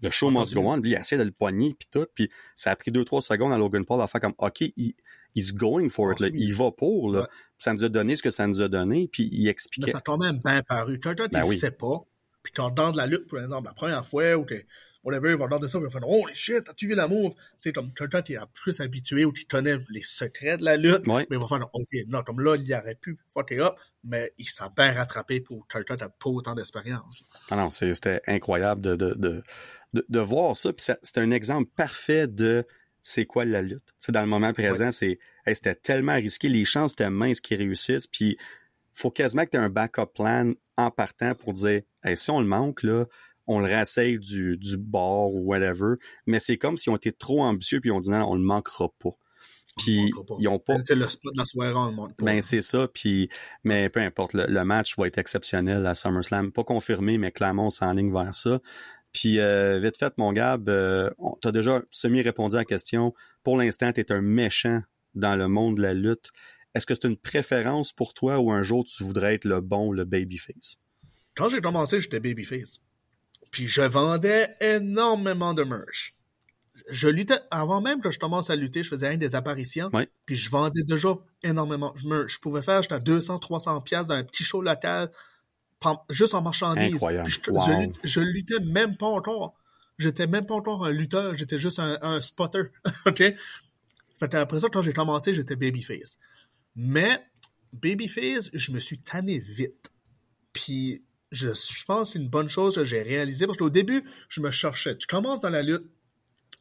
le 0.00 0.10
show 0.10 0.28
must 0.28 0.54
go 0.54 0.62
on. 0.62 0.78
Lui, 0.78 0.90
il 0.90 0.94
essaie 0.94 1.16
de 1.16 1.22
le 1.22 1.30
poigner, 1.30 1.76
puis 1.78 1.86
tout. 1.88 2.04
Puis 2.16 2.30
ça 2.56 2.72
a 2.72 2.74
pris 2.74 2.90
deux, 2.90 3.04
trois 3.04 3.22
secondes 3.22 3.52
à 3.52 3.58
Logan 3.58 3.84
Paul 3.84 4.00
à 4.00 4.08
faire 4.08 4.20
comme, 4.20 4.34
OK, 4.38 4.60
il, 4.60 4.96
he's 5.36 5.54
going 5.54 5.88
for 5.88 6.10
it. 6.10 6.18
Là. 6.18 6.26
Ah 6.32 6.34
il 6.34 6.52
va 6.52 6.72
pour. 6.72 7.12
Là. 7.12 7.28
Ça 7.58 7.72
nous 7.72 7.84
a 7.84 7.88
donné 7.88 8.16
ce 8.16 8.24
que 8.24 8.32
ça 8.32 8.48
nous 8.48 8.60
a 8.60 8.66
donné. 8.66 9.06
Puis 9.06 9.28
il 9.30 9.46
expliquait. 9.46 9.86
Mais 9.86 9.92
ça 9.92 9.98
a 9.98 10.00
quand 10.00 10.18
même 10.18 10.40
bien 10.44 10.64
paru. 10.64 10.98
Quelqu'un 10.98 11.28
qui 11.28 11.36
ne 11.36 11.42
ben 11.42 11.52
sait 11.52 11.76
pas, 11.76 12.00
puis 12.42 12.52
quand 12.52 12.72
dans 12.72 12.90
de 12.90 12.96
la 12.96 13.06
lutte, 13.06 13.30
par 13.30 13.38
exemple, 13.38 13.68
la 13.68 13.74
première 13.74 14.04
fois, 14.04 14.34
ou 14.34 14.44
whatever, 15.04 15.30
il 15.30 15.36
va 15.36 15.44
regarder 15.44 15.68
ça, 15.68 15.78
il 15.78 15.84
va 15.84 15.90
faire 15.90 16.06
Oh 16.06 16.26
shit, 16.32 16.68
as-tu 16.68 16.88
vu 16.88 16.94
la 16.94 17.08
move? 17.08 17.34
C'est 17.58 17.72
comme 17.72 17.92
quelqu'un 17.92 18.22
qui 18.22 18.34
est 18.34 18.38
plus 18.54 18.80
habitué 18.80 19.24
ou 19.24 19.32
qui 19.32 19.46
connaît 19.46 19.78
les 19.90 20.02
secrets 20.02 20.56
de 20.56 20.64
la 20.64 20.76
lutte, 20.76 21.06
mais 21.06 21.26
il 21.30 21.38
va 21.38 21.46
faire 21.46 21.68
OK, 21.72 21.88
non, 22.08 22.22
comme 22.22 22.40
là, 22.40 22.56
il 22.56 22.74
aurait 22.74 22.94
pu 22.94 23.18
fucker 23.32 23.60
up, 23.60 23.74
mais 24.04 24.32
il 24.38 24.48
s'est 24.48 24.64
bien 24.76 24.92
rattrapé 24.92 25.40
pour 25.40 25.66
quelqu'un 25.68 25.96
qui 25.96 26.02
n'a 26.02 26.08
pas 26.08 26.30
autant 26.30 26.54
d'expérience. 26.54 27.24
Ah 27.50 27.56
non, 27.56 27.70
c'était 27.70 28.20
incroyable 28.26 28.80
de, 28.80 28.96
de, 28.96 29.14
de, 29.14 29.42
de, 30.08 30.20
voir 30.20 30.56
ça. 30.56 30.72
Puis 30.72 30.86
c'est 31.02 31.18
un 31.18 31.30
exemple 31.30 31.70
parfait 31.76 32.26
de 32.26 32.66
c'est 33.00 33.26
quoi 33.26 33.44
la 33.44 33.62
lutte. 33.62 33.94
sais, 33.98 34.12
dans 34.12 34.22
le 34.22 34.28
moment 34.28 34.52
présent, 34.52 34.92
c'est 34.92 35.18
c'était 35.54 35.74
tellement 35.74 36.14
risqué, 36.14 36.48
les 36.48 36.64
chances 36.64 36.92
étaient 36.92 37.10
minces 37.10 37.40
qu'ils 37.40 37.58
réussissent, 37.58 38.06
puis 38.06 38.38
faut 38.94 39.10
quasiment 39.10 39.44
que 39.44 39.50
tu 39.50 39.56
aies 39.56 39.60
un 39.60 39.68
backup 39.68 40.06
plan 40.14 40.52
en 40.76 40.90
partant 40.90 41.34
pour 41.34 41.52
dire 41.52 41.82
si 42.14 42.30
on 42.30 42.40
le 42.40 42.46
manque, 42.46 42.82
là, 42.82 43.06
on 43.46 43.60
le 43.60 43.70
rasseye 43.70 44.18
du, 44.18 44.56
du 44.56 44.76
bord 44.76 45.34
ou 45.34 45.40
whatever. 45.40 45.94
Mais 46.26 46.38
c'est 46.38 46.58
comme 46.58 46.76
s'ils 46.76 46.92
ont 46.92 46.96
été 46.96 47.12
trop 47.12 47.42
ambitieux 47.42 47.80
puis 47.80 47.90
ils 47.90 47.92
ont 47.92 48.00
dit 48.00 48.10
non, 48.10 48.30
on 48.30 48.36
ne 48.36 48.44
manquera 48.44 48.88
pas. 48.98 49.16
Puis 49.78 50.10
ils 50.38 50.48
ont 50.48 50.58
pas. 50.58 50.78
C'est 50.80 50.94
le 50.94 51.08
spot 51.08 51.32
de 51.34 51.38
la 51.38 51.44
soirée, 51.44 51.72
on 51.74 51.86
le 51.86 51.92
manque 51.92 52.16
pas. 52.16 52.24
Ben 52.24 52.42
c'est 52.42 52.62
ça. 52.62 52.88
Puis 52.88 53.28
mais 53.64 53.88
peu 53.88 54.00
importe, 54.00 54.34
le, 54.34 54.64
match 54.64 54.96
va 54.98 55.06
être 55.06 55.18
exceptionnel 55.18 55.86
à 55.86 55.94
SummerSlam, 55.94 56.52
pas 56.52 56.64
confirmé, 56.64 57.18
mais 57.18 57.32
clairement 57.32 57.66
on 57.66 57.70
s'enligne 57.70 58.12
vers 58.12 58.34
ça. 58.34 58.60
Puis 59.12 59.40
euh, 59.40 59.78
vite 59.78 59.96
fait, 59.96 60.12
mon 60.18 60.32
Gab, 60.32 60.68
euh, 60.68 61.10
tu 61.40 61.48
as 61.48 61.52
déjà 61.52 61.82
semi 61.90 62.22
répondu 62.22 62.56
à 62.56 62.60
la 62.60 62.64
question. 62.64 63.14
Pour 63.42 63.56
l'instant, 63.56 63.92
tu 63.92 64.00
es 64.00 64.12
un 64.12 64.22
méchant 64.22 64.82
dans 65.14 65.36
le 65.36 65.48
monde 65.48 65.76
de 65.76 65.82
la 65.82 65.94
lutte. 65.94 66.30
Est-ce 66.74 66.86
que 66.86 66.94
c'est 66.94 67.08
une 67.08 67.18
préférence 67.18 67.92
pour 67.92 68.14
toi 68.14 68.38
ou 68.38 68.50
un 68.50 68.62
jour 68.62 68.84
tu 68.84 69.04
voudrais 69.04 69.34
être 69.34 69.44
le 69.44 69.60
bon, 69.60 69.92
le 69.92 70.04
babyface? 70.04 70.78
Quand 71.34 71.48
j'ai 71.48 71.60
commencé, 71.60 72.00
j'étais 72.00 72.20
babyface. 72.20 72.82
Puis 73.52 73.68
je 73.68 73.82
vendais 73.82 74.48
énormément 74.60 75.54
de 75.54 75.62
merch. 75.62 76.14
Je 76.90 77.06
luttais, 77.06 77.38
avant 77.52 77.80
même 77.80 78.00
que 78.00 78.10
je 78.10 78.18
commence 78.18 78.50
à 78.50 78.56
lutter, 78.56 78.82
je 78.82 78.88
faisais 78.88 79.16
des 79.16 79.36
apparitions. 79.36 79.90
Puis 80.26 80.36
je 80.36 80.50
vendais 80.50 80.82
déjà 80.82 81.10
énormément 81.44 81.94
de 82.02 82.08
merch. 82.08 82.32
Je 82.34 82.38
pouvais 82.40 82.62
faire, 82.62 82.82
j'étais 82.82 82.96
à 82.96 82.98
200, 82.98 83.38
300 83.38 83.80
pièces 83.82 84.08
dans 84.08 84.14
un 84.14 84.24
petit 84.24 84.42
show 84.42 84.62
local, 84.62 85.12
juste 86.10 86.34
en 86.34 86.42
marchandise. 86.42 86.94
Incroyable. 86.94 87.30
je, 88.02 88.20
luttais 88.20 88.58
même 88.60 88.96
pas 88.96 89.06
encore. 89.06 89.54
J'étais 89.98 90.26
même 90.26 90.46
pas 90.46 90.54
encore 90.54 90.84
un 90.86 90.90
lutteur, 90.90 91.34
j'étais 91.34 91.58
juste 91.58 91.78
un, 91.78 92.22
spotter. 92.22 92.62
OK? 93.06 93.22
Fait 94.18 94.34
après 94.34 94.60
ça, 94.60 94.68
quand 94.70 94.82
j'ai 94.82 94.94
commencé, 94.94 95.34
j'étais 95.34 95.56
babyface. 95.56 96.18
Mais, 96.74 97.22
babyface, 97.74 98.48
je 98.54 98.72
me 98.72 98.80
suis 98.80 98.98
tanné 98.98 99.38
vite. 99.38 99.92
Puis, 100.54 101.04
je, 101.32 101.84
pense 101.86 102.08
que 102.08 102.12
c'est 102.12 102.18
une 102.18 102.28
bonne 102.28 102.48
chose 102.48 102.76
que 102.76 102.84
j'ai 102.84 103.02
réalisé 103.02 103.46
parce 103.46 103.58
qu'au 103.58 103.70
début, 103.70 104.04
je 104.28 104.40
me 104.40 104.50
cherchais. 104.50 104.96
Tu 104.96 105.06
commences 105.06 105.40
dans 105.40 105.50
la 105.50 105.62
lutte, 105.62 105.84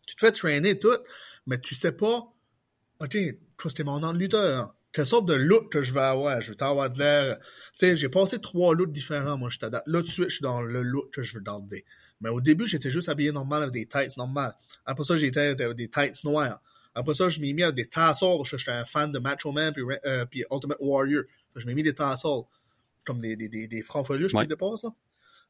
tu 0.07 0.15
te 0.15 0.21
fais 0.21 0.31
traîner 0.31 0.79
tout, 0.79 0.97
mais 1.45 1.59
tu 1.59 1.75
sais 1.75 1.91
pas, 1.91 2.33
OK, 3.01 3.17
c'était 3.67 3.83
mon 3.83 3.99
nom 3.99 4.13
de 4.13 4.17
lutteur. 4.17 4.75
quelle 4.93 5.05
sorte 5.05 5.25
de 5.25 5.33
look 5.33 5.71
que 5.71 5.81
je 5.81 5.93
vais 5.93 6.01
avoir? 6.01 6.41
Je 6.41 6.51
vais 6.51 6.63
avoir 6.63 6.89
de 6.89 6.99
l'air... 6.99 7.39
Tu 7.39 7.45
sais, 7.73 7.95
j'ai 7.95 8.09
passé 8.09 8.39
trois 8.39 8.73
looks 8.73 8.91
différents, 8.91 9.37
moi, 9.37 9.49
je 9.49 9.57
Là, 9.61 9.81
tout 9.85 10.01
de 10.01 10.05
suite, 10.05 10.29
je 10.29 10.35
suis 10.35 10.43
dans 10.43 10.61
le 10.61 10.81
look 10.81 11.11
que 11.13 11.21
je 11.21 11.33
veux 11.33 11.41
garder. 11.41 11.85
Mais 12.21 12.29
au 12.29 12.39
début, 12.39 12.67
j'étais 12.67 12.89
juste 12.89 13.09
habillé 13.09 13.31
normal 13.31 13.63
avec 13.63 13.73
des 13.73 13.87
tights 13.87 14.15
normales. 14.17 14.55
Après 14.85 15.03
ça, 15.03 15.15
j'étais 15.15 15.61
avec 15.61 15.75
des 15.75 15.89
tights 15.89 16.23
noirs. 16.23 16.61
Après 16.93 17.13
ça, 17.13 17.29
je 17.29 17.39
m'ai 17.39 17.53
mis 17.53 17.63
avec 17.63 17.75
des 17.75 17.87
tassels 17.87 18.37
j'étais 18.43 18.71
un 18.71 18.85
fan 18.85 19.11
de 19.11 19.19
Macho 19.19 19.51
Man 19.51 19.73
puis, 19.73 19.83
euh, 20.05 20.25
puis 20.25 20.43
Ultimate 20.51 20.77
Warrior. 20.79 21.23
Je 21.55 21.65
m'ai 21.65 21.73
mis 21.73 21.83
des 21.83 21.93
tassels, 21.93 22.43
comme 23.05 23.19
des, 23.19 23.35
des, 23.35 23.49
des, 23.49 23.67
des 23.67 23.81
francs 23.83 24.05
folius 24.05 24.33
ouais. 24.33 24.43
qui 24.43 24.47
dépassent, 24.47 24.83
là. 24.83 24.91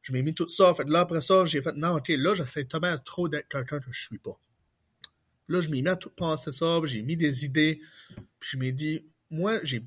Je 0.02 0.12
m'ai 0.12 0.22
mis 0.22 0.34
tout 0.34 0.48
ça. 0.48 0.74
Fait 0.74 0.88
là, 0.88 1.00
après 1.00 1.20
ça, 1.20 1.44
j'ai 1.46 1.62
fait, 1.62 1.76
non, 1.76 1.96
ok, 1.96 2.08
là, 2.08 2.34
j'essaie 2.34 2.64
tellement 2.64 2.96
trop 2.98 3.28
d'être 3.28 3.48
quelqu'un 3.48 3.78
que 3.78 3.92
je 3.92 4.00
suis 4.00 4.18
pas. 4.18 4.36
Là, 5.48 5.60
je 5.60 5.70
m'ai 5.70 5.80
mis 5.80 5.88
à 5.88 5.96
tout 5.96 6.10
penser 6.10 6.50
ça, 6.50 6.80
j'ai 6.84 7.02
mis 7.02 7.16
des 7.16 7.44
idées, 7.44 7.80
puis 8.40 8.50
je 8.52 8.56
m'ai 8.56 8.72
dit, 8.72 9.06
moi, 9.30 9.60
j'ai, 9.62 9.82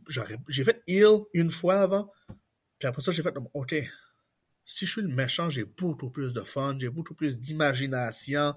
fait 0.64 0.82
heal 0.88 1.20
une 1.34 1.52
fois 1.52 1.82
avant, 1.82 2.12
puis 2.80 2.88
après 2.88 3.02
ça, 3.02 3.12
j'ai 3.12 3.24
fait, 3.24 3.34
ok, 3.54 3.76
si 4.66 4.86
je 4.86 4.92
suis 4.92 5.02
le 5.02 5.08
méchant, 5.08 5.50
j'ai 5.50 5.66
beaucoup 5.66 6.10
plus 6.10 6.34
de 6.34 6.42
fun, 6.42 6.78
j'ai 6.80 6.90
beaucoup 6.90 7.14
plus 7.14 7.40
d'imagination, 7.40 8.54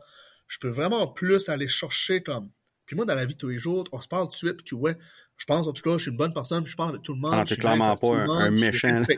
je 0.47 0.59
peux 0.59 0.69
vraiment 0.69 1.09
plus 1.09 1.49
aller 1.49 1.69
chercher 1.69 2.23
comme 2.23 2.51
puis 2.89 2.97
moi, 2.97 3.05
dans 3.05 3.15
la 3.15 3.27
vie 3.27 3.35
de 3.35 3.39
tous 3.39 3.51
les 3.51 3.59
jours, 3.59 3.87
on 3.93 4.01
se 4.01 4.09
parle 4.09 4.25
tout 4.29 4.31
de 4.31 4.37
suite, 4.37 4.57
puis 4.57 4.65
tu 4.65 4.75
vois, 4.75 4.95
je 5.39 5.47
pense, 5.47 5.67
en 5.67 5.73
tout 5.73 5.83
cas, 5.83 5.97
je 5.97 6.03
suis 6.03 6.11
une 6.11 6.17
bonne 6.17 6.35
personne, 6.35 6.67
je 6.67 6.77
parle 6.77 6.91
avec 6.91 7.03
tout 7.03 7.15
le 7.15 7.21
monde. 7.21 7.33
Ah, 7.35 7.45
t'es 7.47 7.57
clairement 7.57 7.97
pas 7.97 8.09
un, 8.09 8.29
un, 8.29 8.51
méchant. 8.51 9.03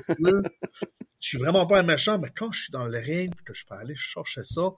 Je 1.20 1.28
suis 1.28 1.38
vraiment 1.38 1.66
pas 1.66 1.78
un 1.78 1.82
méchant, 1.82 2.18
mais 2.18 2.30
quand 2.34 2.50
je 2.50 2.62
suis 2.62 2.72
dans 2.72 2.86
le 2.86 2.98
ring, 2.98 3.30
que 3.44 3.52
je 3.52 3.66
peux 3.66 3.74
aller 3.74 3.94
chercher 3.94 4.42
ça, 4.42 4.70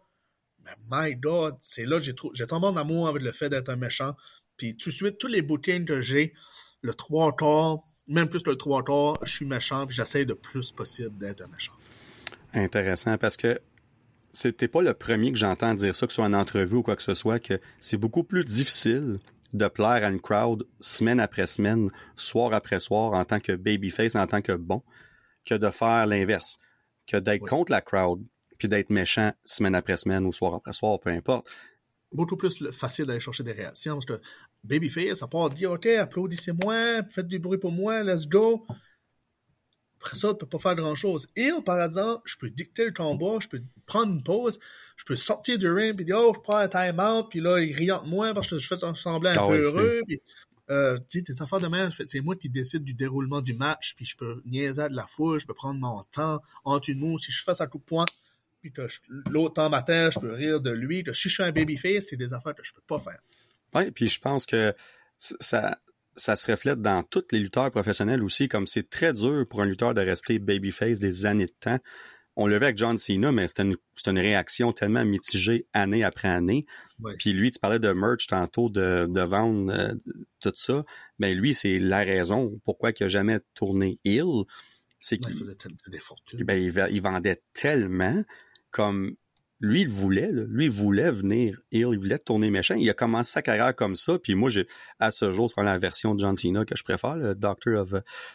mais 0.64 0.72
my 0.90 1.14
God, 1.14 1.54
c'est 1.60 1.86
là 1.86 1.98
que 1.98 2.02
j'ai 2.02 2.16
trop, 2.16 2.32
j'ai 2.34 2.48
tellement 2.48 2.72
d'amour 2.72 3.06
avec 3.06 3.22
le 3.22 3.30
fait 3.30 3.48
d'être 3.48 3.68
un 3.68 3.76
méchant. 3.76 4.16
Puis 4.56 4.76
tout 4.76 4.90
de 4.90 4.94
suite, 4.94 5.18
tous 5.18 5.28
les 5.28 5.40
bookings 5.40 5.84
que 5.84 6.00
j'ai, 6.00 6.34
le 6.80 6.94
trois 6.94 7.34
quarts, 7.36 7.78
même 8.08 8.28
plus 8.28 8.44
le 8.44 8.56
trois 8.56 8.82
quarts, 8.82 9.18
je 9.22 9.32
suis 9.32 9.46
méchant, 9.46 9.86
puis 9.86 9.94
j'essaie 9.94 10.24
de 10.24 10.34
plus 10.34 10.72
possible 10.72 11.16
d'être 11.16 11.42
un 11.42 11.48
méchant. 11.48 11.74
Intéressant, 12.54 13.18
parce 13.18 13.36
que 13.36 13.60
c'était 14.32 14.68
pas 14.68 14.82
le 14.82 14.94
premier 14.94 15.30
que 15.30 15.38
j'entends 15.38 15.74
dire 15.74 15.94
ça, 15.94 16.06
que 16.06 16.12
ce 16.12 16.16
soit 16.16 16.24
en 16.24 16.32
entrevue 16.32 16.76
ou 16.76 16.82
quoi 16.82 16.96
que 16.96 17.04
ce 17.04 17.14
soit, 17.14 17.38
que 17.38 17.60
c'est 17.78 17.96
beaucoup 17.96 18.24
plus 18.24 18.44
difficile 18.44 19.20
de 19.52 19.68
plaire 19.68 20.04
à 20.04 20.08
une 20.08 20.20
crowd 20.20 20.66
semaine 20.80 21.20
après 21.20 21.46
semaine, 21.46 21.90
soir 22.16 22.52
après 22.52 22.80
soir, 22.80 23.12
en 23.12 23.24
tant 23.24 23.40
que 23.40 23.52
babyface, 23.52 24.14
en 24.14 24.26
tant 24.26 24.42
que 24.42 24.52
bon, 24.52 24.82
que 25.44 25.54
de 25.54 25.70
faire 25.70 26.06
l'inverse, 26.06 26.58
que 27.06 27.16
d'être 27.16 27.46
contre 27.46 27.72
la 27.72 27.80
crowd, 27.80 28.22
puis 28.58 28.68
d'être 28.68 28.90
méchant 28.90 29.32
semaine 29.44 29.74
après 29.74 29.96
semaine 29.96 30.24
ou 30.24 30.32
soir 30.32 30.54
après 30.54 30.72
soir, 30.72 31.00
peu 31.00 31.10
importe. 31.10 31.48
Beaucoup 32.12 32.36
plus 32.36 32.70
facile 32.72 33.06
d'aller 33.06 33.20
chercher 33.20 33.42
des 33.42 33.52
réactions, 33.52 33.94
parce 33.94 34.06
que 34.06 34.20
babyface, 34.64 35.18
ça 35.18 35.26
part 35.26 35.50
dire, 35.50 35.72
OK, 35.72 35.86
applaudissez-moi, 35.86 37.02
faites 37.08 37.26
du 37.26 37.38
bruit 37.38 37.58
pour 37.58 37.72
moi, 37.72 38.02
let's 38.02 38.26
go. 38.28 38.66
Après 40.02 40.16
ça, 40.16 40.30
tu 40.30 40.38
peux 40.38 40.46
pas 40.46 40.58
faire 40.58 40.74
grand-chose. 40.74 41.28
Et 41.36 41.50
par 41.64 41.80
exemple, 41.80 42.22
je 42.24 42.36
peux 42.36 42.50
dicter 42.50 42.86
le 42.86 42.90
combat, 42.90 43.38
je 43.40 43.46
peux 43.46 43.62
prendre 43.86 44.12
une 44.12 44.24
pause, 44.24 44.58
je 44.96 45.04
peux 45.04 45.14
sortir 45.14 45.58
du 45.58 45.70
ring, 45.70 45.94
puis 45.94 46.04
dire, 46.04 46.18
oh, 46.18 46.32
je 46.34 46.40
prends 46.40 46.56
un 46.56 46.66
time-out, 46.66 47.28
puis 47.30 47.40
là, 47.40 47.60
il 47.60 47.72
rient 47.72 47.86
de 48.04 48.08
moi 48.08 48.34
parce 48.34 48.50
que 48.50 48.58
je 48.58 48.66
fais 48.66 48.76
semblant 48.76 49.30
un 49.30 49.34
ah 49.36 49.46
peu 49.46 49.62
heureux, 49.62 50.00
puis 50.04 50.20
euh, 50.70 50.98
tu 51.08 51.18
sais, 51.18 51.22
tes 51.22 51.42
affaires 51.42 51.60
de 51.60 51.68
même, 51.68 51.90
c'est 51.90 52.20
moi 52.20 52.34
qui 52.34 52.48
décide 52.48 52.82
du 52.82 52.94
déroulement 52.94 53.42
du 53.42 53.54
match, 53.54 53.94
puis 53.94 54.04
je 54.04 54.16
peux 54.16 54.42
niaiser 54.44 54.88
de 54.88 54.96
la 54.96 55.06
foule, 55.06 55.38
je 55.38 55.46
peux 55.46 55.54
prendre 55.54 55.78
mon 55.78 56.02
temps 56.10 56.42
entre 56.64 56.90
une 56.90 56.98
moue, 56.98 57.18
si 57.18 57.30
je 57.30 57.40
fais 57.44 57.54
ça 57.54 57.68
coup 57.68 57.78
de 57.78 57.84
poing, 57.84 58.06
puis 58.60 58.72
que 58.72 58.88
l'autre 59.30 59.54
temps 59.54 59.70
matin, 59.70 60.10
je 60.10 60.18
peux 60.18 60.32
rire 60.32 60.60
de 60.60 60.70
lui, 60.70 61.04
que 61.04 61.12
si 61.12 61.28
je 61.28 61.34
suis 61.34 61.42
un 61.44 61.52
babyface, 61.52 62.06
c'est 62.10 62.16
des 62.16 62.32
affaires 62.32 62.56
que 62.56 62.64
je 62.64 62.74
peux 62.74 62.82
pas 62.86 62.98
faire. 62.98 63.20
Oui, 63.74 63.92
puis 63.92 64.08
je 64.08 64.20
pense 64.20 64.46
que 64.46 64.74
ça, 65.18 65.78
ça 66.16 66.36
se 66.36 66.50
reflète 66.50 66.80
dans 66.80 67.02
tous 67.02 67.24
les 67.32 67.38
lutteurs 67.38 67.70
professionnels 67.70 68.22
aussi, 68.22 68.48
comme 68.48 68.66
c'est 68.66 68.88
très 68.88 69.12
dur 69.12 69.46
pour 69.48 69.62
un 69.62 69.66
lutteur 69.66 69.94
de 69.94 70.00
rester 70.00 70.38
babyface 70.38 70.98
des 70.98 71.26
années 71.26 71.46
de 71.46 71.54
temps. 71.58 71.78
On 72.34 72.46
le 72.46 72.56
vu 72.58 72.64
avec 72.64 72.78
John 72.78 72.96
Cena, 72.96 73.30
mais 73.30 73.46
c'était 73.46 73.62
une, 73.62 73.76
une, 74.06 74.18
réaction 74.18 74.72
tellement 74.72 75.04
mitigée 75.04 75.66
année 75.74 76.02
après 76.02 76.28
année. 76.28 76.64
Puis 77.18 77.34
lui, 77.34 77.50
tu 77.50 77.58
parlais 77.58 77.78
de 77.78 77.92
merch 77.92 78.26
tantôt, 78.26 78.70
de, 78.70 79.06
de 79.08 79.20
vendre 79.20 79.70
euh, 79.70 79.94
tout 80.40 80.52
ça. 80.54 80.84
Ben 81.18 81.36
lui, 81.36 81.52
c'est 81.52 81.78
la 81.78 81.98
raison 81.98 82.58
pourquoi 82.64 82.90
il 82.90 83.02
n'a 83.02 83.08
jamais 83.08 83.40
tourné 83.54 83.98
heel. 84.04 84.44
C'est 84.98 85.18
qu'il 85.18 85.36
faisait 85.36 85.56
des 85.88 85.98
fortunes. 85.98 86.44
Ben, 86.44 86.54
il, 86.62 86.72
il 86.90 87.02
vendait 87.02 87.42
tellement 87.52 88.22
comme 88.70 89.14
lui, 89.62 89.82
il 89.82 89.88
voulait, 89.88 90.30
lui, 90.32 90.64
il 90.66 90.70
voulait 90.70 91.10
venir 91.12 91.62
il 91.70 91.86
voulait 91.86 92.18
tourner 92.18 92.50
méchant. 92.50 92.74
Il 92.74 92.90
a 92.90 92.94
commencé 92.94 93.30
sa 93.30 93.42
carrière 93.42 93.74
comme 93.74 93.94
ça, 93.94 94.18
puis 94.18 94.34
moi, 94.34 94.50
j'ai, 94.50 94.66
à 94.98 95.12
ce 95.12 95.30
jour, 95.30 95.48
c'est 95.48 95.62
la 95.62 95.78
version 95.78 96.14
de 96.14 96.20
John 96.20 96.34
Cena 96.34 96.64
que 96.64 96.76
je 96.76 96.82
préfère, 96.82 97.16
le 97.16 97.34
Doctor 97.36 97.80
of 97.80 97.94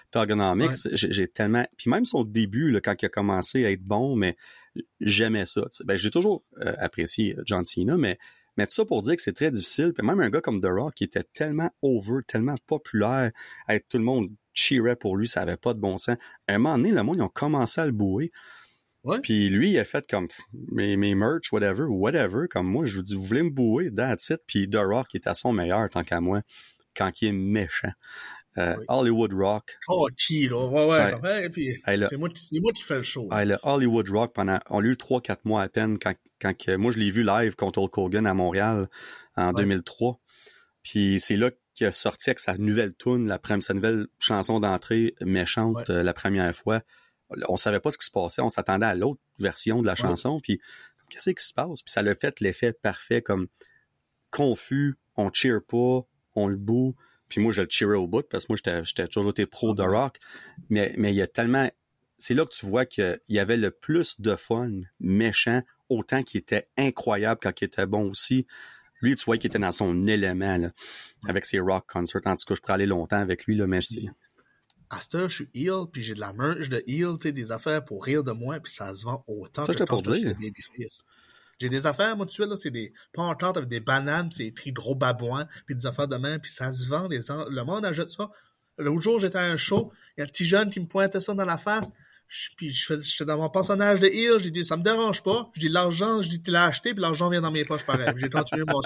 Togonomics. 0.10 0.88
J'ai 0.94 1.28
tellement, 1.28 1.66
puis 1.78 1.92
même 1.92 2.06
son 2.06 2.24
début, 2.24 2.72
là, 2.72 2.80
quand 2.80 2.96
il 3.02 3.06
a 3.06 3.10
commencé 3.10 3.66
à 3.66 3.72
être 3.72 3.84
bon, 3.84 4.16
mais 4.16 4.38
j'aimais 5.02 5.46
ça. 5.46 5.68
Ben, 5.84 5.98
j'ai 5.98 6.12
toujours 6.12 6.44
euh, 6.62 6.74
apprécié 6.80 7.36
John 7.46 7.66
Cena, 7.66 7.98
mais 7.98 8.18
mais 8.56 8.66
tout 8.66 8.74
ça 8.74 8.86
pour 8.86 9.02
dire 9.02 9.16
que 9.16 9.22
c'est 9.22 9.34
très 9.34 9.52
difficile. 9.52 9.94
Puis 9.94 10.06
même 10.06 10.20
un 10.20 10.30
gars 10.30 10.42
comme 10.42 10.60
The 10.60 10.68
Rock 10.68 10.96
qui 10.96 11.04
était 11.04 11.24
tellement 11.24 11.70
over, 11.84 12.22
tellement 12.28 12.56
populaire, 12.66 13.32
avec 13.68 13.88
tout 13.88 14.00
le 14.00 14.04
monde 14.04 14.30
cheerait 14.54 14.96
pour 14.96 15.16
lui, 15.16 15.28
ça 15.28 15.42
avait 15.42 15.58
pas 15.58 15.76
de 15.76 15.80
bon 15.80 15.98
sens. 15.98 16.18
À 16.48 16.56
un 16.56 16.58
moment 16.58 16.78
donné, 16.78 16.92
le 16.92 17.04
monde, 17.04 17.18
ils 17.18 17.22
ont 17.22 17.30
commencé 17.30 17.80
à 17.80 17.86
le 17.86 17.92
bouer. 17.92 18.32
Puis 19.24 19.50
lui, 19.50 19.72
il 19.72 19.80
a 19.80 19.86
fait 19.86 20.06
comme 20.08 20.28
mes, 20.72 20.98
mes 20.98 21.16
merch, 21.16 21.52
whatever, 21.52 21.86
whatever, 21.90 22.48
comme 22.50 22.68
moi, 22.68 22.86
je 22.86 22.98
vous 22.98 23.04
dis, 23.04 23.16
vous 23.16 23.24
voulez 23.24 23.44
me 23.44 23.50
bouer, 23.50 23.92
that's 23.94 24.30
it. 24.30 24.42
Puis 24.48 24.70
The 24.70 24.78
Rock 24.78 25.16
est 25.16 25.28
à 25.28 25.34
son 25.34 25.54
meilleur, 25.54 25.90
tant 25.90 26.04
qu'à 26.04 26.22
moi, 26.22 26.42
quand 26.96 27.12
il 27.22 27.30
est 27.30 27.34
méchant. 27.34 27.92
Euh, 28.58 28.76
Hollywood 28.88 29.34
Rock. 29.34 29.78
Oh, 29.88 30.08
qui, 30.18 30.48
là? 30.48 30.68
Ouais, 30.68 30.88
ouais. 30.88 31.22
ouais. 31.22 31.50
puis, 31.50 31.76
c'est 31.86 32.18
moi, 32.18 32.30
moi, 32.62 32.72
qui 32.74 32.82
fais 32.82 32.96
le 32.96 33.04
show. 33.04 33.30
le 33.32 33.58
Hollywood 33.62 34.10
Rock, 34.10 34.34
pendant, 34.34 34.60
on 34.70 34.80
l'a 34.80 34.90
eu 34.90 34.94
3-4 34.94 35.38
mois 35.46 35.62
à 35.62 35.70
peine, 35.70 36.00
quand, 36.00 36.16
quand 36.42 36.56
moi, 36.80 36.92
je 36.92 36.98
l'ai 36.98 37.12
vu 37.12 37.24
live 37.24 37.56
contre 37.56 37.80
Hulk 37.80 37.96
Hogan 37.98 38.26
à 38.26 38.34
Montréal 38.34 38.88
en 39.36 39.54
2003. 39.54 40.20
Puis 40.82 41.20
c'est 41.20 41.38
là 41.38 41.52
qu'il 41.76 41.86
a 41.86 41.92
sorti 41.92 42.32
avec 42.32 42.40
sa 42.40 42.58
nouvelle 42.58 42.96
tune, 42.96 43.28
la, 43.28 43.40
sa 43.62 43.74
nouvelle 43.74 44.08
chanson 44.20 44.60
d'entrée 44.60 45.14
méchante 45.22 45.90
euh, 45.90 46.02
la 46.02 46.14
première 46.14 46.54
fois 46.56 46.82
on 47.48 47.58
savait 47.58 47.80
pas 47.80 47.92
ce 47.92 47.98
qui 47.98 48.06
se 48.06 48.12
passait, 48.12 48.42
on 48.42 48.50
s'attendait 48.50 48.86
à 48.86 48.96
l'autre 48.96 49.22
version 49.40 49.82
de 49.82 49.88
la 49.88 49.96
chanson, 49.96 50.40
puis 50.42 50.60
qu'est-ce 51.10 51.30
qui 51.30 51.44
se 51.44 51.54
passe? 51.54 51.82
Puis 51.82 51.92
ça 51.92 52.02
l'a 52.02 52.16
fait 52.16 52.40
l'effet 52.40 52.74
parfait, 52.74 53.22
comme 53.22 53.48
confus, 54.32 54.96
on 55.16 55.32
cheer 55.32 55.62
pas, 55.68 56.02
on 56.36 56.48
le 56.48 56.58
boue, 56.58 56.96
puis 57.30 57.42
moi 57.42 57.52
je 57.52 57.62
le 57.62 57.68
cheerais 57.70 57.98
au 57.98 58.08
bout, 58.08 58.28
parce 58.30 58.46
que 58.46 58.54
moi 58.54 58.82
j'étais 58.84 59.08
toujours 59.08 59.32
été 59.32 59.46
pro 59.46 59.74
de 59.74 59.84
rock, 59.84 60.18
mais, 60.70 60.94
mais 60.98 61.12
il 61.14 61.16
y 61.16 61.22
a 61.22 61.28
tellement... 61.28 61.70
C'est 62.20 62.34
là 62.34 62.46
que 62.46 62.50
tu 62.50 62.66
vois 62.66 62.86
qu'il 62.86 63.20
y 63.30 63.38
avait 63.38 63.58
le 63.58 63.70
plus 63.70 64.20
de 64.22 64.36
fun 64.36 64.72
méchant, 65.00 65.62
autant 65.88 66.24
qu'il 66.24 66.40
était 66.40 66.68
incroyable 66.76 67.40
quand 67.42 67.62
il 67.62 67.66
était 67.66 67.86
bon 67.86 68.10
aussi. 68.10 68.48
Lui, 69.02 69.16
tu 69.16 69.24
vois 69.26 69.38
qu'il 69.38 69.50
était 69.50 69.60
dans 69.60 69.72
son 69.72 70.08
élément, 70.08 70.58
là, 70.58 70.72
avec 71.28 71.46
ses 71.46 71.60
rock 71.60 71.86
concerts. 71.88 72.22
En 72.26 72.36
tout 72.36 72.46
cas, 72.48 72.56
je 72.56 72.62
pourrais 72.62 72.74
aller 72.74 72.88
longtemps 72.88 73.20
avec 73.20 73.46
lui, 73.46 73.56
là, 73.56 73.68
mais 73.68 73.82
à 74.90 75.02
ce 75.02 75.28
je 75.28 75.34
suis 75.34 75.50
heel, 75.54 75.86
puis 75.92 76.02
j'ai 76.02 76.14
de 76.14 76.20
la 76.20 76.34
merch 76.34 76.70
de 76.70 76.84
heel, 76.88 77.18
tu 77.20 77.28
sais, 77.28 77.32
des 77.32 77.52
affaires 77.52 77.84
pour 77.84 78.04
rire 78.04 78.24
de 78.24 78.32
moi, 78.32 78.60
puis 78.60 78.72
ça 78.72 78.94
se 78.94 79.04
vend 79.04 79.24
autant 79.28 79.64
ça, 79.66 79.74
que 79.74 79.80
je 79.80 80.14
suis 80.14 80.88
J'ai 81.60 81.70
des 81.70 81.88
affaires, 81.88 82.16
moi, 82.16 82.26
tu 82.26 82.36
sais, 82.36 82.48
là, 82.48 82.56
c'est 82.56 82.72
des 82.72 82.94
pancartes 83.14 83.58
avec 83.58 83.70
des 83.70 83.80
bananes, 83.80 84.32
c'est 84.32 84.46
écrit 84.46 84.72
gros 84.72 84.96
babouin, 84.96 85.48
puis 85.66 85.76
des 85.76 85.88
affaires 85.88 86.08
de 86.08 86.16
main, 86.16 86.40
puis 86.40 86.52
ça 86.52 86.72
se 86.72 86.88
vend, 86.88 87.08
les 87.08 87.20
le 87.50 87.64
monde 87.64 87.84
achète 87.86 88.12
ça. 88.12 88.30
L'autre 88.78 89.02
jour, 89.02 89.20
j'étais 89.20 89.40
à 89.40 89.46
un 89.46 89.58
show, 89.58 89.92
il 90.16 90.20
y 90.20 90.22
a 90.22 90.26
un 90.26 90.28
petit 90.28 90.46
jeune 90.46 90.70
qui 90.70 90.80
me 90.80 90.86
pointait 90.86 91.20
ça 91.20 91.34
dans 91.34 91.46
la 91.46 91.58
face, 91.58 91.92
puis 92.58 92.72
je 92.72 92.86
faisais, 92.86 93.04
j'étais 93.04 93.26
dans 93.26 93.38
mon 93.38 93.50
personnage 93.50 94.00
de 94.00 94.08
heel, 94.08 94.40
j'ai 94.40 94.52
dit, 94.52 94.64
ça 94.64 94.78
me 94.78 94.84
dérange 94.84 95.24
pas, 95.24 95.50
dis, 95.58 95.70
l'argent, 95.70 96.22
je 96.22 96.30
dis, 96.30 96.42
tu 96.42 96.52
l'as 96.52 96.66
acheté, 96.66 96.94
puis 96.94 97.02
l'argent 97.02 97.30
vient 97.30 97.42
dans 97.42 97.52
mes 97.52 97.66
poches 97.66 97.86
pareil. 97.86 98.14
j'ai 98.18 98.30
continué 98.30 98.64
mon 98.68 98.82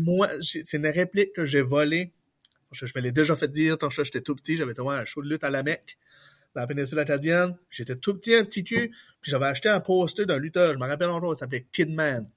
moi, 0.00 0.28
c'est 0.42 0.76
une 0.76 0.86
réplique 0.86 1.32
que 1.32 1.46
j'ai 1.46 1.62
volée 1.62 2.12
je, 2.72 2.86
me 2.94 3.00
l'ai 3.00 3.12
déjà 3.12 3.36
fait 3.36 3.48
dire 3.48 3.78
quand 3.78 3.90
j'étais 3.90 4.20
tout 4.20 4.34
petit, 4.34 4.56
j'avais 4.56 4.72
été 4.72 4.82
un 4.82 5.04
show 5.04 5.22
de 5.22 5.28
lutte 5.28 5.44
à 5.44 5.50
la 5.50 5.62
Mecque, 5.62 5.98
dans 6.54 6.62
la 6.62 6.66
péninsule 6.66 6.98
acadienne. 6.98 7.56
J'étais 7.70 7.96
tout 7.96 8.14
petit, 8.14 8.34
un 8.34 8.44
petit 8.44 8.64
cul, 8.64 8.90
puis 9.20 9.30
j'avais 9.30 9.46
acheté 9.46 9.68
un 9.68 9.80
poster 9.80 10.26
d'un 10.26 10.38
lutteur, 10.38 10.74
je 10.74 10.78
me 10.78 10.86
rappelle 10.86 11.10
encore, 11.10 11.32
il 11.32 11.36
s'appelait 11.36 11.66
Kidman. 11.72 12.28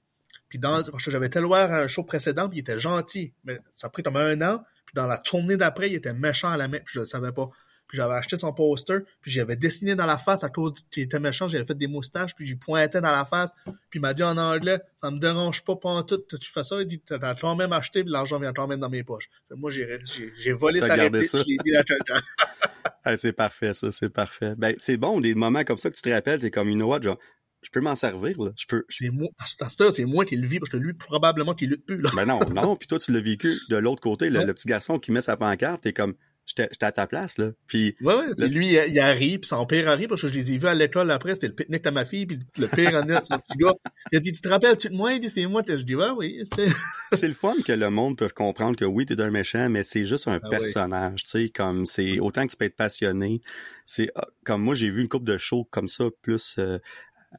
Puis 0.48 0.58
dans, 0.58 0.82
parce 0.82 1.04
que 1.04 1.10
j'avais 1.10 1.26
été 1.26 1.40
voir 1.40 1.72
un 1.72 1.88
show 1.88 2.04
précédent, 2.04 2.48
puis 2.48 2.58
il 2.58 2.60
était 2.60 2.78
gentil, 2.78 3.32
mais 3.44 3.60
ça 3.74 3.86
a 3.86 3.90
pris 3.90 4.02
comme 4.02 4.16
un 4.16 4.40
an, 4.42 4.64
puis 4.86 4.94
dans 4.94 5.06
la 5.06 5.18
tournée 5.18 5.56
d'après, 5.56 5.90
il 5.90 5.94
était 5.94 6.12
méchant 6.12 6.50
à 6.50 6.56
la 6.56 6.68
Mecque, 6.68 6.84
puis 6.84 6.94
je 6.94 7.00
le 7.00 7.06
savais 7.06 7.32
pas. 7.32 7.50
Puis 7.92 7.98
j'avais 7.98 8.14
acheté 8.14 8.38
son 8.38 8.54
poster, 8.54 9.00
puis 9.20 9.30
j'avais 9.30 9.54
dessiné 9.54 9.94
dans 9.94 10.06
la 10.06 10.16
face 10.16 10.44
à 10.44 10.48
cause 10.48 10.72
qu'il 10.90 11.02
était 11.02 11.20
méchant, 11.20 11.46
j'avais 11.46 11.62
fait 11.62 11.74
des 11.74 11.88
moustaches, 11.88 12.34
puis 12.34 12.46
j'y 12.46 12.54
pointais 12.54 13.02
dans 13.02 13.12
la 13.12 13.26
face, 13.26 13.52
puis 13.90 13.98
il 13.98 14.00
m'a 14.00 14.14
dit 14.14 14.22
en 14.22 14.38
anglais, 14.38 14.80
ça 14.96 15.10
me 15.10 15.18
dérange 15.18 15.62
pas 15.62 15.76
pas 15.76 16.02
tout, 16.02 16.22
tu 16.40 16.50
fais 16.50 16.64
ça, 16.64 16.80
il 16.80 16.86
dit, 16.86 17.00
t'as 17.00 17.34
quand 17.34 17.54
même 17.54 17.70
acheté, 17.70 18.02
puis 18.02 18.10
l'argent 18.10 18.38
vient 18.38 18.54
quand 18.54 18.66
même 18.66 18.80
dans 18.80 18.88
mes 18.88 19.04
poches. 19.04 19.28
moi, 19.50 19.70
j'ai 19.70 20.52
volé 20.54 20.80
sa 20.80 20.94
réplique, 20.94 21.30
je 21.30 21.36
l'ai 21.46 21.58
dit 21.62 21.76
à 21.76 21.84
quelqu'un. 21.84 22.22
c'est 23.16 23.34
parfait, 23.34 23.74
ça, 23.74 23.92
c'est 23.92 24.08
parfait. 24.08 24.54
Ben, 24.56 24.74
c'est 24.78 24.96
bon, 24.96 25.20
des 25.20 25.34
moments 25.34 25.62
comme 25.64 25.76
ça 25.76 25.90
que 25.90 25.96
tu 25.96 26.00
te 26.00 26.08
rappelles, 26.08 26.40
t'es 26.40 26.50
comme, 26.50 26.70
you 26.70 26.76
know 26.76 26.88
what, 26.88 27.02
genre, 27.02 27.18
je 27.60 27.68
peux 27.68 27.82
m'en 27.82 27.94
servir, 27.94 28.40
là. 28.40 28.52
Je 28.56 28.64
peux. 28.66 28.86
C'est 28.88 29.10
moi, 29.10 29.28
c'est 29.44 30.04
moi 30.06 30.24
qui 30.24 30.36
le 30.36 30.46
vis, 30.46 30.60
parce 30.60 30.70
que 30.70 30.78
lui, 30.78 30.94
probablement, 30.94 31.54
qu'il 31.54 31.68
lutte 31.68 31.84
plus, 31.84 32.00
là. 32.00 32.08
Ben 32.16 32.24
non, 32.24 32.40
non, 32.54 32.74
puis 32.74 32.88
toi, 32.88 32.98
tu 32.98 33.12
l'as 33.12 33.20
vécu 33.20 33.52
de 33.68 33.76
l'autre 33.76 34.00
côté, 34.00 34.30
le, 34.30 34.44
le, 34.44 34.54
petit 34.54 34.66
garçon 34.66 34.98
qui 34.98 35.12
met 35.12 35.20
sa 35.20 35.36
pancarte, 35.36 35.82
t'es 35.82 35.92
comme, 35.92 36.14
J'étais 36.44 36.68
à 36.84 36.90
ta 36.92 37.06
place, 37.06 37.38
là. 37.38 37.52
Puis, 37.68 37.94
Ouais, 38.00 38.14
ouais. 38.14 38.48
lui, 38.48 38.66
il, 38.66 38.84
il 38.92 38.98
arrive, 38.98 39.38
puis 39.40 39.48
son 39.48 39.64
père 39.64 39.88
arrive, 39.88 40.08
parce 40.08 40.22
que 40.22 40.28
je 40.28 40.34
les 40.34 40.52
ai 40.52 40.58
vus 40.58 40.66
à 40.66 40.74
l'école 40.74 41.10
après, 41.12 41.34
c'était 41.34 41.46
le 41.46 41.54
pique-nique 41.54 41.84
de 41.84 41.90
ma 41.90 42.04
fille, 42.04 42.26
puis 42.26 42.40
le 42.58 42.66
père 42.66 42.94
en 43.02 43.08
est, 43.08 43.24
son 43.24 43.38
petit 43.38 43.56
gars. 43.56 43.74
Il 44.10 44.16
a 44.18 44.20
dit, 44.20 44.32
tu 44.32 44.40
te 44.40 44.48
rappelles-tu 44.48 44.88
de 44.88 44.94
moi? 44.94 45.12
Il 45.14 45.20
dit, 45.20 45.30
c'est 45.30 45.46
moi. 45.46 45.62
Je 45.66 45.74
dis, 45.76 45.94
ouais, 45.94 46.10
oui, 46.10 46.42
c'est 47.12 47.28
le 47.28 47.32
fun 47.34 47.54
que 47.64 47.72
le 47.72 47.90
monde 47.90 48.18
peut 48.18 48.28
comprendre 48.28 48.76
que 48.76 48.84
oui, 48.84 49.06
t'es 49.06 49.20
un 49.20 49.30
méchant, 49.30 49.68
mais 49.70 49.82
c'est 49.84 50.04
juste 50.04 50.26
un 50.28 50.40
Ah 50.42 50.44
oui. 50.44 50.50
personnage, 50.50 51.22
tu 51.22 51.30
sais, 51.30 51.48
comme 51.48 51.86
c'est 51.86 52.18
autant 52.18 52.44
que 52.46 52.50
tu 52.50 52.56
peux 52.56 52.64
être 52.64 52.76
passionné. 52.76 53.40
C'est 53.84 54.10
ah, 54.16 54.26
comme 54.44 54.62
moi, 54.62 54.74
j'ai 54.74 54.90
vu 54.90 55.00
une 55.02 55.08
coupe 55.08 55.24
de 55.24 55.36
shows 55.36 55.68
comme 55.70 55.88
ça, 55.88 56.06
plus 56.22 56.56
euh, 56.58 56.78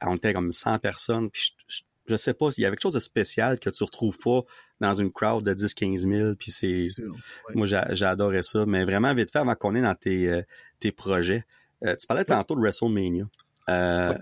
on 0.02 0.16
était 0.16 0.34
comme 0.34 0.52
100 0.54 0.80
personnes, 0.80 1.30
puis 1.30 1.52
je, 1.68 1.76
je, 1.76 1.82
je 2.08 2.16
sais 2.16 2.34
pas, 2.34 2.50
il 2.58 2.62
y 2.62 2.66
avait 2.66 2.76
quelque 2.76 2.84
chose 2.84 2.94
de 2.94 3.00
spécial 3.00 3.60
que 3.60 3.70
tu 3.70 3.84
retrouves 3.84 4.18
pas 4.18 4.42
dans 4.80 4.94
une 4.94 5.12
crowd 5.12 5.44
de 5.44 5.54
10-15 5.54 5.98
000, 6.00 6.36
puis 6.36 6.52
c'est... 6.52 6.88
Ouais. 7.02 7.16
Moi, 7.56 7.66
j'ai 7.66 8.06
adoré 8.06 8.44
ça, 8.44 8.66
mais 8.66 8.84
vraiment 8.84 9.14
vite 9.14 9.32
fait, 9.32 9.40
avant 9.40 9.56
qu'on 9.56 9.76
est 9.76 9.82
dans 9.82 9.96
tes, 9.96 10.30
euh, 10.30 10.42
tes 10.80 10.92
projets, 10.92 11.46
euh, 11.86 11.96
tu 11.96 12.08
parlais 12.08 12.26
tantôt 12.26 12.56
de 12.56 12.62
WrestleMania. 12.62 13.26
Euh, 13.70 14.14
Ouais. 14.14 14.18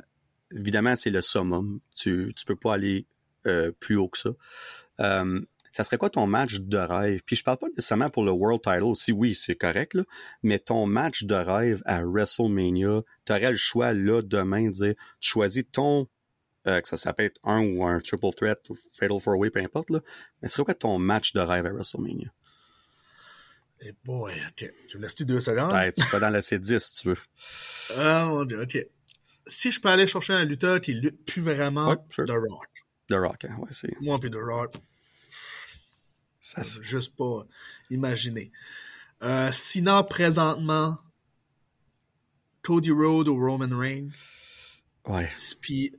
Évidemment, 0.54 0.96
c'est 0.98 1.12
le 1.12 1.22
summum. 1.22 1.80
Tu, 1.96 2.34
tu 2.36 2.46
peux 2.46 2.58
pas 2.58 2.74
aller 2.74 3.06
euh, 3.48 3.72
plus 3.80 3.96
haut 3.96 4.10
que 4.10 4.18
ça. 4.18 4.32
Euh, 5.00 5.40
ça 5.72 5.86
serait 5.86 5.98
quoi 5.98 6.10
ton 6.10 6.28
match 6.28 6.60
de 6.60 6.78
rêve? 6.78 7.22
Puis 7.26 7.38
je 7.38 7.44
parle 7.44 7.58
pas 7.58 7.70
nécessairement 7.70 8.10
pour 8.10 8.26
le 8.26 8.32
World 8.32 8.62
Title, 8.62 8.94
si 8.94 9.14
oui, 9.14 9.34
c'est 9.34 9.56
correct, 9.56 9.94
là, 9.94 10.04
mais 10.44 10.60
ton 10.60 10.86
match 10.86 11.24
de 11.24 11.36
rêve 11.36 11.82
à 11.86 12.04
WrestleMania, 12.04 13.04
tu 13.26 13.32
aurais 13.32 13.52
le 13.52 13.58
choix 13.58 13.94
là 13.94 14.22
demain 14.22 14.66
de 14.66 14.72
dire, 14.72 14.94
tu 15.22 15.30
choisis 15.30 15.64
ton, 15.72 16.08
euh, 16.68 16.80
que 16.82 16.88
ça, 16.88 16.98
ça 16.98 17.14
peut 17.14 17.24
être 17.24 17.40
un 17.44 17.60
ou 17.62 17.86
un 17.86 18.00
triple 18.00 18.34
threat, 18.36 18.70
ou 18.70 18.78
fatal 19.00 19.20
four 19.20 19.38
way, 19.38 19.50
peu 19.50 19.60
importe, 19.60 19.90
là, 19.90 20.00
mais 20.42 20.48
ce 20.48 20.56
serait 20.56 20.66
quoi 20.66 20.74
ton 20.76 20.98
match 21.00 21.34
de 21.34 21.40
rêve 21.40 21.66
à 21.66 21.72
WrestleMania? 21.72 22.32
Et 23.84 23.94
boy, 24.06 24.34
ok. 24.50 24.72
Tu 24.88 24.98
me 24.98 25.02
laisses-tu 25.02 25.26
deux 25.26 25.40
secondes? 25.40 25.72
Ouais, 25.72 25.92
tu 25.92 26.04
peux 26.12 26.20
dans 26.20 26.30
la 26.30 26.42
C10 26.42 26.80
si 26.80 27.02
tu 27.02 27.08
veux. 27.10 27.18
Ah, 27.98 28.26
mon 28.28 28.46
dieu, 28.46 28.62
ok. 28.62 28.78
Si 29.48 29.72
je 29.72 29.82
peux 29.82 29.90
aller 29.90 30.06
chercher 30.06 30.34
un 30.34 30.46
lutteur 30.46 30.80
qui 30.82 30.94
lutte 30.94 31.26
plus 31.26 31.42
vraiment, 31.42 31.90
Ouais, 31.90 31.98
sure. 32.12 32.26
The 32.26 32.32
Rock. 32.32 32.70
The 33.10 33.14
Rock, 33.16 33.46
hein, 33.46 33.56
ouais, 33.58 33.70
c'est. 33.72 34.00
Moi, 34.02 34.20
puis 34.20 34.30
The 34.30 34.36
Rock, 34.36 34.76
Ça, 36.40 36.62
peux 36.62 36.84
juste 36.84 37.16
pas 37.16 37.44
imaginer. 37.90 38.52
Euh, 39.24 39.50
sinon, 39.52 40.04
présentement, 40.04 41.00
Cody 42.62 42.92
Rhodes 42.92 43.28
ou 43.30 43.36
Roman 43.40 43.76
Reigns. 43.76 44.12
ouais. 45.08 45.28
Puis 45.62 45.92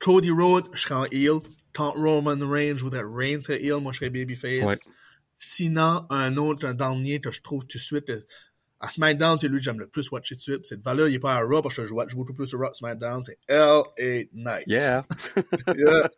Cody 0.00 0.30
Rhodes, 0.30 0.66
je 0.72 0.80
serais 0.82 0.94
en 0.94 1.04
heel. 1.06 1.40
Quand 1.74 1.90
Roman 1.92 2.36
Reigns, 2.48 2.76
je 2.76 2.84
voudrais 2.84 3.02
Reigns 3.04 3.40
serait 3.42 3.62
heel, 3.62 3.80
moi 3.80 3.92
je 3.92 3.98
serais 3.98 4.10
babyface. 4.10 4.64
Ouais. 4.64 4.76
Sinon, 5.36 6.04
un 6.10 6.36
autre, 6.36 6.66
un 6.66 6.74
dernier 6.74 7.20
que 7.20 7.30
je 7.30 7.42
trouve 7.42 7.64
tout 7.66 7.78
de 7.78 7.82
suite, 7.82 8.10
euh, 8.10 8.20
à 8.80 8.90
SmackDown, 8.90 9.38
c'est 9.38 9.48
lui 9.48 9.58
que 9.58 9.64
j'aime 9.64 9.80
le 9.80 9.88
plus 9.88 10.08
watcher 10.10 10.34
tout 10.36 10.38
de 10.38 10.42
suite. 10.42 10.66
Cette 10.66 10.82
valeur, 10.82 11.08
il 11.08 11.14
est 11.14 11.18
pas 11.18 11.34
à 11.34 11.40
Raw 11.40 11.62
parce 11.62 11.74
que 11.76 11.84
je 11.84 11.92
watch 11.92 12.14
beaucoup 12.14 12.32
plus 12.32 12.52
Raw 12.54 12.72
SmackDown, 12.74 13.22
c'est 13.24 13.38
L.A. 13.48 13.82
Knight. 14.32 14.64
Yeah. 14.66 15.04
Yeah. 15.76 16.10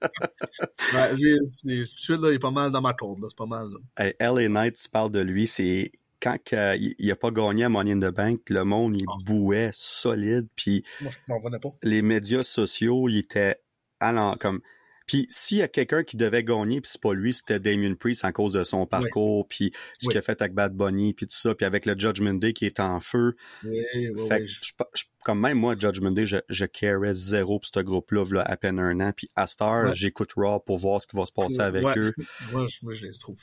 ouais, 0.95 1.17
lui, 1.17 1.37
c'est- 1.47 1.67
tout 1.69 1.95
de 1.95 2.01
suite, 2.01 2.21
là, 2.21 2.31
il 2.31 2.35
est 2.35 2.39
pas 2.39 2.51
mal 2.51 2.71
dans 2.71 2.81
ma 2.83 2.91
là. 2.91 3.27
C'est 3.29 3.37
pas 3.37 3.47
mal, 3.47 3.67
là. 3.69 4.05
Hey, 4.05 4.15
LA 4.21 4.49
Knight, 4.49 4.77
tu 4.77 4.89
parles 4.89 5.11
de 5.11 5.21
lui, 5.21 5.47
c'est 5.47 5.91
quand 6.21 6.37
que, 6.45 6.77
il, 6.77 6.95
il 6.99 7.11
a 7.11 7.17
pas 7.17 7.31
gagné 7.31 7.65
à 7.65 7.69
Money 7.71 7.93
in 7.93 7.99
the 8.01 8.15
Bank, 8.15 8.41
le 8.49 8.65
monde, 8.65 8.97
il 9.01 9.07
Ah. 9.09 9.13
bouait 9.25 9.71
solide, 9.73 10.47
puis 10.55 10.85
Moi, 11.01 11.11
je 11.11 11.19
pas. 11.59 11.69
les 11.83 12.03
médias 12.03 12.43
sociaux, 12.43 13.09
il 13.09 13.19
était 13.19 13.57
allant 14.01 14.37
comme. 14.39 14.61
Puis 15.07 15.27
s'il 15.29 15.59
y 15.59 15.63
a 15.63 15.67
quelqu'un 15.67 16.05
qui 16.05 16.17
devait 16.17 16.45
gagner, 16.45 16.81
puis 16.81 16.89
c'est 16.89 17.01
pas 17.03 17.13
lui, 17.15 17.35
c'était 17.35 17.59
Damien 17.59 17.95
Priest 17.95 18.25
en 18.25 18.31
cause 18.31 18.53
de 18.53 18.63
son 18.63 18.87
parcours, 18.87 19.45
puis 19.49 19.73
ce 19.99 20.07
Oui. 20.07 20.13
qu'il 20.13 20.19
a 20.19 20.23
fait 20.23 20.41
avec 20.41 20.55
Bad 20.55 20.73
Bunny, 20.77 21.15
puis 21.15 21.27
tout 21.27 21.35
ça, 21.35 21.53
puis 21.53 21.67
avec 21.67 21.85
le 21.85 21.99
Judgment 21.99 22.35
Day 22.35 22.53
qui 22.53 22.65
est 22.65 22.79
en 22.79 23.01
feu. 23.01 23.35
Oui, 23.65 23.81
oui, 23.95 24.29
fait 24.29 24.43
que 24.43 24.47
je- 24.47 24.61
je- 24.95 25.05
comme 25.25 25.41
même 25.41 25.59
moi, 25.59 25.75
Judgment 25.77 26.13
Day, 26.13 26.27
je, 26.27 26.37
je 26.49 26.65
carais 26.65 27.13
zéro 27.13 27.59
pour 27.59 27.67
ce 27.75 27.81
groupe-là, 27.81 28.25
là, 28.31 28.43
à 28.43 28.57
peine 28.57 28.79
un 28.79 29.01
an. 29.01 29.13
Puis 29.17 29.29
à 29.35 29.47
j'écoute 29.95 30.31
Raw 30.37 30.61
pour 30.61 30.79
voir 30.79 31.01
ce 31.03 31.09
qui 31.09 31.17
va 31.17 31.27
se 31.27 31.33
passer 31.33 31.59
avec 31.61 31.85
eux. 31.99 32.15
Moi, 32.53 32.69
je, 32.69 32.77
moi, 32.83 32.93
je 32.95 33.07
les 33.07 33.13
trouve 33.19 33.37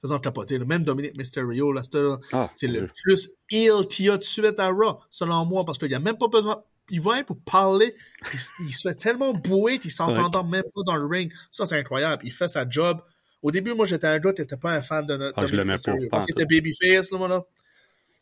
faisant 0.00 0.18
capoter. 0.18 0.56
là. 0.58 0.64
Même 0.64 0.82
Dominique 0.82 1.18
Mysterio, 1.18 1.72
là, 1.72 1.82
c'est 1.82 1.98
Ah, 2.32 2.50
le 2.62 2.88
plus 3.04 3.28
heel 3.50 3.86
qu'il 3.86 4.06
y 4.06 4.08
a 4.10 4.16
de 4.16 4.24
suite 4.24 4.58
à 4.58 4.68
Raw, 4.68 4.98
selon 5.10 5.44
moi, 5.44 5.66
parce 5.66 5.76
qu'il 5.76 5.88
n'y 5.88 5.94
a 5.94 6.00
même 6.00 6.16
pas 6.16 6.28
besoin. 6.28 6.64
Il 6.92 7.00
va 7.00 7.24
pour 7.24 7.40
parler, 7.40 7.96
il, 8.32 8.66
il 8.68 8.72
se 8.72 8.88
fait 8.88 8.94
tellement 8.94 9.34
bouer 9.34 9.80
qu'il 9.80 9.90
s'entend 9.90 10.44
même 10.44 10.62
pas 10.74 10.82
dans 10.84 10.96
le 10.96 11.06
ring. 11.06 11.32
Ça, 11.50 11.66
c'est 11.66 11.78
incroyable. 11.78 12.22
Il 12.24 12.32
fait 12.32 12.48
sa 12.48 12.68
job. 12.68 13.00
Au 13.42 13.50
début, 13.50 13.74
moi, 13.74 13.86
j'étais 13.86 14.06
un 14.06 14.18
gars, 14.20 14.32
t'étais 14.32 14.56
pas 14.56 14.72
un 14.72 14.82
fan 14.82 15.04
de 15.04 15.16
notre 15.16 15.34
Ah, 15.36 15.46
je 15.46 15.56
l'aimais 15.56 15.74
pas, 15.84 15.92
pas 15.92 15.98
Parce 16.10 16.26
qu'il 16.26 16.40
était 16.40 16.46
babyface, 16.46 17.10
là, 17.10 17.18
moi, 17.18 17.28
là. 17.28 17.44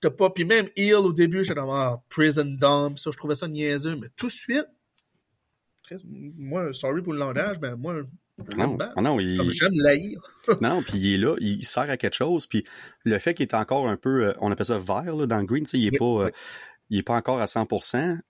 T'as 0.01 0.11
pas, 0.11 0.31
puis 0.31 0.45
même 0.47 0.67
heel 0.77 0.95
au 0.95 1.13
début, 1.13 1.45
j'étais 1.45 1.61
comme, 1.61 1.69
ah, 1.71 2.01
prison 2.09 2.45
dumb, 2.45 2.97
ça, 2.97 3.11
je 3.11 3.19
trouvais 3.19 3.35
ça 3.35 3.49
niaiseux, 3.49 3.97
mais 3.97 4.09
tout 4.17 4.29
de 4.29 4.33
suite, 4.33 4.67
moi, 6.39 6.73
sorry 6.73 7.03
pour 7.03 7.13
le 7.13 7.19
langage, 7.19 7.59
ben, 7.59 7.77
moi, 7.77 7.97
Non, 8.57 8.79
non, 8.97 9.21
il, 9.21 9.51
j'aime 9.51 9.75
l'haïr. 9.75 10.23
non, 10.63 10.83
puis 10.83 10.99
il 10.99 11.15
est 11.15 11.19
là, 11.19 11.37
il 11.41 11.65
sert 11.67 11.91
à 11.91 11.99
quelque 11.99 12.15
chose, 12.15 12.47
puis 12.47 12.65
le 13.05 13.19
fait 13.19 13.35
qu'il 13.35 13.47
est 13.47 13.55
encore 13.55 13.89
un 13.89 13.97
peu, 13.97 14.29
euh, 14.29 14.33
on 14.41 14.51
appelle 14.51 14.67
ça 14.67 14.79
vert 14.79 15.15
là, 15.15 15.27
dans 15.27 15.39
le 15.39 15.45
green, 15.45 15.67
il 15.75 15.87
est 15.87 15.91
Oui, 15.91 15.99
pas, 15.99 16.27
euh, 16.27 16.31
il 16.89 16.99
est 16.99 17.03
pas 17.03 17.17
encore 17.17 17.41
à 17.41 17.47
100%, 17.47 18.21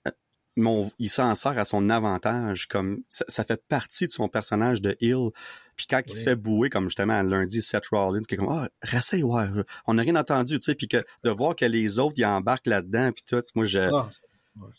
euh, 0.59 0.63
mais 0.63 0.69
on- 0.69 0.91
il 0.99 1.09
s'en 1.11 1.35
sert 1.35 1.57
à 1.59 1.65
son 1.65 1.89
avantage, 1.91 2.67
comme 2.69 3.03
ça, 3.09 3.25
ça 3.29 3.45
fait 3.45 3.63
partie 3.69 4.07
de 4.07 4.13
son 4.13 4.29
personnage 4.29 4.81
de 4.83 4.97
Hill. 5.01 5.31
Puis 5.77 5.87
quand 5.89 6.03
il 6.07 6.13
se 6.15 6.25
fait 6.25 6.37
bouer, 6.37 6.69
comme 6.71 6.85
justement 6.89 7.23
lundi, 7.23 7.63
Seth 7.63 7.87
Rollins, 7.89 8.21
qui 8.29 8.35
est 8.35 8.39
comme 8.39 8.51
ah, 8.51 8.69
rassez, 8.83 9.23
ouais, 9.23 9.47
on 9.87 9.95
n'a 9.95 10.03
rien 10.03 10.17
entendu, 10.17 10.59
tu 10.59 10.65
sais, 10.65 10.75
puis 10.75 10.89
que 10.89 10.99
de 11.25 11.31
voir 11.31 11.57
que 11.57 11.65
les 11.65 11.99
autres 11.99 12.15
ils 12.19 12.25
embarquent 12.27 12.67
là-dedans, 12.67 13.13
puis 13.13 13.25
tout, 13.27 13.43
moi 13.55 13.65
je, 13.65 13.79
Ah, 13.81 14.09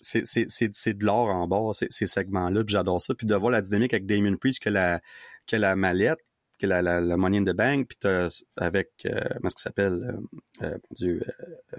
c'est 0.02 0.28
c'est 0.28 0.46
c'est 0.50 0.70
c'est 0.76 0.94
de 0.94 1.06
l'or 1.06 1.28
en 1.30 1.48
bas 1.48 1.72
ces, 1.74 1.88
ces 1.90 2.06
segments 2.06 2.50
là 2.50 2.64
puis 2.64 2.74
j'adore 2.74 3.02
ça. 3.02 3.16
Puis 3.16 3.26
de 3.26 3.34
voir 3.34 3.52
la 3.52 3.62
dynamique 3.62 3.94
avec 3.94 4.06
Damien 4.06 4.36
Priest 4.36 4.62
que 4.62 4.70
la 4.70 5.00
que 5.48 5.56
la 5.56 5.76
mallette 5.76 6.20
que 6.60 6.68
la, 6.68 6.82
la, 6.84 7.00
la 7.02 7.18
money 7.18 7.40
in 7.40 7.44
the 7.46 7.56
bank 7.56 7.88
puis 7.88 8.10
avec 8.58 8.90
euh, 9.06 9.12
est-ce 9.44 9.56
qu'il 9.56 9.62
s'appelle 9.62 10.20
euh, 10.62 10.68
euh, 10.68 10.78
mon 11.02 11.08
euh, 11.10 11.22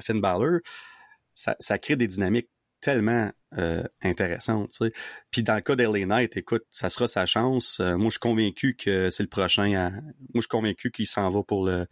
Finn 0.00 0.20
Balor 0.20 0.60
ça 1.34 1.54
ça 1.60 1.78
crée 1.78 1.94
des 1.94 2.08
dynamiques 2.08 2.48
tellement 2.82 3.30
euh, 3.58 3.82
sais 4.70 4.92
puis 5.30 5.42
dans 5.42 5.54
le 5.54 5.60
cas 5.60 5.76
d'LA 5.76 6.04
Knight 6.06 6.36
écoute 6.36 6.64
ça 6.70 6.90
sera 6.90 7.06
sa 7.06 7.24
chance 7.26 7.80
Euh, 7.80 7.96
moi 7.96 8.06
je 8.06 8.12
suis 8.12 8.20
convaincu 8.20 8.76
que 8.76 9.08
c'est 9.10 9.22
le 9.22 9.28
prochain 9.28 9.72
à... 9.74 9.90
moi 9.90 10.02
je 10.36 10.40
suis 10.40 10.48
convaincu 10.48 10.90
qu'il 10.90 11.06
s'en 11.06 11.30
va 11.30 11.42
pour 11.42 11.64
le 11.64 11.86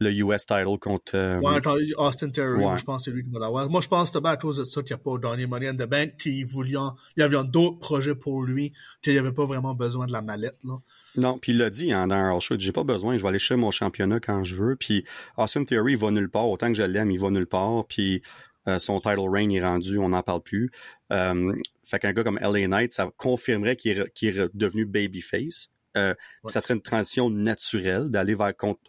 le 0.00 0.12
US 0.12 0.46
title 0.46 0.78
contre 0.80 1.16
euh, 1.16 1.40
Ouais, 1.40 1.56
attends, 1.56 1.74
Austin 1.96 2.30
Theory, 2.30 2.58
Ouais. 2.58 2.64
moi, 2.64 2.76
je 2.76 2.84
pense 2.84 3.04
que 3.04 3.10
c'est 3.10 3.16
lui 3.16 3.24
qui 3.24 3.30
va 3.30 3.40
l'avoir. 3.40 3.68
Moi, 3.68 3.80
je 3.80 3.88
pense 3.88 4.10
que 4.10 4.24
à 4.24 4.36
cause 4.36 4.58
de 4.58 4.64
ça 4.64 4.82
qu'il 4.82 4.94
n'a 4.94 4.98
pas 4.98 5.18
donné 5.18 5.46
Money 5.46 5.68
in 5.68 5.74
the 5.74 5.88
Bank, 5.88 6.16
qu'il 6.18 6.46
voulait, 6.46 6.78
il 7.16 7.20
y 7.20 7.22
avait 7.22 7.42
d'autres 7.44 7.78
projets 7.78 8.14
pour 8.14 8.42
lui, 8.44 8.72
qu'il 9.02 9.12
n'y 9.12 9.18
avait 9.18 9.32
pas 9.32 9.44
vraiment 9.44 9.74
besoin 9.74 10.06
de 10.06 10.12
la 10.12 10.22
mallette, 10.22 10.62
là. 10.64 10.74
Non, 11.16 11.38
puis 11.38 11.50
il 11.52 11.58
l'a 11.58 11.70
dit 11.70 11.92
hein, 11.92 12.06
dans 12.06 12.14
un 12.14 12.38
Show, 12.38 12.54
j'ai 12.58 12.70
pas 12.70 12.84
besoin, 12.84 13.16
je 13.16 13.22
vais 13.22 13.28
aller 13.28 13.38
chercher 13.40 13.56
mon 13.60 13.72
championnat 13.72 14.20
quand 14.20 14.44
je 14.44 14.54
veux. 14.54 14.76
Puis 14.76 15.04
Austin 15.36 15.64
Theory, 15.64 15.94
il 15.94 15.98
va 15.98 16.12
nulle 16.12 16.30
part, 16.30 16.48
autant 16.48 16.68
que 16.68 16.74
je 16.74 16.82
l'aime, 16.84 17.10
il 17.10 17.18
va 17.18 17.30
nulle 17.30 17.46
part. 17.46 17.86
Puis 17.88 18.22
euh, 18.68 18.78
son 18.78 19.00
title 19.00 19.28
reign 19.28 19.50
est 19.50 19.62
rendu, 19.62 19.98
on 19.98 20.10
n'en 20.10 20.22
parle 20.22 20.42
plus. 20.42 20.70
Euh, 21.12 21.52
fait 21.84 21.98
qu'un 21.98 22.12
gars 22.12 22.22
comme 22.22 22.38
LA 22.38 22.68
Knight, 22.68 22.90
ça 22.92 23.10
confirmerait 23.16 23.76
qu'il 23.76 23.92
est, 23.98 24.54
devenu 24.54 24.84
babyface. 24.84 25.70
Euh, 25.96 26.14
Ouais. 26.44 26.52
Ça 26.52 26.60
serait 26.60 26.74
une 26.74 26.82
transition 26.82 27.30
naturelle 27.30 28.10
d'aller 28.10 28.34
vers 28.34 28.54
contre 28.56 28.80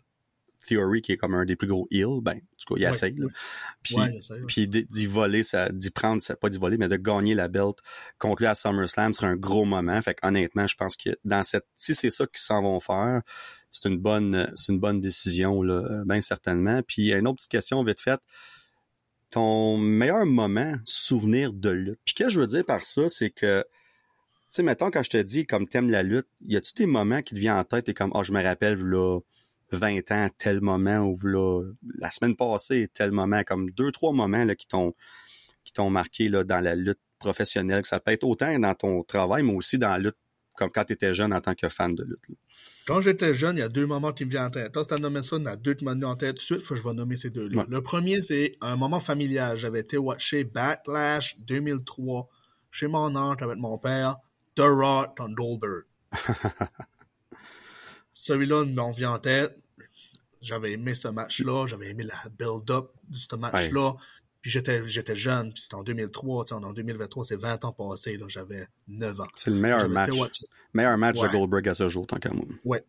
Theory, 0.67 1.01
qui 1.01 1.13
est 1.13 1.17
comme 1.17 1.33
un 1.33 1.45
des 1.45 1.55
plus 1.55 1.67
gros 1.67 1.87
heels. 1.89 2.19
Ben, 2.21 2.33
en 2.33 2.35
tout 2.57 2.73
cas, 2.73 2.79
il 2.79 2.83
Ouais, 2.83 2.89
essaye. 2.89 3.15
là. 3.15 3.27
Puis, 3.81 3.95
Ouais, 3.95 4.19
puis 4.47 4.67
d'y 4.67 5.05
voler, 5.07 5.41
d'y 5.71 5.89
prendre, 5.89 6.21
ça, 6.21 6.35
pas 6.35 6.49
d'y 6.49 6.57
voler, 6.57 6.77
mais 6.77 6.89
de 6.89 6.97
gagner 6.97 7.33
la 7.33 7.47
belt 7.47 7.77
contre 8.19 8.41
lui 8.43 8.47
à 8.47 8.55
SummerSlam 8.55 9.13
serait 9.13 9.27
un 9.27 9.37
gros 9.37 9.65
moment. 9.65 9.99
Fait 10.01 10.17
honnêtement, 10.21 10.67
je 10.67 10.75
pense 10.75 10.97
que 10.97 11.11
dans 11.23 11.43
cette, 11.43 11.65
si 11.75 11.95
c'est 11.95 12.11
ça 12.11 12.27
qu'ils 12.27 12.39
s'en 12.41 12.61
vont 12.61 12.79
faire, 12.81 13.21
c'est 13.71 13.87
une 13.87 13.97
bonne, 13.97 14.51
c'est 14.53 14.73
une 14.73 14.79
bonne 14.79 14.99
décision, 14.99 15.63
là, 15.63 16.03
bien 16.05 16.21
certainement. 16.21 16.81
Puis 16.85 17.11
une 17.13 17.27
autre 17.27 17.37
petite 17.37 17.51
question 17.51 17.81
vite 17.83 18.01
faite. 18.01 18.21
Ton 19.29 19.77
meilleur 19.77 20.25
moment, 20.25 20.75
souvenir 20.85 21.53
de 21.53 21.69
lutte. 21.69 21.99
Puis 22.03 22.15
que 22.15 22.29
je 22.29 22.39
veux 22.39 22.47
dire 22.47 22.65
par 22.65 22.83
ça, 22.83 23.09
c'est 23.09 23.29
que, 23.29 23.63
tu 23.63 23.67
sais, 24.49 24.63
mettons, 24.63 24.89
quand 24.89 25.03
je 25.03 25.09
te 25.09 25.17
dis, 25.17 25.45
comme 25.45 25.67
t'aimes 25.67 25.91
la 25.91 26.01
lutte, 26.01 26.27
y 26.45 26.57
a-tu 26.57 26.73
des 26.73 26.85
moments 26.87 27.21
qui 27.21 27.35
te 27.35 27.39
viennent 27.39 27.57
en 27.57 27.63
tête 27.63 27.89
et 27.89 27.93
comme, 27.93 28.11
ah, 28.15 28.23
je 28.23 28.33
me 28.33 28.41
rappelle, 28.41 28.75
là, 28.75 29.19
20 29.71 30.11
ans, 30.11 30.29
tel 30.37 30.61
moment, 30.61 30.99
ou 30.99 31.15
là, 31.27 31.63
la 31.99 32.09
semaine 32.09 32.35
passée, 32.35 32.87
tel 32.93 33.11
moment, 33.11 33.43
comme 33.43 33.69
deux, 33.71 33.91
trois 33.91 34.13
moments, 34.13 34.43
là, 34.43 34.55
qui 34.55 34.67
t'ont, 34.67 34.95
qui 35.63 35.73
t'ont 35.73 35.89
marqué, 35.89 36.29
dans 36.29 36.59
la 36.59 36.75
lutte 36.75 36.99
professionnelle, 37.19 37.83
que 37.83 37.87
ça 37.87 37.99
peut 37.99 38.11
être 38.11 38.23
autant 38.23 38.57
dans 38.57 38.73
ton 38.73 39.03
travail, 39.03 39.43
mais 39.43 39.53
aussi 39.53 39.77
dans 39.77 39.89
la 39.89 39.99
lutte, 39.99 40.17
comme 40.59 40.69
quand 40.71 40.83
t'étais 40.83 41.13
jeune 41.13 41.33
en 41.33 41.39
tant 41.39 41.55
que 41.55 41.69
fan 41.69 41.95
de 41.95 42.03
lutte. 42.03 42.19
là. 42.27 42.35
Quand 42.85 42.99
j'étais 43.01 43.33
jeune, 43.33 43.55
il 43.55 43.59
y 43.59 43.63
a 43.63 43.69
deux 43.69 43.85
moments 43.85 44.11
qui 44.11 44.25
me 44.25 44.29
viennent 44.31 44.45
en 44.45 44.49
tête. 44.49 44.73
Toi, 44.73 44.83
si 44.83 44.89
t'as 44.89 44.97
nommé 44.97 45.23
ça, 45.23 45.37
il 45.37 45.43
y 45.43 45.47
en 45.47 45.51
a 45.51 45.55
deux 45.55 45.73
qui 45.73 45.85
m'ont 45.85 45.91
venu 45.91 46.05
en 46.05 46.15
tête 46.15 46.35
de 46.35 46.39
suite, 46.39 46.63
faut 46.63 46.73
que 46.73 46.79
je 46.81 46.85
vais 46.85 46.93
nommer 46.93 47.15
ces 47.15 47.29
deux-là. 47.29 47.59
Ouais. 47.61 47.65
Le 47.69 47.81
premier, 47.81 48.21
c'est 48.21 48.57
un 48.61 48.75
moment 48.75 48.99
familial. 48.99 49.55
J'avais 49.55 49.79
été 49.79 49.97
watcher 49.97 50.43
Backlash 50.43 51.39
2003 51.39 52.27
chez 52.71 52.87
mon 52.87 53.15
oncle 53.15 53.43
avec 53.43 53.57
mon 53.57 53.77
père, 53.77 54.17
The 54.55 54.63
Rock 54.65 55.17
contre 55.17 55.35
Goldberg. 55.35 55.83
Celui-là 58.11 58.65
m'en 58.65 58.91
vient 58.91 59.11
en 59.11 59.19
tête. 59.19 59.57
j'avais 60.41 60.73
aimé 60.73 60.93
ce 60.93 61.07
match-là, 61.07 61.67
j'avais 61.67 61.89
aimé 61.89 62.03
la 62.03 62.29
build-up 62.37 62.91
de 63.07 63.17
ce 63.17 63.35
match-là. 63.35 63.93
Puis 64.41 64.51
j'étais 64.51 64.87
j'étais 64.87 65.15
jeune, 65.15 65.51
puis 65.51 65.63
c'était 65.63 65.75
en 65.75 65.83
2003, 65.83 66.45
tu 66.45 66.49
sais, 66.49 66.55
en 66.55 66.73
2023, 66.73 67.25
c'est 67.25 67.35
20 67.35 67.65
ans 67.65 67.73
passés, 67.73 68.17
là, 68.17 68.25
j'avais 68.29 68.67
9 68.87 69.19
ans. 69.19 69.27
C'est 69.35 69.49
le 69.49 69.57
meilleur 69.57 69.89
match. 69.89 70.13
Meilleur 70.73 70.97
match 70.97 71.19
de 71.19 71.27
Goldberg 71.27 71.67
à 71.67 71.73
ce 71.73 71.89
jour, 71.89 72.07
tant 72.07 72.17
qu'à 72.17 72.31
moi. 72.31 72.45
Ouais. 72.63 72.83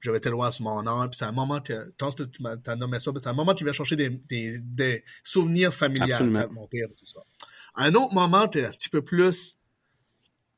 J'avais 0.00 0.18
été 0.18 0.30
loin 0.30 0.50
sur 0.50 0.64
mon 0.64 0.86
âme, 0.86 1.10
puis 1.10 1.16
c'est 1.18 1.24
un 1.24 1.32
moment 1.32 1.60
que, 1.60 1.90
tant 1.96 2.12
que 2.12 2.22
tu 2.22 2.42
m'as 2.42 2.56
nommé 2.76 3.00
ça, 3.00 3.10
c'est 3.16 3.28
un 3.28 3.32
moment 3.32 3.54
qui 3.54 3.64
va 3.64 3.72
chercher 3.72 3.96
des, 3.96 4.10
des, 4.10 4.60
des 4.60 5.04
souvenirs 5.24 5.74
familiaux 5.74 6.14
avec 6.14 6.52
mon 6.52 6.68
père 6.68 6.86
et 6.88 6.94
tout 6.94 7.06
ça. 7.06 7.20
Un 7.74 7.92
autre 7.94 8.14
moment, 8.14 8.46
t'es 8.46 8.64
un 8.64 8.70
petit 8.70 8.90
peu 8.90 9.02
plus, 9.02 9.56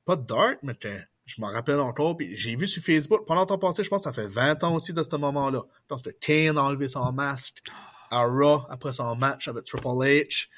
pas 0.05 0.17
dark, 0.17 0.59
mais 0.63 0.77
je 1.25 1.41
m'en 1.41 1.49
rappelle 1.49 1.81
encore, 1.81 2.17
puis 2.17 2.37
j'ai 2.37 2.57
vu 2.57 2.67
sur 2.67 2.83
Facebook, 2.83 3.25
pendant 3.27 3.43
le 3.43 3.47
temps 3.47 3.59
passé, 3.59 3.83
je 3.83 3.89
pense 3.89 4.05
que 4.05 4.11
ça 4.11 4.13
fait 4.13 4.29
20 4.29 4.65
ans 4.65 4.75
aussi 4.75 4.93
de 4.93 5.03
ce 5.03 5.17
moment-là. 5.17 5.63
Lorsque 5.89 6.19
Kane 6.19 6.59
a 6.59 6.65
enlevé 6.65 6.89
son 6.89 7.11
masque 7.13 7.63
à 8.11 8.23
Raw 8.23 8.67
après 8.69 8.93
son 8.93 9.15
match 9.17 9.49
avec 9.49 9.65
Triple 9.65 9.87
H, 9.87 10.49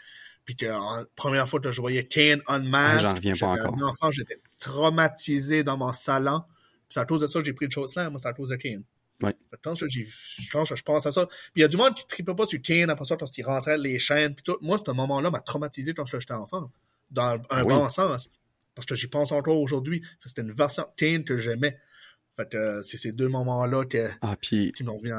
puis 0.45 0.57
que 0.57 0.67
la 0.67 1.05
première 1.15 1.49
fois 1.49 1.61
que 1.61 1.71
je 1.71 1.81
voyais 1.81 2.07
Kane 2.07 2.43
unmasked, 2.49 3.07
ah, 3.07 3.15
j'étais 3.23 3.45
un 3.45 3.83
enfant, 3.87 4.11
j'étais 4.11 4.39
traumatisé 4.59 5.63
dans 5.63 5.77
mon 5.77 5.93
salon. 5.93 6.43
C'est 6.89 7.01
à 7.01 7.05
cause 7.05 7.21
de 7.21 7.27
ça 7.27 7.39
que 7.39 7.47
j'ai 7.47 7.53
pris 7.53 7.67
le 7.67 7.71
chose 7.71 7.95
là, 7.95 8.11
moi 8.11 8.19
c'est 8.19 8.29
à 8.29 8.33
cause 8.33 8.51
de 8.51 8.57
Kane. 8.57 8.85
Ouais. 9.23 9.37
Je 9.53 9.57
pense 9.63 9.81
que 9.81 10.77
je 10.77 10.83
pense 10.83 11.07
à 11.07 11.13
ça. 11.13 11.27
Puis 11.27 11.37
il 11.57 11.61
y 11.61 11.65
a 11.65 11.69
du 11.69 11.77
monde 11.77 11.95
qui 11.95 12.07
tripe 12.07 12.31
pas 12.33 12.47
sur 12.47 12.61
Kane 12.61 12.91
après 12.91 13.05
ça 13.05 13.17
lorsqu'il 13.19 13.45
rentrait 13.45 13.79
les 13.79 13.99
chaînes 13.99 14.35
puis 14.35 14.43
tout. 14.43 14.59
Moi, 14.61 14.79
ce 14.85 14.91
moment-là 14.91 15.31
m'a 15.31 15.41
traumatisé 15.41 15.95
quand 15.95 16.05
j'étais 16.07 16.33
enfant. 16.33 16.71
Dans 17.11 17.35
un 17.35 17.43
ah 17.51 17.65
bon 17.65 17.89
sens. 17.89 18.31
Parce 18.75 18.87
que 18.87 18.95
j'y 18.95 19.07
pense 19.07 19.33
encore 19.33 19.61
aujourd'hui. 19.61 20.03
C'était 20.25 20.43
une 20.43 20.53
version 20.53 20.85
Kane 20.97 21.25
que 21.25 21.39
j'aimais. 21.39 21.79
Fait 22.37 22.55
euh, 22.55 22.83
c'est 22.83 22.97
ces 22.97 23.13
deux 23.13 23.29
moments-là 23.29 23.85
ah, 24.23 24.37
qui 24.41 24.73
m'ont 24.83 24.99
venu 24.99 25.13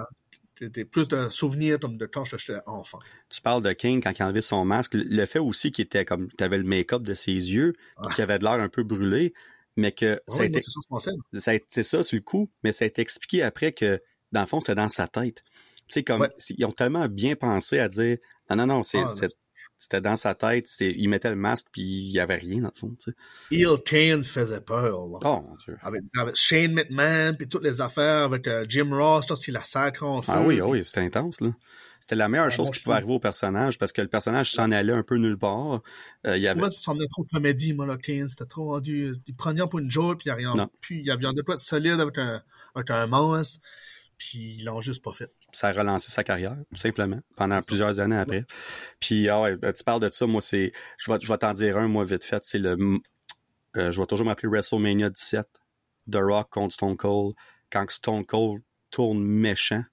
plus 0.92 1.08
de 1.08 1.30
souvenirs 1.30 1.80
comme 1.80 1.98
de 1.98 2.06
quand 2.06 2.26
j'étais 2.26 2.60
enfant. 2.66 3.00
Tu 3.30 3.42
parles 3.42 3.64
de 3.64 3.74
King 3.74 4.02
quand 4.02 4.12
il 4.12 4.22
a 4.22 4.26
enlevé 4.26 4.42
son 4.42 4.66
masque. 4.66 4.94
Le 4.94 5.26
fait 5.26 5.40
aussi 5.40 5.72
qu'il 5.72 5.86
était 5.86 6.06
comme, 6.06 6.30
tu 6.38 6.44
avais 6.44 6.58
le 6.58 6.64
make-up 6.64 7.02
de 7.04 7.14
ses 7.14 7.32
yeux, 7.32 7.74
ah. 7.98 8.08
qu'il 8.14 8.24
avait 8.24 8.40
de 8.40 8.44
l'air 8.44 8.54
un 8.54 8.70
peu 8.70 8.84
brûlé, 8.84 9.34
mais 9.76 9.92
que 9.92 10.22
ça 10.28 10.44
a 10.44 10.46
été, 10.46 10.60
c'est 11.68 11.84
ça, 11.84 12.04
sur 12.04 12.16
le 12.16 12.22
coup, 12.22 12.50
mais 12.64 12.72
ça 12.72 12.86
a 12.86 12.88
été 12.88 13.02
expliqué 13.02 13.42
après 13.42 13.72
que, 13.72 14.02
dans 14.32 14.42
le 14.42 14.48
fond, 14.48 14.60
c'était 14.60 14.76
dans 14.76 14.90
sa 14.90 15.08
tête. 15.08 15.44
Tu 15.88 15.96
sais, 16.00 16.04
comme, 16.04 16.28
ils 16.50 16.66
ont 16.66 16.72
tellement 16.72 17.08
bien 17.08 17.36
pensé 17.36 17.80
à 17.80 17.90
dire, 17.90 18.18
non, 18.50 18.56
non, 18.58 18.68
non, 18.68 18.84
c'est, 18.84 19.00
ah, 19.00 19.28
c'était 19.84 20.00
dans 20.00 20.16
sa 20.16 20.34
tête, 20.34 20.70
il 20.80 21.10
mettait 21.10 21.30
le 21.30 21.36
masque 21.36 21.66
puis 21.74 21.82
il 21.82 22.12
y 22.12 22.22
avait 22.22 22.38
rien 22.38 22.62
dans 22.62 22.72
le 22.74 22.80
fond. 22.80 22.96
Il 23.52 23.68
Kane 23.86 24.24
faisait 24.24 24.62
peur, 24.62 25.08
là. 25.08 25.20
Oh, 25.26 25.46
mon 25.46 25.56
Dieu. 25.58 25.76
Avec, 25.82 26.04
Shane 26.36 26.72
McMahon 26.72 27.34
puis 27.38 27.50
toutes 27.50 27.66
les 27.66 27.82
affaires 27.82 28.24
avec 28.24 28.48
euh, 28.48 28.66
Jim 28.70 28.88
Ross, 28.92 29.28
lorsqu'il 29.28 29.58
a 29.58 29.62
sacré 29.62 30.06
en 30.06 30.22
feu. 30.22 30.32
Ah 30.34 30.42
oui, 30.42 30.62
oui, 30.62 30.86
c'était 30.86 31.02
intense, 31.02 31.42
là. 31.42 31.50
C'était 32.00 32.16
la 32.16 32.30
meilleure 32.30 32.50
chose 32.50 32.70
qui 32.72 32.82
pouvait 32.82 32.96
arriver 32.96 33.14
au 33.14 33.20
personnage 33.20 33.78
parce 33.78 33.92
que 33.92 34.02
le 34.02 34.08
personnage 34.08 34.52
s'en 34.52 34.72
allait 34.72 34.94
un 34.94 35.04
peu 35.04 35.16
nulle 35.16 35.38
part. 35.38 35.82
Euh, 36.26 36.38
il 36.38 36.44
y 36.44 36.48
avait... 36.48 36.60
Moi, 36.60 36.70
ça 36.70 36.80
semblait 36.80 37.08
trop 37.08 37.26
comédie, 37.26 37.74
moi, 37.74 37.86
là, 37.86 37.98
Kane. 37.98 38.30
C'était 38.30 38.46
trop 38.46 38.70
rendu. 38.70 39.16
Il 39.28 39.36
prenait 39.36 39.66
pour 39.68 39.80
une 39.80 39.92
joke, 39.92 40.20
puis 40.20 40.28
il 40.28 40.30
y 40.30 40.32
avait 40.32 40.46
rien. 40.46 40.70
Puis 40.80 41.00
il 41.00 41.06
y 41.06 41.12
avait 41.12 41.26
un 41.26 41.58
solide 41.58 42.00
avec 42.00 42.18
un, 42.18 42.42
avec 42.76 42.90
un 42.90 43.08
monstre 43.08 43.60
puis 44.24 44.56
ils 44.60 44.64
l'ont 44.64 44.80
juste 44.80 45.04
pas 45.04 45.12
fait. 45.12 45.32
Ça 45.52 45.68
a 45.68 45.72
relancé 45.74 46.10
sa 46.10 46.24
carrière, 46.24 46.56
simplement, 46.74 47.20
pendant 47.36 47.60
plusieurs 47.62 48.00
années 48.00 48.16
après. 48.16 48.46
Puis, 49.00 49.28
ah 49.28 49.42
ouais, 49.42 49.58
tu 49.74 49.84
parles 49.84 50.00
de 50.00 50.10
ça, 50.12 50.26
moi, 50.26 50.40
c'est, 50.40 50.72
je 50.98 51.12
vais, 51.12 51.18
je 51.22 51.28
vais 51.28 51.38
t'en 51.38 51.54
dire 51.54 51.78
un, 51.78 51.88
moi, 51.88 52.06
vite 52.06 52.24
fait, 52.24 52.42
c'est 52.44 52.60
le, 52.60 52.78
euh, 53.76 53.92
je 53.92 54.00
vais 54.00 54.08
toujours 54.08 54.26
m'appeler 54.26 54.48
WrestleMania 54.48 55.10
17, 55.10 55.46
The 56.10 56.16
Rock 56.16 56.50
contre 56.52 56.74
Stone 56.74 56.96
Cold, 56.96 57.36
quand 57.70 57.90
Stone 57.92 58.26
Cold 58.26 58.62
tourne 58.92 59.22
méchant. 59.22 59.84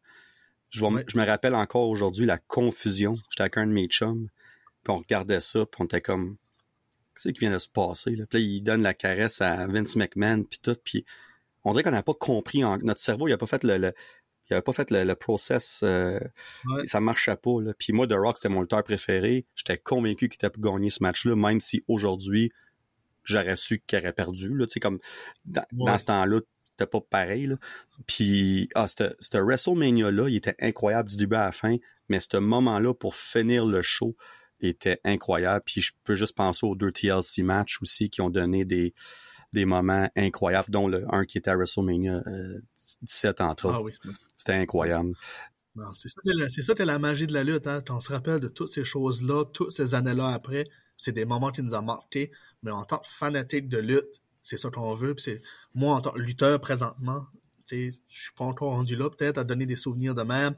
Je, 0.71 0.85
je 1.09 1.19
me 1.19 1.27
rappelle 1.27 1.57
encore 1.57 1.89
aujourd'hui 1.89 2.27
la 2.27 2.39
confusion. 2.39 3.17
J'étais 3.31 3.43
avec 3.43 3.57
un 3.57 3.67
de 3.67 3.73
mes 3.73 3.89
chums, 3.89 4.29
puis 4.85 4.93
on 4.93 4.97
regardait 4.97 5.41
ça, 5.41 5.67
puis 5.67 5.81
on 5.81 5.87
était 5.87 6.01
comme, 6.01 6.37
qu'est-ce 7.17 7.31
qui 7.31 7.41
vient 7.41 7.51
de 7.51 7.59
se 7.59 7.69
passer, 7.69 8.15
là? 8.15 8.27
Puis 8.27 8.39
là, 8.39 8.45
il 8.45 8.63
donne 8.63 8.83
la 8.83 8.95
caresse 8.95 9.41
à 9.41 9.67
Vince 9.67 9.97
McMahon, 9.97 10.45
puis 10.45 10.61
tout, 10.63 10.77
puis 10.85 11.05
on 11.65 11.73
dirait 11.73 11.83
qu'on 11.83 11.91
n'a 11.91 12.03
pas 12.03 12.15
compris. 12.15 12.63
notre 12.63 13.01
cerveau, 13.01 13.29
il 13.29 13.33
n'a 13.33 13.39
pas 13.39 13.47
fait 13.47 13.65
le, 13.65 13.93
il 14.51 14.55
avait 14.55 14.63
pas 14.63 14.73
fait 14.73 14.91
le, 14.91 15.15
process. 15.15 15.81
Euh, 15.85 16.19
ça 16.85 17.01
marchait 17.01 17.37
pas. 17.37 17.61
Là. 17.63 17.73
Puis 17.79 17.93
moi, 17.93 18.07
The 18.07 18.15
Rock, 18.15 18.39
c'était 18.39 18.49
mon 18.49 18.63
lutteur 18.63 18.83
préféré. 18.83 19.47
J'étais 19.55 19.79
convaincu 19.79 20.29
qu'il 20.29 20.37
était 20.37 20.51
pour 20.51 20.63
gagner 20.63 20.91
ce 20.91 21.03
match-là, 21.03 21.37
même 21.37 21.61
si 21.61 21.85
aujourd'hui, 21.89 22.53
j'aurais 23.25 23.57
su 23.57 23.83
qu'il 23.87 23.99
aurait 23.99 24.13
perdu. 24.13 24.55
Là. 24.55 24.67
comme 24.81 24.99
dans, 25.45 25.99
ce 25.99 26.05
temps-là, 26.07 26.41
c'était 26.71 26.91
pas 26.91 27.01
pareil. 27.01 27.47
Là. 27.47 27.57
Puis 28.07 28.69
ah, 28.75 28.87
ce 28.89 29.39
WrestleMania-là, 29.39 30.29
il 30.29 30.37
était 30.37 30.57
incroyable 30.61 31.09
du 31.09 31.17
début 31.17 31.37
à 31.37 31.47
la 31.47 31.53
fin, 31.53 31.77
mais 32.09 32.21
ce 32.21 32.37
moment-là, 32.37 32.93
pour 32.95 33.15
finir 33.15 33.67
le 33.67 33.83
show, 33.83 34.17
était 34.61 35.01
incroyable. 35.05 35.63
Puis 35.65 35.81
je 35.81 35.93
peux 36.05 36.15
juste 36.15 36.37
penser 36.37 36.67
aux 36.67 36.75
deux 36.75 36.93
TLC 36.93 37.43
matchs 37.43 37.81
aussi 37.83 38.11
qui 38.11 38.21
ont 38.21 38.31
donné 38.31 38.65
des 38.65 38.95
des 39.53 39.65
moments 39.65 40.09
incroyables, 40.17 40.71
dont 40.71 40.89
le 40.89 41.05
un 41.13 41.25
qui 41.25 41.39
était 41.39 41.51
à 41.51 41.57
WrestleMania 41.57 42.23
17 43.03 43.41
entre 43.41 43.67
autres. 43.67 43.77
Ah 43.77 43.83
oui. 43.83 43.93
C'était 44.37 44.55
incroyable. 44.55 45.15
C'est 45.95 46.63
ça, 46.63 46.75
que 46.75 46.83
la 46.83 46.99
magie 46.99 47.27
de 47.27 47.33
la 47.33 47.45
lutte. 47.45 47.67
Hein. 47.67 47.83
On 47.89 48.01
se 48.01 48.13
rappelle 48.13 48.41
de 48.41 48.49
toutes 48.49 48.69
ces 48.69 48.85
choses-là, 48.85 49.45
toutes 49.53 49.73
ces 49.73 49.95
années-là 49.95 50.29
après. 50.29 50.67
C'est 50.97 51.13
des 51.13 51.25
moments 51.25 51.51
qui 51.51 51.63
nous 51.63 51.75
ont 51.75 51.83
marqués. 51.83 52.31
Mais 52.63 52.71
en 52.71 52.85
tant 52.85 52.99
que 52.99 53.07
fanatique 53.07 53.69
de 53.69 53.79
lutte, 53.79 54.21
c'est 54.43 54.57
ça 54.57 54.71
qu'on 54.71 54.95
veut. 54.95 55.15
c'est 55.19 55.43
moi, 55.75 55.95
en 55.95 56.01
tant 56.01 56.11
que 56.11 56.19
lutteur 56.19 56.61
présentement, 56.61 57.27
je 57.71 57.91
suis 58.05 58.33
pas 58.37 58.45
encore 58.45 58.73
rendu 58.73 58.97
là, 58.97 59.09
peut-être, 59.09 59.39
à 59.39 59.45
donner 59.45 59.67
des 59.67 59.77
souvenirs 59.77 60.15
de 60.15 60.23
même. 60.23 60.55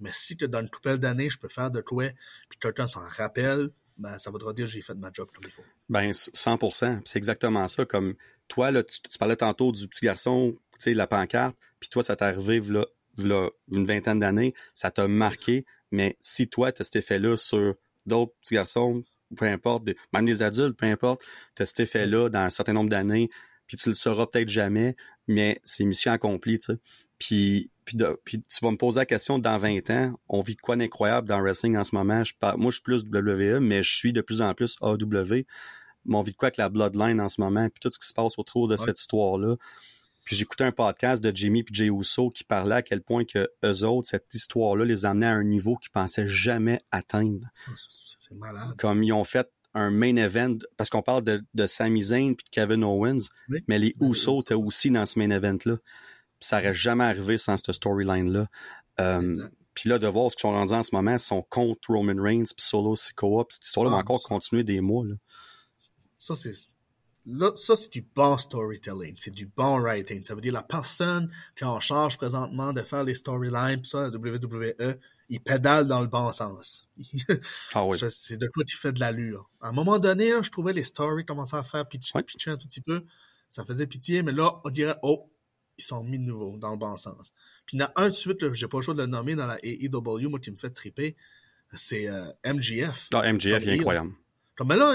Mais 0.00 0.10
si 0.12 0.36
que 0.36 0.44
dans 0.44 0.60
une 0.60 0.68
couple 0.68 0.98
d'années, 0.98 1.30
je 1.30 1.38
peux 1.38 1.48
faire 1.48 1.70
de 1.70 1.80
quoi, 1.80 2.08
puis 2.48 2.58
quelqu'un 2.58 2.86
s'en 2.86 3.00
rappelle, 3.16 3.70
ben, 3.98 4.18
ça 4.18 4.30
voudra 4.30 4.52
dire 4.52 4.66
que 4.66 4.72
j'ai 4.72 4.82
fait 4.82 4.94
ma 4.94 5.10
job 5.12 5.28
comme 5.34 5.44
il 5.44 5.50
faut. 5.50 5.62
Ben, 5.88 6.10
100%. 6.10 7.00
C'est 7.04 7.16
exactement 7.16 7.66
ça. 7.66 7.84
Comme 7.84 8.14
toi, 8.48 8.70
là, 8.70 8.82
tu, 8.82 9.00
parlais 9.18 9.36
tantôt 9.36 9.72
du 9.72 9.88
petit 9.88 10.04
garçon, 10.04 10.56
tu 10.72 10.76
sais, 10.78 10.94
la 10.94 11.06
pancarte, 11.06 11.56
puis 11.80 11.88
toi, 11.88 12.02
ça 12.02 12.16
t'est 12.16 12.24
arrivé 12.24 12.60
là, 12.60 12.86
là, 13.16 13.50
une 13.70 13.86
vingtaine 13.86 14.18
d'années, 14.18 14.54
ça 14.74 14.90
t'a 14.90 15.08
marqué, 15.08 15.64
mais 15.90 16.16
si 16.20 16.48
toi, 16.48 16.72
tu 16.72 16.82
as 16.82 16.84
cet 16.84 16.96
effet-là 16.96 17.36
sur 17.36 17.74
d'autres 18.04 18.32
petits 18.42 18.54
garçons, 18.54 19.02
peu 19.36 19.46
importe, 19.46 19.88
même 20.12 20.26
des 20.26 20.42
adultes, 20.42 20.76
peu 20.76 20.86
importe, 20.86 21.22
tu 21.54 21.62
as 21.62 21.66
cet 21.66 21.80
effet-là 21.80 22.28
dans 22.28 22.40
un 22.40 22.50
certain 22.50 22.74
nombre 22.74 22.90
d'années, 22.90 23.30
puis 23.66 23.76
tu 23.76 23.88
le 23.88 23.94
sauras 23.94 24.26
peut-être 24.26 24.48
jamais, 24.48 24.94
mais 25.26 25.60
c'est 25.64 25.84
mission 25.84 26.12
accomplie, 26.12 26.58
tu 26.58 26.66
sais. 26.66 26.78
Puis, 27.18 27.70
puis, 27.84 27.96
puis, 28.24 28.42
tu 28.42 28.64
vas 28.64 28.70
me 28.70 28.76
poser 28.76 29.00
la 29.00 29.06
question, 29.06 29.38
dans 29.38 29.58
20 29.58 29.90
ans, 29.90 30.20
on 30.28 30.40
vit 30.40 30.56
quoi 30.56 30.76
d'incroyable 30.76 31.28
dans 31.28 31.38
le 31.38 31.44
wrestling 31.44 31.76
en 31.76 31.84
ce 31.84 31.94
moment? 31.94 32.24
Je, 32.24 32.34
moi, 32.56 32.70
je 32.70 32.76
suis 32.76 32.82
plus 32.82 33.04
WWE, 33.04 33.60
mais 33.60 33.82
je 33.82 33.94
suis 33.94 34.12
de 34.12 34.20
plus 34.20 34.42
en 34.42 34.54
plus 34.54 34.76
AW 34.80 35.44
mais 36.06 36.16
on 36.16 36.22
vit 36.22 36.34
quoi 36.34 36.46
avec 36.46 36.56
la 36.56 36.68
Bloodline 36.68 37.20
en 37.20 37.28
ce 37.28 37.40
moment, 37.40 37.68
puis 37.68 37.80
tout 37.80 37.90
ce 37.90 37.98
qui 37.98 38.06
se 38.06 38.14
passe 38.14 38.38
autour 38.38 38.68
de 38.68 38.76
cette 38.76 38.98
histoire-là? 38.98 39.56
Puis 40.24 40.34
j'écoutais 40.34 40.64
un 40.64 40.72
podcast 40.72 41.22
de 41.22 41.34
Jimmy 41.34 41.60
et 41.60 41.66
Jay 41.70 41.86
Uso 41.86 42.30
qui 42.30 42.42
parlait 42.42 42.76
à 42.76 42.82
quel 42.82 43.00
point 43.00 43.24
que 43.24 43.48
eux 43.64 43.84
autres, 43.84 44.08
cette 44.08 44.34
histoire-là, 44.34 44.84
les 44.84 45.06
amenait 45.06 45.26
à 45.26 45.34
un 45.34 45.44
niveau 45.44 45.76
qu'ils 45.76 45.92
pensaient 45.92 46.26
jamais 46.26 46.80
atteindre. 46.90 47.46
Ah, 47.68 47.72
c'est 48.18 48.34
malade. 48.34 48.74
Comme 48.76 49.04
ils 49.04 49.12
ont 49.12 49.22
fait 49.22 49.48
un 49.74 49.90
main 49.90 50.16
event, 50.16 50.58
parce 50.76 50.90
qu'on 50.90 51.02
parle 51.02 51.22
de, 51.22 51.44
de 51.54 51.66
Sami 51.66 52.02
Zayn 52.02 52.34
puis 52.34 52.44
de 52.44 52.50
Kevin 52.50 52.82
Owens, 52.82 53.28
mais 53.68 53.78
les 53.78 53.94
Uso 54.00 54.40
étaient 54.40 54.54
aussi 54.54 54.90
dans 54.90 55.06
ce 55.06 55.18
main 55.18 55.30
event-là. 55.30 55.76
Ça 56.40 56.58
n'aurait 56.60 56.74
jamais 56.74 57.04
arrivé 57.04 57.38
sans 57.38 57.56
cette 57.56 57.72
storyline-là. 57.72 58.46
Euh, 59.00 59.48
puis 59.74 59.88
là, 59.88 59.98
de 59.98 60.06
voir 60.06 60.30
ce 60.30 60.36
qu'ils 60.36 60.42
sont 60.42 60.52
rendus 60.52 60.72
en 60.72 60.82
ce 60.82 60.94
moment, 60.94 61.12
ils 61.12 61.18
sont 61.18 61.42
contre 61.42 61.90
Roman 61.90 62.22
Reigns 62.22 62.44
puis 62.44 62.64
Solo 62.64 62.96
Sikoa. 62.96 63.44
Puis 63.44 63.56
cette 63.56 63.66
histoire-là 63.66 63.90
va 63.90 63.98
ah. 63.98 64.00
encore 64.00 64.22
continuer 64.22 64.64
des 64.64 64.80
mois. 64.80 65.04
Là 65.04 65.14
ça, 66.16 66.34
c'est, 66.34 66.52
là, 67.26 67.52
ça, 67.54 67.76
c'est 67.76 67.92
du 67.92 68.02
bon 68.02 68.36
storytelling. 68.38 69.14
C'est 69.18 69.30
du 69.30 69.46
bon 69.46 69.78
writing. 69.78 70.24
Ça 70.24 70.34
veut 70.34 70.40
dire 70.40 70.52
la 70.52 70.62
personne 70.62 71.30
qui 71.56 71.62
est 71.64 71.66
en 71.66 71.78
charge 71.78 72.16
présentement 72.16 72.72
de 72.72 72.82
faire 72.82 73.04
les 73.04 73.14
storylines, 73.14 73.84
ça, 73.84 74.08
la 74.08 74.08
WWE, 74.08 74.98
il 75.28 75.40
pédale 75.40 75.86
dans 75.86 76.00
le 76.00 76.06
bon 76.06 76.32
sens. 76.32 76.88
ah 77.74 77.84
oui. 77.84 77.98
C'est 78.10 78.38
de 78.38 78.48
quoi 78.48 78.64
tu 78.64 78.76
fais 78.76 78.92
de 78.92 79.00
l'allure. 79.00 79.50
À 79.60 79.68
un 79.68 79.72
moment 79.72 79.98
donné, 79.98 80.32
je 80.42 80.50
trouvais 80.50 80.72
les 80.72 80.84
stories 80.84 81.26
commençaient 81.26 81.56
à 81.56 81.62
faire 81.62 81.86
pitcher, 81.86 82.20
pitcher 82.22 82.50
un 82.52 82.56
tout 82.56 82.66
petit 82.66 82.80
peu. 82.80 83.04
Ça 83.50 83.64
faisait 83.64 83.86
pitié, 83.86 84.22
mais 84.22 84.32
là, 84.32 84.60
on 84.64 84.70
dirait, 84.70 84.96
oh, 85.02 85.30
ils 85.78 85.84
sont 85.84 86.04
mis 86.04 86.18
de 86.18 86.24
nouveau 86.24 86.56
dans 86.56 86.70
le 86.70 86.76
bon 86.76 86.96
sens. 86.96 87.32
Puis 87.66 87.76
il 87.76 87.80
y 87.80 87.82
en 87.82 87.86
a 87.86 87.92
un 87.96 88.08
de 88.08 88.14
suite, 88.14 88.52
j'ai 88.52 88.68
pas 88.68 88.78
le 88.78 88.82
choix 88.82 88.94
de 88.94 89.00
le 89.00 89.06
nommer 89.06 89.34
dans 89.34 89.46
la 89.46 89.58
AEW, 89.62 90.28
moi 90.28 90.38
qui 90.38 90.50
me 90.50 90.56
fait 90.56 90.70
triper, 90.70 91.16
c'est 91.72 92.08
euh, 92.08 92.24
MGF. 92.44 93.08
Ah, 93.12 93.30
MGF, 93.32 93.62
il 93.62 93.68
est 93.68 93.74
incroyable. 93.74 94.12
Comme 94.56 94.72
là, 94.72 94.94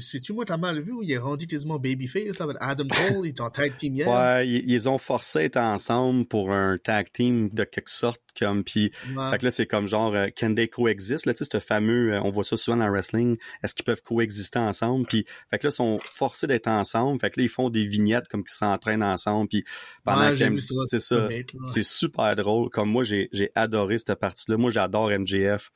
c'est-tu 0.00 0.34
moi 0.34 0.44
t'as 0.44 0.58
mal 0.58 0.80
vu 0.80 0.92
où 0.92 1.02
il 1.02 1.10
est 1.10 1.16
rendu 1.16 1.46
quasiment 1.46 1.78
babyface 1.78 2.42
avec 2.42 2.58
Adam 2.60 2.86
Cole, 2.86 3.24
il 3.24 3.28
est 3.28 3.40
en 3.40 3.48
tag 3.48 3.74
team 3.74 3.94
hier? 3.94 4.06
Ouais, 4.06 4.46
ils, 4.46 4.86
ont 4.86 4.98
forcé 4.98 5.38
à 5.38 5.44
être 5.44 5.56
ensemble 5.56 6.26
pour 6.26 6.52
un 6.52 6.76
tag 6.76 7.10
team 7.10 7.48
de 7.48 7.64
quelque 7.64 7.88
sorte 7.88 8.20
comme 8.38 8.64
puis 8.64 8.92
fait 9.30 9.38
que 9.38 9.44
là 9.44 9.50
c'est 9.50 9.66
comme 9.66 9.88
genre 9.88 10.14
euh, 10.14 10.26
can 10.36 10.54
they 10.54 10.68
coexist? 10.68 11.24
Là 11.24 11.32
tu 11.32 11.42
sais 11.42 11.50
ce 11.50 11.58
fameux 11.58 12.12
euh, 12.12 12.20
on 12.22 12.28
voit 12.28 12.44
ça 12.44 12.58
souvent 12.58 12.76
dans 12.76 12.84
le 12.84 12.92
wrestling 12.92 13.38
est-ce 13.62 13.74
qu'ils 13.74 13.86
peuvent 13.86 14.02
coexister 14.02 14.58
ensemble? 14.58 15.06
Puis 15.06 15.24
fait 15.50 15.58
que 15.58 15.66
là 15.66 15.70
ils 15.70 15.76
sont 15.76 15.96
forcés 15.98 16.46
d'être 16.46 16.68
ensemble 16.68 17.18
fait 17.18 17.30
que 17.30 17.40
là 17.40 17.44
ils 17.44 17.48
font 17.48 17.70
des 17.70 17.86
vignettes 17.86 18.28
comme 18.28 18.44
qu'ils 18.44 18.56
s'entraînent 18.56 19.02
ensemble 19.02 19.48
puis 19.48 19.64
pendant 20.04 20.30
ouais, 20.30 20.50
c'est 20.84 21.00
ça. 21.00 21.28
c'est 21.64 21.84
super 21.84 22.36
drôle. 22.36 22.68
Comme 22.68 22.90
moi 22.90 23.04
j'ai 23.04 23.30
j'ai 23.32 23.50
adoré 23.54 23.96
cette 23.96 24.16
partie 24.16 24.50
là 24.50 24.58
moi 24.58 24.70
j'adore 24.70 25.08
MJF 25.08 25.70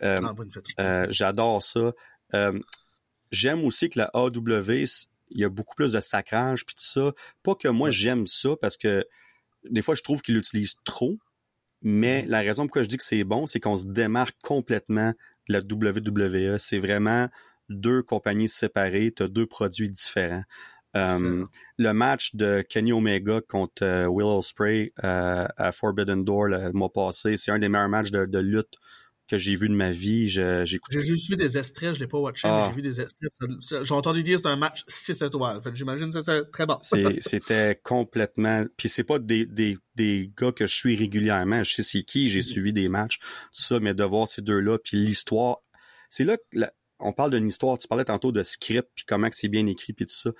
euh, 0.00 0.16
ah, 0.22 0.32
euh, 0.80 1.06
j'adore 1.10 1.62
ça 1.62 1.92
euh, 2.34 2.58
j'aime 3.30 3.64
aussi 3.64 3.90
que 3.90 3.98
la 3.98 4.10
AW, 4.14 4.72
il 5.30 5.40
y 5.40 5.44
a 5.44 5.48
beaucoup 5.48 5.74
plus 5.74 5.92
de 5.92 6.00
sacrage 6.00 6.64
puis 6.64 6.74
tout 6.74 6.84
ça. 6.84 7.12
Pas 7.42 7.54
que 7.54 7.68
moi 7.68 7.90
j'aime 7.90 8.26
ça 8.26 8.50
parce 8.60 8.76
que 8.76 9.04
des 9.68 9.82
fois 9.82 9.94
je 9.94 10.02
trouve 10.02 10.22
qu'il 10.22 10.34
l'utilise 10.34 10.76
trop, 10.84 11.18
mais 11.82 12.24
la 12.26 12.40
raison 12.40 12.64
pourquoi 12.64 12.82
je 12.82 12.88
dis 12.88 12.96
que 12.96 13.04
c'est 13.04 13.24
bon, 13.24 13.46
c'est 13.46 13.60
qu'on 13.60 13.76
se 13.76 13.86
démarque 13.86 14.36
complètement 14.42 15.12
de 15.48 15.52
la 15.52 15.60
WWE. 15.60 16.58
C'est 16.58 16.78
vraiment 16.78 17.28
deux 17.68 18.02
compagnies 18.02 18.48
séparées, 18.48 19.12
tu 19.14 19.22
as 19.22 19.28
deux 19.28 19.46
produits 19.46 19.90
différents. 19.90 20.44
Euh, 20.96 21.44
le 21.76 21.92
match 21.92 22.34
de 22.34 22.64
Kenny 22.66 22.94
Omega 22.94 23.42
contre 23.46 23.84
euh, 23.84 24.06
Will 24.06 24.26
Ospreay 24.26 24.92
à 24.96 25.70
Forbidden 25.70 26.24
Door 26.24 26.46
le 26.46 26.72
mois 26.72 26.90
passé, 26.90 27.36
c'est 27.36 27.50
un 27.50 27.58
des 27.58 27.68
meilleurs 27.68 27.90
matchs 27.90 28.10
de 28.10 28.38
lutte 28.38 28.78
que 29.28 29.38
j'ai 29.38 29.54
vu 29.54 29.68
de 29.68 29.74
ma 29.74 29.90
vie. 29.90 30.28
J'ai 30.28 30.64
juste 30.66 31.30
vu 31.30 31.36
des 31.36 31.58
extraits, 31.58 31.94
je 31.94 32.00
l'ai 32.00 32.06
pas 32.06 32.18
watché, 32.18 32.48
mais 32.48 32.54
ah. 32.54 32.66
j'ai 32.68 32.76
vu 32.76 32.82
des 32.82 33.00
extraits. 33.00 33.30
J'ai 33.82 33.94
entendu 33.94 34.22
dire 34.22 34.36
que 34.36 34.42
c'est 34.42 34.48
un 34.48 34.56
match 34.56 34.84
6 34.88 35.22
étoiles. 35.22 35.60
J'imagine 35.74 36.12
que 36.12 36.22
c'est 36.22 36.50
très 36.50 36.66
bon. 36.66 36.78
C'était 37.20 37.80
complètement... 37.82 38.64
Puis 38.76 38.88
c'est 38.88 39.04
pas 39.04 39.18
des, 39.18 39.46
des, 39.46 39.78
des 39.94 40.32
gars 40.36 40.52
que 40.52 40.66
je 40.66 40.74
suis 40.74 40.96
régulièrement. 40.96 41.62
Je 41.62 41.74
sais 41.74 41.82
c'est 41.82 42.02
qui, 42.02 42.28
j'ai 42.28 42.40
mm-hmm. 42.40 42.42
suivi 42.42 42.72
des 42.72 42.88
matchs, 42.88 43.18
tout 43.18 43.62
ça, 43.62 43.80
mais 43.80 43.94
de 43.94 44.04
voir 44.04 44.26
ces 44.26 44.42
deux-là, 44.42 44.78
puis 44.78 44.96
l'histoire... 44.96 45.58
C'est 46.10 46.24
là 46.24 46.36
que 46.38 46.58
on 47.00 47.12
parle 47.12 47.30
d'une 47.32 47.46
histoire. 47.46 47.78
Tu 47.78 47.88
parlais 47.88 48.04
tantôt 48.04 48.32
de 48.32 48.42
script, 48.42 48.88
puis 48.94 49.04
comment 49.06 49.28
c'est 49.30 49.48
bien 49.48 49.66
écrit, 49.66 49.92
puis 49.92 50.06
tout 50.06 50.14
ça. 50.14 50.30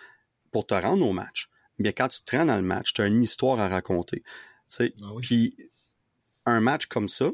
Pour 0.50 0.66
te 0.66 0.74
rendre 0.74 1.06
au 1.06 1.12
match, 1.12 1.50
bien 1.78 1.92
quand 1.92 2.08
tu 2.08 2.22
te 2.22 2.36
rends 2.36 2.46
dans 2.46 2.56
le 2.56 2.62
match, 2.62 2.94
tu 2.94 3.02
as 3.02 3.06
une 3.06 3.22
histoire 3.22 3.60
à 3.60 3.68
raconter. 3.68 4.22
Ah 4.80 4.84
Puis 5.20 5.56
un 6.46 6.60
match 6.60 6.86
comme 6.86 7.08
ça, 7.08 7.30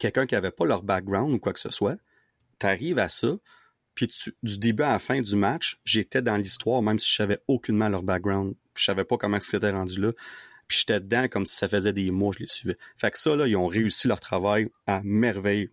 quelqu'un 0.00 0.26
qui 0.26 0.34
avait 0.34 0.50
pas 0.50 0.66
leur 0.66 0.82
background 0.82 1.32
ou 1.32 1.38
quoi 1.38 1.52
que 1.52 1.60
ce 1.60 1.70
soit, 1.70 1.96
tu 2.58 2.66
arrives 2.66 2.98
à 2.98 3.08
ça, 3.08 3.36
puis 3.94 4.10
du 4.42 4.58
début 4.58 4.82
à 4.82 4.92
la 4.92 4.98
fin 4.98 5.20
du 5.20 5.36
match, 5.36 5.78
j'étais 5.84 6.22
dans 6.22 6.36
l'histoire, 6.36 6.82
même 6.82 6.98
si 6.98 7.10
je 7.10 7.16
savais 7.16 7.38
aucunement 7.46 7.88
leur 7.88 8.02
background, 8.02 8.54
puis 8.74 8.82
je 8.82 8.84
savais 8.86 9.04
pas 9.04 9.18
comment 9.18 9.38
c'était 9.38 9.70
rendu 9.70 10.00
là, 10.00 10.12
puis 10.66 10.78
j'étais 10.78 11.00
dedans 11.00 11.28
comme 11.28 11.46
si 11.46 11.56
ça 11.56 11.68
faisait 11.68 11.92
des 11.92 12.10
mois, 12.10 12.32
je 12.34 12.40
les 12.40 12.46
suivais. 12.46 12.78
Fait 12.96 13.10
que 13.10 13.18
ça, 13.18 13.36
là, 13.36 13.46
ils 13.46 13.56
ont 13.56 13.66
réussi 13.66 14.08
leur 14.08 14.20
travail 14.20 14.70
à 14.86 15.00
merveille. 15.04 15.68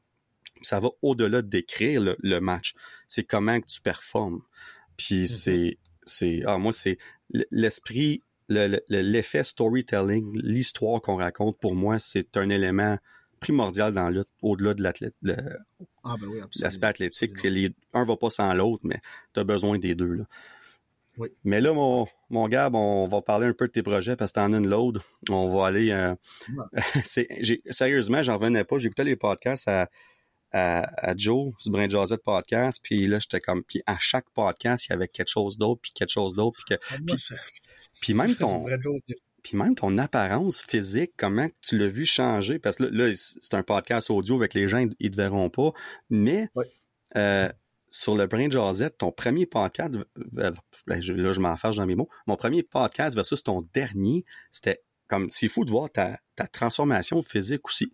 Ça 0.61 0.79
va 0.79 0.89
au-delà 1.03 1.41
de 1.41 1.47
décrire 1.47 2.01
le, 2.19 2.39
match. 2.39 2.73
C'est 3.07 3.23
comment 3.23 3.61
que 3.61 3.67
tu 3.67 3.79
performes. 3.79 4.41
Puis 4.97 5.25
mm-hmm. 5.25 5.27
c'est, 5.27 5.77
c'est, 6.03 6.41
ah, 6.47 6.57
moi, 6.57 6.73
c'est 6.73 6.97
l'esprit, 7.51 8.23
l'effet 8.49 9.43
storytelling, 9.43 10.35
l'histoire 10.41 10.99
qu'on 11.01 11.17
raconte, 11.17 11.59
pour 11.59 11.75
moi, 11.75 11.99
c'est 11.99 12.35
un 12.35 12.49
élément 12.49 12.97
primordial 13.39 13.93
dans 13.93 14.09
lutte, 14.09 14.29
au-delà 14.41 14.73
de 14.73 14.83
l'athlète, 14.83 15.15
ah, 16.03 16.15
ben 16.19 16.29
l'aspect 16.59 16.87
athlétique. 16.87 17.43
Les, 17.43 17.73
un 17.93 18.05
va 18.05 18.17
pas 18.17 18.29
sans 18.29 18.53
l'autre, 18.53 18.81
mais 18.83 19.01
tu 19.33 19.39
as 19.39 19.43
besoin 19.43 19.77
des 19.77 19.95
deux. 19.95 20.13
Là. 20.13 20.23
Oui. 21.17 21.29
Mais 21.43 21.61
là, 21.61 21.73
mon, 21.73 22.07
mon 22.29 22.47
Gab, 22.47 22.75
on 22.75 23.07
va 23.07 23.21
parler 23.21 23.47
un 23.47 23.53
peu 23.53 23.67
de 23.67 23.71
tes 23.71 23.81
projets 23.81 24.15
parce 24.15 24.31
que 24.31 24.35
t'en 24.35 24.53
as 24.53 24.57
une 24.57 24.67
load. 24.67 25.01
On 25.29 25.47
va 25.47 25.67
aller. 25.67 25.91
Euh, 25.91 26.15
sérieusement, 27.69 28.21
j'en 28.23 28.37
revenais 28.37 28.63
pas. 28.63 28.77
J'écoutais 28.77 29.03
les 29.03 29.15
podcasts 29.15 29.67
à, 29.67 29.89
à, 30.51 31.09
à 31.09 31.17
Joe, 31.17 31.53
du 31.63 31.71
Brain 31.71 31.89
Josette 31.89 32.23
podcast, 32.23 32.79
puis 32.83 33.07
là, 33.07 33.19
j'étais 33.19 33.41
comme. 33.41 33.63
Puis 33.63 33.81
à 33.85 33.97
chaque 33.99 34.29
podcast, 34.33 34.87
il 34.87 34.91
y 34.91 34.93
avait 34.93 35.07
quelque 35.07 35.29
chose 35.29 35.57
d'autre, 35.57 35.81
puis 35.81 35.91
quelque 35.93 36.11
chose 36.11 36.35
d'autre. 36.35 36.59
Puis, 36.65 36.77
que, 36.77 36.81
ah, 36.91 37.15
puis, 37.99 38.13
même 38.13 38.35
ton 38.35 38.65
puis 39.47 39.57
même 39.57 39.75
ton 39.75 39.97
apparence 39.97 40.61
physique, 40.63 41.13
comment 41.15 41.47
tu 41.61 41.77
l'as 41.77 41.87
vu 41.87 42.05
changer, 42.05 42.59
parce 42.59 42.75
que 42.75 42.83
là, 42.83 43.09
c'est 43.15 43.53
un 43.53 43.63
podcast 43.63 44.09
audio 44.09 44.35
avec 44.35 44.53
les 44.53 44.67
gens, 44.67 44.79
ils 44.99 45.05
ne 45.05 45.09
te 45.09 45.15
verront 45.15 45.49
pas, 45.49 45.71
mais 46.09 46.49
euh, 47.15 47.47
sur 47.87 48.17
le 48.17 48.27
Brain 48.27 48.49
Jazette, 48.49 48.97
ton 48.97 49.13
premier 49.13 49.45
podcast, 49.45 49.93
ben, 50.17 50.53
là 50.85 50.99
je 50.99 51.39
m'en 51.39 51.55
fâche 51.55 51.77
dans 51.77 51.85
mes 51.85 51.95
mots, 51.95 52.09
mon 52.25 52.35
premier 52.35 52.61
podcast 52.61 53.15
versus 53.15 53.41
ton 53.41 53.61
dernier, 53.73 54.25
c'était 54.51 54.83
comme, 55.07 55.29
c'est 55.29 55.47
fou 55.47 55.63
de 55.63 55.71
voir 55.71 55.89
ta, 55.89 56.19
transformation 56.51 57.21
physique 57.21 57.65
aussi. 57.67 57.93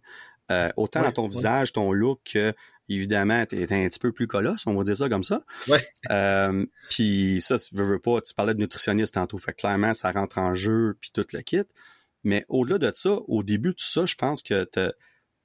Euh, 0.51 0.71
autant 0.75 1.03
dans 1.03 1.11
ton 1.11 1.27
visage, 1.27 1.71
ton 1.71 1.93
look, 1.93 2.19
que 2.33 2.55
évidemment, 2.89 3.45
tu 3.45 3.61
un 3.61 3.87
petit 3.87 3.99
peu 3.99 4.11
plus 4.11 4.27
colosse, 4.27 4.67
on 4.67 4.75
va 4.75 4.83
dire 4.83 4.97
ça 4.97 5.09
comme 5.09 5.23
ça. 5.23 5.43
Ouais. 5.67 5.85
Euh, 6.11 6.65
puis 6.89 7.39
ça, 7.41 7.57
tu 7.57 7.75
veux, 7.75 7.83
veux 7.83 7.99
pas, 7.99 8.21
tu 8.21 8.33
parlais 8.33 8.53
de 8.53 8.59
nutritionniste 8.59 9.13
tantôt, 9.13 9.37
fait 9.37 9.53
clairement, 9.53 9.93
ça 9.93 10.11
rentre 10.11 10.37
en 10.37 10.53
jeu, 10.53 10.97
puis 10.99 11.11
tout 11.13 11.25
le 11.31 11.41
kit. 11.41 11.63
Mais 12.23 12.45
au-delà 12.47 12.77
de 12.77 12.91
ça, 12.95 13.11
au 13.27 13.43
début 13.43 13.69
de 13.69 13.79
ça, 13.79 14.05
je 14.05 14.15
pense 14.15 14.41
que 14.41 14.63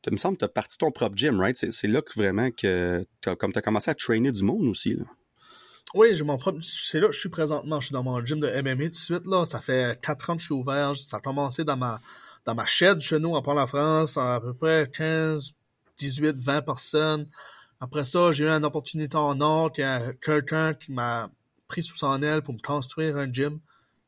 tu 0.02 0.10
me 0.10 0.16
semble 0.16 0.36
que 0.36 0.40
tu 0.40 0.44
as 0.44 0.48
parti 0.48 0.78
ton 0.78 0.90
propre 0.90 1.16
gym, 1.16 1.40
right? 1.40 1.56
C'est 1.56 1.89
là 1.89 2.02
que 2.02 2.12
vraiment 2.15 2.51
que 2.51 3.05
as, 3.27 3.36
comme 3.36 3.52
tu 3.52 3.59
as 3.59 3.62
commencé 3.62 3.90
à 3.90 3.94
trainer 3.94 4.32
du 4.32 4.44
monde 4.44 4.66
aussi. 4.66 4.94
Là. 4.94 5.05
Oui, 5.94 6.15
j'ai 6.15 6.23
mon 6.23 6.39
propre. 6.39 6.60
C'est 6.62 7.01
là 7.01 7.09
je 7.10 7.19
suis 7.19 7.28
présentement. 7.28 7.81
Je 7.81 7.86
suis 7.86 7.93
dans 7.93 8.05
mon 8.05 8.24
gym 8.24 8.40
de 8.40 8.47
MMA 8.62 8.85
tout 8.85 8.90
de 8.90 8.94
suite. 8.94 9.27
là. 9.27 9.44
Ça 9.47 9.59
fait 9.59 10.01
quatre 10.01 10.31
ans 10.31 10.35
que 10.35 10.40
je 10.40 10.47
suis 10.47 10.55
ouvert. 10.55 10.97
Ça 10.97 11.16
a 11.16 11.20
commencé 11.20 11.65
dans 11.65 11.77
ma 11.77 12.01
dans 12.44 12.55
ma 12.55 12.65
shed 12.65 13.01
chez 13.01 13.19
nous 13.19 13.35
en 13.35 13.43
Port-la-France, 13.43 14.16
à 14.16 14.40
peu 14.40 14.55
près 14.55 14.89
15, 14.97 15.52
18, 15.99 16.37
20 16.37 16.62
personnes. 16.62 17.27
Après 17.81 18.05
ça, 18.05 18.33
j'ai 18.33 18.45
eu 18.45 18.49
une 18.49 18.65
opportunité 18.65 19.16
en 19.16 19.41
or, 19.41 19.73
qu'il 19.73 19.85
y 19.85 19.87
a 19.87 20.12
quelqu'un 20.15 20.75
qui 20.75 20.93
m'a 20.93 21.31
pris 21.69 21.83
sous 21.83 21.97
son 21.97 22.23
aile 22.23 22.43
pour 22.43 22.55
me 22.55 22.61
construire 22.61 23.16
un 23.16 23.33
gym. 23.33 23.61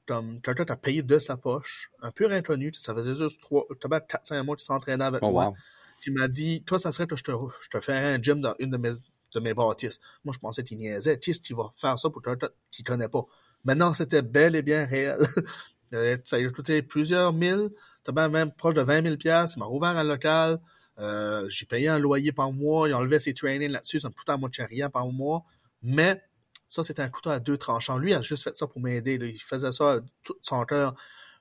Comme 0.07 0.41
quelqu'un 0.41 0.65
t'a 0.65 0.77
payé 0.77 1.03
de 1.03 1.19
sa 1.21 1.37
poche, 1.37 1.91
un 2.03 2.11
peu 2.11 2.31
inconnu, 2.33 2.73
ça 2.77 2.95
faisait 2.95 3.15
juste 3.15 3.41
trois, 3.41 3.65
peut-être 3.69 4.09
4-5 4.09 4.43
mois 4.43 4.57
qu'il 4.57 4.65
s'entraînait 4.65 5.05
avec 5.05 5.23
oh, 5.23 5.31
moi. 5.31 5.53
Puis 6.01 6.11
il 6.11 6.19
m'a 6.19 6.27
dit, 6.27 6.65
toi, 6.65 6.81
ça 6.81 6.91
serait 6.91 7.07
que 7.07 7.15
je 7.15 7.23
te, 7.23 7.31
je 7.63 7.69
te 7.69 7.79
ferais 7.79 8.15
un 8.15 8.21
gym 8.21 8.41
dans 8.41 8.55
une 8.59 8.71
de 8.71 8.77
mes, 8.77 8.91
de 9.35 9.41
mes 9.41 9.55
bâtisses. 9.55 10.01
Moi, 10.25 10.35
je 10.35 10.41
pensais 10.41 10.65
qu'il 10.65 10.79
niaisait. 10.79 11.19
Qu'est-ce 11.19 11.41
qu'il 11.41 11.55
va 11.55 11.71
faire 11.77 11.97
ça 11.97 12.11
pour 12.11 12.23
quelqu'un 12.23 12.49
qui 12.73 12.83
connaît 12.83 13.09
pas? 13.09 13.23
Maintenant, 13.65 13.95
c'était 13.95 14.23
bel 14.23 14.57
et 14.57 14.63
bien 14.63 14.85
réel. 14.85 15.21
ça 16.25 16.37
a 16.37 16.49
coûté 16.49 16.83
plusieurs 16.83 17.33
mille, 17.33 17.71
même 18.13 18.51
proche 18.53 18.75
de 18.75 18.81
20 18.81 19.03
000 19.05 19.17
pièces. 19.17 19.55
Il 19.57 19.61
m'a 19.61 19.67
ouvert 19.67 19.97
un 19.97 20.05
local. 20.05 20.59
Euh, 21.01 21.49
j'ai 21.49 21.67
payé 21.67 21.89
un 21.89 21.99
loyer 21.99 22.33
par 22.33 22.53
mois, 22.53 22.89
il 22.89 22.95
enlevait 22.95 23.19
ses 23.19 23.35
trainings 23.35 23.71
là-dessus, 23.71 24.01
ça 24.01 24.09
me 24.09 24.15
coûtait 24.15 24.33
à 24.33 24.37
moitié 24.37 24.65
rien 24.65 24.91
par 24.91 25.09
mois. 25.09 25.45
Mais 25.83 26.23
ça, 26.69 26.85
c'était 26.85 27.03
un 27.03 27.09
couteau 27.09 27.31
à 27.31 27.41
deux 27.41 27.57
tranchants. 27.57 27.99
Lui, 27.99 28.13
il 28.13 28.15
a 28.15 28.23
juste 28.23 28.45
fait 28.45 28.55
ça 28.55 28.67
pour 28.67 28.81
m'aider. 28.81 29.19
Il 29.21 29.43
faisait 29.43 29.73
ça 29.73 30.01
tout 30.23 30.37
son 30.43 30.65
cœur. 30.65 30.95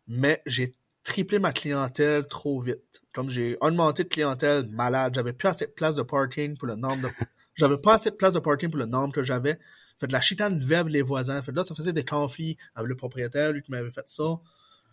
Mais 0.08 0.42
j'ai 0.46 0.74
triplé 1.04 1.40
ma 1.40 1.52
clientèle 1.52 2.26
trop 2.28 2.60
vite. 2.62 3.02
Comme 3.14 3.30
j'ai 3.30 3.58
augmenté 3.62 4.04
de 4.04 4.10
clientèle 4.10 4.68
malade, 4.70 5.14
j'avais 5.16 5.34
plus 5.34 5.48
assez 5.48 5.68
de 5.68 5.72
place 5.72 5.96
de 5.96 6.04
parking 6.04 6.58
pour 6.58 6.68
le 6.68 6.76
nombre 6.76 7.04
de... 7.04 7.10
j'avais 7.56 7.78
pas 7.78 7.96
assez 7.96 8.12
de 8.12 8.16
place 8.16 8.34
de 8.34 8.40
parking 8.40 8.70
pour 8.70 8.80
le 8.80 8.86
nombre 8.86 9.14
que 9.14 9.24
j'avais. 9.24 9.60
Fait 10.00 10.08
de 10.08 10.14
la 10.14 10.22
chitane 10.22 10.58
verbe 10.60 10.88
les 10.88 11.02
voisins. 11.02 11.42
Fait 11.44 11.52
là, 11.52 11.64
ça 11.64 11.76
faisait 11.76 11.94
des 11.94 12.06
conflits 12.06 12.58
avec 12.74 12.88
le 12.88 12.96
propriétaire, 12.96 13.52
lui 13.52 13.62
qui 13.62 13.72
m'avait 13.72 13.92
fait 13.92 14.08
ça 14.08 14.40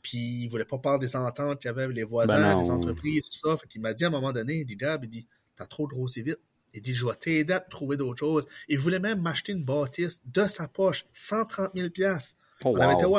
puis 0.03 0.19
il 0.19 0.49
voulait 0.49 0.65
pas 0.65 0.79
parler 0.79 1.01
des 1.01 1.17
ententes 1.17 1.61
qu'il 1.61 1.69
y 1.69 1.71
avait 1.71 1.85
avec 1.85 1.97
les 1.97 2.05
voisins, 2.05 2.55
ben 2.55 2.63
les 2.63 2.71
entreprises, 2.71 3.29
tout 3.29 3.39
ça. 3.39 3.57
Fait 3.57 3.67
qu'il 3.67 3.81
m'a 3.81 3.93
dit 3.95 4.05
à 4.05 4.09
un 4.09 4.11
moment 4.11 4.33
donné, 4.33 4.59
il 4.59 4.65
dit, 4.65 4.77
Gab, 4.77 5.05
il 5.05 5.11
dit, 5.11 5.27
t'as 5.57 5.67
trop 5.67 5.87
grossi 5.87 6.23
vite. 6.23 6.39
Il 6.75 6.83
dit, 6.83 6.95
je 6.95 7.07
vais 7.07 7.15
t'aider 7.15 7.55
à 7.55 7.61
trouver 7.61 7.97
d'autres 7.97 8.19
choses. 8.19 8.47
Il 8.69 8.79
voulait 8.79 9.01
même 9.01 9.21
m'acheter 9.21 9.53
une 9.53 9.65
bâtisse 9.65 10.23
de 10.27 10.47
sa 10.47 10.69
poche, 10.69 11.07
130 11.13 11.71
000 11.75 11.91
pièces. 11.91 12.37
Oh, 12.65 12.75
On 12.77 12.81
avait 12.81 12.95
été 12.95 13.05
au 13.05 13.17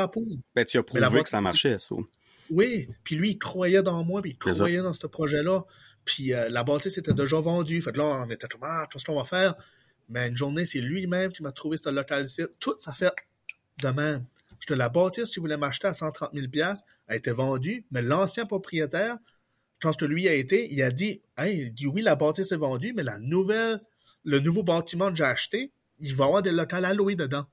Ben, 0.56 0.66
tu 0.66 0.78
as 0.78 0.84
prouvé 0.84 1.24
que 1.24 1.30
ça 1.30 1.42
marchait, 1.42 1.80
ça. 1.80 1.96
Oui, 2.50 2.88
puis 3.04 3.16
lui, 3.16 3.32
il 3.32 3.38
croyait 3.38 3.84
dans 3.84 4.04
moi, 4.04 4.22
puis 4.22 4.32
il 4.32 4.38
croyait 4.38 4.82
dans 4.82 4.94
ce 4.94 5.08
projet-là. 5.08 5.66
Puis 6.06 6.34
euh, 6.34 6.48
la 6.50 6.64
bâtisse 6.64 6.98
était 6.98 7.14
déjà 7.14 7.40
vendue. 7.40 7.82
Fait 7.82 7.92
que 7.92 7.98
là, 7.98 8.24
on 8.26 8.30
était 8.30 8.48
comme, 8.48 8.64
ah, 8.64 8.88
tout 8.90 9.00
ce 9.00 9.06
qu'on 9.06 9.18
va 9.18 9.26
faire. 9.26 9.56
Mais 10.10 10.30
une 10.30 10.38
journée, 10.38 10.66
c'est 10.66 10.80
lui-même 10.80 11.34
qui 11.34 11.44
m'a 11.44 11.52
trouvé 11.52 11.78
ce 11.78 11.90
local-ci. 11.90 12.44
Tout 12.60 12.76
ça 12.78 12.94
fait 12.94 13.12
de 13.82 13.90
même. 13.90 14.26
Je 14.60 14.68
te 14.68 14.74
la 14.74 14.90
bâtisse 14.90 15.32
qu'il 15.32 15.42
voulait 15.42 15.58
m'acheter 15.58 15.88
à 15.88 15.94
130 15.94 16.32
000 16.34 16.48
a 17.08 17.16
été 17.16 17.32
vendue, 17.32 17.86
mais 17.92 18.02
l'ancien 18.02 18.46
propriétaire, 18.46 19.18
quand 19.80 19.96
que 19.96 20.06
lui 20.06 20.28
a 20.28 20.34
été, 20.34 20.72
il 20.72 20.82
a 20.82 20.92
dit, 20.92 21.22
il 21.46 21.74
dit 21.74 21.88
oui, 21.88 22.02
la 22.02 22.16
bâtisse 22.16 22.52
est 22.52 22.58
vendue, 22.58 22.94
mais 22.94 23.04
la 23.04 23.20
nouvelle, 23.20 23.80
le 24.24 24.40
nouveau 24.40 24.64
bâtiment 24.64 25.10
que 25.10 25.16
j'ai 25.16 25.24
acheté, 25.24 25.72
il 26.00 26.16
va 26.16 26.26
y 26.26 26.28
avoir 26.28 26.42
des 26.42 26.52
locales 26.52 26.86
à 26.86 26.94
louer 26.94 27.16
dedans. 27.16 27.46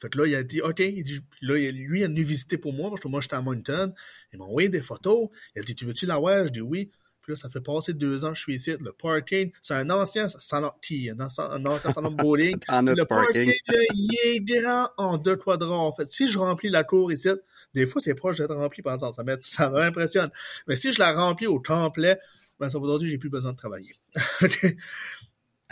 Fait 0.00 0.08
que 0.08 0.18
là, 0.18 0.26
il 0.26 0.34
a 0.34 0.42
dit, 0.42 0.62
OK, 0.62 0.78
il 0.78 1.04
dit, 1.04 1.20
là, 1.42 1.54
lui, 1.72 2.00
il 2.00 2.02
est 2.02 2.06
venu 2.06 2.22
visiter 2.22 2.56
pour 2.56 2.72
moi, 2.72 2.88
parce 2.88 3.02
que 3.02 3.08
moi, 3.08 3.20
j'étais 3.20 3.36
à 3.36 3.42
Moncton. 3.42 3.92
Il 4.32 4.38
m'a 4.38 4.46
envoyé 4.46 4.70
des 4.70 4.80
photos. 4.80 5.28
Il 5.54 5.60
a 5.60 5.62
dit, 5.62 5.74
tu 5.74 5.84
veux-tu 5.84 6.06
la 6.06 6.16
voir? 6.16 6.46
Je 6.46 6.52
dis 6.52 6.62
oui. 6.62 6.90
Puis 7.22 7.32
là, 7.32 7.36
ça 7.36 7.48
fait 7.48 7.60
passer 7.60 7.92
deux 7.92 8.24
ans 8.24 8.30
que 8.30 8.36
je 8.36 8.42
suis 8.42 8.54
ici. 8.54 8.74
Le 8.80 8.92
parking, 8.92 9.50
c'est 9.60 9.74
un 9.74 9.90
ancien 9.90 10.28
salon 10.28 10.72
ancien, 11.20 11.50
un 11.50 11.66
ancien 11.66 11.90
salon 11.92 12.10
de 12.10 12.16
bowling. 12.16 12.56
le 12.68 13.04
parking, 13.04 13.52
il 13.94 14.18
est 14.24 14.40
grand 14.40 14.88
en 14.96 15.18
deux 15.18 15.36
quadrants. 15.36 15.86
En 15.86 15.92
fait, 15.92 16.06
si 16.08 16.26
je 16.26 16.38
remplis 16.38 16.70
la 16.70 16.84
cour 16.84 17.12
ici, 17.12 17.28
des 17.74 17.86
fois, 17.86 18.00
c'est 18.00 18.14
proche 18.14 18.38
d'être 18.38 18.54
rempli 18.54 18.82
par 18.82 18.94
exemple. 18.94 19.14
Ça 19.14 19.22
m'impressionne. 19.22 19.68
Ça 19.68 19.70
m'impressionne. 19.70 20.30
Mais 20.66 20.76
si 20.76 20.92
je 20.92 20.98
la 20.98 21.12
remplis 21.12 21.46
au 21.46 21.60
complet, 21.60 22.18
ben, 22.58 22.68
ça 22.68 22.78
aujourd'hui, 22.78 23.08
j'ai 23.08 23.18
plus 23.18 23.30
besoin 23.30 23.52
de 23.52 23.56
travailler. 23.56 23.94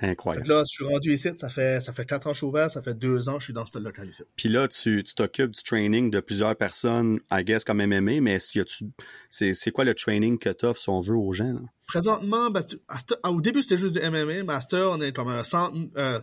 Incroyable. 0.00 0.48
là, 0.48 0.62
je 0.64 0.70
suis 0.70 0.84
rendu 0.84 1.12
ici, 1.12 1.34
ça 1.34 1.48
fait, 1.48 1.80
ça 1.80 1.92
fait 1.92 2.04
quatre 2.04 2.28
ans 2.28 2.30
que 2.30 2.34
je 2.34 2.38
suis 2.38 2.46
ouvert, 2.46 2.70
ça 2.70 2.82
fait 2.82 2.94
deux 2.94 3.28
ans 3.28 3.34
que 3.34 3.40
je 3.40 3.46
suis 3.46 3.52
dans 3.52 3.66
ce 3.66 3.78
local 3.78 4.08
ici. 4.08 4.22
Puis 4.36 4.48
là, 4.48 4.68
tu, 4.68 5.02
t'occupes 5.02 5.50
du 5.50 5.62
training 5.62 6.10
de 6.10 6.20
plusieurs 6.20 6.54
personnes, 6.54 7.18
I 7.32 7.42
guess, 7.42 7.64
comme 7.64 7.84
MMA, 7.84 8.20
mais 8.20 8.38
c'est, 8.38 9.70
quoi 9.72 9.84
le 9.84 9.94
training 9.94 10.38
que 10.38 10.50
tu 10.50 10.66
offres, 10.66 10.80
si 10.80 10.88
on 10.88 11.00
veut, 11.00 11.16
aux 11.16 11.32
gens? 11.32 11.52
Là? 11.52 11.60
Présentement, 11.86 12.50
ben, 12.50 12.62
au 13.24 13.40
début, 13.40 13.62
c'était 13.62 13.76
juste 13.76 13.98
du 13.98 14.10
MMA, 14.10 14.44
Master, 14.44 14.88
on 14.90 15.00
est 15.00 15.12
comme 15.12 15.28
un 15.28 15.42
centre, 15.42 15.76
euh, 15.96 16.20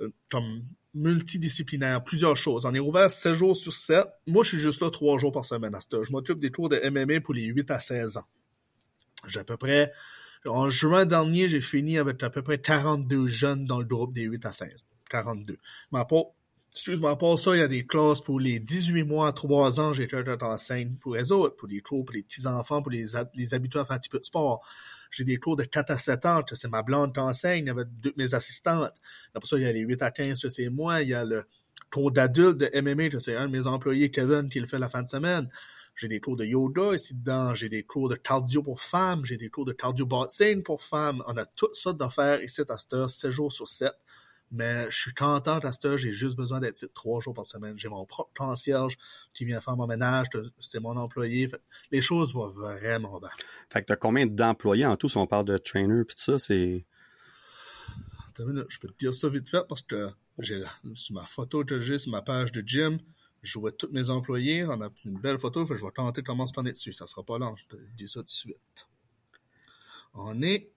euh, 0.00 0.08
comme 0.30 0.62
multidisciplinaire, 0.92 2.02
plusieurs 2.02 2.36
choses. 2.36 2.66
On 2.66 2.74
est 2.74 2.80
ouvert 2.80 3.10
7 3.10 3.32
jours 3.32 3.56
sur 3.56 3.72
7. 3.72 4.04
Moi, 4.26 4.44
je 4.44 4.50
suis 4.50 4.58
juste 4.58 4.82
là 4.82 4.90
3 4.90 5.18
jours 5.18 5.32
par 5.32 5.44
semaine 5.44 5.74
à 5.74 5.78
Je 5.80 6.10
m'occupe 6.10 6.38
des 6.38 6.50
cours 6.50 6.68
de 6.68 6.78
MMA 6.90 7.20
pour 7.20 7.34
les 7.34 7.44
8 7.44 7.70
à 7.70 7.78
16 7.78 8.16
ans. 8.18 8.26
J'ai 9.28 9.40
à 9.40 9.44
peu 9.44 9.56
près 9.56 9.92
en 10.46 10.70
juin 10.70 11.06
dernier, 11.06 11.48
j'ai 11.48 11.60
fini 11.60 11.98
avec 11.98 12.22
à 12.22 12.30
peu 12.30 12.42
près 12.42 12.58
42 12.58 13.26
jeunes 13.26 13.64
dans 13.64 13.78
le 13.78 13.84
groupe 13.84 14.12
des 14.12 14.24
8 14.24 14.46
à 14.46 14.52
16. 14.52 14.84
42. 15.08 15.58
Mais 15.92 16.04
pas, 16.08 16.22
excuse-moi, 16.72 17.16
pas 17.16 17.36
ça, 17.36 17.54
il 17.54 17.60
y 17.60 17.62
a 17.62 17.68
des 17.68 17.86
classes 17.86 18.20
pour 18.20 18.40
les 18.40 18.60
18 18.60 19.04
mois 19.04 19.28
à 19.28 19.32
3 19.32 19.80
ans, 19.80 19.92
j'ai 19.92 20.04
été 20.04 20.16
enseigne 20.42 20.94
pour 21.00 21.14
les 21.14 21.32
autres, 21.32 21.56
pour 21.56 21.68
les 21.68 21.80
cours, 21.80 22.04
pour 22.04 22.14
les 22.14 22.22
petits-enfants, 22.22 22.82
pour 22.82 22.92
les, 22.92 23.06
les 23.34 23.54
habitués 23.54 23.80
à 23.80 23.84
faire 23.84 23.96
un 23.96 23.98
petit 23.98 24.08
peu 24.08 24.18
de 24.18 24.24
sport. 24.24 24.66
J'ai 25.10 25.24
des 25.24 25.38
cours 25.38 25.56
de 25.56 25.64
4 25.64 25.90
à 25.90 25.96
7 25.96 26.26
ans, 26.26 26.42
c'est 26.52 26.68
ma 26.68 26.82
blonde 26.82 27.14
qui 27.14 27.20
enseigne 27.20 27.70
avec 27.70 27.88
deux, 28.00 28.12
mes 28.16 28.34
assistantes. 28.34 28.92
Après 29.34 29.48
ça, 29.48 29.56
il 29.56 29.62
y 29.62 29.66
a 29.66 29.72
les 29.72 29.80
8 29.80 30.02
à 30.02 30.10
15, 30.10 30.48
c'est 30.48 30.68
moi, 30.68 31.02
il 31.02 31.08
y 31.08 31.14
a 31.14 31.24
le 31.24 31.44
cours 31.90 32.10
d'adulte 32.10 32.58
de 32.58 32.70
MMA, 32.80 33.18
c'est 33.20 33.36
un 33.36 33.46
de 33.48 33.56
mes 33.56 33.66
employés, 33.66 34.10
Kevin, 34.10 34.50
qui 34.50 34.60
le 34.60 34.66
fait 34.66 34.78
la 34.78 34.88
fin 34.88 35.02
de 35.02 35.08
semaine. 35.08 35.48
J'ai 35.96 36.08
des 36.08 36.20
cours 36.20 36.36
de 36.36 36.44
yoga 36.44 36.94
ici 36.94 37.14
dedans, 37.14 37.54
j'ai 37.54 37.70
des 37.70 37.82
cours 37.82 38.10
de 38.10 38.16
cardio 38.16 38.62
pour 38.62 38.82
femmes, 38.82 39.24
j'ai 39.24 39.38
des 39.38 39.48
cours 39.48 39.64
de 39.64 39.72
cardio 39.72 40.04
boxing 40.04 40.62
pour 40.62 40.82
femmes. 40.82 41.22
On 41.26 41.36
a 41.38 41.46
tout 41.46 41.72
ça 41.72 41.94
d'affaires 41.94 42.42
ici 42.42 42.60
à 42.68 42.76
cette 42.76 42.92
heure, 42.92 43.08
7 43.08 43.30
jours 43.30 43.50
sur 43.50 43.66
7. 43.66 43.92
Mais 44.52 44.84
je 44.90 44.96
suis 44.96 45.14
content 45.14 45.58
à 45.58 45.72
cette 45.72 45.86
heure, 45.86 45.98
j'ai 45.98 46.12
juste 46.12 46.36
besoin 46.36 46.60
d'être 46.60 46.76
ici 46.76 46.86
trois 46.94 47.20
jours 47.20 47.32
par 47.32 47.46
semaine. 47.46 47.78
J'ai 47.78 47.88
mon 47.88 48.04
propre 48.04 48.30
concierge 48.36 48.98
qui 49.32 49.46
vient 49.46 49.60
faire 49.60 49.76
mon 49.76 49.86
ménage, 49.86 50.26
c'est 50.60 50.80
mon 50.80 50.96
employé. 50.96 51.48
les 51.90 52.02
choses 52.02 52.34
vont 52.34 52.50
vraiment 52.50 53.18
bien. 53.18 53.30
Fait 53.70 53.80
que 53.80 53.86
t'as 53.86 53.96
combien 53.96 54.26
d'employés 54.26 54.86
en 54.86 54.96
tout 54.96 55.08
si 55.08 55.16
on 55.16 55.26
parle 55.26 55.46
de 55.46 55.56
trainer 55.56 56.04
puis 56.04 56.14
tout 56.14 56.22
ça, 56.22 56.38
c'est... 56.38 56.84
Je 58.38 58.78
peux 58.80 58.88
te 58.88 58.98
dire 58.98 59.14
ça 59.14 59.30
vite 59.30 59.48
fait 59.48 59.66
parce 59.66 59.80
que 59.80 60.10
j'ai 60.38 60.62
sur 60.94 61.14
ma 61.14 61.24
photo 61.24 61.64
que 61.64 61.80
j'ai 61.80 61.96
sur 61.96 62.12
ma 62.12 62.20
page 62.20 62.52
de 62.52 62.62
gym, 62.64 62.98
je 63.46 63.58
vois 63.58 63.72
tous 63.72 63.88
mes 63.92 64.10
employés, 64.10 64.64
on 64.64 64.80
a 64.82 64.88
une 65.04 65.18
belle 65.18 65.38
photo, 65.38 65.64
je 65.64 65.74
vais 65.74 65.90
tenter 65.94 66.22
comment 66.22 66.46
se 66.46 66.52
prendre 66.52 66.70
dessus. 66.70 66.92
Ça 66.92 67.06
sera 67.06 67.22
pas 67.22 67.38
long, 67.38 67.54
je 67.56 67.66
te 67.66 67.76
dis 67.96 68.08
ça 68.08 68.20
tout 68.20 68.26
de 68.26 68.30
suite. 68.30 68.88
On 70.14 70.42
est. 70.42 70.70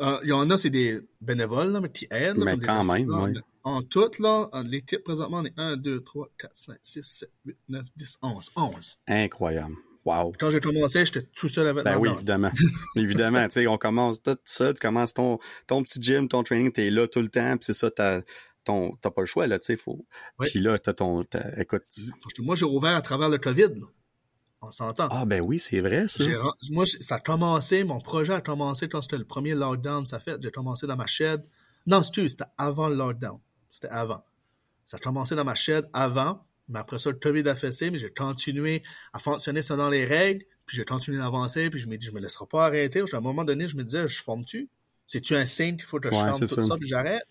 Euh, 0.00 0.18
il 0.24 0.30
y 0.30 0.32
en 0.32 0.50
a, 0.50 0.56
c'est 0.56 0.70
des 0.70 1.00
bénévoles, 1.20 1.70
là, 1.70 1.80
mais 1.80 1.90
qui 1.90 2.06
aident. 2.10 2.42
mais 2.44 2.58
quand 2.58 2.84
même, 2.84 3.08
oui. 3.08 3.38
En 3.62 3.82
tout, 3.82 4.10
là, 4.18 4.48
l'équipe 4.64 5.02
présentement, 5.02 5.38
on 5.38 5.44
est 5.44 5.58
1, 5.58 5.76
2, 5.76 6.02
3, 6.02 6.28
4, 6.36 6.50
5, 6.54 6.78
6, 6.82 7.02
7, 7.02 7.30
8, 7.46 7.56
9, 7.68 7.84
10, 7.96 8.18
11. 8.22 8.50
11. 8.56 8.98
Incroyable. 9.06 9.76
Wow. 10.04 10.32
Quand 10.38 10.50
j'ai 10.50 10.60
commencé, 10.60 11.06
j'étais 11.06 11.22
tout 11.22 11.48
seul 11.48 11.66
avec 11.68 11.84
Ben 11.84 11.96
oui, 11.98 12.10
évidemment. 12.10 12.50
évidemment, 12.96 13.44
tu 13.44 13.52
sais, 13.52 13.66
on 13.66 13.78
commence 13.78 14.22
tout 14.22 14.36
seul, 14.44 14.74
tu 14.74 14.80
commences 14.80 15.14
ton, 15.14 15.38
ton 15.66 15.82
petit 15.82 16.02
gym, 16.02 16.28
ton 16.28 16.42
training, 16.42 16.72
t'es 16.72 16.90
là 16.90 17.08
tout 17.08 17.22
le 17.22 17.28
temps, 17.28 17.56
puis 17.56 17.64
c'est 17.64 17.72
ça, 17.72 17.90
t'as 18.64 18.88
t'as 19.00 19.10
pas 19.10 19.22
le 19.22 19.26
choix, 19.26 19.46
là, 19.46 19.58
tu 19.58 19.66
sais, 19.66 19.76
faut. 19.76 20.06
Puis 20.40 20.60
là, 20.60 20.78
t'as 20.78 20.94
ton, 20.94 21.22
écoute. 21.56 21.82
Parce 22.22 22.34
que 22.34 22.42
moi, 22.42 22.56
j'ai 22.56 22.66
rouvert 22.66 22.96
à 22.96 23.02
travers 23.02 23.28
le 23.28 23.38
COVID, 23.38 23.74
là. 23.80 23.86
On 24.66 24.72
s'entend. 24.72 25.08
Ah, 25.10 25.26
ben 25.26 25.42
oui, 25.42 25.58
c'est 25.58 25.80
vrai, 25.80 26.08
ça. 26.08 26.24
Moi, 26.70 26.86
ça 26.86 27.16
a 27.16 27.20
commencé, 27.20 27.84
mon 27.84 28.00
projet 28.00 28.32
a 28.32 28.40
commencé 28.40 28.88
quand 28.88 29.02
c'était 29.02 29.18
le 29.18 29.26
premier 29.26 29.54
lockdown, 29.54 30.06
ça 30.06 30.18
fait. 30.18 30.40
J'ai 30.42 30.50
commencé 30.50 30.86
dans 30.86 30.96
ma 30.96 31.06
shed. 31.06 31.42
Non, 31.86 32.02
c'était 32.02 32.44
avant 32.56 32.88
le 32.88 32.94
lockdown. 32.94 33.38
C'était 33.70 33.88
avant. 33.88 34.24
Ça 34.86 34.96
a 34.96 35.00
commencé 35.00 35.34
dans 35.34 35.44
ma 35.44 35.54
shed 35.54 35.88
avant, 35.92 36.46
mais 36.68 36.78
après 36.78 36.98
ça, 36.98 37.10
le 37.10 37.16
COVID 37.16 37.46
a 37.48 37.54
fessé, 37.54 37.90
mais 37.90 37.98
j'ai 37.98 38.10
continué 38.10 38.82
à 39.12 39.18
fonctionner 39.18 39.62
selon 39.62 39.90
les 39.90 40.06
règles, 40.06 40.44
puis 40.64 40.76
j'ai 40.76 40.84
continué 40.84 41.18
d'avancer, 41.18 41.68
puis 41.68 41.80
je 41.80 41.88
me 41.88 41.96
dis, 41.96 42.06
je 42.06 42.12
me 42.12 42.20
laisserai 42.20 42.46
pas 42.46 42.66
arrêter. 42.66 43.00
à 43.00 43.16
un 43.16 43.20
moment 43.20 43.44
donné, 43.44 43.68
je 43.68 43.76
me 43.76 43.84
disais, 43.84 44.08
je 44.08 44.22
forme-tu? 44.22 44.70
C'est-tu 45.06 45.36
un 45.36 45.44
signe 45.44 45.76
qu'il 45.76 45.86
faut 45.86 46.00
que 46.00 46.08
je 46.10 46.14
forme 46.14 46.38
tout 46.38 46.60
ça, 46.60 46.76
puis 46.76 46.88
j'arrête? 46.88 47.24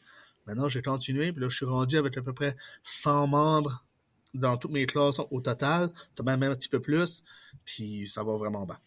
Maintenant, 0.48 0.68
j'ai 0.68 0.82
continué, 0.82 1.32
puis 1.32 1.42
là, 1.42 1.50
je 1.50 1.56
suis 1.56 1.66
rendu 1.66 1.98
avec 1.98 2.18
à 2.18 2.22
peu 2.22 2.34
près 2.34 2.56
100 2.84 3.28
membres 3.28 3.86
dans 4.34 4.58
toutes 4.58 4.72
mes 4.72 4.86
classes 4.86 5.20
au 5.32 5.42
total, 5.42 5.90
même 6.24 6.44
un 6.44 6.56
petit 6.56 6.70
peu 6.70 6.80
plus, 6.80 7.24
puis 7.66 8.08
ça 8.08 8.24
va 8.24 8.36
vraiment 8.36 8.66
bien. 8.66 8.78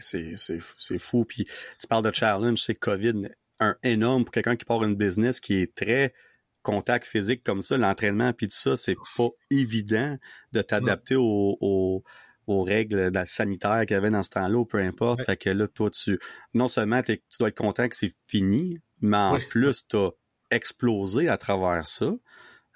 C'est, 0.00 0.36
c'est, 0.36 0.98
fou. 0.98 1.24
Puis 1.24 1.46
tu 1.78 1.86
parles 1.86 2.04
de 2.04 2.14
challenge, 2.14 2.60
c'est 2.62 2.74
COVID, 2.74 3.28
un 3.60 3.76
énorme 3.82 4.24
pour 4.24 4.32
quelqu'un 4.32 4.56
qui 4.56 4.64
part 4.64 4.82
une 4.84 4.94
business 4.94 5.38
qui 5.38 5.54
est 5.54 5.74
très 5.74 6.14
contact 6.62 7.06
physique 7.06 7.42
comme 7.42 7.60
ça, 7.60 7.76
l'entraînement, 7.76 8.32
puis 8.32 8.46
tout 8.46 8.56
ça, 8.56 8.76
c'est 8.76 8.96
pas 9.16 9.28
évident 9.50 10.16
de 10.52 10.62
t'adapter 10.62 11.16
aux, 11.16 12.04
règles 12.48 13.10
sanitaires 13.26 13.84
qu'il 13.86 13.94
y 13.94 13.98
avait 13.98 14.10
dans 14.10 14.22
ce 14.22 14.30
temps-là, 14.30 14.58
ou 14.58 14.64
peu 14.64 14.78
importe. 14.78 15.24
Fait 15.24 15.36
que 15.36 15.50
là, 15.50 15.66
toi, 15.66 15.90
tu, 15.90 16.18
non 16.54 16.68
seulement 16.68 17.02
tu 17.02 17.18
dois 17.38 17.48
être 17.48 17.56
content 17.56 17.88
que 17.88 17.96
c'est 17.96 18.12
fini, 18.26 18.78
mais 19.00 19.16
en 19.16 19.38
plus, 19.48 19.88
tu 19.88 19.96
as 19.96 20.10
exploser 20.52 21.28
à 21.28 21.36
travers 21.36 21.86
ça, 21.86 22.12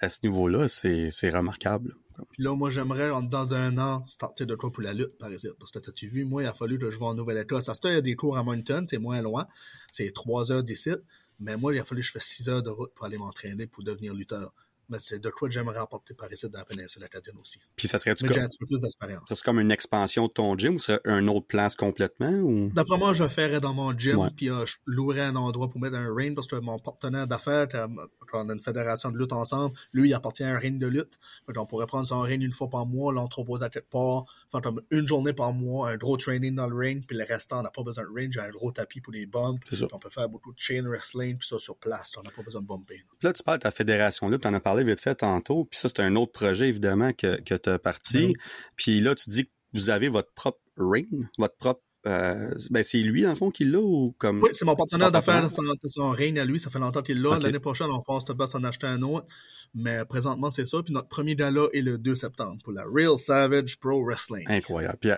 à 0.00 0.08
ce 0.08 0.20
niveau-là, 0.24 0.68
c'est 0.68 1.30
remarquable. 1.30 1.96
Puis 2.32 2.42
là, 2.42 2.54
moi, 2.54 2.70
j'aimerais, 2.70 3.10
en 3.10 3.22
dedans 3.22 3.44
d'un 3.44 3.76
an, 3.78 4.06
starter 4.06 4.46
de 4.46 4.54
quoi 4.54 4.72
pour 4.72 4.82
la 4.82 4.94
lutte, 4.94 5.18
par 5.18 5.30
exemple. 5.30 5.56
Parce 5.58 5.70
que 5.70 5.78
t'as-tu 5.78 6.08
vu, 6.08 6.24
moi, 6.24 6.42
il 6.42 6.46
a 6.46 6.54
fallu 6.54 6.78
que 6.78 6.90
je 6.90 6.98
vais 6.98 7.04
en 7.04 7.14
Nouvelle-Écosse. 7.14 7.68
À 7.68 7.74
ce 7.74 7.80
il 7.84 7.92
y 7.94 7.96
a 7.96 8.00
des 8.00 8.16
cours 8.16 8.38
à 8.38 8.42
Moncton, 8.42 8.84
c'est 8.88 8.98
moins 8.98 9.20
loin. 9.20 9.46
C'est 9.92 10.12
trois 10.14 10.50
heures 10.50 10.62
d'ici. 10.62 10.92
Mais 11.38 11.56
moi, 11.56 11.74
il 11.74 11.78
a 11.78 11.84
fallu 11.84 12.00
que 12.00 12.06
je 12.06 12.12
fasse 12.12 12.24
six 12.24 12.48
heures 12.48 12.62
de 12.62 12.70
route 12.70 12.92
pour 12.94 13.04
aller 13.04 13.18
m'entraîner 13.18 13.66
pour 13.66 13.84
devenir 13.84 14.14
lutteur 14.14 14.54
mais 14.88 14.98
c'est 15.00 15.18
de 15.18 15.30
quoi 15.30 15.48
j'aimerais 15.50 15.78
apporter 15.78 16.14
par 16.14 16.32
ici 16.32 16.48
dans 16.48 16.58
la 16.58 16.64
péninsule 16.64 17.04
acadienne 17.04 17.36
aussi. 17.40 17.58
Puis 17.76 17.88
ça 17.88 17.98
serait 17.98 18.14
mais 18.22 18.28
j'ai 18.32 18.40
un 18.40 18.48
petit 18.48 18.58
peu 18.58 18.66
plus 18.66 18.80
d'expérience. 18.80 19.24
Ça 19.28 19.34
serait 19.34 19.44
comme 19.44 19.60
une 19.60 19.70
expansion 19.70 20.26
de 20.26 20.32
ton 20.32 20.56
gym 20.56 20.76
ou 20.76 20.78
serait 20.78 21.00
une 21.04 21.28
autre 21.28 21.46
place 21.46 21.74
complètement 21.74 22.30
ou? 22.30 22.70
D'après 22.72 22.98
moi, 22.98 23.12
je 23.12 23.26
ferais 23.28 23.60
dans 23.60 23.74
mon 23.74 23.96
gym 23.96 24.28
puis 24.36 24.50
euh, 24.50 24.64
je 24.66 24.76
louerais 24.86 25.22
un 25.22 25.36
endroit 25.36 25.68
pour 25.68 25.80
mettre 25.80 25.96
un 25.96 26.14
ring 26.14 26.34
parce 26.34 26.46
que 26.46 26.56
mon 26.56 26.78
partenaire 26.78 27.26
d'affaires 27.26 27.68
quand 27.68 28.44
on 28.44 28.48
a 28.48 28.52
une 28.52 28.62
fédération 28.62 29.10
de 29.10 29.18
lutte 29.18 29.32
ensemble, 29.32 29.76
lui 29.92 30.10
il 30.10 30.14
appartient 30.14 30.44
à 30.44 30.54
un 30.54 30.58
ring 30.58 30.78
de 30.78 30.86
lutte. 30.86 31.18
Donc 31.48 31.56
on 31.58 31.66
pourrait 31.66 31.86
prendre 31.86 32.06
son 32.06 32.20
ring 32.20 32.42
une 32.42 32.52
fois 32.52 32.68
par 32.68 32.86
mois, 32.86 33.12
l'entreposer 33.12 33.64
à 33.64 33.70
quelque 33.70 33.90
part, 33.90 34.24
faire 34.50 34.60
comme 34.60 34.82
une 34.90 35.06
journée 35.06 35.32
par 35.32 35.52
mois, 35.52 35.90
un 35.90 35.96
gros 35.96 36.16
training 36.16 36.54
dans 36.54 36.66
le 36.66 36.76
ring, 36.76 37.04
puis 37.06 37.16
le 37.16 37.24
restant 37.24 37.60
on 37.60 37.62
n'a 37.62 37.70
pas 37.70 37.82
besoin 37.82 38.04
de 38.04 38.10
ring, 38.14 38.32
j'ai 38.32 38.40
un 38.40 38.50
gros 38.50 38.72
tapis 38.72 39.00
pour 39.00 39.12
les 39.12 39.26
bumps. 39.26 39.60
On 39.92 39.98
peut 39.98 40.10
faire 40.10 40.28
beaucoup 40.28 40.52
de 40.52 40.58
chain 40.58 40.82
wrestling 40.86 41.38
puis 41.38 41.48
ça 41.48 41.58
sur 41.58 41.76
place, 41.76 42.14
on 42.18 42.22
n'a 42.22 42.30
pas 42.30 42.42
besoin 42.42 42.62
de 42.62 42.66
bumper. 42.66 43.02
Là 43.22 43.32
tu 43.32 43.42
parles 43.42 43.58
de 43.58 43.62
ta 43.62 43.70
fédération 43.70 44.28
lutte, 44.28 44.42
tu 44.42 44.48
en 44.48 44.54
as 44.54 44.60
parlé 44.60 44.84
vite 44.84 45.00
fait 45.00 45.16
tantôt 45.16 45.56
puis 45.64 45.78
ça, 45.78 45.88
c'est 45.88 46.00
un 46.00 46.16
autre 46.16 46.32
projet, 46.32 46.68
évidemment, 46.68 47.12
que, 47.12 47.40
que 47.40 47.54
tu 47.54 47.70
as 47.70 47.78
parti. 47.78 48.34
Puis 48.76 49.00
là, 49.00 49.14
tu 49.14 49.30
dis 49.30 49.46
que 49.46 49.50
vous 49.72 49.90
avez 49.90 50.08
votre 50.08 50.32
propre 50.32 50.60
ring, 50.76 51.26
votre 51.38 51.56
propre 51.56 51.82
euh, 52.06 52.50
ben 52.70 52.82
c'est 52.82 52.98
lui, 52.98 53.22
dans 53.22 53.30
le 53.30 53.34
fond, 53.34 53.50
qui 53.50 53.64
l'a 53.64 53.80
ou 53.80 54.14
comme. 54.18 54.42
Oui, 54.42 54.50
c'est 54.52 54.64
mon 54.64 54.76
partenaire 54.76 55.10
d'affaires, 55.10 55.50
son, 55.50 55.62
son 55.86 56.10
ring 56.10 56.38
à 56.38 56.44
lui, 56.44 56.58
ça 56.58 56.70
fait 56.70 56.78
longtemps 56.78 57.02
qu'il 57.02 57.20
l'a. 57.20 57.38
L'année 57.38 57.58
prochaine, 57.58 57.88
on 57.90 58.02
pense 58.02 58.24
de 58.24 58.46
s'en 58.46 58.62
acheter 58.64 58.86
un 58.86 59.02
autre. 59.02 59.26
Mais 59.74 60.04
présentement, 60.06 60.50
c'est 60.50 60.64
ça. 60.64 60.82
Puis 60.82 60.94
notre 60.94 61.08
premier 61.08 61.34
gala 61.34 61.66
est 61.72 61.82
le 61.82 61.98
2 61.98 62.14
septembre 62.14 62.58
pour 62.64 62.72
la 62.72 62.84
Real 62.84 63.18
Savage 63.18 63.78
Pro 63.78 64.04
Wrestling. 64.04 64.44
Incroyable. 64.48 64.98
Puis 65.00 65.10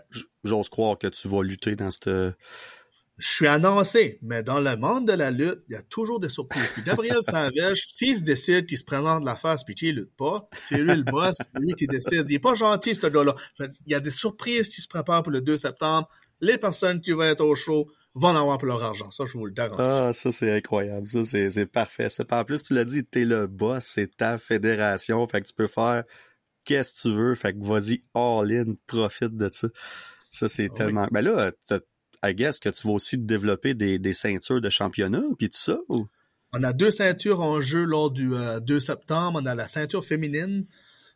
j'ose 0.43 0.69
croire 0.69 0.97
que 0.97 1.07
tu 1.07 1.29
vas 1.29 1.43
lutter 1.43 1.77
dans 1.77 1.91
cette 1.91 2.09
je 3.19 3.29
suis 3.29 3.49
annoncé, 3.49 4.19
mais 4.23 4.45
dans 4.45 4.61
le 4.61 4.77
monde 4.77 5.09
de 5.09 5.13
la 5.13 5.33
lutte, 5.33 5.65
il 5.69 5.73
y 5.73 5.77
a 5.77 5.83
toujours 5.83 6.21
des 6.21 6.29
surprises. 6.29 6.73
Puis 6.73 6.83
Gabriel 6.83 7.19
Savage, 7.23 7.89
s'il 7.93 8.17
se 8.17 8.23
décide 8.23 8.67
qu'il 8.67 8.79
se 8.79 8.85
présente 8.85 9.25
la 9.25 9.35
face 9.35 9.65
puis 9.65 9.75
qu'il 9.75 9.97
lutte 9.97 10.15
pas, 10.17 10.49
c'est 10.61 10.79
lui 10.79 10.95
le 10.95 11.03
boss, 11.03 11.37
c'est 11.37 11.61
lui 11.61 11.75
qui 11.75 11.89
décide. 11.89 12.25
Il 12.29 12.35
est 12.35 12.39
pas 12.39 12.55
gentil, 12.55 12.95
ce 12.95 13.07
gars-là. 13.09 13.35
Il 13.59 13.93
y 13.93 13.95
a 13.95 14.01
des 14.01 14.13
surprises 14.13 14.69
qui 14.69 14.81
se 14.81 14.87
préparent 14.87 15.25
pour 15.25 15.33
le 15.33 15.41
2 15.41 15.57
septembre. 15.57 16.09
Les 16.41 16.59
personnes 16.59 17.01
qui 17.01 17.13
vont 17.13 17.23
être 17.23 17.45
au 17.45 17.55
show 17.55 17.91
vont 18.15 18.29
en 18.29 18.37
avoir 18.37 18.59
pour 18.59 18.69
leur 18.69 18.83
argent. 18.83 19.11
Ça, 19.11 19.25
je 19.27 19.37
vous 19.37 19.47
le 19.47 19.53
garantis. 19.53 19.83
Ah, 19.85 20.13
ça, 20.13 20.33
c'est 20.33 20.53
incroyable. 20.53 21.09
Ça, 21.09 21.25
c'est 21.25 21.67
parfait. 21.67 22.09
En 22.31 22.45
plus, 22.45 22.63
tu 22.63 22.75
l'as 22.75 22.85
dit, 22.85 23.05
t'es 23.05 23.25
le 23.25 23.47
boss, 23.47 23.85
c'est 23.85 24.17
ta 24.17 24.39
fédération. 24.39 25.27
Fait 25.27 25.41
que 25.41 25.47
tu 25.47 25.55
peux 25.55 25.67
faire 25.67 26.05
qu'est-ce 26.65 27.03
que 27.03 27.09
tu 27.09 27.15
veux. 27.15 27.35
Fait 27.35 27.53
que 27.53 27.59
vas-y, 27.65 28.03
all 28.15 28.53
in, 28.53 28.75
profite 28.87 29.37
de 29.37 29.49
ça. 29.51 29.69
Ça, 30.31 30.49
c'est 30.49 30.69
ah 30.73 30.77
tellement... 30.77 31.09
Ben 31.11 31.23
là, 31.23 31.53
I 32.25 32.35
guess 32.35 32.59
que 32.59 32.69
tu 32.69 32.87
vas 32.87 32.95
aussi 32.95 33.17
développer 33.17 33.75
des, 33.75 33.99
des 33.99 34.13
ceintures 34.13 34.61
de 34.61 34.69
championnat, 34.69 35.23
puis 35.39 35.49
tout 35.49 35.57
ça, 35.57 35.79
ou? 35.89 36.07
On 36.53 36.63
a 36.63 36.73
deux 36.73 36.91
ceintures 36.91 37.41
en 37.41 37.61
jeu 37.61 37.85
lors 37.85 38.11
du 38.11 38.31
2 38.31 38.35
euh, 38.35 38.81
septembre. 38.81 39.41
On 39.43 39.47
a 39.47 39.55
la 39.55 39.67
ceinture 39.67 40.05
féminine, 40.05 40.67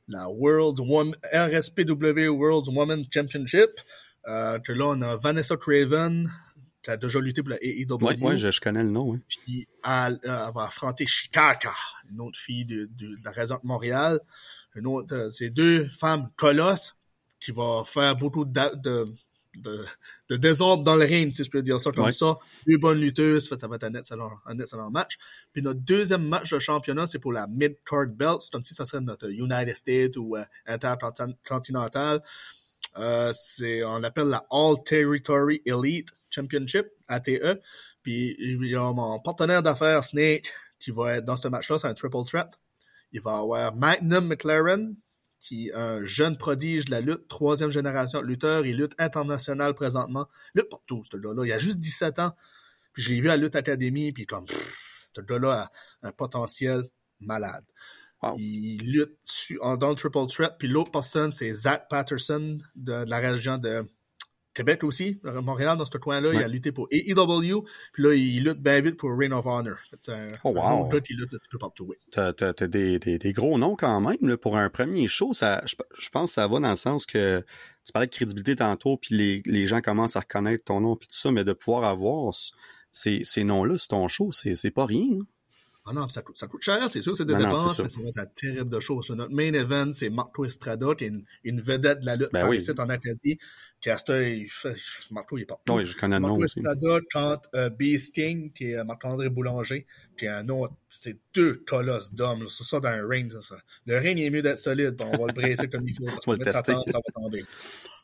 la 0.06 0.28
World 0.28 0.78
Woman, 0.78 1.14
RSPW 1.32 2.28
World 2.28 2.68
Women 2.68 3.06
Championship. 3.12 3.70
Euh, 4.28 4.58
que 4.58 4.72
là, 4.72 4.86
on 4.88 5.02
a 5.02 5.16
Vanessa 5.16 5.56
Craven, 5.56 6.30
qui 6.82 6.90
a 6.90 6.96
déjà 6.96 7.20
lutté 7.20 7.42
pour 7.42 7.50
la 7.50 7.62
AEW. 7.62 7.98
Oui, 8.00 8.16
ouais, 8.20 8.36
je, 8.36 8.50
je, 8.50 8.60
connais 8.60 8.82
le 8.82 8.90
nom. 8.90 9.18
Puis 9.28 9.66
elle, 9.84 10.18
elle, 10.22 10.30
va 10.54 10.64
affronter 10.64 11.06
Shikaka, 11.06 11.72
une 12.10 12.20
autre 12.20 12.38
fille 12.38 12.64
de, 12.64 12.88
de, 12.96 13.08
de 13.08 13.24
la 13.24 13.30
région 13.30 13.56
de 13.62 13.66
Montréal. 13.66 14.20
Une 14.74 14.86
autre, 14.86 15.14
euh, 15.14 15.30
c'est 15.30 15.50
deux 15.50 15.88
femmes 15.88 16.30
colosses 16.36 16.94
qui 17.40 17.50
vont 17.50 17.84
faire 17.84 18.16
beaucoup 18.16 18.44
de, 18.44 18.80
de, 18.80 19.12
de, 20.28 20.36
désordre 20.36 20.82
dans 20.82 20.96
le 20.96 21.04
ring, 21.04 21.34
si 21.34 21.44
je 21.44 21.50
peux 21.50 21.62
dire 21.62 21.80
ça 21.80 21.92
comme 21.92 22.06
ouais. 22.06 22.12
ça. 22.12 22.36
Deux 22.66 22.78
bonnes 22.78 23.00
lutteuses, 23.00 23.48
fait, 23.48 23.58
ça 23.58 23.68
va 23.68 23.76
être 23.76 23.84
un 23.84 23.94
excellent, 23.94 24.32
un 24.46 24.58
excellent 24.58 24.90
match. 24.90 25.18
Puis 25.52 25.62
notre 25.62 25.80
deuxième 25.80 26.26
match 26.26 26.50
de 26.52 26.58
championnat, 26.58 27.06
c'est 27.06 27.18
pour 27.18 27.32
la 27.32 27.46
mid-card 27.46 28.06
belt. 28.08 28.40
C'est 28.40 28.52
comme 28.52 28.64
si 28.64 28.74
ça 28.74 28.86
serait 28.86 29.02
notre 29.02 29.30
United 29.30 29.76
States 29.76 30.16
ou 30.16 30.36
euh, 30.36 30.44
Intercontinental. 30.66 32.22
Euh, 32.98 33.32
c'est, 33.34 33.82
on 33.84 33.98
l'appelle 33.98 34.28
la 34.28 34.46
All 34.50 34.82
Territory 34.84 35.62
Elite 35.64 36.10
Championship, 36.30 36.86
ATE. 37.08 37.60
Puis 38.02 38.36
il 38.38 38.66
y 38.66 38.74
a 38.74 38.92
mon 38.92 39.20
partenaire 39.20 39.62
d'affaires, 39.62 40.04
Snake, 40.04 40.52
qui 40.80 40.90
va 40.90 41.16
être 41.16 41.24
dans 41.24 41.36
ce 41.36 41.48
match-là, 41.48 41.78
c'est 41.78 41.86
un 41.86 41.94
triple 41.94 42.24
threat. 42.26 42.58
Il 43.12 43.20
va 43.20 43.38
avoir 43.38 43.74
Magnum 43.76 44.26
McLaren, 44.26 44.96
qui 45.40 45.68
est 45.68 45.74
un 45.74 46.04
jeune 46.04 46.36
prodige 46.36 46.86
de 46.86 46.92
la 46.92 47.00
lutte, 47.00 47.28
troisième 47.28 47.70
génération 47.70 48.20
de 48.20 48.26
lutteur, 48.26 48.64
il 48.64 48.76
lutte 48.76 48.94
international 48.98 49.74
présentement. 49.74 50.28
Lutte 50.54 50.68
partout, 50.68 51.02
ce 51.10 51.16
gars-là. 51.16 51.44
Il 51.44 51.52
a 51.52 51.58
juste 51.58 51.78
17 51.78 52.18
ans. 52.20 52.32
Puis 52.92 53.02
je 53.02 53.10
l'ai 53.10 53.20
vu 53.20 53.30
à 53.30 53.36
Lutte 53.36 53.56
Academy, 53.56 54.12
puis 54.12 54.26
comme, 54.26 54.46
pff, 54.46 55.08
ce 55.14 55.20
gars-là 55.20 55.68
a 56.02 56.08
un 56.08 56.12
potentiel 56.12 56.84
malade. 57.20 57.64
Wow. 58.22 58.36
Il 58.38 58.92
lutte 58.92 59.18
dans 59.78 59.88
le 59.88 59.94
triple 59.94 60.26
threat. 60.28 60.54
Puis 60.58 60.68
l'autre 60.68 60.90
personne, 60.90 61.32
c'est 61.32 61.52
Zach 61.54 61.86
Patterson 61.88 62.58
de, 62.76 63.04
de, 63.04 63.10
la 63.10 63.18
région 63.18 63.58
de 63.58 63.84
Québec 64.54 64.84
aussi, 64.84 65.18
Montréal, 65.24 65.78
dans 65.78 65.86
ce 65.86 65.96
coin-là. 65.96 66.28
Ouais. 66.28 66.36
Il 66.36 66.42
a 66.42 66.48
lutté 66.48 66.72
pour 66.72 66.86
AEW. 66.90 67.64
Puis 67.92 68.02
là, 68.02 68.14
il 68.14 68.44
lutte 68.44 68.60
bien 68.60 68.80
vite 68.80 68.96
pour 68.96 69.16
Reign 69.16 69.32
of 69.32 69.46
Honor. 69.46 69.76
C'est 69.98 70.12
un, 70.12 70.28
oh, 70.44 70.50
wow. 70.50 70.90
lutte 70.92 71.34
un 71.34 71.38
peu 71.50 71.58
partout. 71.58 71.86
Oui. 71.88 71.96
T'as, 72.10 72.32
des, 72.68 72.98
des, 72.98 73.18
des, 73.18 73.32
gros 73.32 73.58
noms 73.58 73.76
quand 73.76 74.00
même 74.00 74.16
là, 74.20 74.36
pour 74.36 74.56
un 74.56 74.68
premier 74.68 75.08
show. 75.08 75.32
Ça, 75.32 75.62
je, 75.64 75.74
je, 75.98 76.10
pense 76.10 76.30
que 76.30 76.34
ça 76.34 76.46
va 76.46 76.60
dans 76.60 76.70
le 76.70 76.76
sens 76.76 77.06
que 77.06 77.42
tu 77.84 77.92
parlais 77.92 78.06
de 78.06 78.12
crédibilité 78.12 78.56
tantôt, 78.56 78.96
puis 78.96 79.16
les, 79.16 79.42
les 79.46 79.66
gens 79.66 79.80
commencent 79.80 80.16
à 80.16 80.20
reconnaître 80.20 80.64
ton 80.64 80.80
nom, 80.80 80.96
puis 80.96 81.08
tout 81.08 81.16
ça, 81.16 81.32
mais 81.32 81.44
de 81.44 81.52
pouvoir 81.52 81.84
avoir 81.84 82.32
ces, 82.92 83.22
ces 83.24 83.44
noms-là 83.44 83.76
sur 83.78 83.88
ton 83.88 84.06
show, 84.08 84.30
c'est, 84.32 84.54
c'est 84.54 84.70
pas 84.70 84.86
rien. 84.86 85.18
Hein? 85.20 85.26
Ah 85.84 85.92
non, 85.92 86.08
ça 86.08 86.22
coûte, 86.22 86.38
ça 86.38 86.46
coûte 86.46 86.62
cher, 86.62 86.88
c'est 86.88 87.02
sûr, 87.02 87.16
c'est 87.16 87.24
des 87.24 87.32
non, 87.32 87.40
dépenses, 87.40 87.78
non, 87.78 87.84
mais 87.84 87.90
ça 87.90 88.00
va 88.00 88.08
être 88.08 88.18
un 88.18 88.26
terrible 88.26 88.70
de 88.70 88.78
choses. 88.78 89.10
Notre 89.10 89.32
main 89.32 89.52
event, 89.52 89.90
c'est 89.90 90.10
Marco 90.10 90.44
Estrada, 90.44 90.94
qui 90.96 91.04
est 91.04 91.08
une, 91.08 91.24
une 91.42 91.60
vedette 91.60 92.00
de 92.00 92.06
la 92.06 92.14
lutte 92.14 92.32
ben 92.32 92.48
oui. 92.48 92.58
ici 92.58 92.70
en 92.78 92.88
Acadie. 92.88 93.38
Castor, 93.80 94.22
il 94.22 94.48
fait, 94.48 94.76
Marco, 95.10 95.36
il 95.36 95.42
est 95.42 95.46
partout. 95.46 95.72
Oui, 95.72 95.84
je 95.84 95.96
connais 95.96 96.20
Marco 96.20 96.38
nom 96.38 96.44
Estrada 96.44 96.98
contre 97.12 97.48
euh, 97.56 97.68
Beast 97.68 98.14
King, 98.14 98.52
qui 98.52 98.70
est 98.70 98.76
euh, 98.76 98.84
Marc-André 98.84 99.28
Boulanger, 99.28 99.86
qui 100.16 100.26
est 100.26 100.28
un 100.28 100.48
autre, 100.50 100.74
c'est 100.88 101.18
deux 101.34 101.56
colosses 101.66 102.14
d'hommes, 102.14 102.46
c'est 102.48 102.62
ça 102.62 102.78
dans 102.78 102.88
un 102.88 103.08
ring, 103.08 103.32
ça. 103.40 103.56
Le 103.86 103.98
ring, 103.98 104.16
il 104.18 104.24
est 104.24 104.30
mieux 104.30 104.42
d'être 104.42 104.60
solide, 104.60 104.94
on 105.00 105.10
va 105.10 105.26
le 105.26 105.32
brisser 105.32 105.68
comme 105.68 105.88
il 105.88 105.96
faut. 105.96 106.04
on 106.04 106.30
va 106.30 106.36
le 106.36 106.44
tester. 106.44 106.74
ça 106.86 106.98
va 106.98 107.22
tomber. 107.22 107.44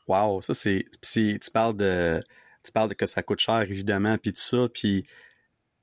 Wow, 0.08 0.40
ça 0.40 0.52
c'est, 0.52 0.84
tu 1.00 1.50
parles 1.52 1.76
de, 1.76 2.20
tu 2.64 2.72
parles 2.72 2.88
de 2.88 2.94
que 2.94 3.06
ça 3.06 3.22
coûte 3.22 3.38
cher, 3.38 3.62
évidemment, 3.62 4.18
puis 4.18 4.32
tout 4.32 4.40
ça, 4.40 4.68
puis, 4.72 5.06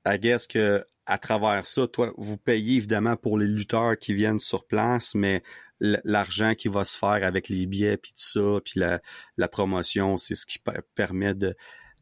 I 0.04 0.18
guess 0.18 0.46
que, 0.46 0.84
à 1.06 1.18
travers 1.18 1.64
ça, 1.66 1.86
toi, 1.86 2.12
vous 2.16 2.36
payez 2.36 2.76
évidemment 2.76 3.16
pour 3.16 3.38
les 3.38 3.46
lutteurs 3.46 3.96
qui 3.96 4.12
viennent 4.12 4.40
sur 4.40 4.66
place, 4.66 5.14
mais 5.14 5.42
l'argent 5.80 6.54
qui 6.54 6.68
va 6.68 6.84
se 6.84 6.98
faire 6.98 7.22
avec 7.22 7.48
les 7.48 7.66
billets 7.66 7.96
puis 7.96 8.12
tout 8.12 8.18
ça, 8.18 8.60
puis 8.64 8.80
la, 8.80 9.00
la 9.36 9.48
promotion, 9.48 10.16
c'est 10.16 10.34
ce 10.34 10.46
qui 10.46 10.58
permet 10.94 11.34
de, 11.34 11.54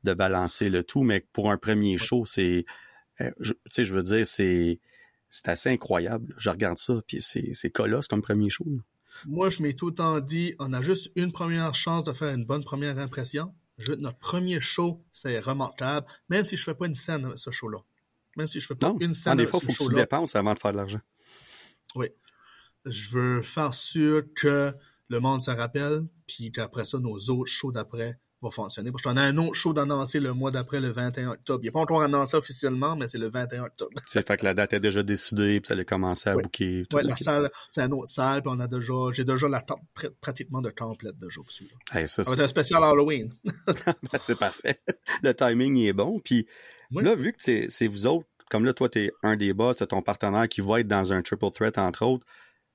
de 0.05 0.15
balancer 0.15 0.71
le 0.71 0.85
tout. 0.85 1.03
Mais 1.03 1.27
pour 1.33 1.51
un 1.51 1.59
premier 1.59 1.97
show, 1.97 2.25
c'est, 2.25 2.65
tu 3.19 3.55
sais, 3.71 3.85
je 3.85 3.95
veux 3.95 4.03
dire, 4.03 4.27
c'est, 4.27 4.81
c'est 5.29 5.49
assez 5.49 5.71
incroyable. 5.71 6.35
Je 6.39 6.51
regarde 6.51 6.79
ça, 6.79 7.03
puis 7.07 7.21
c'est, 7.21 7.71
colosse 7.71 8.07
comme 8.07 8.23
premier 8.23 8.49
show. 8.49 8.65
Là. 8.67 8.79
Moi, 9.27 9.51
je 9.51 9.63
m'ai 9.63 9.75
tout 9.75 9.89
le 9.89 9.95
temps 9.95 10.21
dit, 10.21 10.55
on 10.59 10.73
a 10.73 10.81
juste 10.81 11.11
une 11.17 11.33
première 11.33 11.75
chance 11.75 12.05
de 12.05 12.13
faire 12.13 12.35
une 12.35 12.45
bonne 12.45 12.65
première 12.65 12.99
impression. 12.99 13.55
Je, 13.79 13.93
notre 13.93 14.19
premier 14.19 14.61
show, 14.61 15.05
c'est 15.13 15.41
remarquable, 15.41 16.07
même 16.29 16.45
si 16.45 16.57
je 16.57 16.63
fais 16.63 16.75
pas 16.75 16.87
une 16.87 16.95
scène 16.95 17.25
avec 17.25 17.39
ce 17.39 17.51
show-là. 17.51 17.79
Même 18.37 18.49
si 18.49 18.61
je 18.61 18.67
fais 18.67 18.75
pas 18.75 18.89
non. 18.89 18.99
une 19.01 19.15
scène. 19.15 19.33
Non, 19.33 19.45
des 19.45 19.47
fois, 19.47 19.61
il 19.63 19.73
faut 19.73 19.85
que 19.85 19.89
tu 19.91 19.95
dépenses 19.95 20.37
avant 20.37 20.55
de 20.55 20.59
faire 20.59 20.73
de 20.73 20.77
l'argent. 20.77 21.01
Oui. 21.95 22.09
Je 22.85 23.11
veux 23.17 23.43
faire 23.43 23.73
sûr 23.73 24.23
que 24.35 24.75
le 25.09 25.21
monde 25.21 25.43
se 25.43 25.51
rappelle, 25.51 26.03
puis 26.27 26.53
qu'après 26.53 26.85
ça, 26.85 26.99
nos 26.99 27.17
autres 27.31 27.51
shows 27.51 27.73
d'après 27.73 28.19
vont 28.45 28.51
fonctionner. 28.51 28.93
Parce 28.93 29.03
qu'on 29.03 29.17
a 29.17 29.23
un 29.23 29.37
autre 29.39 29.55
show 29.55 29.73
d'annoncer 29.73 30.21
le 30.21 30.33
mois 30.33 30.51
d'après, 30.51 30.81
le 30.81 30.91
21 30.91 31.31
octobre. 31.31 31.61
Il 31.63 31.67
n'est 31.67 31.73
pas 31.73 31.81
encore 31.81 32.03
annoncé 32.03 32.37
officiellement, 32.37 32.95
mais 32.97 33.09
c'est 33.09 33.19
le 33.19 33.29
21 33.29 33.65
octobre. 33.65 33.91
C'est 34.07 34.27
fait 34.27 34.37
que 34.37 34.45
la 34.45 34.55
date 34.55 34.75
est 34.75 34.81
déjà 34.81 35.03
décidée, 35.03 35.61
puis 35.61 35.69
ça 35.69 35.75
allait 35.75 35.85
commencer 35.85 36.31
à 36.31 36.37
oui. 36.37 36.43
booker. 36.43 36.85
Oui, 36.93 37.03
la 37.05 37.17
salle, 37.17 37.51
c'est 37.71 37.83
une 37.83 37.95
autre 37.95 38.09
salle, 38.09 38.43
puis 38.43 38.53
on 38.55 38.61
a 38.61 38.69
déjà, 38.69 38.93
j'ai 39.13 39.25
déjà 39.25 39.49
la 39.49 39.63
top, 39.63 39.81
pratiquement 40.21 40.61
de 40.61 40.71
template 40.71 41.17
déjà 41.17 41.41
dessus. 41.47 41.71
Hey, 41.93 42.07
ça, 42.07 42.23
c'est 42.23 42.41
un 42.41 42.47
spécial 42.47 42.85
Halloween. 42.85 43.33
ben, 43.67 44.19
c'est 44.21 44.39
parfait. 44.39 44.81
Le 45.23 45.35
timing 45.35 45.77
il 45.77 45.89
est 45.89 45.93
bon, 45.93 46.21
puis 46.23 46.47
oui. 46.95 47.05
Là, 47.05 47.15
vu 47.15 47.33
que 47.33 47.69
c'est 47.69 47.87
vous 47.87 48.07
autres, 48.07 48.27
comme 48.51 48.65
là, 48.65 48.73
toi, 48.73 48.89
tu 48.89 49.05
es 49.05 49.13
un 49.23 49.37
des 49.37 49.53
boss, 49.53 49.79
tu 49.79 49.87
ton 49.87 50.03
partenaire 50.03 50.49
qui 50.49 50.61
va 50.61 50.81
être 50.81 50.89
dans 50.89 51.13
un 51.13 51.23
triple 51.23 51.51
threat, 51.51 51.79
entre 51.79 52.05
autres, 52.07 52.27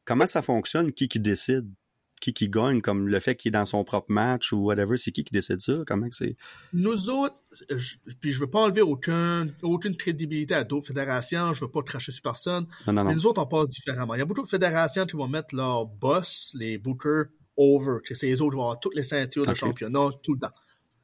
comment 0.05 0.27
ça 0.27 0.41
fonctionne? 0.41 0.91
Qui 0.91 1.07
qui 1.07 1.19
décide? 1.19 1.71
Qui 2.19 2.33
qui 2.33 2.49
gagne? 2.49 2.81
Comme 2.81 3.07
le 3.07 3.19
fait 3.21 3.35
qu'il 3.35 3.49
est 3.49 3.51
dans 3.51 3.65
son 3.65 3.83
propre 3.85 4.11
match 4.11 4.51
ou 4.51 4.57
whatever, 4.65 4.97
c'est 4.97 5.11
qui 5.11 5.23
qui 5.23 5.31
décide 5.31 5.61
ça? 5.61 5.73
Comment 5.87 6.07
c'est? 6.11 6.35
Nous 6.73 7.09
autres, 7.09 7.41
je, 7.69 7.95
puis 8.19 8.33
je 8.33 8.39
veux 8.41 8.49
pas 8.49 8.59
enlever 8.59 8.81
aucun, 8.81 9.47
aucune 9.61 9.95
crédibilité 9.95 10.53
à 10.53 10.65
d'autres 10.65 10.87
fédérations, 10.87 11.53
je 11.53 11.63
veux 11.63 11.71
pas 11.71 11.81
cracher 11.81 12.11
sur 12.11 12.21
personne, 12.21 12.67
non, 12.87 12.93
non, 12.93 13.03
non. 13.03 13.09
mais 13.09 13.15
nous 13.15 13.25
autres, 13.25 13.41
on 13.41 13.45
passe 13.45 13.69
différemment. 13.69 14.15
Il 14.15 14.19
y 14.19 14.21
a 14.21 14.25
beaucoup 14.25 14.41
de 14.41 14.47
fédérations 14.47 15.05
qui 15.05 15.15
vont 15.15 15.29
mettre 15.29 15.55
leur 15.55 15.85
boss, 15.85 16.51
les 16.55 16.77
bookers, 16.77 17.27
over, 17.55 17.99
que 18.05 18.15
c'est 18.15 18.27
les 18.27 18.41
autres 18.41 18.51
qui 18.51 18.57
vont 18.57 18.63
avoir 18.63 18.79
toutes 18.79 18.95
les 18.95 19.03
ceintures 19.03 19.43
okay. 19.43 19.51
de 19.51 19.55
championnat 19.55 20.09
tout 20.23 20.33
le 20.33 20.39
temps. 20.39 20.55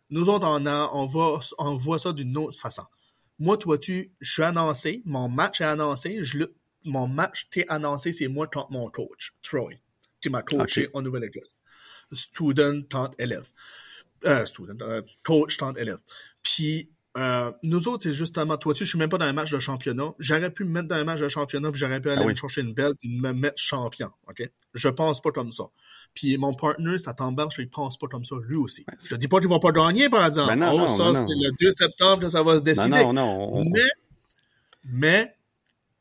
Nous 0.09 0.29
autres, 0.29 0.47
on, 0.47 0.65
a, 0.65 0.89
on, 0.93 1.05
va, 1.05 1.39
on 1.59 1.77
voit 1.77 1.99
ça 1.99 2.11
d'une 2.11 2.35
autre 2.37 2.57
façon. 2.59 2.83
Moi, 3.39 3.57
toi, 3.57 3.77
tu, 3.77 4.11
je 4.21 4.31
suis 4.31 4.43
annoncé, 4.43 5.01
mon 5.05 5.27
match 5.27 5.61
est 5.61 5.65
annoncé, 5.65 6.23
je 6.23 6.39
lutte, 6.39 6.55
mon 6.85 7.07
match 7.07 7.47
t'est 7.49 7.65
annoncé, 7.67 8.13
c'est 8.13 8.27
moi 8.27 8.47
contre 8.47 8.71
mon 8.71 8.89
coach, 8.89 9.33
Troy, 9.41 9.73
qui 10.21 10.29
m'a 10.29 10.41
coaché 10.41 10.87
okay. 10.87 10.97
en 10.97 11.01
Nouvelle-Écosse. 11.01 11.57
Student 12.13 12.83
tant 12.83 13.11
élève. 13.17 13.47
Euh, 14.25 14.45
student, 14.45 14.77
euh, 14.81 15.01
coach 15.23 15.57
tant 15.57 15.73
élève. 15.73 15.99
Puis, 16.43 16.89
euh, 17.17 17.51
nous 17.63 17.87
autres, 17.87 18.03
c'est 18.03 18.13
justement, 18.13 18.57
toi, 18.57 18.73
tu, 18.73 18.83
je 18.85 18.89
suis 18.89 18.99
même 18.99 19.09
pas 19.09 19.17
dans 19.17 19.25
un 19.25 19.33
match 19.33 19.51
de 19.51 19.59
championnat. 19.59 20.13
J'aurais 20.19 20.51
pu 20.51 20.63
me 20.63 20.71
mettre 20.71 20.87
dans 20.87 20.95
un 20.95 21.03
match 21.03 21.21
de 21.21 21.29
championnat, 21.29 21.71
puis 21.71 21.79
j'aurais 21.79 22.01
pu 22.01 22.09
aller 22.09 22.21
ah 22.21 22.25
oui. 22.25 22.33
me 22.33 22.37
chercher 22.37 22.61
une 22.61 22.73
belle, 22.73 22.93
puis 22.95 23.09
me 23.09 23.33
mettre 23.33 23.57
champion, 23.57 24.11
ok? 24.27 24.49
Je 24.73 24.89
pense 24.89 25.21
pas 25.21 25.31
comme 25.31 25.51
ça. 25.51 25.63
Puis 26.15 26.37
mon 26.37 26.53
partner, 26.53 26.97
ça 26.97 27.13
t'embarque, 27.13 27.53
il 27.59 27.69
pense 27.69 27.97
pas 27.97 28.07
comme 28.07 28.23
ça, 28.23 28.35
lui 28.47 28.55
aussi. 28.55 28.85
Ben, 28.87 28.95
je 29.03 29.09
te 29.09 29.15
dis 29.15 29.27
pas 29.27 29.39
qu'il 29.39 29.49
va 29.49 29.59
pas 29.59 29.71
gagner, 29.71 30.09
par 30.09 30.25
exemple. 30.25 30.49
Ben 30.49 30.55
non, 30.55 30.71
oh, 30.73 30.77
non, 30.79 30.87
ça, 30.87 31.03
non, 31.03 31.13
c'est 31.13 31.27
le 31.27 31.51
2 31.59 31.71
septembre 31.71 32.21
que 32.21 32.29
ça 32.29 32.41
va 32.41 32.57
se 32.57 32.63
décider. 32.63 32.89
Non, 32.89 33.13
non, 33.13 33.51
non. 33.51 33.65
Mais, 33.65 33.89
mais, 34.85 35.35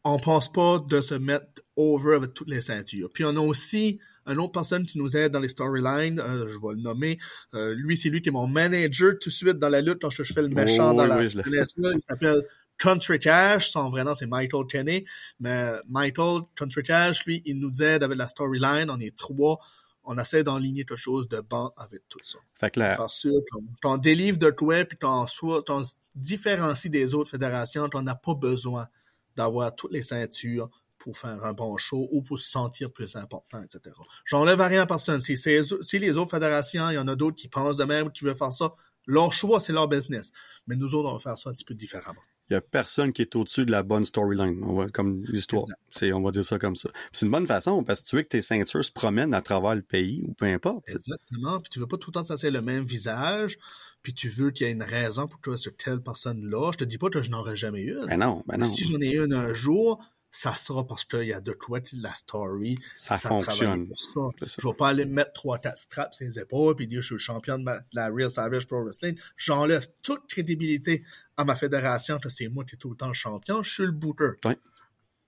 on 0.05 0.19
pense 0.19 0.51
pas 0.53 0.79
de 0.79 1.01
se 1.01 1.15
mettre 1.15 1.63
over 1.77 2.15
avec 2.17 2.33
toutes 2.33 2.49
les 2.49 2.61
ceintures. 2.61 3.11
Puis 3.13 3.25
on 3.25 3.37
a 3.37 3.41
aussi 3.41 3.99
une 4.27 4.39
autre 4.39 4.53
personne 4.53 4.87
qui 4.87 4.99
nous 4.99 5.17
aide 5.17 5.33
dans 5.33 5.41
les 5.41 5.49
storylines, 5.49 6.21
euh, 6.21 6.49
je 6.49 6.55
vais 6.55 6.75
le 6.75 6.81
nommer. 6.81 7.19
Euh, 7.55 7.75
lui, 7.77 7.97
c'est 7.97 8.09
lui 8.09 8.23
qui 8.23 8.29
est 8.29 8.33
mon 8.33 8.47
manager 8.47 9.15
tout 9.21 9.29
de 9.29 9.35
suite 9.35 9.59
dans 9.59 9.69
la 9.69 9.83
lutte 9.83 9.99
quand 10.01 10.11
je 10.11 10.23
fais 10.23 10.43
le 10.43 10.49
méchant 10.49 10.93
oh, 10.93 10.97
dans 10.97 11.05
oui, 11.05 11.29
la 11.35 11.43
oui, 11.45 11.91
Il 11.95 12.01
s'appelle 12.01 12.43
Country 12.79 13.19
Cash, 13.19 13.71
son 13.71 13.91
vrai 13.91 14.05
nom 14.05 14.15
c'est 14.15 14.27
Michael 14.27 14.67
Kenny, 14.67 15.05
mais 15.41 15.73
Michael 15.89 16.43
Country 16.57 16.83
Cash, 16.83 17.25
lui, 17.27 17.43
il 17.45 17.59
nous 17.59 17.83
aide 17.83 18.03
avec 18.03 18.17
la 18.17 18.27
storyline, 18.27 18.91
on 18.91 18.99
est 18.99 19.17
trois, 19.17 19.59
on 20.05 20.19
essaie 20.19 20.45
d'enligner 20.45 20.85
quelque 20.85 20.97
chose 20.97 21.29
de 21.29 21.41
bon 21.41 21.71
avec 21.77 22.03
tout 22.09 22.19
ça. 22.23 22.39
Fait 22.61 22.71
que 22.71 22.81
là... 22.81 22.97
Faire 22.97 23.11
sûr 23.11 23.41
qu'on 23.83 23.97
délivre 23.97 24.39
de 24.39 24.51
toi, 24.51 24.85
puis 24.85 24.99
qu'on 24.99 25.27
se 25.27 25.97
différencie 26.15 26.91
des 26.91 27.15
autres 27.15 27.31
fédérations, 27.31 27.89
qu'on 27.89 28.03
n'a 28.03 28.15
pas 28.15 28.35
besoin 28.35 28.89
d'avoir 29.37 29.75
toutes 29.75 29.93
les 29.93 30.03
ceintures 30.03 30.69
pour 30.99 31.17
faire 31.19 31.45
un 31.45 31.53
bon 31.53 31.77
show 31.77 32.09
ou 32.13 32.23
pour 32.23 32.39
se 32.39 32.49
sentir 32.49 32.91
plus 32.93 33.17
important, 33.17 33.63
etc. 33.63 33.95
J'enlève 34.25 34.61
rien 34.61 34.83
à 34.83 34.87
personne. 34.87 35.21
Si, 35.21 35.37
si 35.37 35.99
les 35.99 36.17
autres 36.17 36.31
fédérations, 36.31 36.89
il 36.91 36.95
y 36.95 36.99
en 36.99 37.09
a 37.09 37.17
d'autres 37.17 37.37
qui 37.37 37.49
pensent 37.49 37.77
de 37.77 37.85
même, 37.85 38.11
qui 38.11 38.25
veulent 38.25 38.37
faire 38.37 38.55
ça, 38.55 38.75
leur 39.07 39.33
choix, 39.33 39.61
c'est 39.61 39.73
leur 39.73 39.89
business. 39.89 40.33
Mais 40.67 40.77
nous 40.77 40.95
autres, 40.95 41.11
on 41.11 41.15
va 41.15 41.19
faire 41.19 41.37
ça 41.37 41.51
un 41.51 41.53
petit 41.53 41.65
peu 41.65 41.75
différemment. 41.75 42.23
Il 42.51 42.53
y 42.53 42.57
a 42.57 42.61
personne 42.61 43.13
qui 43.13 43.23
est 43.23 43.37
au-dessus 43.37 43.65
de 43.65 43.71
la 43.71 43.83
bonne 43.83 44.05
storyline, 44.05 44.91
comme 44.93 45.25
l'histoire. 45.25 45.65
C'est, 45.91 46.13
on 46.13 46.21
va 46.21 46.31
dire 46.31 46.45
ça 46.45 46.59
comme 46.59 46.77
ça. 46.77 46.91
C'est 47.13 47.25
une 47.25 47.33
bonne 47.33 47.47
façon 47.47 47.83
parce 47.85 48.03
que 48.03 48.09
tu 48.09 48.17
veux 48.17 48.23
que 48.23 48.29
tes 48.29 48.43
ceintures 48.43 48.85
se 48.85 48.93
promènent 48.93 49.33
à 49.33 49.41
travers 49.41 49.75
le 49.75 49.83
pays 49.83 50.23
ou 50.27 50.35
peu 50.35 50.47
importe. 50.47 50.89
Exactement. 50.89 51.61
Puis 51.61 51.71
tu 51.71 51.81
veux 51.81 51.87
pas 51.87 51.97
tout 51.97 52.11
le 52.11 52.21
temps 52.21 52.23
que 52.23 52.47
le 52.47 52.63
même 52.63 52.85
visage. 52.85 53.59
Puis 54.03 54.13
tu 54.13 54.29
veux 54.29 54.51
qu'il 54.51 54.67
y 54.67 54.71
ait 54.71 54.73
une 54.73 54.83
raison 54.83 55.27
pour 55.27 55.41
toi 55.41 55.57
sur 55.57 55.75
telle 55.75 56.03
personne-là. 56.03 56.73
Je 56.73 56.79
te 56.79 56.85
dis 56.85 56.99
pas 56.99 57.09
que 57.09 57.23
je 57.23 57.31
n'aurais 57.31 57.57
jamais 57.57 57.83
une. 57.83 58.05
Ben 58.07 58.19
non, 58.19 58.43
ben 58.47 58.59
non. 58.59 58.67
Si 58.67 58.85
j'en 58.85 59.01
ai 59.01 59.17
une 59.17 59.33
un 59.33 59.55
jour, 59.55 60.05
ça 60.35 60.53
sera 60.53 60.85
parce 60.85 61.05
qu'il 61.05 61.27
y 61.27 61.33
a 61.33 61.41
de 61.41 61.53
quoi 61.53 61.79
de 61.79 61.87
la 62.03 62.13
story. 62.13 62.77
Ça, 62.97 63.17
fonctionne. 63.17 63.87
Pour 63.87 64.01
ça. 64.01 64.21
Je 64.59 64.67
vais 64.67 64.75
pas 64.75 64.89
aller 64.89 65.05
mettre 65.05 65.33
trois 65.33 65.61
tas 65.61 65.77
straps 65.77 66.17
sur 66.17 66.27
les 66.27 66.41
épaules 66.41 66.75
puis 66.75 66.89
dire 66.89 67.01
je 67.03 67.07
suis 67.07 67.15
le 67.15 67.21
champion 67.21 67.57
de, 67.57 67.71
la 67.93 68.09
Real 68.09 68.29
Savage 68.29 68.67
Pro 68.67 68.83
Wrestling. 68.83 69.17
J'enlève 69.37 69.87
toute 70.03 70.27
crédibilité 70.27 71.05
à 71.37 71.45
ma 71.45 71.55
fédération 71.55 72.19
que 72.19 72.29
c'est 72.31 72.49
moi 72.49 72.65
qui 72.65 72.75
est 72.75 72.79
tout 72.79 72.91
le 72.91 72.97
temps 72.97 73.07
le 73.07 73.15
champion. 73.15 73.63
Je 73.63 73.73
suis 73.73 73.85
le 73.85 73.93
booker. 73.93 74.33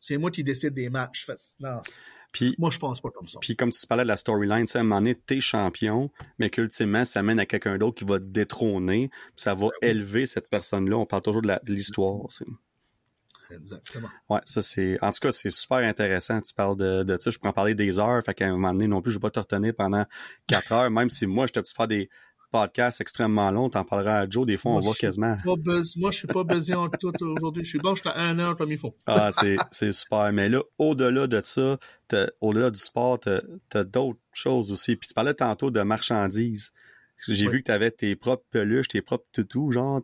C'est 0.00 0.18
moi 0.18 0.32
qui 0.32 0.42
décide 0.42 0.74
des 0.74 0.90
matchs. 0.90 1.30
Puis, 2.32 2.56
Moi, 2.58 2.70
je 2.70 2.78
pense 2.78 3.00
pas 3.00 3.10
comme 3.10 3.28
ça. 3.28 3.38
Puis 3.40 3.54
comme 3.54 3.70
tu 3.70 3.86
parlais 3.86 4.02
de 4.02 4.08
la 4.08 4.16
storyline, 4.16 4.66
à 4.74 4.78
un 4.78 4.82
moment 4.82 5.00
donné, 5.00 5.14
t'es 5.14 5.40
champion, 5.40 6.10
mais 6.40 6.50
qu'ultimement, 6.50 7.04
ça 7.04 7.22
mène 7.22 7.38
à 7.38 7.46
quelqu'un 7.46 7.78
d'autre 7.78 7.98
qui 7.98 8.04
va 8.04 8.18
te 8.18 8.24
détrôner, 8.24 9.08
puis 9.08 9.30
ça 9.36 9.54
va 9.54 9.68
ben 9.80 9.88
élever 9.88 10.26
cette 10.26 10.48
personne-là. 10.48 10.96
On 10.96 11.06
parle 11.06 11.22
toujours 11.22 11.42
de 11.42 11.58
l'histoire. 11.66 12.26
Exactement. 13.50 14.08
Ouais, 14.28 14.40
ça 14.44 14.62
c'est. 14.62 14.98
En 15.02 15.12
tout 15.12 15.20
cas, 15.20 15.32
c'est 15.32 15.50
super 15.50 15.78
intéressant. 15.78 16.40
Tu 16.40 16.54
parles 16.54 16.76
de, 16.76 17.02
de 17.02 17.18
ça. 17.18 17.30
Je 17.30 17.38
pourrais 17.38 17.50
en 17.50 17.54
parler 17.54 17.74
des 17.74 17.98
heures. 17.98 18.22
Fait 18.24 18.34
qu'à 18.34 18.46
un 18.46 18.52
moment 18.52 18.72
donné, 18.72 18.88
non 18.88 19.02
plus, 19.02 19.12
je 19.12 19.18
vais 19.18 19.22
pas 19.22 19.30
te 19.30 19.40
retenir 19.40 19.74
pendant 19.74 20.04
quatre 20.46 20.72
heures, 20.72 20.90
même 20.90 21.10
si 21.10 21.26
moi, 21.26 21.46
je 21.46 21.52
te 21.52 21.60
faire 21.74 21.88
des 21.88 22.08
podcast 22.50 23.00
extrêmement 23.00 23.50
long, 23.50 23.68
t'en 23.68 23.84
parleras 23.84 24.20
à 24.20 24.28
Joe, 24.28 24.46
des 24.46 24.56
fois, 24.56 24.72
on 24.72 24.80
voit 24.80 24.94
quasiment. 24.94 25.36
moi, 25.44 26.10
je 26.10 26.18
suis 26.18 26.26
pas 26.26 26.44
besoin 26.44 26.84
en 26.84 26.88
tout 26.88 27.12
aujourd'hui. 27.22 27.64
Je 27.64 27.70
suis 27.70 27.78
bon, 27.78 27.94
je 27.94 28.00
suis 28.00 28.08
à 28.08 28.20
un 28.20 28.38
heure 28.38 28.56
comme 28.56 28.72
il 28.72 28.78
faut. 28.78 28.94
ah, 29.06 29.30
c'est 29.70 29.92
super. 29.92 30.32
Mais 30.32 30.48
là, 30.48 30.62
au-delà 30.78 31.26
de 31.26 31.40
ça, 31.44 31.78
au-delà 32.40 32.70
du 32.70 32.80
sport, 32.80 33.20
t'as 33.20 33.40
as, 33.74 33.84
d'autres 33.84 34.20
choses 34.32 34.70
aussi. 34.72 34.96
Puis 34.96 35.08
tu 35.08 35.14
parlais 35.14 35.34
tantôt 35.34 35.70
de 35.70 35.80
marchandises. 35.82 36.72
J'ai 37.28 37.48
vu 37.48 37.60
que 37.60 37.66
tu 37.66 37.72
avais 37.72 37.90
tes 37.90 38.14
propres 38.14 38.44
peluches, 38.50 38.88
tes 38.88 39.02
propres 39.02 39.26
toutous, 39.32 39.72
genre, 39.72 40.02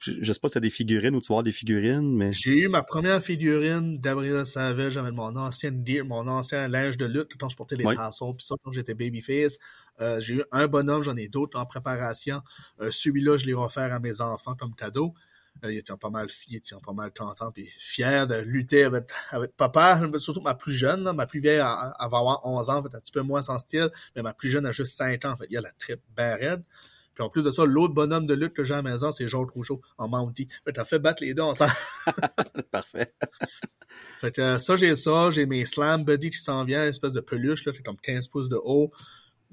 je 0.00 0.32
sais 0.32 0.40
pas 0.40 0.48
si 0.48 0.54
t'as 0.54 0.60
des 0.60 0.70
figurines 0.70 1.14
ou 1.14 1.20
tu 1.20 1.32
vois 1.32 1.42
des 1.42 1.52
figurines, 1.52 2.16
mais. 2.16 2.32
J'ai 2.32 2.64
eu 2.64 2.68
ma 2.68 2.82
première 2.82 3.22
figurine 3.22 3.98
d'Abril 3.98 4.44
Savage 4.46 4.96
avec 4.96 5.12
mon 5.12 5.36
ancien 5.36 5.70
mon 6.04 6.26
ancien 6.28 6.68
linge 6.68 6.96
de 6.96 7.06
lutte, 7.06 7.32
quand 7.38 7.48
je 7.48 7.56
portais 7.56 7.76
les 7.76 7.84
tassons, 7.94 8.34
puis 8.34 8.44
ça, 8.44 8.54
quand 8.62 8.72
j'étais 8.72 8.94
babyface. 8.94 9.58
Euh, 10.00 10.20
j'ai 10.20 10.34
eu 10.34 10.44
un 10.50 10.66
bonhomme, 10.66 11.02
j'en 11.02 11.16
ai 11.16 11.28
d'autres 11.28 11.58
en 11.58 11.66
préparation. 11.66 12.40
Euh, 12.80 12.90
celui-là, 12.90 13.36
je 13.36 13.46
l'ai 13.46 13.54
offert 13.54 13.92
à 13.92 13.98
mes 13.98 14.20
enfants 14.20 14.54
comme 14.54 14.74
cadeau. 14.74 15.12
Euh, 15.64 15.72
il 15.72 15.78
était 15.78 15.92
pas 16.00 16.08
mal, 16.08 16.28
il 16.48 16.56
était 16.56 16.74
pas 16.84 16.92
mal 16.92 17.12
content 17.12 17.50
puis 17.52 17.68
fier 17.78 18.26
de 18.26 18.36
lutter 18.36 18.84
avec, 18.84 19.10
avec 19.30 19.54
papa, 19.56 20.00
surtout 20.18 20.40
ma 20.40 20.54
plus 20.54 20.72
jeune, 20.72 21.12
ma 21.12 21.26
plus 21.26 21.40
vieille, 21.40 21.56
elle, 21.56 22.08
va 22.08 22.16
avoir 22.16 22.46
11 22.46 22.70
ans, 22.70 22.82
fait 22.82 22.96
un 22.96 23.00
petit 23.00 23.12
peu 23.12 23.20
moins 23.20 23.42
sans 23.42 23.58
style, 23.58 23.90
mais 24.16 24.22
ma 24.22 24.32
plus 24.32 24.48
jeune 24.48 24.64
a 24.64 24.72
juste 24.72 24.96
5 24.96 25.24
ans, 25.26 25.36
fait 25.36 25.46
il 25.50 25.54
y 25.54 25.58
a 25.58 25.60
la 25.60 25.72
trip 25.72 26.00
bien 26.16 26.34
raide. 26.36 26.62
Puis 27.20 27.26
en 27.26 27.28
plus 27.28 27.42
de 27.42 27.50
ça, 27.50 27.66
l'autre 27.66 27.92
bonhomme 27.92 28.26
de 28.26 28.32
lutte 28.32 28.54
que 28.54 28.64
j'ai 28.64 28.72
à 28.72 28.78
la 28.78 28.82
maison, 28.82 29.12
c'est 29.12 29.28
Georges 29.28 29.50
Rougeau 29.52 29.82
en 29.98 30.08
Mountie. 30.08 30.48
Fait 30.64 30.72
t'as 30.72 30.86
fait 30.86 30.98
battre 30.98 31.22
les 31.22 31.34
deux 31.34 31.42
ensemble. 31.42 31.70
Parfait. 32.72 33.12
Fait 34.16 34.32
que 34.32 34.56
ça, 34.56 34.76
j'ai 34.76 34.96
ça. 34.96 35.30
J'ai 35.30 35.44
mes 35.44 35.66
Slam 35.66 36.02
Buddy 36.02 36.30
qui 36.30 36.38
s'en 36.38 36.64
vient, 36.64 36.84
une 36.84 36.88
espèce 36.88 37.12
de 37.12 37.20
peluche, 37.20 37.66
là, 37.66 37.74
fait 37.74 37.82
comme 37.82 37.98
15 37.98 38.28
pouces 38.28 38.48
de 38.48 38.56
haut. 38.56 38.90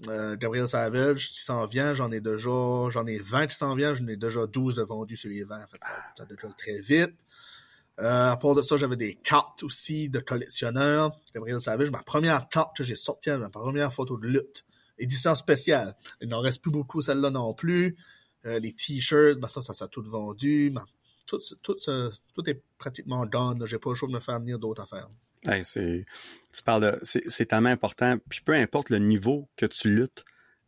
Euh, 0.08 0.38
Gabriel 0.38 0.66
Savage 0.66 1.30
qui 1.30 1.42
s'en 1.42 1.66
vient, 1.66 1.94
j'en 1.94 2.10
ai 2.10 2.22
déjà, 2.22 2.88
j'en 2.90 3.06
ai 3.06 3.18
20 3.18 3.48
qui 3.48 3.56
s'en 3.58 3.76
vient, 3.76 3.94
j'en 3.94 4.08
ai 4.08 4.16
déjà 4.16 4.48
12 4.48 4.76
de 4.76 4.84
vendus 4.84 5.18
sur 5.18 5.30
les 5.30 5.44
20. 5.44 5.58
En 5.58 5.68
fait, 5.68 5.80
ça, 5.82 5.92
ça 6.18 6.24
décolle 6.24 6.56
très 6.56 6.80
vite. 6.80 7.20
Euh, 8.00 8.32
à 8.32 8.38
part 8.38 8.56
de 8.56 8.62
ça, 8.62 8.78
j'avais 8.78 8.96
des 8.96 9.16
cartes 9.16 9.64
aussi 9.64 10.08
de 10.08 10.20
collectionneurs. 10.20 11.12
Gabriel 11.36 11.60
Savage, 11.60 11.92
ma 11.92 12.02
première 12.02 12.48
carte 12.48 12.78
que 12.78 12.86
j'ai 12.86 12.96
sortie, 12.96 13.32
ma 13.32 13.50
première 13.50 13.94
photo 13.94 14.18
de 14.18 14.26
lutte 14.26 14.64
édition 14.98 15.36
spéciale. 15.36 15.96
Il 16.22 16.30
n'en 16.30 16.40
reste 16.40 16.62
plus 16.62 16.72
beaucoup, 16.72 17.02
celle-là 17.02 17.30
non 17.30 17.54
plus. 17.54 17.98
Euh, 18.46 18.60
les 18.60 18.74
t-shirts, 18.74 19.40
ben 19.40 19.48
ça, 19.48 19.62
ça 19.62 19.74
s'est 19.74 19.88
tout 19.90 20.04
vendu. 20.04 20.72
Ben, 20.72 20.86
tout, 21.26 21.40
tout, 21.62 21.76
tout, 22.34 22.50
est 22.50 22.62
pratiquement 22.78 23.26
done. 23.26 23.66
J'ai 23.66 23.80
pas 23.80 23.90
le 23.90 23.96
choix 23.96 24.08
de 24.08 24.14
me 24.14 24.20
faire 24.20 24.40
venir 24.40 24.58
d'autres 24.60 24.82
affaires. 24.82 25.10
c'est, 25.64 26.06
tu 26.54 26.64
parles 26.64 26.82
de, 26.82 27.00
c'est, 27.04 27.46
tellement 27.46 27.70
important. 27.70 28.18
Puis 28.30 28.42
peu 28.42 28.54
importe 28.54 28.90
le 28.90 29.00
niveau 29.00 29.50
que 29.58 29.66
tu 29.66 29.94
luttes, 29.94 30.24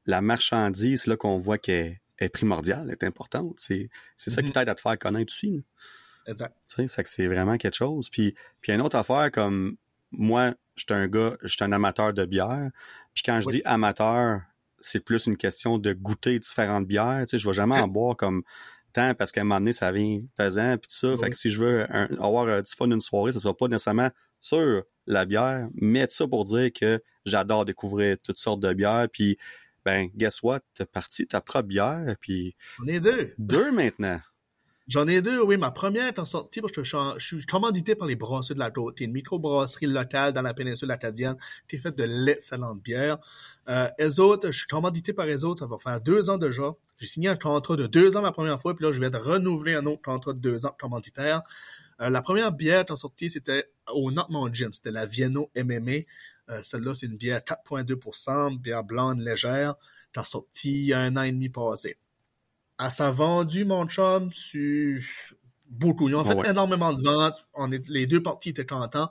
la 0.06 0.22
marchandise 0.22 1.08
là 1.08 1.16
qu'on 1.16 1.38
voit 1.38 1.58
qu'elle 1.58 2.00
est 2.20 2.30
primordiale, 2.30 2.92
est 2.92 3.04
importante. 3.04 3.56
C'est, 3.58 3.90
c'est 4.18 4.30
ça 4.30 4.42
qui 4.42 4.50
mm-hmm. 4.50 4.54
t'aide 4.54 4.70
à 4.70 4.76
te 4.76 4.82
faire 4.82 5.00
connaître 5.00 5.32
aussi. 5.34 5.64
Exact. 6.28 6.56
Tu 6.68 6.76
sais, 6.76 6.88
c'est 6.88 7.04
que 7.04 7.10
c'est 7.10 7.28
vraiment 7.28 7.58
quelque 7.58 7.76
chose. 7.76 8.10
Puis, 8.10 8.36
puis 8.62 8.74
une 8.74 8.82
autre 8.82 8.98
affaire 8.98 9.32
comme 9.32 9.78
moi, 10.12 10.54
je 10.76 10.84
suis 10.84 10.94
un 10.94 11.08
gars, 11.08 11.38
je 11.42 11.48
suis 11.48 11.64
un 11.64 11.72
amateur 11.72 12.14
de 12.14 12.26
bière. 12.26 12.70
Puis 13.20 13.34
quand 13.34 13.42
je 13.42 13.50
dis 13.50 13.62
amateur, 13.66 14.40
c'est 14.80 15.04
plus 15.04 15.26
une 15.28 15.36
question 15.36 15.78
de 15.78 15.92
goûter 15.92 16.40
différentes 16.40 16.88
bières. 16.88 17.24
Tu 17.24 17.32
sais, 17.32 17.38
je 17.38 17.46
vais 17.46 17.54
jamais 17.54 17.78
en 17.78 17.90
boire 17.90 18.16
comme 18.16 18.44
tant 18.94 19.14
parce 19.14 19.34
qu'à 19.34 19.42
un 19.42 19.44
moment 19.44 19.60
donné, 19.60 19.74
ça 19.74 19.92
vient 19.92 20.22
pesant 20.38 20.78
puis 20.78 20.88
tout 20.88 20.96
ça. 20.96 21.18
Fait 21.18 21.30
que 21.30 21.36
si 21.36 21.50
je 21.50 21.60
veux 21.60 21.92
avoir 22.22 22.46
euh, 22.46 22.62
du 22.62 22.72
fun 22.72 22.90
une 22.90 23.02
soirée, 23.02 23.34
ce 23.34 23.40
sera 23.40 23.54
pas 23.54 23.68
nécessairement 23.68 24.10
sur 24.40 24.84
la 25.06 25.26
bière, 25.26 25.68
mais 25.74 26.08
tout 26.08 26.14
ça 26.14 26.28
pour 26.30 26.46
dire 26.46 26.72
que 26.74 27.04
j'adore 27.26 27.66
découvrir 27.66 28.16
toutes 28.24 28.38
sortes 28.38 28.62
de 28.62 28.72
bières. 28.72 29.08
Puis 29.12 29.38
ben, 29.84 30.08
guess 30.16 30.42
what? 30.42 30.62
T'as 30.74 30.86
parti 30.86 31.28
ta 31.28 31.42
propre 31.42 31.68
bière, 31.68 32.16
puis... 32.22 32.56
On 32.82 32.88
est 32.88 33.02
deux. 33.02 33.34
Deux 33.38 33.74
maintenant. 33.74 34.22
J'en 34.90 35.08
ai 35.08 35.22
deux, 35.22 35.40
oui. 35.44 35.56
Ma 35.56 35.70
première 35.70 36.08
est 36.08 36.18
en 36.18 36.26
sortie 36.26 36.62
parce 36.62 36.74
que 36.74 36.82
je, 36.82 36.98
suis 37.20 37.46
commandité 37.46 37.94
par 37.94 38.08
les 38.08 38.16
brasseries 38.16 38.56
de 38.56 38.60
la 38.60 38.72
côte. 38.72 38.96
C'est 38.98 39.06
une 39.06 39.12
microbrasserie 39.12 39.86
locale 39.86 40.34
dans 40.34 40.42
la 40.42 40.56
péninsule 40.56 40.90
acadienne 40.90 41.36
qui 41.68 41.76
est 41.76 41.80
faite 41.80 41.96
de 41.96 42.06
l'excellente 42.06 42.82
bière. 42.82 43.20
Euh, 43.70 43.88
elles 44.00 44.20
autres, 44.20 44.50
je 44.50 44.58
suis 44.58 44.68
commandité 44.68 45.14
par 45.14 45.28
elles 45.28 45.46
autres, 45.46 45.60
ça 45.60 45.68
va 45.68 45.78
faire 45.78 46.02
deux 46.02 46.32
ans 46.32 46.40
déjà. 46.40 46.72
J'ai 46.98 47.06
signé 47.06 47.30
un 47.30 47.36
contrat 47.36 47.76
de 47.76 47.86
deux 47.86 48.18
ans 48.18 48.22
la 48.22 48.32
première 48.32 48.60
fois, 48.60 48.76
puis 48.76 48.84
là, 48.84 48.92
je 48.92 49.00
vais 49.00 49.12
de 49.12 49.18
renouveler 49.18 49.76
un 49.76 49.86
autre 49.86 50.02
contrat 50.02 50.34
de 50.34 50.40
deux 50.40 50.66
ans 50.66 50.76
commanditaire. 50.80 51.44
Euh, 52.02 52.10
la 52.10 52.24
première 52.24 52.52
bière 52.52 52.86
en 52.90 52.96
sortie, 52.96 53.30
c'était 53.30 53.70
au 53.94 54.12
Notmont 54.12 54.52
Gym. 54.52 54.74
C'était 54.74 54.90
la 54.90 55.06
Vienno 55.06 55.52
MMA. 55.56 56.00
Euh, 56.50 56.60
celle-là, 56.64 56.96
c'est 56.96 57.06
une 57.06 57.18
bière 57.18 57.42
4,2%, 57.42 58.58
bière 58.58 58.84
blonde 58.84 59.20
légère. 59.20 59.76
en 60.18 60.24
sortie 60.24 60.72
il 60.72 60.86
y 60.86 60.94
a 60.94 61.00
un 61.02 61.16
an 61.16 61.22
et 61.22 61.32
demi 61.32 61.50
passé. 61.50 61.96
Elle 62.80 62.92
s'est 62.92 63.12
vendue, 63.12 63.66
mon 63.66 63.86
chum, 63.88 64.32
sur 64.32 65.02
beaucoup. 65.70 66.08
Ils 66.08 66.16
ont 66.16 66.24
fait 66.24 66.50
énormément 66.50 66.94
de 66.94 67.04
ventes. 67.04 67.46
On 67.54 67.72
est, 67.72 67.88
les 67.90 68.08
deux 68.08 68.24
parties 68.24 68.50
étaient 68.50 68.66
contents. 68.66 69.10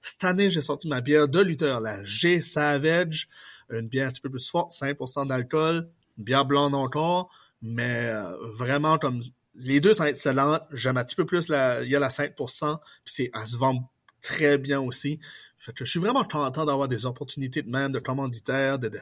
Cette 0.00 0.24
année, 0.24 0.48
j'ai 0.48 0.62
sorti 0.62 0.88
ma 0.88 1.02
bière 1.02 1.28
de 1.28 1.40
lutteur, 1.40 1.80
la 1.80 2.02
G 2.04 2.40
Savage, 2.40 3.28
une 3.70 3.88
bière 3.88 4.08
un 4.08 4.10
petit 4.10 4.22
peu 4.22 4.30
plus 4.30 4.48
forte, 4.48 4.72
5% 4.72 5.26
d'alcool, 5.26 5.90
une 6.16 6.24
bière 6.24 6.46
blonde 6.46 6.74
encore, 6.74 7.30
mais 7.60 8.06
euh, 8.06 8.34
vraiment 8.56 8.96
comme 8.96 9.22
les 9.54 9.80
deux 9.80 9.92
sont 9.92 10.04
excellentes. 10.04 10.62
J'aime 10.72 10.96
un 10.96 11.04
petit 11.04 11.16
peu 11.16 11.26
plus 11.26 11.48
la, 11.48 11.82
il 11.82 11.90
y 11.90 11.96
a 11.96 11.98
la 11.98 12.08
5%, 12.08 12.78
puis 12.78 12.84
c'est, 13.04 13.30
elle 13.34 13.46
se 13.46 13.56
vend 13.56 13.90
très 14.22 14.56
bien 14.56 14.80
aussi. 14.80 15.20
Fait 15.58 15.74
que 15.74 15.84
je 15.84 15.90
suis 15.90 16.00
vraiment 16.00 16.24
content 16.24 16.64
d'avoir 16.64 16.88
des 16.88 17.04
opportunités 17.04 17.60
de 17.60 17.68
même, 17.68 17.92
de 17.92 17.98
commanditaire, 17.98 18.78
de, 18.78 18.88
de... 18.88 18.98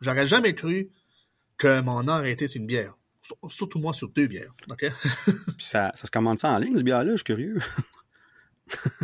j'aurais 0.00 0.26
jamais 0.26 0.54
cru 0.54 0.90
que 1.58 1.82
mon 1.82 2.24
été 2.24 2.48
sur 2.48 2.62
une 2.62 2.66
bière 2.66 2.94
surtout 3.48 3.78
moi 3.78 3.92
sur 3.92 4.08
deux 4.10 4.26
bières. 4.26 4.52
OK? 4.70 4.90
Puis 5.24 5.34
ça, 5.58 5.92
ça 5.94 6.06
se 6.06 6.10
commande 6.10 6.38
ça 6.38 6.52
en 6.52 6.58
ligne, 6.58 6.76
ce 6.76 6.82
bière-là? 6.82 7.12
Je 7.12 7.16
suis 7.16 7.24
curieux. 7.24 7.58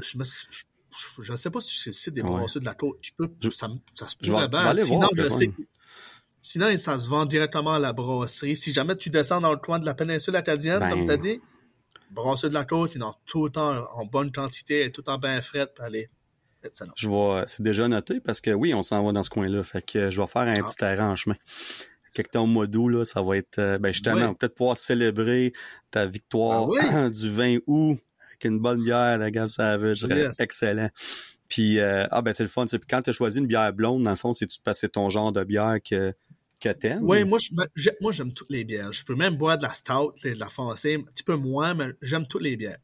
je 0.02 1.32
ne 1.32 1.36
sais 1.36 1.50
pas 1.50 1.60
si 1.60 1.80
c'est 1.80 1.90
le 1.90 1.94
site 1.94 2.14
des 2.14 2.22
brasseries 2.22 2.60
de 2.60 2.64
la 2.64 2.74
côte. 2.74 3.00
Tu 3.00 3.12
peux, 3.12 3.30
ça, 3.50 3.68
ça 3.94 4.08
se. 4.08 4.16
Sinon, 4.20 5.08
je 5.14 5.28
sais. 5.28 5.50
Sinon, 6.40 6.76
ça 6.76 6.98
se 6.98 7.08
vend 7.08 7.24
directement 7.24 7.74
à 7.74 7.78
la 7.78 7.92
brasserie. 7.92 8.56
Si 8.56 8.72
jamais 8.72 8.96
tu 8.96 9.10
descends 9.10 9.40
dans 9.40 9.52
le 9.52 9.58
coin 9.58 9.78
de 9.78 9.86
la 9.86 9.94
péninsule 9.94 10.36
acadienne, 10.36 10.80
comme 10.80 11.06
tu 11.06 11.12
as 11.12 11.16
dit, 11.16 11.40
brasserie 12.10 12.50
de 12.50 12.54
la 12.54 12.64
côte, 12.64 12.94
ils 12.94 13.02
ont 13.02 13.14
tout 13.26 13.46
le 13.46 13.50
temps 13.50 13.84
en 13.94 14.04
bonne 14.04 14.30
quantité, 14.30 14.90
tout 14.90 15.08
en 15.08 15.18
bien 15.18 15.40
frais 15.40 15.66
pour 15.66 15.84
aller. 15.84 16.08
Je 16.96 17.08
vois, 17.08 17.44
c'est 17.46 17.62
déjà 17.62 17.88
noté 17.88 18.20
parce 18.20 18.40
que 18.40 18.50
oui, 18.50 18.72
on 18.72 18.82
s'en 18.82 19.04
va 19.04 19.12
dans 19.12 19.22
ce 19.22 19.28
coin-là. 19.30 19.62
Fait 19.62 19.84
que 19.84 20.10
je 20.10 20.20
vais 20.20 20.26
faire 20.26 20.42
un 20.42 20.54
ah. 20.54 20.66
petit 20.66 20.82
arrangement 20.82 21.36
quelque 22.14 22.30
temps 22.30 22.44
au 22.44 22.46
mois 22.46 22.66
d'août, 22.66 22.88
là, 22.88 23.04
ça 23.04 23.20
va 23.20 23.36
être, 23.36 23.58
euh, 23.58 23.78
ben 23.78 23.92
justement, 23.92 24.34
peut-être 24.34 24.54
pouvoir 24.54 24.78
célébrer 24.78 25.52
ta 25.90 26.06
victoire 26.06 26.68
ah 26.80 27.10
du 27.10 27.28
20 27.28 27.58
août 27.66 27.98
avec 28.30 28.44
une 28.44 28.60
bonne 28.60 28.82
bière 28.82 29.18
de 29.18 29.28
Gab 29.28 29.50
Savage. 29.50 30.06
Excellent. 30.38 30.90
Puis, 31.48 31.78
euh, 31.78 32.06
ah 32.10 32.22
ben 32.22 32.32
c'est 32.32 32.42
le 32.42 32.48
fun. 32.48 32.64
Puis 32.66 32.80
quand 32.88 33.02
tu 33.02 33.10
as 33.10 33.12
choisi 33.12 33.38
une 33.38 33.46
bière 33.46 33.72
blonde, 33.72 34.02
dans 34.02 34.10
le 34.10 34.16
fond, 34.16 34.32
c'est-tu 34.32 34.60
passer 34.60 34.88
ton 34.88 35.10
genre 35.10 35.32
de 35.32 35.44
bière 35.44 35.76
que, 35.88 36.14
que 36.60 36.70
t'aimes? 36.70 37.00
Oui, 37.02 37.24
moi, 37.24 37.38
moi, 38.00 38.12
j'aime 38.12 38.32
toutes 38.32 38.50
les 38.50 38.64
bières. 38.64 38.92
Je 38.92 39.04
peux 39.04 39.14
même 39.14 39.36
boire 39.36 39.58
de 39.58 39.64
la 39.64 39.72
stout, 39.72 40.14
de 40.24 40.38
la 40.38 40.48
foncée, 40.48 40.94
un 40.94 41.02
petit 41.02 41.22
peu 41.22 41.36
moins, 41.36 41.74
mais 41.74 41.88
j'aime 42.00 42.26
toutes 42.26 42.42
les 42.42 42.56
bières. 42.56 42.78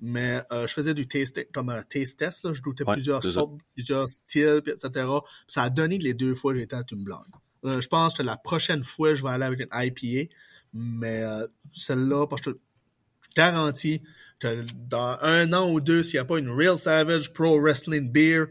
Mais 0.00 0.42
euh, 0.50 0.66
je 0.66 0.72
faisais 0.72 0.94
du 0.94 1.06
taste 1.06 1.52
comme 1.52 1.68
un 1.68 1.82
taste 1.82 2.18
test, 2.18 2.44
là. 2.44 2.52
je 2.54 2.62
goûtais 2.62 2.84
plusieurs 2.84 3.22
sortes, 3.22 3.52
plusieurs 3.74 4.08
styles, 4.08 4.62
etc. 4.66 4.88
Puis 4.94 5.44
ça 5.46 5.64
a 5.64 5.70
donné 5.70 5.98
que 5.98 6.04
les 6.04 6.14
deux 6.14 6.34
fois 6.34 6.54
j'étais 6.54 6.76
à 6.76 6.82
une 6.90 7.04
blonde. 7.04 7.26
Euh, 7.64 7.80
je 7.80 7.88
pense 7.88 8.14
que 8.14 8.22
la 8.22 8.36
prochaine 8.36 8.84
fois, 8.84 9.14
je 9.14 9.22
vais 9.22 9.30
aller 9.30 9.44
avec 9.44 9.60
une 9.60 9.68
IPA. 9.72 10.32
Mais 10.72 11.22
euh, 11.22 11.46
celle-là, 11.74 12.26
parce 12.26 12.42
que 12.42 12.50
je 12.50 13.28
garantis 13.34 14.02
que 14.38 14.64
dans 14.74 15.18
un 15.20 15.52
an 15.52 15.70
ou 15.70 15.80
deux, 15.80 16.02
s'il 16.02 16.14
n'y 16.14 16.20
a 16.20 16.24
pas 16.24 16.38
une 16.38 16.50
Real 16.50 16.78
Savage 16.78 17.32
Pro 17.32 17.60
Wrestling 17.60 18.10
Beer, 18.10 18.46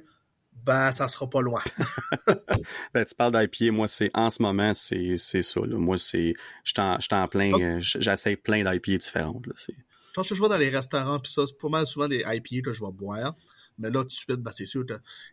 ben 0.65 0.91
ça 0.91 1.07
sera 1.07 1.29
pas 1.29 1.41
loin. 1.41 1.61
ben, 2.93 3.05
tu 3.05 3.15
parles 3.15 3.47
d'IPA, 3.47 3.71
moi 3.71 3.87
c'est 3.87 4.11
en 4.13 4.29
ce 4.29 4.41
moment 4.41 4.73
c'est 4.73 5.15
c'est 5.17 5.41
ça. 5.41 5.61
Là. 5.61 5.77
Moi 5.77 5.97
c'est 5.97 6.33
je 6.63 6.73
en, 6.79 7.27
plein, 7.27 7.53
euh, 7.53 7.77
j'essaie 7.79 8.35
plein 8.35 8.69
d'IPA 8.69 8.97
différentes. 8.97 9.47
Là, 9.47 9.53
Quand 10.13 10.23
je 10.23 10.33
vais 10.35 10.49
dans 10.49 10.57
les 10.57 10.69
restaurants 10.69 11.19
puis 11.19 11.31
ça, 11.31 11.43
c'est 11.47 11.57
pas 11.57 11.69
mal 11.69 11.87
souvent 11.87 12.07
des 12.07 12.23
IPA 12.25 12.61
que 12.65 12.73
je 12.73 12.83
vais 12.83 12.91
boire. 12.91 13.35
Mais 13.79 13.89
là, 13.89 14.01
tout 14.01 14.07
de 14.07 14.11
suite, 14.11 14.41
ben, 14.41 14.51
c'est 14.53 14.65
sûr, 14.65 14.83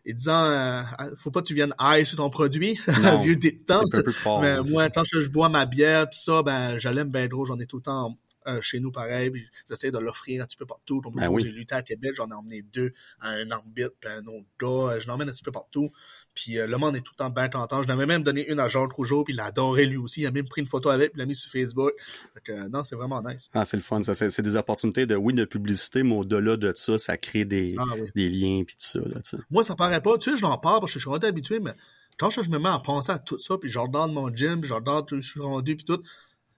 et 0.05 0.13
disant, 0.13 0.45
euh, 0.45 0.81
faut 1.17 1.31
pas 1.31 1.41
que 1.41 1.47
tu 1.47 1.53
viennes 1.53 1.73
high 1.79 2.05
sur 2.05 2.17
ton 2.17 2.29
produit, 2.29 2.79
vieux 3.21 3.35
dictance. 3.35 3.93
Mais 4.41 4.49
hein. 4.49 4.63
moi, 4.67 4.89
quand 4.89 5.03
je 5.03 5.27
bois 5.29 5.49
ma 5.49 5.65
bière, 5.65 6.09
pis 6.09 6.17
ça, 6.17 6.41
ben, 6.43 6.77
je 6.77 6.89
l'aime 6.89 7.09
bien 7.09 7.27
trop, 7.27 7.45
j'en 7.45 7.59
ai 7.59 7.65
tout 7.65 7.77
le 7.77 7.83
temps 7.83 8.17
euh, 8.47 8.61
chez 8.61 8.79
nous 8.79 8.91
pareil, 8.91 9.31
j'essaie 9.69 9.91
de 9.91 9.97
l'offrir 9.97 10.43
un 10.43 10.45
petit 10.45 10.57
peu 10.57 10.65
partout. 10.65 11.01
Donc, 11.01 11.15
ben 11.15 11.29
j'ai 11.37 11.49
lutté 11.49 11.75
à 11.75 11.81
Québec, 11.81 12.13
j'en 12.15 12.29
ai 12.29 12.33
emmené 12.33 12.61
deux, 12.61 12.91
un 13.21 13.49
arbitre, 13.51 13.93
puis 13.99 14.09
un 14.09 14.25
autre 14.27 14.45
gars, 14.59 14.95
euh, 14.95 14.99
je 14.99 15.07
l'emmène 15.07 15.29
un 15.29 15.31
petit 15.31 15.43
peu 15.43 15.51
partout. 15.51 15.91
Puis 16.33 16.57
euh, 16.57 16.67
le 16.67 16.77
monde 16.77 16.95
est 16.95 17.01
tout 17.01 17.13
le 17.17 17.23
temps 17.23 17.29
bien 17.29 17.49
content. 17.49 17.83
Je 17.83 17.87
l'avais 17.87 18.05
même 18.05 18.23
donné 18.23 18.49
une 18.49 18.59
à 18.59 18.67
Georges 18.67 18.93
Rougeau, 18.93 19.23
puis 19.23 19.33
il 19.33 19.37
l'adorait 19.37 19.85
lui 19.85 19.97
aussi. 19.97 20.21
Il 20.21 20.27
a 20.27 20.31
même 20.31 20.47
pris 20.47 20.61
une 20.61 20.67
photo 20.67 20.89
avec, 20.89 21.11
puis 21.11 21.17
il 21.17 21.19
l'a 21.19 21.25
mis 21.25 21.35
sur 21.35 21.51
Facebook. 21.51 21.91
Donc, 22.35 22.71
non, 22.71 22.83
c'est 22.83 22.95
vraiment 22.95 23.21
nice. 23.21 23.49
Ah, 23.53 23.65
c'est 23.65 23.77
le 23.77 23.83
fun. 23.83 24.01
Ça, 24.03 24.13
c'est, 24.13 24.41
des 24.41 24.55
opportunités 24.55 25.05
de, 25.05 25.15
oui, 25.15 25.33
de 25.33 25.45
publicité, 25.45 26.03
mais 26.03 26.15
au-delà 26.15 26.57
de 26.57 26.73
ça, 26.75 26.97
ça 26.97 27.17
crée 27.17 27.45
des, 27.45 27.75
ah 27.77 27.83
des 28.15 28.29
liens, 28.29 28.63
puis 28.65 28.75
tout 28.75 28.85
ça. 28.85 28.99
Là, 28.99 29.39
Moi, 29.49 29.63
ça 29.63 29.75
paraît 29.75 30.01
pas. 30.01 30.17
Tu 30.17 30.31
sais, 30.31 30.37
je 30.37 30.43
l'en 30.43 30.57
parle 30.57 30.79
parce 30.79 30.93
que 30.93 30.99
je 30.99 31.03
suis 31.03 31.09
rendu 31.09 31.25
habitué, 31.25 31.59
mais 31.59 31.73
quand 32.17 32.29
je 32.29 32.49
me 32.49 32.57
mets 32.57 32.69
à 32.69 32.79
penser 32.79 33.11
à 33.11 33.19
tout 33.19 33.39
ça, 33.39 33.57
puis 33.57 33.69
je 33.69 33.79
regarde 33.79 34.11
mon 34.11 34.33
gym, 34.33 34.59
puis 34.59 34.69
je 34.69 34.73
regarde 34.73 35.07
tout 35.07 35.19
je 35.19 35.27
suis 35.27 35.39
rendu, 35.39 35.75
puis 35.75 35.85
tout, 35.85 36.01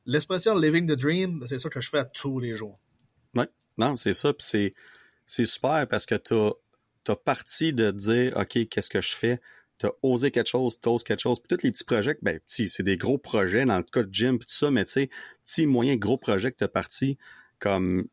l'expression 0.10 0.57
living 0.57 0.88
the 0.88 0.98
dream, 0.98 1.44
c'est 1.45 1.60
ça 1.60 1.69
que 1.69 1.80
je 1.80 1.90
fais 1.90 2.03
tous 2.14 2.40
les 2.40 2.56
jours. 2.56 2.80
Oui, 3.36 3.45
non, 3.77 3.95
c'est 3.95 4.14
ça. 4.14 4.34
Puis 4.34 4.45
c'est, 4.45 4.73
c'est 5.26 5.45
super 5.45 5.88
parce 5.88 6.06
que 6.06 6.15
tu 6.15 6.34
as, 6.34 7.15
parti 7.15 7.73
de 7.73 7.91
dire, 7.91 8.36
OK, 8.36 8.68
qu'est-ce 8.69 8.90
que 8.90 9.02
je 9.02 9.15
fais? 9.15 9.40
Tu 9.77 9.86
as 9.86 9.91
osé 10.03 10.31
quelque 10.31 10.49
chose, 10.49 10.80
tu 10.80 10.90
oses 10.90 11.03
quelque 11.03 11.22
chose. 11.22 11.40
Puis 11.40 11.56
tous 11.56 11.64
les 11.64 11.72
petits 11.72 11.84
projets, 11.84 12.18
ben, 12.22 12.40
petits, 12.40 12.69
c'est 12.69 12.84
des 12.84 12.98
gros 12.98 13.18
projets 13.18 13.65
dans 13.65 13.77
le 13.77 13.84
cas 13.84 14.03
de 14.03 14.14
gym, 14.14 14.38
puis 14.38 14.48
tout 14.48 14.53
ça, 14.53 14.72
mais 14.72 14.84
tu 14.86 14.91
sais, 14.91 15.10
petits, 15.45 15.65
moyens, 15.65 15.99
gros 15.99 16.18
projets 16.18 16.52
que 16.52 16.57
tu 16.57 16.64
as 16.64 16.69
parti, 16.69 17.18
comme, 17.60 18.07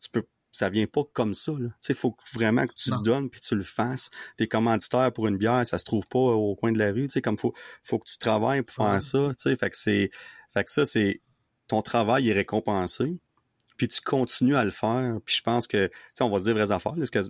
tu 0.00 0.10
peux 0.10 0.26
ça 0.52 0.70
vient 0.70 0.86
pas 0.86 1.02
comme 1.12 1.34
ça. 1.34 1.52
Tu 1.52 1.68
sais, 1.80 1.92
faut 1.92 2.16
vraiment 2.32 2.66
que 2.66 2.72
tu 2.72 2.90
le 2.90 3.02
donnes 3.02 3.28
puis 3.28 3.42
tu 3.42 3.54
le 3.54 3.62
fasses. 3.62 4.10
T'es 4.38 4.46
commanditaire 4.46 5.12
pour 5.12 5.26
une 5.26 5.36
bière, 5.36 5.66
ça 5.66 5.76
se 5.76 5.84
trouve 5.84 6.06
pas 6.06 6.18
au 6.18 6.56
coin 6.56 6.72
de 6.72 6.78
la 6.78 6.92
rue. 6.92 7.08
Tu 7.08 7.12
sais, 7.12 7.20
comme 7.20 7.36
faut, 7.36 7.52
faut 7.82 7.98
que 7.98 8.08
tu 8.08 8.16
travailles 8.16 8.62
pour 8.62 8.74
faire 8.74 9.02
ça. 9.02 9.28
Tu 9.36 9.50
sais, 9.50 9.56
fait 9.56 9.68
que 9.68 9.76
c'est, 9.76 10.10
fait 10.54 10.64
que 10.64 10.70
ça 10.70 10.86
c'est, 10.86 11.20
ton 11.68 11.82
travail 11.82 12.28
est 12.28 12.32
récompensé, 12.32 13.18
puis 13.76 13.88
tu 13.88 14.00
continues 14.00 14.56
à 14.56 14.64
le 14.64 14.70
faire. 14.70 15.18
Puis 15.24 15.36
je 15.36 15.42
pense 15.42 15.66
que, 15.66 15.86
tu 15.86 15.92
sais, 16.14 16.24
on 16.24 16.30
va 16.30 16.38
se 16.38 16.44
dire 16.44 16.54
vraies 16.54 16.72
affaires, 16.72 16.94
parce 16.94 17.10
que 17.10 17.20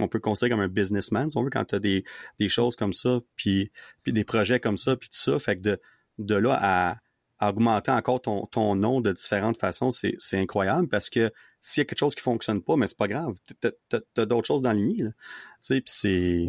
on 0.00 0.08
peut 0.08 0.20
considérer 0.20 0.50
comme 0.50 0.60
un 0.60 0.68
businessman, 0.68 1.30
si 1.30 1.36
on 1.36 1.42
veut, 1.42 1.50
quand 1.50 1.64
tu 1.64 1.80
des, 1.80 2.04
des 2.38 2.48
choses 2.48 2.76
comme 2.76 2.92
ça, 2.92 3.20
puis, 3.36 3.70
puis 4.02 4.12
des 4.12 4.24
projets 4.24 4.60
comme 4.60 4.76
ça, 4.76 4.96
puis 4.96 5.08
tout 5.08 5.18
ça. 5.18 5.38
Fait 5.38 5.56
que 5.56 5.62
de, 5.62 5.80
de 6.18 6.34
là 6.34 6.58
à, 6.60 6.96
augmenter 7.48 7.90
encore 7.90 8.22
ton, 8.22 8.46
ton 8.46 8.74
nom 8.74 9.02
de 9.02 9.12
différentes 9.12 9.58
façons, 9.58 9.90
c'est 9.90 10.38
incroyable 10.38 10.88
parce 10.88 11.10
que 11.10 11.30
s'il 11.60 11.80
y 11.80 11.82
a 11.82 11.84
quelque 11.84 11.98
chose 11.98 12.14
qui 12.14 12.22
fonctionne 12.22 12.62
pas, 12.62 12.76
mais 12.76 12.86
c'est 12.86 12.96
pas 12.96 13.08
grave. 13.08 13.34
T'as 13.60 13.98
as, 14.16 14.26
d'autres 14.26 14.46
choses 14.46 14.62
dans 14.62 14.72
la 14.72 14.78
ligne, 14.78 15.08
Tu 15.08 15.14
sais, 15.60 15.80
puis 15.80 15.92
c'est 15.94 16.44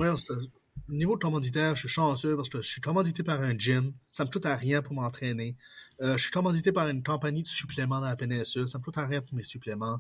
niveau 0.89 1.15
de 1.15 1.21
commanditaire, 1.21 1.75
je 1.75 1.81
suis 1.81 1.89
chanceux 1.89 2.35
parce 2.35 2.49
que 2.49 2.61
je 2.61 2.67
suis 2.67 2.81
commandité 2.81 3.23
par 3.23 3.41
un 3.41 3.57
gym. 3.57 3.93
Ça 4.11 4.23
me 4.23 4.29
coûte 4.29 4.45
à 4.45 4.55
rien 4.55 4.81
pour 4.81 4.93
m'entraîner. 4.93 5.55
Euh, 6.01 6.17
je 6.17 6.23
suis 6.23 6.31
commandité 6.31 6.71
par 6.71 6.87
une 6.89 7.01
compagnie 7.01 7.41
de 7.41 7.47
suppléments 7.47 7.99
dans 7.99 8.07
la 8.07 8.15
péninsule. 8.15 8.67
Ça 8.67 8.77
me 8.77 8.83
coûte 8.83 8.97
à 8.97 9.05
rien 9.05 9.21
pour 9.21 9.35
mes 9.35 9.43
suppléments. 9.43 9.99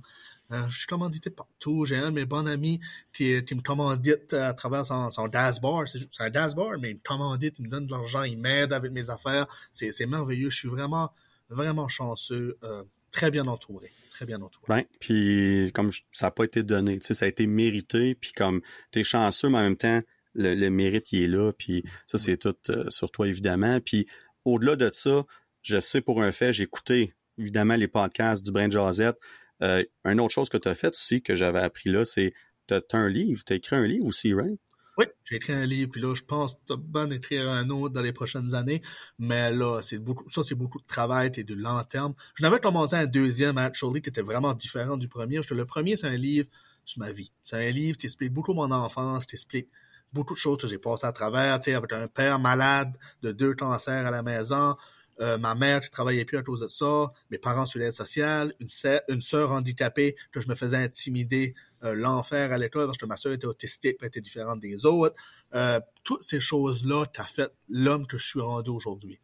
Euh, 0.51 0.67
je 0.67 0.77
suis 0.79 0.87
commandité 0.87 1.29
partout. 1.29 1.85
J'ai 1.85 1.97
un 1.97 2.11
de 2.11 2.15
mes 2.15 2.25
bons 2.25 2.45
amis 2.45 2.79
qui, 3.13 3.33
me 3.33 3.61
commandite 3.61 4.33
à 4.33 4.53
travers 4.53 4.85
son, 4.85 5.09
son 5.09 5.27
dashboard. 5.27 5.87
C'est 5.87 6.21
un 6.21 6.29
dashboard, 6.29 6.79
mais 6.81 6.91
il 6.91 6.95
me 6.95 7.01
commandite, 7.03 7.57
il 7.59 7.65
me 7.65 7.69
donne 7.69 7.87
de 7.87 7.91
l'argent, 7.91 8.23
il 8.23 8.37
m'aide 8.37 8.73
avec 8.73 8.91
mes 8.91 9.09
affaires. 9.09 9.47
C'est 9.71 10.05
merveilleux. 10.05 10.49
Je 10.49 10.57
suis 10.57 10.69
vraiment, 10.69 11.11
vraiment 11.49 11.87
chanceux. 11.87 12.57
Euh, 12.63 12.83
très 13.11 13.31
bien 13.31 13.47
entouré. 13.47 13.91
Très 14.11 14.25
bien 14.25 14.41
entouré. 14.41 14.65
Ben, 14.69 14.83
puis 14.99 15.71
comme 15.73 15.91
ça 16.11 16.27
n'a 16.27 16.31
pas 16.31 16.43
été 16.43 16.63
donné, 16.63 16.99
ça 17.01 17.25
a 17.25 17.27
été 17.27 17.47
mérité. 17.47 18.15
Puis 18.15 18.33
comme 18.33 18.61
tu 18.91 18.99
es 18.99 19.03
chanceux, 19.03 19.49
mais 19.49 19.57
en 19.57 19.63
même 19.63 19.77
temps, 19.77 20.01
le, 20.35 20.69
mérite 20.69 21.11
il 21.11 21.23
est 21.23 21.27
là, 21.27 21.51
puis 21.51 21.83
ça, 22.05 22.17
c'est 22.17 22.37
tout 22.37 22.55
euh, 22.69 22.89
sur 22.89 23.11
toi, 23.11 23.27
évidemment. 23.27 23.79
Puis 23.79 24.07
au-delà 24.43 24.75
de 24.75 24.89
ça, 24.93 25.25
je 25.61 25.79
sais 25.79 26.01
pour 26.01 26.21
un 26.21 26.31
fait, 26.31 26.53
j'ai 26.53 26.63
écouté 26.63 27.13
évidemment 27.37 27.75
les 27.75 27.87
podcasts 27.87 28.43
du 28.43 28.51
Brain 28.51 28.69
Josette. 28.69 29.17
Euh, 29.63 29.83
une 30.03 30.19
autre 30.19 30.33
chose 30.33 30.49
que 30.49 30.57
tu 30.57 30.67
as 30.67 30.75
fait 30.75 30.93
aussi, 30.93 31.21
que 31.21 31.35
j'avais 31.35 31.59
appris 31.59 31.89
là, 31.89 32.05
c'est 32.05 32.33
tu 32.67 32.73
as, 32.73 32.81
un 32.93 33.09
livre, 33.09 33.43
tu 33.45 33.53
as 33.53 33.55
écrit 33.55 33.75
un 33.75 33.85
livre 33.85 34.05
aussi, 34.05 34.33
right? 34.33 34.59
Oui, 34.97 35.05
j'ai 35.25 35.35
écrit 35.35 35.51
un 35.51 35.65
livre, 35.65 35.91
puis 35.91 36.01
là, 36.01 36.13
je 36.15 36.23
pense 36.23 36.55
que 36.55 36.73
bien 36.75 37.07
d'écrire 37.07 37.49
un 37.49 37.69
autre 37.69 37.93
dans 37.93 38.01
les 38.01 38.13
prochaines 38.13 38.55
années, 38.55 38.81
mais 39.19 39.51
là, 39.51 39.81
c'est 39.81 39.99
beaucoup, 39.99 40.23
ça, 40.29 40.41
c'est 40.41 40.55
beaucoup 40.55 40.79
de 40.79 40.85
travail, 40.85 41.31
et 41.35 41.43
de 41.43 41.53
long 41.53 41.83
terme. 41.83 42.13
Je 42.35 42.43
n'avais 42.43 42.59
commencé 42.59 42.95
un 42.95 43.05
deuxième, 43.05 43.57
actually, 43.57 44.01
qui 44.01 44.09
était 44.09 44.21
vraiment 44.21 44.53
différent 44.53 44.95
du 44.95 45.09
premier. 45.09 45.41
Le 45.49 45.65
premier, 45.65 45.97
c'est 45.97 46.07
un 46.07 46.15
livre 46.15 46.47
sur 46.85 46.99
ma 46.99 47.11
vie. 47.11 47.31
C'est 47.43 47.57
un 47.57 47.71
livre 47.71 47.97
qui 47.97 48.05
explique 48.05 48.31
beaucoup 48.31 48.53
mon 48.53 48.71
enfance, 48.71 49.25
qui 49.25 49.35
explique 49.35 49.67
beaucoup 50.15 50.33
de 50.33 50.39
choses 50.39 50.57
que 50.57 50.67
j'ai 50.67 50.79
passées 50.79 51.05
à 51.05 51.11
travers, 51.11 51.59
tu 51.59 51.71
avec 51.71 51.91
un 51.93 52.07
père 52.07 52.39
malade 52.39 52.97
de 53.21 53.31
deux 53.31 53.53
cancers 53.53 54.07
à 54.07 54.11
la 54.11 54.23
maison, 54.23 54.75
euh, 55.21 55.37
ma 55.37 55.55
mère 55.55 55.81
qui 55.81 55.91
travaillait 55.91 56.25
plus 56.25 56.37
à 56.37 56.41
cause 56.41 56.61
de 56.61 56.67
ça, 56.67 57.11
mes 57.29 57.37
parents 57.37 57.65
sur 57.65 57.79
l'aide 57.79 57.93
sociale, 57.93 58.53
une, 58.59 58.67
sœur, 58.67 59.01
une 59.09 59.21
sœur 59.21 59.51
handicapée 59.51 60.15
que 60.31 60.41
je 60.41 60.47
me 60.47 60.55
faisais 60.55 60.77
intimider 60.77 61.53
euh, 61.83 61.93
l'enfer 61.93 62.51
à 62.51 62.57
l'école 62.57 62.87
parce 62.87 62.97
que 62.97 63.05
ma 63.05 63.17
sœur 63.17 63.33
était 63.33 63.45
autistique, 63.45 63.97
était 64.01 64.21
différente 64.21 64.59
des 64.59 64.85
autres. 64.85 65.15
Euh, 65.53 65.79
toutes 66.03 66.23
ces 66.23 66.39
choses-là 66.39 67.05
t'as 67.13 67.25
fait 67.25 67.51
l'homme 67.69 68.07
que 68.07 68.17
je 68.17 68.25
suis 68.25 68.41
rendu 68.41 68.71
aujourd'hui. 68.71 69.19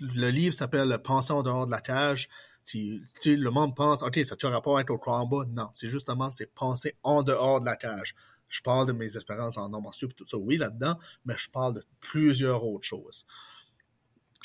Le 0.00 0.30
livre 0.30 0.54
s'appelle 0.54 0.96
Penser 1.02 1.32
en 1.32 1.42
dehors 1.42 1.66
de 1.66 1.70
la 1.70 1.80
cage. 1.80 2.28
Tu, 2.64 3.00
le 3.24 3.50
monde 3.50 3.76
pense, 3.76 4.02
OK, 4.02 4.18
ça 4.24 4.34
tu 4.34 4.46
rapport 4.46 4.76
avec 4.76 4.90
au 4.90 4.98
combat. 4.98 5.44
Non, 5.50 5.68
c'est 5.74 5.88
justement, 5.88 6.32
c'est 6.32 6.52
penser 6.52 6.96
en 7.04 7.22
dehors 7.22 7.60
de 7.60 7.64
la 7.64 7.76
cage. 7.76 8.16
Je 8.48 8.62
parle 8.62 8.86
de 8.86 8.92
mes 8.92 9.16
expériences 9.16 9.58
en 9.58 9.68
normes 9.68 9.86
et 10.02 10.06
tout 10.08 10.26
ça, 10.26 10.36
oui, 10.38 10.56
là-dedans, 10.56 10.98
mais 11.24 11.34
je 11.36 11.50
parle 11.50 11.74
de 11.74 11.84
plusieurs 12.00 12.64
autres 12.64 12.86
choses. 12.86 13.26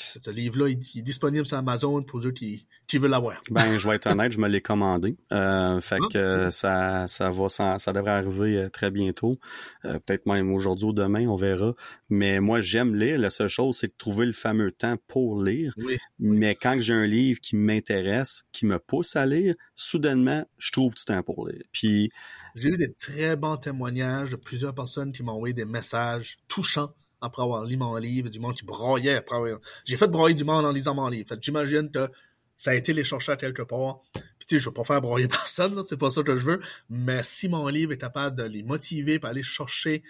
Ce 0.01 0.31
livre-là, 0.31 0.69
il, 0.69 0.99
est 0.99 1.01
disponible 1.01 1.45
sur 1.45 1.57
Amazon 1.57 2.01
pour 2.01 2.21
ceux 2.21 2.31
qui, 2.31 2.65
qui 2.87 2.97
veulent 2.97 3.11
l'avoir. 3.11 3.41
Ben, 3.49 3.77
je 3.77 3.87
vais 3.87 3.95
être 3.95 4.07
honnête, 4.07 4.31
je 4.31 4.39
me 4.39 4.47
l'ai 4.47 4.61
commandé. 4.61 5.17
Euh, 5.31 5.79
fait 5.81 5.97
ah. 6.01 6.07
que 6.11 6.49
ça, 6.51 7.07
ça 7.07 7.29
va, 7.29 7.49
ça, 7.49 7.77
ça 7.79 7.93
devrait 7.93 8.11
arriver 8.11 8.57
euh, 8.57 8.69
très 8.69 8.91
bientôt. 8.91 9.31
Euh, 9.85 9.99
peut-être 9.99 10.25
même 10.25 10.51
aujourd'hui 10.51 10.87
ou 10.87 10.93
demain, 10.93 11.27
on 11.27 11.35
verra. 11.35 11.73
Mais 12.09 12.39
moi, 12.39 12.61
j'aime 12.61 12.95
lire. 12.95 13.19
La 13.19 13.29
seule 13.29 13.47
chose, 13.47 13.77
c'est 13.77 13.87
de 13.87 13.95
trouver 13.97 14.25
le 14.25 14.33
fameux 14.33 14.71
temps 14.71 14.97
pour 15.07 15.41
lire. 15.41 15.73
Oui. 15.77 15.97
Mais 16.19 16.55
quand 16.55 16.79
j'ai 16.79 16.93
un 16.93 17.05
livre 17.05 17.39
qui 17.39 17.55
m'intéresse, 17.55 18.43
qui 18.51 18.65
me 18.65 18.79
pousse 18.79 19.15
à 19.15 19.25
lire, 19.25 19.55
soudainement, 19.75 20.45
je 20.57 20.71
trouve 20.71 20.93
du 20.93 21.03
temps 21.05 21.23
pour 21.23 21.47
lire. 21.47 21.63
Puis 21.71 22.11
j'ai 22.55 22.69
eu 22.69 22.77
des 22.77 22.93
très 22.93 23.35
bons 23.35 23.57
témoignages 23.57 24.31
de 24.31 24.35
plusieurs 24.35 24.75
personnes 24.75 25.11
qui 25.11 25.23
m'ont 25.23 25.33
envoyé 25.33 25.53
des 25.53 25.65
messages 25.65 26.37
touchants 26.47 26.93
après 27.22 27.43
avoir 27.43 27.65
lu 27.65 27.77
mon 27.77 27.95
livre, 27.98 28.30
du 28.30 28.39
monde 28.39 28.56
qui 28.56 28.65
broyait 28.65 29.15
après 29.15 29.38
J'ai 29.85 29.98
fait 29.98 30.07
broyer 30.07 30.35
du 30.35 30.43
monde 30.43 30.65
en 30.65 30.72
lisant 30.72 30.95
mon 30.95 31.07
livre. 31.07 31.35
J'imagine 31.39 31.89
que 31.91 32.10
ça 32.57 32.72
a 32.72 32.73
été 32.76 32.93
les 32.93 33.03
chercher 33.03 33.31
à 33.31 33.38
quelque 33.38 33.61
part. 33.61 33.99
Puis 34.14 34.48
tu 34.48 34.56
sais, 34.56 34.60
je 34.60 34.69
veux 34.69 34.73
pas 34.73 34.84
faire 34.84 35.02
broyer 35.02 35.27
personne, 35.30 35.81
c'est 35.84 35.98
pas 35.98 36.10
ça 36.10 36.23
que 36.23 36.35
je 36.35 36.45
veux. 36.45 36.61
Mais 36.89 37.22
si 37.23 37.49
mon 37.49 37.68
livre 37.68 37.93
est 37.93 37.98
capable 37.98 38.38
de 38.38 38.43
les 38.43 38.64
motiver, 38.64 39.19
pour 39.19 39.30
aller 39.30 39.43
chercher 39.43 40.03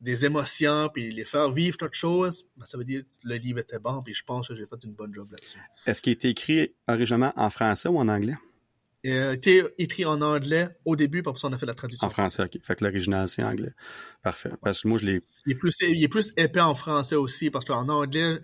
des 0.00 0.24
émotions, 0.24 0.88
puis 0.92 1.10
les 1.10 1.24
faire 1.24 1.50
vivre 1.50 1.76
quelque 1.76 1.96
chose, 1.96 2.46
ben, 2.56 2.64
ça 2.64 2.78
veut 2.78 2.84
dire 2.84 3.02
que 3.02 3.28
le 3.28 3.36
livre 3.36 3.58
était 3.58 3.78
bon, 3.78 4.02
puis 4.02 4.14
je 4.14 4.24
pense 4.24 4.48
que 4.48 4.54
j'ai 4.54 4.66
fait 4.66 4.82
une 4.82 4.92
bonne 4.92 5.12
job 5.12 5.30
là-dessus. 5.30 5.58
Est-ce 5.86 6.00
qu'il 6.00 6.12
été 6.12 6.30
écrit 6.30 6.74
originellement 6.88 7.32
en 7.36 7.50
français 7.50 7.88
ou 7.88 7.98
en 7.98 8.08
anglais? 8.08 8.36
Il 9.02 9.12
a 9.12 9.32
été 9.32 9.64
écrit 9.78 10.04
en 10.04 10.20
anglais 10.20 10.68
au 10.84 10.94
début, 10.94 11.20
après 11.20 11.38
ça, 11.38 11.48
on 11.48 11.52
a 11.52 11.58
fait 11.58 11.66
la 11.66 11.74
traduction. 11.74 12.06
En 12.06 12.10
français, 12.10 12.42
OK. 12.44 12.58
Fait 12.62 12.76
que 12.76 12.84
l'original, 12.84 13.28
c'est 13.28 13.42
anglais. 13.42 13.72
Parfait. 14.22 14.50
Parce 14.62 14.82
que 14.82 14.88
moi, 14.88 14.98
je 14.98 15.06
l'ai... 15.06 15.22
Il 15.46 15.52
est 15.52 15.54
plus, 15.54 15.74
il 15.80 16.02
est 16.02 16.08
plus 16.08 16.32
épais 16.36 16.60
en 16.60 16.74
français 16.74 17.16
aussi, 17.16 17.50
parce 17.50 17.64
qu'en 17.64 17.88
anglais, 17.88 18.40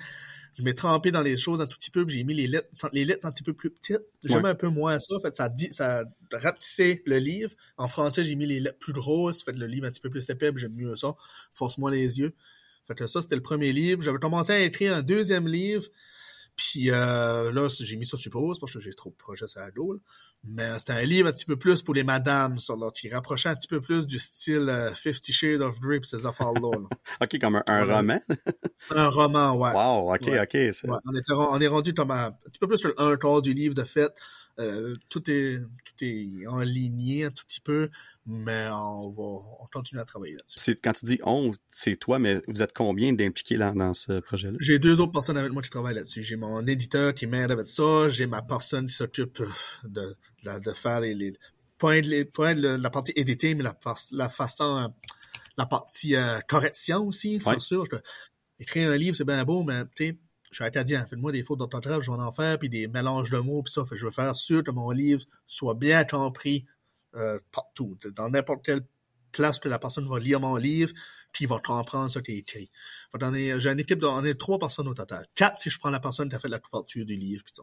je 0.56 0.62
m'ai 0.62 0.74
trempé 0.74 1.10
dans 1.10 1.20
les 1.20 1.36
choses 1.36 1.60
un 1.60 1.66
tout 1.66 1.76
petit 1.76 1.90
peu, 1.90 2.06
puis 2.06 2.16
j'ai 2.16 2.24
mis 2.24 2.32
les 2.32 2.46
lettres, 2.46 2.68
les 2.94 3.04
lettres 3.04 3.26
un 3.26 3.32
petit 3.32 3.42
peu 3.42 3.52
plus 3.52 3.70
petites. 3.70 4.00
J'aime 4.24 4.46
un 4.46 4.54
peu 4.54 4.68
moins 4.68 4.98
ça. 4.98 5.14
Fait 5.20 5.36
ça 5.36 5.50
dit, 5.50 5.68
ça 5.70 6.04
rapetissait 6.32 7.02
le 7.04 7.18
livre. 7.18 7.52
En 7.76 7.88
français, 7.88 8.24
j'ai 8.24 8.34
mis 8.34 8.46
les 8.46 8.60
lettres 8.60 8.78
plus 8.78 8.94
grosses. 8.94 9.42
Fait 9.42 9.52
le 9.52 9.66
livre 9.66 9.86
un 9.86 9.90
petit 9.90 10.00
peu 10.00 10.08
plus 10.08 10.28
épais, 10.30 10.50
j'aime 10.56 10.72
mieux 10.72 10.96
ça. 10.96 11.14
Force-moi 11.52 11.90
les 11.90 12.20
yeux. 12.20 12.34
Fait 12.84 12.94
que 12.94 13.06
ça, 13.06 13.20
c'était 13.20 13.36
le 13.36 13.42
premier 13.42 13.72
livre. 13.72 14.00
J'avais 14.00 14.18
commencé 14.18 14.52
à 14.52 14.60
écrire 14.60 14.96
un 14.96 15.02
deuxième 15.02 15.46
livre. 15.46 15.86
Puis 16.56 16.90
euh, 16.90 17.52
là, 17.52 17.68
j'ai 17.68 17.96
mis 17.96 18.06
ça 18.06 18.16
sur 18.16 18.32
pause 18.32 18.58
parce 18.58 18.72
que 18.72 18.80
j'ai 18.80 18.94
trop 18.94 19.10
de 19.10 19.16
projets 19.16 19.44
la 19.56 19.70
dos. 19.70 20.00
Mais 20.48 20.78
c'était 20.78 20.92
un 20.92 21.02
livre 21.02 21.28
un 21.28 21.32
petit 21.32 21.44
peu 21.44 21.56
plus 21.56 21.82
pour 21.82 21.94
les 21.94 22.04
madames, 22.04 22.58
sur 22.58 22.76
là, 22.76 22.90
qui 22.90 23.08
rapprochait 23.08 23.48
un 23.48 23.56
petit 23.56 23.68
peu 23.68 23.80
plus 23.80 24.06
du 24.06 24.18
style 24.18 24.68
euh, 24.68 24.92
Fifty 24.94 25.32
Shades 25.32 25.62
of 25.62 25.80
Grey 25.80 26.00
ces 26.02 26.26
affaires-là. 26.26 26.70
OK, 27.20 27.38
comme 27.40 27.62
un, 27.66 27.84
roman? 27.84 28.20
un 28.90 29.08
roman, 29.08 29.56
ouais. 29.56 29.72
Wow, 29.72 30.14
OK, 30.14 30.28
OK. 30.28 30.54
Ouais, 30.54 30.98
on, 31.06 31.14
était, 31.14 31.32
on 31.32 31.60
est 31.60 31.66
rendu 31.66 31.94
comme 31.94 32.10
un, 32.10 32.32
petit 32.32 32.58
peu 32.58 32.68
plus 32.68 32.78
sur 32.78 32.94
un 32.98 33.16
quart 33.16 33.42
du 33.42 33.52
livre 33.52 33.74
de 33.74 33.84
fait. 33.84 34.12
Euh, 34.58 34.96
tout 35.10 35.30
est 35.30 35.60
tout 35.84 36.04
est 36.04 36.46
en 36.46 36.60
ligne 36.60 37.26
un 37.26 37.30
tout 37.30 37.44
petit 37.44 37.60
peu, 37.60 37.90
mais 38.24 38.66
on 38.70 39.10
va 39.10 39.22
on 39.60 39.66
continue 39.70 40.00
à 40.00 40.06
travailler 40.06 40.34
là-dessus. 40.34 40.76
Quand 40.82 40.94
tu 40.94 41.04
dis 41.04 41.20
on, 41.24 41.50
c'est 41.70 41.96
toi, 41.96 42.18
mais 42.18 42.40
vous 42.48 42.62
êtes 42.62 42.72
combien 42.72 43.12
d'impliqués 43.12 43.58
là, 43.58 43.72
dans 43.76 43.92
ce 43.92 44.18
projet-là? 44.20 44.56
J'ai 44.58 44.78
deux 44.78 44.98
autres 44.98 45.12
personnes 45.12 45.36
avec 45.36 45.52
moi 45.52 45.60
qui 45.60 45.68
travaillent 45.68 45.94
là-dessus. 45.94 46.22
J'ai 46.22 46.36
mon 46.36 46.66
éditeur 46.66 47.12
qui 47.12 47.26
m'aide 47.26 47.50
avec 47.50 47.66
ça, 47.66 48.08
j'ai 48.08 48.26
ma 48.26 48.40
personne 48.40 48.86
qui 48.86 48.94
s'occupe 48.94 49.42
de, 49.84 50.16
de, 50.46 50.58
de, 50.60 50.72
faire 50.72 51.00
les, 51.00 51.14
les 51.14 51.32
de 51.32 52.76
la 52.76 52.90
partie 52.90 53.12
éditée, 53.16 53.54
mais 53.54 53.62
la, 53.62 53.76
la 54.12 54.28
façon 54.28 54.92
la 55.56 55.66
partie 55.66 56.16
euh, 56.16 56.38
correction 56.48 57.06
aussi, 57.06 57.38
bien 57.38 57.52
Ouais. 57.54 57.58
sûr. 57.60 57.84
Je 57.90 57.96
écrire 58.58 58.90
un 58.90 58.96
livre, 58.96 59.16
c'est 59.16 59.24
bien 59.24 59.44
beau, 59.44 59.62
mais 59.62 59.84
tu 59.84 59.90
sais, 59.94 60.18
je 60.50 60.56
suis 60.56 60.64
acadien. 60.64 61.04
Faites-moi 61.06 61.32
des 61.32 61.42
fautes 61.42 61.58
d'orthographe, 61.58 62.02
je 62.02 62.10
vais 62.10 62.16
en 62.18 62.32
faire, 62.32 62.58
puis 62.58 62.68
des 62.68 62.88
mélanges 62.88 63.30
de 63.30 63.38
mots, 63.38 63.62
puis 63.62 63.72
ça. 63.72 63.84
Fait 63.84 63.96
je 63.96 64.04
veux 64.04 64.10
faire 64.10 64.34
sûr 64.34 64.62
que 64.62 64.70
mon 64.70 64.90
livre 64.90 65.22
soit 65.46 65.74
bien 65.74 66.04
compris 66.04 66.64
euh, 67.14 67.38
partout. 67.52 67.98
Dans 68.14 68.28
n'importe 68.30 68.64
quelle 68.64 68.86
place 69.32 69.58
que 69.58 69.68
la 69.68 69.78
personne 69.78 70.08
va 70.08 70.18
lire 70.18 70.40
mon 70.40 70.56
livre, 70.56 70.92
puis 71.32 71.44
il 71.44 71.48
va 71.48 71.58
comprendre 71.58 72.10
ce 72.10 72.18
qui 72.18 72.32
est 72.32 72.38
écrit. 72.38 72.70
J'ai 73.20 73.68
une 73.70 73.80
équipe 73.80 73.98
de 73.98 74.06
on 74.06 74.24
est 74.24 74.38
trois 74.38 74.58
personnes 74.58 74.88
au 74.88 74.94
total. 74.94 75.26
Quatre 75.34 75.58
si 75.58 75.68
je 75.68 75.78
prends 75.78 75.90
la 75.90 76.00
personne 76.00 76.28
qui 76.30 76.36
a 76.36 76.38
fait 76.38 76.48
la 76.48 76.58
couverture 76.58 77.04
du 77.04 77.16
livre. 77.16 77.42
Puis 77.44 77.52
ça. 77.54 77.62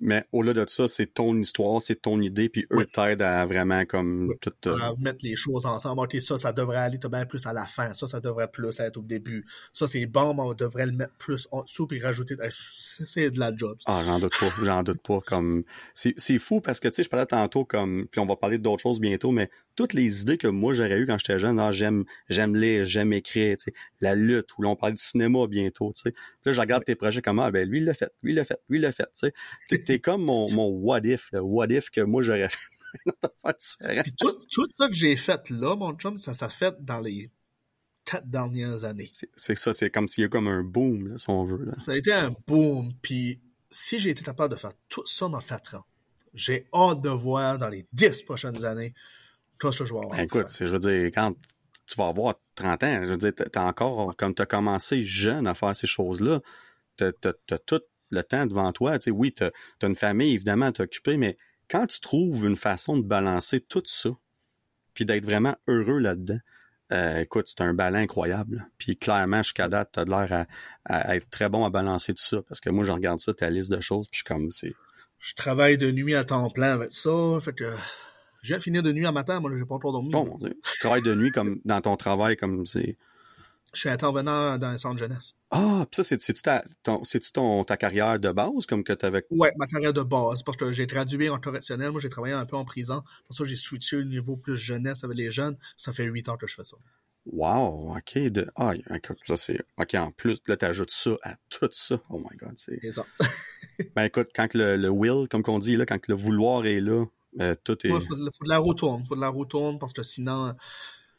Mais 0.00 0.24
au-delà 0.32 0.64
de 0.64 0.70
ça, 0.70 0.88
c'est 0.88 1.14
ton 1.14 1.36
histoire, 1.38 1.80
c'est 1.80 2.02
ton 2.02 2.20
idée, 2.20 2.48
puis 2.48 2.66
eux 2.72 2.78
Oui. 2.78 2.86
t'aident 2.86 3.22
à 3.22 3.46
vraiment 3.46 3.84
comme 3.84 4.28
Oui. 4.30 4.34
tout. 4.40 4.52
euh, 4.68 4.72
à 4.74 4.94
mettre 4.98 5.20
les 5.22 5.36
choses 5.36 5.64
ensemble. 5.66 6.00
OK, 6.02 6.20
ça, 6.20 6.38
ça 6.38 6.52
devrait 6.52 6.78
aller 6.78 6.98
bien 7.10 7.24
plus 7.24 7.46
à 7.46 7.52
la 7.52 7.66
fin. 7.66 7.92
Ça, 7.94 8.06
ça 8.08 8.20
devrait 8.20 8.48
plus 8.48 8.80
être 8.80 8.96
au 8.96 9.02
début. 9.02 9.44
Ça, 9.72 9.86
c'est 9.86 10.06
bon, 10.06 10.34
mais 10.34 10.42
on 10.42 10.54
devrait 10.54 10.86
le 10.86 10.92
mettre 10.92 11.14
plus 11.18 11.46
en 11.52 11.62
dessous 11.62 11.86
puis 11.86 12.00
rajouter. 12.02 12.34
C'est 12.50 13.30
de 13.30 13.38
la 13.38 13.54
job. 13.54 13.76
ça. 13.84 13.92
Ah, 13.92 14.02
j'en 14.04 14.18
doute 14.18 14.32
pas, 14.38 14.46
j'en 14.64 14.82
doute 14.82 15.02
pas. 15.02 15.20
Comme 15.26 15.62
c'est 15.94 16.14
c'est 16.16 16.38
fou 16.38 16.60
parce 16.60 16.80
que 16.80 16.88
tu 16.88 16.94
sais, 16.96 17.02
je 17.04 17.08
parlais 17.08 17.26
tantôt 17.26 17.64
comme, 17.64 18.06
puis 18.10 18.20
on 18.20 18.26
va 18.26 18.34
parler 18.36 18.58
d'autres 18.58 18.82
choses 18.82 18.98
bientôt, 19.00 19.30
mais 19.30 19.50
toutes 19.76 19.92
les 19.94 20.22
idées 20.22 20.36
que 20.36 20.48
moi 20.48 20.74
j'aurais 20.74 20.98
eues 20.98 21.06
quand 21.06 21.16
j'étais 21.18 21.38
jeune, 21.38 21.58
ah, 21.60 21.70
j'aime 21.72 22.04
j'aime 22.28 22.56
lire, 22.56 22.84
j'aime 22.84 23.12
écrire, 23.12 23.56
tu 23.56 23.64
sais, 23.66 23.74
la 24.00 24.14
lutte, 24.14 24.56
ou 24.58 24.62
là 24.62 24.68
on 24.70 24.76
parle 24.76 24.92
du 24.94 25.02
cinéma 25.02 25.46
bientôt, 25.46 25.92
tu 25.94 26.02
sais. 26.02 26.14
Là, 26.44 26.52
je 26.52 26.60
regarde 26.60 26.84
tes 26.84 26.94
projets 26.94 27.22
comme 27.22 27.38
ah 27.38 27.50
ben 27.50 27.68
lui 27.68 27.78
il 27.78 27.84
l'a 27.84 27.94
fait, 27.94 28.10
lui 28.22 28.32
il 28.32 28.36
l'a 28.36 28.44
fait, 28.44 28.58
lui 28.68 28.78
il 28.78 28.82
l'a 28.82 28.92
fait, 28.92 29.04
tu 29.04 29.10
sais. 29.14 29.32
T'es- 29.84 29.94
T'es 29.94 29.98
comme 30.00 30.24
mon 30.24 30.50
mon 30.52 30.68
what 30.68 31.00
if, 31.04 31.30
le 31.32 31.40
what 31.40 31.66
if 31.70 31.90
que 31.90 32.00
moi 32.00 32.22
j'aurais 32.22 32.48
fait. 32.48 32.58
Puis 34.02 34.14
tout, 34.18 34.32
tout 34.50 34.66
ça 34.76 34.88
que 34.88 34.94
j'ai 34.94 35.16
fait 35.16 35.50
là, 35.50 35.76
mon 35.76 35.94
chum, 35.94 36.18
ça 36.18 36.34
s'est 36.34 36.48
fait 36.48 36.74
dans 36.80 37.00
les 37.00 37.30
quatre 38.04 38.28
dernières 38.28 38.84
années. 38.84 39.10
C'est 39.36 39.56
ça, 39.56 39.72
c'est 39.72 39.90
comme 39.90 40.08
s'il 40.08 40.22
y 40.22 40.24
a 40.26 40.28
comme 40.28 40.48
un 40.48 40.62
boom, 40.62 41.08
là, 41.08 41.18
si 41.18 41.30
on 41.30 41.44
veut. 41.44 41.64
Là. 41.64 41.72
Ça 41.80 41.92
a 41.92 41.96
été 41.96 42.12
un 42.12 42.34
boom. 42.46 42.92
Puis 43.00 43.40
si 43.70 43.98
j'ai 43.98 44.10
été 44.10 44.22
capable 44.22 44.52
de 44.54 44.58
faire 44.58 44.72
tout 44.88 45.06
ça 45.06 45.28
dans 45.28 45.40
quatre 45.40 45.76
ans, 45.76 45.84
j'ai 46.34 46.66
hâte 46.74 47.00
de 47.00 47.08
voir 47.10 47.58
dans 47.58 47.68
les 47.68 47.86
dix 47.92 48.22
prochaines 48.22 48.64
années 48.64 48.92
tout 49.58 49.70
ce 49.72 49.80
que 49.80 49.84
je 49.86 49.92
vais 49.94 50.00
avoir. 50.00 50.16
Ben, 50.16 50.24
écoute, 50.24 50.48
je 50.58 50.64
veux 50.64 50.78
dire, 50.78 51.06
quand 51.14 51.34
tu 51.86 51.96
vas 51.96 52.08
avoir 52.08 52.34
30 52.54 52.82
ans, 52.84 53.00
je 53.04 53.10
veux 53.10 53.16
dire, 53.16 53.32
t'as 53.34 53.44
t'as 53.46 53.64
encore, 53.66 54.16
comme 54.16 54.34
tu 54.34 54.42
as 54.42 54.46
commencé 54.46 55.02
jeune 55.02 55.46
à 55.46 55.54
faire 55.54 55.74
ces 55.76 55.86
choses-là, 55.86 56.40
t'as 56.96 57.10
as, 57.50 57.58
tout 57.58 57.80
le 58.12 58.22
temps 58.22 58.46
devant 58.46 58.70
toi. 58.72 58.98
Tu 58.98 59.04
sais, 59.04 59.10
oui, 59.10 59.32
t'as 59.32 59.50
as 59.82 59.86
une 59.86 59.96
famille, 59.96 60.32
évidemment, 60.34 60.66
à 60.66 60.72
t'occuper, 60.72 61.16
mais 61.16 61.36
quand 61.68 61.86
tu 61.86 62.00
trouves 62.00 62.44
une 62.46 62.56
façon 62.56 62.96
de 62.96 63.02
balancer 63.02 63.60
tout 63.60 63.82
ça, 63.86 64.10
puis 64.94 65.04
d'être 65.04 65.24
vraiment 65.24 65.56
heureux 65.66 65.98
là-dedans, 65.98 66.38
euh, 66.92 67.20
écoute, 67.20 67.46
c'est 67.48 67.62
un 67.62 67.72
ballon 67.72 67.98
incroyable. 68.00 68.68
Puis 68.76 68.98
clairement, 68.98 69.42
jusqu'à 69.42 69.66
date, 69.68 69.90
t'as 69.92 70.04
de 70.04 70.10
l'air 70.10 70.30
à, 70.30 70.46
à 70.84 71.16
être 71.16 71.30
très 71.30 71.48
bon 71.48 71.64
à 71.64 71.70
balancer 71.70 72.12
tout 72.12 72.22
ça. 72.22 72.42
Parce 72.42 72.60
que 72.60 72.68
moi, 72.68 72.84
je 72.84 72.92
regarde 72.92 73.18
ça, 73.18 73.32
ta 73.32 73.48
liste 73.48 73.70
de 73.70 73.80
choses, 73.80 74.06
puis 74.08 74.18
je 74.18 74.18
suis 74.18 74.24
comme, 74.24 74.50
c'est... 74.50 74.74
Je 75.18 75.34
travaille 75.34 75.78
de 75.78 75.90
nuit 75.90 76.14
à 76.14 76.24
temps 76.24 76.50
plein 76.50 76.72
avec 76.72 76.92
ça. 76.92 77.38
Fait 77.40 77.54
que 77.54 77.72
je 78.42 78.48
viens 78.48 78.58
de 78.58 78.62
finir 78.62 78.82
de 78.82 78.92
nuit 78.92 79.06
à 79.06 79.12
matin. 79.12 79.40
Moi, 79.40 79.50
j'ai 79.56 79.64
pas 79.64 79.78
trop 79.78 79.92
dormi. 79.92 80.10
Bon. 80.10 80.38
Tu 80.38 80.78
travailles 80.80 81.02
de 81.02 81.14
nuit 81.14 81.30
comme 81.30 81.60
dans 81.64 81.80
ton 81.80 81.96
travail, 81.96 82.36
comme 82.36 82.66
c'est... 82.66 82.98
Je 83.74 83.80
suis 83.80 83.88
intervenant 83.88 84.58
dans 84.58 84.66
un 84.68 84.76
centre 84.78 84.98
jeunesse. 84.98 85.34
Ah, 85.50 85.86
pis 85.90 85.96
ça, 85.96 86.02
c'est- 86.04 86.20
c'est-tu 86.20 86.42
ta, 86.42 86.62
ton, 86.82 87.64
ta 87.64 87.76
carrière 87.76 88.18
de 88.18 88.30
base, 88.32 88.66
comme 88.66 88.84
que 88.84 88.92
t'avais... 88.92 89.24
Ouais, 89.30 89.52
ma 89.56 89.66
carrière 89.66 89.92
de 89.94 90.02
base, 90.02 90.42
parce 90.42 90.56
que 90.58 90.72
j'ai 90.72 90.86
gradué 90.86 91.30
en 91.30 91.38
correctionnel. 91.38 91.90
Moi, 91.90 92.00
j'ai 92.00 92.10
travaillé 92.10 92.34
un 92.34 92.44
peu 92.44 92.56
en 92.56 92.64
prison. 92.66 93.02
Pour 93.26 93.34
ça, 93.34 93.44
j'ai 93.44 93.56
switché 93.56 93.96
au 93.96 94.04
niveau 94.04 94.36
plus 94.36 94.56
jeunesse 94.56 95.04
avec 95.04 95.16
les 95.16 95.30
jeunes. 95.30 95.56
Ça 95.78 95.92
fait 95.92 96.04
huit 96.04 96.28
ans 96.28 96.36
que 96.36 96.46
je 96.46 96.54
fais 96.54 96.64
ça. 96.64 96.76
Wow, 97.26 97.96
ok, 97.96 98.18
de... 98.18 98.50
Ah, 98.56 98.72
ça 99.24 99.36
c'est... 99.36 99.60
Ok, 99.78 99.94
en 99.94 100.10
plus, 100.10 100.38
là, 100.48 100.56
t'ajoutes 100.56 100.90
ça 100.90 101.12
à 101.22 101.36
tout 101.48 101.68
ça. 101.70 102.00
Oh 102.10 102.18
my 102.18 102.36
God, 102.36 102.52
c'est... 102.56 102.78
C'est 102.82 102.92
ça. 102.92 103.06
Ben 103.96 104.04
écoute, 104.04 104.28
quand 104.34 104.52
le, 104.54 104.76
le 104.76 104.88
will, 104.90 105.28
comme 105.30 105.42
qu'on 105.42 105.58
dit, 105.58 105.76
là, 105.76 105.86
quand 105.86 106.06
le 106.06 106.14
vouloir 106.14 106.66
est 106.66 106.80
là, 106.80 107.04
euh, 107.40 107.54
tout 107.64 107.78
est... 107.86 107.90
Moi, 107.90 108.00
faut, 108.00 108.14
de- 108.16 108.28
faut 108.36 108.44
de 108.44 108.48
la 108.50 108.58
roue 108.58 108.74
tourne. 108.74 109.04
Faut 109.08 109.16
de 109.16 109.20
la 109.20 109.28
roue 109.28 109.44
tourne 109.46 109.78
parce 109.78 109.92
que 109.94 110.02
sinon, 110.02 110.54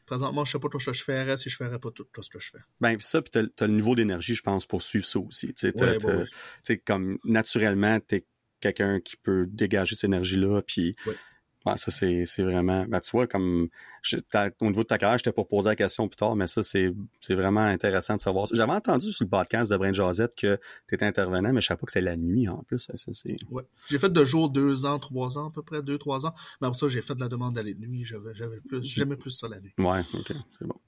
présentement, 0.06 0.46
je 0.46 0.52
sais 0.52 0.60
pas 0.60 0.70
tout 0.70 0.80
ce 0.80 0.92
que 0.92 0.94
je 0.94 1.04
ferais 1.04 1.38
si 1.38 1.50
je 1.50 1.56
ferais 1.56 1.80
pas 1.80 1.92
tout, 1.92 2.06
tout 2.12 2.24
ce 2.24 2.30
que 2.30 2.40
je 2.40 2.50
fais. 2.52 2.60
Ben, 2.82 2.98
pis 2.98 3.06
ça, 3.06 3.22
puis 3.22 3.32
t'as, 3.32 3.44
t'as 3.56 3.68
le 3.68 3.74
niveau 3.74 3.96
d'énergie, 3.96 4.36
je 4.36 4.44
pense, 4.44 4.66
pour 4.66 4.82
suivre 4.82 5.06
ça 5.06 5.20
aussi. 5.20 5.54
Tu 5.54 5.72
Ouais, 5.76 6.78
comme 6.86 7.18
naturellement, 7.24 8.00
t'es 8.00 8.26
quelqu'un 8.60 9.00
qui 9.02 9.18
peut 9.18 9.46
dégager 9.48 9.96
cette 9.96 10.06
énergie-là, 10.06 10.62
puis 10.62 10.96
Ouais. 11.06 11.16
Ouais, 11.66 11.78
ça, 11.78 11.92
c'est, 11.92 12.26
c'est 12.26 12.44
vraiment... 12.44 12.86
Ben, 12.88 13.00
tu 13.00 13.12
vois, 13.12 13.28
comme... 13.28 13.70
je- 14.02 14.18
au 14.60 14.66
niveau 14.66 14.84
de 14.84 14.88
ta 14.88 14.98
carrière, 14.98 15.18
j'étais 15.18 15.32
pour 15.32 15.48
poser 15.48 15.70
la 15.70 15.76
question 15.76 16.08
plus 16.08 16.18
tard, 16.18 16.36
mais 16.36 16.48
ça, 16.48 16.64
c'est, 16.64 16.94
c'est 17.22 17.36
vraiment 17.36 17.62
intéressant 17.62 18.16
de 18.16 18.22
savoir. 18.22 18.48
J'avais 18.52 18.74
entendu 18.74 19.12
sur 19.12 19.26
le 19.26 19.30
podcast 19.30 19.72
de 19.72 19.78
Brain 19.78 19.94
Josette 19.94 20.36
que 20.36 20.60
t'étais 20.88 21.06
intervenant, 21.06 21.54
mais 21.54 21.62
je 21.62 21.68
savais 21.68 21.80
pas 21.80 21.86
que 21.86 21.92
c'est 21.92 22.02
la 22.02 22.18
nuit, 22.18 22.48
en 22.48 22.64
plus. 22.64 22.80
Ça, 22.80 22.94
c'est... 23.14 23.38
Ouais. 23.50 23.64
J'ai 23.90 24.00
fait 24.00 24.12
de 24.12 24.26
jour 24.26 24.50
deux 24.50 24.86
ans, 24.86 25.00
trois 25.00 25.38
ans, 25.38 25.50
à 25.50 25.52
peu 25.52 25.62
près, 25.62 25.82
deux, 25.82 25.98
trois 25.98 26.26
ans. 26.26 26.34
Mais 26.62 26.68
après 26.68 26.80
ça, 26.80 26.88
j'ai 26.88 27.02
fait 27.02 27.16
de 27.16 27.22
la 27.22 27.30
demande 27.30 27.56
d'aller 27.56 27.74
de 27.74 27.86
nuit. 27.86 28.04
J'avais, 28.04 28.34
j'avais 28.34 28.60
plus, 28.60 28.84
j'aimais 28.84 29.18
plus 29.18 29.32
ça 29.32 29.48
la 29.48 29.60
nuit. 29.60 29.74
Ouais, 29.78 30.02
ok, 30.14 30.34
c'est 30.60 30.68
bon. 30.68 30.80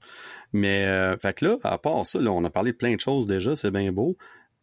Mais, 0.52 0.86
euh, 0.86 1.16
fait 1.18 1.34
que 1.34 1.44
là, 1.44 1.56
à 1.62 1.78
part 1.78 2.06
ça, 2.06 2.20
là, 2.20 2.30
on 2.30 2.44
a 2.44 2.50
parlé 2.50 2.72
de 2.72 2.76
plein 2.76 2.94
de 2.94 3.00
choses 3.00 3.26
déjà, 3.26 3.56
c'est 3.56 3.70
bien 3.70 3.90
beau, 3.92 4.16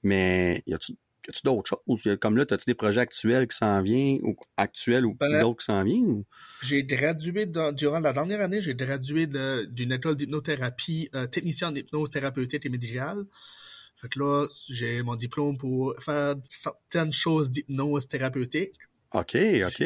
mais 0.03 0.64
y 0.68 0.73
a-tu 0.73 0.94
y 1.28 1.30
a-tu 1.30 1.41
d'autres 1.44 1.70
choses? 1.88 2.18
Comme 2.20 2.38
là, 2.38 2.45
as-tu 2.50 2.66
des 2.66 2.74
projets 2.74 3.02
actuels 3.02 3.48
qui 3.48 3.58
s'en 3.58 3.82
viennent, 3.82 4.20
ou 4.24 4.36
actuels 4.58 5.06
ou 5.06 5.16
Ben, 5.20 5.41
d'autres 5.41 5.60
qui 5.60 5.66
s'en 5.66 5.84
viennent? 5.84 6.06
ou- 6.06 6.26
J'ai 6.62 6.84
gradué 6.84 7.45
dans- 7.45 7.72
durant 7.72 8.00
la 8.00 8.14
dernière 8.14 8.41
année, 8.41 8.62
j'ai 8.62 8.76
gradué 8.76 9.28
d'une 9.28 9.91
école 9.91 10.16
d'hypnothérapie, 10.16 11.10
euh, 11.16 11.28
technicien 11.28 11.70
en 11.70 11.76
hypnose 11.76 12.10
thérapeutique 12.10 12.66
et 12.66 12.70
médicale. 12.70 13.26
Fait 13.95 14.10
que 14.10 14.20
là, 14.20 14.48
j'ai 14.70 15.02
mon 15.04 15.16
diplôme 15.16 15.58
pour 15.58 15.94
faire 16.00 16.36
certaines 16.45 17.14
choses 17.14 17.52
d'hypnose 17.52 18.08
thérapeutique. 18.08 18.74
OK, 19.14 19.38
OK. 19.68 19.84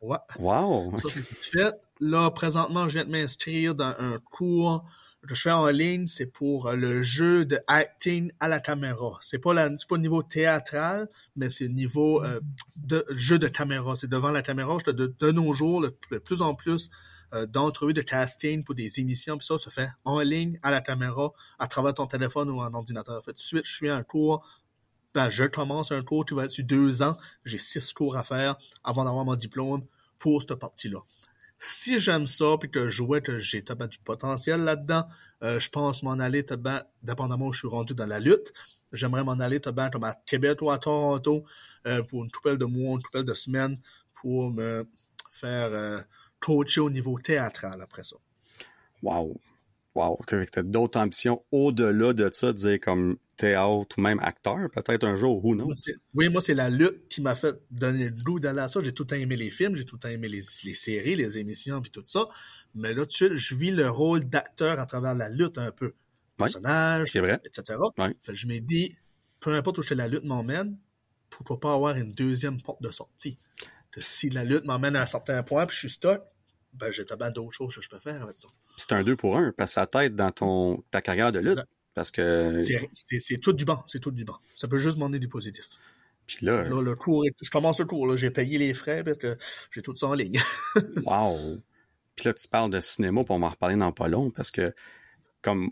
Ouais. 0.00 0.16
Wow. 0.38 0.96
Ça, 0.98 1.08
c'est 1.10 1.24
fait. 1.34 1.74
Là, 2.00 2.30
présentement, 2.30 2.88
je 2.88 2.94
viens 2.94 3.04
de 3.04 3.10
m'inscrire 3.10 3.74
dans 3.74 3.92
un 3.98 4.18
cours 4.30 4.84
que 5.26 5.34
je 5.34 5.42
fais 5.42 5.50
en 5.50 5.66
ligne. 5.66 6.06
C'est 6.06 6.32
pour 6.32 6.68
euh, 6.68 6.76
le 6.76 7.02
jeu 7.02 7.44
de 7.44 7.58
acting 7.66 8.30
à 8.40 8.48
la 8.48 8.60
caméra. 8.60 9.18
C'est 9.20 9.38
pas 9.38 9.54
la, 9.54 9.68
pas 9.68 9.76
au 9.90 9.98
niveau 9.98 10.22
théâtral, 10.22 11.08
mais 11.36 11.50
c'est 11.50 11.66
au 11.66 11.72
niveau 11.72 12.22
euh, 12.24 12.40
de 12.76 13.04
jeu 13.10 13.38
de 13.38 13.48
caméra. 13.48 13.96
C'est 13.96 14.08
devant 14.08 14.30
la 14.30 14.42
caméra. 14.42 14.76
Je 14.84 14.90
De, 14.90 15.30
nos 15.30 15.52
jours, 15.52 15.82
de 15.82 16.18
plus 16.18 16.42
en 16.42 16.54
plus 16.54 16.90
euh, 17.34 17.46
d'entrevues 17.46 17.94
de 17.94 18.02
casting 18.02 18.64
pour 18.64 18.74
des 18.74 19.00
émissions, 19.00 19.36
puis 19.36 19.46
ça 19.46 19.58
se 19.58 19.70
fait 19.70 19.90
en 20.04 20.20
ligne 20.20 20.58
à 20.62 20.70
la 20.70 20.80
caméra, 20.80 21.32
à 21.58 21.66
travers 21.66 21.94
ton 21.94 22.06
téléphone 22.06 22.48
ou 22.50 22.62
un 22.62 22.72
ordinateur. 22.72 23.22
Fait 23.22 23.34
de 23.34 23.38
suite, 23.38 23.64
je 23.64 23.74
suis 23.74 23.90
un 23.90 24.02
cours 24.02 24.46
ben, 25.14 25.28
je 25.30 25.44
commence 25.44 25.90
un 25.90 26.02
cours 26.02 26.24
qui 26.24 26.34
va 26.34 26.44
être 26.44 26.60
deux 26.62 27.02
ans. 27.02 27.16
J'ai 27.44 27.58
six 27.58 27.92
cours 27.92 28.16
à 28.16 28.22
faire 28.22 28.56
avant 28.84 29.04
d'avoir 29.04 29.24
mon 29.24 29.34
diplôme 29.34 29.84
pour 30.18 30.42
cette 30.42 30.54
partie-là. 30.54 31.00
Si 31.58 31.98
j'aime 31.98 32.26
ça, 32.26 32.56
puis 32.58 32.70
que 32.70 32.88
je 32.88 33.02
vois 33.02 33.20
que 33.20 33.38
j'ai 33.38 33.62
du 33.62 33.98
potentiel 34.04 34.62
là-dedans, 34.62 35.08
euh, 35.42 35.58
je 35.58 35.68
pense 35.68 36.02
m'en 36.02 36.12
aller 36.12 36.44
tabac, 36.44 36.84
dépendamment 37.02 37.46
où 37.46 37.52
je 37.52 37.60
suis 37.60 37.68
rendu 37.68 37.94
dans 37.94 38.06
la 38.06 38.20
lutte. 38.20 38.52
J'aimerais 38.92 39.24
m'en 39.24 39.32
aller 39.32 39.60
tabac 39.60 39.90
comme 39.90 40.04
à 40.04 40.14
Québec 40.26 40.62
ou 40.62 40.70
à 40.70 40.78
Toronto 40.78 41.44
euh, 41.86 42.02
pour 42.04 42.24
une 42.24 42.30
coupelle 42.30 42.58
de 42.58 42.64
mois, 42.64 42.94
une 42.94 43.02
coupelle 43.02 43.24
de 43.24 43.34
semaines 43.34 43.78
pour 44.14 44.52
me 44.52 44.84
faire 45.32 45.70
euh, 45.72 46.00
coacher 46.40 46.80
au 46.80 46.90
niveau 46.90 47.18
théâtral 47.18 47.80
après 47.82 48.02
ça. 48.02 48.16
Wow. 49.02 49.40
Wow. 49.98 50.18
D'autres 50.62 51.00
ambitions 51.00 51.42
au-delà 51.50 52.12
de 52.12 52.30
ça, 52.32 52.52
dire 52.52 52.78
comme 52.80 53.16
théâtre 53.36 53.96
ou 53.98 54.00
même 54.00 54.20
acteur, 54.20 54.70
peut-être 54.72 55.04
un 55.04 55.16
jour, 55.16 55.44
ou 55.44 55.56
non? 55.56 55.66
Oui, 56.14 56.28
moi, 56.28 56.40
c'est 56.40 56.54
la 56.54 56.70
lutte 56.70 57.08
qui 57.08 57.20
m'a 57.20 57.34
fait 57.34 57.56
donner 57.70 58.10
le 58.10 58.22
goût 58.22 58.38
d'aller 58.38 58.60
à 58.60 58.68
ça. 58.68 58.80
J'ai 58.80 58.92
tout 58.92 59.02
le 59.02 59.06
temps 59.08 59.16
aimé 59.16 59.36
les 59.36 59.50
films, 59.50 59.74
j'ai 59.74 59.84
tout 59.84 59.96
le 59.96 60.00
temps 60.00 60.08
aimé 60.08 60.28
les, 60.28 60.42
les 60.64 60.74
séries, 60.74 61.16
les 61.16 61.38
émissions, 61.38 61.80
puis 61.80 61.90
tout 61.90 62.02
ça. 62.04 62.28
Mais 62.74 62.94
là, 62.94 63.06
tu 63.06 63.36
je 63.36 63.54
vis 63.56 63.72
le 63.72 63.88
rôle 63.88 64.24
d'acteur 64.24 64.78
à 64.78 64.86
travers 64.86 65.14
la 65.14 65.28
lutte 65.28 65.58
un 65.58 65.72
peu. 65.72 65.94
Personnage, 66.36 67.16
vrai. 67.16 67.40
etc. 67.44 67.78
Ouais. 67.98 68.14
Fait 68.22 68.32
que 68.32 68.38
je 68.38 68.46
me 68.46 68.60
dis, 68.60 68.94
peu 69.40 69.54
importe 69.54 69.78
où 69.78 69.82
je 69.82 69.88
fais 69.88 69.94
la 69.96 70.06
lutte 70.06 70.24
m'emmène, 70.24 70.78
pourquoi 71.28 71.58
pas 71.58 71.74
avoir 71.74 71.96
une 71.96 72.12
deuxième 72.12 72.62
porte 72.62 72.80
de 72.82 72.92
sortie? 72.92 73.36
Que 73.90 74.00
si 74.00 74.30
la 74.30 74.44
lutte 74.44 74.64
m'emmène 74.64 74.94
à 74.94 75.02
un 75.02 75.06
certain 75.06 75.42
point, 75.42 75.66
puis 75.66 75.74
je 75.74 75.80
suis 75.80 75.90
stuck, 75.90 76.22
ben, 76.74 76.90
j'ai 76.90 77.04
tabac 77.04 77.30
d'autres 77.30 77.52
choses 77.52 77.74
que 77.74 77.82
je 77.82 77.88
peux 77.88 77.98
faire 77.98 78.22
avec 78.22 78.36
ça. 78.36 78.48
C'est 78.76 78.92
un 78.92 79.02
deux 79.02 79.16
pour 79.16 79.36
un, 79.36 79.52
parce 79.56 79.70
que 79.70 79.74
ça 79.74 79.86
t'aide 79.86 80.14
dans 80.14 80.30
ton, 80.30 80.82
ta 80.90 81.00
carrière 81.02 81.32
de 81.32 81.38
lutte. 81.40 81.48
Exact. 81.50 81.68
Parce 81.94 82.10
que, 82.12 82.60
C'est- 82.60 83.38
tout 83.40 83.52
du 83.52 83.64
banc, 83.64 83.84
c'est 83.88 83.98
tout 83.98 84.10
du 84.12 84.24
banc. 84.24 84.38
Ça 84.54 84.68
peut 84.68 84.78
juste 84.78 84.98
m'emmener 84.98 85.18
du 85.18 85.28
positif. 85.28 85.64
puis 86.26 86.44
là, 86.46 86.62
Là, 86.62 86.82
le 86.82 86.94
cours, 86.94 87.24
est- 87.26 87.34
je 87.42 87.50
commence 87.50 87.78
le 87.80 87.86
cours, 87.86 88.14
j'ai 88.16 88.30
payé 88.30 88.58
les 88.58 88.74
frais 88.74 89.02
parce 89.02 89.16
que 89.18 89.36
j'ai 89.72 89.82
tout 89.82 89.96
ça 89.96 90.06
en 90.08 90.14
ligne. 90.14 90.38
Wow! 91.06 91.58
Puis 92.14 92.26
là, 92.26 92.34
tu 92.34 92.46
parles 92.48 92.70
de 92.70 92.80
cinéma, 92.80 93.24
puis 93.24 93.32
on 93.32 93.38
va 93.38 93.46
en 93.46 93.50
reparler 93.50 93.76
dans 93.76 93.92
pas 93.92 94.08
long, 94.08 94.30
parce 94.30 94.50
que, 94.50 94.74
comme 95.42 95.70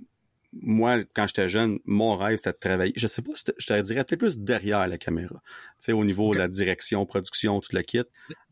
moi, 0.62 0.99
quand 1.15 1.27
j'étais 1.27 1.49
jeune, 1.49 1.78
mon 1.85 2.16
rêve, 2.16 2.39
c'était 2.39 2.53
de 2.53 2.59
travailler. 2.59 2.93
Je 2.97 3.07
sais 3.07 3.23
pas, 3.23 3.33
je 3.37 3.66
te 3.66 3.81
dirais 3.83 4.05
peut-être 4.05 4.19
plus 4.19 4.39
derrière 4.39 4.87
la 4.87 4.99
caméra. 4.99 5.35
Tu 5.35 5.74
sais, 5.78 5.93
au 5.93 6.05
niveau 6.05 6.33
de 6.33 6.39
la 6.39 6.49
direction, 6.49 7.05
production, 7.07 7.61
tout 7.61 7.74
le 7.74 7.83
kit. 7.83 8.03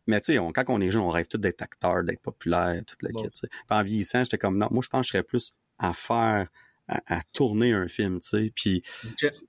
Mais 0.06 0.20
tu 0.20 0.34
sais, 0.34 0.38
quand 0.54 0.64
on 0.68 0.80
est 0.80 0.90
jeune, 0.90 1.02
on 1.02 1.08
rêve 1.08 1.26
tout 1.26 1.38
d'être 1.38 1.62
acteur, 1.62 2.04
d'être 2.04 2.20
populaire, 2.20 2.82
tout 2.86 2.96
le 3.02 3.10
Bon. 3.10 3.22
kit. 3.22 3.30
Puis 3.30 3.50
en 3.70 3.82
vieillissant, 3.82 4.24
j'étais 4.24 4.38
comme, 4.38 4.58
non, 4.58 4.68
moi, 4.70 4.82
je 4.82 4.88
pense 4.88 5.02
que 5.02 5.06
je 5.06 5.12
serais 5.12 5.22
plus 5.22 5.54
à 5.78 5.94
faire, 5.94 6.48
à, 6.88 7.22
tourner 7.32 7.72
un 7.72 7.88
film, 7.88 8.20
tu 8.20 8.28
sais. 8.28 8.52
Puis 8.54 8.82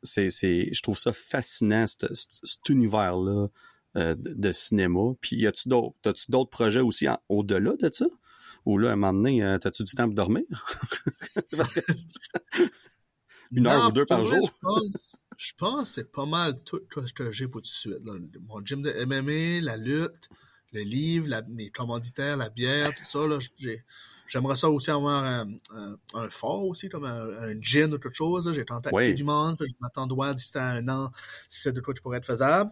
c'est, 0.01 0.29
c'est, 0.29 0.69
je 0.71 0.81
trouve 0.81 0.97
ça 0.97 1.11
fascinant, 1.13 1.85
cet, 1.87 2.69
univers-là 2.69 3.47
euh, 3.97 4.15
de, 4.17 4.51
cinéma. 4.51 5.13
Puis 5.19 5.35
y 5.37 5.47
a-tu 5.47 5.67
d'autres, 5.67 5.95
as-tu 6.05 6.31
d'autres 6.31 6.49
projets 6.49 6.79
aussi 6.79 7.07
au-delà 7.27 7.73
de 7.75 7.89
ça? 7.91 8.05
Ou 8.65 8.77
là, 8.77 8.89
à 8.89 8.93
un 8.93 8.95
moment 8.95 9.13
donné, 9.13 9.43
euh, 9.43 9.57
as-tu 9.63 9.83
du 9.83 9.93
temps 9.93 10.05
pour 10.05 10.15
dormir? 10.15 10.43
Une 13.51 13.67
heure 13.67 13.89
ou 13.89 13.91
deux 13.91 14.05
par 14.05 14.25
jour? 14.25 14.49
Je 15.37 15.53
pense, 15.57 15.81
que 15.81 15.87
c'est 15.87 16.11
pas 16.11 16.25
mal 16.25 16.53
tout 16.63 16.81
ce 17.05 17.13
que 17.13 17.29
j'ai 17.31 17.47
pour 17.47 17.61
tout 17.61 17.67
de 17.67 17.73
suite. 17.73 17.99
Mon 18.47 18.65
gym 18.65 18.81
de 18.81 18.91
MMA, 19.05 19.61
la 19.63 19.77
lutte, 19.77 20.29
le 20.71 20.81
livre, 20.81 21.27
la, 21.27 21.41
mes 21.43 21.69
commanditaires, 21.69 22.37
la 22.37 22.49
bière, 22.49 22.93
tout 22.95 23.03
ça. 23.03 23.27
Là, 23.27 23.37
j'aimerais 24.27 24.55
ça 24.55 24.69
aussi 24.69 24.89
avoir 24.89 25.23
un, 25.23 25.47
un, 26.13 26.29
fort 26.29 26.65
aussi, 26.65 26.89
comme 26.89 27.05
un, 27.05 27.29
un, 27.37 27.61
gin 27.61 27.93
ou 27.93 27.99
quelque 27.99 28.15
chose. 28.15 28.51
J'ai 28.53 28.65
tenté 28.65 29.13
du 29.13 29.23
monde, 29.23 29.57
je 29.59 29.73
m'attends 29.79 30.07
d'ici 30.33 30.57
à 30.57 30.69
un 30.71 30.87
an 30.89 31.11
si 31.47 31.61
c'est 31.61 31.73
de 31.73 31.81
quoi 31.81 31.93
qui 31.93 32.01
pourrait 32.01 32.17
être 32.17 32.25
faisable. 32.25 32.71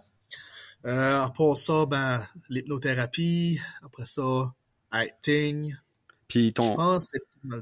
Euh, 0.85 1.21
après 1.21 1.55
ça, 1.55 1.85
ben, 1.85 2.25
l'hypnothérapie, 2.49 3.59
après 3.83 4.05
ça, 4.05 4.53
acting. 4.93 5.75
Puis 6.29 6.53
ton, 6.53 6.71
je 6.71 6.73
pense 6.75 7.09
c'est 7.11 7.19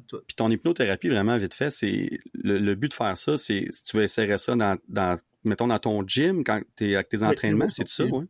tout. 0.07 0.21
Puis 0.27 0.35
ton 0.35 0.49
hypnothérapie, 0.49 1.09
vraiment, 1.09 1.37
vite 1.37 1.55
fait, 1.55 1.71
c'est 1.71 2.19
le, 2.33 2.75
but 2.75 2.89
de 2.89 2.93
faire 2.93 3.17
ça, 3.17 3.37
c'est 3.37 3.65
si 3.71 3.83
tu 3.83 3.97
veux 3.97 4.03
essayer 4.03 4.37
ça 4.37 4.55
dans, 4.55 4.77
dans 4.87 5.19
mettons, 5.43 5.67
dans 5.67 5.79
ton 5.79 6.07
gym, 6.07 6.43
quand 6.43 6.61
tu 6.75 6.91
es 6.91 6.95
avec 6.95 7.09
tes 7.09 7.23
entraînements, 7.23 7.67
c'est 7.67 7.87
ça, 7.87 8.05
oui? 8.05 8.25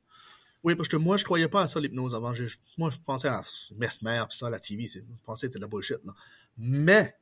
Oui, 0.64 0.76
parce 0.76 0.90
que 0.90 0.98
moi, 0.98 1.18
je 1.18 1.24
croyais 1.24 1.48
pas 1.48 1.64
à 1.64 1.68
ça, 1.68 1.80
l'hypnose, 1.80 2.14
avant. 2.14 2.34
moi, 2.78 2.92
je 2.92 2.98
pensais 3.04 3.28
à 3.28 3.44
Mesmer, 3.78 4.22
pis 4.30 4.38
ça, 4.38 4.48
la 4.48 4.60
TV, 4.60 4.86
je 4.86 5.00
pensais 5.26 5.48
que 5.48 5.54
c'était 5.54 5.60
de 5.60 5.64
la 5.64 5.68
bullshit, 5.68 5.98
là. 6.06 6.14
Mais, 6.58 7.16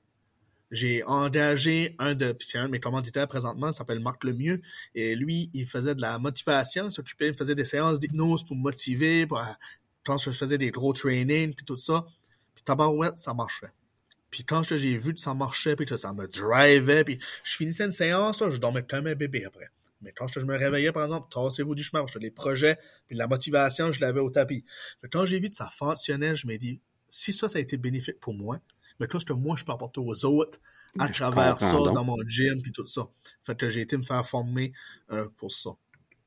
j'ai 0.71 1.03
engagé 1.05 1.95
un 1.99 2.13
de, 2.15 2.35
c'est 2.41 2.57
un 2.57 2.65
de 2.65 2.71
mes 2.71 2.81
commanditaires 2.81 3.27
présentement, 3.27 3.69
il 3.69 3.73
s'appelle 3.73 4.01
Marc 4.01 4.25
Lemieux, 4.25 4.61
et 4.93 5.15
lui, 5.15 5.49
il 5.53 5.65
faisait 5.67 5.95
de 5.95 6.01
la 6.01 6.19
motivation, 6.19 6.87
il 6.87 6.91
s'occupait, 6.91 7.29
il 7.29 7.35
faisait 7.35 7.55
des 7.55 7.63
séances 7.63 7.99
d'hypnose 7.99 8.43
pour 8.43 8.57
me 8.57 8.61
motiver, 8.61 9.25
pour, 9.25 9.41
quand 10.05 10.17
je 10.17 10.31
faisais 10.31 10.57
des 10.57 10.71
gros 10.71 10.93
trainings, 10.93 11.53
puis 11.53 11.65
tout 11.65 11.77
ça, 11.77 12.05
puis 12.55 12.63
tabarouette, 12.63 13.17
ça 13.17 13.33
marchait. 13.33 13.71
Puis 14.31 14.45
quand 14.45 14.63
j'ai 14.63 14.97
vu 14.97 15.13
que 15.13 15.21
ça 15.21 15.33
marchait, 15.33 15.75
puis 15.75 15.85
que 15.85 15.97
ça 15.97 16.13
me 16.13 16.27
drivait, 16.27 17.03
puis 17.03 17.19
je 17.43 17.55
finissais 17.55 17.85
une 17.85 17.91
séance, 17.91 18.43
je 18.49 18.57
dormais 18.57 18.83
comme 18.83 19.07
un 19.07 19.15
bébé 19.15 19.45
après. 19.45 19.69
Mais 20.01 20.13
quand 20.13 20.27
je 20.27 20.39
me 20.39 20.57
réveillais, 20.57 20.91
par 20.91 21.03
exemple, 21.03 21.27
tassez-vous 21.29 21.75
du 21.75 21.83
chemin, 21.83 22.05
les 22.19 22.31
projets, 22.31 22.77
puis 23.07 23.17
la 23.17 23.27
motivation, 23.27 23.91
je 23.91 23.99
l'avais 23.99 24.21
au 24.21 24.29
tapis. 24.29 24.63
Mais 25.03 25.09
quand 25.09 25.25
j'ai 25.25 25.39
vu 25.39 25.49
que 25.49 25.55
ça 25.55 25.69
fonctionnait, 25.69 26.35
je 26.35 26.47
me 26.47 26.57
dis, 26.57 26.79
si 27.09 27.33
ça, 27.33 27.49
ça 27.49 27.57
a 27.57 27.61
été 27.61 27.75
bénéfique 27.77 28.19
pour 28.19 28.33
moi, 28.33 28.59
mais 28.99 29.07
qu'est-ce 29.07 29.25
que 29.25 29.33
moi, 29.33 29.55
je 29.57 29.65
peux 29.65 29.71
apporter 29.71 29.99
aux 29.99 30.25
autres 30.25 30.59
à 30.97 31.09
travers 31.09 31.59
ça, 31.59 31.73
dans 31.73 32.03
mon 32.03 32.17
gym, 32.27 32.61
puis 32.61 32.71
tout 32.71 32.87
ça. 32.87 33.07
Fait 33.43 33.57
que 33.57 33.69
j'ai 33.69 33.81
été 33.81 33.97
me 33.97 34.03
faire 34.03 34.25
former 34.25 34.73
euh, 35.11 35.27
pour 35.37 35.51
ça. 35.51 35.71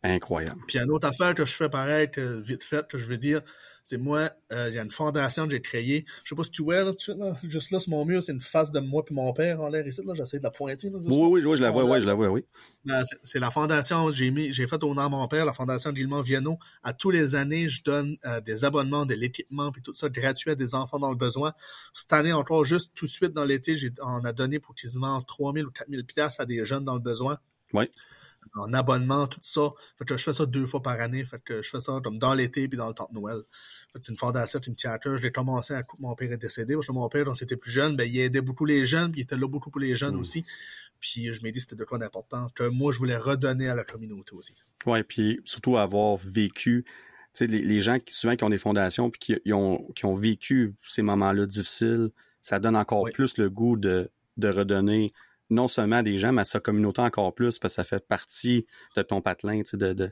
Incroyable. 0.04 0.60
Puis 0.66 0.78
une 0.78 0.90
autre 0.90 1.06
affaire 1.06 1.32
que 1.32 1.46
je 1.46 1.54
fais 1.54 1.68
pareil, 1.68 2.10
que 2.10 2.40
vite 2.40 2.64
fait, 2.64 2.88
que 2.88 2.98
je 2.98 3.06
veux 3.06 3.18
dire, 3.18 3.40
c'est 3.84 3.98
moi, 3.98 4.30
euh, 4.52 4.68
il 4.68 4.74
y 4.74 4.78
a 4.78 4.82
une 4.82 4.90
fondation 4.90 5.46
que 5.46 5.52
j'ai 5.52 5.60
créée. 5.60 6.04
Je 6.24 6.30
sais 6.30 6.34
pas 6.34 6.42
si 6.42 6.50
tu 6.50 6.62
vois 6.64 6.82
là, 6.82 6.92
suite, 6.98 7.16
là, 7.18 7.36
juste 7.44 7.70
là 7.70 7.78
sur 7.78 7.90
mon 7.90 8.04
mur, 8.04 8.20
c'est 8.20 8.32
une 8.32 8.40
face 8.40 8.72
de 8.72 8.80
moi 8.80 9.04
puis 9.04 9.14
mon 9.14 9.32
père 9.32 9.60
en 9.60 9.68
l'air 9.68 9.86
ici. 9.86 10.00
Là, 10.04 10.14
j'essaie 10.14 10.38
de 10.38 10.42
la 10.42 10.50
pointer. 10.50 10.90
Là, 10.90 10.98
oui, 11.04 11.06
oui, 11.08 11.44
oui, 11.44 11.56
je 11.56 11.62
la 11.62 11.70
vois, 11.70 11.84
oui, 11.84 12.00
je 12.00 12.06
la 12.06 12.14
vois, 12.14 12.30
oui. 12.30 12.44
Ben, 12.84 13.00
c'est 13.22 13.38
la 13.38 13.52
fondation, 13.52 14.10
j'ai 14.10 14.32
mis, 14.32 14.52
j'ai 14.52 14.66
fait 14.66 14.82
au 14.82 14.92
nom 14.92 15.04
de 15.04 15.10
mon 15.10 15.28
père, 15.28 15.46
la 15.46 15.52
fondation 15.52 15.92
Guillemont 15.92 16.20
Vienno. 16.20 16.58
À 16.82 16.92
tous 16.92 17.10
les 17.10 17.36
années, 17.36 17.68
je 17.68 17.84
donne 17.84 18.16
euh, 18.24 18.40
des 18.40 18.64
abonnements, 18.64 19.06
de 19.06 19.14
l'équipement 19.14 19.70
puis 19.70 19.82
tout 19.82 19.94
ça 19.94 20.08
gratuit 20.08 20.50
à 20.50 20.56
des 20.56 20.74
enfants 20.74 20.98
dans 20.98 21.10
le 21.10 21.16
besoin. 21.16 21.52
Cette 21.94 22.12
année 22.12 22.32
encore, 22.32 22.64
juste 22.64 22.90
tout 22.96 23.06
de 23.06 23.10
suite 23.10 23.32
dans 23.32 23.44
l'été, 23.44 23.76
on 24.02 24.24
a 24.24 24.32
donné 24.32 24.58
pour 24.58 24.74
quasiment 24.74 25.22
3000 25.22 25.66
ou 25.66 25.70
4000 25.70 26.04
pièces 26.04 26.40
à 26.40 26.44
des 26.44 26.64
jeunes 26.64 26.84
dans 26.84 26.94
le 26.94 27.00
besoin. 27.00 27.38
Oui 27.72 27.88
en 28.54 28.72
abonnement, 28.74 29.26
tout 29.26 29.40
ça. 29.42 29.70
Fait 29.96 30.04
que 30.04 30.16
je 30.16 30.24
fais 30.24 30.32
ça 30.32 30.46
deux 30.46 30.66
fois 30.66 30.82
par 30.82 31.00
année. 31.00 31.24
Fait 31.24 31.42
que 31.42 31.62
je 31.62 31.70
fais 31.70 31.80
ça 31.80 31.98
comme 32.02 32.18
dans 32.18 32.34
l'été 32.34 32.68
puis 32.68 32.76
dans 32.76 32.88
le 32.88 32.94
temps 32.94 33.08
de 33.10 33.18
Noël. 33.18 33.38
c'est 33.94 34.08
une 34.08 34.16
fondation, 34.16 34.60
une 34.66 34.74
théâtre. 34.74 35.16
Je 35.16 35.22
l'ai 35.22 35.32
commencé 35.32 35.74
à 35.74 35.82
mon 35.98 36.14
père 36.14 36.32
est 36.32 36.36
décédé. 36.36 36.74
Parce 36.74 36.86
que 36.86 36.92
mon 36.92 37.08
père, 37.08 37.24
quand 37.24 37.34
c'était 37.34 37.56
plus 37.56 37.70
jeune, 37.70 37.96
ben, 37.96 38.04
il 38.04 38.18
aidait 38.18 38.40
beaucoup 38.40 38.64
les 38.64 38.84
jeunes, 38.84 39.10
puis 39.10 39.20
il 39.20 39.24
était 39.24 39.36
là 39.36 39.48
beaucoup 39.48 39.70
pour 39.70 39.80
les 39.80 39.96
jeunes 39.96 40.16
mm. 40.16 40.20
aussi. 40.20 40.44
Puis 41.00 41.32
je 41.32 41.42
m'ai 41.42 41.50
dit 41.50 41.60
c'était 41.60 41.76
de 41.76 41.84
quoi 41.84 41.98
d'important 41.98 42.48
que 42.54 42.68
moi, 42.68 42.92
je 42.92 42.98
voulais 42.98 43.16
redonner 43.16 43.68
à 43.68 43.74
la 43.74 43.84
communauté 43.84 44.34
aussi. 44.34 44.54
Ouais, 44.86 45.02
puis 45.02 45.40
surtout 45.44 45.76
avoir 45.76 46.16
vécu 46.16 46.84
tu 47.34 47.46
sais, 47.46 47.46
les, 47.46 47.80
gens 47.80 47.98
qui, 47.98 48.14
souvent 48.14 48.36
qui 48.36 48.44
ont 48.44 48.50
des 48.50 48.58
fondations 48.58 49.10
puis 49.10 49.40
qui, 49.42 49.52
ont, 49.54 49.90
qui 49.96 50.04
ont 50.04 50.14
vécu 50.14 50.74
ces 50.82 51.00
moments-là 51.00 51.46
difficiles, 51.46 52.10
ça 52.42 52.58
donne 52.58 52.76
encore 52.76 53.10
plus 53.10 53.38
le 53.38 53.48
goût 53.48 53.78
de, 53.78 54.10
de 54.36 54.48
redonner 54.48 55.12
non 55.52 55.68
seulement 55.68 56.02
des 56.02 56.18
gens, 56.18 56.32
mais 56.32 56.42
à 56.42 56.44
sa 56.44 56.60
communauté 56.60 57.02
encore 57.02 57.34
plus, 57.34 57.58
parce 57.58 57.74
que 57.74 57.76
ça 57.76 57.84
fait 57.84 58.06
partie 58.06 58.66
de 58.96 59.02
ton 59.02 59.20
patelin, 59.20 59.62
tu 59.62 59.70
sais, 59.70 59.76
de, 59.76 59.92
de... 59.92 60.10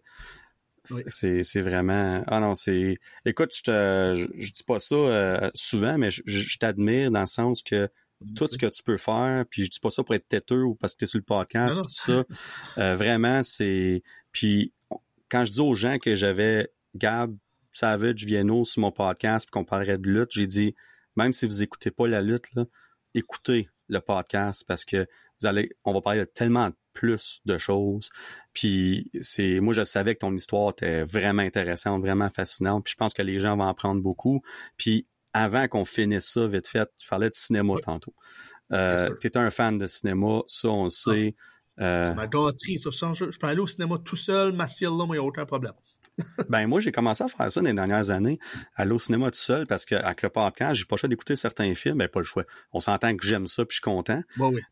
C'est, 1.09 1.61
vraiment. 1.61 2.25
Ah 2.27 2.41
non, 2.41 2.55
c'est. 2.55 2.99
Écoute, 3.25 3.55
je 3.55 3.63
te 3.63 4.29
je, 4.37 4.53
dis 4.53 4.65
pas 4.65 4.79
ça 4.79 4.95
euh, 4.95 5.51
souvent, 5.55 5.99
mais 5.99 6.11
je, 6.11 6.59
t'admire 6.59 7.11
dans 7.11 7.21
le 7.21 7.27
sens 7.27 7.63
que 7.63 7.89
tout 8.35 8.47
ce 8.47 8.59
que 8.59 8.67
tu 8.67 8.83
peux 8.83 8.97
faire, 8.97 9.45
puis 9.49 9.67
je 9.67 9.71
dis 9.71 9.79
pas 9.79 9.91
ça 9.91 10.03
pour 10.03 10.15
être 10.15 10.27
têteux 10.27 10.63
ou 10.63 10.75
parce 10.75 10.95
que 10.95 11.01
tu 11.01 11.05
es 11.05 11.07
sur 11.07 11.19
le 11.19 11.25
podcast, 11.25 11.77
tout 11.77 11.91
ça. 11.91 12.25
Euh, 12.79 12.97
vraiment, 12.97 13.43
c'est. 13.43 14.03
Puis 14.33 14.73
quand 15.29 15.45
je 15.45 15.53
dis 15.53 15.61
aux 15.61 15.75
gens 15.75 15.99
que 15.99 16.15
j'avais 16.15 16.73
Gab 16.97 17.37
Savage 17.73 18.25
Vienno 18.25 18.65
sur 18.65 18.81
mon 18.81 18.91
podcast 18.91 19.47
puis 19.47 19.53
qu'on 19.53 19.65
parlerait 19.65 19.99
de 19.99 20.09
lutte, 20.09 20.33
j'ai 20.33 20.47
dit 20.47 20.75
même 21.17 21.33
si 21.33 21.47
vous 21.47 21.63
écoutez 21.63 21.91
pas 21.91 22.09
la 22.09 22.23
lutte, 22.23 22.53
là, 22.55 22.65
écoutez 23.15 23.69
le 23.89 24.01
podcast 24.01 24.65
parce 24.67 24.85
que 24.85 25.07
vous 25.41 25.47
allez, 25.47 25.71
on 25.85 25.93
va 25.93 26.01
parler 26.01 26.21
de 26.21 26.25
tellement 26.25 26.71
plus 26.93 27.41
de 27.45 27.59
choses. 27.59 28.11
Puis 28.53 29.11
c'est, 29.21 29.61
moi 29.61 29.73
je 29.73 29.85
savais 29.85 30.15
que 30.15 30.21
ton 30.21 30.35
histoire 30.35 30.71
était 30.71 31.03
vraiment 31.05 31.43
intéressante, 31.43 32.03
vraiment 32.03 32.31
fascinante. 32.31 32.85
Puis 32.85 32.93
je 32.93 32.97
pense 32.97 33.15
que 33.15 33.23
les 33.23 33.41
gens 33.41 33.57
vont 33.57 33.65
en 33.65 33.75
prendre 33.75 34.03
beaucoup. 34.03 34.43
Puis 34.77 35.07
avant 35.33 35.69
qu'on 35.69 35.85
finisse 35.85 36.27
ça 36.27 36.47
vite 36.47 36.67
fait, 36.67 36.89
tu 36.99 37.09
parlais 37.09 37.29
de 37.29 37.35
cinéma 37.35 37.75
tantôt. 37.83 38.15
Euh, 38.73 39.09
tu 39.21 39.27
es 39.27 39.37
un 39.37 39.51
fan 39.51 39.79
de 39.79 39.87
cinéma, 39.87 40.43
ça 40.47 40.69
on 40.69 40.85
le 40.85 40.91
sait. 40.91 41.35
Euh, 41.81 42.13
ma 42.15 42.27
gâterie, 42.27 42.79
ça, 42.79 42.91
je, 42.91 43.31
je 43.31 43.39
peux 43.39 43.47
aller 43.47 43.61
au 43.61 43.67
cinéma 43.67 43.97
tout 43.99 44.17
seul, 44.17 44.53
m'asseoir 44.53 44.93
là, 44.97 45.07
moi, 45.07 45.17
il 45.17 45.21
n'y 45.21 45.25
a 45.25 45.29
aucun 45.29 45.47
problème 45.47 45.73
ben 46.49 46.67
moi, 46.67 46.81
j'ai 46.81 46.93
commencé 46.93 47.25
à 47.25 47.29
faire 47.29 47.51
ça 47.51 47.61
dans 47.61 47.69
les 47.69 47.75
dernières 47.75 48.11
années, 48.11 48.39
aller 48.75 48.93
au 48.93 48.99
cinéma 48.99 49.31
tout 49.31 49.39
seul, 49.39 49.67
parce 49.67 49.85
qu'avec 49.85 50.23
le 50.23 50.29
podcast, 50.29 50.75
j'ai 50.75 50.85
pas 50.85 50.97
le 50.97 50.99
choix 50.99 51.09
d'écouter 51.09 51.37
certains 51.37 51.75
films, 51.75 51.99
ben 51.99 52.09
pas 52.09 52.21
le 52.21 52.27
choix. 52.27 52.45
On 52.73 52.81
s'entend 52.81 53.17
que 53.17 53.27
j'aime 53.27 53.47
ça, 53.47 53.65
puis 53.65 53.77
je 53.77 53.83
suis 53.83 53.83
content. 53.83 54.23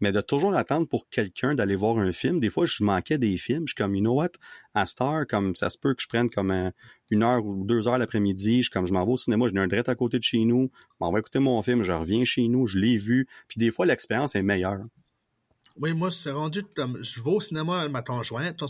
Mais 0.01 0.13
de 0.13 0.21
toujours 0.21 0.55
attendre 0.55 0.87
pour 0.87 1.09
quelqu'un 1.09 1.55
d'aller 1.55 1.77
voir 1.77 1.99
un 1.99 2.13
film, 2.13 2.41
des 2.41 2.51
fois, 2.51 2.67
je 2.67 2.83
manquais 2.83 3.19
des 3.19 3.37
films, 3.37 3.67
je 3.67 3.73
suis 3.73 3.83
comme, 3.83 3.95
you 3.95 4.01
know 4.01 4.15
what, 4.15 4.33
à 4.75 4.87
Star, 4.87 5.27
comme 5.27 5.55
ça 5.55 5.71
se 5.71 5.79
peut 5.79 5.95
que 5.95 6.03
je 6.03 6.09
prenne 6.09 6.31
comme 6.31 6.73
une 7.11 7.23
heure 7.23 7.45
ou 7.45 7.65
deux 7.65 7.89
heures 7.89 7.99
l'après-midi, 7.99 8.63
je 8.63 8.71
comme 8.71 8.87
je 8.87 8.93
m'en 8.93 9.05
vais 9.05 9.13
au 9.13 9.17
cinéma, 9.17 9.47
j'ai 9.49 9.59
un 9.59 9.67
direct 9.67 9.89
à 9.89 9.95
côté 9.95 10.19
de 10.19 10.25
chez 10.25 10.45
nous, 10.45 10.71
on 11.01 11.11
va 11.11 11.19
écouter 11.19 11.39
mon 11.39 11.63
film, 11.63 11.83
je 11.83 11.93
reviens 11.93 12.25
chez 12.25 12.47
nous, 12.49 12.67
je 12.67 12.79
l'ai 12.79 12.97
vu, 12.97 13.27
puis 13.49 13.59
des 13.59 13.71
fois, 13.71 13.87
l'expérience 13.87 14.35
est 14.35 14.43
meilleure. 14.43 14.81
Oui, 15.81 15.95
moi, 15.95 16.11
c'est 16.11 16.33
rendu 16.33 16.65
comme 16.77 16.99
je 17.03 17.23
vais 17.23 17.31
au 17.31 17.41
cinéma 17.41 17.81
avec 17.81 17.93
ma 17.93 18.03
conjointe, 18.03 18.61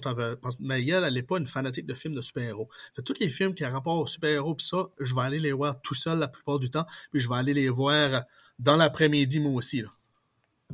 mais 0.61 0.87
elle, 0.87 1.05
elle 1.05 1.15
n'est 1.15 1.23
pas 1.23 1.39
une 1.39 1.47
fanatique 1.47 1.87
de 1.87 1.95
films 1.95 2.15
de 2.15 2.21
super-héros. 2.21 2.69
Tous 3.05 3.15
les 3.19 3.31
films 3.31 3.55
qui 3.55 3.65
ont 3.65 3.71
rapport 3.71 3.99
aux 3.99 4.07
super-héros 4.07 4.55
pis 4.55 4.67
ça, 4.67 4.89
je 5.01 5.15
vais 5.15 5.23
aller 5.23 5.39
les 5.39 5.53
voir 5.53 5.81
tout 5.81 5.95
seul 5.95 6.19
la 6.19 6.29
plupart 6.29 6.59
du 6.59 6.71
temps, 6.71 6.85
puis 7.11 7.21
je 7.21 7.29
vais 7.29 7.37
aller 7.37 7.55
les 7.55 7.71
voir 7.71 8.25
dans 8.59 8.77
l'après-midi 8.77 9.41
moi 9.41 9.53
aussi. 9.53 9.83
Là. 9.83 9.89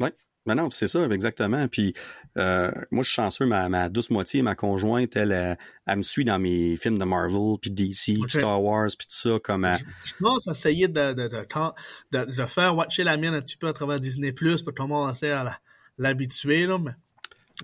Oui. 0.01 0.09
Ben 0.47 0.57
non, 0.57 0.71
c'est 0.71 0.89
ça, 0.89 1.07
exactement. 1.07 1.69
Puis 1.69 1.95
euh, 2.37 2.71
moi, 2.91 3.03
je 3.03 3.09
suis 3.09 3.15
chanceux, 3.15 3.47
ma, 3.47 3.89
douce 3.89 4.11
moitié, 4.11 4.43
ma 4.43 4.55
conjointe, 4.55 5.17
elle, 5.17 5.57
elle, 5.87 5.97
me 5.97 6.03
suit 6.03 6.27
dans 6.27 6.39
mes 6.39 6.77
films 6.77 6.99
de 6.99 7.05
Marvel, 7.05 7.57
puis 7.63 7.71
DC, 7.71 8.19
Star 8.29 8.63
Wars, 8.63 8.91
puis 8.99 9.07
tout 9.07 9.15
ça, 9.15 9.39
comme... 9.43 9.67
Je, 9.73 10.11
je 10.11 10.15
pense 10.21 10.47
essayer 10.47 10.89
de, 10.89 11.15
de, 11.15 11.29
de, 11.29 12.25
de, 12.25 12.43
faire 12.43 12.77
watcher 12.77 13.05
la 13.05 13.17
mienne 13.17 13.35
un 13.35 13.41
petit 13.41 13.57
peu 13.57 13.69
à 13.69 13.73
travers 13.73 14.01
Disney+, 14.01 14.35
pour 14.35 14.75
commencer 14.75 15.31
à 15.31 15.45
la 15.45 15.59
l'habitué, 15.99 16.67
là, 16.67 16.79
mais. 16.79 16.93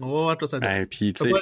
Oh, 0.01 0.33
toi, 0.39 0.47
ça 0.47 0.61
ben, 0.61 0.87
puis, 0.87 1.13
tu 1.13 1.25
sais, 1.25 1.33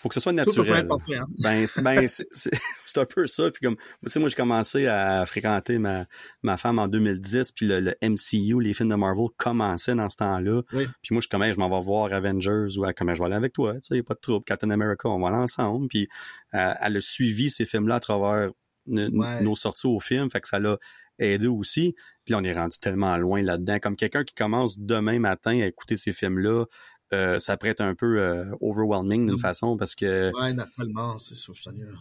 faut 0.00 0.08
que 0.08 0.14
ce 0.14 0.20
soit 0.20 0.32
naturel. 0.32 0.88
hein? 0.90 1.26
Ben, 1.42 1.66
ben 1.82 2.08
c'est 2.08 2.98
un 2.98 3.04
peu 3.04 3.26
ça. 3.26 3.50
Puis 3.50 3.60
comme, 3.60 3.76
tu 3.76 4.10
sais, 4.10 4.18
moi, 4.18 4.30
j'ai 4.30 4.34
commencé 4.34 4.86
à 4.86 5.26
fréquenter 5.26 5.78
ma, 5.78 6.06
ma 6.42 6.56
femme 6.56 6.78
en 6.78 6.88
2010, 6.88 7.52
puis 7.52 7.66
le, 7.66 7.94
MCU, 8.00 8.60
les 8.62 8.72
films 8.72 8.88
de 8.88 8.94
Marvel 8.94 9.26
commençaient 9.36 9.94
dans 9.94 10.08
ce 10.08 10.16
temps-là. 10.16 10.62
Puis 10.70 10.88
moi, 11.10 11.20
je 11.20 11.28
comme, 11.28 11.44
je 11.52 11.58
m'en 11.58 11.68
vais 11.68 11.84
voir 11.84 12.12
Avengers 12.14 12.78
ou 12.78 12.86
comment 12.96 13.14
je 13.14 13.20
vais 13.20 13.26
aller 13.26 13.36
avec 13.36 13.52
toi, 13.52 13.74
tu 13.74 13.94
sais, 13.96 14.02
pas 14.02 14.14
de 14.14 14.20
trouble. 14.20 14.44
Captain 14.46 14.70
America, 14.70 15.06
on 15.06 15.20
va 15.20 15.28
aller 15.28 15.36
ensemble. 15.36 15.88
Puis 15.88 16.08
euh, 16.54 16.72
elle 16.80 16.96
a 16.96 17.00
suivi 17.02 17.50
ces 17.50 17.66
films-là 17.66 17.96
à 17.96 18.00
travers 18.00 18.50
nos 18.86 19.54
sorties 19.54 19.86
au 19.86 20.00
film, 20.00 20.30
fait 20.30 20.40
que 20.40 20.48
ça 20.48 20.58
l'a 20.58 20.78
aidé 21.20 21.46
aussi. 21.46 21.94
Puis 22.24 22.32
là, 22.32 22.38
on 22.38 22.44
est 22.44 22.52
rendu 22.52 22.78
tellement 22.78 23.16
loin 23.16 23.42
là-dedans. 23.42 23.78
Comme 23.78 23.96
quelqu'un 23.96 24.24
qui 24.24 24.34
commence 24.34 24.78
demain 24.78 25.18
matin 25.18 25.60
à 25.60 25.66
écouter 25.66 25.96
ces 25.96 26.12
films-là, 26.12 26.64
euh, 27.12 27.38
ça 27.38 27.56
pourrait 27.56 27.70
être 27.70 27.80
un 27.80 27.94
peu 27.94 28.20
euh, 28.20 28.44
overwhelming 28.60 29.26
d'une 29.26 29.36
mm. 29.36 29.40
façon 29.40 29.76
parce 29.76 29.94
que. 29.94 30.30
Ouais, 30.40 30.52
naturellement, 30.52 31.18
c'est 31.18 31.34
ça, 31.34 31.52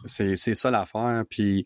C'est, 0.06 0.36
c'est 0.36 0.56
ça 0.56 0.70
l'affaire. 0.72 1.24
Puis 1.30 1.66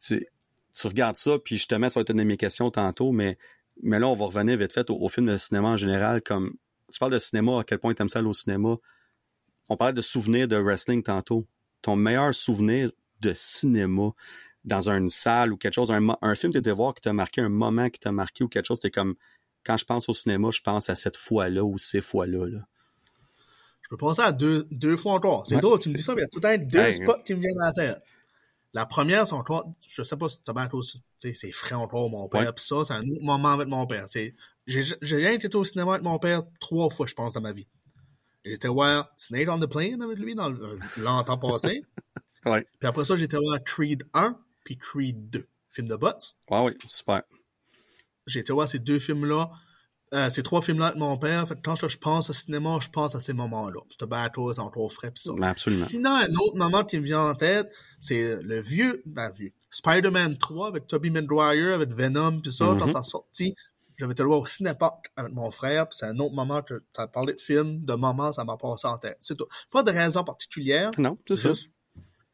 tu, 0.00 0.26
tu 0.72 0.86
regardes 0.86 1.16
ça, 1.16 1.38
puis 1.38 1.56
justement, 1.56 1.88
ça 1.88 2.00
va 2.00 2.02
être 2.02 2.10
une 2.10 2.18
de 2.18 2.24
mes 2.24 2.36
questions 2.36 2.70
tantôt, 2.70 3.12
mais 3.12 3.38
mais 3.82 3.98
là, 3.98 4.08
on 4.08 4.14
va 4.14 4.26
revenir 4.26 4.56
vite 4.56 4.72
fait 4.72 4.90
au, 4.90 4.96
au 4.96 5.08
film 5.08 5.26
de 5.26 5.36
cinéma 5.36 5.68
en 5.68 5.76
général. 5.76 6.22
Comme 6.22 6.54
tu 6.92 6.98
parles 6.98 7.12
de 7.12 7.18
cinéma, 7.18 7.60
à 7.60 7.64
quel 7.64 7.78
point 7.78 7.94
tu 7.94 8.02
aimes 8.02 8.08
ça 8.08 8.18
aller 8.18 8.28
au 8.28 8.32
cinéma. 8.32 8.76
On 9.68 9.76
parlait 9.76 9.92
de 9.94 10.00
souvenirs 10.00 10.48
de 10.48 10.56
wrestling 10.56 11.02
tantôt. 11.02 11.46
Ton 11.82 11.94
meilleur 11.94 12.34
souvenir 12.34 12.90
de 13.20 13.32
cinéma 13.34 14.12
dans 14.68 14.88
une 14.90 15.08
salle 15.08 15.52
ou 15.52 15.56
quelque 15.56 15.74
chose, 15.74 15.90
un, 15.90 16.06
un 16.22 16.34
film 16.34 16.52
que 16.52 16.58
tu 16.58 16.60
étais 16.60 16.70
voir 16.72 16.94
qui 16.94 17.00
t'a 17.02 17.12
marqué, 17.12 17.40
un 17.40 17.48
moment 17.48 17.90
qui 17.90 17.98
t'a 18.00 18.12
marqué 18.12 18.44
ou 18.44 18.48
quelque 18.48 18.66
chose, 18.66 18.78
c'était 18.78 18.90
comme 18.92 19.14
quand 19.64 19.76
je 19.76 19.84
pense 19.84 20.08
au 20.08 20.14
cinéma, 20.14 20.50
je 20.52 20.60
pense 20.60 20.88
à 20.88 20.94
cette 20.96 21.16
fois-là 21.16 21.64
ou 21.64 21.76
ces 21.78 22.00
fois-là. 22.00 22.46
Là. 22.46 22.60
Je 23.82 23.88
peux 23.88 23.96
penser 23.96 24.22
à 24.22 24.32
deux, 24.32 24.66
deux 24.70 24.96
fois 24.96 25.14
en 25.14 25.20
trois. 25.20 25.44
C'est 25.46 25.56
Ouais, 25.56 25.60
drôle, 25.60 25.78
tu 25.78 25.88
me 25.88 25.94
dis 25.94 26.02
ça, 26.02 26.14
mais 26.14 26.20
il 26.22 26.24
y 26.24 26.26
a 26.26 26.28
tout 26.28 26.38
le 26.38 26.42
temps 26.42 26.64
deux 26.64 26.92
spots 26.92 27.22
qui 27.24 27.34
me 27.34 27.40
viennent 27.40 27.60
à 27.62 27.66
la 27.66 27.72
tête. 27.72 28.02
La 28.74 28.84
première, 28.86 29.26
c'est 29.26 29.34
toi, 29.46 29.64
je 29.88 30.02
sais 30.02 30.16
pas 30.16 30.28
si 30.28 30.42
tu 30.42 30.52
sais, 31.16 31.32
c'est 31.34 31.52
frais 31.52 31.74
encore 31.74 32.10
mon 32.10 32.28
père, 32.28 32.54
pis 32.54 32.62
ça, 32.62 32.84
c'est 32.84 32.92
un 32.94 33.00
autre 33.02 33.22
moment 33.24 33.48
avec 33.52 33.66
mon 33.66 33.86
père. 33.86 34.04
C'est, 34.08 34.34
j'ai, 34.66 34.82
j'ai 35.00 35.16
rien 35.16 35.32
été 35.32 35.54
au 35.56 35.64
cinéma 35.64 35.92
avec 35.92 36.04
mon 36.04 36.18
père 36.18 36.42
trois 36.60 36.90
fois, 36.90 37.06
je 37.06 37.14
pense, 37.14 37.32
dans 37.32 37.40
ma 37.40 37.52
vie. 37.52 37.66
J'étais 38.44 38.68
voir 38.68 39.08
Snake 39.16 39.48
on 39.50 39.58
the 39.58 39.66
Plane 39.66 40.00
avec 40.02 40.18
lui 40.18 40.34
dans 40.34 40.48
le- 40.50 40.62
euh, 40.62 40.78
longtemps 40.98 41.38
passé. 41.38 41.82
Ouais. 42.46 42.64
Puis 42.78 42.86
après 42.88 43.04
ça, 43.04 43.16
j'étais 43.16 43.36
voir 43.36 43.58
Creed 43.64 44.04
1 44.14 44.38
puis 44.68 44.76
Creed 44.76 45.30
2, 45.30 45.46
film 45.70 45.88
de 45.88 45.96
bots. 45.96 46.08
Ouais, 46.50 46.60
oui, 46.60 46.72
super. 46.88 47.22
J'ai 48.26 48.40
été 48.40 48.52
voir 48.52 48.68
ces 48.68 48.78
deux 48.78 48.98
films-là, 48.98 49.50
euh, 50.12 50.28
ces 50.28 50.42
trois 50.42 50.60
films-là 50.60 50.88
avec 50.88 50.98
mon 50.98 51.16
père. 51.16 51.48
Fait 51.48 51.56
quand 51.64 51.74
je 51.74 51.96
pense 51.96 52.28
au 52.28 52.34
cinéma, 52.34 52.76
je 52.82 52.90
pense 52.90 53.14
à 53.14 53.20
ces 53.20 53.32
moments-là. 53.32 53.80
C'était 53.88 54.04
bateau, 54.04 54.52
c'est 54.52 54.60
encore 54.60 54.92
frais 54.92 55.10
pis 55.10 55.22
ça. 55.22 55.30
Absolument. 55.40 55.84
Sinon, 55.86 56.10
un 56.10 56.34
autre 56.34 56.56
moment 56.56 56.84
qui 56.84 56.98
me 56.98 57.04
vient 57.04 57.30
en 57.30 57.34
tête, 57.34 57.72
c'est 57.98 58.42
le 58.42 58.60
vieux, 58.60 59.02
ben, 59.06 59.30
vieux, 59.30 59.54
Spider-Man 59.70 60.36
3 60.36 60.68
avec 60.68 60.86
Tobey 60.86 61.08
Maguire, 61.08 61.72
avec 61.72 61.88
Venom 61.88 62.42
pis 62.42 62.52
ça, 62.52 62.76
quand 62.78 62.88
ça 62.88 63.02
sortit. 63.02 63.54
J'avais 63.96 64.12
été 64.12 64.22
le 64.22 64.28
voir 64.28 64.40
au 64.40 64.46
Cinépark 64.46 65.06
avec 65.16 65.32
mon 65.32 65.50
frère, 65.50 65.88
puis 65.88 65.96
c'est 65.98 66.06
un 66.06 66.18
autre 66.18 66.34
moment 66.34 66.60
que 66.60 66.74
tu 66.94 67.00
as 67.00 67.06
parlé 67.06 67.32
de 67.32 67.40
film, 67.40 67.86
de 67.86 67.94
moment, 67.94 68.32
ça 68.32 68.44
m'a 68.44 68.58
passé 68.58 68.86
en 68.86 68.98
tête. 68.98 69.16
C'est 69.22 69.34
tout. 69.34 69.46
Pas 69.72 69.82
de 69.82 69.90
raison 69.90 70.24
particulière. 70.24 70.90
Non, 70.98 71.16
c'est 71.26 71.36
ça. 71.36 71.54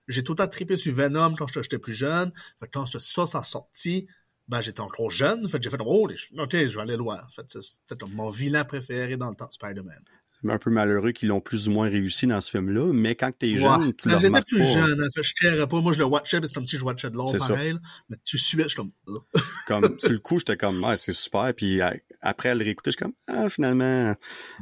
J'ai 0.09 0.23
tout 0.23 0.33
le 0.33 0.37
temps 0.37 0.49
trippé 0.49 0.77
sur 0.77 0.95
Venom 0.95 1.35
quand 1.35 1.47
j'étais 1.61 1.79
plus 1.79 1.95
jeune. 1.95 2.33
Fait 2.61 2.67
que 2.67 2.73
quand 2.73 2.87
ça, 2.87 3.27
ça 3.27 3.43
sorti, 3.43 4.07
ben, 4.49 4.61
j'étais 4.61 4.81
encore 4.81 5.11
jeune. 5.11 5.49
Fait 5.49 5.59
que 5.59 5.65
j'ai 5.65 5.71
fait, 5.71 5.79
oh, 5.85 6.09
ok, 6.39 6.51
je 6.53 6.75
vais 6.77 6.81
aller 6.83 6.97
le 6.97 7.03
voir. 7.03 7.27
Fait 7.35 7.43
que 7.43 7.61
c'était 7.61 7.97
comme 7.99 8.13
mon 8.13 8.31
vilain 8.31 8.65
préféré 8.65 9.17
dans 9.17 9.31
le 9.31 9.35
temps 9.37 9.47
de 9.47 9.53
Spider-Man. 9.53 10.01
C'est 10.43 10.51
un 10.53 10.59
peu 10.59 10.69
malheureux 10.71 11.13
qu'ils 11.13 11.31
l'ont 11.31 11.41
plus 11.41 11.69
ou 11.69 11.73
moins 11.73 11.89
réussi 11.89 12.27
dans 12.27 12.39
ce 12.43 12.51
film-là, 12.51 12.93
mais 12.93 13.15
quand 13.15 13.33
t'es 13.35 13.53
Ouais. 13.53 13.61
jeune, 13.61 13.95
tu 13.95 14.09
Quand 14.11 14.15
le 14.17 14.21
j'étais 14.21 14.43
plus 14.43 14.59
pas. 14.59 14.65
jeune, 14.67 15.01
en 15.01 15.07
fait, 15.15 15.23
je 15.23 15.33
tirais 15.35 15.67
pas. 15.67 15.81
Moi, 15.81 15.93
je 15.95 15.99
le 16.01 16.05
watchais, 16.05 16.39
c'est 16.43 16.53
comme 16.53 16.67
si 16.67 16.77
je 16.77 16.85
watchais 16.85 17.09
de 17.09 17.17
l'or 17.17 17.31
ça. 17.31 17.39
pareil. 17.39 17.73
là. 17.73 17.79
Mais 18.11 18.19
tu 18.27 18.37
suivais, 18.37 18.65
je 18.65 18.69
suis 18.69 18.77
comme. 18.77 18.93
Comme, 19.67 19.99
sur 19.99 20.11
le 20.13 20.19
coup, 20.19 20.39
j'étais 20.39 20.59
comme, 20.59 20.85
ouais, 20.85 20.99
c'est 20.99 21.15
super. 21.15 21.55
Puis 21.57 21.81
après, 22.21 22.51
à 22.51 22.55
le 22.55 22.63
réécouter, 22.63 22.91
je 22.91 22.97
suis 22.99 23.03
comme, 23.03 23.15
ah, 23.27 23.49
finalement, 23.49 24.13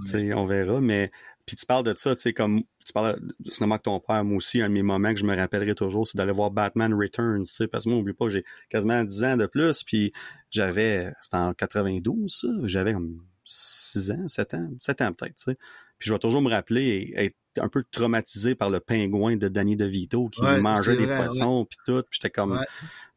tu 0.05 0.13
sais, 0.13 0.33
on 0.35 0.47
verra. 0.47 0.81
Mais, 0.81 1.11
puis 1.47 1.57
tu 1.57 1.67
parles 1.67 1.85
de 1.85 1.95
ça, 1.97 2.15
tu 2.15 2.23
sais, 2.23 2.33
comme, 2.33 2.63
tu 2.85 2.93
parles 2.93 3.21
du 3.41 3.51
cinéma 3.51 3.75
avec 3.77 3.83
ton 3.83 3.99
père. 4.01 4.25
Moi 4.25 4.37
aussi, 4.37 4.63
un 4.63 4.69
de 4.69 4.75
mes 4.75 4.83
moments 4.83 5.13
que 5.13 5.19
je 5.19 5.27
me 5.27 5.37
rappellerai 5.37 5.75
toujours, 5.75 6.07
c'est 6.07 6.17
d'aller 6.17 6.33
voir 6.33 6.51
Batman 6.51 6.95
Returns, 6.95 7.43
tu 7.43 7.53
sais, 7.53 7.67
parce 7.67 7.85
que 7.85 7.91
moi, 7.91 7.99
oublie 7.99 8.13
pas 8.13 8.27
que 8.27 8.31
j'ai 8.33 8.45
quasiment 8.69 9.03
10 9.03 9.25
ans 9.25 9.37
de 9.37 9.47
plus. 9.47 9.83
Puis 9.83 10.13
j'avais, 10.51 11.13
c'était 11.21 11.37
en 11.37 11.53
92, 11.55 12.33
ça. 12.33 12.49
J'avais 12.65 12.93
comme 12.93 13.23
6 13.45 14.11
ans, 14.13 14.29
7 14.29 14.55
ans, 14.55 14.71
7 14.79 15.01
ans 15.03 15.13
peut-être, 15.13 15.35
tu 15.35 15.43
sais. 15.45 15.57
Puis 15.99 16.09
je 16.09 16.15
vais 16.15 16.19
toujours 16.19 16.43
me 16.43 16.51
rappeler 16.51 17.13
et 17.15 17.25
être 17.27 17.37
un 17.59 17.69
peu 17.69 17.85
traumatisé 17.91 18.55
par 18.55 18.71
le 18.71 18.81
pingouin 18.81 19.37
de 19.37 19.49
Danny 19.49 19.77
DeVito 19.77 20.29
qui 20.29 20.41
Ouais, 20.43 20.61
mangeait 20.61 20.97
des 20.97 21.07
vrai, 21.07 21.17
poissons 21.17 21.67
puis 21.69 21.79
tout. 21.85 22.03
Puis 22.11 22.19
j'étais 22.21 22.31
comme, 22.31 22.53
Ouais. 22.53 22.67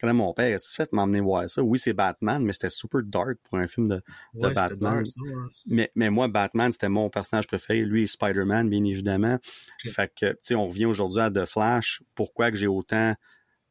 quand 0.02 0.14
mon 0.14 0.34
père, 0.34 0.50
qu'est-ce 0.52 0.76
fais 0.76 0.84
de 0.84 0.90
m'emmener 0.94 1.22
voir 1.22 1.50
ça? 1.50 1.64
Oui, 1.64 1.80
c'est 1.80 1.94
Batman, 1.94 2.44
mais 2.44 2.54
c'était 2.54 2.70
super 2.70 3.02
dark 3.04 3.38
pour 3.44 3.58
un 3.58 3.68
film 3.68 3.88
de, 3.88 4.02
Ouais, 4.34 4.54
Batman. 4.54 4.78
dark, 5.04 5.08
ça, 5.08 5.22
ouais. 5.22 5.34
Mais, 5.66 5.92
mais 5.96 6.10
moi, 6.10 6.28
Batman, 6.28 6.72
c'était 6.72 6.90
mon 6.90 7.10
personnage 7.10 7.48
préféré. 7.48 7.84
Lui 7.86 8.08
Spider-Man, 8.08 8.70
bien 8.70 8.84
évidemment. 8.84 9.38
Fait 9.86 10.12
que, 10.14 10.32
tu 10.32 10.38
sais, 10.42 10.56
on 10.56 10.68
revient 10.68 10.86
aujourd'hui 10.86 11.22
à 11.22 11.32
The 11.32 11.46
Flash. 11.46 12.04
Pourquoi 12.14 12.52
que 12.52 12.58
j'ai 12.58 12.68
autant, 12.68 13.14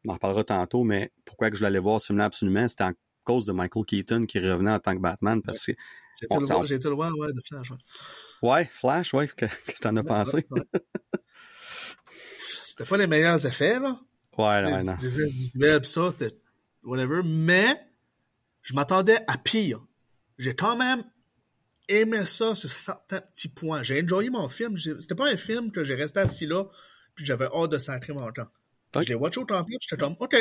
on 0.07 0.11
en 0.11 0.15
reparlera 0.15 0.45
tantôt, 0.45 0.83
mais 0.85 1.13
pourquoi 1.25 1.51
que 1.51 1.57
je 1.57 1.63
l'allais 1.63 1.79
voir 1.79 2.01
ce 2.01 2.07
film-là 2.07 2.25
absolument, 2.27 2.67
c'était 2.69 2.85
en 2.85 2.93
cause 3.25 3.47
de 3.47 3.53
Michael 3.53 3.85
Keaton 3.87 4.27
qui 4.27 4.39
revenait 4.39 4.71
en 4.73 4.79
tant 4.81 4.95
que 4.95 5.01
Batman 5.01 5.41
parce 5.43 5.65
que, 5.67 5.73
J'ai 6.21 6.27
été 6.27 6.37
On 6.37 6.41
le 6.41 6.47
s'en- 6.47 6.55
voir, 6.55 6.67
j'ai 6.67 6.75
été 6.77 6.89
le 6.89 6.95
voir, 6.95 7.11
ouais, 7.17 7.33
de 7.33 7.41
Flash, 7.47 7.71
ouais. 7.71 7.77
Ouais, 8.45 8.71
Flash, 8.73 9.13
ouais, 9.15 9.29
que- 9.29 9.35
qu'est-ce 9.67 9.81
que 9.81 9.89
t'en 9.89 9.97
as 9.97 10.05
pensé? 10.05 10.47
C'était 12.69 12.89
pas 12.89 12.97
les 12.97 13.07
meilleurs 13.07 13.45
effets, 13.47 13.79
là. 13.79 13.97
Ouais, 14.37 14.63
Les 14.63 14.85
non, 14.85 15.81
pis 15.81 15.89
ça, 15.89 16.11
c'était 16.11 16.35
whatever. 16.83 17.21
Mais, 17.25 17.77
je 18.63 18.75
m'attendais 18.75 19.19
à 19.29 19.39
pire. 19.39 19.87
J'ai 20.39 20.57
quand 20.57 20.77
même 20.77 21.05
aimé 21.89 22.25
ça 22.27 22.55
sur 22.57 22.71
certains 22.73 23.21
petits 23.21 23.49
points. 23.49 23.83
J'ai 23.85 24.03
enjoyé 24.03 24.31
mon 24.31 24.49
film. 24.49 24.77
C'était 24.77 25.15
pas 25.15 25.29
un 25.29 25.37
film 25.37 25.71
que 25.71 25.85
j'ai 25.85 25.95
resté 25.95 26.19
assis 26.19 26.47
là, 26.47 26.65
puis 27.15 27.25
j'avais 27.25 27.47
hâte 27.47 27.71
de 27.71 27.79
sacrer 27.79 28.13
mon 28.13 28.29
temps. 28.33 28.49
Ok. 28.97 29.03
Je 29.05 29.09
l'ai 29.09 29.15
watché 29.15 29.41
au 29.41 29.45
temps 29.45 29.63
plein, 29.63 29.77
puis 29.79 29.89
j'étais 29.89 30.01
comme, 30.01 30.17
OK, 30.19 30.37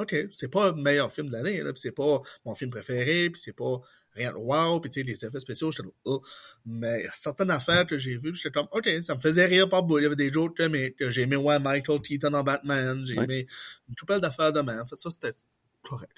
OK, 0.00 0.14
c'est 0.32 0.50
pas 0.50 0.70
le 0.70 0.76
meilleur 0.76 1.12
film 1.12 1.28
de 1.28 1.32
l'année, 1.32 1.62
là, 1.62 1.72
c'est 1.74 1.92
pas 1.92 2.20
mon 2.44 2.54
film 2.54 2.70
préféré, 2.70 3.30
puis 3.30 3.40
c'est 3.40 3.52
pas 3.56 3.80
rien 4.12 4.30
de 4.32 4.36
wow, 4.36 4.80
puis 4.80 4.90
tu 4.90 5.00
sais, 5.00 5.06
les 5.06 5.24
effets 5.24 5.38
spéciaux, 5.40 5.70
j'étais 5.70 5.88
oh. 6.04 6.22
Mais 6.66 7.00
il 7.00 7.04
y 7.04 7.08
a 7.08 7.12
certaines 7.12 7.50
affaires 7.50 7.86
que 7.86 7.98
j'ai 7.98 8.16
vues, 8.16 8.34
j'étais 8.34 8.50
comme, 8.50 8.66
OK, 8.72 8.88
ça 9.02 9.14
me 9.14 9.20
faisait 9.20 9.44
rire 9.46 9.68
par 9.68 9.82
bout. 9.82 9.98
Il 9.98 10.02
y 10.02 10.06
avait 10.06 10.16
des 10.16 10.32
jokes 10.32 10.56
que, 10.56 10.66
mais, 10.68 10.92
que 10.92 11.10
j'ai 11.10 11.22
aimé, 11.22 11.36
ouais, 11.36 11.58
Michael 11.58 12.00
Keaton 12.00 12.34
en 12.34 12.42
Batman, 12.42 13.04
j'ai 13.06 13.16
Ouais. 13.18 13.24
aimé 13.24 13.46
une 13.88 13.94
coupelle 13.94 14.20
d'affaires 14.20 14.52
de 14.52 14.60
même. 14.60 14.80
En 14.80 14.86
fait, 14.86 14.96
ça, 14.96 15.10
c'était 15.10 15.34
correct. 15.82 16.12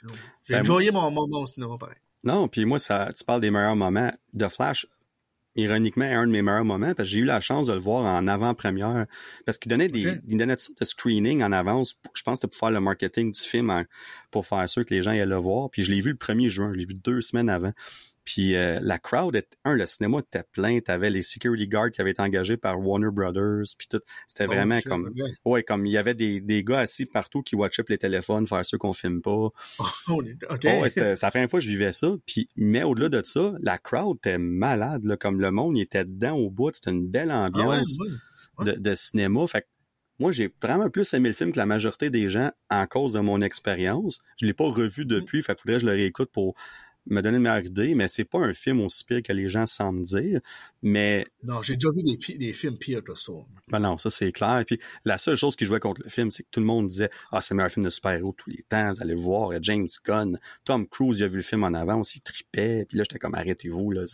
J'ai 0.48 0.54
Ben, 0.54 0.60
enjoyé 0.62 0.90
mon 0.90 1.10
moment 1.10 1.40
au 1.40 1.46
cinéma, 1.46 1.76
pareil. 1.78 1.98
Non, 2.24 2.48
puis 2.48 2.64
moi, 2.64 2.78
ça, 2.78 3.10
tu 3.16 3.24
parles 3.24 3.40
des 3.40 3.50
meilleurs 3.50 3.76
moments. 3.76 4.12
The 4.38 4.48
Flash, 4.48 4.86
ironiquement, 5.56 6.04
un 6.04 6.26
de 6.26 6.32
mes 6.32 6.42
meilleurs 6.42 6.64
moments 6.64 6.94
parce 6.94 7.08
que 7.08 7.14
j'ai 7.14 7.18
eu 7.20 7.24
la 7.24 7.40
chance 7.40 7.66
de 7.66 7.72
le 7.74 7.78
voir 7.78 8.04
en 8.04 8.26
avant-première. 8.26 9.06
Parce 9.44 9.58
qu'il 9.58 9.70
donnait 9.70 9.88
des, 9.88 10.00
il 10.28 10.36
donnait 10.36 10.56
toutes 10.56 10.66
sortes 10.66 10.80
de 10.80 10.84
screening 10.84 11.42
en 11.42 11.52
avance. 11.52 11.94
Je 12.14 12.22
pense 12.22 12.34
que 12.34 12.40
c'était 12.42 12.48
pour 12.48 12.58
faire 12.58 12.70
le 12.70 12.80
marketing 12.80 13.32
du 13.32 13.40
film, 13.40 13.70
en- 13.70 13.84
pour 14.30 14.46
faire 14.46 14.66
sûr 14.68 14.84
que 14.86 14.94
les 14.94 15.02
gens 15.02 15.10
allaient 15.10 15.26
le 15.26 15.36
voir. 15.36 15.70
Puis 15.70 15.82
je 15.82 15.90
l'ai 15.92 16.00
vu 16.00 16.10
le 16.10 16.16
1er 16.16 16.48
juin, 16.48 16.70
je 16.72 16.78
l'ai 16.78 16.86
vu 16.86 16.94
deux 16.94 17.20
semaines 17.20 17.48
avant. 17.50 17.72
Puis 18.24 18.54
euh, 18.54 18.78
la 18.82 18.98
crowd, 18.98 19.34
est, 19.34 19.56
un, 19.64 19.74
le 19.74 19.84
cinéma 19.86 20.18
était 20.20 20.44
plein. 20.52 20.78
T'avais 20.80 21.10
les 21.10 21.22
security 21.22 21.66
guards 21.66 21.90
qui 21.90 22.00
avaient 22.00 22.12
été 22.12 22.22
engagés 22.22 22.56
par 22.56 22.80
Warner 22.80 23.10
Brothers. 23.10 23.64
Puis 23.76 23.88
tout, 23.88 24.00
c'était 24.26 24.46
vraiment 24.46 24.78
Oh, 24.84 24.88
comme, 24.88 25.06
ok. 25.08 25.26
ouais, 25.46 25.62
comme 25.62 25.86
il 25.86 25.92
y 25.92 25.98
avait 25.98 26.14
des, 26.14 26.40
des 26.40 26.62
gars 26.62 26.80
assis 26.80 27.06
partout 27.06 27.42
qui 27.42 27.56
watchaient 27.56 27.82
les 27.88 27.98
téléphones, 27.98 28.46
faire 28.46 28.64
sûr 28.64 28.78
qu'on 28.78 28.92
filme 28.92 29.20
pas. 29.20 29.30
OK. 29.40 29.54
Oh, 30.08 30.22
ouais, 30.64 30.88
c'était 30.90 31.14
c'est 31.16 31.26
la 31.26 31.30
première 31.30 31.50
fois 31.50 31.58
que 31.58 31.64
je 31.64 31.70
vivais 31.70 31.92
ça. 31.92 32.14
Puis, 32.26 32.48
mais 32.56 32.82
au-delà 32.82 33.08
de 33.08 33.22
ça, 33.24 33.54
la 33.60 33.78
crowd 33.78 34.16
était 34.18 34.38
malade, 34.38 35.04
là, 35.04 35.16
comme 35.16 35.40
le 35.40 35.50
monde, 35.50 35.76
il 35.76 35.82
était 35.82 36.04
dedans 36.04 36.36
au 36.36 36.50
bout. 36.50 36.70
C'était 36.74 36.90
une 36.90 37.08
belle 37.08 37.30
Ah 37.30 37.46
ambiance 37.46 37.96
ouais. 38.00 38.08
ouais. 38.58 38.72
de, 38.74 38.78
de 38.80 38.94
cinéma. 38.94 39.46
Fait 39.46 39.62
que 39.62 39.66
moi, 40.18 40.30
j'ai 40.30 40.54
vraiment 40.62 40.88
plus 40.90 41.12
aimé 41.14 41.28
le 41.30 41.34
film 41.34 41.50
que 41.50 41.58
la 41.58 41.66
majorité 41.66 42.08
des 42.08 42.28
gens 42.28 42.52
en 42.70 42.86
cause 42.86 43.14
de 43.14 43.20
mon 43.20 43.40
expérience. 43.40 44.20
Je 44.40 44.46
l'ai 44.46 44.52
pas 44.54 44.68
revu 44.70 45.04
depuis, 45.04 45.42
fait 45.42 45.54
que 45.56 45.62
faudrait 45.62 45.76
que 45.78 45.80
je 45.82 45.86
le 45.86 45.92
réécoute 45.92 46.30
pour 46.30 46.54
me 47.06 47.20
donner 47.20 47.36
une 47.38 47.42
meilleure 47.42 47.64
idée, 47.64 47.94
mais 47.94 48.06
c'est 48.08 48.24
pas 48.24 48.38
un 48.38 48.52
film 48.54 48.80
aussi 48.80 49.04
pire 49.04 49.22
que 49.22 49.32
les 49.32 49.48
gens 49.48 49.66
semblent 49.66 50.02
dire. 50.02 50.40
Mais 50.82 51.26
Non, 51.42 51.54
j'ai 51.64 51.74
déjà 51.74 51.88
vu 51.90 52.02
des, 52.04 52.16
pi- 52.16 52.38
des 52.38 52.52
films 52.52 52.78
pires 52.78 53.02
que 53.02 53.14
ça. 53.14 53.32
ben 53.68 53.80
non, 53.80 53.98
ça 53.98 54.08
c'est 54.10 54.30
clair. 54.32 54.60
Et 54.60 54.64
puis 54.64 54.78
la 55.04 55.18
seule 55.18 55.36
chose 55.36 55.56
qui 55.56 55.64
jouait 55.64 55.80
contre 55.80 56.02
le 56.04 56.08
film, 56.10 56.30
c'est 56.30 56.42
que 56.44 56.48
tout 56.50 56.60
le 56.60 56.66
monde 56.66 56.86
disait 56.86 57.10
Ah, 57.32 57.40
c'est 57.40 57.54
le 57.54 57.56
meilleur 57.58 57.72
film 57.72 57.84
de 57.84 57.90
super-héros 57.90 58.34
tous 58.36 58.50
les 58.50 58.62
temps, 58.68 58.92
vous 58.92 59.02
allez 59.02 59.14
voir, 59.14 59.50
James 59.62 59.88
Gunn, 60.04 60.38
Tom 60.64 60.86
Cruise, 60.86 61.18
il 61.18 61.24
a 61.24 61.28
vu 61.28 61.36
le 61.36 61.42
film 61.42 61.64
en 61.64 61.74
avance, 61.74 62.14
il 62.14 62.20
tripait, 62.20 62.84
puis 62.88 62.96
là 62.98 63.04
j'étais 63.04 63.18
comme 63.18 63.34
arrêtez-vous, 63.34 63.90
là. 63.90 64.04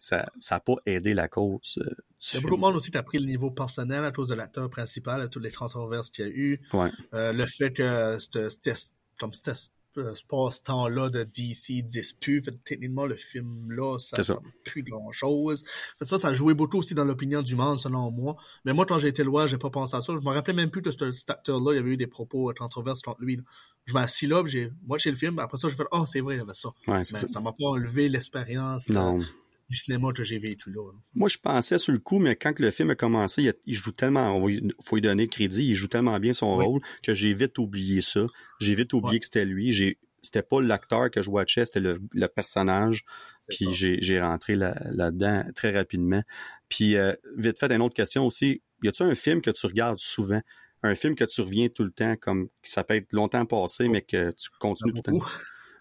Ça 0.00 0.28
ça 0.38 0.56
a 0.56 0.60
pas 0.60 0.74
aidé 0.86 1.14
la 1.14 1.28
cause. 1.28 1.78
euh, 1.82 1.94
Il 2.32 2.34
y 2.34 2.38
a 2.38 2.40
beaucoup 2.40 2.56
de 2.56 2.60
monde 2.60 2.76
aussi 2.76 2.90
qui 2.90 2.96
a 2.98 3.02
pris 3.02 3.18
le 3.18 3.26
niveau 3.26 3.50
personnel 3.50 4.04
à 4.04 4.10
cause 4.10 4.28
de 4.28 4.34
l'acteur 4.34 4.68
principal, 4.70 5.20
à 5.20 5.28
toutes 5.28 5.44
les 5.44 5.50
controverses 5.52 6.10
qu'il 6.10 6.26
y 6.26 6.28
a 6.28 6.32
eu. 6.32 6.58
Ouais. 6.72 6.90
Euh, 7.14 7.32
le 7.32 7.44
fait 7.46 7.72
que 7.72 8.16
c'était, 8.18 8.48
c'était- 8.50 8.74
comme 9.18 9.32
c'était 9.32 9.50
euh, 9.50 9.54
ce 9.96 10.22
passe-temps-là 10.28 11.10
de 11.10 11.24
DC 11.24 11.82
dispute, 11.84 12.44
fait, 12.44 12.54
techniquement 12.64 13.04
le 13.06 13.16
film 13.16 13.70
là, 13.72 13.98
ça 13.98 14.16
n'a 14.34 14.40
plus 14.64 14.82
grand 14.82 15.10
chose. 15.12 15.64
Fait, 15.98 16.04
ça, 16.04 16.18
ça 16.18 16.32
joué 16.34 16.54
beaucoup 16.54 16.78
aussi 16.78 16.94
dans 16.94 17.04
l'opinion 17.04 17.42
du 17.42 17.56
monde, 17.56 17.80
selon 17.80 18.10
moi. 18.10 18.36
Mais 18.64 18.72
moi, 18.72 18.86
quand 18.86 18.98
j'ai 18.98 19.08
été 19.08 19.24
loin, 19.24 19.46
j'ai 19.46 19.58
pas 19.58 19.70
pensé 19.70 19.96
à 19.96 20.00
ça. 20.02 20.12
Je 20.12 20.24
me 20.24 20.30
rappelais 20.32 20.54
même 20.54 20.70
plus 20.70 20.82
que 20.82 20.90
ce- 20.92 21.10
cet 21.12 21.30
acteur-là, 21.30 21.72
il 21.72 21.76
y 21.76 21.78
avait 21.80 21.90
eu 21.90 21.96
des 21.96 22.06
propos 22.06 22.50
euh, 22.50 22.54
controverses 22.54 23.02
contre 23.02 23.20
lui. 23.20 23.36
là. 23.36 23.42
Je 23.86 23.94
m'assis 23.94 24.26
là, 24.26 24.42
j'ai 24.46 24.70
watché 24.86 25.10
le 25.10 25.16
film, 25.16 25.38
après 25.38 25.56
ça, 25.58 25.68
j'ai 25.68 25.74
fait 25.76 25.86
Oh, 25.92 26.04
c'est 26.06 26.20
vrai, 26.20 26.34
il 26.34 26.38
y 26.38 26.42
avait 26.42 26.52
ça. 26.52 26.68
Ouais, 26.86 26.98
Mais 26.98 27.04
ça. 27.04 27.40
m'a 27.40 27.52
pas 27.52 27.64
enlevé 27.64 28.08
l'expérience 28.08 28.90
euh. 28.90 28.94
Du 29.68 29.76
cinéma 29.76 30.12
que 30.12 30.24
j'ai 30.24 30.38
vécu 30.38 30.70
là. 30.70 30.82
là. 30.92 30.98
Moi, 31.14 31.28
je 31.28 31.38
pensais 31.38 31.78
sur 31.78 31.92
le 31.92 31.98
coup, 31.98 32.18
mais 32.18 32.36
quand 32.36 32.52
que 32.54 32.62
le 32.62 32.70
film 32.70 32.90
a 32.90 32.94
commencé, 32.94 33.42
il, 33.42 33.54
il 33.66 33.74
joue 33.74 33.92
tellement, 33.92 34.48
y- 34.48 34.62
faut 34.86 34.96
lui 34.96 35.02
donner 35.02 35.28
crédit, 35.28 35.66
il 35.66 35.74
joue 35.74 35.88
tellement 35.88 36.18
bien 36.18 36.32
son 36.32 36.56
Oui. 36.56 36.64
rôle 36.64 36.80
que 37.02 37.12
j'ai 37.14 37.34
vite 37.34 37.58
oublié 37.58 38.00
ça. 38.00 38.24
J'ai 38.60 38.74
vite 38.74 38.92
oublié 38.94 39.14
Ouais. 39.14 39.18
que 39.18 39.24
c'était 39.26 39.44
lui. 39.44 39.70
J'ai, 39.72 39.98
c'était 40.22 40.42
pas 40.42 40.60
l'acteur 40.62 41.10
que 41.10 41.20
je 41.22 41.30
watchais, 41.30 41.66
c'était 41.66 41.80
le, 41.80 42.00
le 42.12 42.28
personnage. 42.28 43.04
Puis 43.50 43.72
j'ai, 43.72 43.98
j'ai 44.00 44.20
rentré 44.20 44.56
là, 44.56 44.74
là-dedans 44.90 45.44
très 45.54 45.70
rapidement. 45.70 46.22
Puis 46.68 46.96
euh, 46.96 47.14
vite 47.36 47.58
fait, 47.58 47.70
une 47.72 47.82
autre 47.82 47.94
question 47.94 48.26
aussi. 48.26 48.62
Y 48.82 48.88
a-tu 48.88 49.02
un 49.02 49.14
film 49.14 49.40
que 49.42 49.50
tu 49.50 49.66
regardes 49.66 49.98
souvent? 49.98 50.40
Un 50.82 50.94
film 50.94 51.14
que 51.14 51.24
tu 51.24 51.40
reviens 51.40 51.68
tout 51.68 51.82
le 51.82 51.90
temps, 51.90 52.14
comme 52.16 52.48
ça 52.62 52.84
peut 52.84 52.94
être 52.94 53.12
longtemps 53.12 53.44
passé, 53.46 53.88
mais 53.88 54.02
que 54.02 54.30
tu 54.30 54.48
continues 54.60 54.92
tout 55.02 55.12
le 55.12 55.18
temps? 55.20 55.26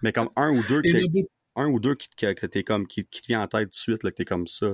Mais 0.03 0.11
comme 0.11 0.29
un 0.35 0.51
ou 0.51 0.61
deux 0.67 0.81
Il 0.83 0.91
y 0.91 0.95
en 0.95 0.99
qui, 0.99 1.05
a 1.05 1.07
beaucoup. 1.07 1.27
Un 1.57 1.67
ou 1.67 1.79
deux 1.79 1.95
qui, 1.95 2.07
que, 2.09 2.61
comme, 2.61 2.87
qui, 2.87 3.05
qui 3.05 3.21
te 3.21 3.27
vient 3.27 3.41
en 3.41 3.47
tête 3.47 3.65
tout 3.65 3.71
de 3.71 3.75
suite, 3.75 4.03
là, 4.03 4.11
que 4.11 4.15
t'es 4.15 4.25
comme 4.25 4.47
ça. 4.47 4.67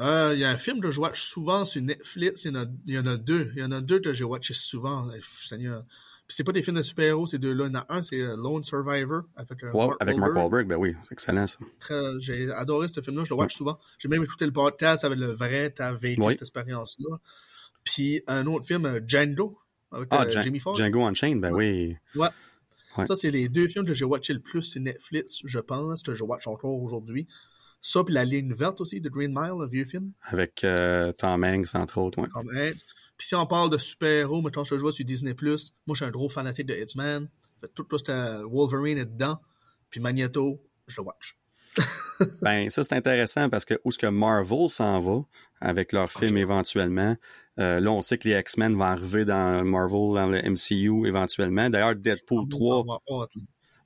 Euh, 0.00 0.32
Il 0.34 0.40
y 0.40 0.44
a 0.44 0.50
un 0.50 0.56
film 0.58 0.80
que 0.80 0.90
je 0.90 1.00
watch 1.00 1.20
souvent 1.20 1.64
sur 1.64 1.82
Netflix. 1.82 2.44
Il 2.44 2.54
y 2.54 2.56
en 2.58 2.62
a, 2.62 2.66
il 2.86 2.94
y 2.94 2.98
en 2.98 3.06
a 3.06 3.16
deux. 3.16 3.52
Il 3.54 3.60
y 3.60 3.64
en 3.64 3.70
a 3.72 3.80
deux 3.80 4.00
que 4.00 4.12
j'ai 4.12 4.24
watché 4.24 4.54
souvent. 4.54 5.08
Seigneur. 5.22 5.84
Puis 6.26 6.36
c'est 6.36 6.44
pas 6.44 6.52
des 6.52 6.62
films 6.62 6.78
de 6.78 6.82
super-héros, 6.82 7.26
ces 7.26 7.38
deux-là. 7.38 7.66
Il 7.66 7.74
y 7.74 7.76
en 7.76 7.80
a 7.80 7.86
un, 7.90 8.02
c'est 8.02 8.18
euh, 8.20 8.34
Lone 8.34 8.64
Survivor 8.64 9.22
avec, 9.36 9.62
euh, 9.62 9.72
Mark 9.74 9.96
avec 10.00 10.16
Mark 10.16 10.32
Wahlberg. 10.34 10.52
Wahlberg, 10.52 10.68
ben 10.68 10.76
oui, 10.76 10.94
c'est 11.02 11.12
excellent 11.12 11.46
ça. 11.46 11.58
J'ai 12.18 12.50
adoré 12.52 12.88
ce 12.88 13.02
film-là. 13.02 13.24
Je 13.24 13.30
le 13.34 13.38
watch 13.38 13.54
souvent. 13.54 13.78
J'ai 13.98 14.08
même 14.08 14.22
écouté 14.24 14.46
le 14.46 14.52
podcast 14.52 15.04
avec 15.04 15.18
le 15.18 15.32
vrai. 15.34 15.70
T'as 15.70 15.92
vécu 15.92 16.22
Oui. 16.22 16.32
cette 16.32 16.42
expérience-là. 16.42 17.18
Puis 17.84 18.22
un 18.26 18.46
autre 18.46 18.64
film, 18.66 19.00
Django, 19.06 19.58
avec 19.92 20.08
Ah, 20.12 20.24
euh, 20.24 20.30
Jamie 20.30 20.60
Foxx. 20.60 20.78
Django 20.82 21.04
Unchained, 21.04 21.40
ben 21.42 21.52
oui. 21.52 21.94
Ouais. 22.14 22.28
Ouais. 22.96 23.06
Ça, 23.06 23.16
c'est 23.16 23.30
les 23.30 23.48
deux 23.48 23.68
films 23.68 23.86
que 23.86 23.94
j'ai 23.94 24.04
watché 24.04 24.32
le 24.32 24.40
plus 24.40 24.62
sur 24.62 24.80
Netflix, 24.80 25.40
je 25.44 25.58
pense, 25.58 26.02
que 26.02 26.14
je 26.14 26.22
watch 26.24 26.46
encore 26.46 26.80
aujourd'hui. 26.82 27.26
Ça, 27.80 28.02
puis 28.04 28.14
La 28.14 28.24
Ligne 28.24 28.52
verte 28.54 28.80
aussi, 28.80 29.00
de 29.00 29.08
Green 29.08 29.30
Mile, 29.32 29.62
un 29.62 29.66
vieux 29.66 29.84
film. 29.84 30.12
Avec 30.22 30.64
euh, 30.64 31.12
Tom 31.18 31.44
Hanks, 31.44 31.74
entre 31.74 31.98
autres, 31.98 32.22
ouais. 32.22 32.28
comme 32.28 32.48
Hanks. 32.56 32.80
Puis 33.16 33.26
si 33.28 33.34
on 33.34 33.46
parle 33.46 33.70
de 33.70 33.76
super-héros, 33.78 34.40
mettons 34.42 34.62
que 34.62 34.68
je 34.70 34.74
vois 34.76 34.92
sur 34.92 35.04
Disney+, 35.04 35.34
moi, 35.40 35.56
je 35.56 35.94
suis 35.94 36.04
un 36.04 36.10
gros 36.10 36.28
fanatique 36.28 36.66
de 36.66 36.74
Hitman. 36.74 37.28
Fait 37.60 37.68
tout 37.74 37.84
tout, 37.84 37.98
Wolverine 38.50 38.98
est 38.98 39.04
dedans. 39.04 39.38
Puis 39.90 40.00
Magneto, 40.00 40.60
je 40.86 41.00
le 41.00 41.06
watch. 41.06 41.36
Ben, 42.42 42.70
ça, 42.70 42.84
c'est 42.84 42.94
intéressant 42.94 43.50
parce 43.50 43.64
que 43.64 43.74
où 43.84 43.88
est-ce 43.88 43.98
que 43.98 44.06
Marvel 44.06 44.68
s'en 44.68 45.00
va 45.00 45.24
avec 45.60 45.92
leur 45.92 46.08
Ah, 46.14 46.18
film 46.20 46.36
je- 46.36 46.42
éventuellement, 46.42 47.16
euh, 47.58 47.80
là, 47.80 47.90
on 47.92 48.00
sait 48.02 48.18
que 48.18 48.28
les 48.28 48.38
X-Men 48.38 48.74
vont 48.74 48.84
arriver 48.84 49.24
dans 49.24 49.64
Marvel, 49.64 50.14
dans 50.14 50.26
le 50.26 50.42
MCU 50.42 51.06
éventuellement. 51.06 51.70
D'ailleurs, 51.70 51.94
Deadpool 51.94 52.48
3, 52.48 52.76
On 52.78 52.82
va 52.84 52.98
avoir 53.06 53.22
hâte, 53.24 53.36
là. 53.36 53.42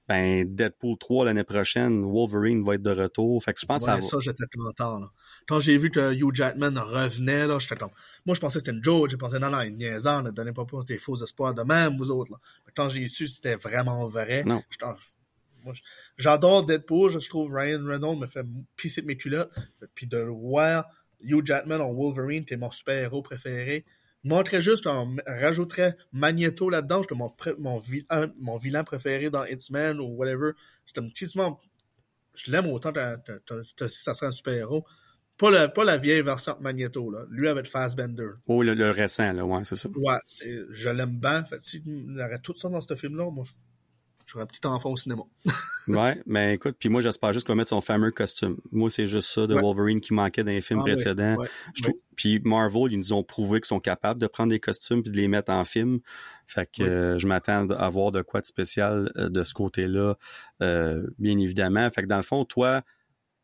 ben, 0.09 0.45
Deadpool 0.55 0.97
3 0.99 1.25
l'année 1.27 1.45
prochaine, 1.45 2.03
Wolverine 2.05 2.65
va 2.65 2.77
être 2.77 2.83
de 2.83 2.91
retour. 2.91 3.43
Fait 3.43 3.53
que 3.53 3.61
je 3.61 3.67
pense 3.67 3.85
que 3.85 3.91
Ouais, 3.91 3.97
ça 4.01 4.03
va. 4.03 4.09
ça, 4.09 4.19
j'étais 4.21 4.45
content, 4.57 4.99
là. 5.01 5.07
Quand 5.47 5.61
j'ai 5.61 5.79
vu 5.79 5.91
que 5.91 6.13
Hugh 6.15 6.35
Jackman 6.35 6.75
revenait, 6.77 7.47
là, 7.47 7.59
j'étais 7.59 7.77
comme... 7.77 7.91
Moi, 8.27 8.35
je 8.35 8.41
pensais 8.41 8.59
que 8.59 8.67
c'était 8.67 8.77
une 8.77 8.85
joke. 8.85 9.09
J'ai 9.11 9.17
pensé, 9.17 9.39
non, 9.39 9.49
non, 9.51 9.61
une 9.63 9.77
niaisant, 9.77 10.23
ne 10.23 10.31
donnez 10.31 10.53
pas 10.53 10.67
pour 10.67 10.85
tes 10.85 10.99
faux 10.99 11.17
espoirs 11.23 11.55
de 11.55 11.63
même, 11.63 11.97
vous 11.97 12.11
autres, 12.11 12.33
là. 12.33 12.39
Mais 12.67 12.73
quand 12.77 12.89
j'ai 12.91 13.09
su 13.09 13.25
que 13.25 13.31
c'était 13.31 13.57
vraiment 13.57 14.07
vrai, 14.09 14.45
Non. 14.45 14.63
j'adore 16.17 16.65
Deadpool. 16.65 17.11
Je 17.19 17.29
trouve 17.29 17.53
Ryan 17.53 17.81
Reynolds 17.85 18.19
me 18.19 18.27
fait 18.27 18.45
pisser 18.77 19.03
de 19.03 19.07
mes 19.07 19.17
culottes. 19.17 19.51
Puis 19.95 20.07
de 20.07 20.19
voir 20.19 20.85
Hugh 21.21 21.45
Jackman 21.45 21.81
en 21.81 21.93
Wolverine, 21.93 22.45
t'es 22.45 22.57
mon 22.57 22.71
super-héros 22.71 23.23
préféré. 23.23 23.85
Je 24.25 24.29
montrerais 24.31 24.61
juste, 24.61 24.87
on 24.87 25.17
rajouterait 25.27 25.97
Magneto 26.13 26.71
là-dedans. 26.71 27.03
J'étais 27.03 27.15
mon, 27.15 27.33
mon, 27.59 27.79
vilain, 27.79 28.33
mon 28.41 28.57
vilain 28.57 28.85
préféré 28.85 29.31
dans 29.31 29.45
X-Men 29.45 30.01
ou 30.01 30.17
whatever. 30.17 30.53
J'étais 30.87 31.01
un 31.01 31.09
petit 31.09 31.27
je 32.35 32.53
l'aime 32.53 32.67
autant 32.67 32.93
que 32.93 33.89
ça 33.89 34.15
serait 34.15 34.27
un 34.29 34.33
super-héros. 34.33 34.85
Pas, 35.37 35.51
le, 35.51 35.73
pas 35.73 35.85
la 35.85 35.99
vieille 35.99 36.23
version 36.23 36.55
de 36.57 36.63
Magneto, 36.63 37.11
là. 37.11 37.25
Lui 37.31 37.49
avec 37.49 37.67
Fassbender. 37.67 38.29
Oh, 38.47 38.63
le, 38.63 38.75
le 38.75 38.91
récent, 38.91 39.33
là, 39.33 39.45
ouais, 39.45 39.65
c'est 39.65 39.77
ça. 39.77 39.89
Ouais, 39.95 40.19
je 40.71 40.89
l'aime 40.89 41.19
bien. 41.21 41.45
Fait, 41.45 41.61
si 41.61 41.81
il 41.87 42.17
y 42.19 42.23
aurait 42.23 42.39
tout 42.41 42.55
ça 42.57 42.69
dans 42.69 42.81
ce 42.81 42.95
film-là, 42.97 43.31
moi, 43.31 43.45
je- 43.47 43.53
j'aurais 44.29 44.45
un 44.45 44.47
petit 44.47 44.65
enfant 44.67 44.91
au 44.91 44.97
cinéma. 44.97 45.23
Ouais, 45.89 46.21
mais 46.27 46.53
écoute, 46.53 46.77
puis 46.79 46.91
moi, 46.91 47.01
j'espère 47.01 47.33
juste 47.33 47.47
qu'on 47.47 47.55
va 47.55 47.57
mettre 47.57 47.71
son 47.71 47.81
fameux 47.81 48.11
costume. 48.11 48.59
Moi, 48.73 48.91
c'est 48.91 49.07
juste 49.07 49.31
ça 49.31 49.47
de 49.47 49.55
Ouais. 49.55 49.61
Wolverine 49.63 50.03
qui 50.03 50.13
manquait 50.13 50.45
dans 50.45 50.51
les 50.51 50.61
films 50.61 50.81
Ah 50.81 50.83
précédents. 50.83 51.37
ouais, 51.37 51.49
Je 51.73 51.83
ouais. 51.85 51.93
trouve- 51.93 52.03
Puis 52.15 52.41
Marvel, 52.45 52.93
ils 52.93 52.99
nous 52.99 53.15
ont 53.15 53.23
prouvé 53.23 53.59
qu'ils 53.61 53.69
sont 53.69 53.81
capables 53.81 54.21
de 54.21 54.27
prendre 54.27 54.51
des 54.51 54.61
costumes 54.61 55.03
puis 55.03 55.11
de 55.11 55.17
les 55.17 55.29
mettre 55.29 55.51
en 55.51 55.65
film. 55.65 56.01
Fait 56.47 56.69
que 56.71 56.83
euh, 56.83 57.19
je 57.19 57.27
m'attends 57.27 57.71
à 57.71 57.89
voir 57.89 58.13
de 58.13 58.21
quoi 58.21 58.43
de 58.43 58.47
spécial 58.47 59.11
euh, 59.17 59.31
de 59.31 59.43
ce 59.45 59.55
côté-là, 59.55 60.17
euh, 60.61 61.07
bien 61.19 61.39
évidemment. 61.39 61.89
Fait 61.89 62.03
que 62.03 62.07
dans 62.07 62.17
le 62.17 62.23
fond, 62.23 62.45
toi, 62.45 62.83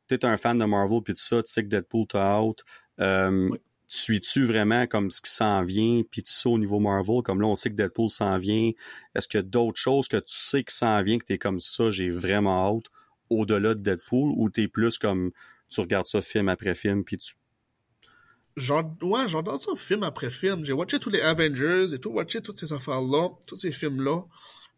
tu 0.09 0.15
es 0.17 0.25
un 0.27 0.37
fan 0.37 0.59
de 0.59 0.67
Marvel 0.67 1.01
puis 1.03 1.15
tout 1.15 1.23
ça, 1.23 1.43
tu 1.43 1.51
sais 1.51 1.63
que 1.63 1.69
Deadpool 1.69 2.07
t'a 2.09 2.43
out. 2.43 2.63
Suis-tu 3.97 4.45
vraiment 4.45 4.89
comme 4.89 5.09
ce 5.09 5.21
qui 5.21 5.31
s'en 5.31 5.63
vient, 5.63 6.03
puis 6.11 6.25
tu 6.25 6.33
sais 6.33 6.49
au 6.49 6.59
niveau 6.59 6.81
Marvel, 6.81 7.23
comme 7.23 7.41
là 7.41 7.47
on 7.47 7.55
sait 7.55 7.71
que 7.71 7.77
Deadpool 7.77 8.11
s'en 8.11 8.39
vient, 8.39 8.73
est-ce 9.15 9.29
qu'il 9.29 9.39
y 9.39 9.41
a 9.41 9.47
d'autres 9.47 9.79
choses 9.79 10.09
que 10.09 10.17
tu 10.17 10.35
sais 10.35 10.65
qui 10.65 10.75
s'en 10.75 11.01
vient, 11.05 11.17
que 11.17 11.25
t'es 11.25 11.39
comme 11.39 11.61
ça, 11.61 11.91
j'ai 11.91 12.11
vraiment 12.11 12.77
hâte, 12.77 12.87
au-delà 13.31 13.75
de 13.75 13.83
Deadpool, 13.83 14.33
ou 14.37 14.51
t'es 14.51 14.67
plus 14.67 14.99
comme 14.99 15.31
tu 15.69 15.81
regardes 15.81 16.09
ça 16.09 16.21
film 16.21 16.49
après 16.49 16.75
film, 16.75 17.05
puis 17.05 17.19
tu 17.19 17.35
Genre, 18.57 18.85
ouais, 19.03 19.29
j'adore 19.29 19.61
ça 19.61 19.73
film 19.77 20.03
après 20.03 20.31
film. 20.31 20.65
J'ai 20.65 20.73
watché 20.73 20.99
tous 21.01 21.11
les 21.11 21.21
Avengers 21.21 21.93
et 21.93 21.99
tout, 21.99 22.11
watché 22.11 22.41
toutes 22.41 22.57
ces 22.59 22.73
affaires-là, 22.73 23.31
tous 23.49 23.57
ces 23.57 23.73
films-là. 23.73 24.23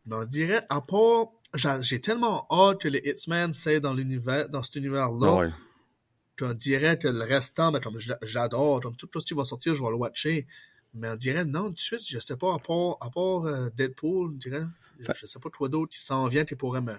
Mais 0.06 0.16
on 0.16 0.24
dirait, 0.24 0.62
à 0.68 0.82
part, 0.82 1.28
j'ai 1.54 1.70
j'ai 1.82 2.00
tellement 2.00 2.46
hâte 2.50 2.80
que 2.82 2.88
les 2.88 3.02
Hitman 3.04 3.52
c'est 3.54 3.80
dans 3.80 3.94
l'univers, 3.94 4.48
dans 4.48 4.62
cet 4.62 4.76
univers-là, 4.76 5.26
Ah 5.26 5.36
ouais. 5.36 5.50
Qu'on 6.38 6.54
dirait 6.54 6.98
que 6.98 7.08
le 7.08 7.22
restant, 7.24 7.72
ben, 7.72 7.80
comme 7.80 7.98
je 7.98 8.10
l'a- 8.10 8.18
j'adore, 8.22 8.80
comme 8.80 8.94
tout, 8.96 9.08
ce 9.18 9.24
qui 9.26 9.34
va 9.34 9.44
sortir, 9.44 9.74
je 9.74 9.82
vais 9.82 9.90
le 9.90 9.96
watcher. 9.96 10.46
Mais 10.94 11.10
on 11.10 11.16
dirait, 11.16 11.44
non, 11.44 11.64
tout 11.68 11.74
de 11.74 11.78
suite, 11.80 12.06
je 12.08 12.18
sais 12.18 12.36
pas, 12.36 12.54
à 12.54 12.58
part, 12.58 12.96
à 13.00 13.10
part 13.10 13.44
euh, 13.46 13.68
Deadpool, 13.76 14.30
on 14.32 14.36
dirait, 14.36 14.64
je 14.98 15.26
sais 15.26 15.38
pas 15.38 15.50
toi 15.50 15.68
d'autre 15.68 15.92
qui 15.92 15.98
s'en 16.00 16.26
vient 16.28 16.44
qui 16.44 16.54
pourrait 16.56 16.80
me, 16.80 16.94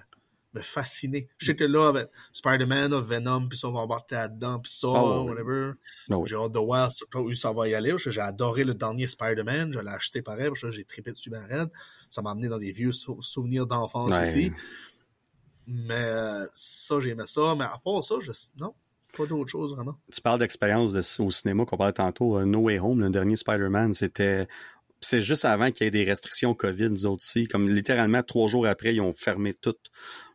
me 0.54 0.62
fasciner. 0.62 1.28
Je 1.38 1.48
sais 1.48 1.56
que 1.56 1.64
là, 1.64 1.88
avec 1.90 2.10
Spider-Man, 2.32 2.94
Venom, 3.02 3.48
puis 3.48 3.58
ça, 3.58 3.70
on 3.70 3.72
va 3.72 3.80
embarquer 3.80 4.16
là-dedans, 4.16 4.60
puis 4.60 4.72
ça, 4.72 4.88
Ah 4.94 5.22
whatever. 5.24 5.72
Ah 6.12 6.18
ouais. 6.18 6.28
J'ai 6.28 6.36
hâte 6.36 6.52
de 6.52 6.60
voir 6.60 6.92
ça- 6.92 7.06
où 7.16 7.34
ça 7.34 7.52
va 7.52 7.68
y 7.68 7.74
aller, 7.76 7.96
j'ai 7.98 8.22
adoré 8.22 8.64
le 8.66 8.76
dernier 8.76 9.08
Spider-Man, 9.08 9.74
je 9.74 9.80
l'ai 9.80 9.90
acheté 9.90 10.22
pareil, 10.22 10.50
parce 10.50 10.62
que 10.62 10.72
j'ai 10.72 10.84
trippé 10.84 11.12
dessus 11.12 11.30
ben 11.32 11.44
raide. 11.46 11.70
Ça 12.10 12.22
m'a 12.22 12.32
amené 12.32 12.50
dans 12.50 12.60
des 12.60 12.72
vieux 12.72 12.92
sou- 12.92 13.22
souvenirs 13.22 13.66
d'enfance 13.68 14.14
Ouais. 14.14 14.24
aussi. 14.24 14.52
Mais 15.66 16.12
ça, 16.54 17.00
j'aimais 17.00 17.26
ça. 17.26 17.56
Mais 17.56 17.66
à 17.66 17.78
part 17.84 18.04
ça, 18.04 18.16
je... 18.22 18.32
non, 18.60 18.74
pas 19.16 19.26
d'autre 19.26 19.50
chose 19.50 19.76
vraiment. 19.76 19.96
tu 20.12 20.22
parles 20.22 20.40
d'expérience 20.40 20.94
de- 20.94 21.24
au 21.24 21.32
cinéma 21.32 21.66
qu'on 21.66 21.78
parlait 21.78 21.94
tantôt, 21.94 22.38
euh, 22.38 22.46
No 22.46 22.60
Way 22.60 22.80
Home, 22.80 23.02
le 23.02 23.10
dernier 23.10 23.36
Spider-Man, 23.36 23.94
c'était 23.94 24.48
c'est 25.00 25.22
juste 25.22 25.46
avant 25.46 25.72
qu'il 25.72 25.86
y 25.86 25.88
ait 25.88 25.92
des 25.92 26.04
restrictions 26.04 26.56
COVID, 26.56 26.90
nous 26.90 27.06
autres 27.06 27.24
aussi. 27.24 27.48
Comme 27.48 27.70
littéralement 27.70 28.24
trois 28.24 28.48
jours 28.48 28.66
après, 28.66 28.96
ils 28.96 29.02
ont 29.02 29.14
fermé 29.14 29.54
tout. 29.54 29.76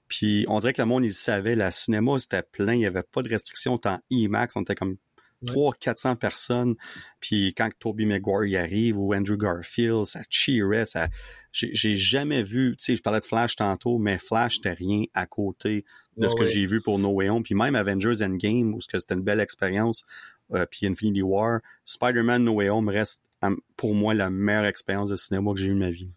Puis 0.06 0.44
on 0.48 0.60
dirait 0.60 0.72
que 0.72 0.80
le 0.82 0.86
monde, 0.86 1.04
il 1.04 1.14
savait, 1.14 1.56
la 1.56 1.72
cinéma, 1.72 2.18
c'était 2.18 2.42
plein, 2.42 2.74
il 2.74 2.78
n'y 2.78 2.86
avait 2.86 3.02
pas 3.02 3.22
de 3.22 3.28
restrictions 3.28 3.74
en 3.84 3.98
IMAX, 4.10 4.54
on 4.56 4.62
était 4.62 4.74
comme 4.76 4.96
Ouais. 5.42 5.52
300-400 5.52 6.16
personnes. 6.16 6.74
Puis 7.20 7.54
quand 7.54 7.70
Tobey 7.78 8.04
Maguire 8.04 8.44
y 8.44 8.56
arrive 8.56 8.98
ou 8.98 9.14
Andrew 9.14 9.36
Garfield, 9.36 10.06
ça 10.06 10.22
cheerait, 10.30 10.84
ça... 10.84 11.08
J'ai 11.52 11.96
jamais 11.96 12.42
vu, 12.42 12.74
tu 12.78 12.84
sais, 12.84 12.96
je 12.96 13.02
parlais 13.02 13.20
de 13.20 13.26
Flash 13.26 13.56
tantôt, 13.56 13.98
mais 13.98 14.16
Flash, 14.16 14.54
c'était 14.56 14.72
rien 14.72 15.04
à 15.12 15.26
côté 15.26 15.84
de 16.16 16.22
Ouais, 16.22 16.30
ce 16.30 16.34
que 16.34 16.40
ouais. 16.40 16.46
j'ai 16.46 16.64
vu 16.64 16.80
pour 16.80 16.98
No 16.98 17.10
Way 17.10 17.28
Home. 17.28 17.42
Puis 17.42 17.54
même 17.54 17.74
Avengers 17.74 18.22
Endgame, 18.24 18.72
où 18.74 18.80
c'était 18.80 19.12
une 19.12 19.20
belle 19.20 19.40
expérience, 19.40 20.06
euh, 20.54 20.64
puis 20.70 20.86
Infinity 20.86 21.20
War, 21.20 21.60
Spider-Man 21.84 22.44
No 22.44 22.54
Way 22.54 22.70
Home 22.70 22.88
reste 22.88 23.30
pour 23.76 23.94
moi 23.94 24.14
la 24.14 24.30
meilleure 24.30 24.64
expérience 24.64 25.10
de 25.10 25.16
cinéma 25.16 25.52
que 25.52 25.60
j'ai 25.60 25.66
eue 25.66 25.74
de 25.74 25.78
ma 25.78 25.90
vie. 25.90 26.10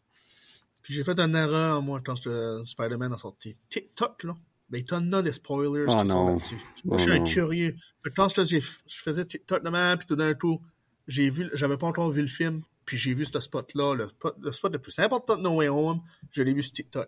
Puis 0.82 0.94
j'ai 0.94 1.04
fait 1.04 1.20
une 1.20 1.36
erreur, 1.36 1.82
moi, 1.82 2.00
quand 2.04 2.16
euh, 2.28 2.62
Spider-Man 2.64 3.12
a 3.12 3.18
sorti. 3.18 3.58
TikTok, 3.70 4.24
là. 4.24 4.38
Il 4.74 4.84
t'en 4.84 5.12
a 5.14 5.22
des 5.22 5.32
spoilers 5.32 5.86
Oh 5.88 5.96
qui 5.98 6.08
sont 6.08 6.14
non. 6.24 6.28
là-dessus. 6.28 6.56
Moi, 6.84 6.96
Oh 6.96 6.98
je 6.98 7.04
suis 7.04 7.12
un 7.14 7.24
curieux. 7.24 7.76
Quand 8.16 8.28
je, 8.36 8.44
je 8.60 9.02
faisais 9.02 9.24
TikTok 9.26 9.64
demain, 9.64 9.96
puis 9.98 10.08
tout 10.08 10.16
d'un 10.16 10.34
coup, 10.34 10.60
j'ai 11.08 11.30
vu, 11.30 11.50
j'avais 11.54 11.78
pas 11.78 11.88
encore 11.88 12.12
vu 12.12 12.22
le 12.22 12.28
film, 12.28 12.62
puis 12.86 12.98
j'ai 12.98 13.14
vu 13.14 13.26
ce 13.26 13.40
spot-là, 13.40 13.94
le, 13.96 14.08
spot- 14.08 14.36
le 14.42 14.52
spot 14.52 14.74
le 14.74 14.80
plus 14.80 14.98
important 15.00 15.38
de 15.38 15.42
No 15.44 15.56
Way 15.56 15.70
Home, 15.70 16.02
je 16.32 16.42
l'ai 16.42 16.54
vu 16.54 16.64
sur 16.64 16.74
TikTok. 16.74 17.08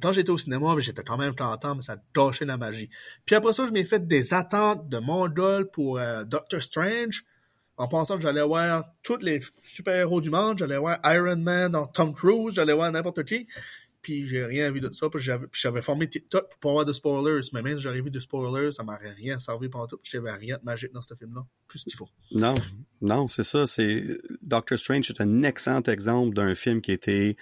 Quand 0.00 0.10
j'étais 0.12 0.30
au 0.30 0.38
cinéma, 0.38 0.74
ben, 0.74 0.80
j'étais 0.80 1.02
quand 1.02 1.18
même 1.18 1.34
content, 1.36 1.74
mais 1.74 1.82
ça 1.82 1.96
gâchait 2.14 2.46
la 2.46 2.56
magie. 2.56 2.88
Puis 3.26 3.34
après 3.36 3.52
ça, 3.52 3.66
je 3.66 3.72
m'ai 3.72 3.84
fait 3.84 4.06
des 4.06 4.32
attentes 4.32 4.88
de 4.88 4.98
Mongol 4.98 5.70
pour 5.70 5.98
euh, 5.98 6.24
Doctor 6.24 6.62
Strange, 6.62 7.24
en 7.76 7.88
pensant 7.88 8.16
que 8.16 8.22
j'allais 8.22 8.42
voir 8.42 8.84
tous 9.02 9.18
les 9.18 9.42
super-héros 9.62 10.20
du 10.22 10.30
monde, 10.30 10.58
j'allais 10.58 10.78
voir 10.78 10.98
Iron 11.04 11.36
Man 11.36 11.72
dans 11.72 11.86
Tom 11.86 12.14
Cruise, 12.14 12.54
j'allais 12.54 12.72
voir 12.72 12.90
n'importe 12.90 13.24
qui. 13.24 13.46
Puis 14.02 14.26
j'ai 14.26 14.44
rien 14.44 14.70
vu 14.70 14.80
de 14.80 14.92
ça, 14.92 15.08
puis 15.08 15.22
j'avais, 15.52 15.80
formé 15.82 16.08
TikTok 16.08 16.48
pour 16.50 16.58
pas 16.58 16.68
avoir 16.70 16.84
de 16.84 16.92
spoilers. 16.92 17.40
Mais 17.52 17.62
même 17.62 17.76
si 17.76 17.84
j'aurais 17.84 18.00
vu 18.00 18.10
des 18.10 18.18
spoilers, 18.20 18.72
ça 18.72 18.82
m'aurait 18.82 19.12
rien 19.12 19.38
servi 19.38 19.68
pendant 19.68 19.86
tout. 19.86 19.98
Je 20.02 20.18
n'avais 20.18 20.32
rien 20.32 20.58
de 20.58 20.64
magique 20.64 20.92
dans 20.92 21.02
ce 21.02 21.14
film-là. 21.14 21.42
Plus 21.68 21.84
qu'il 21.84 21.94
faut. 21.94 22.08
Non, 22.32 22.54
non, 23.00 23.28
c'est 23.28 23.44
ça. 23.44 23.66
C'est 23.66 24.18
Doctor 24.42 24.76
Strange 24.76 25.08
est 25.10 25.20
un 25.20 25.42
excellent 25.44 25.82
exemple 25.82 26.34
d'un 26.34 26.54
film 26.54 26.80
qui 26.80 26.90
était 26.92 27.36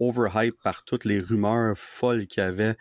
overhype 0.00 0.56
par 0.62 0.84
toutes 0.84 1.04
les 1.04 1.20
rumeurs 1.20 1.76
folles 1.76 2.26
qu'il 2.26 2.42
y 2.42 2.46
avait. 2.46 2.76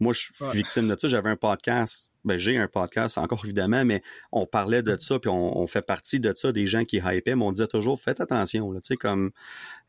Moi, 0.00 0.12
je 0.12 0.20
suis 0.20 0.34
Ouais. 0.40 0.52
victime 0.54 0.88
de 0.88 0.96
ça. 0.98 1.08
J'avais 1.08 1.30
un 1.30 1.36
podcast. 1.36 2.10
Ben, 2.24 2.36
j'ai 2.36 2.58
un 2.58 2.68
podcast 2.68 3.16
encore 3.18 3.40
évidemment, 3.44 3.84
mais 3.84 4.02
on 4.32 4.46
parlait 4.46 4.82
de 4.82 4.96
ça, 4.98 5.18
puis 5.18 5.30
on, 5.30 5.58
on 5.58 5.66
fait 5.66 5.80
partie 5.80 6.20
de 6.20 6.32
ça, 6.36 6.52
des 6.52 6.66
gens 6.66 6.84
qui 6.84 6.98
hypaient, 6.98 7.34
mais 7.34 7.44
on 7.44 7.52
disait 7.52 7.66
toujours 7.66 7.98
faites 7.98 8.20
attention, 8.20 8.70
là, 8.72 8.80
tu 8.80 8.88
sais, 8.88 8.96
comme 8.96 9.30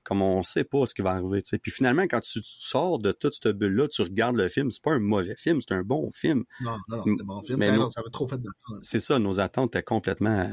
comme 0.04 0.22
on 0.22 0.42
sait 0.44 0.64
pas 0.64 0.86
ce 0.86 0.94
qui 0.96 1.02
va 1.02 1.12
arriver. 1.12 1.42
Puis 1.62 1.72
finalement, 1.72 2.04
quand 2.04 2.22
tu, 2.22 2.42
tu 2.42 2.50
sors 2.58 2.98
de 3.00 3.12
toute 3.12 3.34
cette 3.36 3.56
bulle-là, 3.58 3.88
tu 3.88 4.02
regardes 4.02 4.36
le 4.36 4.50
film, 4.50 4.72
c'est 4.72 4.82
pas 4.84 4.92
un 4.94 5.00
mauvais 5.00 5.36
film, 5.38 5.60
c'est 5.62 5.74
un 5.76 5.84
bon 5.84 6.10
film. 6.12 6.44
Non, 6.62 6.72
non, 6.90 6.98
non, 6.98 7.04
c'est 7.16 7.24
bon 7.26 7.44
film. 7.44 7.60
Mais 7.60 7.68
Ça, 7.68 7.90
ça 7.90 8.00
avait 8.02 8.10
trop 8.12 8.28
fait 8.28 8.38
d'attente. 8.38 8.80
c'est 8.84 9.00
ça, 9.00 9.20
nos 9.20 9.40
attentes 9.40 9.76
étaient 9.76 9.84
complètement 9.84 10.50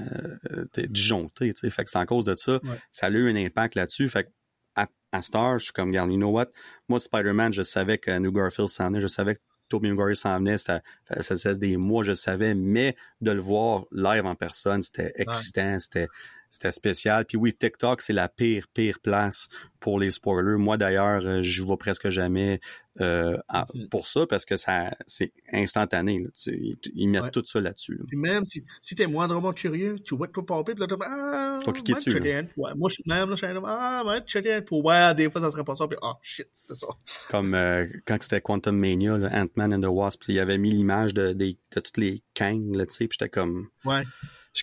euh, 0.52 0.64
disjonctées, 0.88 1.52
tu 1.54 1.60
sais. 1.60 1.70
Fait 1.70 1.84
que 1.84 1.90
c'est 1.90 1.98
en 1.98 2.06
cause 2.06 2.24
de 2.24 2.34
ça, 2.36 2.60
Ouais. 2.64 2.78
ça 2.90 3.06
a 3.06 3.10
eu 3.10 3.30
un 3.30 3.36
impact 3.36 3.74
là-dessus. 3.74 4.08
Fait 4.08 4.24
que 4.24 4.28
à, 4.76 4.86
à 5.12 5.22
Star, 5.22 5.58
je 5.58 5.64
suis 5.64 5.72
comme, 5.72 5.88
regarde, 5.88 6.10
you 6.10 6.16
know 6.16 6.30
what? 6.30 6.48
Moi, 6.88 7.00
Spider-Man, 7.00 7.52
je 7.52 7.62
savais 7.62 7.98
que 7.98 8.16
New 8.18 8.30
Garfield 8.32 8.68
s'en 8.68 8.94
est, 8.94 9.00
je 9.00 9.06
savais 9.06 9.36
que 9.36 9.40
Tobey 9.68 9.90
Maguire 9.92 10.16
s'en 10.16 10.38
venait, 10.38 10.56
ça, 10.56 10.80
ça 11.08 11.22
faisait 11.22 11.56
des 11.58 11.76
mois, 11.76 12.02
je 12.02 12.14
savais, 12.14 12.54
mais 12.54 12.96
de 13.20 13.30
le 13.32 13.40
voir 13.40 13.84
live 13.92 14.24
en 14.24 14.34
personne, 14.34 14.80
c'était 14.82 15.12
excitant, 15.16 15.78
c'était 15.78 16.08
c'était 16.50 16.72
spécial. 16.72 17.24
Puis 17.24 17.36
oui, 17.36 17.52
TikTok, 17.52 18.00
c'est 18.00 18.12
la 18.12 18.28
pire, 18.28 18.66
pire 18.72 18.98
place 19.00 19.48
pour 19.80 19.98
les 19.98 20.10
spoilers. 20.10 20.56
Moi, 20.56 20.76
d'ailleurs, 20.76 21.24
euh, 21.24 21.42
je 21.42 21.62
vois 21.62 21.76
presque 21.76 22.08
jamais 22.10 22.60
euh, 23.00 23.36
mm-hmm. 23.48 23.88
pour 23.90 24.08
ça 24.08 24.26
parce 24.26 24.44
que 24.44 24.56
ça 24.56 24.90
c'est 25.06 25.32
instantané. 25.52 26.18
Là. 26.18 26.28
Tu, 26.34 26.78
ils 26.94 27.08
mettent 27.08 27.30
tout 27.30 27.44
ça 27.44 27.60
là-dessus. 27.60 28.00
Puis 28.08 28.16
même 28.16 28.44
si, 28.44 28.64
si 28.80 28.94
t'es 28.96 29.06
moindrement 29.06 29.52
curieux, 29.52 29.98
tu 30.00 30.16
vois 30.16 30.28
tout 30.28 30.42
popper, 30.42 30.74
puis 30.74 30.84
là, 30.84 30.96
ah, 31.06 31.60
Toi 31.62 31.72
cliquer 31.72 31.94
dessus. 31.94 32.10
Ouais, 32.56 32.70
moi, 32.76 32.90
je 32.90 33.02
même, 33.06 33.30
là, 33.30 33.36
je 33.36 33.46
suis 33.46 33.56
ah, 33.64 34.02
ouais, 34.04 34.20
checker 34.26 34.62
pour 34.62 34.84
ouais, 34.84 35.14
des 35.14 35.30
fois, 35.30 35.40
ça 35.40 35.50
serait 35.50 35.64
pas 35.64 35.76
ça, 35.76 35.86
puis 35.86 35.98
ah, 36.02 36.12
oh, 36.14 36.18
shit, 36.22 36.48
c'était 36.52 36.74
ça. 36.74 36.88
Comme 37.30 37.54
euh, 37.54 37.86
quand 38.06 38.16
c'était 38.20 38.40
Quantum 38.40 38.76
Mania, 38.76 39.14
Ant-Man 39.14 39.74
and 39.74 39.80
the 39.80 39.92
Wasp, 39.92 40.24
il 40.28 40.38
avait 40.40 40.58
mis 40.58 40.70
l'image 40.70 41.14
de, 41.14 41.32
de, 41.32 41.46
de, 41.46 41.80
toutes 41.80 41.98
les 41.98 42.22
Kang, 42.34 42.74
là, 42.74 42.86
tu 42.86 42.94
sais, 42.94 43.06
puis 43.06 43.16
j'étais 43.20 43.30
comme... 43.30 43.68
Ouais 43.84 44.02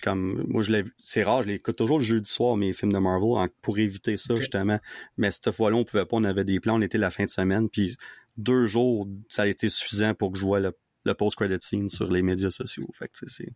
comme, 0.00 0.44
moi, 0.48 0.62
je 0.62 0.72
l'ai 0.72 0.84
c'est 0.98 1.22
rare, 1.22 1.42
je 1.42 1.48
l'écoute 1.48 1.76
toujours 1.76 1.98
le 1.98 2.04
jeudi 2.04 2.30
soir, 2.30 2.56
mes 2.56 2.72
films 2.72 2.92
de 2.92 2.98
Marvel, 2.98 3.48
pour 3.62 3.78
éviter 3.78 4.16
ça, 4.16 4.36
justement. 4.36 4.78
Mais 5.16 5.30
cette 5.30 5.50
fois-là, 5.52 5.76
on 5.76 5.84
pouvait 5.84 6.04
pas, 6.04 6.16
on 6.16 6.24
avait 6.24 6.44
des 6.44 6.60
plans, 6.60 6.76
on 6.76 6.82
était 6.82 6.98
la 6.98 7.10
fin 7.10 7.24
de 7.24 7.30
semaine, 7.30 7.68
puis 7.68 7.96
deux 8.36 8.66
jours, 8.66 9.08
ça 9.28 9.42
a 9.42 9.46
été 9.46 9.68
suffisant 9.68 10.14
pour 10.14 10.32
que 10.32 10.38
je 10.38 10.44
vois 10.44 10.60
le, 10.60 10.72
post-credit 11.14 11.58
scene 11.60 11.88
sur 11.88 12.10
les 12.10 12.20
médias 12.20 12.50
sociaux. 12.50 12.88
Fait 12.92 13.06
que, 13.08 13.14
c'est, 13.28 13.52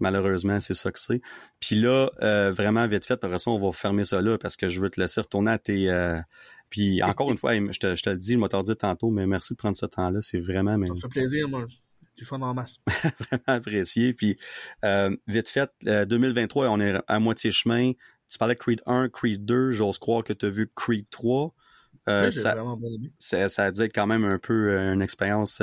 malheureusement, 0.00 0.60
c'est 0.60 0.74
ça 0.74 0.92
que 0.92 1.00
c'est. 1.00 1.22
Puis 1.58 1.76
là, 1.76 2.10
euh, 2.22 2.52
vraiment 2.52 2.86
vite 2.86 3.06
fait, 3.06 3.14
après 3.14 3.38
ça, 3.38 3.50
on 3.50 3.58
va 3.58 3.72
fermer 3.72 4.04
ça 4.04 4.20
là 4.20 4.36
parce 4.36 4.54
que 4.54 4.68
je 4.68 4.80
veux 4.80 4.90
te 4.90 5.00
laisser 5.00 5.20
retourner 5.20 5.52
à 5.52 5.58
tes... 5.58 5.90
Euh, 5.90 6.20
puis 6.68 7.02
encore 7.02 7.30
une 7.30 7.38
fois, 7.38 7.54
je 7.54 7.78
te, 7.78 7.94
je 7.94 8.02
te 8.02 8.10
le 8.10 8.16
dis, 8.16 8.34
je 8.34 8.62
dit 8.62 8.76
tantôt, 8.76 9.10
mais 9.10 9.26
merci 9.26 9.54
de 9.54 9.56
prendre 9.56 9.76
ce 9.76 9.86
temps-là. 9.86 10.20
C'est 10.20 10.40
vraiment... 10.40 10.76
Ça 10.84 10.92
me 10.92 11.00
fait 11.00 11.08
plaisir, 11.08 11.48
moi 11.48 11.66
du 12.16 12.24
fun 12.24 12.38
en 12.38 12.54
masse. 12.54 12.78
Vraiment 13.30 13.42
apprécié. 13.46 14.12
Puis, 14.14 14.38
euh, 14.84 15.14
vite 15.26 15.48
fait, 15.48 15.70
2023, 15.82 16.64
euh, 16.64 16.68
on 16.68 16.80
est 16.80 16.94
à 17.06 17.18
moitié 17.18 17.50
chemin. 17.50 17.92
Tu 18.28 18.38
parlais 18.38 18.54
de 18.54 18.60
Creed 18.60 18.82
1, 18.86 19.08
Creed 19.08 19.44
2. 19.44 19.72
J'ose 19.72 19.98
croire 19.98 20.24
que 20.24 20.32
tu 20.32 20.46
as 20.46 20.50
vu 20.50 20.70
Creed 20.74 21.06
3. 21.10 21.54
Euh, 22.08 22.26
oui, 22.26 22.32
ça, 22.32 22.54
vraiment 22.54 22.76
bien 22.76 22.90
aimé. 22.90 23.12
Ça, 23.18 23.48
ça, 23.48 23.64
a 23.64 23.68
être 23.68 23.94
quand 23.94 24.06
même 24.06 24.24
un 24.24 24.38
peu 24.38 24.76
une 24.76 25.00
expérience 25.00 25.62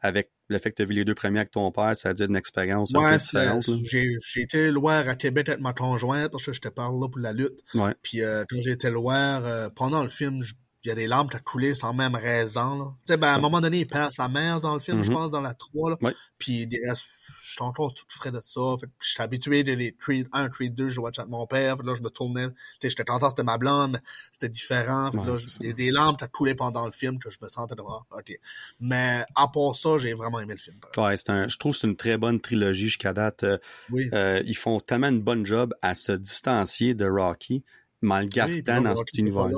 avec 0.00 0.32
le 0.48 0.58
fait 0.58 0.70
que 0.70 0.76
tu 0.76 0.82
as 0.82 0.84
vu 0.84 0.94
les 0.94 1.04
deux 1.04 1.14
premiers 1.14 1.40
avec 1.40 1.50
ton 1.50 1.70
père, 1.72 1.96
ça 1.96 2.10
a 2.10 2.12
être 2.12 2.22
une 2.22 2.36
expérience 2.36 2.94
un 2.94 3.10
peu 3.10 3.18
différente. 3.18 3.64
J'ai 3.84 4.16
été 4.36 4.70
loin 4.70 5.06
à 5.06 5.14
Québec 5.16 5.48
avec 5.48 5.60
ma 5.60 5.72
conjointe 5.72 6.30
parce 6.30 6.46
que 6.46 6.52
je 6.52 6.60
te 6.60 6.68
parle 6.68 7.00
là 7.00 7.08
pour 7.08 7.20
la 7.20 7.32
lutte. 7.32 7.60
Ouais. 7.74 7.94
Puis 8.02 8.20
quand 8.20 8.60
j'ai 8.62 8.72
été 8.72 8.90
loin, 8.90 9.70
pendant 9.74 10.02
le 10.02 10.08
film, 10.08 10.42
je 10.42 10.54
il 10.86 10.90
y 10.90 10.92
a 10.92 10.94
des 10.94 11.08
larmes 11.08 11.28
qui 11.28 11.36
ont 11.36 11.40
coulé 11.44 11.74
sans 11.74 11.92
même 11.92 12.14
raison. 12.14 12.94
Tu 13.04 13.12
sais, 13.12 13.16
ben, 13.16 13.28
à 13.28 13.34
un 13.34 13.40
moment 13.40 13.60
donné, 13.60 13.78
il 13.78 13.86
perd 13.86 14.12
sa 14.12 14.28
mère 14.28 14.60
dans 14.60 14.74
le 14.74 14.80
film, 14.80 15.02
je 15.02 15.10
mm-hmm. 15.10 15.14
pense, 15.14 15.30
dans 15.32 15.40
la 15.40 15.52
3. 15.52 15.90
Là. 15.90 15.96
Ouais. 16.00 16.14
Puis 16.38 16.68
je 16.70 17.52
suis 17.52 17.62
encore 17.62 17.92
tout 17.92 18.04
frais 18.08 18.30
de 18.30 18.38
ça? 18.40 18.60
Fait, 18.80 18.86
je 19.00 19.10
suis 19.10 19.22
habitué 19.22 19.64
de 19.64 19.72
les 19.72 19.92
Creed 19.92 20.28
1, 20.32 20.48
Creed 20.48 20.74
2, 20.74 20.88
je 20.88 21.00
watch 21.00 21.18
avec 21.18 21.28
mon 21.28 21.44
père. 21.46 21.76
Fait, 21.76 21.82
là, 21.82 21.94
je 21.94 22.02
me 22.02 22.08
tournais. 22.08 22.46
Tu 22.48 22.54
sais, 22.82 22.90
j'étais 22.90 23.04
content, 23.04 23.28
c'était 23.30 23.42
ma 23.42 23.58
blonde, 23.58 23.92
mais 23.94 23.98
c'était 24.30 24.48
différent. 24.48 25.10
Fait, 25.10 25.18
là, 25.18 25.34
il 25.60 25.66
y 25.66 25.70
a 25.70 25.72
des 25.72 25.90
larmes 25.90 26.16
qui 26.16 26.24
ont 26.24 26.28
coulé 26.28 26.54
pendant 26.54 26.86
le 26.86 26.92
film 26.92 27.18
que 27.18 27.30
je 27.30 27.38
me 27.42 27.48
sentais 27.48 27.74
de 27.74 27.82
ah, 27.84 28.02
OK. 28.16 28.32
Mais 28.78 29.24
à 29.34 29.48
part 29.48 29.74
ça, 29.74 29.98
j'ai 29.98 30.14
vraiment 30.14 30.38
aimé 30.38 30.54
le 30.54 30.60
film. 30.60 30.78
Ouais, 30.96 31.16
c'est 31.16 31.30
un, 31.30 31.48
je 31.48 31.58
trouve 31.58 31.72
que 31.72 31.78
c'est 31.78 31.88
une 31.88 31.96
très 31.96 32.16
bonne 32.16 32.40
trilogie 32.40 32.86
jusqu'à 32.86 33.12
date. 33.12 33.42
Euh, 33.42 33.58
oui. 33.90 34.08
Euh, 34.12 34.40
ils 34.46 34.56
font 34.56 34.78
tellement 34.78 35.08
une 35.08 35.22
bonne 35.22 35.44
job 35.44 35.74
à 35.82 35.96
se 35.96 36.12
distancier 36.12 36.94
de 36.94 37.06
Rocky 37.06 37.64
mal 38.02 38.26
oui, 38.46 38.62
dans 38.62 38.96
cet 38.96 39.14
univers. 39.18 39.48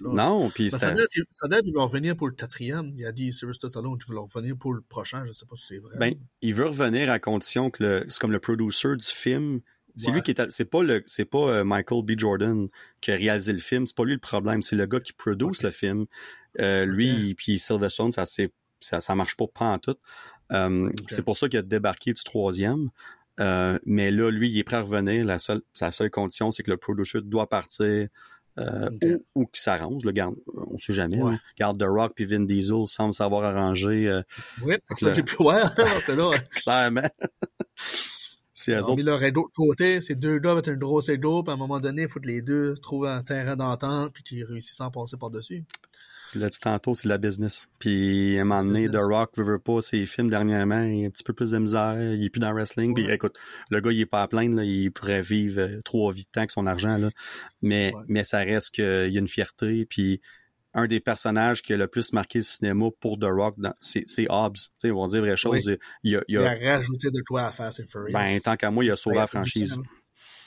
Non, 0.00 0.50
puis 0.50 0.70
ça 0.70 0.92
doit 0.92 1.04
être 1.04 1.62
qu'il 1.62 1.74
veut 1.74 1.80
revenir 1.80 2.16
pour 2.16 2.28
le 2.28 2.34
quatrième. 2.34 2.92
Il 2.96 3.04
a 3.06 3.12
dit 3.12 3.32
Sylvester 3.32 3.68
Stallone 3.68 3.98
qu'il 3.98 4.12
veut 4.12 4.20
revenir 4.20 4.56
pour 4.56 4.72
le 4.72 4.80
prochain. 4.80 5.24
Je 5.26 5.32
sais 5.32 5.46
pas 5.46 5.56
si 5.56 5.66
c'est 5.66 5.78
vrai. 5.78 5.96
Ben, 5.98 6.14
il 6.42 6.54
veut 6.54 6.66
revenir 6.66 7.10
à 7.10 7.18
condition 7.18 7.70
que 7.70 7.82
le, 7.82 8.06
c'est 8.08 8.20
comme 8.20 8.32
le 8.32 8.40
producer 8.40 8.96
du 8.96 9.06
film. 9.06 9.60
C'est 9.96 10.12
lui 10.12 10.22
qui 10.22 10.30
est, 10.30 10.50
c'est 10.50 10.64
pas 10.64 10.84
le, 10.84 11.02
c'est 11.06 11.24
pas 11.24 11.50
euh, 11.50 11.64
Michael 11.64 12.04
B. 12.04 12.12
Jordan 12.16 12.68
qui 13.00 13.10
a 13.10 13.16
réalisé 13.16 13.52
le 13.52 13.58
film. 13.58 13.84
C'est 13.84 13.96
pas 13.96 14.04
lui 14.04 14.12
le 14.14 14.20
problème. 14.20 14.62
C'est 14.62 14.76
le 14.76 14.86
gars 14.86 15.00
qui 15.00 15.12
produce 15.12 15.62
le 15.62 15.72
film. 15.72 16.06
Euh, 16.60 16.84
lui, 16.84 17.34
puis 17.34 17.58
Sylvester 17.58 17.94
Stallone, 17.94 18.12
ça, 18.12 18.24
c'est, 18.24 18.52
ça, 18.78 19.00
ça 19.00 19.14
marche 19.16 19.36
pas, 19.36 19.46
pas 19.52 19.66
en 19.66 19.78
tout. 19.78 19.96
Euh, 20.52 20.90
C'est 21.08 21.24
pour 21.24 21.36
ça 21.36 21.48
qu'il 21.48 21.58
a 21.58 21.62
débarqué 21.62 22.12
du 22.12 22.22
troisième. 22.22 22.88
Euh, 23.40 23.78
mais 23.86 24.10
là, 24.10 24.30
lui, 24.30 24.50
il 24.50 24.58
est 24.58 24.64
prêt 24.64 24.76
à 24.76 24.82
revenir. 24.82 25.24
La 25.24 25.38
seule, 25.38 25.62
sa 25.74 25.90
seule 25.90 26.10
condition, 26.10 26.50
c'est 26.50 26.62
que 26.62 26.70
le 26.70 26.76
producer 26.76 27.20
doit 27.22 27.48
partir 27.48 28.08
euh, 28.58 28.88
ou, 29.34 29.46
qu'il 29.46 29.60
s'arrange. 29.60 30.02
On 30.70 30.78
sait 30.78 30.92
jamais. 30.92 31.22
Ouais. 31.22 31.36
Garde 31.58 31.78
The 31.78 31.86
Rock 31.86 32.12
puis 32.16 32.24
Vin 32.24 32.40
Diesel 32.40 32.86
semble 32.86 33.14
savoir 33.14 33.44
arranger. 33.44 34.08
Euh, 34.08 34.22
oui, 34.62 34.76
c'est 34.88 34.98
ça 34.98 35.12
j'ai 35.12 35.22
pu 35.22 35.36
voir. 35.36 35.70
là. 36.08 36.30
Clairement. 36.50 37.08
c'est 38.52 38.72
eux 38.72 38.84
autres. 38.84 39.02
leur 39.02 39.22
ego 39.22 39.48
de 39.48 39.54
côté, 39.54 40.00
ces 40.00 40.16
deux 40.16 40.38
gars 40.40 40.52
avec 40.52 40.66
un 40.66 40.74
gros 40.74 41.00
ego, 41.00 41.44
puis 41.44 41.52
à 41.52 41.54
un 41.54 41.56
moment 41.58 41.78
donné, 41.78 42.02
il 42.02 42.08
faut 42.08 42.18
que 42.18 42.26
les 42.26 42.42
deux 42.42 42.74
trouvent 42.82 43.06
un 43.06 43.22
terrain 43.22 43.54
d'entente 43.54 44.12
puis 44.12 44.24
qu'ils 44.24 44.44
réussissent 44.44 44.80
à 44.80 44.90
passer 44.90 45.16
par-dessus. 45.16 45.64
Tu 46.30 46.38
l'as 46.38 46.48
dit 46.48 46.60
tantôt, 46.60 46.94
c'est 46.94 47.08
la 47.08 47.16
business. 47.16 47.68
Puis, 47.78 48.38
à 48.38 48.42
un 48.42 48.44
moment 48.44 48.64
donné, 48.64 48.88
The 48.88 48.96
Rock 48.96 49.30
veut, 49.36 49.58
pas 49.58 49.80
ses 49.80 50.04
films 50.04 50.28
dernièrement, 50.28 50.82
il 50.82 51.04
a 51.04 51.06
un 51.06 51.10
petit 51.10 51.24
peu 51.24 51.32
plus 51.32 51.52
de 51.52 51.58
misère, 51.58 51.96
il 51.98 52.22
est 52.22 52.30
plus 52.30 52.40
dans 52.40 52.50
le 52.50 52.54
wrestling. 52.54 52.94
Puis, 52.94 53.10
écoute, 53.10 53.38
le 53.70 53.80
gars, 53.80 53.92
il 53.92 54.00
est 54.00 54.06
pas 54.06 54.22
à 54.22 54.28
plaindre, 54.28 54.56
là, 54.56 54.64
il 54.64 54.90
pourrait 54.90 55.22
vivre 55.22 55.60
euh, 55.60 55.80
trop 55.82 56.10
vite 56.10 56.30
temps 56.30 56.44
que 56.44 56.52
son 56.52 56.66
argent, 56.66 56.98
là. 56.98 57.10
Mais, 57.62 57.92
mais 58.08 58.24
ça 58.24 58.38
reste 58.38 58.74
qu'il 58.74 58.84
y 58.84 59.16
a 59.16 59.20
une 59.20 59.28
fierté. 59.28 59.86
Puis, 59.86 60.20
un 60.74 60.86
des 60.86 61.00
personnages 61.00 61.62
qui 61.62 61.72
a 61.72 61.76
le 61.76 61.88
plus 61.88 62.12
marqué 62.12 62.40
le 62.40 62.44
cinéma 62.44 62.86
pour 63.00 63.18
The 63.18 63.24
Rock, 63.24 63.56
c'est, 63.80 64.04
Hobbs. 64.28 64.52
Tu 64.52 64.68
sais, 64.78 64.90
on 64.90 65.00
va 65.00 65.08
dire 65.08 65.22
vraies 65.22 65.36
choses. 65.36 65.64
Il, 66.02 66.16
a, 66.16 66.22
il, 66.28 66.38
a, 66.38 66.54
il, 66.54 66.66
a, 66.66 66.74
rajouté 66.76 67.10
de 67.10 67.22
quoi 67.26 67.44
à 67.44 67.52
Fast 67.52 67.80
and 67.80 67.88
Furious. 67.88 68.12
Ben, 68.12 68.38
tant 68.40 68.56
qu'à 68.56 68.70
moi, 68.70 68.84
il 68.84 68.90
a 68.90 68.96
sauvé 68.96 69.16
la 69.16 69.26
franchise. 69.26 69.78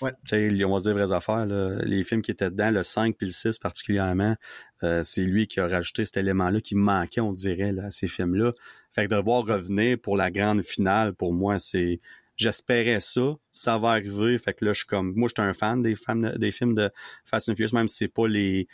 Ouais. 0.01 0.11
Tu 0.27 0.49
sais, 0.57 0.65
on 0.65 0.71
va 0.73 0.79
se 0.79 0.83
dire 0.85 0.93
vraies 0.93 1.11
affaires. 1.11 1.45
Là. 1.45 1.77
Les 1.83 2.03
films 2.03 2.21
qui 2.21 2.31
étaient 2.31 2.49
dedans, 2.49 2.71
le 2.71 2.83
5 2.83 3.15
puis 3.17 3.27
le 3.27 3.33
6 3.33 3.59
particulièrement, 3.59 4.35
euh, 4.83 5.01
c'est 5.03 5.23
lui 5.23 5.47
qui 5.47 5.59
a 5.59 5.67
rajouté 5.67 6.05
cet 6.05 6.17
élément-là 6.17 6.61
qui 6.61 6.75
manquait, 6.75 7.21
on 7.21 7.31
dirait, 7.31 7.71
là, 7.71 7.85
à 7.85 7.91
ces 7.91 8.07
films-là. 8.07 8.53
Fait 8.91 9.07
que 9.07 9.15
de 9.15 9.21
voir 9.21 9.45
revenir 9.45 9.97
pour 9.99 10.17
la 10.17 10.31
grande 10.31 10.63
finale, 10.63 11.13
pour 11.13 11.33
moi, 11.33 11.59
c'est... 11.59 11.99
J'espérais 12.37 13.01
ça, 13.01 13.35
ça 13.51 13.77
va 13.77 13.89
arriver. 13.89 14.37
Fait 14.39 14.53
que 14.53 14.65
là, 14.65 14.73
je 14.73 14.79
suis 14.79 14.87
comme... 14.87 15.13
Moi, 15.15 15.27
j'étais 15.27 15.43
un 15.43 15.53
fan 15.53 15.81
des, 15.81 15.95
fans, 15.95 16.15
des 16.15 16.51
films 16.51 16.73
de 16.73 16.89
Fast 17.23 17.49
and 17.49 17.55
Furious, 17.55 17.75
même 17.75 17.87
si 17.87 17.97
c'est 17.97 18.07
pas 18.07 18.27
les... 18.27 18.67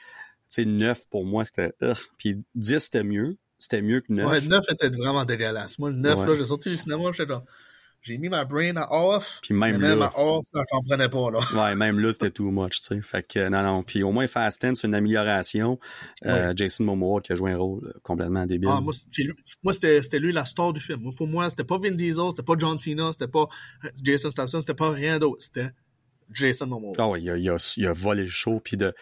Tu 0.50 0.64
sais, 0.64 0.66
9, 0.66 1.10
pour 1.10 1.26
moi, 1.26 1.44
c'était... 1.44 1.74
Puis 2.18 2.42
10, 2.56 2.80
c'était 2.80 3.04
mieux. 3.04 3.38
C'était 3.60 3.82
mieux 3.82 4.00
que 4.02 4.14
9. 4.14 4.28
Ouais, 4.28 4.42
9 4.42 4.64
était 4.72 4.90
vraiment 4.90 5.26
dégueulasse. 5.26 5.80
Moi, 5.80 5.90
le 5.90 5.98
9, 5.98 6.26
là, 6.26 6.36
j'ai 6.36 6.46
sorti 6.46 6.70
du 6.70 6.78
cinéma, 6.78 7.12
j'étais 7.12 7.28
comme 7.28 7.44
j'ai 8.08 8.18
mis 8.18 8.30
ma 8.30 8.46
brain 8.46 8.76
à 8.78 8.88
off. 8.90 9.40
Puis 9.42 9.54
même, 9.54 9.78
même 9.78 10.02
à 10.02 10.12
off, 10.18 10.46
je 10.54 10.62
comprenais 10.72 11.10
pas, 11.10 11.30
là. 11.32 11.40
ouais, 11.56 11.76
même 11.76 12.00
là, 12.00 12.14
c'était 12.14 12.32
too 12.32 12.52
much, 12.52 12.80
tu 12.80 12.96
sais. 12.96 13.02
Fait 13.02 13.24
que, 13.24 13.50
non, 13.50 13.64
non. 13.64 13.84
Puis 13.84 14.02
au 14.04 14.12
moins, 14.12 14.28
Fast 14.28 14.66
10, 14.66 14.76
c'est 14.80 14.88
une 14.88 14.96
amélioration. 14.96 15.78
Euh, 16.26 16.54
Jason 16.56 16.86
Momoa 16.86 17.22
qui 17.22 17.34
a 17.34 17.36
joué 17.36 17.52
un 17.52 17.58
rôle 17.58 17.86
euh, 17.86 18.00
complètement 18.04 18.46
débile. 18.46 18.70
Ah, 18.72 18.82
moi, 18.82 18.94
c'était 19.74 20.20
lui 20.20 20.32
la 20.32 20.46
star 20.46 20.72
du 20.72 20.80
film. 20.80 21.14
Pour 21.16 21.28
moi, 21.28 21.50
c'était 21.50 21.66
pas 21.66 21.78
Vin 21.78 21.92
Diesel, 21.92 22.24
c'était 22.30 22.44
pas 22.44 22.56
John 22.58 22.78
Cena, 22.78 23.12
c'était 23.12 23.28
pas 23.28 23.48
euh, 23.84 23.90
Jason 24.02 24.32
Statham, 24.32 24.62
c'était 24.62 24.74
pas 24.74 24.92
rien 24.92 25.20
d'autre. 25.20 25.44
C'était 25.44 25.70
Jason 26.32 26.68
Momoa. 26.68 26.94
Ah 26.98 27.10
ouais, 27.10 27.22
il 27.22 27.30
a, 27.30 27.38
il, 27.38 27.50
a, 27.50 27.74
il 27.76 27.88
a 27.88 27.92
volé 27.92 28.24
le 28.24 28.30
show, 28.30 28.62
puis 28.64 28.78
de... 28.78 28.94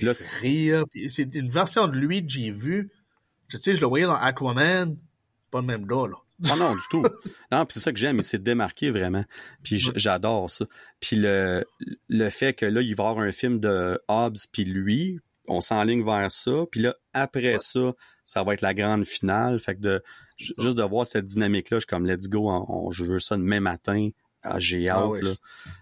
là, 0.00 0.12
rire. 0.40 0.84
C'est 1.10 1.34
une 1.34 1.50
version 1.50 1.88
de 1.88 1.96
lui 1.96 2.24
que 2.24 2.30
j'ai 2.30 2.52
vue. 2.52 2.90
Tu 3.48 3.58
sais, 3.58 3.74
je 3.74 3.80
le 3.80 3.86
voyais 3.86 4.06
dans 4.06 4.14
Aquaman, 4.14 4.96
pas 5.52 5.60
le 5.60 5.66
même 5.66 5.86
gars, 5.86 6.08
là. 6.08 6.16
Ah 6.50 6.56
non, 6.56 6.74
du 6.74 6.80
tout. 6.90 7.04
Non, 7.52 7.64
puis 7.64 7.74
c'est 7.74 7.80
ça 7.80 7.92
que 7.92 7.98
j'aime, 7.98 8.16
il 8.16 8.24
s'est 8.24 8.38
démarqué 8.38 8.90
vraiment. 8.90 9.24
Puis 9.62 9.78
j'adore 9.94 10.50
ça. 10.50 10.64
Puis 10.98 11.14
le, 11.14 11.64
le 12.08 12.30
fait 12.30 12.52
que 12.52 12.66
là, 12.66 12.80
il 12.80 12.96
va 12.96 13.04
y 13.04 13.06
avoir 13.06 13.24
un 13.24 13.30
film 13.30 13.60
de 13.60 14.00
Hobbs 14.08 14.48
puis 14.52 14.64
lui, 14.64 15.20
on 15.46 15.60
s'enligne 15.60 16.04
vers 16.04 16.32
ça. 16.32 16.64
Puis 16.68 16.80
là, 16.80 16.96
après 17.12 17.58
ça, 17.60 17.92
ça 18.24 18.42
va 18.42 18.54
être 18.54 18.60
la 18.60 18.74
grande 18.74 19.04
finale. 19.04 19.60
Fait 19.60 19.76
que 19.76 19.80
de 19.80 20.02
juste 20.36 20.76
de 20.76 20.82
voir 20.82 21.06
cette 21.06 21.26
dynamique-là, 21.26 21.76
je 21.76 21.82
suis 21.82 21.86
comme 21.86 22.06
let's 22.06 22.28
go, 22.28 22.50
on, 22.50 22.90
je 22.90 23.04
veux 23.04 23.20
ça 23.20 23.36
demain 23.36 23.60
matin. 23.60 24.08
Ah, 24.42 24.58
j'ai 24.58 24.88
ah 24.88 24.96
hâte, 24.96 25.22
là. 25.22 25.30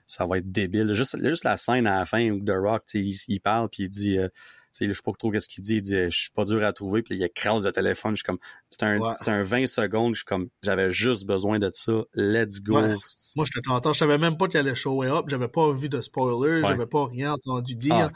Ça 0.04 0.26
va 0.26 0.38
être 0.38 0.52
débile. 0.52 0.92
Juste, 0.92 1.16
juste 1.26 1.44
la 1.44 1.56
scène 1.56 1.86
à 1.86 2.00
la 2.00 2.04
fin 2.04 2.28
où 2.30 2.44
The 2.44 2.50
Rock, 2.50 2.82
il, 2.92 3.16
il 3.28 3.40
parle 3.40 3.70
puis 3.70 3.84
il 3.84 3.88
dit 3.88 4.18
euh, 4.18 4.28
sais, 4.72 4.86
je 4.86 4.92
sais 4.92 5.02
pas 5.04 5.12
trop 5.12 5.30
qu'est-ce 5.30 5.48
qu'il 5.48 5.62
dit. 5.62 5.76
Il 5.76 5.82
dit, 5.82 5.94
je 5.94 6.18
suis 6.18 6.30
pas 6.30 6.44
dur 6.44 6.64
à 6.64 6.72
trouver. 6.72 7.02
Puis 7.02 7.16
il 7.16 7.22
écrase 7.22 7.64
le 7.64 7.72
téléphone. 7.72 8.12
Je 8.12 8.16
suis 8.16 8.24
comme, 8.24 8.38
c'est 8.70 8.84
un, 8.84 9.12
c'est 9.12 9.28
un 9.28 9.42
20 9.42 9.66
secondes. 9.66 10.14
Je 10.14 10.20
suis 10.20 10.26
comme, 10.26 10.48
j'avais 10.62 10.90
juste 10.90 11.26
besoin 11.26 11.58
de 11.58 11.70
ça. 11.72 12.04
Let's 12.14 12.62
go. 12.62 12.74
Moi, 12.74 13.44
je 13.44 13.52
te 13.52 13.60
t'entends. 13.60 13.92
Je 13.92 13.98
savais 13.98 14.18
même 14.18 14.36
pas 14.36 14.46
qu'il 14.46 14.60
allait 14.60 14.74
show 14.74 15.02
up. 15.02 15.26
J'avais 15.28 15.48
pas 15.48 15.72
vu 15.72 15.88
de 15.88 16.00
spoiler. 16.00 16.60
J'avais 16.62 16.86
pas 16.86 17.06
rien 17.06 17.32
entendu 17.32 17.74
dire. 17.74 18.10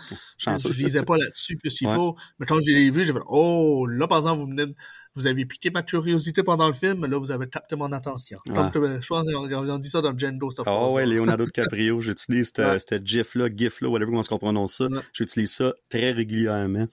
Ah, 0.47 0.57
je, 0.57 0.69
lisais 0.69 1.03
pas 1.03 1.17
là-dessus 1.17 1.57
plus 1.57 1.75
qu'il 1.75 1.91
faut. 1.91 2.17
Mais 2.39 2.47
quand 2.47 2.61
je 2.61 2.71
l'ai 2.71 2.91
vu, 2.91 3.05
j'avais, 3.05 3.21
oh, 3.27 3.87
là, 3.87 4.07
par 4.07 4.19
exemple, 4.19 4.41
vous 4.41 4.47
venez 4.47 4.67
de, 4.67 4.75
vous 5.15 5.27
avez 5.27 5.47
piqué 5.47 5.71
ma 5.71 5.83
curiosité 5.83 6.43
pendant 6.43 6.67
le 6.67 6.75
film, 6.75 7.01
mais 7.01 7.09
là, 7.09 7.19
vous 7.19 7.31
avez 7.31 7.49
capté 7.49 7.77
mon 7.77 7.93
attention. 7.93 8.39
Comme, 8.47 8.71
je 8.75 9.07
pense 9.07 9.25
qu'on 9.25 9.79
dit 9.79 9.91
ça 9.91 10.01
dans 10.03 10.17
Django, 10.17 10.51
cette 10.51 10.67
Ah 10.67 10.89
ouais, 10.89 11.07
Leonardo 11.07 11.45
DiCaprio. 11.45 12.01
J'utilise 12.01 12.53
ce 12.55 13.01
GIF-là, 13.03 13.49
GIF-là, 13.55 13.89
whatever 13.89 14.11
comment 14.11 14.23
on 14.29 14.39
prononce 14.39 14.75
ça? 14.75 14.89
J'utilise 15.13 15.53
ça 15.53 15.75
très 15.89 16.13
régulièrement. 16.13 16.87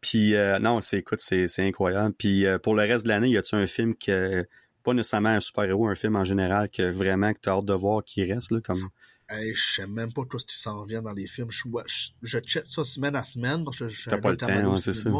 Puis 0.00 0.34
euh, 0.34 0.58
non, 0.58 0.80
c'est 0.80 0.98
écoute, 0.98 1.20
c'est 1.20 1.48
incroyable. 1.58 2.14
Puis 2.16 2.46
euh, 2.46 2.58
pour 2.58 2.74
le 2.74 2.82
reste 2.82 3.04
de 3.04 3.08
l'année, 3.08 3.30
y 3.30 3.36
a-tu 3.36 3.54
un 3.54 3.66
film 3.66 3.94
que 3.94 4.46
pas 4.82 4.94
nécessairement 4.94 5.30
un 5.30 5.40
super-héros, 5.40 5.88
un 5.88 5.94
film 5.94 6.16
en 6.16 6.24
général 6.24 6.68
que 6.68 6.82
vraiment 6.82 7.32
que 7.32 7.40
tu 7.42 7.48
as 7.48 7.52
hâte 7.52 7.64
de 7.64 7.74
voir 7.74 8.04
qui 8.04 8.24
reste 8.24 8.52
là 8.52 8.60
comme? 8.60 8.88
Hey, 9.28 9.52
je 9.52 9.74
sais 9.74 9.86
même 9.86 10.12
pas 10.12 10.22
tout 10.28 10.38
ce 10.38 10.46
qui 10.46 10.56
s'en 10.56 10.86
vient 10.86 11.02
dans 11.02 11.12
les 11.12 11.26
films. 11.26 11.50
Je, 11.50 11.62
je, 11.86 12.08
je 12.22 12.38
check 12.38 12.66
ça 12.66 12.84
semaine 12.84 13.14
à 13.14 13.22
semaine 13.22 13.64
parce 13.64 13.78
que 13.78 13.88
je 13.88 14.08
T'as 14.08 14.18
pas 14.18 14.30
le 14.30 14.36
temps, 14.38 14.76
c'est 14.76 14.94
ça. 14.94 15.10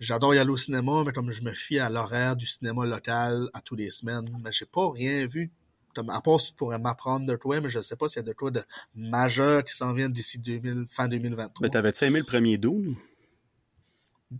J'adore 0.00 0.34
y 0.34 0.38
aller 0.38 0.50
au 0.50 0.56
cinéma, 0.56 1.04
mais 1.06 1.12
comme 1.12 1.30
je 1.30 1.42
me 1.42 1.52
fie 1.52 1.78
à 1.78 1.88
l'horaire 1.88 2.36
du 2.36 2.46
cinéma 2.46 2.84
local 2.84 3.48
à 3.54 3.60
tous 3.60 3.76
les 3.76 3.90
semaines, 3.90 4.28
mais 4.42 4.50
j'ai 4.52 4.66
pas 4.66 4.90
rien 4.90 5.26
vu. 5.26 5.50
Comme, 5.94 6.10
à 6.10 6.20
part 6.20 6.40
si 6.40 6.50
tu 6.50 6.56
pourrais 6.56 6.80
m'apprendre 6.80 7.24
de 7.24 7.36
toi, 7.36 7.60
mais 7.60 7.70
je 7.70 7.80
sais 7.80 7.94
pas 7.94 8.08
s'il 8.08 8.16
y 8.16 8.24
a 8.24 8.28
de 8.28 8.32
quoi 8.32 8.50
de 8.50 8.60
majeur 8.96 9.62
qui 9.62 9.72
s'en 9.72 9.94
vient 9.94 10.08
d'ici 10.08 10.40
2000, 10.40 10.86
fin 10.88 11.06
2023. 11.06 11.62
Mais 11.62 11.70
t'avais-tu 11.70 12.04
aimé 12.04 12.18
le 12.18 12.24
premier 12.24 12.58
Dune? 12.58 12.96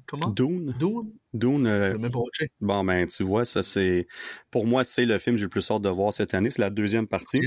Comment? 0.06 0.28
Dune. 0.30 0.74
Dune? 0.78 1.12
Dune. 1.32 1.66
Euh, 1.66 1.92
Le 1.92 1.98
même 1.98 2.10
pas 2.12 2.18
watché. 2.18 2.46
bon, 2.60 2.84
ben, 2.84 3.06
tu 3.06 3.22
vois, 3.22 3.44
ça 3.44 3.62
c'est. 3.62 4.06
Pour 4.50 4.66
moi, 4.66 4.84
c'est 4.84 5.06
le 5.06 5.18
film 5.18 5.34
que 5.36 5.38
j'ai 5.40 5.44
le 5.46 5.50
plus 5.50 5.70
hâte 5.70 5.82
de 5.82 5.88
voir 5.88 6.12
cette 6.12 6.34
année. 6.34 6.50
C'est 6.50 6.62
la 6.62 6.70
deuxième 6.70 7.06
partie. 7.06 7.40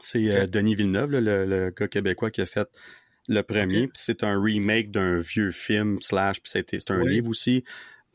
C'est 0.00 0.30
euh. 0.30 0.46
Denis 0.46 0.74
Villeneuve, 0.74 1.10
là, 1.10 1.20
le, 1.20 1.44
le 1.46 1.70
gars 1.70 1.88
québécois 1.88 2.30
qui 2.30 2.40
a 2.40 2.46
fait 2.46 2.68
le 3.28 3.42
premier. 3.42 3.82
Puis 3.88 3.96
c'est 3.96 4.24
un 4.24 4.40
remake 4.42 4.90
d'un 4.90 5.18
vieux 5.18 5.50
film, 5.50 5.98
slash, 6.00 6.40
puis 6.42 6.50
c'était- 6.50 6.78
c'est 6.78 6.90
un 6.92 7.02
Oui. 7.02 7.12
livre 7.14 7.28
aussi. 7.28 7.64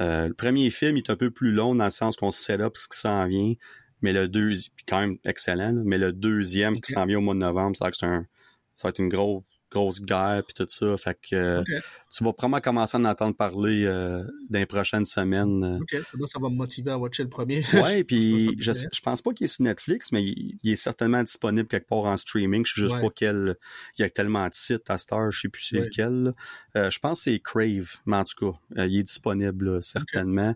Euh, 0.02 0.28
le 0.28 0.34
premier 0.34 0.70
film 0.72 0.98
il 0.98 1.04
est 1.04 1.10
un 1.10 1.16
peu 1.16 1.32
plus 1.32 1.52
long 1.52 1.74
dans 1.76 1.86
le 1.86 1.90
sens 1.90 2.18
qu'on 2.18 2.32
se 2.32 2.42
set 2.44 2.60
up 2.60 2.76
ce 2.76 2.88
qui 2.90 2.98
s'en 3.00 3.26
vient. 3.28 3.54
Mais 4.02 4.12
le 4.12 4.28
deuxième, 4.28 4.74
puis 4.76 4.86
quand 4.86 5.00
même 5.00 5.18
excellent, 5.24 5.72
là, 5.72 5.82
mais 5.86 5.98
le 5.98 6.12
deuxième 6.12 6.74
qui 6.82 6.92
s'en 6.92 7.06
vient 7.06 7.20
au 7.20 7.22
mois 7.22 7.34
de 7.34 7.40
novembre, 7.40 7.78
ça 7.78 7.90
que 7.92 8.06
un, 8.06 8.26
ça 8.74 8.88
va 8.88 8.90
être 8.90 9.00
une 9.00 9.08
grosse 9.10 9.44
grosse 9.76 10.02
guerre 10.02 10.42
puis 10.48 10.54
tout 10.54 10.66
ça. 10.68 10.96
Fait 10.98 11.18
que 11.22 11.36
euh, 11.36 11.64
tu 12.12 12.24
vas 12.24 12.34
probablement 12.34 12.62
commencer 12.62 12.98
à 12.98 13.00
en 13.00 13.06
entendre 13.06 13.36
parler 13.36 13.84
euh, 13.86 14.24
dans 14.50 14.60
les 14.60 14.66
prochaines 14.66 15.06
semaines. 15.06 15.64
euh. 15.64 15.80
Ok. 15.80 16.28
Ça 16.28 16.40
va 16.40 16.50
me 16.50 16.56
motiver 16.56 16.92
à 16.92 16.98
watcher 16.98 17.24
le 17.24 17.30
premier? 17.30 17.64
Ouais, 17.74 18.04
puis 18.04 18.56
je, 18.60 18.72
je 18.74 19.02
pense 19.02 19.22
pas 19.22 19.34
qu'il 19.34 19.46
est 19.46 19.48
sur 19.48 19.64
Netflix, 19.64 20.12
mais 20.12 20.24
il, 20.24 20.58
il 20.64 20.72
est 20.72 20.76
certainement 20.76 21.22
disponible 21.24 21.68
quelque 21.68 21.88
part 21.88 22.06
en 22.06 22.18
streaming. 22.18 22.66
Je 22.66 22.74
sais 22.74 22.82
juste 22.82 22.96
Ouais. 22.96 23.02
pas 23.02 23.10
quel. 23.16 23.56
Il 23.98 24.02
y 24.02 24.06
a 24.06 24.10
tellement 24.10 24.46
de 24.48 24.54
sites 24.54 24.90
à 24.90 24.96
heure, 25.12 25.32
je 25.32 25.42
sais 25.42 25.50
plus 25.50 25.64
c'est 25.64 25.78
Ouais. 25.80 25.86
lequel. 25.86 26.34
Euh, 26.76 26.90
je 26.90 27.00
pense 27.00 27.20
que 27.26 27.32
c'est 27.32 27.40
Crave, 27.40 27.98
mais 28.06 28.18
en 28.18 28.24
tout 28.24 28.52
cas, 28.52 28.58
euh, 28.82 28.88
il 28.88 29.00
est 29.00 29.04
disponible 29.04 29.76
là, 29.76 29.82
certainement. 29.82 30.56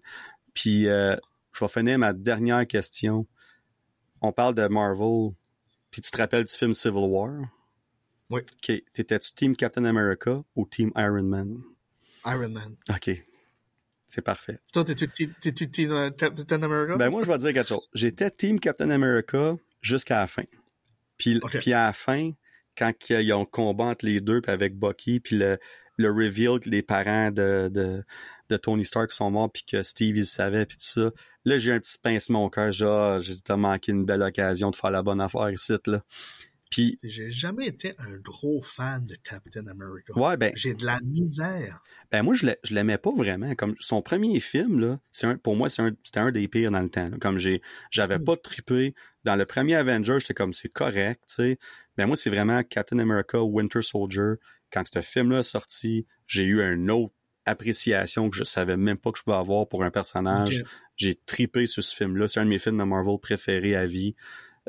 Puis 0.54 0.84
je 0.84 1.18
vais 1.60 1.68
finir 1.68 1.98
ma 2.00 2.14
dernière 2.14 2.66
question. 2.68 3.26
On 4.22 4.32
parle 4.32 4.54
de 4.56 4.68
Marvel, 4.68 5.32
puis 5.92 6.02
tu 6.02 6.12
te 6.12 6.18
rappelles 6.18 6.44
du 6.46 6.52
film 6.54 6.74
Civil 6.74 7.06
War? 7.08 7.32
Oui. 8.30 8.42
OK. 8.42 8.84
T'étais-tu 8.94 9.34
Team 9.34 9.56
Captain 9.56 9.86
America 9.86 10.44
ou 10.56 10.66
Team 10.66 10.92
Iron 10.96 11.24
Man? 11.24 11.62
Iron 12.26 12.50
Man. 12.50 12.76
OK. 12.90 13.12
C'est 14.08 14.22
parfait. 14.22 14.60
Toi, 14.74 14.84
t'es-tu 14.84 15.08
Team 15.70 15.92
euh, 15.92 16.10
Captain 16.10 16.64
America? 16.64 16.98
Ben 16.98 17.10
moi, 17.10 17.22
je 17.22 17.28
vais 17.28 17.38
te 17.38 17.44
dire 17.44 17.54
quelque 17.54 17.68
chose. 17.68 17.88
J'étais 17.94 18.32
Team 18.32 18.60
Captain 18.60 18.90
America 18.90 19.56
jusqu'à 19.82 20.22
la 20.22 20.28
fin. 20.28 20.44
Puis, 21.18 21.40
puis 21.40 21.74
à 21.74 21.88
la 21.88 21.94
fin, 21.94 22.32
quand 22.78 22.92
ils 23.10 23.34
ont 23.34 23.46
combat 23.46 23.86
entre 23.86 24.06
les 24.06 24.22
deux, 24.22 24.42
puis 24.42 24.52
avec 24.52 24.78
Bucky, 24.78 25.20
puis 25.20 25.38
le, 25.38 25.60
le 25.98 26.10
reveal 26.10 26.60
que 26.60 26.70
les 26.70 26.82
parents 26.82 27.30
de, 27.30 27.70
de, 27.72 28.04
de 28.50 28.58
Tony 28.58 28.86
Stark 28.86 29.12
sont 29.12 29.30
morts, 29.30 29.52
puis 29.52 29.64
que 29.64 29.84
Steve, 29.84 30.16
il 30.16 30.22
le 30.22 30.26
savait, 30.26 30.66
puis 30.66 30.78
tout 30.78 30.86
ça, 30.86 31.12
là, 31.46 31.58
j'ai 31.58 31.74
un 31.74 31.80
petit 31.80 31.98
pincement 32.00 32.46
au 32.46 32.50
cœur. 32.50 32.72
J'ai 32.72 32.86
ah, 32.86 33.20
j'ai 33.20 33.36
manqué 33.56 33.92
une 33.92 34.06
belle 34.06 34.24
occasion 34.24 34.72
de 34.72 34.76
faire 34.76 34.92
la 34.92 35.04
bonne 35.04 35.22
affaire 35.22 35.50
ici, 35.52 35.74
là. 35.86 36.02
Puis, 36.70 36.98
J'ai 37.04 37.32
jamais 37.32 37.68
été 37.68 37.94
un 37.98 38.18
gros 38.18 38.62
fan 38.62 39.06
de 39.06 39.16
Captain 39.24 39.66
America. 39.68 40.14
ouais, 40.16 40.38
ben, 40.38 40.52
J'ai 40.56 40.74
de 40.76 40.86
la 40.86 41.00
misère. 41.04 41.82
Ben 42.12 42.24
moi, 42.24 42.34
je 42.34 42.46
l'ai- 42.48 42.58
je 42.64 42.74
l'aimais 42.74 42.98
pas 42.98 43.12
vraiment. 43.12 43.54
Comme 43.56 43.76
son 43.80 44.02
premier 44.02 44.40
film, 44.40 44.80
là, 44.80 45.00
c'est 45.12 45.28
un, 45.28 45.38
pour 45.38 45.56
moi, 45.56 45.70
c'est 45.70 45.82
un- 45.84 45.96
c'était 46.04 46.20
un, 46.20 46.32
des 46.32 46.48
pires 46.48 46.72
dans 46.72 46.82
le 46.82 46.90
temps. 46.90 47.08
là. 47.10 47.18
Comme 47.20 47.38
j'ai, 47.38 47.62
j'avais 47.92 48.18
pas 48.20 48.36
trippé. 48.38 48.96
Dans 49.26 49.36
le 49.36 49.46
premier 49.46 49.76
Avenger, 49.76 50.18
j'étais 50.20 50.34
comme 50.34 50.54
c'est 50.54 50.70
correct, 50.70 51.22
tu 51.28 51.36
sais. 51.36 51.60
Mais 51.98 52.06
moi, 52.06 52.16
c'est 52.16 52.30
vraiment 52.30 52.64
Captain 52.64 53.00
America, 53.00 53.42
Winter 53.44 53.82
Soldier. 53.82 54.34
Quand 54.72 54.84
ce 54.92 55.02
film-là 55.02 55.40
est 55.40 55.44
sorti, 55.44 56.06
j'ai 56.26 56.44
eu 56.44 56.62
une 56.62 56.90
autre 56.92 57.14
appréciation 57.46 58.30
que 58.30 58.36
je 58.38 58.44
savais 58.44 58.78
même 58.78 58.98
pas 58.98 59.12
que 59.12 59.18
je 59.18 59.24
pouvais 59.24 59.38
avoir 59.38 59.68
pour 59.68 59.84
un 59.84 59.92
personnage. 59.92 60.64
J'ai 60.96 61.16
tripé 61.16 61.66
sur 61.66 61.84
ce 61.84 61.96
film-là. 61.96 62.28
C'est 62.28 62.40
un 62.40 62.46
de 62.46 62.50
mes 62.50 62.60
films 62.60 62.78
de 62.78 62.84
Marvel 62.84 63.18
préférés 63.20 63.76
à 63.76 63.86
vie. 63.86 64.16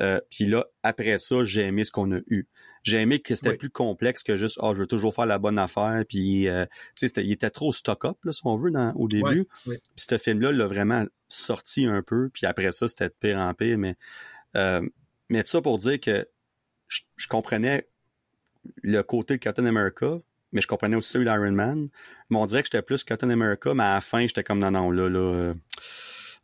Euh, 0.00 0.20
Puis 0.30 0.46
là, 0.46 0.66
après 0.82 1.18
ça, 1.18 1.44
j'ai 1.44 1.62
aimé 1.62 1.84
ce 1.84 1.92
qu'on 1.92 2.10
a 2.12 2.20
eu. 2.26 2.48
J'ai 2.82 2.98
aimé 2.98 3.20
que 3.20 3.34
c'était 3.34 3.50
Oui. 3.50 3.58
plus 3.58 3.68
complexe 3.70 4.22
que 4.22 4.36
juste, 4.36 4.58
oh, 4.62 4.72
je 4.74 4.80
veux 4.80 4.86
toujours 4.86 5.14
faire 5.14 5.26
la 5.26 5.38
bonne 5.38 5.58
affaire. 5.58 6.02
Puis, 6.08 6.48
euh, 6.48 6.64
tu 6.96 7.06
sais, 7.06 7.22
il 7.22 7.30
était 7.32 7.50
trop 7.50 7.72
stock-up, 7.72 8.16
là, 8.24 8.32
si 8.32 8.40
on 8.46 8.54
veut, 8.56 8.70
dans, 8.70 8.92
au 8.94 9.06
début. 9.08 9.46
Oui. 9.66 9.76
Puis 9.96 10.06
ce 10.08 10.16
film-là 10.16 10.52
l'a 10.52 10.66
vraiment 10.66 11.04
sorti 11.28 11.84
un 11.84 12.02
peu. 12.02 12.30
Puis 12.32 12.46
après 12.46 12.72
ça, 12.72 12.88
c'était 12.88 13.08
de 13.08 13.14
pire 13.20 13.36
en 13.38 13.52
pire. 13.52 13.76
Mais, 13.76 13.96
euh, 14.56 14.80
mais 15.28 15.42
tout 15.42 15.50
ça 15.50 15.60
pour 15.60 15.76
dire 15.76 16.00
que 16.00 16.26
je, 16.88 17.02
je 17.16 17.28
comprenais 17.28 17.86
le 18.82 19.02
côté 19.02 19.34
de 19.34 19.38
Captain 19.40 19.66
America, 19.66 20.18
mais 20.52 20.60
je 20.62 20.66
comprenais 20.66 20.96
aussi 20.96 21.10
celui 21.10 21.26
d'Iron 21.26 21.52
Man. 21.52 21.88
Mais 22.30 22.38
on 22.38 22.46
dirait 22.46 22.62
que 22.62 22.68
j'étais 22.72 22.82
plus 22.82 23.04
Captain 23.04 23.28
America, 23.30 23.74
mais 23.74 23.84
à 23.84 23.94
la 23.94 24.00
fin, 24.00 24.26
j'étais 24.26 24.42
comme 24.44 24.58
non, 24.58 24.70
non, 24.70 24.90
là, 24.90 25.08
là. 25.10 25.18
euh, 25.18 25.54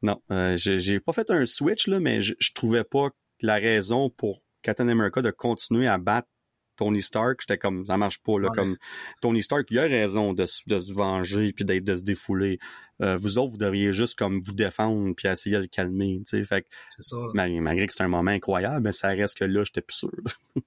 non, 0.02 0.20
euh, 0.30 0.56
j'ai 0.58 1.00
pas 1.00 1.12
fait 1.14 1.30
un 1.30 1.46
switch, 1.46 1.86
là, 1.88 1.98
mais 2.00 2.20
je, 2.20 2.34
je 2.38 2.52
trouvais 2.52 2.84
pas 2.84 3.08
la 3.40 3.54
raison 3.56 4.10
pour 4.10 4.42
Captain 4.62 4.88
America 4.88 5.22
de 5.22 5.30
continuer 5.30 5.86
à 5.86 5.98
battre 5.98 6.28
Tony 6.76 7.00
Stark, 7.00 7.40
j'étais 7.40 7.56
comme 7.56 7.86
ça 7.86 7.96
marche 7.96 8.18
pas 8.22 8.38
là 8.38 8.48
Ouais. 8.50 8.54
comme 8.56 8.76
Tony 9.22 9.42
Stark, 9.42 9.70
il 9.70 9.78
a 9.78 9.82
raison 9.84 10.34
de, 10.34 10.44
se- 10.44 10.60
de 10.66 10.78
se 10.78 10.92
venger 10.92 11.52
puis 11.54 11.64
d'être 11.64 11.84
de 11.84 11.94
se 11.94 12.02
défouler. 12.02 12.58
Euh, 13.00 13.16
vous 13.16 13.38
autres, 13.38 13.52
vous 13.52 13.56
devriez 13.56 13.92
juste 13.92 14.18
comme 14.18 14.42
vous 14.44 14.52
défendre 14.52 15.14
puis 15.16 15.26
essayer 15.28 15.56
de 15.56 15.62
le 15.62 15.68
calmer, 15.68 16.18
tu 16.26 16.36
sais. 16.38 16.44
Fait 16.44 16.62
que 16.62 16.68
C'est 16.98 17.02
ça. 17.14 17.16
mal- 17.32 17.60
malgré 17.62 17.86
que 17.86 17.94
c'est 17.94 18.02
un 18.02 18.08
moment 18.08 18.30
incroyable, 18.30 18.82
mais 18.84 18.92
ça 18.92 19.08
reste 19.08 19.38
que 19.38 19.44
là, 19.44 19.64
j'étais 19.64 19.80
plus 19.80 19.96
sûr. 19.96 20.10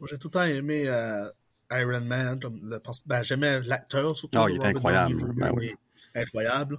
Moi, 0.00 0.08
j'ai 0.10 0.18
tout 0.18 0.28
le 0.28 0.32
temps 0.32 0.42
aimé 0.44 0.84
euh, 0.88 1.26
Iron 1.72 2.00
Man. 2.02 2.40
Comme 2.40 2.58
le, 2.62 2.80
ben, 3.06 3.22
j'aimais 3.22 3.60
l'acteur 3.62 4.16
surtout. 4.16 4.38
Ah, 4.38 4.46
il 4.48 4.56
est 4.56 4.64
incroyable, 4.64 5.16
ben 5.34 5.50
oui. 5.54 5.70
incroyable. 6.14 6.78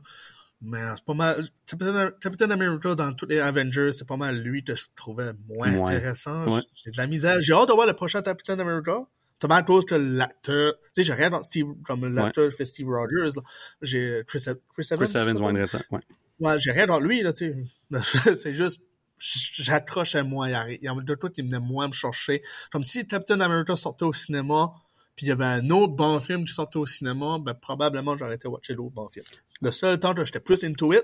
Mais 0.62 0.80
c'est 0.96 1.06
pas 1.06 1.14
mal. 1.14 1.48
Captain, 1.68 2.12
Captain 2.20 2.50
America 2.50 2.96
dans 2.96 3.14
tous 3.14 3.28
les 3.28 3.40
Avengers, 3.40 3.92
c'est 3.94 4.08
pas 4.08 4.18
mal 4.18 4.40
lui 4.40 4.64
que 4.64 4.76
je 4.76 4.86
trouvais 4.96 5.32
moins 5.48 5.72
Ouais. 5.72 5.82
intéressant. 5.82 6.48
Ouais. 6.52 6.62
J'ai 6.76 6.92
de 6.92 6.98
la 6.98 7.08
misère. 7.08 7.42
J'ai 7.42 7.54
hâte 7.54 7.68
de 7.70 7.74
voir 7.74 7.86
le 7.86 7.94
prochain 7.94 8.22
Captain 8.22 8.58
America. 8.58 9.06
C'est 9.40 9.48
mal 9.48 9.60
à 9.60 9.64
cause 9.64 9.86
que 9.86 9.94
l'acteur. 9.94 10.74
Tu 10.86 10.90
sais, 10.94 11.04
j'ai 11.04 11.14
rien 11.14 11.30
dans 11.30 11.44
Steve, 11.44 11.68
comme 11.86 12.12
l'acteur 12.12 12.52
fait 12.52 12.66
Steve 12.66 12.88
Rogers. 12.88 13.40
J'ai 13.84 14.24
Chris, 14.26 14.44
Chris 14.74 14.88
Evans. 14.90 15.08
Chris 15.08 15.16
Evans, 15.18 15.38
moins 15.40 15.50
intéressant, 15.52 15.80
ouais. 15.92 16.00
Ouais, 16.40 16.60
j'ai 16.60 16.72
rien 16.72 16.88
dans 16.88 17.00
lui, 17.00 17.22
là, 17.22 17.34
tu 17.34 17.54
sais. 17.92 18.36
c'est 18.36 18.54
juste, 18.56 18.82
j'accroche 19.20 20.16
à 20.16 20.24
moi. 20.24 20.50
Il 20.50 20.80
y 20.82 20.86
y 20.86 20.88
a 20.88 20.94
de 20.96 21.16
toi 21.16 21.30
qui 21.30 21.44
venait 21.44 21.60
moins 21.60 21.88
me 21.88 21.94
chercher. 21.94 22.42
Comme 22.72 22.84
si 22.84 23.08
Captain 23.08 23.40
America 23.42 23.76
sortait 23.76 24.06
au 24.06 24.14
cinéma, 24.14 24.72
puis 25.16 25.26
il 25.28 25.30
y 25.30 25.32
avait 25.32 25.46
un 25.46 25.70
autre 25.72 25.94
bon 25.94 26.20
film 26.20 26.46
qui 26.46 26.54
sortait 26.54 26.78
au 26.78 26.86
cinéma, 26.86 27.38
ben, 27.40 27.54
probablement 27.56 28.16
j'aurais 28.18 28.36
été 28.36 28.48
watcher 28.48 28.74
l'autre 28.76 28.94
bon 28.94 29.10
film. 29.10 29.26
Le 29.62 29.72
seul 29.72 30.00
temps 30.00 30.14
que 30.14 30.26
j'étais 30.26 30.40
plus 30.40 30.64
into 30.64 30.94
it, 30.94 31.04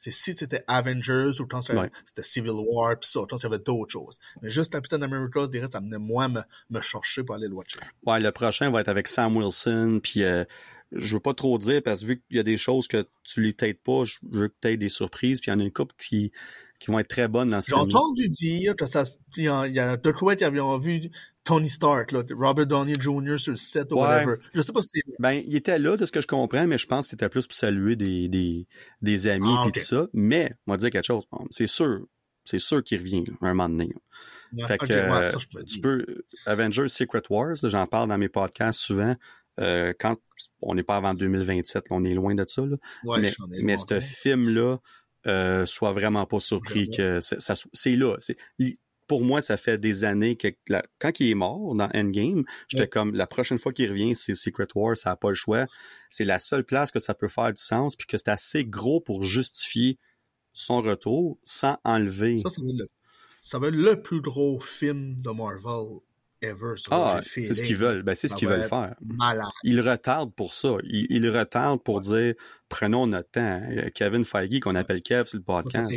c'est 0.00 0.10
si 0.10 0.32
c'était 0.32 0.64
Avengers 0.66 1.40
ou 1.40 1.46
quand 1.46 1.60
c'était 1.60 1.78
Ouais. 1.78 1.90
Civil 2.22 2.52
War, 2.54 2.98
pis 2.98 3.08
ça, 3.08 3.20
quand 3.28 3.36
il 3.36 3.42
y 3.42 3.46
avait 3.46 3.58
d'autres 3.58 3.92
choses. 3.92 4.18
Mais 4.40 4.48
juste 4.48 4.72
Captain 4.72 5.02
America, 5.02 5.40
je 5.44 5.50
dirais, 5.50 5.66
ça 5.70 5.80
venait 5.80 5.98
moins 5.98 6.28
me, 6.28 6.40
me 6.70 6.80
chercher 6.80 7.22
pour 7.22 7.34
aller 7.34 7.48
le 7.48 7.54
watcher. 7.54 7.80
Ouais, 8.06 8.18
le 8.18 8.32
prochain 8.32 8.70
va 8.70 8.80
être 8.80 8.88
avec 8.88 9.08
Sam 9.08 9.36
Wilson, 9.36 10.00
puis 10.02 10.22
euh, 10.24 10.44
je 10.92 11.14
veux 11.14 11.20
pas 11.20 11.34
trop 11.34 11.58
dire 11.58 11.82
parce 11.82 12.00
que 12.00 12.06
vu 12.06 12.22
qu'il 12.22 12.36
y 12.38 12.40
a 12.40 12.42
des 12.42 12.56
choses 12.56 12.88
que 12.88 13.06
tu 13.24 13.42
les 13.42 13.52
peut-être 13.52 13.82
pas, 13.82 14.04
je 14.04 14.18
veux 14.22 14.48
que 14.48 14.54
tu 14.60 14.68
aies 14.68 14.76
des 14.78 14.88
surprises, 14.88 15.40
puis 15.40 15.50
il 15.50 15.54
y 15.54 15.56
en 15.56 15.60
a 15.60 15.64
une 15.64 15.72
couple 15.72 15.94
qui, 15.98 16.32
qui 16.78 16.90
vont 16.90 16.98
être 16.98 17.08
très 17.08 17.28
bonnes 17.28 17.50
dans 17.50 17.60
ce 17.60 17.68
J'ai 17.68 17.74
entendu 17.74 18.28
dire 18.30 18.74
que 18.74 18.86
ça, 18.86 19.04
il 19.36 19.44
y 19.44 19.48
a, 19.48 19.96
deux 19.98 20.12
qui 20.12 20.44
avaient 20.44 20.78
vu 20.78 21.10
Tony 21.50 21.68
Stark, 21.68 22.12
là, 22.12 22.22
Robert 22.30 22.66
Downey 22.66 22.94
Jr. 22.94 23.38
sur 23.38 23.50
le 23.52 23.56
set 23.56 23.90
ou 23.92 23.96
Ouais. 23.96 24.02
whatever. 24.02 24.36
Je 24.54 24.62
sais 24.62 24.72
pas 24.72 24.82
si 24.82 25.00
c'est 25.04 25.14
Ben, 25.18 25.42
il 25.46 25.56
était 25.56 25.78
là 25.78 25.96
de 25.96 26.06
ce 26.06 26.12
que 26.12 26.20
je 26.20 26.26
comprends, 26.26 26.66
mais 26.66 26.78
je 26.78 26.86
pense 26.86 27.06
que 27.06 27.10
c'était 27.10 27.28
plus 27.28 27.46
pour 27.46 27.56
saluer 27.56 27.96
des, 27.96 28.28
des, 28.28 28.66
des 29.02 29.26
amis 29.28 29.44
Ah, 29.48 29.64
et 29.68 29.72
tout 29.72 29.80
ça. 29.80 30.06
Mais, 30.12 30.54
on 30.66 30.72
va 30.72 30.76
dire 30.76 30.90
quelque 30.90 31.06
chose. 31.06 31.24
C'est 31.50 31.66
sûr, 31.66 32.06
c'est 32.44 32.58
sûr 32.60 32.82
qu'il 32.84 32.98
revient 32.98 33.24
là, 33.26 33.32
un 33.42 33.48
moment 33.54 33.68
donné. 33.68 33.92
Ouais, 34.52 34.66
Fait 34.66 34.78
que, 34.78 34.84
ouais, 34.92 35.22
ça, 35.24 35.38
tu 35.66 35.80
peux, 35.80 36.04
Avengers 36.46 36.88
Secret 36.88 37.22
Wars, 37.30 37.54
j'en 37.62 37.86
parle 37.86 38.08
dans 38.08 38.18
mes 38.18 38.28
podcasts 38.28 38.80
souvent. 38.80 39.16
Euh, 39.60 39.92
quand 39.98 40.16
on 40.62 40.74
n'est 40.74 40.82
pas 40.82 40.96
avant 40.96 41.14
2027, 41.14 41.84
là, 41.90 41.96
on 41.96 42.04
est 42.04 42.14
loin 42.14 42.34
de 42.34 42.44
ça. 42.46 42.62
Là. 42.64 42.76
Ouais, 43.04 43.20
mais 43.20 43.30
mais 43.62 43.76
ce 43.76 44.00
film-là, 44.00 44.78
euh, 45.26 45.66
soit 45.66 45.92
vraiment 45.92 46.24
pas 46.26 46.40
surpris 46.40 46.90
que 46.96 47.20
ça- 47.20 47.36
c'est 47.72 47.96
là. 47.96 48.16
Pour 49.10 49.24
moi, 49.24 49.40
ça 49.40 49.56
fait 49.56 49.76
des 49.76 50.04
années 50.04 50.36
que 50.36 50.46
la- 50.68 50.84
quand 51.00 51.18
il 51.18 51.30
est 51.30 51.34
mort 51.34 51.74
dans 51.74 51.88
Endgame, 51.92 52.44
j'étais 52.68 52.82
Ouais. 52.84 52.88
comme 52.88 53.12
la 53.16 53.26
prochaine 53.26 53.58
fois 53.58 53.72
qu'il 53.72 53.90
revient, 53.90 54.14
c'est 54.14 54.36
Secret 54.36 54.68
Wars, 54.76 54.96
ça 54.96 55.10
n'a 55.10 55.16
pas 55.16 55.30
le 55.30 55.34
choix. 55.34 55.66
C'est 56.08 56.24
la 56.24 56.38
seule 56.38 56.62
place 56.62 56.92
que 56.92 57.00
ça 57.00 57.12
peut 57.14 57.26
faire 57.26 57.52
du 57.52 57.60
sens, 57.60 57.96
puis 57.96 58.06
que 58.06 58.16
c'est 58.18 58.28
assez 58.28 58.64
gros 58.64 59.00
pour 59.00 59.24
justifier 59.24 59.98
son 60.52 60.80
retour 60.80 61.38
sans 61.42 61.76
enlever. 61.82 62.38
Ça, 62.38 62.50
ça 62.50 62.62
va, 62.62 62.68
être 62.68 62.78
le, 62.78 62.88
ça 63.40 63.58
va 63.58 63.66
être 63.68 63.74
le 63.74 64.00
plus 64.00 64.20
gros 64.20 64.60
film 64.60 65.16
de 65.20 65.30
Marvel 65.30 65.98
ever. 66.42 66.74
Ah, 66.92 67.20
c'est 67.22 67.40
ce 67.42 67.62
qu'ils 67.62 67.76
veulent. 67.76 68.02
Ben, 68.02 68.14
c'est 68.14 68.28
ce 68.28 68.34
qu'ils 68.36 68.48
veulent 68.48 68.62
faire. 68.64 68.94
Malade. 69.00 69.44
Ils 69.64 69.80
retardent 69.80 70.32
pour 70.34 70.54
ça. 70.54 70.76
Ils, 70.84 71.06
ils 71.10 71.28
retardent 71.28 71.82
pour 71.82 72.00
dire 72.00 72.34
prenons 72.68 73.06
notre 73.08 73.30
temps. 73.32 73.60
Euh, 73.70 73.90
Kevin 73.94 74.24
Feige, 74.24 74.60
qu'on 74.60 74.74
appelle 74.76 75.02
Kev 75.02 75.24
sur 75.24 75.38
le 75.38 75.44
podcast. 75.44 75.90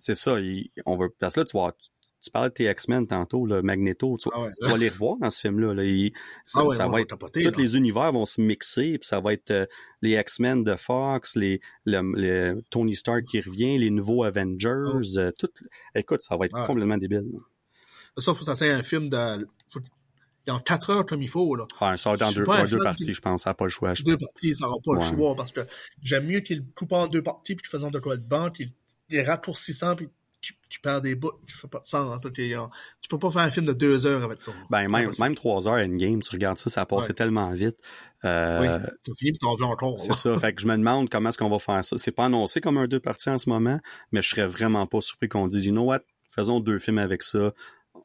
c'est 0.00 0.14
ça. 0.14 0.40
il- 0.40 0.70
on 0.86 0.96
va, 0.96 1.06
parce 1.18 1.34
que 1.34 1.40
là, 1.40 1.44
tu 1.44 1.52
vois, 1.52 1.76
tu, 2.22 2.30
parlais 2.30 2.48
de 2.50 2.54
tes 2.54 2.70
X-Men 2.70 3.06
tantôt, 3.06 3.46
là, 3.46 3.62
Magneto. 3.62 4.16
Tu, 4.20 4.28
Ah 4.32 4.42
ouais. 4.42 4.50
tu 4.62 4.68
vas 4.68 4.76
les 4.78 4.88
revoir 4.88 5.16
dans 5.18 5.30
ce 5.30 5.40
film-là. 5.40 5.74
Là. 5.74 5.84
Il- 5.84 6.12
ça 6.44 6.60
Ah 6.60 6.66
ouais, 6.66 6.74
ça 6.76 6.88
va 6.88 7.00
être 7.00 7.10
va 7.10 7.16
tapoter, 7.16 7.42
tous 7.42 7.50
là. 7.50 7.56
les 7.64 7.76
univers 7.76 8.12
vont 8.12 8.26
se 8.26 8.40
mixer, 8.40 8.98
puis 8.98 9.06
ça 9.06 9.20
va 9.20 9.32
être 9.32 9.50
euh, 9.50 9.66
les 10.02 10.12
X-Men 10.18 10.62
de 10.64 10.74
Fox, 10.76 11.36
les, 11.36 11.60
le, 11.84 12.00
le 12.14 12.62
Tony 12.70 12.94
Stark 12.96 13.24
qui 13.24 13.40
revient, 13.40 13.78
les 13.78 13.90
nouveaux 13.90 14.24
Avengers, 14.24 15.16
euh, 15.16 15.30
tout. 15.38 15.48
Écoute, 15.94 16.20
ça 16.22 16.36
va 16.36 16.46
être 16.46 16.56
Ah. 16.56 16.66
complètement 16.66 16.98
débile. 16.98 17.26
là. 17.32 17.38
Ça, 18.18 18.32
faut 18.34 18.40
que 18.40 18.44
ça 18.46 18.54
soit 18.54 18.68
un 18.68 18.82
film 18.82 19.08
de. 19.08 19.46
Dans 20.46 20.58
4 20.58 20.90
heures 20.90 21.06
comme 21.06 21.22
il 21.22 21.28
faut, 21.28 21.54
là. 21.54 21.64
Ah, 21.80 21.96
ça 21.96 22.10
va 22.14 22.26
suis 22.26 22.34
deux, 22.36 22.44
parties, 22.44 23.12
je 23.12 23.20
pense. 23.20 23.42
Ça 23.42 23.50
n'a 23.50 23.54
pas 23.54 23.66
le 23.66 23.70
choix. 23.70 23.92
Deux 24.04 24.16
pense. 24.16 24.26
parties, 24.26 24.54
ça 24.54 24.66
n'aura 24.66 24.78
pas 24.82 24.94
le 24.94 25.00
choix 25.00 25.36
parce 25.36 25.52
que 25.52 25.60
j'aime 26.02 26.26
mieux 26.26 26.40
qu'il 26.40 26.64
coupe 26.74 26.92
en 26.92 27.06
deux 27.06 27.22
parties 27.22 27.54
puis 27.54 27.62
qu'il 27.62 27.70
faisant 27.70 27.90
de 27.90 27.98
quoi 27.98 28.16
de 28.16 28.22
banc, 28.22 28.50
qu'il 28.50 28.72
les 29.10 29.22
raccourcissant 29.22 29.94
puis 29.96 30.08
tu, 30.40 30.54
tu 30.68 30.80
perds 30.80 31.00
des 31.02 31.14
bouts, 31.14 31.32
ça 31.46 31.68
pas 31.68 31.80
de 31.80 31.84
sens. 31.86 32.24
là, 32.24 32.30
t'es, 32.30 32.54
euh, 32.56 32.62
tu 33.00 33.08
peux 33.08 33.18
pas 33.18 33.30
faire 33.30 33.42
un 33.42 33.50
film 33.50 33.66
de 33.66 33.72
deux 33.72 34.06
heures 34.06 34.22
avec 34.22 34.40
ça. 34.40 34.52
Ben, 34.70 34.88
même, 34.88 35.10
même 35.18 35.34
3 35.34 35.68
heures 35.68 35.74
Endgame, 35.84 36.20
tu 36.22 36.30
regardes 36.30 36.58
ça, 36.58 36.70
ça 36.70 36.80
a 36.82 36.86
passé 36.86 37.08
Ouais. 37.08 37.14
tellement 37.14 37.52
vite. 37.52 37.76
Euh, 38.24 38.60
Oui, 38.60 38.66
ça 39.00 39.12
finit 39.18 39.32
puis 39.32 39.38
t'en 39.38 39.54
veux 39.54 39.64
encore. 39.64 39.98
C'est 39.98 40.14
ça. 40.14 40.36
Fait 40.38 40.54
que 40.54 40.60
je 40.62 40.66
me 40.66 40.76
demande 40.76 41.08
comment 41.10 41.28
est-ce 41.30 41.38
qu'on 41.38 41.50
va 41.50 41.58
faire 41.58 41.84
ça. 41.84 41.96
C'est 41.98 42.12
pas 42.12 42.26
annoncé 42.26 42.60
comme 42.60 42.78
un 42.78 42.86
deux 42.86 43.00
parties 43.00 43.30
en 43.30 43.38
ce 43.38 43.48
moment, 43.50 43.80
mais 44.12 44.22
je 44.22 44.28
serais 44.30 44.46
vraiment 44.46 44.86
pas 44.86 45.00
surpris 45.00 45.28
qu'on 45.28 45.46
dise, 45.46 45.66
you 45.66 45.72
know 45.72 45.84
what, 45.84 46.00
faisons 46.34 46.60
deux 46.60 46.78
films 46.78 46.98
avec 46.98 47.22
ça. 47.22 47.52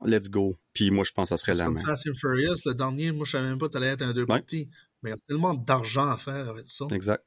Let's 0.03 0.29
go. 0.29 0.55
Puis 0.73 0.91
moi, 0.91 1.03
je 1.05 1.11
pense 1.13 1.29
que 1.29 1.37
ça 1.37 1.37
serait 1.37 1.55
la 1.55 1.69
main. 1.69 1.79
Fast 1.79 2.07
and 2.09 2.15
Furious, 2.19 2.55
le 2.65 2.73
dernier, 2.73 3.11
moi 3.13 3.25
je 3.25 3.31
savais 3.31 3.47
même 3.47 3.57
pas 3.57 3.67
que 3.67 3.73
ça 3.73 3.77
allait 3.79 3.87
être 3.87 4.01
un 4.01 4.11
deux 4.13 4.25
parties. 4.25 4.69
Mais 5.03 5.11
il 5.11 5.13
y 5.13 5.15
a 5.15 5.19
tellement 5.27 5.53
d'argent 5.53 6.09
à 6.09 6.17
faire 6.17 6.49
avec 6.49 6.65
ça. 6.65 6.85
Exact. 6.91 7.23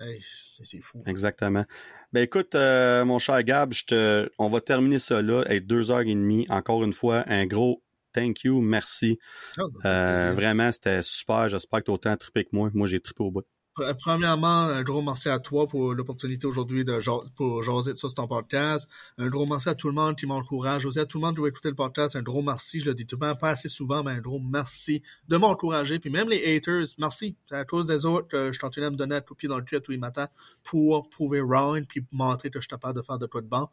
Hey, 0.00 0.20
c'est, 0.62 0.80
fou. 0.80 1.02
Exactement. 1.06 1.64
Ben 2.12 2.22
écoute, 2.22 2.54
euh, 2.54 3.04
mon 3.04 3.18
cher 3.18 3.42
Gab, 3.44 3.72
je 3.74 3.84
te, 3.84 4.30
on 4.38 4.48
va 4.48 4.60
terminer 4.60 4.98
ça 4.98 5.20
là. 5.20 5.44
Hey, 5.46 5.60
deux 5.60 5.90
heures 5.90 6.00
et 6.00 6.06
demie. 6.06 6.46
Encore 6.48 6.82
une 6.84 6.92
fois, 6.92 7.24
un 7.26 7.46
gros 7.46 7.82
thank 8.12 8.44
you, 8.44 8.60
merci. 8.60 9.18
Ah, 9.58 9.62
Euh, 9.84 10.32
vraiment, 10.32 10.72
c'était 10.72 11.02
super. 11.02 11.48
J'espère 11.48 11.80
que 11.80 11.84
t'as 11.84 11.92
autant 11.92 12.16
trippé 12.16 12.44
que 12.44 12.50
moi. 12.52 12.70
Moi, 12.74 12.86
j'ai 12.86 13.00
trippé 13.00 13.22
au 13.22 13.30
bout. 13.30 13.44
Pr- 13.80 13.94
Premièrement, 13.94 14.64
un 14.64 14.82
gros 14.82 15.00
merci 15.00 15.30
à 15.30 15.38
toi 15.38 15.66
pour 15.66 15.94
l'opportunité 15.94 16.46
aujourd'hui 16.46 16.84
de 16.84 16.98
pour 17.34 17.62
jaser 17.62 17.92
de 17.92 17.96
ça 17.96 18.08
sur 18.08 18.14
ton 18.14 18.26
podcast. 18.26 18.88
Un 19.16 19.28
gros 19.28 19.46
merci 19.46 19.70
à 19.70 19.74
tout 19.74 19.88
le 19.88 19.94
monde 19.94 20.16
qui 20.16 20.26
m'encourage. 20.26 20.84
Aussi 20.84 20.98
à 20.98 21.06
tout 21.06 21.18
le 21.18 21.24
monde 21.24 21.34
qui 21.36 21.40
va 21.40 21.48
écouter 21.48 21.70
le 21.70 21.74
podcast. 21.74 22.14
Un 22.14 22.22
gros 22.22 22.42
merci. 22.42 22.80
Je 22.80 22.86
le 22.86 22.94
dis 22.94 23.06
tout 23.06 23.16
le 23.16 23.20
temps, 23.26 23.36
pas 23.36 23.50
assez 23.50 23.68
souvent, 23.68 24.02
mais 24.02 24.10
un 24.12 24.20
gros 24.20 24.38
merci 24.38 25.02
de 25.28 25.36
m'encourager. 25.38 25.98
Puis 25.98 26.10
même 26.10 26.28
les 26.28 26.56
haters, 26.56 26.88
merci. 26.98 27.36
C'est 27.48 27.56
à 27.56 27.64
cause 27.64 27.86
des 27.86 28.04
autres 28.04 28.28
que 28.28 28.52
je 28.52 28.60
continue 28.60 28.84
à 28.84 28.90
me 28.90 28.96
donner 28.96 29.16
un 29.16 29.20
coup 29.22 29.32
de 29.32 29.38
pied 29.38 29.48
dans 29.48 29.56
le 29.56 29.64
cul 29.64 29.80
tous 29.80 29.92
les 29.92 29.98
matins 29.98 30.28
pour 30.62 31.08
prouver 31.08 31.40
wrong 31.40 31.86
puis 31.88 32.04
montrer 32.12 32.50
que 32.50 32.58
je 32.58 32.64
suis 32.64 32.68
capable 32.68 32.98
de 32.98 33.02
faire 33.02 33.18
de 33.18 33.26
quoi 33.26 33.40
de 33.40 33.48
bon. 33.48 33.66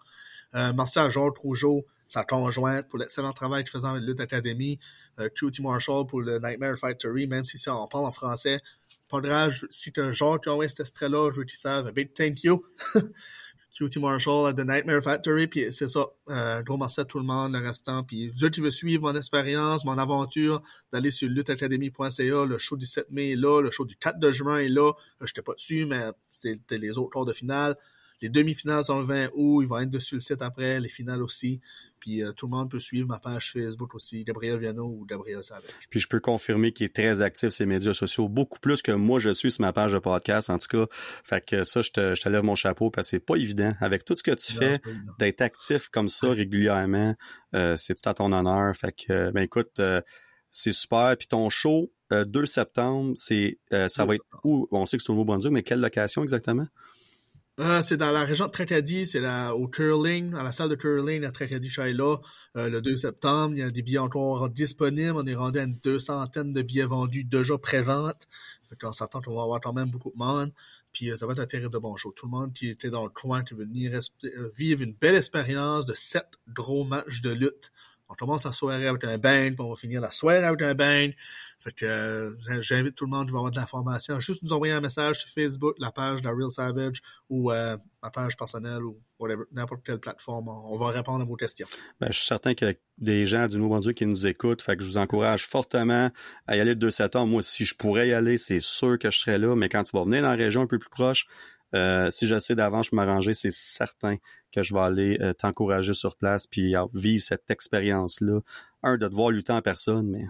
Euh, 0.55 0.71
merci 0.73 0.99
à 0.99 1.09
Georges 1.09 1.37
Rougeau, 1.37 1.83
sa 2.07 2.23
conjointe, 2.23 2.87
pour 2.87 2.99
l'excellent 2.99 3.33
travail 3.33 3.63
qu'il 3.63 3.71
faisait 3.71 3.87
avec 3.87 4.03
Lutte 4.03 4.19
Academy. 4.19 4.79
Euh, 5.19 5.29
QT 5.29 5.61
Marshall 5.61 6.05
pour 6.07 6.21
le 6.21 6.39
Nightmare 6.39 6.77
Factory, 6.77 7.27
même 7.27 7.43
si 7.43 7.57
ça, 7.57 7.75
on 7.75 7.87
parle 7.87 8.05
en 8.05 8.11
français. 8.11 8.59
Pas 9.09 9.19
grave, 9.21 9.49
je- 9.51 9.65
si 9.69 9.91
t'as 9.91 10.03
un 10.03 10.11
genre 10.11 10.39
qui 10.39 10.49
a 10.49 10.53
envoyé 10.53 10.69
cet 10.69 10.81
extrait-là, 10.81 11.31
je 11.31 11.39
veux 11.39 11.45
qu'ils 11.45 11.57
savent. 11.59 11.91
Big 11.91 12.13
thank 12.13 12.43
you. 12.43 12.63
QT 13.77 13.97
Marshall 13.99 14.47
at 14.47 14.53
The 14.53 14.65
Nightmare 14.65 15.03
Factory, 15.03 15.45
puis 15.47 15.71
c'est 15.71 15.87
ça. 15.87 16.07
Euh, 16.29 16.63
gros 16.63 16.77
merci 16.77 16.99
à 16.99 17.05
tout 17.05 17.19
le 17.19 17.25
monde, 17.25 17.53
le 17.53 17.59
restant. 17.59 18.03
Puis 18.03 18.29
vous 18.29 18.49
qui 18.49 18.59
veut 18.59 18.71
suivre 18.71 19.03
mon 19.03 19.15
expérience, 19.15 19.85
mon 19.85 19.99
aventure, 19.99 20.63
d'aller 20.91 21.11
sur 21.11 21.29
lutteacademy.ca, 21.29 22.45
le 22.45 22.57
show 22.57 22.75
du 22.75 22.87
7 22.87 23.11
mai 23.11 23.33
est 23.33 23.35
là, 23.35 23.61
le 23.61 23.69
show 23.69 23.85
du 23.85 23.95
4 23.95 24.17
de 24.19 24.31
juin 24.31 24.57
est 24.57 24.67
là. 24.67 24.93
Là, 25.19 25.27
J'étais 25.27 25.43
pas 25.43 25.53
dessus, 25.53 25.85
mais 25.85 26.01
c'était 26.31 26.79
les 26.79 26.97
autres 26.97 27.11
tours 27.11 27.25
de 27.25 27.33
finale. 27.33 27.75
Les 28.21 28.29
demi-finales 28.29 28.83
sont 28.83 28.99
le 28.99 29.05
20 29.05 29.29
août, 29.33 29.61
ils 29.61 29.67
vont 29.67 29.79
être 29.79 29.89
dessus 29.89 30.15
le 30.15 30.21
site 30.21 30.41
après, 30.41 30.79
les 30.79 30.89
finales 30.89 31.21
aussi. 31.21 31.61
Puis 31.99 32.23
euh, 32.23 32.31
tout 32.31 32.45
le 32.45 32.51
monde 32.51 32.69
peut 32.69 32.79
suivre 32.79 33.07
ma 33.07 33.19
page 33.19 33.51
Facebook 33.51 33.95
aussi, 33.95 34.23
Gabriel 34.23 34.59
Viano 34.59 34.85
ou 34.85 35.05
Gabriel 35.05 35.43
Savage. 35.43 35.71
Puis 35.89 35.99
je 35.99 36.07
peux 36.07 36.19
confirmer 36.19 36.71
qu'il 36.71 36.85
est 36.85 36.93
très 36.93 37.21
actif 37.21 37.49
sur 37.49 37.63
les 37.63 37.69
médias 37.69 37.93
sociaux, 37.93 38.29
beaucoup 38.29 38.59
plus 38.59 38.81
que 38.81 38.91
moi 38.91 39.19
je 39.19 39.33
suis 39.33 39.51
sur 39.51 39.61
ma 39.61 39.73
page 39.73 39.93
de 39.93 39.99
podcast, 39.99 40.49
en 40.49 40.57
tout 40.57 40.67
cas. 40.67 40.85
Fait 41.23 41.43
que 41.43 41.63
ça, 41.63 41.81
je 41.81 41.91
te, 41.91 42.15
je 42.15 42.21
te 42.21 42.29
lève 42.29 42.43
mon 42.43 42.55
chapeau 42.55 42.89
parce 42.91 43.07
que 43.07 43.11
c'est 43.11 43.19
pas 43.19 43.35
évident. 43.35 43.73
Avec 43.79 44.05
tout 44.05 44.15
ce 44.15 44.23
que 44.23 44.31
tu 44.31 44.53
fais, 44.53 44.79
d'être 45.19 45.41
actif 45.41 45.89
comme 45.89 46.09
ça 46.09 46.29
régulièrement, 46.29 47.15
euh, 47.53 47.75
c'est 47.77 47.95
tout 47.95 48.07
à 48.07 48.13
ton 48.13 48.31
honneur. 48.31 48.75
Fait 48.75 48.91
que, 48.91 49.11
euh, 49.11 49.31
ben 49.31 49.41
écoute, 49.41 49.79
euh, 49.79 50.01
c'est 50.51 50.73
super. 50.73 51.15
Puis 51.17 51.27
ton 51.27 51.49
show, 51.49 51.91
euh, 52.11 52.25
2 52.25 52.45
septembre, 52.45 53.13
c'est 53.15 53.59
ça 53.69 54.03
2 54.03 54.07
va 54.07 54.15
être 54.15 54.25
où? 54.43 54.67
On 54.71 54.85
sait 54.85 54.97
que 54.97 55.03
c'est 55.03 55.09
au 55.09 55.13
Nouveau-Brunswick, 55.13 55.53
mais 55.53 55.63
quelle 55.63 55.81
location 55.81 56.23
exactement? 56.23 56.67
Euh, 57.59 57.81
c'est 57.81 57.97
dans 57.97 58.11
la 58.11 58.23
région 58.23 58.45
de 58.45 58.51
Tracadie, 58.51 59.07
c'est 59.07 59.19
la, 59.19 59.55
au 59.55 59.67
curling, 59.67 60.35
à 60.35 60.43
la 60.43 60.51
salle 60.51 60.69
de 60.69 60.75
curling 60.75 61.25
à 61.25 61.31
Tracadie 61.31 61.71
Shaila, 61.71 62.21
euh, 62.55 62.69
le 62.69 62.81
2 62.81 62.97
septembre. 62.97 63.55
Il 63.55 63.59
y 63.59 63.63
a 63.63 63.71
des 63.71 63.81
billets 63.81 63.97
encore 63.97 64.47
disponibles. 64.47 65.15
On 65.15 65.25
est 65.25 65.33
rendu 65.33 65.57
à 65.57 65.63
une 65.63 65.73
deux 65.73 65.97
centaine 65.97 66.53
de 66.53 66.61
billets 66.61 66.85
vendus 66.85 67.23
déjà 67.23 67.57
pré-vente. 67.57 68.27
Fait 68.69 68.75
qu'on 68.79 68.93
s'attend 68.93 69.21
qu'on 69.21 69.35
va 69.35 69.41
avoir 69.41 69.59
quand 69.59 69.73
même 69.73 69.89
beaucoup 69.89 70.11
de 70.11 70.17
monde. 70.17 70.51
Puis 70.91 71.09
euh, 71.09 71.17
ça 71.17 71.25
va 71.25 71.33
être 71.33 71.39
un 71.39 71.47
terrible 71.47 71.73
de 71.73 71.79
bon. 71.79 71.95
Tout 71.95 72.13
le 72.25 72.29
monde 72.29 72.53
qui 72.53 72.69
était 72.69 72.91
dans 72.91 73.05
le 73.05 73.09
coin, 73.09 73.43
qui 73.43 73.55
veut 73.55 73.65
venir 73.65 73.99
vivre 74.55 74.83
une 74.83 74.93
belle 74.93 75.15
expérience 75.15 75.87
de 75.87 75.95
sept 75.95 76.27
gros 76.53 76.83
matchs 76.83 77.21
de 77.21 77.31
lutte. 77.31 77.71
On 78.09 78.13
commence 78.13 78.45
la 78.45 78.51
soirée 78.51 78.87
avec 78.87 79.03
un 79.03 79.17
bang, 79.17 79.53
puis 79.53 79.65
on 79.65 79.69
va 79.69 79.75
finir 79.75 80.01
la 80.01 80.11
soirée 80.11 80.43
avec 80.43 80.61
un 80.61 80.73
bang. 80.73 81.13
Fait 81.59 81.71
que 81.73 81.85
euh, 81.85 82.61
j'invite 82.61 82.95
tout 82.95 83.05
le 83.05 83.11
monde 83.11 83.27
qui 83.27 83.33
va 83.33 83.39
avoir 83.39 83.51
de 83.51 83.57
l'information 83.57 84.19
juste 84.19 84.43
nous 84.43 84.53
envoyer 84.53 84.73
un 84.73 84.81
message 84.81 85.19
sur 85.19 85.29
Facebook, 85.29 85.75
la 85.79 85.91
page 85.91 86.21
de 86.21 86.29
Real 86.29 86.49
Savage 86.49 87.01
ou 87.29 87.51
euh, 87.51 87.77
ma 88.01 88.09
page 88.09 88.37
personnelle 88.37 88.83
ou 88.83 89.01
whatever, 89.19 89.43
n'importe 89.51 89.81
quelle 89.85 89.99
plateforme. 89.99 90.47
On, 90.47 90.77
va 90.77 90.87
répondre 90.91 91.21
à 91.21 91.25
vos 91.25 91.35
questions. 91.35 91.67
Ben, 91.99 92.07
je 92.11 92.17
suis 92.17 92.27
certain 92.27 92.53
qu'il 92.53 92.67
y 92.67 92.71
a 92.71 92.73
des 92.97 93.25
gens 93.25 93.47
du 93.47 93.57
Nouveau-Brunswick 93.57 93.97
qui 93.97 94.05
nous 94.05 94.27
écoutent. 94.27 94.61
Fait 94.61 94.77
que 94.77 94.83
je 94.83 94.87
vous 94.87 94.97
encourage 94.97 95.45
fortement 95.45 96.09
à 96.45 96.55
y 96.55 96.59
aller 96.59 96.71
le 96.71 96.75
2 96.75 96.89
septembre. 96.89 97.27
Moi, 97.27 97.41
si 97.41 97.65
je 97.65 97.75
pourrais 97.75 98.09
y 98.09 98.13
aller, 98.13 98.37
c'est 98.37 98.61
sûr 98.61 98.97
que 98.99 99.09
je 99.09 99.17
serais 99.17 99.37
là. 99.37 99.55
Mais 99.55 99.69
quand 99.69 99.83
tu 99.83 99.95
vas 99.97 100.03
venir 100.03 100.21
dans 100.21 100.29
la 100.29 100.35
région 100.35 100.61
un 100.61 100.67
peu 100.67 100.79
plus 100.79 100.89
proche, 100.89 101.27
euh, 101.75 102.09
si 102.11 102.27
je 102.27 102.39
sais 102.39 102.55
d'avance, 102.55 102.87
je 102.91 102.95
m'arranger, 102.95 103.33
c'est 103.33 103.51
certain 103.51 104.17
que 104.51 104.64
je 104.64 104.74
vais 104.74 104.80
aller 104.80 105.17
euh, 105.22 105.34
t'encourager 105.34 105.93
sur 105.93 106.16
place 106.16 106.48
puis 106.48 106.74
vivre 106.93 107.24
cette 107.24 107.50
expérience-là. 107.51 108.40
Un, 108.84 108.98
de 108.98 109.08
te 109.08 109.14
voir 109.16 109.30
lutter 109.32 109.53
en 109.53 109.61
personne, 109.61 110.08
mais 110.08 110.26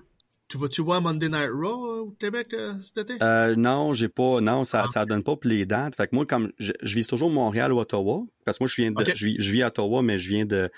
Tu 0.50 0.58
vas-tu 0.58 0.82
voir 0.82 1.02
Monday 1.02 1.28
Night 1.30 1.50
Raw 1.54 1.86
euh, 1.86 2.00
au 2.04 2.12
Québec 2.12 2.54
euh, 2.54 2.74
cet 2.82 2.98
été? 3.10 3.16
Euh, 3.22 3.56
non, 3.58 3.94
j'ai 3.94 4.08
pas. 4.08 4.40
Non, 4.42 4.64
ça, 4.64 4.84
Ah. 4.86 4.88
ça 4.88 5.06
donne 5.06 5.22
pas 5.24 5.36
pour 5.36 5.50
les 5.50 5.66
dates. 5.66 5.96
Fait 5.96 6.08
que 6.08 6.16
moi, 6.16 6.26
comme 6.26 6.52
je, 6.58 6.72
je 6.82 6.96
vise 6.96 7.08
toujours 7.08 7.30
Montréal 7.30 7.74
ou 7.74 7.80
Ottawa, 7.80 8.24
parce 8.46 8.58
que 8.58 8.64
moi, 8.64 8.70
je 8.74 8.82
viens 8.82 8.92
de, 8.92 9.04
je, 9.14 9.26
vis, 9.26 9.36
je 9.40 9.52
vis 9.52 9.62
à 9.64 9.68
Ottawa, 9.68 10.02
mais 10.02 10.18
je 10.18 10.30
viens 10.30 10.46
de. 10.46 10.72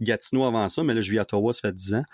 Gatineau 0.00 0.44
avant 0.44 0.68
ça, 0.68 0.84
mais 0.84 0.94
là, 0.94 1.00
je 1.00 1.10
vis 1.10 1.18
à 1.18 1.22
Ottawa, 1.22 1.52
ça 1.52 1.62
fait 1.62 1.74
10 1.74 1.94
ans. 1.94 2.04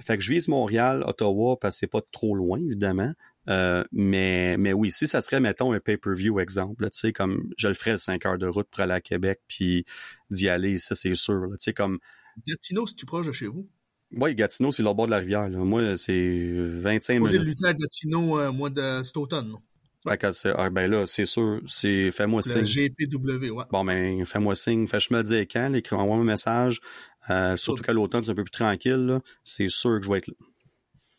Fait 0.00 0.16
que 0.16 0.22
je 0.22 0.30
vise 0.30 0.46
Montréal, 0.48 1.02
Ottawa, 1.06 1.58
parce 1.58 1.74
que 1.74 1.78
c'est 1.80 1.86
pas 1.88 2.02
trop 2.12 2.34
loin, 2.36 2.58
évidemment. 2.60 3.12
Euh, 3.48 3.84
mais, 3.92 4.56
mais 4.56 4.72
oui, 4.72 4.90
si 4.90 5.06
ça 5.06 5.20
serait, 5.22 5.40
mettons, 5.40 5.72
un 5.72 5.80
pay-per-view 5.80 6.40
exemple, 6.40 6.84
tu 6.90 6.98
sais, 6.98 7.12
comme 7.12 7.50
je 7.58 7.68
le 7.68 7.74
ferais 7.74 7.92
le 7.92 7.98
5 7.98 8.24
heures 8.26 8.38
de 8.38 8.46
route 8.46 8.68
pour 8.70 8.80
aller 8.80 8.94
à 8.94 9.00
Québec, 9.00 9.40
puis 9.48 9.84
d'y 10.30 10.48
aller, 10.48 10.78
ça, 10.78 10.94
c'est 10.94 11.14
sûr. 11.14 11.46
Tu 11.52 11.56
sais, 11.58 11.72
comme 11.72 11.98
Gatineau, 12.46 12.86
si 12.86 12.96
tu 12.96 13.06
proche 13.06 13.26
de 13.26 13.32
chez 13.32 13.46
vous? 13.46 13.68
Oui, 14.12 14.34
Gatineau, 14.34 14.70
c'est 14.72 14.82
le 14.82 14.92
bord 14.92 15.06
de 15.06 15.10
la 15.10 15.18
rivière. 15.18 15.48
Là. 15.48 15.58
Moi, 15.58 15.96
c'est 15.96 16.52
25 16.54 17.18
Posez 17.20 17.38
le 17.38 17.44
minutes. 17.44 17.58
lutter 17.60 17.68
à 17.68 17.74
Gatineau 17.74 18.38
euh, 18.38 18.52
mois 18.52 18.70
de 18.70 19.02
cet 19.02 19.16
automne. 19.16 19.48
non? 19.48 19.58
Ah, 20.06 20.68
ben 20.70 20.90
là, 20.90 21.06
c'est 21.06 21.24
sûr, 21.24 21.60
c'est 21.66 22.10
fais-moi 22.10 22.42
Le 22.44 22.64
signe. 22.64 22.90
GPW, 22.98 23.50
ouais. 23.50 23.64
Bon, 23.70 23.84
ben, 23.84 24.24
fais-moi 24.26 24.54
signe. 24.54 24.86
Fais, 24.86 25.00
je 25.00 25.12
me 25.14 25.18
le 25.18 25.24
dis 25.24 25.48
quand, 25.48 25.72
écris-moi 25.72 26.16
un 26.16 26.24
message. 26.24 26.80
Euh, 27.30 27.56
surtout 27.56 27.82
qu'à 27.82 27.94
l'automne, 27.94 28.22
c'est 28.22 28.30
un 28.32 28.34
peu 28.34 28.44
plus 28.44 28.50
tranquille. 28.50 29.18
C'est 29.42 29.68
sûr 29.68 29.98
que 29.98 30.04
je 30.04 30.10
vais 30.10 30.18
être 30.18 30.28
là. 30.28 30.34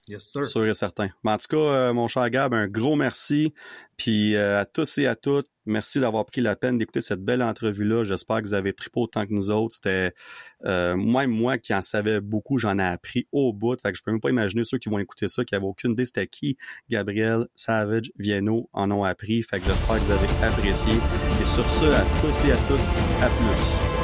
Yes, 0.07 0.23
sir. 0.23 0.45
Sûr 0.45 0.67
et 0.67 0.73
certain. 0.75 1.09
Mais 1.23 1.31
en 1.31 1.37
tout 1.37 1.47
cas, 1.49 1.57
euh, 1.57 1.93
mon 1.93 2.07
cher 2.07 2.29
Gab, 2.29 2.53
un 2.53 2.67
gros 2.67 2.95
merci. 2.95 3.53
Puis 3.97 4.35
euh, 4.35 4.59
à 4.59 4.65
tous 4.65 4.99
et 4.99 5.07
à 5.07 5.15
toutes, 5.15 5.47
merci 5.65 5.99
d'avoir 5.99 6.25
pris 6.25 6.41
la 6.41 6.55
peine 6.55 6.77
d'écouter 6.77 7.01
cette 7.01 7.23
belle 7.23 7.41
entrevue-là. 7.41 8.03
J'espère 8.03 8.41
que 8.41 8.47
vous 8.47 8.53
avez 8.53 8.73
trippé 8.73 8.99
autant 8.99 9.25
que 9.25 9.33
nous 9.33 9.49
autres. 9.49 9.75
C'était 9.75 10.13
euh, 10.65 10.95
même 10.95 11.31
moi 11.31 11.57
qui 11.57 11.73
en 11.73 11.81
savais 11.81 12.21
beaucoup, 12.21 12.59
j'en 12.59 12.77
ai 12.77 12.83
appris 12.83 13.27
au 13.31 13.51
bout. 13.51 13.81
Fait 13.81 13.91
que 13.91 13.97
je 13.97 14.03
peux 14.03 14.11
même 14.11 14.21
pas 14.21 14.29
imaginer 14.29 14.63
ceux 14.63 14.77
qui 14.77 14.89
vont 14.89 14.99
écouter 14.99 15.27
ça, 15.27 15.43
qui 15.43 15.55
n'avaient 15.55 15.65
aucune 15.65 15.93
idée 15.93 16.05
c'était 16.05 16.27
qui. 16.27 16.55
Gabriel, 16.89 17.47
Savage, 17.55 18.11
Vienno 18.19 18.69
en 18.73 18.91
ont 18.91 19.05
appris. 19.05 19.41
Fait 19.41 19.59
que 19.59 19.65
j'espère 19.65 19.95
que 19.95 20.03
vous 20.03 20.11
avez 20.11 20.27
apprécié. 20.45 20.93
Et 21.41 21.45
sur 21.45 21.67
ce, 21.67 21.85
à 21.85 22.05
tous 22.21 22.45
et 22.45 22.51
à 22.51 22.57
toutes, 22.67 22.79
à 23.23 23.29
plus. 23.29 23.94